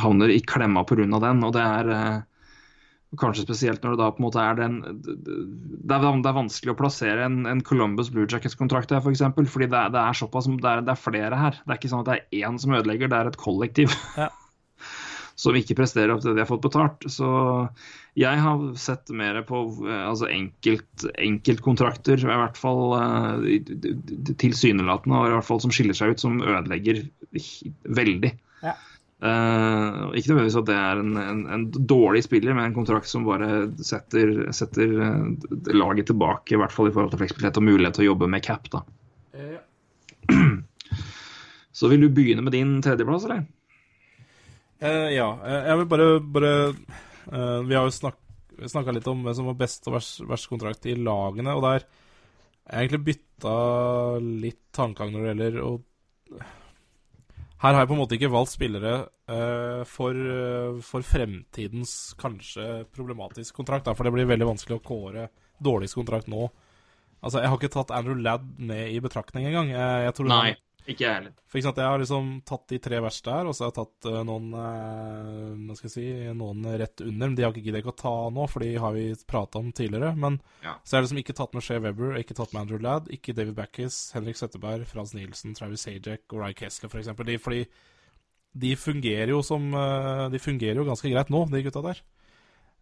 Havner 0.00 0.32
i 0.32 0.40
klemma 0.40 0.86
pga. 0.88 1.04
den, 1.04 1.44
og 1.44 1.56
det 1.56 1.64
er 1.64 1.92
uh, 1.92 2.29
Kanskje 3.18 3.42
spesielt 3.42 3.82
når 3.82 3.96
det 3.96 3.98
da 3.98 4.08
på 4.14 4.20
en 4.20 4.24
måte 4.28 4.42
er 4.42 4.58
den 4.58 4.74
Det 5.02 5.96
er, 5.96 6.04
det 6.04 6.28
er 6.30 6.36
vanskelig 6.36 6.74
å 6.76 6.78
plassere 6.78 7.24
en, 7.26 7.40
en 7.50 7.62
Columbus 7.66 8.12
Blue 8.14 8.28
Jackets-kontrakt 8.30 8.92
her, 8.94 9.00
f.eks. 9.00 9.08
For 9.08 9.16
eksempel, 9.16 9.48
fordi 9.50 9.66
det 9.72 9.80
er, 9.80 9.94
det 9.94 10.02
er 10.02 10.18
såpass 10.20 10.46
det 10.50 10.68
er, 10.70 10.84
det 10.86 10.92
er, 10.94 11.00
flere 11.00 11.40
her. 11.40 11.58
Det 11.64 11.74
er 11.74 11.80
ikke 11.80 11.90
sånn 11.90 12.04
at 12.04 12.10
det 12.10 12.18
er 12.20 12.44
én 12.46 12.60
som 12.62 12.76
ødelegger, 12.78 13.10
det 13.10 13.18
er 13.18 13.32
et 13.32 13.40
kollektiv. 13.40 13.96
Ja. 14.20 14.28
som 15.40 15.56
ikke 15.56 15.78
presterer 15.78 16.10
opp 16.12 16.20
til 16.20 16.34
det 16.34 16.36
de 16.36 16.42
har 16.42 16.48
fått 16.50 16.66
betalt. 16.66 17.04
Så 17.08 17.26
jeg 18.18 18.40
har 18.44 18.64
sett 18.76 19.08
mer 19.16 19.38
på 19.48 19.62
altså 19.88 20.28
enkelt, 20.28 21.06
enkeltkontrakter, 21.16 22.20
i 22.20 22.38
hvert 22.42 22.60
fall 22.60 22.92
uh, 22.92 23.46
tilsynelatende, 24.42 25.16
og 25.16 25.30
i 25.30 25.34
hvert 25.38 25.48
fall 25.48 25.62
som 25.64 25.72
skiller 25.72 25.96
seg 25.96 26.12
ut, 26.12 26.20
som 26.20 26.42
ødelegger 26.44 27.00
veldig. 27.88 28.34
Ja. 28.66 28.76
Uh, 29.20 30.14
ikke 30.16 30.30
nødvendigvis 30.30 30.56
at 30.56 30.68
det 30.70 30.76
er 30.80 31.00
en, 31.02 31.16
en, 31.20 31.40
en, 31.52 31.64
dårlig 31.68 32.22
spiller, 32.24 32.54
men 32.56 32.70
en 32.70 32.76
kontrakt 32.76 33.08
som 33.10 33.26
bare 33.26 33.66
setter, 33.84 34.46
setter 34.56 34.94
uh, 34.96 35.74
laget 35.76 36.08
tilbake, 36.08 36.54
i 36.54 36.60
hvert 36.60 36.72
fall 36.72 36.88
i 36.88 36.94
forhold 36.94 37.12
til 37.12 37.20
fleksibilitet 37.20 37.60
og 37.60 37.66
mulighet 37.66 37.98
til 37.98 38.06
å 38.06 38.10
jobbe 38.14 38.30
med 38.32 38.44
cap. 38.46 38.70
da. 38.72 38.80
Ja. 39.36 39.60
Så 41.80 41.90
vil 41.92 42.06
du 42.06 42.08
begynne 42.16 42.46
med 42.46 42.56
din 42.56 42.78
tredjeplass, 42.84 43.26
eller? 43.28 43.44
Uh, 44.80 45.10
ja. 45.12 45.28
Jeg 45.68 45.82
vil 45.82 45.90
bare, 45.90 46.08
bare 46.24 46.54
Vi 47.68 47.76
har 47.76 47.84
jo 47.84 47.92
snak, 47.92 48.16
snakka 48.72 48.96
litt 48.96 49.10
om 49.12 49.20
hvem 49.26 49.36
som 49.36 49.52
var 49.52 49.60
best 49.60 49.84
og 49.90 49.98
verst, 49.98 50.24
verst 50.32 50.48
kontrakt 50.48 50.88
i 50.88 50.96
lagene, 50.96 51.52
og 51.52 51.66
der 51.68 51.84
jeg 52.70 52.86
egentlig 52.86 53.04
bytta 53.10 53.54
litt 54.22 54.64
tankegang 54.76 55.12
når 55.12 55.20
det 55.20 55.30
gjelder 55.30 55.62
å 55.66 55.70
her 57.60 57.74
har 57.74 57.82
jeg 57.82 57.90
på 57.90 57.96
en 57.96 58.00
måte 58.00 58.16
ikke 58.16 58.32
valgt 58.32 58.54
spillere 58.54 58.94
uh, 59.28 59.82
for, 59.88 60.16
uh, 60.16 60.80
for, 60.84 61.04
fremtidens 61.04 62.14
kanskje 62.20 62.86
problematisk 62.94 63.58
kontrakt. 63.60 63.84
Da, 63.88 63.94
for 63.96 64.08
det 64.08 64.14
blir 64.14 64.30
veldig 64.30 64.48
vanskelig 64.54 64.78
å 64.78 64.84
kåre 64.84 65.28
dårligst 65.60 65.98
kontrakt 65.98 66.30
nå. 66.32 66.48
Altså, 67.20 67.42
Jeg 67.42 67.52
har 67.52 67.60
ikke 67.60 67.72
tatt 67.74 67.92
Andrew 67.92 68.16
Ladd 68.16 68.46
med 68.56 68.94
i 68.94 69.00
betraktning 69.04 69.50
engang. 69.50 69.74
Jeg, 69.74 70.06
jeg 70.06 70.28
Nei, 70.30 70.54
han, 70.54 70.69
ikke 70.88 71.04
jeg 71.04 71.12
heller. 71.12 71.34
For 71.50 71.60
eksempel, 71.60 71.82
Jeg 71.82 71.92
har 71.92 72.00
liksom 72.02 72.28
tatt 72.48 72.64
de 72.72 72.78
tre 72.82 73.00
verste 73.04 73.32
her, 73.34 73.48
og 73.48 73.56
så 73.56 73.64
har 73.64 73.70
jeg 73.70 73.76
tatt 73.78 74.08
uh, 74.10 74.20
noen 74.26 74.46
hva 74.54 75.76
skal 75.76 75.88
jeg 75.88 75.94
si, 75.94 76.06
noen 76.36 76.64
rett 76.80 77.02
under. 77.04 77.18
Men 77.20 77.36
de 77.36 77.44
har 77.44 77.54
ikke 77.54 77.66
giddet 77.68 77.90
å 77.90 77.96
ta 77.96 78.14
nå, 78.32 78.46
for 78.50 78.64
de 78.64 78.70
har 78.80 78.94
vi 78.96 79.04
prata 79.28 79.60
om 79.60 79.70
tidligere. 79.76 80.12
Men 80.18 80.38
ja. 80.64 80.76
så 80.82 80.94
jeg 80.94 80.98
har 80.98 81.06
liksom 81.06 81.22
ikke 81.22 81.36
tatt 81.40 81.56
med 81.56 81.66
Shea 81.66 81.82
Weber, 81.84 82.16
ikke 82.20 82.36
tatt 82.38 82.54
med 82.54 82.62
Andrew 82.64 82.82
Ladd, 82.82 83.10
ikke 83.14 83.36
David 83.36 83.58
Backis, 83.58 83.98
Henrik 84.16 84.40
Setteberg, 84.40 84.86
Frans 84.90 85.14
Nielsen, 85.16 85.56
Travis 85.58 85.86
Sajak 85.86 86.24
og 86.32 86.40
Ryan 86.42 86.58
Kessler, 86.62 86.92
f.eks. 86.92 87.12
De, 87.30 87.38
fordi 87.42 87.64
de 88.60 88.72
fungerer 88.74 89.30
jo 89.30 89.44
som 89.46 89.68
De 90.32 90.38
fungerer 90.42 90.80
jo 90.80 90.86
ganske 90.88 91.10
greit 91.12 91.28
nå, 91.30 91.44
de 91.52 91.62
gutta 91.62 91.84
der. 91.86 92.00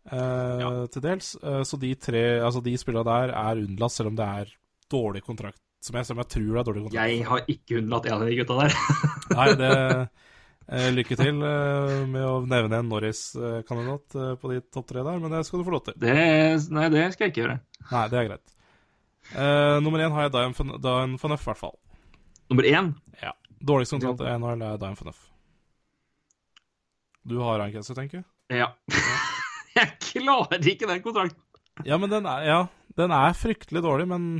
Ja. 0.08 0.70
Til 0.88 1.04
dels. 1.04 1.34
Så 1.68 1.76
de 1.76 1.90
tre 2.00 2.22
Altså, 2.40 2.62
de 2.64 2.72
spillerne 2.80 3.04
der 3.10 3.34
er 3.36 3.64
unnlatt, 3.66 3.92
selv 3.92 4.14
om 4.14 4.16
det 4.16 4.28
er 4.42 4.54
dårlig 4.88 5.20
kontrakt. 5.26 5.60
Som 5.84 5.98
jeg, 5.98 6.08
som 6.08 6.18
jeg 6.18 6.30
tror 6.34 6.46
det 6.48 6.60
er 6.60 6.66
dårlig 6.66 6.84
kontrakt. 6.86 6.98
Jeg 6.98 7.26
har 7.28 7.50
ikke 7.54 7.78
unnlatt 7.78 8.08
en 8.08 8.16
av 8.16 8.24
de 8.26 8.38
gutta 8.40 8.56
der. 8.58 8.78
Nei, 9.38 9.48
det 9.60 9.72
eh, 9.78 10.88
Lykke 10.92 11.18
til 11.20 11.38
med 11.38 12.24
å 12.26 12.34
nevne 12.44 12.80
en 12.82 12.90
Norris-kandidat 12.90 14.18
på 14.42 14.50
de 14.52 14.60
topp 14.74 14.88
tre 14.90 15.04
der, 15.06 15.20
men 15.22 15.32
det 15.32 15.44
skal 15.46 15.62
du 15.62 15.68
få 15.68 15.76
lov 15.78 15.84
til. 15.86 15.96
Det, 16.02 16.16
nei, 16.74 16.88
det 16.92 17.06
skal 17.14 17.28
jeg 17.28 17.32
ikke 17.32 17.44
gjøre. 17.44 17.58
Nei, 17.92 18.02
det 18.12 18.18
er 18.20 18.26
greit. 18.28 18.54
nummer 19.86 20.02
én 20.04 20.12
har 20.12 20.26
jeg 20.26 20.34
Dian 20.34 21.16
Fanuff, 21.22 21.46
i 21.46 21.50
hvert 21.52 21.62
fall. 21.62 21.78
Nummer 22.52 22.68
én? 22.68 22.92
Ja. 23.22 23.32
Dårligst 23.60 23.96
kontrakt 23.96 24.22
i 24.26 24.36
NHL 24.38 24.66
er 24.66 24.78
Dian 24.82 24.98
Fanuff. 24.98 25.24
Du 27.28 27.38
har 27.42 27.58
Ryan 27.58 27.72
Kessler, 27.74 27.98
tenker 27.98 28.20
jeg? 28.20 28.28
Ja. 28.62 28.70
jeg 29.76 29.96
klarer 30.00 30.68
ikke 30.72 30.88
den 30.88 31.02
kontrakten. 31.04 31.42
Ja, 31.86 31.98
men 32.00 32.10
den 32.10 32.26
er, 32.26 32.44
ja, 32.46 32.60
den 32.98 33.12
er 33.14 33.36
fryktelig 33.36 33.82
dårlig, 33.84 34.08
men 34.10 34.30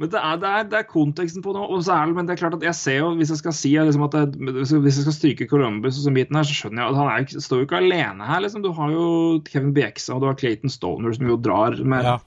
Men 0.00 0.10
det 0.10 0.18
er, 0.18 0.36
det 0.40 0.48
er, 0.48 0.68
det 0.72 0.78
er 0.78 0.86
konteksten 0.88 1.44
på 1.44 1.52
noe. 1.54 1.68
Og 1.70 1.84
så 1.86 1.94
er 1.94 2.08
det, 2.08 2.16
men 2.16 2.28
det 2.28 2.34
er 2.34 2.40
klart 2.40 2.56
at 2.56 2.64
jeg 2.64 2.78
ser 2.78 2.98
jo, 3.02 3.10
hvis 3.18 3.32
jeg 3.34 3.40
skal 3.42 3.54
si 3.56 3.72
liksom 3.76 4.06
at 4.06 4.16
det, 4.16 4.52
hvis 4.64 4.72
jeg 4.72 5.04
skal 5.04 5.16
stryke 5.16 5.48
Columbus 5.50 5.98
og 5.98 6.06
sånn 6.06 6.16
biten 6.16 6.38
her, 6.38 6.46
så 6.48 6.56
skjønner 6.56 6.82
jeg 6.82 6.94
at 6.94 7.00
han 7.00 7.10
er, 7.12 7.42
står 7.46 7.60
jo 7.60 7.68
ikke 7.68 7.80
alene 7.82 8.28
her. 8.28 8.42
liksom. 8.44 8.64
Du 8.64 8.72
har 8.76 8.94
jo 8.94 9.06
Kevin 9.48 9.74
Bieksa 9.76 10.16
og 10.16 10.24
du 10.24 10.30
har 10.30 10.38
Clayton 10.40 10.72
Stoner 10.72 11.14
som 11.16 11.28
jo 11.28 11.40
drar 11.40 11.76
med 11.84 12.08
Ja. 12.08 12.20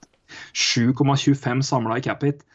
7,25 0.58 1.62
samla 1.66 2.00
i 2.00 2.06
cap 2.06 2.24
hit. 2.26 2.46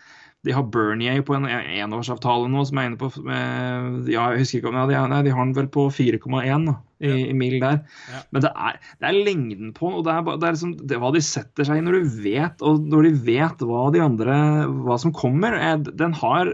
De 0.43 0.55
har 0.57 0.65
Bernier 0.73 1.21
på 1.23 1.37
en 1.37 1.45
enårsavtale 1.47 2.49
nå, 2.51 2.63
som 2.67 2.79
er 2.81 2.89
inne 2.89 2.99
på 3.01 3.11
med, 3.23 4.09
ja, 4.09 4.31
jeg 4.33 4.41
husker 4.43 4.59
ikke 4.63 4.71
om, 4.73 4.79
ja, 4.81 4.87
de, 4.89 4.97
nei, 5.13 5.21
de 5.27 5.35
har 5.37 5.45
den 5.45 5.57
vel 5.59 5.69
på 5.69 5.85
4,1 5.93 6.65
da, 6.67 6.79
i, 7.01 7.11
i 7.31 7.35
mil 7.37 7.57
der. 7.63 7.81
Ja. 8.13 8.21
Men 8.31 8.45
det 8.45 8.51
er, 8.53 8.79
det 9.01 9.09
er 9.11 9.19
lengden 9.25 9.73
på 9.77 9.91
og 9.97 10.05
det 10.07 10.13
er, 10.15 10.23
det 10.37 10.49
er 10.49 10.57
liksom, 10.57 10.75
det, 10.87 11.01
hva 11.01 11.11
de 11.17 11.23
setter 11.25 11.69
seg 11.69 11.81
i 11.81 11.85
når 11.87 11.99
du 11.99 12.17
vet, 12.27 12.65
og 12.67 12.85
når 12.93 13.09
de 13.09 13.13
vet 13.31 13.65
hva 13.67 13.87
de 13.95 14.03
andre, 14.05 14.39
hva 14.87 14.99
som 15.01 15.15
kommer. 15.17 15.57
Er, 15.57 15.81
Den 15.81 16.13
har 16.21 16.53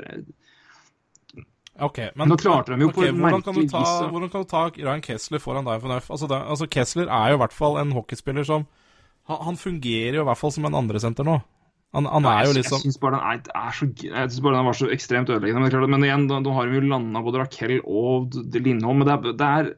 OK. 1.82 1.98
Men 2.16 2.30
Nå 2.32 2.38
klarte 2.40 2.72
de 2.72 2.86
jo 2.86 2.92
på 2.94 3.04
hvordan 3.04 3.42
kan, 3.44 3.58
ta, 3.68 3.82
hvordan 4.08 4.30
kan 4.32 4.44
du 4.46 4.48
ta 4.48 4.62
Ryan 4.72 5.02
Kessler 5.04 5.42
foran 5.42 5.66
Dive 5.66 5.82
Fanuff? 5.82 6.08
Altså, 6.14 6.28
det- 6.30 6.40
altså, 6.54 6.68
Kessler 6.72 7.10
er 7.12 7.32
jo 7.34 7.36
i 7.36 7.42
hvert 7.44 7.52
fall 7.52 7.76
en 7.82 7.92
hockeyspiller 7.92 8.46
som 8.48 8.66
Han, 9.26 9.38
han 9.42 9.56
fungerer 9.58 10.14
jo 10.14 10.22
i 10.22 10.28
hvert 10.28 10.38
fall 10.38 10.52
som 10.54 10.64
en 10.64 10.74
andresenter 10.78 11.26
nå. 11.26 11.40
Han, 11.96 12.04
han 12.06 12.24
er 12.30 12.46
jo 12.46 12.52
liksom 12.54 12.78
Jeg 12.78 12.86
syns 12.86 12.98
bare 13.02 13.18
bare 13.18 14.56
den 14.56 14.66
var 14.68 14.76
så 14.76 14.88
ekstremt 14.92 15.28
ødeleggende. 15.32 15.62
Men, 15.64 15.70
klart, 15.72 15.88
men 15.90 16.04
igjen, 16.06 16.26
da, 16.30 16.40
da 16.44 16.52
har 16.54 16.68
vi 16.70 16.76
jo 16.78 16.86
landa 16.86 17.22
både 17.24 17.40
Raquel 17.42 17.80
og 17.82 18.36
Lindholm. 18.54 19.00
Men 19.02 19.08
det 19.08 19.14
er, 19.16 19.36
det 19.40 19.48
er 19.50 19.70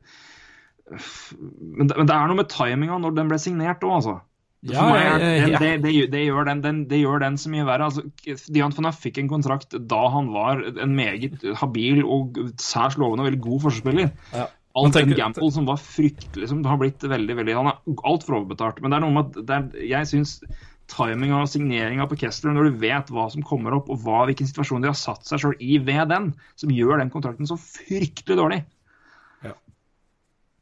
men 0.89 1.91
det, 1.91 1.97
men 1.99 2.09
det 2.09 2.15
er 2.17 2.31
noe 2.31 2.39
med 2.39 2.51
timinga 2.53 2.99
når 3.03 3.17
den 3.19 3.31
ble 3.31 3.39
signert 3.43 3.85
òg, 3.87 3.95
altså. 4.01 4.19
Ja, 4.67 4.89
meg 4.91 5.21
det, 5.63 5.69
det, 5.85 5.91
det, 6.11 6.21
gjør- 6.27 6.49
den, 6.49 6.63
den, 6.65 6.79
det 6.91 6.99
gjør 6.99 7.21
den 7.23 7.37
så 7.39 7.51
mye 7.53 7.67
verre. 7.69 7.87
Altså, 7.93 8.03
Dian 8.51 8.75
van 8.75 8.91
fikk 8.91 9.21
en 9.23 9.31
kontrakt 9.31 9.77
da 9.91 10.01
han 10.11 10.33
var 10.35 10.65
en 10.67 10.97
meget 10.99 11.45
habil 11.61 12.01
og 12.03 12.41
særs 12.59 12.99
lovende 12.99 13.23
og 13.23 13.29
veldig 13.31 13.45
god 13.45 13.61
forspiller. 13.69 14.11
Ja. 14.35 14.49
Alt 14.79 14.95
tenker, 14.95 15.15
en 15.15 15.21
gamble 15.21 15.51
som 15.55 15.67
var 15.67 15.79
fryktelig, 15.83 16.51
som 16.51 16.65
har 16.67 16.79
blitt 16.81 17.03
veldig, 17.03 17.37
veldig 17.39 17.55
Han 17.57 17.71
er 17.71 18.03
altfor 18.07 18.41
overbetalt. 18.41 18.83
Men 18.83 18.91
det 18.93 18.99
er 18.99 19.05
noe 19.07 19.15
med 19.15 19.31
at 19.31 19.39
det 19.47 19.57
er, 19.57 19.87
jeg 19.95 20.11
syns 20.11 20.35
timinga 20.89 21.43
og 21.45 21.51
signeringa 21.53 22.07
på 22.11 22.19
Kessler, 22.19 22.55
når 22.57 22.69
du 22.71 22.83
vet 22.83 23.11
hva 23.13 23.29
som 23.33 23.45
kommer 23.47 23.77
opp, 23.77 23.91
og 23.93 24.03
hva, 24.03 24.25
hvilken 24.29 24.49
situasjon 24.49 24.83
de 24.83 24.91
har 24.91 24.99
satt 24.99 25.27
seg 25.29 25.43
sjøl 25.43 25.57
i 25.63 25.79
ved 25.85 26.11
den, 26.11 26.31
som 26.59 26.73
gjør 26.73 27.03
den 27.03 27.13
kontrakten 27.15 27.49
så 27.49 27.59
fryktelig 27.61 28.39
dårlig. 28.41 28.61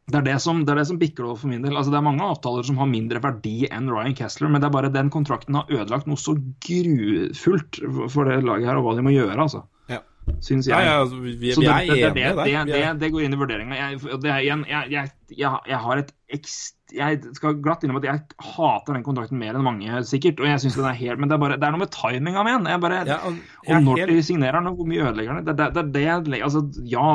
Det 0.07 0.21
er 0.21 0.27
det, 0.29 0.37
som, 0.39 0.61
det 0.63 0.71
er 0.71 0.79
det 0.79 0.87
som 0.87 0.99
bikker 1.01 1.25
over 1.27 1.39
for 1.41 1.51
min 1.51 1.65
del. 1.65 1.75
Altså, 1.75 1.91
det 1.91 1.99
er 1.99 2.05
mange 2.07 2.23
avtaler 2.23 2.67
som 2.67 2.77
har 2.79 2.87
mindre 2.87 3.19
verdi 3.25 3.67
enn 3.75 3.89
Ryan 3.91 4.15
Kessler, 4.15 4.51
men 4.53 4.63
det 4.63 4.69
er 4.69 4.77
bare 4.77 4.91
den 4.95 5.09
kontrakten 5.11 5.59
har 5.59 5.73
ødelagt 5.73 6.07
noe 6.07 6.21
så 6.21 6.37
grufullt 6.63 7.81
for 8.15 8.31
det 8.31 8.37
laget 8.47 8.71
her, 8.71 8.79
og 8.79 8.87
hva 8.87 8.95
de 8.95 9.03
må 9.03 9.15
gjøre, 9.17 9.35
altså. 9.35 9.65
Ja. 9.91 10.05
Syns 10.47 10.69
jeg. 10.71 10.77
Ja, 10.77 10.93
ja, 10.93 11.01
altså, 11.03 11.19
vi, 11.25 11.35
vi, 11.41 11.51
Så 11.57 11.65
det, 11.67 11.75
det, 11.91 12.31
det, 12.39 12.85
det, 13.03 13.11
går 13.17 13.27
inn 13.27 13.35
i 13.35 13.41
vurderinga. 13.41 13.81
Jeg, 13.81 13.99
jeg, 14.31 14.87
jeg, 14.95 15.11
jeg, 15.43 15.81
har 15.89 16.05
et 16.05 16.15
ekst, 16.39 16.76
jeg 16.95 17.19
skal 17.35 17.57
glatt 17.65 17.83
innrømme 17.83 17.99
at 18.05 18.07
jeg 18.07 18.21
hater 18.55 18.95
den 18.95 19.03
kontrakten 19.07 19.39
mer 19.41 19.57
enn 19.59 19.65
mange, 19.67 20.03
sikkert. 20.07 20.39
og 20.41 20.47
jeg 20.47 20.61
synes 20.63 20.77
den 20.79 20.85
er 20.87 20.95
helt, 20.95 21.19
Men 21.19 21.29
det 21.29 21.35
er, 21.35 21.41
bare, 21.43 21.57
det 21.59 21.67
er 21.67 21.75
noe 21.75 21.83
med 21.83 21.91
timinga. 21.91 22.45
Jeg 22.71 22.81
bare, 22.81 23.01
Ja, 23.09 23.17
og 23.27 23.39
og 23.67 23.83
når 23.83 23.97
helt- 24.05 24.11
de 24.13 24.23
signerer 24.23 24.61
den, 24.61 24.67
og 24.71 24.77
hvor 24.77 24.87
mye 24.87 25.03
ødelegger 25.09 25.41
den. 25.41 25.45
Det, 25.57 25.57
det, 25.75 25.93
det 25.95 26.43
altså, 26.43 26.63
Ja, 26.87 27.07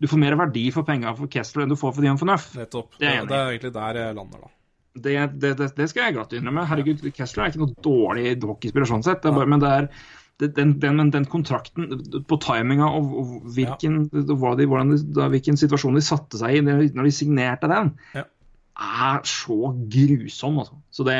du 0.00 0.06
får 0.10 0.18
mer 0.18 0.36
verdi 0.36 0.70
for 0.74 0.82
penga 0.82 1.14
for 1.14 1.26
Kessler 1.30 1.62
enn 1.64 1.70
du 1.70 1.76
får 1.76 1.94
for 1.94 2.02
Dion 2.02 2.18
Fornuff. 2.18 2.54
Nettopp. 2.56 2.96
Det 2.98 3.06
er 3.08 3.22
i. 3.22 3.26
det 3.26 3.36
er 3.38 3.52
egentlig 3.54 3.72
der 3.78 4.00
jeg 4.02 4.14
lander, 4.16 4.38
da. 4.46 4.50
Det, 5.00 5.12
det, 5.40 5.52
det, 5.58 5.68
det 5.76 5.86
skal 5.88 6.02
jeg 6.08 6.14
glatt 6.16 6.32
innrømme. 6.34 6.66
Herregud, 6.66 7.04
Kessler 7.14 7.44
er 7.44 7.52
ikke 7.52 7.62
noe 7.62 7.76
dårlig 7.86 8.32
hockeyspiller 8.42 8.90
sånn 8.90 9.04
sett. 9.06 9.22
Bare, 9.22 9.46
men 9.46 9.60
det 9.62 9.70
er 9.70 9.88
den, 10.56 10.72
den, 10.80 11.10
den 11.12 11.26
kontrakten 11.30 11.86
på 12.26 12.38
timinga 12.42 12.88
og, 12.96 13.10
og 13.20 13.52
hvilken, 13.54 14.06
hva 14.10 14.56
de, 14.58 14.66
hvordan 14.66 14.90
de, 14.96 14.98
da, 15.14 15.28
hvilken 15.30 15.58
situasjon 15.60 15.94
de 15.94 16.02
satte 16.02 16.40
seg 16.40 16.56
i 16.58 16.62
når 16.64 17.04
de 17.04 17.12
signerte 17.12 17.68
den, 17.70 17.92
Ja. 18.16 18.24
Er 18.80 19.20
så 19.28 19.58
grusom. 19.92 20.58
Altså. 20.62 20.78
Så 20.90 21.04
det, 21.04 21.16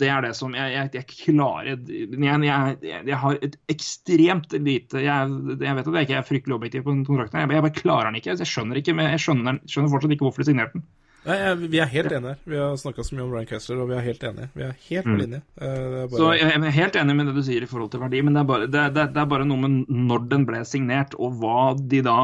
det 0.00 0.08
er 0.10 0.24
det 0.24 0.32
som 0.36 0.54
Jeg, 0.56 0.72
jeg, 0.74 0.90
jeg 0.98 1.06
klarer 1.10 1.70
jeg, 1.70 2.76
jeg, 2.82 3.18
har 3.22 3.38
et 3.42 3.56
ekstremt 3.70 4.56
lite 4.58 5.04
jeg, 5.04 5.36
vet 5.60 5.86
at 5.86 5.94
jeg 5.94 6.08
ikke 6.08 6.18
er 6.18 6.26
fryktelig 6.26 6.58
objektiv 6.58 6.84
på 6.84 6.94
den 6.94 7.04
kontrakten. 7.06 7.40
Jeg, 7.40 7.50
bare 7.54 7.74
klarer 7.74 8.10
den 8.10 8.18
ikke. 8.20 8.34
Jeg 8.34 8.50
skjønner 8.50 8.80
ikke, 8.80 8.96
jeg 8.98 9.22
skjønner, 9.22 9.62
skjønner 9.70 9.94
fortsatt 9.94 10.16
ikke 10.16 10.26
hvorfor 10.26 10.42
de 10.44 10.50
signerte 10.50 10.78
den. 10.80 10.86
Nei, 11.24 11.36
vi 11.72 11.78
er 11.80 11.88
helt 11.88 12.12
enige 12.12 12.34
her. 12.34 12.38
Vi 12.52 12.56
har 12.60 12.74
snakka 12.76 13.04
så 13.06 13.14
mye 13.16 13.22
om 13.24 13.30
Ryan 13.32 13.46
Kessler, 13.48 13.78
og 13.80 13.88
vi 13.88 13.94
er 13.96 14.02
helt 14.04 14.24
enige. 14.28 14.48
Vi 14.52 14.62
er 14.66 14.74
helt 14.90 15.06
på 15.08 15.14
linje. 15.20 15.38
Eh, 15.56 15.68
er 16.02 16.08
Så 16.12 16.18
bare, 16.26 16.34
jeg 16.36 16.58
er 16.58 16.74
helt 16.76 16.98
enig 17.00 17.14
med 17.16 17.26
det 17.30 17.34
du 17.38 17.42
sier 17.46 17.64
i 17.64 17.68
forhold 17.70 17.90
til 17.94 18.02
verdi, 18.02 18.20
men 18.26 18.36
det 18.36 18.42
er 18.42 18.48
bare, 18.50 18.66
det, 18.68 18.82
det, 18.96 19.04
det 19.14 19.22
er 19.22 19.30
bare 19.32 19.46
noe 19.48 19.62
med 19.62 19.88
når 20.10 20.26
den 20.34 20.44
ble 20.50 20.60
signert, 20.68 21.16
og 21.16 21.38
hva 21.40 21.62
de 21.80 22.02
da 22.04 22.16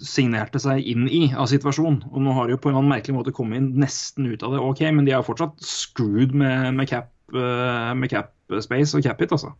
signerte 0.00 0.60
seg 0.62 0.84
inn 0.88 1.06
i 1.10 1.22
av 1.36 1.48
situasjonen. 1.50 2.00
Og 2.12 2.22
nå 2.24 2.34
har 2.36 2.48
de 2.48 2.56
jo 2.56 2.60
på 2.64 2.72
en 2.72 2.78
annen 2.80 2.92
merkelig 2.94 3.16
måte 3.18 3.34
kommet 3.36 3.60
inn 3.60 3.70
nesten 3.82 4.28
ut 4.30 4.42
av 4.46 4.54
det, 4.56 4.62
ok, 4.64 4.82
men 4.94 5.04
de 5.08 5.12
er 5.14 5.20
jo 5.20 5.28
fortsatt 5.28 5.60
screwed 5.64 6.32
med, 6.32 6.72
med, 6.78 6.88
cap, 6.90 7.10
eh, 7.34 7.92
med 7.98 8.12
cap 8.12 8.32
space 8.64 8.96
og 8.96 9.04
cap 9.04 9.20
hit, 9.20 9.34
altså. 9.36 9.52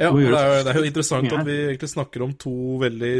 ja, 0.00 0.08
det, 0.08 0.24
er, 0.24 0.24
jo- 0.24 0.64
det 0.64 0.72
er 0.72 0.80
jo 0.80 0.88
interessant 0.88 1.32
at 1.36 1.44
vi 1.48 1.58
egentlig 1.68 1.92
snakker 1.92 2.24
om 2.24 2.32
to 2.40 2.54
veldig 2.80 3.12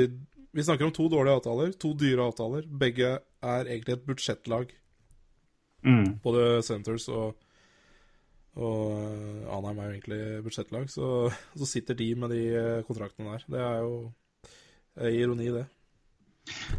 Vi 0.57 0.65
snakker 0.65 0.85
om 0.89 0.93
to 0.93 1.07
dårlige 1.13 1.37
avtaler, 1.39 1.71
to 1.81 1.95
dyre 1.97 2.27
avtaler. 2.29 2.65
Begge 2.69 3.15
er 3.43 3.69
egentlig 3.69 3.98
et 3.98 4.06
budsjettlag. 4.06 4.73
Mm. 5.82 6.19
Både 6.23 6.62
Senators 6.66 7.09
og 7.10 7.35
og 8.60 8.81
eh, 8.93 9.44
Anheim 9.48 9.78
er 9.81 9.86
jo 9.86 9.93
egentlig 9.94 10.24
budsjettlag, 10.44 10.90
så, 10.93 11.06
så 11.56 11.69
sitter 11.69 11.97
de 11.97 12.10
med 12.20 12.35
de 12.35 12.43
eh, 12.52 12.82
kontraktene 12.85 13.32
der. 13.32 13.47
Det 13.55 13.62
er 13.64 13.78
jo 13.81 13.94
er 15.01 15.14
ironi, 15.16 15.48
det. 15.55 15.64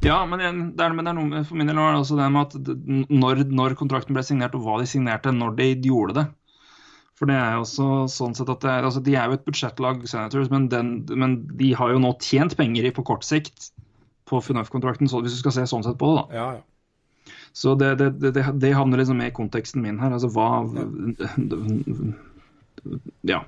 Ja, 0.03 0.19
men, 0.27 0.43
jeg, 0.43 0.53
det 0.77 0.85
er, 0.85 0.93
men 0.93 1.07
det 1.07 1.13
er 1.13 1.17
noe 1.17 1.41
for 1.47 1.57
min 1.57 1.69
del 1.71 1.79
var 1.79 1.95
det 1.95 2.03
også 2.03 2.17
det 2.19 2.29
med 2.35 2.51
at 2.51 2.71
når, 3.23 3.43
når 3.49 3.77
kontrakten 3.79 4.13
ble 4.13 4.21
signert, 4.27 4.53
og 4.57 4.67
hva 4.67 4.77
de 4.81 4.89
signerte, 4.89 5.33
når 5.33 5.55
de 5.57 5.69
gjorde 5.87 6.17
det. 6.19 6.25
For 7.17 7.29
det 7.29 7.37
er 7.39 7.55
jo 7.55 7.63
også 7.63 7.87
sånn 8.11 8.35
sett 8.37 8.51
at 8.51 8.61
det 8.65 8.69
er, 8.69 8.85
altså 8.85 9.01
De 9.05 9.13
er 9.15 9.29
jo 9.29 9.37
et 9.37 9.45
budsjettlag, 9.47 10.03
Senators, 10.09 10.51
men, 10.53 10.67
den, 10.69 10.93
men 11.09 11.39
de 11.57 11.71
har 11.77 11.93
jo 11.93 12.01
nå 12.03 12.13
tjent 12.21 12.57
penger 12.59 12.89
i 12.89 12.93
på 12.93 13.05
kort 13.07 13.25
sikt 13.25 13.71
på 14.29 14.39
FUNAF-kontrakten, 14.41 15.07
hvis 15.09 15.35
du 15.35 15.41
skal 15.41 15.51
se 15.55 15.65
sånn 15.69 15.83
sett 15.85 15.97
på 15.99 16.09
det. 16.13 16.21
da. 16.21 16.37
Ja, 16.37 16.47
ja. 16.59 17.33
Så 17.53 17.75
det, 17.77 17.95
det, 17.99 18.09
det, 18.19 18.31
det- 18.59 18.73
havner 18.75 18.97
liksom 18.97 19.17
med 19.17 19.29
i 19.31 19.35
konteksten 19.35 19.81
min 19.83 19.99
her. 20.01 20.11
Altså 20.15 20.27
hva 20.33 20.63
Ja. 23.21 23.43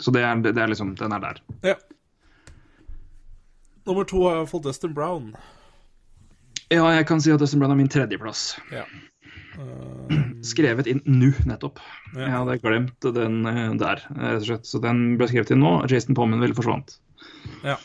Så 0.00 0.10
det 0.14 0.22
er, 0.24 0.34
det 0.42 0.56
er 0.58 0.68
liksom 0.70 0.94
Den 0.98 1.12
er 1.12 1.20
der. 1.20 1.40
ja. 1.62 1.74
Nummer 3.86 4.04
to 4.08 4.22
har 4.24 4.38
jeg 4.38 4.48
fått 4.48 4.64
Destin 4.64 4.94
Brown. 4.96 5.34
Ja, 6.72 6.86
jeg 6.96 7.04
kan 7.06 7.20
si 7.20 7.30
at 7.34 7.38
Dustin 7.42 7.60
Brown 7.60 7.74
er 7.74 7.76
min 7.76 7.90
tredjeplass. 7.92 8.54
Ja. 8.72 8.86
Skrevet 10.54 10.88
inn 10.88 11.02
nå, 11.04 11.34
nettopp. 11.44 11.82
Ja. 12.14 12.22
Jeg 12.22 12.32
hadde 12.32 12.56
glemt 12.62 13.04
den 13.18 13.44
eh, 13.46 13.74
der, 13.76 14.00
rett 14.16 14.38
og 14.40 14.46
slett. 14.48 14.64
Så 14.70 14.80
den 14.80 15.02
ble 15.20 15.28
skrevet 15.28 15.52
inn 15.52 15.60
nå. 15.60 15.74
Jason 15.92 16.16
Pominville 16.16 16.56
forsvant. 16.56 16.96
Ja. 17.62 17.76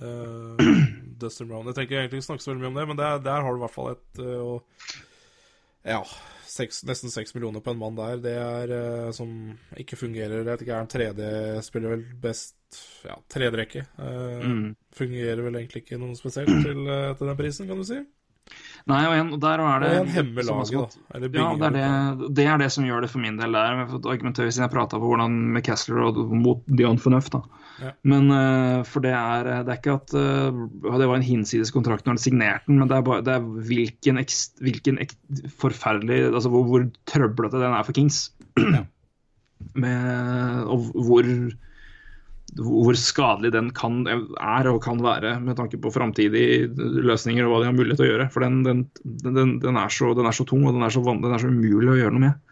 Eh, 0.00 0.66
Dustin 1.20 1.48
Brown. 1.48 1.66
Jeg 1.70 1.78
trenger 1.78 2.02
egentlig 2.02 2.20
ikke 2.20 2.28
snakke 2.30 2.44
så 2.44 2.52
veldig 2.52 2.62
mye 2.64 2.72
om 2.74 2.80
det, 2.80 2.86
men 2.90 2.98
der, 3.00 3.20
der 3.24 3.44
har 3.44 3.52
du 3.52 3.60
i 3.60 3.64
hvert 3.64 3.76
fall 3.76 3.92
et 3.94 4.20
uh, 4.20 4.96
Ja, 5.86 6.00
seks, 6.50 6.82
nesten 6.88 7.12
seks 7.14 7.32
millioner 7.36 7.62
på 7.64 7.72
en 7.72 7.80
mann 7.80 7.96
der. 7.96 8.20
Det 8.20 8.34
er 8.36 8.74
uh, 8.74 9.12
som 9.16 9.30
ikke 9.80 9.96
fungerer. 9.96 10.40
Jeg 10.42 10.48
vet 10.50 10.66
ikke, 10.66 10.74
er 10.74 10.84
han 10.84 10.92
tredje 10.92 11.30
spiller 11.64 11.96
vel 11.96 12.04
best 12.20 12.82
Ja, 13.06 13.16
tredjerekke. 13.32 13.86
Uh, 13.96 14.44
Mm. 14.46 14.68
Fungerer 14.96 15.40
vel 15.44 15.56
egentlig 15.58 15.84
ikke 15.84 15.98
noe 16.00 16.16
spesielt 16.18 16.52
til, 16.64 16.84
til 17.16 17.28
den 17.30 17.38
prisen, 17.38 17.68
kan 17.68 17.80
du 17.80 17.84
si. 17.88 17.98
Nei, 18.86 19.00
og 19.08 19.16
en, 19.16 19.30
og 19.34 19.40
der 19.42 19.60
er 19.66 19.80
det 19.82 19.88
Og 19.90 20.04
en 20.04 20.12
hemmer 20.14 20.44
laget, 20.46 20.76
da. 20.76 21.04
Eller 21.16 21.32
Ja, 21.34 21.46
det 21.58 21.66
er 21.66 21.74
det, 21.74 22.28
det 22.38 22.44
er 22.46 22.60
det 22.62 22.68
som 22.70 22.84
gjør 22.86 23.02
det 23.02 23.10
for 23.10 23.22
min 23.22 23.38
del 23.40 23.56
der. 23.56 23.80
Fått 23.90 24.06
siden 24.06 24.62
jeg 24.62 24.70
prata 24.70 25.00
på 25.02 25.08
hvordan 25.10 25.34
med 25.56 25.64
Kessler 25.66 26.04
og 26.06 26.20
mot 26.30 26.62
Dion 26.70 27.00
Fornuft. 27.02 27.34
da. 27.34 27.42
Ja. 27.82 27.90
Men 28.06 28.30
uh, 28.30 28.84
for 28.86 29.02
det 29.04 29.10
er, 29.10 29.50
det 29.66 29.74
er 29.74 29.80
ikke 29.80 29.96
at 29.98 30.14
uh, 30.14 30.62
det 31.02 31.10
var 31.10 31.18
en 31.18 31.26
hinsides 31.26 31.74
kontrakt 31.74 32.06
når 32.06 32.14
han 32.14 32.22
signerte 32.22 32.70
den, 32.70 32.78
men 32.78 32.88
det 32.88 32.96
er, 32.96 33.04
bare, 33.10 33.24
det 33.26 33.34
er 33.34 33.50
hvilken, 33.72 34.22
ekst, 34.22 34.54
hvilken 34.64 35.02
ekst, 35.02 35.18
forferdelig 35.60 36.22
Altså 36.30 36.52
hvor, 36.54 36.64
hvor 36.70 36.86
trøblete 37.10 37.58
den 37.58 37.74
er 37.74 37.84
for 37.86 37.96
Kings. 37.96 38.28
Med, 39.82 40.62
og 40.70 40.92
hvor 40.94 41.26
hvor 42.54 42.96
skadelig 42.96 43.50
den 43.52 43.70
kan, 43.76 44.04
er 44.06 44.68
og 44.70 44.80
kan 44.84 45.00
være 45.02 45.34
med 45.42 45.58
tanke 45.58 45.78
på 45.82 45.90
framtidige 45.92 46.70
løsninger 46.78 47.44
og 47.44 47.52
hva 47.52 47.60
de 47.60 47.68
har 47.68 47.76
mulighet 47.76 48.00
til 48.00 48.06
å 48.06 48.10
gjøre. 48.12 48.28
For 48.32 48.44
den, 48.46 48.62
den, 48.64 48.84
den, 49.04 49.56
den, 49.60 49.76
er, 49.76 49.92
så, 49.92 50.12
den 50.16 50.28
er 50.28 50.36
så 50.36 50.46
tung 50.48 50.64
og 50.64 50.76
den 50.76 50.86
er 50.86 50.94
så, 50.94 51.02
er 51.02 51.42
så 51.42 51.50
umulig 51.50 51.92
å 51.92 51.98
gjøre 51.98 52.14
noe 52.16 52.24
med. 52.28 52.42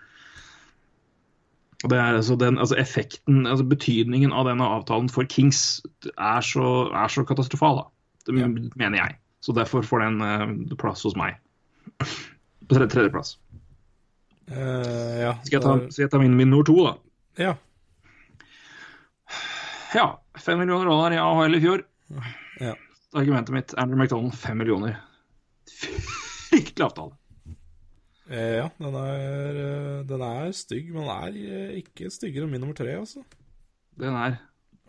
Og 1.84 1.90
det 1.92 1.98
er 2.00 2.16
altså 2.16 2.36
den, 2.40 2.58
altså 2.58 2.76
Effekten, 2.80 3.44
altså 3.46 3.64
betydningen 3.68 4.32
av 4.32 4.48
denne 4.48 4.66
avtalen 4.76 5.10
for 5.12 5.28
Kings 5.28 5.82
er 6.16 6.44
så, 6.44 6.88
er 6.96 7.12
så 7.12 7.24
katastrofal, 7.28 7.82
da. 7.82 7.90
Det 8.24 8.40
Ja. 8.40 8.48
mener 8.48 8.96
jeg. 8.96 9.18
Så 9.44 9.52
derfor 9.52 9.84
får 9.84 10.00
den 10.00 10.22
uh, 10.24 10.76
plass 10.80 11.04
hos 11.04 11.16
meg. 11.16 11.36
På 12.00 12.72
tredje, 12.72 12.88
tredjeplass. 12.88 13.34
Uh, 14.48 15.20
ja. 15.20 15.34
Skal 15.44 15.58
jeg 15.58 15.64
ta, 15.64 15.74
skal 15.92 16.06
jeg 16.06 16.12
ta 16.14 16.20
min, 16.22 16.36
min 16.36 16.48
nummer 16.48 16.64
to, 16.64 16.78
da? 16.86 16.94
ja. 17.36 17.54
Ja. 19.94 20.06
Fem 20.34 20.58
millioner 20.58 20.86
dollar 20.86 21.12
i 21.12 21.18
AHL 21.22 21.54
i 21.54 21.60
fjor. 21.60 21.84
Ja. 22.60 22.74
Argumentet 23.14 23.54
mitt 23.54 23.74
Andrew 23.74 23.98
McDonald, 23.98 24.34
fem 24.34 24.58
millioner. 24.58 24.96
Fryktelig 26.50 26.84
avtale. 26.84 27.14
Eh, 28.30 28.56
ja, 28.56 28.68
den 28.78 28.94
er, 28.94 29.58
eh, 29.60 30.04
den 30.08 30.22
er 30.24 30.52
stygg, 30.56 30.90
men 30.94 31.04
den 31.04 31.12
er 31.12 31.34
eh, 31.54 31.74
ikke 31.82 32.10
styggere 32.10 32.46
enn 32.46 32.54
min 32.54 32.64
nummer 32.64 32.76
tre, 32.76 32.94
altså. 32.96 33.22
Den 34.00 34.16
er 34.16 34.38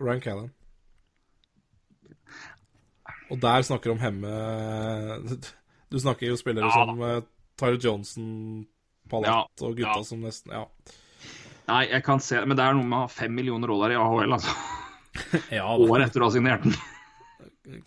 Ryan 0.01 0.23
Callan. 0.23 0.53
Og 3.29 3.41
der 3.41 3.65
snakker 3.65 3.89
du 3.89 3.95
om 3.95 4.01
hemme 4.01 4.29
Du 5.91 5.97
snakker 5.99 6.27
jo 6.27 6.37
spillere 6.37 6.69
Ja, 6.69 6.85
som 6.85 6.99
Tyre 6.99 7.21
Tyler 7.57 7.79
Johnson, 7.81 8.27
Palat 9.09 9.65
og 9.65 9.77
gutta 9.77 9.97
ja. 9.97 10.05
som 10.05 10.21
nesten 10.21 10.53
Ja. 10.53 10.65
Nei, 11.69 11.83
jeg 11.89 12.05
kan 12.05 12.21
se 12.21 12.41
Men 12.45 12.57
det 12.57 12.65
er 12.65 12.77
noe 12.77 12.85
med 12.85 12.97
å 12.97 13.05
ha 13.05 13.11
fem 13.11 13.33
millioner 13.33 13.71
dollar 13.71 13.93
i 13.93 13.97
AHL, 13.97 14.37
altså. 14.37 14.53
ja 15.59 15.69
Året 15.75 16.09
etter 16.09 16.23
å 16.23 16.29
ha 16.29 16.35
signert 16.35 16.67
den. 16.67 16.75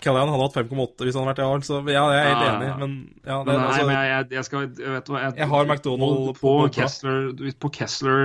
Callahan 0.03 0.33
hadde 0.33 0.47
hatt 0.47 0.57
5,8 0.59 1.07
hvis 1.07 1.17
han 1.17 1.23
hadde 1.23 1.31
vært 1.31 1.41
i 1.41 1.45
Arn, 1.47 1.65
så 1.67 1.77
ja, 1.87 2.03
jeg 2.11 2.23
er 2.23 2.27
helt 2.27 2.41
Ja, 2.43 2.47
ja, 2.49 2.55
enig, 2.55 2.71
men 2.81 2.95
ja, 3.23 3.37
det, 3.47 3.53
nei, 3.53 3.67
altså, 3.69 3.85
men 3.87 3.95
jeg, 3.95 4.09
jeg, 4.11 4.27
jeg 4.35 4.47
skal 4.49 4.65
jeg 4.65 4.95
vet 4.95 5.07
du 5.07 5.13
hva, 5.13 5.21
jeg, 5.23 5.35
Jeg 5.39 5.51
har 5.53 5.69
McDonald 5.69 6.17
på, 6.25 6.33
på 6.41 6.55
på. 6.65 6.73
Kessler, 6.75 7.29
på 7.63 7.71
Kessler 7.77 8.25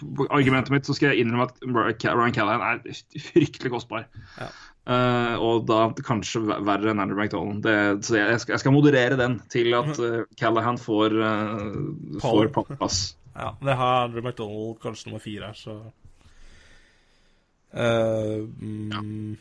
på 0.00 0.26
argumentet 0.26 0.74
mitt 0.74 0.90
så 0.90 0.96
skal 0.98 1.12
jeg 1.12 1.22
innrømme 1.24 1.46
at 1.46 2.02
Ryan 2.10 2.34
Callahan 2.34 2.66
er 2.66 3.22
fryktelig 3.30 3.72
kostbar. 3.76 4.08
Ja. 4.40 4.50
Uh, 4.90 5.36
og 5.44 5.68
da 5.68 5.84
kanskje 6.02 6.40
verre 6.48 6.90
enn 6.90 7.02
Andrew 7.02 7.20
McDonald. 7.20 7.62
Det, 7.62 7.76
så 8.06 8.16
jeg, 8.16 8.32
jeg, 8.32 8.42
skal, 8.42 8.56
jeg 8.56 8.62
skal 8.64 8.74
moderere 8.74 9.18
den 9.20 9.38
til 9.52 9.70
at 9.78 9.92
uh, 10.02 10.24
Callahan 10.40 10.80
får, 10.80 11.14
uh, 11.20 12.18
får 12.24 12.50
pallplass. 12.56 13.02
Ja, 13.36 13.52
det 13.62 13.76
har 13.78 14.08
Andrew 14.08 14.24
McDonald 14.24 14.80
kanskje 14.82 15.10
nummer 15.10 15.22
fire 15.22 15.52
her, 15.52 15.58
så 15.58 15.76
Mm, 17.72 19.36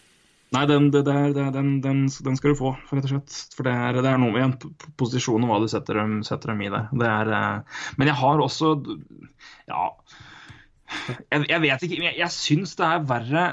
Nei, 0.50 0.64
den, 0.66 0.88
det, 0.90 1.04
det, 1.06 1.44
den, 1.54 1.68
den, 1.82 2.00
den 2.10 2.38
skal 2.38 2.56
du 2.56 2.58
få, 2.58 2.72
rett 2.90 3.06
og 3.06 3.12
slett. 3.12 3.36
For 3.54 3.68
det 3.68 3.74
er, 3.74 4.00
det 4.02 4.10
er 4.10 4.22
noe 4.22 4.34
med 4.34 4.48
en 4.48 4.88
posisjon 4.98 5.46
og 5.46 5.52
hva 5.52 5.60
du 5.62 5.68
setter 5.70 6.00
dem, 6.02 6.16
setter 6.26 6.54
dem 6.54 6.64
i 6.66 6.72
der. 6.74 6.88
Det 6.90 7.10
er, 7.10 7.30
eh, 7.38 7.84
men 8.02 8.10
jeg 8.10 8.18
har 8.24 8.42
også 8.42 8.74
Ja. 9.70 9.92
Jeg, 11.30 11.46
jeg 11.52 11.62
vet 11.62 11.86
ikke. 11.86 12.02
Jeg, 12.02 12.16
jeg 12.18 12.34
syns 12.34 12.74
det 12.80 12.86
er 12.88 13.04
verre 13.06 13.44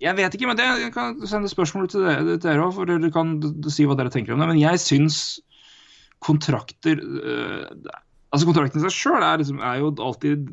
Jeg 0.00 0.16
vet 0.16 0.34
ikke, 0.38 0.48
men 0.48 0.56
det, 0.56 0.68
jeg 0.86 0.92
kan 0.94 1.18
sende 1.28 1.50
spørsmål 1.52 1.90
til 1.92 2.06
dere, 2.06 2.38
til 2.38 2.48
dere 2.48 2.70
for 2.72 2.88
dere 2.88 3.12
kan 3.12 3.36
si 3.68 3.84
hva 3.84 3.98
dere 3.98 4.14
tenker 4.14 4.32
om 4.32 4.40
det. 4.40 4.48
Men 4.48 4.62
jeg 4.62 4.80
syns 4.80 5.18
kontrakter 6.24 6.96
øh, 6.96 7.66
Altså 8.28 8.44
Kontrakten 8.44 8.82
i 8.82 8.84
seg 8.84 8.92
sjøl 8.92 9.22
er, 9.24 9.40
liksom, 9.40 9.60
er 9.64 9.78
jo 9.80 9.92
alltid 10.04 10.48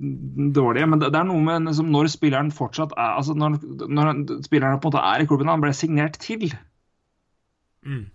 dårlige, 0.56 0.88
men 0.88 1.02
det, 1.02 1.10
det 1.12 1.20
er 1.20 1.28
noe 1.28 1.44
med 1.44 1.66
liksom, 1.68 1.90
når 1.92 2.08
spilleren 2.14 2.54
fortsatt 2.56 2.94
er 2.96 3.18
altså 3.18 3.36
Når, 3.36 3.58
når 3.92 4.12
spilleren 4.46 4.80
på 4.80 4.88
en 4.88 4.94
måte 4.94 5.04
er 5.04 5.24
i 5.24 5.28
klubben 5.28 5.52
han 5.52 5.64
ble 5.64 5.74
signert 5.76 6.16
til. 6.24 6.48
Mm. 7.86 8.08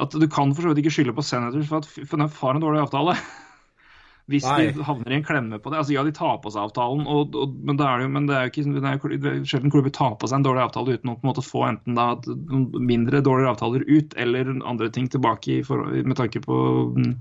at 0.00 0.12
du 0.12 0.24
kan 0.28 0.54
for 0.54 0.64
så 0.64 0.70
vidt 0.70 0.78
ikke 0.84 0.92
skylde 0.94 1.12
på 1.16 1.24
Senators 1.24 1.68
for 1.68 1.82
at 1.82 2.06
FNF 2.08 2.38
har 2.40 2.56
en 2.56 2.62
dårlig 2.64 2.80
avtale. 2.84 3.16
Hvis 4.30 4.46
Nei. 4.46 4.72
de 4.74 4.82
havner 4.82 5.12
i 5.12 5.18
en 5.20 5.26
klemme 5.26 5.58
på 5.62 5.70
det. 5.70 5.78
Altså 5.78 5.94
Ja, 5.94 6.02
de 6.02 6.14
tar 6.14 6.40
på 6.42 6.50
seg 6.50 6.64
avtalen, 6.66 7.04
og, 7.06 7.36
og, 7.38 7.52
men, 7.62 7.78
det 7.78 7.86
er 7.86 8.02
jo, 8.02 8.08
men 8.10 8.26
det 8.26 8.34
er 8.34 8.46
jo 8.46 8.52
ikke 8.52 8.64
det 8.72 8.90
er 8.90 9.36
jo 9.38 9.50
sjelden 9.50 9.70
klubber 9.74 9.94
tar 9.94 10.16
på 10.18 10.30
seg 10.30 10.40
en 10.40 10.46
dårlig 10.48 10.64
avtale 10.64 10.96
uten 10.96 11.12
å 11.12 11.14
på 11.18 11.26
en 11.26 11.30
måte 11.30 11.44
få 11.46 11.62
enten 11.68 11.98
da 11.98 12.08
mindre 12.90 13.22
dårlige 13.22 13.52
avtaler 13.54 13.86
ut, 13.86 14.16
eller 14.18 14.50
andre 14.56 14.90
ting 14.94 15.06
tilbake 15.12 15.58
i 15.58 15.62
for, 15.66 15.86
med 15.94 16.18
tanke 16.18 16.42
på 16.42 16.58
mm, 16.96 17.12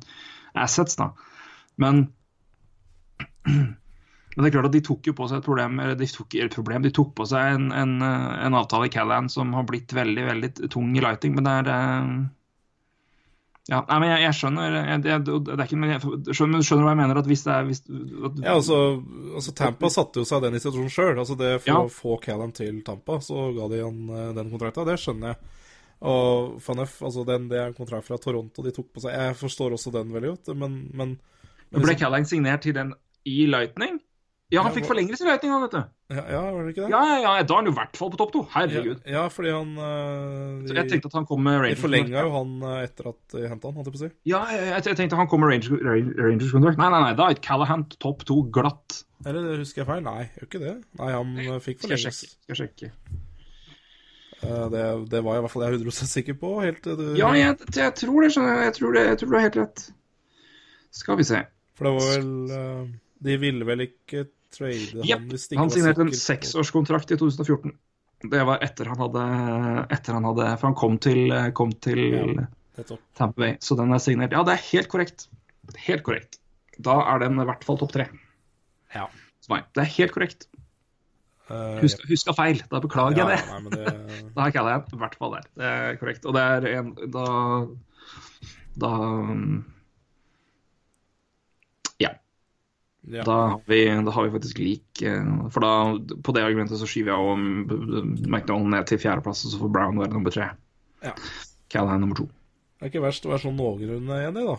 assets, 0.65 0.97
da. 1.01 1.11
Men 1.81 2.05
men 4.35 4.43
det 4.43 4.49
er 4.49 4.53
klart 4.57 4.67
at 4.67 4.73
de 4.75 4.81
tok 4.83 5.07
jo 5.07 5.13
på 5.15 5.27
seg 5.31 5.39
et 5.39 5.45
problem, 5.45 5.77
eller 5.79 5.95
de 5.95 6.07
tok, 6.11 6.33
et 6.43 6.51
problem, 6.55 6.83
de 6.83 6.89
tok 6.91 7.13
på 7.15 7.27
seg 7.29 7.53
en, 7.55 7.69
en, 7.71 7.93
en 8.03 8.57
avtale 8.59 8.89
i 8.89 8.91
Callan 8.91 9.29
som 9.31 9.53
har 9.55 9.63
blitt 9.69 9.93
veldig 9.95 10.25
veldig 10.27 10.49
tung 10.73 10.89
i 10.97 11.03
lighting. 11.03 11.37
Men 11.37 11.45
det 11.47 11.53
er 11.53 11.69
eh, 11.71 12.09
Ja, 13.71 13.79
nei, 13.87 13.99
men 14.03 14.11
jeg, 14.11 14.25
jeg 14.25 14.37
skjønner 14.37 14.75
jeg, 14.75 14.97
jeg, 15.07 15.21
det 15.25 15.53
er 15.55 15.63
ikke, 15.63 15.77
men 15.81 15.93
jeg 15.95 16.01
skjønner, 16.37 16.65
skjønner 16.67 16.83
hva 16.85 16.91
jeg 16.93 16.99
mener. 16.99 17.19
at 17.21 17.29
hvis 17.31 17.45
det 17.47 17.53
er 17.55 17.63
hvis, 17.69 17.79
at, 17.87 18.41
Ja, 18.43 18.57
altså, 18.59 18.79
altså 19.39 19.53
Tampa 19.57 19.89
satte 19.93 20.21
jo 20.21 20.27
seg 20.29 20.43
den 20.43 20.57
i 20.57 20.61
situasjonen 20.61 20.93
sjøl. 20.93 21.13
Altså 21.23 21.37
det 21.39 21.53
for 21.63 21.71
Ja. 21.71 21.77
å 21.85 21.93
få 22.01 22.17
Callan 22.25 22.51
til 22.59 22.81
Tampa, 22.85 23.17
så 23.25 23.47
ga 23.55 23.69
de 23.71 23.79
han 23.85 24.01
eh, 24.09 24.33
den 24.37 24.51
kontrakta. 24.51 24.83
Det 24.85 24.97
skjønner 25.01 25.31
jeg. 25.31 25.61
Og 26.11 26.59
Fanef, 26.61 26.97
altså 27.07 27.23
den, 27.25 27.47
det 27.49 27.61
er 27.61 27.71
en 27.71 27.77
kontrakt 27.79 28.05
fra 28.09 28.19
Toronto 28.21 28.61
de 28.67 28.75
tok 28.75 28.91
på 28.93 29.05
seg. 29.05 29.15
Jeg 29.15 29.39
forstår 29.39 29.77
også 29.79 29.95
den 29.95 30.11
veldig 30.13 30.33
godt, 30.35 30.51
men, 30.59 30.75
men 30.93 31.15
Ble 31.71 31.95
Callang 31.99 32.25
signert 32.29 32.61
til 32.61 32.73
den 32.77 32.93
i 33.25 33.45
Lightning? 33.49 34.01
Ja, 34.53 34.61
han 34.61 34.69
Ja, 34.71 34.75
fikk 34.77 34.85
forlengelse 34.85 35.25
i 35.25 35.27
Lightning, 35.27 35.51
han, 35.51 35.63
vet 35.65 35.71
du. 35.73 35.79
ja, 36.13 36.21
ja, 36.29 36.41
var 36.53 36.63
det 36.67 36.75
ikke 36.75 36.83
det? 36.85 36.89
Ja, 36.93 36.99
ja, 37.09 37.31
ja, 37.39 37.43
da 37.49 37.53
er 37.55 37.57
han 37.57 37.65
jo 37.65 37.71
i 37.73 37.75
hvert 37.79 37.97
fall 37.97 38.11
på 38.13 38.17
topp 38.21 38.31
to. 38.35 38.43
Herregud. 38.53 38.99
ja, 39.09 39.23
fordi 39.33 39.49
han 39.55 39.71
eh, 39.81 40.67
Så 40.69 40.75
jeg 40.77 40.89
tenkte 40.91 41.09
at 41.09 41.15
han 41.17 41.25
kom 41.25 41.41
med 41.43 41.55
De 41.57 41.61
Rangers. 41.63 41.81
forlenga 41.81 42.21
jo 42.27 42.29
han 42.35 42.51
eh, 42.61 42.83
etter 42.85 43.09
at 43.09 43.33
de 43.33 43.47
henta 43.49 43.67
han, 43.71 43.73
holdt 43.79 43.89
jeg 43.89 43.95
på 43.95 43.99
å 43.99 44.03
si. 44.05 44.11
Ja, 44.29 44.43
jeg, 44.53 44.67
jeg, 44.69 44.83
jeg 44.91 44.99
tenkte 45.01 45.17
han 45.17 45.27
kom 45.31 45.41
med 45.41 45.49
Rangers, 45.49 45.81
Rangers 46.21 46.53
kontrakt. 46.53 46.77
Nei, 46.83 46.89
nei, 46.93 47.01
nei, 47.07 47.15
da 47.17 47.29
er 47.33 47.41
Callahan 47.49 47.87
topp 47.97 48.21
to 48.29 48.37
glatt. 48.53 48.99
Eller 49.25 49.57
husker 49.63 49.81
jeg 49.81 49.89
feil? 49.89 50.05
Nei, 50.05 50.29
gjør 50.37 50.47
ikke 50.51 50.61
det. 50.67 50.75
Nei, 51.01 51.09
han 51.17 51.33
nei, 51.41 51.57
fikk 51.65 51.81
Skal 51.81 51.95
jeg 51.97 52.03
sjekke. 52.05 52.29
Skal 52.35 52.53
jeg 52.53 52.61
sjekke. 52.61 52.91
Eh, 54.45 54.69
Det, 54.77 54.85
det 55.09 55.23
var 55.25 55.39
i 55.39 55.41
hvert 55.41 55.55
fall 55.57 55.65
jeg 55.65 55.79
100 55.81 56.13
sikker 56.13 56.37
på. 56.45 56.53
Helt 56.61 56.85
du 56.85 57.05
Ja, 57.17 57.33
jeg, 57.33 57.57
jeg 57.73 57.97
tror 57.97 58.21
det. 58.21 58.29
Jeg 58.37 58.63
Jeg 58.69 58.77
tror 58.77 58.93
det, 58.93 59.05
jeg 59.09 59.17
tror 59.23 59.33
du 59.33 59.37
har 59.39 59.47
helt 59.49 59.59
rett. 59.63 59.87
Skal 60.95 61.17
vi 61.17 61.25
se. 61.27 61.41
For 61.75 61.87
det 61.87 61.93
var 61.95 62.11
vel 62.13 62.55
eh, 62.55 62.83
De 63.27 63.37
ville 63.41 63.67
vel 63.67 63.85
ikke 63.87 64.25
trade 64.55 65.03
yep. 65.03 65.19
han 65.19 65.29
hvis 65.31 65.49
de 65.49 65.55
ikke 65.55 65.61
han 65.61 65.71
var 65.71 65.75
signerte 65.75 66.05
en 66.05 66.13
seksårskontrakt 66.15 67.11
i 67.11 67.19
2014. 67.19 67.75
Det 68.31 68.43
var 68.47 68.63
etter 68.63 68.87
han 68.89 69.01
hadde, 69.03 69.23
etter 69.91 70.15
han 70.15 70.25
hadde 70.29 70.47
For 70.55 70.69
han 70.69 70.77
kom 70.79 70.99
til, 71.03 71.27
kom 71.57 71.73
til 71.83 72.03
Ja. 72.15 72.85
Tampa 73.15 73.39
Bay, 73.39 73.53
så 73.63 73.75
den 73.79 73.93
er 73.95 74.01
signert. 74.03 74.33
Ja, 74.35 74.41
det 74.43 74.57
er 74.57 74.63
helt 74.73 74.89
korrekt. 74.91 75.29
Helt 75.85 76.03
korrekt. 76.03 76.41
Da 76.83 76.97
er 77.13 77.21
den 77.23 77.39
i 77.39 77.45
hvert 77.47 77.63
fall 77.63 77.77
topp 77.79 77.93
tre. 77.95 78.09
Ja. 78.91 79.05
Det 79.47 79.79
er 79.79 79.91
helt 79.95 80.11
korrekt. 80.11 80.47
Eh, 81.45 81.77
Husk, 81.83 82.01
huska 82.09 82.33
feil. 82.33 82.61
Da 82.71 82.81
beklager 82.81 83.19
ja, 83.21 83.27
jeg 83.29 83.37
det. 83.37 83.49
nei, 83.51 83.59
men 83.61 83.71
det 83.77 84.31
Da 84.37 84.47
kaller 84.53 84.75
jeg 84.75 84.95
i 84.95 85.01
hvert 85.03 85.17
fall 85.19 85.35
der. 85.37 85.47
Det 85.53 85.71
er 85.71 85.99
korrekt. 86.01 86.25
Og 86.25 86.35
det 86.35 86.43
er 86.43 86.67
en 86.79 86.93
Da 87.13 87.25
Da 88.81 88.91
Ja. 92.01 92.11
Ja. 93.11 93.23
Da 93.27 93.33
har 93.53 93.59
vi, 93.69 93.81
da 93.85 94.11
har 94.11 94.25
vi 94.25 94.33
faktisk 94.33 94.59
lik 94.63 95.01
eh, 95.05 95.25
For 95.53 95.61
da, 95.61 95.73
på 96.25 96.33
det 96.33 96.45
argumentet 96.45 96.79
så 96.81 96.87
skyver 96.89 97.13
jeg 97.13 97.33
om 97.33 97.43
McDonald 98.25 98.71
ned 98.73 98.87
til 98.89 99.01
fjerdeplass, 99.01 99.43
og 99.45 99.53
så 99.53 99.61
får 99.61 99.73
Brown 99.75 99.99
være 100.01 100.15
nummer 100.15 100.33
tre. 100.33 100.49
Ja. 101.05 101.13
Callahan 101.71 102.01
nummer 102.01 102.17
to. 102.17 102.25
Det 102.75 102.87
er 102.87 102.93
ikke 102.93 103.05
verst 103.05 103.27
å 103.27 103.33
være 103.33 103.45
sånn 103.45 103.59
noenlunde 103.59 104.21
enig, 104.27 104.45
da. 104.47 104.55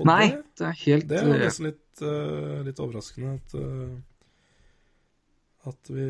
Og 0.00 0.06
Nei, 0.06 0.22
det, 0.30 0.42
det 0.60 0.68
er 0.68 0.76
helt 0.84 1.08
det 1.10 1.16
er 1.18 1.26
jo 1.26 1.34
eh, 1.34 1.42
nesten 1.42 1.66
litt, 1.66 2.02
uh, 2.04 2.60
litt 2.66 2.82
overraskende 2.84 3.32
at 3.34 3.56
uh, 3.58 3.96
at 5.66 5.88
vi, 5.90 6.04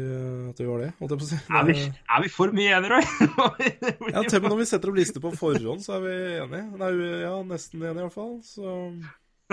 at 0.50 0.58
vi 0.60 0.66
var 0.68 0.82
det, 0.82 0.90
holdt 0.98 1.14
jeg 1.14 1.20
på 1.22 1.24
å 1.24 1.28
si. 1.30 1.36
er, 1.48 1.62
vi, 1.64 1.76
er 1.88 2.24
vi 2.26 2.28
for 2.28 2.52
mye 2.52 2.74
enige, 2.76 2.90
Roy? 2.92 3.70
Ja, 4.12 4.20
til 4.20 4.36
og 4.36 4.42
med 4.44 4.50
når 4.52 4.58
vi 4.60 4.66
setter 4.68 4.92
opp 4.92 4.98
liste 4.98 5.22
på 5.24 5.32
forhånd, 5.32 5.80
så 5.80 5.94
er 5.96 6.02
vi 6.04 6.16
enige. 6.42 6.66
Nei, 6.82 6.90
ja, 7.22 7.32
nesten 7.48 7.80
enige 7.80 7.94
i 7.94 8.04
hvert 8.04 8.16
fall. 8.18 8.34
Så 8.44 8.74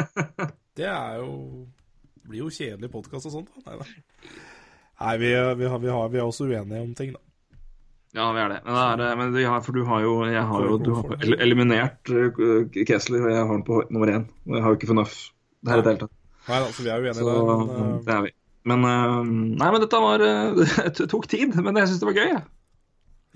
det 0.78 0.88
er 0.90 1.20
jo 1.22 1.34
blir 2.24 2.45
jo 2.45 2.49
kjedelig 2.53 2.90
podkast 2.94 3.28
og 3.30 3.36
sånt. 3.36 3.52
da. 3.65 3.74
Nei, 3.74 3.84
nei. 3.84 5.15
Vi, 5.20 5.30
vi, 5.30 5.68
har, 5.68 5.80
vi, 5.82 5.90
har, 5.91 6.10
vi 6.14 6.20
er 6.22 6.26
også 6.26 6.48
uenige 6.48 6.82
om 6.82 6.94
ting, 6.98 7.14
da. 7.15 7.22
Ja, 8.14 8.28
vi 8.36 8.44
er 8.44 8.52
det. 8.53 8.60
Men, 8.65 8.76
det 8.78 9.06
er, 9.07 9.11
eh, 9.11 9.18
men 9.20 9.38
har, 9.49 9.61
for 9.65 9.76
du 9.76 9.84
har 9.90 10.03
jo, 10.06 10.14
jeg 10.30 10.44
har 10.49 10.65
jo 10.68 10.78
du 10.78 10.91
har 10.99 11.15
eliminert 11.41 12.11
uh, 12.14 12.68
Kessler, 12.86 13.26
og 13.26 13.32
jeg 13.34 13.40
har 13.41 13.49
den 13.56 13.65
på 13.65 13.80
nummer 13.90 14.11
én. 14.14 14.28
Og 14.45 14.57
jeg 14.57 14.64
har 14.65 14.74
jo 14.74 14.80
ikke 14.80 14.90
FNAF 14.91 15.15
her 15.65 15.80
i 15.82 15.84
det 15.84 15.94
hele 15.95 16.03
tatt. 16.06 16.20
Nei 16.44 16.60
da, 16.60 16.72
så 16.76 16.84
vi 16.86 16.91
er 16.91 17.02
uenige 17.02 17.18
Så 17.18 17.26
der. 17.26 17.44
Men, 17.49 17.70
eh, 17.74 17.94
det 18.06 18.15
er 18.18 18.26
vi. 18.28 18.34
Men 18.70 18.86
eh, 18.88 19.15
Nei, 19.64 19.70
men 19.74 19.82
dette 19.84 20.02
var 20.06 20.24
eh, 20.24 20.61
Det 20.99 21.10
tok 21.11 21.28
tid, 21.32 21.57
men 21.57 21.80
jeg 21.82 21.90
syns 21.91 22.03
det 22.03 22.10
var 22.11 22.20
gøy. 22.22 22.36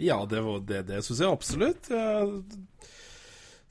ja, 0.08 0.18
det, 0.30 0.44
var- 0.46 0.64
det, 0.70 0.82
det 0.92 1.02
syns 1.08 1.24
jeg 1.26 1.32
absolutt. 1.40 1.90
Jeg 1.90 2.40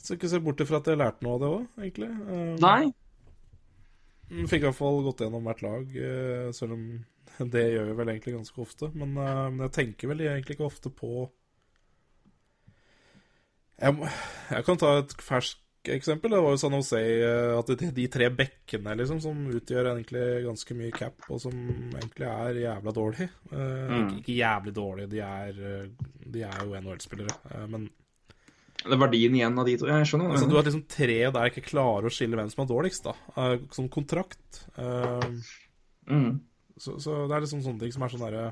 skal 0.06 0.16
ikke 0.20 0.30
se 0.32 0.40
bort 0.46 0.62
ifra 0.64 0.78
at 0.80 0.88
jeg 0.92 1.00
lærte 1.00 1.26
noe 1.26 1.34
av 1.36 1.42
det 1.42 1.50
òg, 1.56 1.66
egentlig. 1.82 2.08
Eh, 2.36 2.54
Nei. 2.62 2.92
Mm, 4.30 4.46
Fikk 4.50 4.62
i 4.64 4.66
hvert 4.66 4.78
fall 4.80 5.02
gått 5.06 5.20
gjennom 5.22 5.44
hvert 5.46 5.60
lag, 5.66 5.92
eh, 6.10 6.48
selv 6.56 6.74
om 6.78 6.86
det 7.52 7.66
gjør 7.74 7.90
vi 7.90 7.98
vel 8.00 8.14
egentlig 8.14 8.36
ganske 8.38 8.62
ofte. 8.64 8.88
Men, 8.98 9.12
eh, 9.20 9.44
jeg 9.66 9.74
tenker 9.80 10.10
vel 10.14 10.24
egentlig 10.26 10.56
ikke 10.56 10.70
ofte 10.70 10.90
på 10.94 11.26
jeg, 13.76 13.92
må- 13.92 14.08
jeg 14.50 14.64
kan 14.64 14.78
ta 14.80 14.90
et 15.02 15.12
ferskt 15.20 15.62
eksempel. 15.92 16.32
Det 16.32 16.40
var 16.42 16.54
jo 16.54 16.58
San 16.58 16.72
Jose 16.74 16.98
at 17.58 17.68
de, 17.78 17.90
de 17.94 18.06
tre 18.10 18.30
bekkene 18.34 18.94
liksom, 18.98 19.20
som 19.22 19.42
utgjør 19.52 19.90
egentlig 19.92 20.24
ganske 20.46 20.74
mye 20.78 20.94
cap, 20.96 21.26
og 21.30 21.38
som 21.44 21.52
egentlig 21.92 22.26
er 22.30 22.60
jævla 22.64 22.94
dårlige. 22.96 23.28
Eh, 23.52 23.92
ikke, 24.00 24.16
ikke 24.22 24.38
jævlig 24.40 24.74
dårlige, 24.80 25.10
de 25.12 25.20
er, 25.26 25.60
de 26.34 26.42
er 26.48 26.64
jo 26.64 26.74
NHL-spillere. 26.80 27.36
Eh, 27.52 27.66
men 27.74 27.86
Det 28.82 28.92
er 28.94 29.00
verdien 29.00 29.34
igjen 29.34 29.56
av 29.58 29.66
de 29.66 29.76
to. 29.80 29.88
Jeg 29.90 30.08
skjønner. 30.10 30.34
altså, 30.34 30.48
du 30.50 30.54
har 30.58 30.66
liksom 30.66 30.84
tre 30.90 31.18
der 31.34 31.50
ikke 31.50 31.64
klarer 31.66 32.08
å 32.08 32.12
skille 32.12 32.38
hvem 32.38 32.50
som 32.52 32.62
er 32.62 32.70
dårligst, 32.70 33.08
da. 33.08 33.14
Eh, 33.42 33.56
som 33.74 33.88
kontrakt. 33.92 34.60
Eh, 34.76 35.26
mm. 36.12 36.30
Så, 36.76 36.98
så 37.02 37.24
det 37.24 37.36
er 37.36 37.46
liksom 37.46 37.64
sånne 37.64 37.82
ting 37.82 37.94
som 37.94 38.04
er 38.04 38.12
sånn 38.12 38.22
derre 38.26 38.46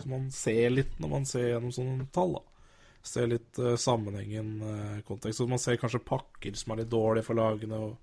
Som 0.00 0.10
man 0.10 0.24
ser 0.34 0.72
litt 0.72 0.96
når 0.98 1.12
man 1.12 1.28
ser 1.28 1.52
gjennom 1.52 1.74
sånne 1.74 2.08
tall, 2.14 2.36
da. 2.40 2.44
Ser 3.08 3.28
litt 3.30 3.60
uh, 3.62 3.76
sammenhengen, 3.78 4.48
uh, 4.60 4.96
kontekst. 5.06 5.38
Så 5.38 5.46
man 5.48 5.60
ser 5.62 5.78
kanskje 5.80 6.02
pakker 6.04 6.58
som 6.58 6.74
er 6.74 6.82
litt 6.82 6.90
dårlige 6.92 7.24
for 7.30 7.38
lagene 7.38 7.78
og 7.86 7.96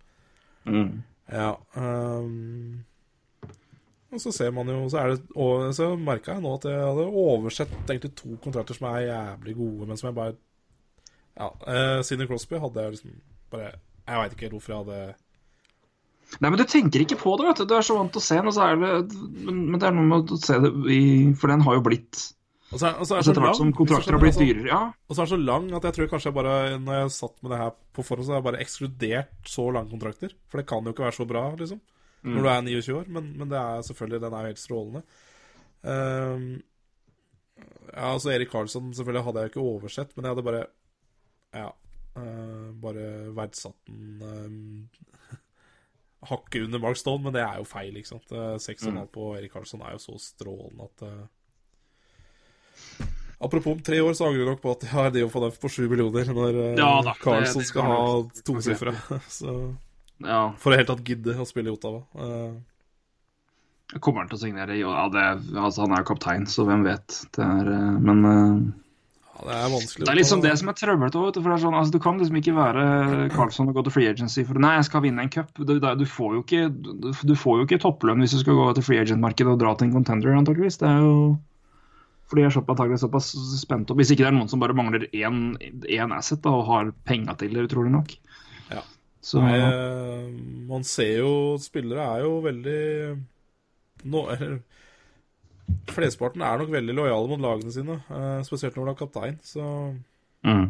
Mm. 0.66 1.04
Ja. 1.30 1.52
Um, 1.74 2.86
og 4.14 4.22
så 4.22 4.32
ser 4.32 4.52
man 4.52 4.70
jo 4.70 4.90
Så, 4.90 4.98
er 4.98 5.14
det, 5.14 5.22
og, 5.36 5.74
så 5.76 5.92
merka 6.00 6.36
jeg 6.36 6.44
nå 6.46 6.56
at 6.58 6.68
jeg 6.70 6.82
hadde 6.82 7.06
oversett 7.10 7.74
egentlig 7.84 8.14
to 8.18 8.38
kontrakter 8.44 8.78
som 8.78 8.88
er 8.92 9.08
jævlig 9.08 9.56
gode, 9.58 9.88
men 9.90 10.00
som 10.00 10.10
jeg 10.10 10.18
bare 10.18 10.36
Ja. 11.36 11.52
Uh, 11.68 12.00
Sidney 12.08 12.30
Crosby 12.30 12.60
hadde 12.64 12.84
jeg 12.84 12.96
liksom 12.96 13.16
bare 13.52 13.74
Jeg 13.76 14.20
veit 14.22 14.36
ikke 14.36 14.46
helt 14.48 14.56
hvorfor 14.56 14.74
jeg 14.74 14.84
hadde 14.86 15.16
Nei, 16.42 16.50
men 16.50 16.58
du 16.58 16.66
tenker 16.68 17.04
ikke 17.04 17.20
på 17.22 17.36
det, 17.38 17.46
vet 17.50 17.60
du. 17.62 17.68
Du 17.70 17.76
er 17.78 17.86
så 17.86 17.98
vant 18.00 18.10
til 18.16 18.22
å 18.22 18.26
se 18.26 18.38
den, 18.40 18.48
og 18.50 18.56
så 18.56 18.66
er 18.66 18.80
det 18.80 18.94
Men, 19.46 19.60
men 19.72 19.82
det 19.82 19.90
er 19.90 19.96
noe 19.96 20.08
med 20.10 20.34
å 20.34 20.40
se 20.42 20.58
det 20.64 20.72
i 20.92 21.02
For 21.38 21.52
den 21.52 21.64
har 21.68 21.78
jo 21.78 21.84
blitt 21.86 22.22
Og 22.72 22.80
så 22.82 22.90
er, 22.90 22.96
og 22.98 23.06
så 23.06 23.18
er 23.18 23.22
altså, 23.22 23.28
så 23.28 23.34
Etter 23.34 23.46
hvert 23.46 23.60
som 23.60 23.74
kontrakter 23.78 24.18
har 24.18 24.24
blitt 24.24 24.40
dyrere. 24.42 24.70
Ja. 24.72 24.82
Og 25.06 25.14
så 25.14 25.22
er 25.22 25.28
den 25.28 25.34
så 25.36 25.42
lang 25.42 25.68
at 25.78 25.90
jeg 25.90 25.98
tror 25.98 26.10
kanskje 26.14 26.32
jeg 26.32 26.38
bare 26.40 26.56
Når 26.82 26.98
jeg 26.98 27.16
satt 27.20 27.36
med 27.44 27.54
det 27.54 27.60
her 27.62 27.76
på 27.76 28.08
forhånd, 28.08 28.28
så 28.28 28.34
har 28.34 28.42
jeg 28.42 28.48
bare 28.48 28.64
ekskludert 28.66 29.52
så 29.52 29.68
lange 29.76 29.94
kontrakter. 29.94 30.34
For 30.50 30.60
det 30.60 30.68
kan 30.72 30.88
jo 30.88 30.96
ikke 30.96 31.06
være 31.06 31.20
så 31.20 31.28
bra, 31.30 31.44
liksom. 31.60 31.84
Når 32.26 32.42
du 32.42 32.50
er 32.50 32.64
29 32.66 32.96
år. 32.98 33.12
Men, 33.16 33.28
men 33.38 33.52
det 33.52 33.60
er 33.60 33.84
selvfølgelig 33.86 34.22
Den 34.24 34.34
er 34.34 34.42
jo 34.42 34.52
helt 34.52 34.64
strålende. 34.64 35.04
Um, 35.86 36.48
ja, 37.94 38.08
altså 38.10 38.34
Erik 38.34 38.50
Karlsson 38.52 38.90
selvfølgelig 38.98 39.24
hadde 39.28 39.44
jeg 39.44 39.52
ikke 39.54 39.62
oversett, 39.62 40.16
men 40.16 40.26
jeg 40.26 40.34
hadde 40.34 40.46
bare 40.50 40.64
Ja. 41.56 41.72
Uh, 42.16 42.72
bare 42.80 43.06
verdsatt 43.36 43.90
den 43.90 44.22
um, 44.24 44.90
hakket 46.30 46.68
under 46.68 46.80
Mark 46.84 47.00
Stone, 47.00 47.24
men 47.26 47.36
det 47.36 47.44
er 47.44 47.60
jo 47.60 47.68
feil, 47.68 47.96
ikke 48.00 48.14
sant. 48.14 48.32
Uh, 48.32 48.56
6,5 48.62 49.02
på 49.14 49.32
Erik 49.40 49.56
Karlsson 49.56 49.84
er 49.86 49.96
jo 49.98 50.04
så 50.04 50.20
strålende 50.22 50.88
at 50.88 51.06
uh... 51.08 51.26
Apropos 53.46 53.76
om 53.76 53.82
tre 53.84 54.00
år, 54.00 54.14
så 54.16 54.30
angrer 54.30 54.46
jeg 54.46 54.52
nok 54.54 54.62
på 54.64 54.72
at 54.72 54.86
jeg 54.88 54.94
har 54.94 55.12
det 55.12 55.26
å 55.26 55.32
få 55.32 55.42
den 55.44 55.58
på 55.60 55.70
sju 55.72 55.84
millioner 55.92 56.32
når 56.32 56.56
uh, 56.56 56.70
Ja 56.80 56.94
da, 57.04 57.16
det- 57.20 57.52
det 57.52 57.66
skal 57.68 57.90
ha 57.92 58.00
tosifra. 58.48 58.96
Så 59.40 59.58
ja. 60.24 60.40
for 60.62 60.72
å 60.72 60.80
helt 60.80 60.88
tatt 60.88 61.04
gidde 61.04 61.36
å 61.36 61.48
spille 61.48 61.68
i 61.68 61.76
Ottawa. 61.76 62.06
Uh, 62.16 62.56
Kommer 64.00 64.24
han 64.24 64.32
til 64.32 64.40
å 64.40 64.42
signere? 64.42 64.78
Ja, 64.80 65.06
det, 65.14 65.24
altså, 65.54 65.84
han 65.86 65.94
er 65.94 66.02
jo 66.02 66.10
kaptein, 66.10 66.48
så 66.50 66.66
hvem 66.68 66.84
vet. 66.88 67.20
Det 67.36 67.44
er 67.46 67.68
eh, 67.70 68.00
Men 68.02 68.24
eh, 68.26 68.56
det 69.44 69.56
er 69.56 69.72
vanskelig 69.72 70.06
Det 70.06 70.12
er 70.12 70.18
liksom 70.20 70.44
det 70.44 70.52
som 70.60 70.70
er 70.72 70.78
trøblete 70.80 71.20
òg. 71.20 71.40
Sånn, 71.60 71.76
altså, 71.76 71.92
du 71.92 72.00
kan 72.04 72.20
liksom 72.20 72.38
ikke 72.40 72.54
være 72.56 72.86
Carlsson 73.34 73.72
og 73.72 73.76
gå 73.78 73.84
til 73.88 73.96
free 73.98 74.12
agency 74.12 74.46
for 74.48 74.60
Nei, 74.64 74.76
jeg 74.78 74.88
skal 74.88 75.04
vinne 75.04 75.26
en 75.26 75.32
cup. 75.34 75.52
Du, 75.58 75.76
du, 75.76 76.06
får 76.08 76.38
jo 76.38 76.44
ikke, 76.46 76.70
du, 76.72 77.36
får 77.40 77.60
jo 77.60 77.68
ikke 77.68 77.82
topplønn 77.84 78.24
hvis 78.24 78.38
du 78.38 78.40
skal 78.44 78.60
gå 78.60 78.70
til 78.78 78.88
free 78.88 79.04
agent-markedet 79.04 79.52
og 79.52 79.60
dra 79.62 79.76
til 79.76 79.90
en 79.90 79.98
contender, 79.98 80.38
antakeligvis. 80.40 80.80
Det 80.82 80.88
er 80.88 81.04
jo 81.04 81.18
For 82.32 82.40
de 82.40 82.48
er 82.48 82.56
såpass, 82.56 83.02
såpass 83.04 83.34
spent 83.60 83.92
opp. 83.92 84.00
Hvis 84.00 84.16
ikke 84.16 84.24
det 84.24 84.32
er 84.32 84.38
noen 84.38 84.52
som 84.52 84.64
bare 84.64 84.78
mangler 84.78 85.10
én, 85.12 85.44
én 85.60 86.16
asset 86.16 86.42
da, 86.46 86.56
og 86.56 86.70
har 86.72 86.96
penga 87.06 87.36
til 87.38 87.54
det, 87.54 87.68
utrolig 87.68 87.92
nok. 87.94 88.16
Ja. 88.72 88.86
Så 89.26 89.44
Nei, 89.44 89.60
eh, 89.60 90.32
man 90.70 90.88
ser 90.88 91.20
jo 91.20 91.32
Spillere 91.62 92.08
er 92.16 92.26
jo 92.26 92.40
veldig 92.46 92.82
nå, 94.06 94.26
eller, 94.32 94.60
Flesteparten 95.90 96.44
er 96.46 96.60
nok 96.60 96.72
veldig 96.74 96.96
lojale 96.98 97.30
mot 97.32 97.42
lagene 97.42 97.74
sine, 97.74 98.00
eh, 98.12 98.42
spesielt 98.46 98.78
når 98.78 98.86
du 98.86 98.92
er 98.92 99.00
kaptein. 99.00 99.38
Så 99.46 99.66
mm. 100.46 100.66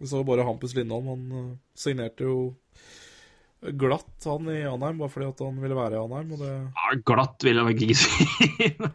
vi 0.00 0.10
så 0.10 0.22
bare 0.26 0.46
Hampus 0.46 0.74
Lindholm. 0.76 1.08
Han 1.12 1.38
eh, 1.38 1.52
signerte 1.74 2.26
jo 2.28 2.36
glatt, 3.60 4.08
han 4.24 4.46
i 4.48 4.62
Anheim, 4.64 4.96
bare 5.02 5.12
fordi 5.12 5.26
at 5.28 5.40
han 5.44 5.58
ville 5.60 5.76
være 5.76 5.98
i 5.98 6.00
Anheim. 6.00 6.30
Og 6.32 6.40
det, 6.40 6.50
ja, 6.80 6.94
Glatt 7.10 7.44
vil 7.44 7.58
jeg 7.60 7.66
nok 7.66 7.82
ikke 7.84 7.96
si. 8.00 8.26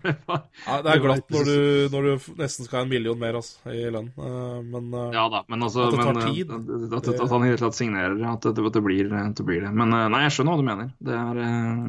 det 0.02 0.16
var- 0.26 0.48
ja, 0.66 0.78
det 0.82 0.94
er 0.96 1.04
glatt 1.04 1.30
når 1.36 1.50
du, 1.52 1.60
når 1.94 2.08
du 2.08 2.26
nesten 2.42 2.66
skal 2.66 2.80
ha 2.80 2.84
en 2.88 2.90
million 2.90 3.20
mer 3.22 3.38
altså, 3.38 3.60
i 3.70 3.86
lønn, 3.94 4.10
eh, 4.18 4.58
men 4.66 4.90
eh, 4.90 5.14
Ja 5.14 5.28
da, 5.30 5.44
men 5.52 5.68
altså 5.68 5.86
At 5.86 5.94
det 5.94 6.02
tar 6.02 6.18
men, 6.18 6.34
tid. 6.34 6.56
At, 6.58 6.98
at, 6.98 7.12
at 7.28 7.36
han 7.36 7.46
i 7.46 7.46
det 7.46 7.54
hele 7.54 7.62
tatt 7.62 7.78
signerer, 7.78 8.18
at 8.34 8.50
det, 8.50 8.56
at 8.66 8.80
det, 8.80 8.84
blir, 8.90 9.14
at 9.22 9.38
det 9.38 9.46
blir 9.52 9.62
det. 9.68 9.72
Men 9.84 9.94
eh, 9.94 10.08
nei, 10.16 10.24
jeg 10.26 10.36
skjønner 10.40 10.56
hva 10.56 10.64
du 10.64 10.68
mener. 10.72 10.92
Det 11.06 11.20
er 11.22 11.44
eh, 11.46 11.86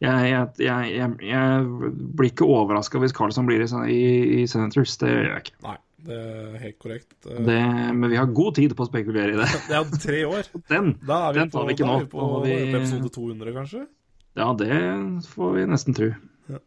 Jeg, 0.00 0.32
jeg, 0.32 0.48
jeg, 0.64 0.96
jeg, 0.96 1.28
jeg 1.28 1.92
blir 2.16 2.30
ikke 2.32 2.48
overraska 2.48 3.02
hvis 3.02 3.12
Carlsson 3.16 3.44
blir 3.50 3.60
i, 3.60 3.68
i, 3.92 4.02
i 4.40 4.46
Senators. 4.48 4.96
Det 5.02 5.12
gjør 5.12 5.32
jeg 5.34 5.44
ikke. 5.44 5.58
Nei, 5.68 5.76
det 6.06 6.16
er 6.18 6.58
helt 6.64 6.78
korrekt. 6.82 7.12
Eh, 7.26 7.40
Det, 7.46 7.58
men 7.96 8.10
vi 8.10 8.16
har 8.20 8.26
god 8.36 8.54
tid 8.58 8.74
på 8.76 8.84
å 8.86 8.88
spekulere 8.90 9.34
i 9.34 9.38
det. 9.40 9.48
Er 9.76 9.90
tre 10.02 10.20
år. 10.28 10.48
Den, 10.72 10.92
Da 11.06 11.20
er 11.28 11.32
vi 11.36 11.40
den 11.40 11.50
på, 11.52 11.58
tar 11.58 11.66
vi 11.68 11.76
ikke 11.76 11.88
nå. 11.90 11.98
vi 12.02 12.10
på, 12.12 12.28
vi, 12.44 12.58
episode 12.74 13.12
200, 13.16 13.54
kanskje? 13.60 13.86
ja, 14.38 14.46
det 14.56 14.76
får 15.32 15.54
vi 15.56 15.64
nesten 15.68 15.96
tro. 15.96 16.10
Ja. 16.50 16.60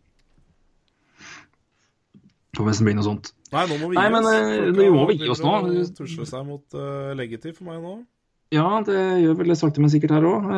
Får 2.58 2.68
nesten 2.70 2.86
bli 2.90 2.94
noe 2.98 3.06
sånt. 3.08 3.32
Nei, 3.54 3.64
nå 3.70 3.78
må 3.82 3.90
vi 3.92 3.98
Nei, 3.98 4.08
gi 4.10 4.14
men, 4.14 4.26
oss. 4.26 4.34
eh, 4.34 4.72
vi 4.78 4.90
må 4.94 5.06
vel 5.10 5.22
gi 5.22 5.30
oss 5.34 5.42
nå. 5.46 5.54
Tusle 5.98 6.26
seg 6.30 6.44
mot 6.48 6.76
uh, 6.78 7.14
leggetid 7.18 7.56
for 7.58 7.70
meg 7.72 7.80
nå. 7.82 7.94
Ja, 8.54 8.68
det 8.86 8.98
gjør 9.24 9.40
vel 9.40 9.50
det 9.54 9.58
sakte, 9.58 9.82
men 9.82 9.90
sikkert 9.94 10.14
her 10.14 10.26
òg. 10.30 10.52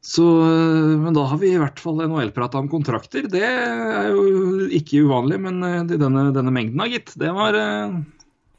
Så, 0.00 0.24
eh, 0.42 0.96
men 1.02 1.12
da 1.14 1.26
har 1.28 1.38
vi 1.42 1.52
i 1.52 1.60
hvert 1.60 1.80
fall 1.80 2.00
NHL-prata 2.06 2.60
om 2.62 2.70
kontrakter. 2.72 3.28
Det 3.28 3.44
er 3.44 4.08
jo 4.14 4.66
ikke 4.72 5.04
uvanlig, 5.04 5.40
men 5.44 5.60
eh, 5.66 5.82
denne, 5.92 6.30
denne 6.36 6.54
mengden, 6.54 6.80
da, 6.80 6.88
gitt. 6.88 7.12
Det 7.20 7.32
var, 7.36 7.56
eh, 7.56 7.98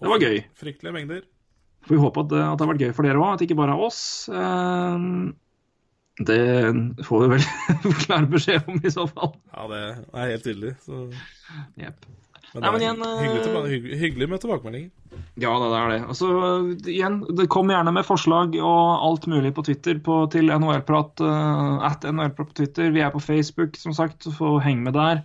det 0.02 0.12
var 0.12 0.22
gøy. 0.22 0.44
Fryktelige 0.62 0.96
mengder. 1.00 1.24
Får 1.88 1.98
vi 1.98 2.04
håpe 2.04 2.22
at 2.22 2.30
det, 2.30 2.42
at 2.46 2.60
det 2.60 2.66
har 2.66 2.74
vært 2.76 2.86
gøy 2.86 2.94
for 2.94 3.10
dere 3.10 3.24
òg, 3.24 3.32
at 3.34 3.42
det 3.42 3.50
ikke 3.50 3.58
bare 3.58 3.74
er 3.74 3.88
oss. 3.88 4.02
Det 6.22 6.42
får 7.08 7.24
vi 7.24 7.30
vel 7.32 7.46
klar 8.04 8.28
beskjed 8.30 8.70
om 8.70 8.78
i 8.78 8.94
så 8.94 9.08
fall. 9.10 9.34
Ja, 9.50 9.66
det 9.72 9.82
er 9.90 10.34
helt 10.36 10.46
tydelig. 10.46 10.76
Så. 10.86 11.08
Jepp. 11.82 12.06
Men, 12.54 12.64
Nei, 12.66 12.72
men 12.74 12.82
igjen, 12.84 13.04
eh, 13.06 13.20
hyggelig, 13.24 13.44
tilba- 13.46 13.68
hyggelig, 13.72 13.98
hyggelig 14.02 14.28
med 14.30 14.42
tilbakemeldinger. 14.44 14.90
Ja, 15.40 15.52
det 15.62 15.68
er 15.78 15.92
det. 15.94 16.00
Altså, 16.12 16.28
igjen, 16.92 17.22
det 17.38 17.48
kom 17.54 17.72
gjerne 17.72 17.94
med 17.96 18.04
forslag 18.04 18.58
og 18.60 19.06
alt 19.08 19.28
mulig 19.32 19.54
på 19.56 19.64
Twitter 19.64 20.02
på, 20.04 20.26
til 20.34 20.52
NHL-prat. 20.52 21.24
Uh, 21.24 21.80
at 21.88 22.04
NHL-prat 22.04 22.52
på 22.52 22.58
Twitter. 22.60 22.92
Vi 22.92 23.00
er 23.00 23.14
på 23.14 23.24
Facebook, 23.24 23.80
som 23.80 23.96
sagt, 23.96 24.26
så 24.26 24.34
få 24.36 24.58
henge 24.60 24.84
med 24.84 24.98
der. 25.00 25.24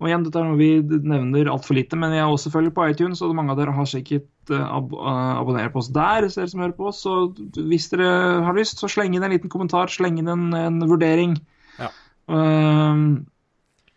Og 0.00 0.08
igjen, 0.08 0.24
dette 0.24 0.40
er 0.40 0.48
noe 0.48 0.58
vi 0.58 0.70
nevner 0.82 1.50
altfor 1.52 1.76
lite, 1.76 1.98
men 2.00 2.10
jeg 2.16 2.24
er 2.24 2.30
også 2.32 2.48
selvfølgelig 2.48 2.74
på 2.74 2.86
iTunes, 2.90 3.20
og 3.22 3.36
mange 3.38 3.52
av 3.52 3.60
dere 3.60 3.76
har 3.76 3.86
sikkert 3.86 4.50
uh, 4.50 4.64
ab 4.64 4.96
abonnerer 4.96 5.70
på 5.70 5.78
oss 5.84 5.92
der, 5.92 6.24
dere 6.26 6.48
som 6.48 6.64
hører 6.64 6.74
på 6.78 6.88
oss. 6.88 7.02
Så 7.04 7.18
hvis 7.60 7.90
dere 7.92 8.40
har 8.48 8.56
lyst, 8.56 8.80
så 8.80 8.90
sleng 8.90 9.12
inn 9.14 9.22
en 9.22 9.36
liten 9.36 9.52
kommentar, 9.52 9.92
sleng 9.92 10.16
inn 10.18 10.32
en, 10.32 10.48
en 10.56 10.80
vurdering. 10.88 11.36
Ja. 11.76 11.92
Eh, 12.32 13.04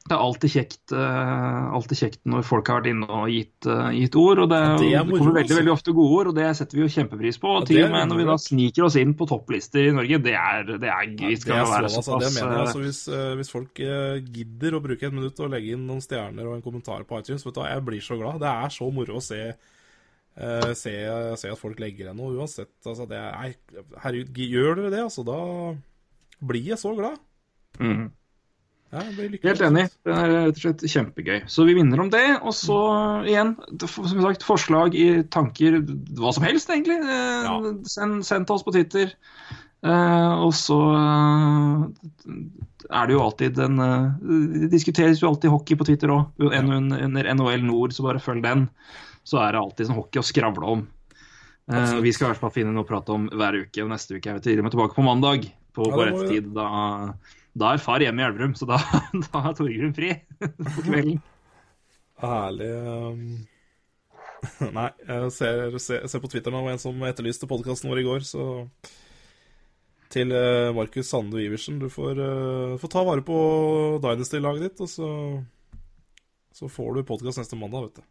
det 0.06 0.14
er 0.14 0.22
alltid 0.22 0.52
kjekt, 0.54 0.92
eh, 0.94 1.62
alltid 1.74 1.98
kjekt 1.98 2.20
når 2.30 2.44
folk 2.46 2.68
har 2.70 2.78
vært 2.78 2.92
inne 2.92 3.08
og 3.10 3.30
gitt, 3.34 3.66
eh, 3.66 3.88
gitt 3.98 4.16
ord. 4.22 4.44
og 4.44 4.50
Det, 4.52 4.60
Ja, 4.92 5.02
det 5.02 5.08
moro, 5.10 5.18
det 5.18 5.18
kommer 5.18 5.34
veldig 5.34 5.42
altså. 5.42 5.58
veldig 5.58 5.72
ofte 5.74 5.94
gode 5.98 6.18
ord, 6.20 6.28
og 6.30 6.36
det 6.36 6.50
setter 6.60 6.78
vi 6.78 6.84
jo 6.84 6.90
kjempepris 6.94 7.40
på. 7.42 7.50
Og 7.50 7.62
Ja, 7.62 7.66
til 7.66 7.84
og 7.86 7.90
med 7.96 8.12
når 8.12 8.20
vi 8.22 8.26
da 8.30 8.36
sniker 8.38 8.86
oss 8.86 8.96
inn 9.02 9.16
på 9.18 9.26
topplister 9.26 9.82
i 9.82 9.96
Norge, 9.96 10.20
det 10.22 10.36
er, 10.38 10.62
det 10.78 10.92
er 10.92 11.02
Ja, 11.10 11.30
det 11.30 11.40
skal 11.42 11.56
er 11.56 11.64
jo 11.64 11.72
være 11.72 11.90
så 11.90 11.98
altså. 11.98 12.20
Det 12.22 12.30
mener 12.36 12.54
jeg. 12.54 12.62
Altså, 12.68 12.82
hvis, 12.86 13.00
eh, 13.10 13.34
hvis 13.40 13.50
folk 13.50 13.80
eh, 13.80 14.22
gidder 14.22 14.78
å 14.78 14.82
bruke 14.84 15.08
et 15.08 15.16
minutt 15.16 15.40
og 15.40 15.50
legge 15.50 15.74
inn 15.74 15.88
noen 15.88 16.04
stjerner 16.06 16.46
og 16.46 16.54
en 16.54 16.62
kommentar 16.62 17.02
på 17.02 17.18
iTunes, 17.18 17.44
vet 17.44 17.56
du 17.56 17.62
jeg 17.66 17.86
blir 17.86 18.02
så 18.06 18.18
glad. 18.22 18.38
Det 18.46 18.52
er 18.52 18.70
så 18.70 18.92
moro 18.94 19.18
å 19.18 19.24
se, 19.26 19.56
se, 20.76 20.94
se 21.34 21.50
at 21.50 21.58
folk 21.58 21.80
legger 21.82 22.06
igjen 22.06 22.22
noe 22.22 22.38
uansett. 22.38 22.78
Altså, 22.86 23.10
det 23.10 23.18
er, 23.18 23.58
herregud, 24.06 24.38
gjør 24.38 24.76
dere 24.84 24.94
det, 24.94 25.02
altså, 25.02 25.26
da 25.26 25.42
blir 26.46 26.70
jeg 26.76 26.78
så 26.78 26.94
glad. 26.94 27.18
mhm. 27.82 28.12
Ja. 28.94 29.02
Helt 29.44 29.62
enig. 29.66 29.88
Det 30.06 30.14
er 30.14 30.30
rett 30.32 30.56
og 30.56 30.62
slett 30.62 30.84
kjempegøy. 30.88 31.40
Så 31.52 31.66
vi 31.68 31.74
vinner 31.76 32.00
om 32.00 32.10
det. 32.14 32.24
Og 32.46 32.54
så 32.56 32.78
igjen, 33.28 33.56
som 33.82 34.22
sagt, 34.24 34.46
forslag 34.46 34.96
i 34.96 35.24
tanker, 35.34 35.82
hva 36.16 36.32
som 36.36 36.46
helst 36.48 36.70
egentlig. 36.72 37.00
Eh, 37.02 37.44
Ja. 37.46 37.56
Send, 37.90 38.24
send 38.26 38.48
til 38.48 38.56
oss 38.56 38.64
på 38.64 38.74
Twitter. 38.76 39.12
Eh, 39.86 40.34
og 40.42 40.54
så 40.58 40.78
eh, 40.96 42.38
er 42.90 43.08
det 43.08 43.14
jo 43.14 43.22
alltid 43.22 43.60
en 43.62 43.78
Det 44.22 44.70
diskuteres 44.72 45.22
jo 45.22 45.30
alltid 45.30 45.52
hockey 45.54 45.76
på 45.78 45.86
Twitter 45.86 46.14
òg. 46.14 46.30
Under 46.40 47.34
NHL 47.34 47.66
Nord, 47.66 47.94
så 47.94 48.06
bare 48.06 48.24
følg 48.24 48.44
den. 48.46 48.68
Så 49.26 49.42
er 49.42 49.52
det 49.54 49.62
alltid 49.62 49.90
sånn 49.90 50.00
hockey 50.00 50.22
å 50.22 50.26
skravle 50.26 50.66
om. 50.78 50.88
Absolutt. 51.66 52.04
vi 52.06 52.12
skal 52.14 52.28
i 52.28 52.30
hvert 52.30 52.44
fall 52.44 52.54
finne 52.54 52.74
noe 52.76 52.86
å 52.86 52.88
prate 52.88 53.10
om 53.10 53.24
hver 53.34 53.56
uke. 53.58 53.82
Og 53.82 53.90
neste 53.90 54.16
uke 54.20 54.30
er 54.30 54.38
vi 54.38 54.46
til 54.46 54.60
og 54.62 54.68
med 54.68 54.76
tilbake 54.76 54.94
på 54.94 55.06
mandag 55.06 55.48
på, 55.74 55.88
Ja, 55.90 55.96
på 55.96 56.04
det 56.06 56.12
må 56.14 56.28
vi. 56.30 56.42
Da, 56.54 56.68
da 57.56 57.72
er 57.74 57.82
far 57.84 58.04
hjemme 58.04 58.22
i 58.22 58.26
Elverum, 58.28 58.56
så 58.60 58.68
da, 58.70 58.80
da 59.30 59.42
er 59.50 59.58
Torgrim 59.58 59.94
fri 59.96 60.12
på 60.40 60.86
kvelden. 60.86 61.22
Herlig. 62.22 62.70
um, 62.76 63.26
Nei, 64.78 64.90
jeg 65.08 65.32
ser, 65.34 65.78
ser, 65.82 66.06
ser 66.12 66.22
på 66.24 66.30
Twitter 66.32 66.54
nå 66.54 66.62
en 66.70 66.82
som 66.82 67.02
etterlyste 67.08 67.50
podkasten 67.50 67.90
vår 67.92 68.04
i 68.04 68.06
går, 68.08 68.26
så 68.28 68.46
Til 70.14 70.32
eh, 70.36 70.72
Markus 70.76 71.10
Sande 71.10 71.42
Iversen, 71.42 71.80
du 71.82 71.90
får, 71.92 72.20
eh, 72.22 72.76
får 72.80 72.92
ta 72.94 73.04
vare 73.08 73.26
på 73.26 73.38
Dynasty-laget 74.04 74.68
ditt, 74.68 74.84
og 74.86 74.92
så 74.92 75.10
Så 76.56 76.70
får 76.72 76.96
du 76.96 77.08
podkast 77.08 77.42
neste 77.42 77.58
mandag, 77.60 77.90
vet 77.90 78.00
du. 78.00 78.04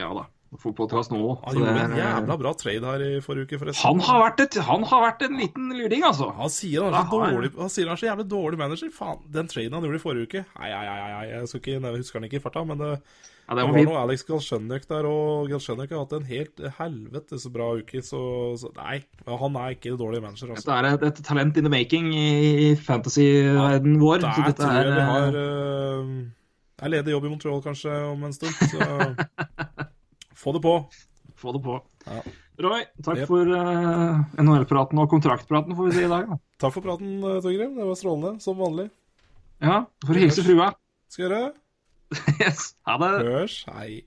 Ja 0.00 0.12
da. 0.16 0.28
Få 0.60 0.70
nå 0.70 1.18
òg. 1.18 1.40
Han 1.44 1.56
gjorde 1.58 1.82
en 1.82 1.92
er- 1.92 2.00
jævla 2.00 2.38
bra 2.38 2.52
trade 2.54 2.84
her 2.84 3.02
i 3.02 3.20
forrige 3.24 3.48
uke, 3.48 3.58
forresten. 3.58 3.82
han 3.82 4.00
har, 4.06 4.22
vært 4.22 4.40
et, 4.44 4.58
han 4.62 4.82
har 4.84 5.02
vært 5.02 5.22
en 5.26 5.36
liten 5.40 5.68
luring, 5.74 6.04
altså. 6.06 6.30
Han 6.38 6.50
sier 6.52 6.84
han 6.84 6.94
er 6.94 7.08
så 7.10 7.20
dårlig 7.20 7.50
Han 7.58 7.70
sier 7.72 7.88
han 7.90 7.96
er 7.96 8.02
så 8.02 8.08
jævlig 8.10 8.26
dårlig 8.30 8.58
manager. 8.58 8.90
Faen, 8.94 9.22
den 9.34 9.50
traden 9.50 9.72
han 9.74 9.82
gjorde 9.82 9.98
i 10.00 10.04
forrige 10.04 10.28
uke 10.28 10.44
Nei, 10.44 10.70
nei, 10.70 10.82
nei, 10.86 10.98
nei 11.14 11.24
jeg 11.32 11.48
ikke, 11.58 11.78
jeg 11.78 11.96
husker 11.98 12.20
han 12.20 12.28
ikke 12.28 12.38
i 12.38 12.44
farta, 12.44 12.64
men 12.68 12.78
det, 12.78 12.90
Ja, 13.48 13.56
det 13.58 13.64
var 13.66 13.82
noe 13.88 14.02
Alex 14.04 14.24
Galsjenøk 14.28 14.86
der, 14.88 15.08
og 15.10 15.50
Galsjenøk 15.52 15.90
har 15.92 16.04
hatt 16.04 16.14
en 16.16 16.28
helt 16.30 16.62
helvete 16.78 17.40
så 17.42 17.50
bra 17.52 17.72
uke, 17.76 18.00
så, 18.04 18.20
så 18.60 18.70
nei, 18.78 19.02
han 19.26 19.58
er 19.60 19.74
ikke 19.74 19.92
en 19.92 20.00
dårlig 20.00 20.22
manager, 20.24 20.54
altså. 20.54 20.64
Dette 20.70 20.78
er 20.78 20.88
et, 20.94 21.08
et 21.10 21.24
talent 21.26 21.58
in 21.60 21.66
the 21.66 21.72
making 21.72 22.12
i 22.14 22.70
fantasy-verdenen 22.78 23.98
vår. 24.00 24.22
så 24.22 24.30
Der 24.30 24.48
dette 24.48 24.62
tror 24.62 24.78
jeg 24.78 24.86
er, 24.86 24.94
vi 24.94 25.08
har 25.10 25.40
eh, 25.42 25.98
uh, 25.98 26.22
Jeg 26.84 26.94
leder 26.94 27.16
jobb 27.16 27.26
i 27.26 27.34
Montreal 27.34 27.60
kanskje 27.64 27.98
om 28.12 28.24
en 28.24 28.38
stund, 28.38 28.56
så 28.72 29.84
få 30.44 30.52
det 30.56 30.62
på. 30.64 30.74
Få 31.40 31.52
det 31.56 31.62
på. 31.64 31.78
Ja. 32.06 32.20
Roy, 32.64 32.84
takk 33.02 33.18
Yep. 33.24 33.26
for 33.26 33.48
uh, 33.50 34.20
NHL-praten 34.38 35.00
og 35.02 35.08
kontraktpraten, 35.10 35.74
får 35.74 35.88
vi 35.88 35.94
si 35.96 36.04
i 36.06 36.10
dag. 36.12 36.28
Da. 36.30 36.36
Takk 36.62 36.74
for 36.76 36.84
praten, 36.84 37.16
eh, 37.18 37.40
Torgrim. 37.42 37.72
Det 37.80 37.88
var 37.88 37.98
strålende, 37.98 38.36
som 38.44 38.60
vanlig. 38.60 38.84
Ja, 39.64 39.80
for 40.04 40.14
å 40.14 40.22
hilse 40.22 40.44
frua. 40.46 40.68
Skal 41.10 41.26
gjøre. 41.26 41.40
Yes. 42.38 42.74
Ha 42.86 42.94
det. 43.00 43.08
Hørs. 43.26 43.56
Hei. 43.74 44.04